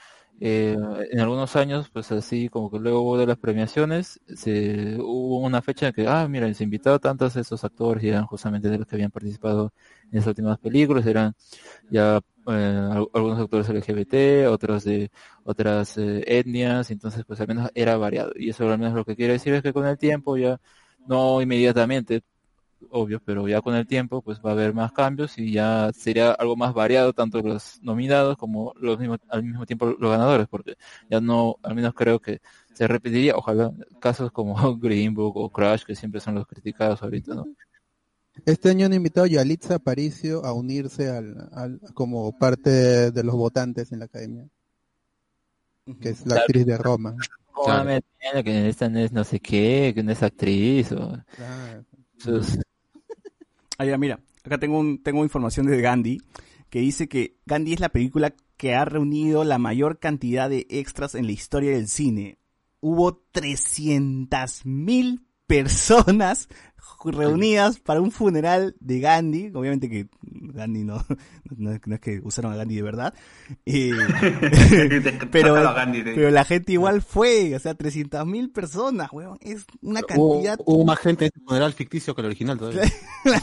eh, 0.41 0.75
en 1.11 1.21
algunos 1.21 1.55
años, 1.57 1.91
pues 1.93 2.11
así 2.13 2.49
como 2.49 2.71
que 2.71 2.79
luego 2.79 3.19
de 3.19 3.27
las 3.27 3.37
premiaciones, 3.39 4.21
se 4.27 4.97
hubo 4.99 5.39
una 5.41 5.61
fecha 5.63 5.89
en 5.89 5.93
que, 5.93 6.07
ah, 6.09 6.27
mira, 6.29 6.53
se 6.55 6.65
invitado 6.65 6.99
tantos 6.99 7.35
de 7.35 7.43
esos 7.43 7.63
actores 7.65 8.03
y 8.05 8.09
eran 8.09 8.25
justamente 8.27 8.71
de 8.71 8.79
los 8.79 8.87
que 8.87 8.97
habían 8.97 9.11
participado 9.11 9.73
en 10.11 10.19
esas 10.19 10.29
últimas 10.29 10.59
películas, 10.59 11.05
eran 11.07 11.35
ya 11.89 12.19
eh, 12.47 12.53
al- 12.93 13.09
algunos 13.15 13.39
actores 13.41 13.69
LGBT, 13.69 14.47
otros 14.49 14.85
de 14.85 15.11
otras 15.45 15.97
eh, 15.99 16.25
etnias, 16.27 16.91
entonces 16.91 17.25
pues 17.27 17.41
al 17.41 17.49
menos 17.49 17.71
era 17.75 17.97
variado. 17.97 18.33
Y 18.37 18.51
eso 18.51 18.71
al 18.71 18.79
menos 18.79 18.95
lo 18.95 19.05
que 19.05 19.17
quiere 19.17 19.35
decir 19.35 19.55
es 19.55 19.63
que 19.63 19.73
con 19.73 19.87
el 19.87 19.99
tiempo 19.99 20.37
ya 20.37 20.61
no 21.05 21.41
inmediatamente, 21.43 22.23
obvio, 22.91 23.21
pero 23.25 23.47
ya 23.49 23.61
con 23.61 23.75
el 23.75 23.87
tiempo 23.87 24.23
pues 24.23 24.41
va 24.45 24.51
a 24.51 24.53
haber 24.55 24.73
más 24.75 24.93
cambios 24.93 25.37
y 25.39 25.53
ya 25.53 25.91
sería 25.95 26.33
algo 26.33 26.57
más 26.57 26.73
variado, 26.75 27.13
tanto 27.13 27.41
los 27.43 27.81
nominados 27.83 28.37
como 28.37 28.73
los 28.77 28.99
mismos, 28.99 29.19
al 29.29 29.43
mismo 29.43 29.67
tiempo 29.67 29.87
los 29.87 30.11
ganadores, 30.11 30.49
porque 30.49 30.77
ya 31.09 31.21
no, 31.21 31.57
al 31.63 31.75
menos 31.75 31.95
creo 31.95 32.21
que 32.21 32.41
se 32.73 32.89
repetiría, 32.89 33.37
ojalá, 33.37 33.73
casos 34.01 34.33
como 34.33 34.55
Green 34.79 35.15
Book 35.15 35.37
o 35.37 35.51
Crash, 35.51 35.85
que 35.85 35.95
siempre 35.95 36.21
son 36.21 36.35
los 36.37 36.47
criticados 36.47 37.03
ahorita, 37.03 37.35
¿no? 37.35 37.47
Este 38.47 38.71
año 38.71 38.87
han 38.87 38.93
invitado 38.95 39.27
a 39.27 39.29
Yalitza 39.29 39.75
Aparicio 39.77 40.45
a 40.45 40.53
unirse 40.53 41.09
al, 41.11 41.49
al- 41.53 41.81
como 41.95 42.37
parte 42.39 43.11
de 43.11 43.25
los 43.25 43.35
votantes 43.35 43.93
en 43.93 43.99
la 43.99 44.05
academia, 44.07 44.49
que 46.01 46.11
es 46.11 46.21
la 46.21 46.35
Claro. 46.35 46.41
actriz 46.43 46.67
de 46.67 46.79
Roma. 46.79 47.17
¿Cómo 47.53 47.85
me 47.85 47.97
entiende 47.97 48.45
que 48.45 48.69
esta 48.69 48.89
no 48.89 48.99
es 49.01 49.13
no 49.13 49.25
sé 49.25 49.41
qué, 49.41 49.93
que 49.95 50.03
no 50.03 50.13
es 50.13 50.23
actriz? 50.23 50.93
O... 50.93 51.19
Claro. 51.37 51.85
Eso 52.19 52.41
es- 53.87 53.93
Ah, 53.95 53.99
mira, 53.99 54.21
acá 54.45 54.59
tengo, 54.59 54.79
un, 54.79 55.03
tengo 55.03 55.23
información 55.25 55.67
de 55.67 55.81
Gandhi 55.81 56.21
que 56.69 56.81
dice 56.81 57.09
que 57.09 57.37
Gandhi 57.47 57.73
es 57.75 57.81
la 57.81 57.89
película 57.89 58.35
que 58.57 58.75
ha 58.75 58.85
reunido 58.85 59.43
la 59.45 59.59
mayor 59.59 59.99
cantidad 59.99 60.49
de 60.51 60.67
extras 60.71 61.15
en 61.15 61.27
la 61.27 61.33
historia 61.33 61.73
del 61.73 61.89
cine. 61.89 62.39
Hubo 62.81 63.23
300.000 63.33 65.21
personas 65.47 66.49
reunidas 67.05 67.79
para 67.79 68.01
un 68.01 68.11
funeral 68.11 68.77
de 68.81 69.01
Gandhi. 69.01 69.51
Obviamente 69.55 69.89
que 69.89 70.09
Gandhi 70.23 70.85
no, 70.85 71.05
no, 71.57 71.73
es- 71.73 71.81
no 71.87 71.95
es 71.95 72.01
que 72.01 72.21
usaron 72.23 72.53
a 72.53 72.57
Gandhi 72.57 72.77
de 72.77 72.83
verdad. 72.83 73.15
Eh, 73.67 73.91
pero, 75.31 75.55
pero 76.15 76.31
la 76.31 76.45
gente 76.45 76.73
igual 76.73 77.03
fue, 77.03 77.55
o 77.55 77.59
sea, 77.59 77.77
300.000 77.77 78.53
personas, 78.53 79.11
weón. 79.13 79.39
Es 79.41 79.65
una 79.83 80.03
cantidad 80.03 80.59
hubo 80.65 80.85
más 80.85 80.99
gente 80.99 81.27
en 81.27 81.31
ese 81.35 81.45
funeral 81.45 81.73
ficticio 81.73 82.15
que 82.15 82.21
el 82.21 82.27
original 82.27 82.59
todavía. 82.59 82.83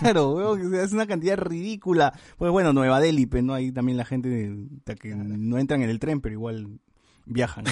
Claro, 0.01 0.31
weón, 0.31 0.67
o 0.67 0.69
sea, 0.69 0.83
es 0.83 0.91
una 0.93 1.07
cantidad 1.07 1.37
ridícula. 1.37 2.13
Pues 2.37 2.51
bueno, 2.51 2.73
Nueva 2.73 2.99
Delhi, 2.99 3.25
pues, 3.25 3.43
¿no? 3.43 3.53
Ahí 3.53 3.71
también 3.71 3.97
la 3.97 4.05
gente 4.05 4.29
de- 4.29 4.95
que 4.95 5.13
no 5.15 5.57
entran 5.57 5.81
en 5.83 5.89
el 5.89 5.99
tren, 5.99 6.21
pero 6.21 6.33
igual 6.33 6.79
viajan. 7.25 7.65
¿no? 7.65 7.71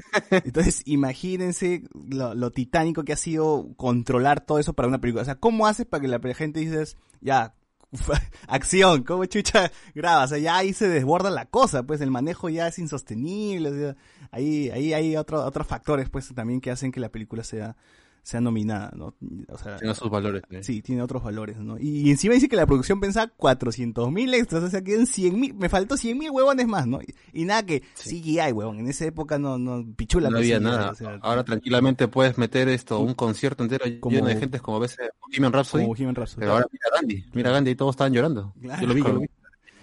Entonces, 0.30 0.82
imagínense 0.84 1.82
lo, 2.08 2.34
lo 2.34 2.50
titánico 2.50 3.04
que 3.04 3.12
ha 3.12 3.16
sido 3.16 3.68
controlar 3.76 4.44
todo 4.44 4.58
eso 4.58 4.72
para 4.74 4.88
una 4.88 5.00
película. 5.00 5.22
O 5.22 5.24
sea, 5.26 5.36
¿cómo 5.36 5.66
haces 5.66 5.86
para 5.86 6.00
que 6.00 6.08
la 6.08 6.20
gente 6.34 6.60
dices, 6.60 6.96
ya, 7.20 7.54
acción, 8.48 9.02
¿cómo 9.02 9.24
chucha 9.26 9.70
graba? 9.94 10.24
O 10.24 10.28
sea, 10.28 10.38
ya 10.38 10.56
ahí 10.56 10.72
se 10.72 10.88
desborda 10.88 11.30
la 11.30 11.46
cosa, 11.46 11.82
pues 11.82 12.00
el 12.00 12.10
manejo 12.10 12.48
ya 12.48 12.68
es 12.68 12.78
insostenible. 12.78 13.68
o 13.70 13.74
sea, 13.74 13.96
ahí, 14.30 14.70
ahí 14.70 14.92
hay 14.94 15.16
otro- 15.16 15.44
otros 15.44 15.66
factores, 15.66 16.08
pues, 16.08 16.32
también 16.34 16.60
que 16.60 16.70
hacen 16.70 16.92
que 16.92 17.00
la 17.00 17.10
película 17.10 17.44
sea, 17.44 17.76
sea 18.22 18.40
nominada, 18.40 18.92
¿no? 18.96 19.16
O 19.48 19.58
sea, 19.58 19.76
Tiene 19.76 19.94
sus 19.94 20.08
valores. 20.08 20.42
¿eh? 20.50 20.62
Sí, 20.62 20.80
tiene 20.80 21.02
otros 21.02 21.22
valores, 21.24 21.58
¿no? 21.58 21.78
Y, 21.78 22.10
encima 22.10 22.34
dice 22.34 22.48
que 22.48 22.56
la 22.56 22.66
producción 22.66 23.00
pensaba 23.00 23.32
400 23.36 24.12
mil 24.12 24.32
extras, 24.34 24.62
o 24.62 24.70
sea, 24.70 24.82
quedan 24.82 25.06
100 25.06 25.40
mil, 25.40 25.54
me 25.54 25.68
faltó 25.68 25.96
100 25.96 26.16
mil 26.18 26.30
huevones 26.30 26.66
más, 26.66 26.86
¿no? 26.86 27.00
Y, 27.02 27.40
y 27.42 27.44
nada 27.44 27.64
que 27.66 27.82
CGI, 27.94 28.52
huevón, 28.52 28.78
en 28.78 28.88
esa 28.88 29.06
época 29.06 29.38
no, 29.38 29.58
no, 29.58 29.84
pichula. 29.96 30.30
No 30.30 30.38
había 30.38 30.58
CGI, 30.58 30.64
nada. 30.64 30.90
o 30.90 30.94
sea, 30.94 31.18
Ahora 31.20 31.42
tranquilamente 31.44 32.06
puedes 32.08 32.38
meter 32.38 32.68
esto, 32.68 33.00
un 33.00 33.14
concierto 33.14 33.64
entero 33.64 33.84
Como- 34.00 34.14
lleno 34.14 34.28
de 34.28 34.36
gente 34.36 34.60
como 34.60 34.78
ves 34.78 34.96
en 35.00 35.08
Bohemian 35.20 35.52
Rhapsody. 35.52 35.82
como 35.82 35.94
Bohemian 35.94 36.14
Rhapsody. 36.14 36.40
Pero 36.40 36.52
ahora 36.52 36.66
mira 36.70 36.84
a 36.92 36.96
Gandhi, 37.00 37.24
mira 37.32 37.50
a 37.50 37.52
Gandhi 37.54 37.70
y 37.72 37.74
todos 37.74 37.94
estaban 37.94 38.12
llorando. 38.12 38.54
Yo 38.60 38.86
lo 38.86 38.94
vi, 38.94 39.02
yo 39.02 39.12
lo 39.12 39.20
vi. 39.20 39.28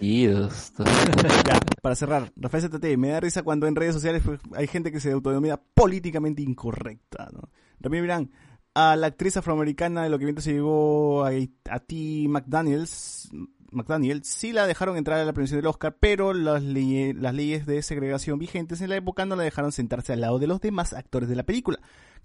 Ya, 0.00 1.60
para 1.82 1.94
cerrar, 1.94 2.32
Rafael 2.36 2.62
ZT, 2.70 2.96
me 2.96 3.08
da 3.08 3.20
risa 3.20 3.42
cuando 3.42 3.66
en 3.66 3.76
redes 3.76 3.94
sociales 3.94 4.22
pues, 4.24 4.40
hay 4.54 4.66
gente 4.66 4.90
que 4.90 4.98
se 4.98 5.12
autodenomina 5.12 5.60
políticamente 5.74 6.40
incorrecta, 6.42 7.28
¿no? 7.32 7.50
Ramiro 7.80 8.02
Mirán, 8.02 8.30
a 8.74 8.94
la 8.96 9.08
actriz 9.08 9.36
afroamericana 9.36 10.02
de 10.04 10.10
lo 10.10 10.18
que 10.18 10.24
viento 10.26 10.42
se 10.42 10.52
llevó 10.52 11.24
a, 11.24 11.30
a 11.70 11.78
T. 11.80 12.26
McDaniels, 12.28 13.30
McDaniel, 13.72 14.22
sí 14.24 14.52
la 14.52 14.66
dejaron 14.66 14.96
entrar 14.96 15.18
a 15.18 15.24
la 15.24 15.32
premiación 15.32 15.58
del 15.58 15.66
Oscar, 15.66 15.96
pero 15.98 16.32
las, 16.32 16.62
leye- 16.62 17.14
las 17.14 17.34
leyes 17.34 17.66
de 17.66 17.82
segregación 17.82 18.38
vigentes 18.38 18.80
en 18.80 18.90
la 18.90 18.96
época 18.96 19.24
no 19.26 19.36
la 19.36 19.42
dejaron 19.44 19.72
sentarse 19.72 20.12
al 20.12 20.20
lado 20.20 20.38
de 20.38 20.46
los 20.46 20.60
demás 20.60 20.92
actores 20.92 21.28
de 21.28 21.36
la 21.36 21.44
película. 21.44 21.78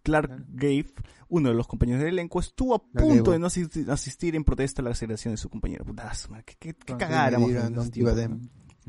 Clark 0.04 0.30
Gave, 0.50 0.86
uno 1.30 1.50
de 1.50 1.56
los 1.56 1.66
compañeros 1.68 2.02
del 2.04 2.14
elenco, 2.14 2.40
estuvo 2.40 2.76
a 2.76 2.84
punto 2.84 3.32
de 3.32 3.40
no 3.40 3.48
asistir, 3.48 3.90
asistir 3.90 4.36
en 4.36 4.44
protesta 4.44 4.84
a 4.84 4.86
la 4.86 4.94
segregación 4.94 5.34
de 5.34 5.38
su 5.38 5.50
compañero. 5.50 5.84
Putazo, 5.84 6.30
man, 6.30 6.44
qué, 6.46 6.56
qué, 6.60 6.76
qué. 6.76 6.94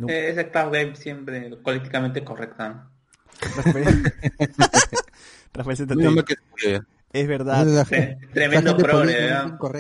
Eh, 0.09 0.29
Ese 0.31 0.51
Clark 0.51 0.73
Gable 0.73 0.95
siempre 0.97 1.57
políticamente 1.57 2.23
correcta. 2.23 2.91
Rafael, 5.57 6.25
que 6.25 6.81
es 7.13 7.27
verdad. 7.29 7.67
Tremendo 8.35 8.77
progre, 8.77 9.31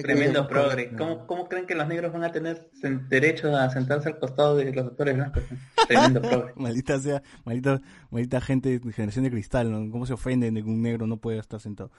Tremendo 0.02 0.48
progre. 0.48 0.90
¿Cómo, 0.96 1.26
¿Cómo 1.26 1.48
creen 1.48 1.66
que 1.66 1.74
los 1.74 1.86
negros 1.86 2.12
van 2.12 2.24
a 2.24 2.32
tener 2.32 2.70
derecho 3.08 3.54
a 3.54 3.68
sentarse 3.68 4.08
al 4.08 4.18
costado 4.18 4.56
de 4.56 4.72
los 4.72 4.86
actores 4.86 5.16
blancos? 5.16 5.42
Tremendo 5.86 6.22
progre. 6.28 6.52
Maldita 6.56 6.98
sea, 6.98 7.22
maldita, 7.44 7.80
maldita 8.10 8.40
gente 8.40 8.78
de 8.78 8.92
generación 8.92 9.24
de 9.24 9.30
cristal, 9.30 9.70
¿no? 9.70 9.90
¿Cómo 9.90 10.06
se 10.06 10.14
ofenden 10.14 10.54
de 10.54 10.62
que 10.62 10.68
un 10.68 10.80
negro 10.80 11.06
no 11.06 11.18
pueda 11.18 11.40
estar 11.40 11.60
sentado? 11.60 11.90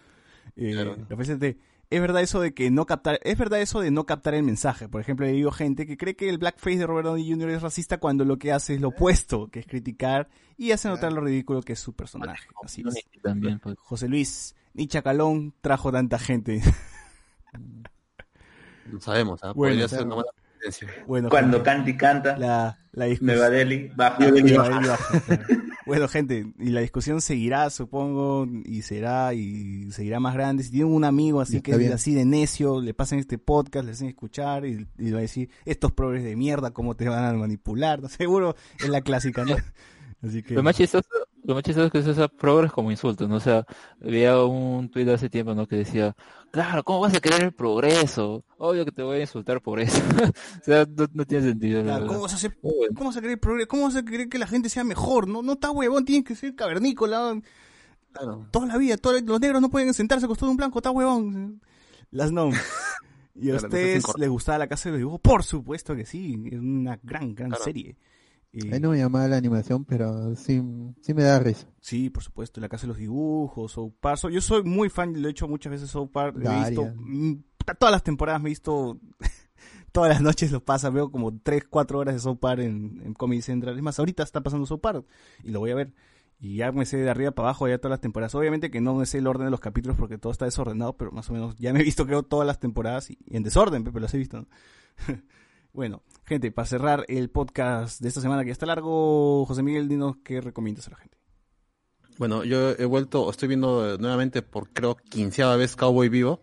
Eh, 0.56 0.72
Claro. 0.74 0.96
Rafael 1.10 1.58
es 1.90 2.02
verdad 2.02 2.22
eso 2.22 2.42
de 2.42 2.54
que 2.54 2.70
no 2.70 2.86
captar, 2.86 3.20
es 3.24 3.38
verdad 3.38 3.62
eso 3.62 3.80
de 3.80 3.92
no 3.92 4.06
captar 4.06 4.34
el 4.34 4.44
mensaje. 4.44 4.90
Por 4.90 5.02
ejemplo, 5.02 5.26
he 5.26 5.32
oído 5.32 5.52
gente 5.52 5.86
que 5.86 5.98
cree 5.98 6.16
que 6.16 6.30
el 6.30 6.38
blackface 6.38 6.78
de 6.78 6.88
Robert 6.88 7.08
Downey 7.08 7.30
Jr. 7.30 7.50
es 7.52 7.62
racista 7.62 7.98
cuando 8.00 8.26
lo 8.26 8.38
que 8.38 8.52
hace 8.52 8.76
es 8.76 8.82
lo 8.82 8.90
opuesto, 8.90 9.48
que 9.48 9.60
es 9.60 9.66
criticar 9.66 10.28
y 10.58 10.72
hace 10.72 10.90
notar 10.90 11.14
lo 11.14 11.22
ridículo 11.22 11.62
que 11.62 11.74
es 11.74 11.80
su 11.80 11.94
personaje. 11.94 12.48
Así 12.64 12.84
es. 12.86 13.22
También, 13.22 13.60
pues. 13.60 13.78
José 13.80 14.10
Luis, 14.10 14.56
ni 14.74 14.88
Chacalón 14.88 15.54
trajo 15.62 15.92
tanta 15.92 16.20
gente. 16.20 16.62
No 18.90 19.02
sabemos, 19.02 19.44
¿ah? 19.44 19.52
Bueno, 19.52 19.74
Podría 19.74 19.88
ser 19.90 20.06
una 20.06 20.16
buena 20.16 20.32
Bueno, 21.06 21.30
Cuando 21.30 21.64
Candy 21.64 21.96
canta, 21.96 22.38
la, 22.38 22.80
la 22.92 23.06
discusión. 23.06 23.92
Baja. 23.96 24.18
Baja, 24.20 24.82
claro. 24.82 24.98
Bueno, 25.88 26.10
gente, 26.10 26.46
y 26.60 26.70
la 26.72 26.82
discusión 26.82 27.22
seguirá, 27.22 27.70
supongo, 27.70 28.46
y 28.66 28.82
será, 28.82 29.34
y 29.34 29.90
seguirá 29.92 30.20
más 30.20 30.34
grande. 30.34 30.64
Si 30.64 30.72
tienen 30.72 30.94
un 30.94 31.06
amigo 31.06 31.40
así 31.40 31.62
que 31.62 31.78
bien. 31.78 31.94
así 31.94 32.14
de 32.14 32.26
necio, 32.26 32.82
le 32.82 32.94
pasan 32.94 33.20
este 33.20 33.38
podcast, 33.38 33.86
le 33.86 33.94
hacen 33.94 34.10
escuchar 34.10 34.66
y, 34.66 34.86
y 34.98 35.12
va 35.12 35.20
a 35.20 35.22
decir, 35.22 35.50
estos 35.64 35.94
progres 35.94 36.26
de 36.26 36.36
mierda, 36.36 36.72
cómo 36.72 36.96
te 36.98 37.08
van 37.08 37.24
a 37.24 37.32
manipular. 37.32 38.02
¿no? 38.02 38.10
Seguro 38.10 38.58
es 38.80 38.90
la 38.90 39.00
clásica, 39.00 39.46
¿no? 39.46 39.56
Así 40.22 40.42
que... 40.44 40.54
Lo 40.56 40.64
más 40.64 40.76
chistoso, 40.76 41.08
lo 41.44 41.54
más 41.54 41.64
chistoso 41.64 41.86
es 41.88 41.92
que 41.92 42.02
se 42.04 42.10
usa 42.10 42.28
progres 42.28 42.72
como 42.72 42.90
insultos, 42.92 43.30
¿no? 43.30 43.36
O 43.36 43.40
sea, 43.40 43.66
veía 44.00 44.42
un 44.44 44.90
tuit 44.90 45.08
hace 45.10 45.30
tiempo, 45.30 45.54
¿no? 45.54 45.68
Que 45.68 45.76
decía, 45.78 46.16
claro, 46.52 46.84
¿cómo 46.84 47.02
vas 47.02 47.14
a 47.16 47.20
querer 47.20 47.44
el 47.44 47.52
progreso? 47.54 48.44
Obvio 48.58 48.84
que 48.86 48.92
te 48.92 49.04
voy 49.04 49.18
a 49.18 49.22
insultar 49.22 49.62
por 49.62 49.80
eso. 49.80 50.02
o 50.62 50.64
sea, 50.64 50.86
no, 50.86 51.06
no 51.14 51.26
tiene 51.26 51.50
sentido, 51.50 51.84
la 51.84 51.98
Claro. 51.98 52.08
¿Cómo 52.08 52.22
vas 52.22 52.34
a 52.34 52.36
hacer, 52.38 52.58
cómo 52.62 53.06
vas 53.10 53.18
a 53.18 53.22
querer 53.22 53.40
progre- 53.40 53.68
¿Cómo 53.68 53.84
vas 53.84 53.96
a 53.96 54.04
querer 54.04 54.28
que 54.28 54.40
la 54.40 54.48
gente 54.48 54.70
sea 54.70 54.84
mejor? 54.84 55.28
No, 55.28 55.42
no 55.44 55.54
está 55.54 55.70
huevón, 55.72 56.04
tienes 56.06 56.26
que 56.26 56.36
ser 56.36 56.56
cavernícola. 56.56 57.40
Toda 58.52 58.66
la 58.66 58.78
vida, 58.78 58.98
todos 58.98 59.22
los 59.22 59.40
negros 59.40 59.62
no 59.62 59.70
pueden 59.70 59.94
sentarse 59.94 60.26
acostados 60.26 60.48
en 60.50 60.52
un 60.52 60.58
blanco, 60.58 60.80
está 60.80 60.90
huevón. 60.90 61.62
Las 62.10 62.32
no. 62.32 62.50
¿Y 63.36 63.50
a 63.52 63.60
Claro, 63.60 63.68
ustedes 63.68 64.04
les 64.18 64.30
gustaba 64.30 64.58
la 64.58 64.68
casa 64.68 64.90
de 64.90 64.94
los 64.94 65.00
dibujos? 65.00 65.22
Por 65.22 65.44
supuesto 65.44 65.96
que 65.96 66.06
sí, 66.08 66.42
es 66.52 66.58
una 66.60 67.00
gran, 67.04 67.36
gran 67.36 67.50
Claro. 67.52 67.64
serie. 67.64 67.96
Y- 68.66 68.68
A 68.70 68.72
mí 68.72 68.80
no 68.80 68.90
me 68.92 68.98
llamaba 68.98 69.28
la 69.28 69.38
animación, 69.38 69.86
pero 69.86 70.36
sí, 70.36 70.62
sí 71.02 71.14
me 71.14 71.24
da 71.24 71.38
risa. 71.40 71.68
Sí, 71.80 72.10
por 72.10 72.24
supuesto, 72.24 72.60
La 72.60 72.70
Casa 72.70 72.84
de 72.84 72.88
los 72.90 72.98
Dibujos, 72.98 73.72
South 73.74 73.94
Park. 74.00 74.30
Yo 74.32 74.42
soy 74.42 74.64
muy 74.64 74.90
fan, 74.90 75.22
lo 75.22 75.28
he 75.28 75.32
hecho 75.32 75.48
muchas 75.48 75.72
veces 75.72 75.90
South 75.92 76.10
Park. 76.12 76.36
He 76.38 76.40
visto 76.70 76.92
mm, 76.96 77.34
todas 77.78 77.92
las 77.92 78.04
temporadas, 78.04 78.42
me 78.42 78.50
he 78.50 78.52
visto 78.52 79.00
todas 79.92 80.10
las 80.10 80.22
noches 80.22 80.52
lo 80.52 80.64
pasa, 80.64 80.90
veo 80.90 81.12
como 81.12 81.38
3, 81.38 81.66
4 81.70 82.00
horas 82.00 82.16
de 82.16 82.20
South 82.20 82.40
Park 82.40 82.62
en, 82.62 83.02
en 83.06 83.14
Comedy 83.14 83.42
Central. 83.42 83.76
Es 83.78 83.84
más, 83.84 84.00
ahorita 84.00 84.24
está 84.24 84.42
pasando 84.42 84.66
South 84.66 84.80
Park 84.82 85.06
y 85.44 85.52
lo 85.52 85.60
voy 85.60 85.72
a 85.72 85.76
ver. 85.76 85.94
Y 86.40 86.58
ya 86.58 86.72
me 86.72 86.86
sé 86.86 86.98
de 86.98 87.10
arriba 87.10 87.32
para 87.32 87.50
abajo 87.50 87.68
ya 87.68 87.78
todas 87.80 87.92
las 87.92 88.02
temporadas. 88.02 88.36
Obviamente 88.36 88.70
que 88.70 88.80
no 88.80 88.94
me 88.94 89.06
sé 89.08 89.18
el 89.18 89.26
orden 89.28 89.46
de 89.46 89.52
los 89.52 89.60
capítulos 89.60 89.98
porque 89.98 90.18
todo 90.20 90.32
está 90.32 90.46
desordenado, 90.46 90.96
pero 90.96 91.12
más 91.12 91.30
o 91.30 91.34
menos 91.34 91.56
ya 91.58 91.74
me 91.74 91.80
he 91.80 91.84
visto 91.84 92.06
creo 92.06 92.22
todas 92.24 92.46
las 92.46 92.60
temporadas 92.60 93.10
y, 93.10 93.18
y 93.26 93.38
en 93.38 93.44
desorden, 93.44 93.84
pe, 93.84 93.92
pero 93.92 94.04
las 94.04 94.14
he 94.14 94.18
visto. 94.20 94.42
¿no? 94.42 94.48
bueno, 95.78 96.02
gente, 96.26 96.52
para 96.52 96.66
cerrar 96.66 97.06
el 97.08 97.30
podcast 97.30 98.02
de 98.02 98.08
esta 98.08 98.20
semana 98.20 98.42
que 98.42 98.48
ya 98.48 98.54
está 98.54 98.66
largo, 98.66 99.46
José 99.46 99.62
Miguel, 99.62 99.88
dinos 99.88 100.16
qué 100.24 100.42
recomiendas 100.42 100.88
a 100.88 100.92
la 100.92 100.98
gente. 100.98 101.20
Bueno, 102.18 102.44
yo 102.44 102.72
he 102.72 102.86
vuelto, 102.86 103.30
estoy 103.30 103.48
viendo 103.48 103.96
nuevamente 104.00 104.42
por 104.42 104.70
creo 104.74 104.96
quinceava 104.98 105.56
vez 105.56 105.76
Cowboy 105.76 106.10
Vivo. 106.10 106.42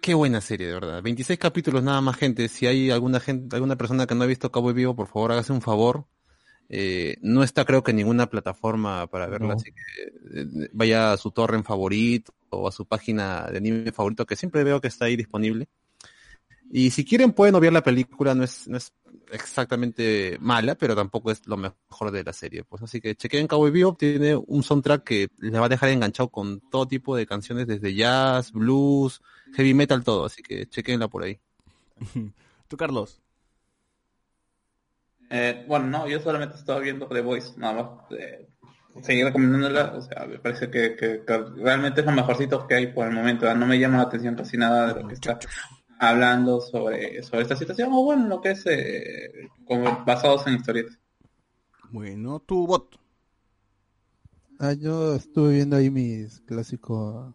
Qué 0.00 0.14
buena 0.14 0.40
serie, 0.40 0.68
de 0.68 0.72
verdad. 0.72 1.02
26 1.02 1.38
capítulos 1.38 1.82
nada 1.82 2.00
más, 2.00 2.16
gente. 2.16 2.48
Si 2.48 2.66
hay 2.66 2.90
alguna 2.90 3.20
gente, 3.20 3.54
alguna 3.56 3.76
persona 3.76 4.06
que 4.06 4.14
no 4.14 4.24
ha 4.24 4.26
visto 4.26 4.50
Cowboy 4.50 4.72
Vivo, 4.72 4.96
por 4.96 5.08
favor, 5.08 5.32
hágase 5.32 5.52
un 5.52 5.60
favor. 5.60 6.06
Eh, 6.70 7.18
no 7.20 7.42
está 7.42 7.66
creo 7.66 7.82
que 7.82 7.90
en 7.90 7.98
ninguna 7.98 8.30
plataforma 8.30 9.06
para 9.08 9.26
verla, 9.26 9.48
No. 9.48 9.52
así 9.54 9.70
que 9.70 10.40
eh, 10.40 10.68
vaya 10.72 11.12
a 11.12 11.18
su 11.18 11.30
torre 11.30 11.58
en 11.58 11.64
favorito 11.64 12.32
o 12.48 12.66
a 12.66 12.72
su 12.72 12.86
página 12.86 13.48
de 13.50 13.58
anime 13.58 13.92
favorito, 13.92 14.24
que 14.24 14.34
siempre 14.34 14.64
veo 14.64 14.80
que 14.80 14.88
está 14.88 15.04
ahí 15.04 15.16
disponible. 15.16 15.68
Y 16.70 16.90
si 16.90 17.04
quieren 17.04 17.32
pueden 17.32 17.54
obviar 17.54 17.72
la 17.72 17.82
película, 17.82 18.34
no 18.34 18.44
es, 18.44 18.66
no 18.68 18.76
es 18.76 18.92
exactamente 19.32 20.36
mala, 20.40 20.74
pero 20.74 20.94
tampoco 20.94 21.30
es 21.30 21.46
lo 21.46 21.56
mejor 21.56 22.10
de 22.10 22.24
la 22.24 22.32
serie. 22.32 22.64
Pues 22.64 22.82
así 22.82 23.00
que 23.00 23.14
chequen 23.14 23.46
Cowboy 23.46 23.70
Bebop, 23.70 23.98
tiene 23.98 24.34
un 24.36 24.62
soundtrack 24.62 25.04
que 25.04 25.28
les 25.38 25.54
va 25.60 25.66
a 25.66 25.68
dejar 25.70 25.90
enganchado 25.90 26.28
con 26.28 26.60
todo 26.70 26.86
tipo 26.86 27.16
de 27.16 27.26
canciones, 27.26 27.66
desde 27.66 27.94
jazz, 27.94 28.52
blues, 28.52 29.22
heavy 29.54 29.74
metal, 29.74 30.02
todo. 30.04 30.24
Así 30.26 30.42
que 30.42 30.66
chequenla 30.66 31.08
por 31.08 31.22
ahí. 31.22 31.38
Tú, 32.68 32.76
Carlos. 32.76 33.20
Eh, 35.30 35.64
bueno, 35.66 35.86
no, 35.86 36.08
yo 36.08 36.20
solamente 36.20 36.56
estaba 36.56 36.80
viendo 36.80 37.06
The 37.08 37.20
Voice, 37.20 37.52
nada 37.56 37.82
más. 37.82 38.18
Eh, 38.18 38.48
seguir 39.02 39.24
recomendándola, 39.26 39.92
o 39.94 40.00
sea, 40.00 40.26
me 40.26 40.38
parece 40.38 40.70
que, 40.70 40.94
que- 40.96 41.22
que 41.26 41.38
realmente 41.56 42.00
es 42.00 42.06
lo 42.06 42.12
mejorcito 42.12 42.66
que 42.66 42.74
hay 42.74 42.86
por 42.88 43.06
el 43.06 43.12
momento. 43.12 43.52
No 43.54 43.66
me 43.66 43.78
llama 43.78 43.98
la 43.98 44.02
atención 44.04 44.34
casi 44.34 44.56
nada 44.56 44.94
de 44.94 45.02
lo 45.02 45.08
que 45.08 45.14
está 45.14 45.38
hablando 45.98 46.60
sobre, 46.60 47.22
sobre 47.22 47.42
esta 47.42 47.56
situación, 47.56 47.90
o 47.92 48.02
bueno, 48.04 48.26
lo 48.26 48.40
que 48.40 48.50
es 48.50 48.64
eh, 48.66 49.48
como 49.64 50.04
basados 50.04 50.46
en 50.46 50.54
historietas. 50.54 50.98
Bueno, 51.90 52.40
tu 52.40 52.66
bot. 52.66 52.98
Ah, 54.58 54.72
yo 54.72 55.14
estuve 55.14 55.54
viendo 55.54 55.76
ahí 55.76 55.90
mis 55.90 56.40
clásicos 56.40 57.34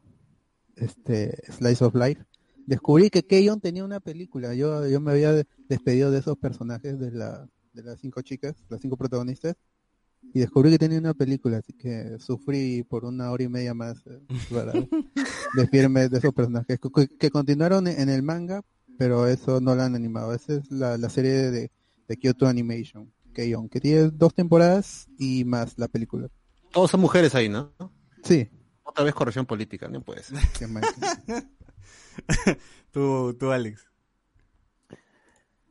este 0.75 1.51
Slice 1.51 1.85
of 1.85 1.95
Life. 1.95 2.23
Descubrí 2.65 3.09
que 3.09 3.23
Keyon 3.23 3.61
tenía 3.61 3.83
una 3.83 3.99
película. 3.99 4.53
Yo, 4.53 4.87
yo 4.87 4.99
me 4.99 5.11
había 5.11 5.33
despedido 5.67 6.11
de 6.11 6.19
esos 6.19 6.37
personajes 6.37 6.99
de 6.99 7.11
la 7.11 7.47
de 7.73 7.83
las 7.83 7.99
cinco 7.99 8.21
chicas, 8.21 8.55
las 8.69 8.81
cinco 8.81 8.97
protagonistas, 8.97 9.55
y 10.33 10.39
descubrí 10.39 10.71
que 10.71 10.79
tenía 10.79 10.99
una 10.99 11.13
película, 11.13 11.57
así 11.57 11.73
que 11.73 12.17
sufrí 12.19 12.83
por 12.83 13.05
una 13.05 13.31
hora 13.31 13.43
y 13.43 13.49
media 13.49 13.73
más 13.73 13.97
eh, 14.07 14.19
para 14.53 14.73
despedirme 15.55 16.09
de 16.09 16.17
esos 16.17 16.33
personajes 16.33 16.79
que, 16.79 16.89
que- 16.89 17.17
que 17.17 17.29
continuaron 17.29 17.87
en 17.87 18.09
el 18.09 18.23
manga, 18.23 18.61
pero 18.97 19.27
eso 19.27 19.59
no 19.59 19.75
lo 19.75 19.81
han 19.83 19.95
animado. 19.95 20.33
Esa 20.33 20.55
es 20.55 20.71
la, 20.71 20.97
la 20.97 21.09
serie 21.09 21.51
de, 21.51 21.71
de 22.07 22.17
Kyoto 22.17 22.47
Animation, 22.47 23.11
Keyon, 23.33 23.69
que 23.69 23.79
tiene 23.79 24.09
dos 24.11 24.33
temporadas 24.33 25.07
y 25.17 25.43
más 25.45 25.77
la 25.77 25.87
película. 25.87 26.27
Todos 26.71 26.91
son 26.91 27.01
mujeres 27.01 27.35
ahí, 27.35 27.49
¿no? 27.49 27.73
Sí. 28.23 28.49
Otra 28.83 29.03
vez 29.03 29.13
corrección 29.13 29.45
política, 29.45 29.87
no 29.87 30.01
puede 30.01 30.23
ser. 30.23 30.37
Qué 30.57 30.67
mal. 30.67 30.83
tú, 32.91 33.35
tú, 33.39 33.51
Alex. 33.51 33.85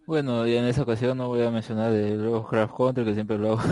Bueno, 0.06 0.46
y 0.46 0.56
en 0.56 0.64
esa 0.64 0.82
ocasión 0.82 1.18
no 1.18 1.28
voy 1.28 1.42
a 1.42 1.50
mencionar 1.50 1.92
de 1.92 2.16
Lovecraft 2.16 2.74
Hunter, 2.76 3.04
que 3.04 3.14
siempre 3.14 3.38
lo 3.38 3.52
hago. 3.52 3.62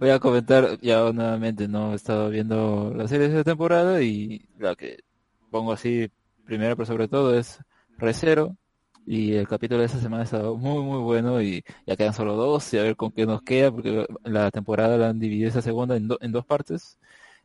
Voy 0.00 0.10
a 0.10 0.18
comentar 0.18 0.78
ya 0.80 1.10
nuevamente, 1.12 1.68
no 1.68 1.92
he 1.92 1.96
estado 1.96 2.30
viendo 2.30 2.92
la 2.94 3.08
serie 3.08 3.28
de 3.28 3.38
esta 3.38 3.50
temporada 3.52 4.02
y 4.02 4.46
la 4.58 4.74
que 4.76 4.98
pongo 5.50 5.72
así 5.72 6.10
primero, 6.44 6.76
pero 6.76 6.86
sobre 6.86 7.08
todo 7.08 7.36
es 7.38 7.58
Recero. 7.98 8.56
Y 9.04 9.34
el 9.34 9.48
capítulo 9.48 9.80
de 9.80 9.86
esta 9.86 9.98
semana 9.98 10.22
ha 10.22 10.24
estado 10.24 10.56
muy, 10.56 10.80
muy 10.84 10.98
bueno 11.00 11.42
y 11.42 11.64
ya 11.86 11.96
quedan 11.96 12.14
solo 12.14 12.36
dos 12.36 12.72
y 12.72 12.78
a 12.78 12.82
ver 12.84 12.94
con 12.96 13.10
qué 13.10 13.26
nos 13.26 13.42
queda, 13.42 13.72
porque 13.72 14.06
la 14.24 14.50
temporada 14.52 14.96
la 14.96 15.08
han 15.08 15.18
dividido 15.18 15.48
esa 15.48 15.60
segunda 15.62 15.96
en, 15.96 16.06
do- 16.08 16.18
en 16.20 16.30
dos 16.32 16.44
partes. 16.46 16.98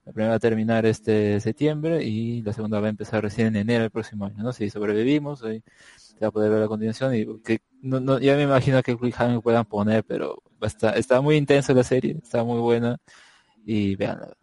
La 0.05 0.13
primera 0.13 0.31
va 0.31 0.35
a 0.37 0.39
terminar 0.39 0.85
este 0.85 1.39
septiembre 1.39 2.03
y 2.03 2.41
la 2.43 2.53
segunda 2.53 2.79
va 2.79 2.87
a 2.87 2.89
empezar 2.91 3.23
recién 3.23 3.47
en 3.47 3.57
enero 3.57 3.81
del 3.83 3.91
próximo 3.91 4.25
año, 4.25 4.43
¿no? 4.43 4.53
Si 4.53 4.69
sobrevivimos, 4.69 5.43
ahí 5.43 5.63
se 6.13 6.25
va 6.25 6.29
a 6.29 6.31
poder 6.31 6.51
ver 6.51 6.61
la 6.61 6.67
continuación 6.67 7.15
y 7.15 7.25
que 7.43 7.59
no, 7.81 7.99
no, 7.99 8.19
ya 8.19 8.35
me 8.35 8.43
imagino 8.43 8.81
que 8.83 8.97
cliffhanger 8.97 9.41
puedan 9.41 9.65
poner, 9.65 10.03
pero 10.05 10.41
está, 10.61 10.91
está 10.91 11.21
muy 11.21 11.35
intensa 11.35 11.73
la 11.73 11.83
serie, 11.83 12.17
está 12.21 12.43
muy 12.43 12.59
buena 12.59 12.97
y 13.65 13.95
veanla, 13.95 14.35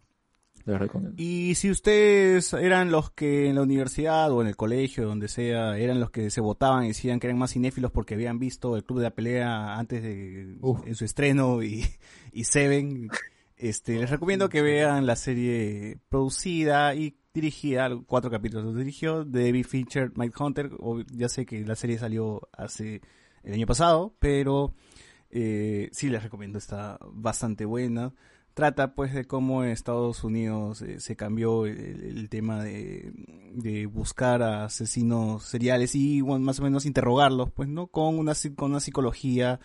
les 0.65 0.79
recomiendo. 0.79 1.15
Y 1.21 1.55
si 1.55 1.69
ustedes 1.69 2.53
eran 2.53 2.91
los 2.91 3.11
que 3.11 3.47
en 3.49 3.55
la 3.55 3.61
universidad 3.63 4.31
o 4.31 4.41
en 4.41 4.47
el 4.47 4.55
colegio, 4.55 5.05
donde 5.05 5.27
sea, 5.27 5.77
eran 5.77 5.99
los 5.99 6.11
que 6.11 6.29
se 6.29 6.41
votaban 6.41 6.85
y 6.85 6.89
decían 6.89 7.19
que 7.19 7.27
eran 7.27 7.37
más 7.39 7.51
cinéfilos 7.53 7.91
porque 7.91 8.13
habían 8.15 8.39
visto 8.39 8.75
el 8.75 8.83
Club 8.83 8.99
de 8.99 9.03
la 9.03 9.11
Pelea 9.15 9.75
antes 9.77 10.01
de 10.03 10.57
en 10.85 10.95
su 10.95 11.05
estreno 11.05 11.63
y, 11.63 11.85
y 12.33 12.43
Seven, 12.45 13.09
este, 13.57 13.97
les 13.99 14.09
recomiendo 14.09 14.49
que 14.49 14.61
vean 14.61 15.05
la 15.05 15.15
serie 15.15 15.97
producida 16.09 16.93
y 16.95 17.15
dirigida, 17.33 17.89
cuatro 18.05 18.31
capítulos 18.31 18.65
los 18.65 18.75
dirigió, 18.77 19.25
de 19.25 19.45
David 19.45 19.65
Fincher, 19.65 20.11
Mike 20.15 20.35
Hunter, 20.41 20.71
o- 20.79 21.01
ya 21.11 21.27
sé 21.27 21.45
que 21.45 21.65
la 21.65 21.75
serie 21.75 21.97
salió 21.97 22.47
hace 22.53 23.01
el 23.43 23.53
año 23.53 23.67
pasado, 23.67 24.15
pero 24.19 24.73
eh, 25.37 25.89
sí 25.91 26.09
les 26.09 26.23
recomiendo, 26.23 26.57
está 26.57 26.97
bastante 27.11 27.65
buena. 27.65 28.13
Trata 28.53 28.95
pues 28.95 29.13
de 29.13 29.25
cómo 29.25 29.65
en 29.65 29.71
Estados 29.71 30.23
Unidos 30.23 30.81
eh, 30.81 31.01
se 31.01 31.17
cambió 31.17 31.65
el, 31.65 31.77
el 31.77 32.29
tema 32.29 32.63
de, 32.63 33.11
de 33.53 33.85
buscar 33.85 34.41
a 34.41 34.63
asesinos 34.63 35.43
seriales 35.43 35.93
y 35.93 36.21
bueno, 36.21 36.45
más 36.45 36.61
o 36.61 36.63
menos 36.63 36.85
interrogarlos, 36.85 37.51
pues, 37.51 37.67
¿no? 37.67 37.87
Con 37.87 38.17
una, 38.17 38.31
con 38.55 38.71
una 38.71 38.79
psicología 38.79 39.59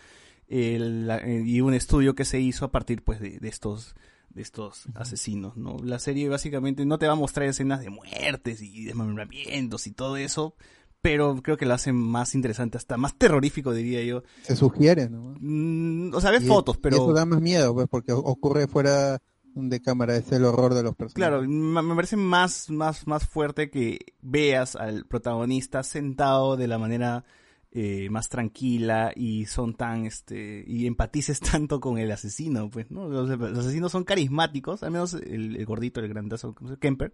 el- 0.49 1.09
eh, 1.09 1.41
y 1.45 1.61
un 1.61 1.73
estudio 1.73 2.15
que 2.15 2.25
se 2.25 2.41
hizo 2.41 2.65
a 2.65 2.71
partir 2.71 3.01
pues 3.01 3.21
de, 3.21 3.39
de 3.39 3.47
estos 3.47 3.95
de 4.29 4.41
estos 4.41 4.85
asesinos, 4.95 5.57
¿no? 5.57 5.77
La 5.83 5.99
serie 5.99 6.29
básicamente 6.29 6.85
no 6.85 6.97
te 6.97 7.05
va 7.05 7.13
a 7.13 7.17
mostrar 7.17 7.47
escenas 7.49 7.81
de 7.81 7.89
muertes 7.89 8.61
y 8.61 8.85
desmembramientos 8.85 9.87
y 9.87 9.91
todo 9.91 10.15
eso, 10.15 10.55
pero 11.01 11.35
creo 11.41 11.57
que 11.57 11.65
lo 11.65 11.73
hace 11.73 11.93
más 11.93 12.35
interesante, 12.35 12.77
hasta 12.77 12.97
más 12.97 13.15
terrorífico 13.17 13.73
diría 13.73 14.03
yo. 14.03 14.23
Se 14.43 14.55
sugiere, 14.55 15.09
¿no? 15.09 15.35
Mm, 15.39 16.13
o 16.13 16.21
sea, 16.21 16.31
ves 16.31 16.43
Y- 16.43 16.47
fotos, 16.47 16.77
y 16.77 16.79
pero... 16.81 16.95
eso 16.97 17.13
da 17.13 17.25
más 17.25 17.41
miedo, 17.41 17.73
pues, 17.73 17.87
porque 17.89 18.11
ocurre 18.13 18.67
fuera 18.67 19.21
de 19.53 19.81
cámara, 19.81 20.15
es 20.15 20.31
el 20.31 20.45
horror 20.45 20.73
de 20.73 20.83
los 20.83 20.95
personajes. 20.95 21.13
Claro, 21.15 21.41
me 21.47 21.95
parece 21.95 22.15
más, 22.15 22.69
más, 22.69 23.05
más 23.07 23.27
fuerte 23.27 23.69
que 23.69 23.99
veas 24.21 24.75
al 24.75 25.05
protagonista 25.05 25.83
sentado 25.83 26.55
de 26.55 26.67
la 26.67 26.77
manera 26.77 27.25
eh, 27.73 28.09
más 28.09 28.29
tranquila 28.29 29.11
y 29.15 29.45
son 29.47 29.73
tan, 29.75 30.05
este, 30.05 30.63
y 30.67 30.87
empatices 30.87 31.39
tanto 31.51 31.79
con 31.81 31.97
el 31.97 32.11
asesino, 32.11 32.69
pues, 32.69 32.91
¿no? 32.91 33.09
Los, 33.09 33.27
los 33.27 33.57
asesinos 33.59 33.91
son 33.91 34.03
carismáticos, 34.05 34.83
al 34.83 34.91
menos 34.91 35.13
el, 35.15 35.55
el 35.57 35.65
gordito, 35.65 35.99
el 35.99 36.07
grandazo. 36.07 36.55
Kemper, 36.79 37.11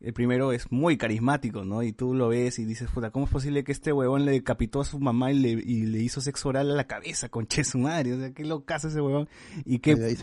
el 0.00 0.12
primero 0.12 0.52
es 0.52 0.70
muy 0.70 0.96
carismático, 0.96 1.64
¿no? 1.64 1.82
Y 1.82 1.92
tú 1.92 2.14
lo 2.14 2.28
ves 2.28 2.58
y 2.58 2.64
dices, 2.64 2.88
puta, 2.90 3.10
¿cómo 3.10 3.24
es 3.24 3.30
posible 3.32 3.64
que 3.64 3.72
este 3.72 3.92
huevón 3.92 4.24
le 4.24 4.32
decapitó 4.32 4.80
a 4.80 4.84
su 4.84 5.00
mamá 5.00 5.32
y 5.32 5.38
le, 5.38 5.50
y 5.50 5.86
le 5.86 5.98
hizo 5.98 6.20
sexo 6.20 6.50
oral 6.50 6.70
a 6.70 6.74
la 6.74 6.86
cabeza 6.86 7.28
con 7.28 7.46
che 7.48 7.64
su 7.64 7.78
madre? 7.78 8.14
O 8.14 8.18
sea, 8.18 8.32
qué 8.32 8.44
locazo 8.44 8.88
ese 8.88 9.00
huevón. 9.00 9.28
Y 9.64 9.80
qué, 9.80 10.16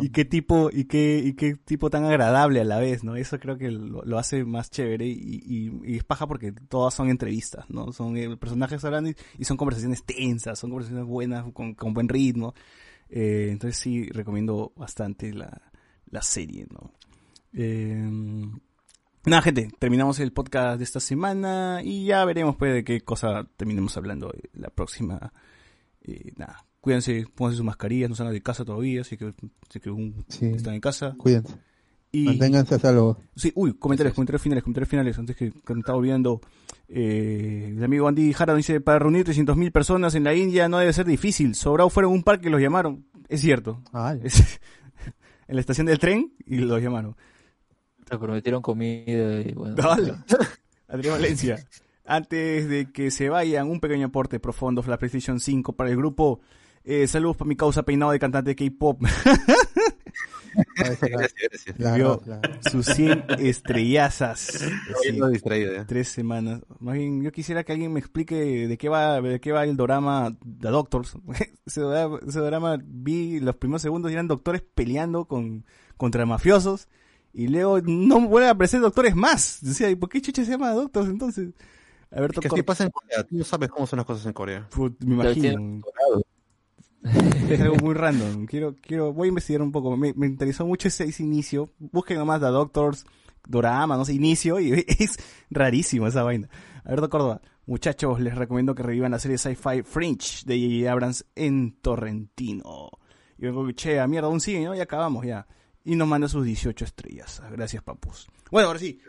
y 0.00 0.08
qué 0.08 0.24
tipo, 0.24 0.70
y 0.72 0.84
qué, 0.84 1.22
y 1.24 1.34
qué 1.34 1.54
tipo 1.54 1.90
tan 1.90 2.04
agradable 2.04 2.60
a 2.60 2.64
la 2.64 2.80
vez, 2.80 3.04
¿no? 3.04 3.14
Eso 3.14 3.38
creo 3.38 3.56
que 3.56 3.70
lo, 3.70 4.02
lo 4.02 4.18
hace 4.18 4.44
más 4.44 4.70
chévere 4.70 5.06
y, 5.06 5.12
y, 5.14 5.92
y 5.92 5.96
es 5.96 6.04
paja 6.04 6.26
porque 6.26 6.52
todas 6.52 6.92
son 6.94 7.08
entrevistas, 7.08 7.70
¿no? 7.70 7.92
Son 7.92 8.16
eh, 8.16 8.36
personajes 8.36 8.84
hablando 8.84 9.10
y, 9.10 9.16
y 9.38 9.44
son 9.44 9.56
conversaciones 9.56 10.04
tensas, 10.04 10.58
son 10.58 10.70
conversaciones 10.70 11.06
buenas, 11.06 11.44
con, 11.52 11.74
con 11.74 11.94
buen 11.94 12.08
ritmo. 12.08 12.54
Eh, 13.08 13.48
entonces 13.52 13.76
sí, 13.76 14.08
recomiendo 14.10 14.72
bastante 14.76 15.32
la, 15.32 15.70
la 16.10 16.22
serie, 16.22 16.66
¿no? 16.70 16.92
Eh, 17.52 18.08
Nada, 19.26 19.42
gente, 19.42 19.68
terminamos 19.78 20.18
el 20.20 20.32
podcast 20.32 20.78
de 20.78 20.84
esta 20.84 20.98
semana 21.00 21.80
y 21.84 22.06
ya 22.06 22.24
veremos 22.24 22.56
pues 22.56 22.72
de 22.72 22.84
qué 22.84 23.02
cosa 23.02 23.46
terminemos 23.56 23.96
hablando 23.96 24.32
la 24.54 24.70
próxima. 24.70 25.32
Eh, 26.02 26.32
nada, 26.36 26.64
cuídense, 26.80 27.26
pónganse 27.34 27.58
sus 27.58 27.66
mascarillas, 27.66 28.08
no 28.08 28.16
salgan 28.16 28.32
de 28.32 28.42
casa 28.42 28.64
todavía, 28.64 29.02
así 29.02 29.18
que, 29.18 29.34
así 29.68 29.78
que 29.80 29.90
un- 29.90 30.24
Sí. 30.28 30.46
están 30.46 30.72
en 30.74 30.80
casa. 30.80 31.14
Cuídense. 31.18 31.54
Y, 32.12 32.24
Manténganse 32.24 32.74
a 32.74 32.78
salvo. 32.78 33.18
Sí, 33.36 33.52
uy, 33.54 33.74
comentarios, 33.74 34.14
comentarios 34.14 34.42
finales, 34.42 34.64
comentarios 34.64 34.88
finales, 34.88 35.18
antes 35.18 35.36
que, 35.36 35.52
que 35.52 35.74
me 35.74 35.80
estaba 35.80 35.98
olvidando. 35.98 36.40
Eh, 36.88 37.74
el 37.76 37.84
amigo 37.84 38.08
Andy 38.08 38.32
Jara 38.32 38.54
dice, 38.54 38.80
para 38.80 38.98
reunir 39.00 39.24
300.000 39.26 39.70
personas 39.70 40.14
en 40.14 40.24
la 40.24 40.34
India 40.34 40.68
no 40.68 40.78
debe 40.78 40.92
ser 40.94 41.06
difícil. 41.06 41.54
Sobrado 41.54 41.88
fueron 41.90 42.12
un 42.12 42.22
parque 42.24 42.48
y 42.48 42.50
los 42.50 42.60
llamaron. 42.60 43.04
Es 43.28 43.42
cierto. 43.42 43.82
Ah, 43.92 44.16
Es- 44.24 44.58
en 45.46 45.54
la 45.56 45.60
estación 45.60 45.86
del 45.86 45.98
tren 45.98 46.32
y 46.46 46.56
los 46.56 46.82
llamaron. 46.82 47.14
Prometieron 48.18 48.62
comida 48.62 49.40
y 49.40 49.52
bueno. 49.52 49.74
Dale. 49.74 50.14
Adrián 50.88 51.14
Valencia. 51.20 51.64
Antes 52.04 52.68
de 52.68 52.90
que 52.92 53.10
se 53.10 53.28
vayan, 53.28 53.68
un 53.70 53.80
pequeño 53.80 54.08
aporte 54.08 54.40
profundo 54.40 54.82
la 54.86 54.98
PlayStation 54.98 55.38
5 55.38 55.74
para 55.74 55.90
el 55.90 55.96
grupo. 55.96 56.40
Eh, 56.82 57.06
saludos 57.06 57.36
para 57.36 57.48
mi 57.48 57.56
causa 57.56 57.82
peinado 57.82 58.12
de 58.12 58.18
cantante 58.18 58.54
de 58.54 58.56
K-pop. 58.56 59.02
Gracias, 60.76 61.10
gracias. 61.10 61.96
Vio 61.96 62.20
sus 62.70 62.86
100 62.86 63.24
estrellazas. 63.38 64.54
Estoy 64.54 64.72
yendo 65.04 65.28
distraído, 65.28 65.72
ya. 65.72 65.86
Tres 65.86 66.08
semanas. 66.08 66.62
Más 66.80 66.94
bien, 66.94 67.22
yo 67.22 67.32
quisiera 67.32 67.64
que 67.64 67.72
alguien 67.72 67.92
me 67.92 68.00
explique 68.00 68.34
de 68.66 68.78
qué 68.78 68.88
va, 68.88 69.20
de 69.20 69.40
qué 69.40 69.52
va 69.52 69.64
el 69.64 69.76
drama 69.76 70.36
The 70.42 70.68
Doctors. 70.68 71.16
ese, 71.66 71.80
drama, 71.80 72.18
ese 72.26 72.40
drama 72.40 72.78
vi 72.82 73.40
los 73.40 73.56
primeros 73.56 73.82
segundos 73.82 74.10
y 74.10 74.14
eran 74.14 74.28
doctores 74.28 74.62
peleando 74.62 75.26
con, 75.26 75.64
contra 75.96 76.26
mafiosos. 76.26 76.88
Y 77.32 77.48
luego 77.48 77.80
no 77.80 78.20
vuelven 78.28 78.48
a 78.48 78.52
aparecer 78.52 78.80
doctores 78.80 79.14
más. 79.14 79.58
Decía, 79.62 79.90
¿y 79.90 79.94
por 79.94 80.08
qué 80.08 80.20
chucha 80.20 80.44
se 80.44 80.50
llama 80.50 80.72
Doctors 80.72 81.08
entonces? 81.08 81.50
A 82.10 82.20
ver, 82.20 82.32
Es 82.34 82.40
que 82.40 82.48
así 82.48 82.62
pasa 82.62 82.84
en 82.84 82.90
Corea. 82.90 83.24
Tú 83.24 83.36
no 83.36 83.44
sabes 83.44 83.68
cómo 83.70 83.86
son 83.86 83.98
las 83.98 84.06
cosas 84.06 84.26
en 84.26 84.32
Corea. 84.32 84.68
me 85.00 85.14
imagino. 85.14 85.80
Es 87.50 87.60
algo 87.60 87.76
muy 87.76 87.94
random. 87.94 88.46
Quiero, 88.46 88.76
quiero, 88.80 89.12
voy 89.12 89.26
a 89.26 89.30
investigar 89.30 89.62
un 89.62 89.72
poco. 89.72 89.96
Me, 89.96 90.12
me 90.14 90.26
interesó 90.26 90.66
mucho 90.66 90.88
ese, 90.88 91.04
ese 91.04 91.22
inicio. 91.22 91.70
Busquen 91.78 92.18
nomás 92.18 92.40
The 92.40 92.46
Doctors, 92.46 93.06
Dorama, 93.48 93.96
no 93.96 94.04
sé, 94.04 94.12
inicio, 94.12 94.60
y 94.60 94.72
es 94.86 95.18
rarísimo 95.50 96.06
esa 96.06 96.22
vaina. 96.22 96.48
Alberto 96.84 97.10
Córdoba, 97.10 97.40
muchachos, 97.66 98.20
les 98.20 98.34
recomiendo 98.34 98.74
que 98.74 98.82
revivan 98.82 99.12
la 99.12 99.18
serie 99.18 99.38
Sci-Fi 99.38 99.82
Fringe 99.82 100.44
de 100.44 100.60
J.J. 100.60 100.92
Abrams 100.92 101.26
en 101.34 101.80
Torrentino. 101.80 102.90
Y 103.38 103.46
vengo, 103.46 103.70
che, 103.72 103.98
a 103.98 104.06
mierda, 104.06 104.28
aún 104.28 104.40
sigue, 104.40 104.64
¿no? 104.64 104.74
Y 104.74 104.80
acabamos 104.80 105.24
ya. 105.24 105.46
Y 105.84 105.96
nos 105.96 106.06
manda 106.08 106.28
sus 106.28 106.44
18 106.44 106.84
estrellas. 106.84 107.42
Gracias, 107.50 107.82
papus. 107.82 108.28
Bueno, 108.50 108.68
ahora 108.68 108.78
sí. 108.78 109.00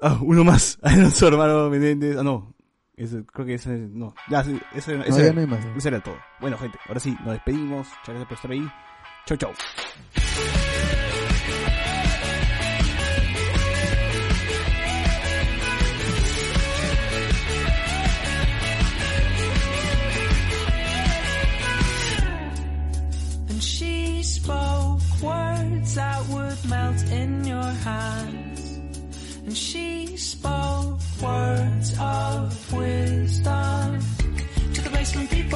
Ah, 0.00 0.18
uno 0.22 0.44
más. 0.44 0.78
su 1.14 1.26
hermano 1.26 1.70
Menéndez. 1.70 2.16
Ah, 2.18 2.22
no. 2.22 2.54
Ese, 2.96 3.24
creo 3.24 3.46
que 3.46 3.54
ese, 3.54 3.70
no. 3.70 4.14
Ya, 4.28 4.40
ese, 4.40 4.60
ese, 4.74 4.96
No, 4.98 5.04
ya 5.06 5.22
era, 5.24 5.32
no 5.32 5.40
hay 5.40 5.46
más. 5.46 5.64
ese 5.76 5.88
era 5.88 6.00
todo. 6.02 6.16
Bueno, 6.40 6.58
gente, 6.58 6.78
ahora 6.88 7.00
sí, 7.00 7.16
nos 7.24 7.32
despedimos. 7.34 7.86
Muchas 7.86 8.08
gracias 8.08 8.26
por 8.26 8.34
estar 8.36 8.50
ahí. 8.50 8.68
Chau, 9.26 9.36
chau. 9.36 9.52
And 23.48 23.62
she 23.62 24.22
spoke 24.22 25.00
words 25.22 25.47
that 25.98 26.28
would 26.28 26.58
melt 26.70 27.00
in 27.10 27.44
your 27.44 27.70
hands. 27.86 28.60
And 29.46 29.56
she 29.56 30.16
spoke 30.16 31.00
words 31.20 31.88
of 31.98 32.72
wisdom. 32.72 33.98
To 34.74 34.80
the 34.80 34.90
basement 34.90 35.30
people, 35.30 35.47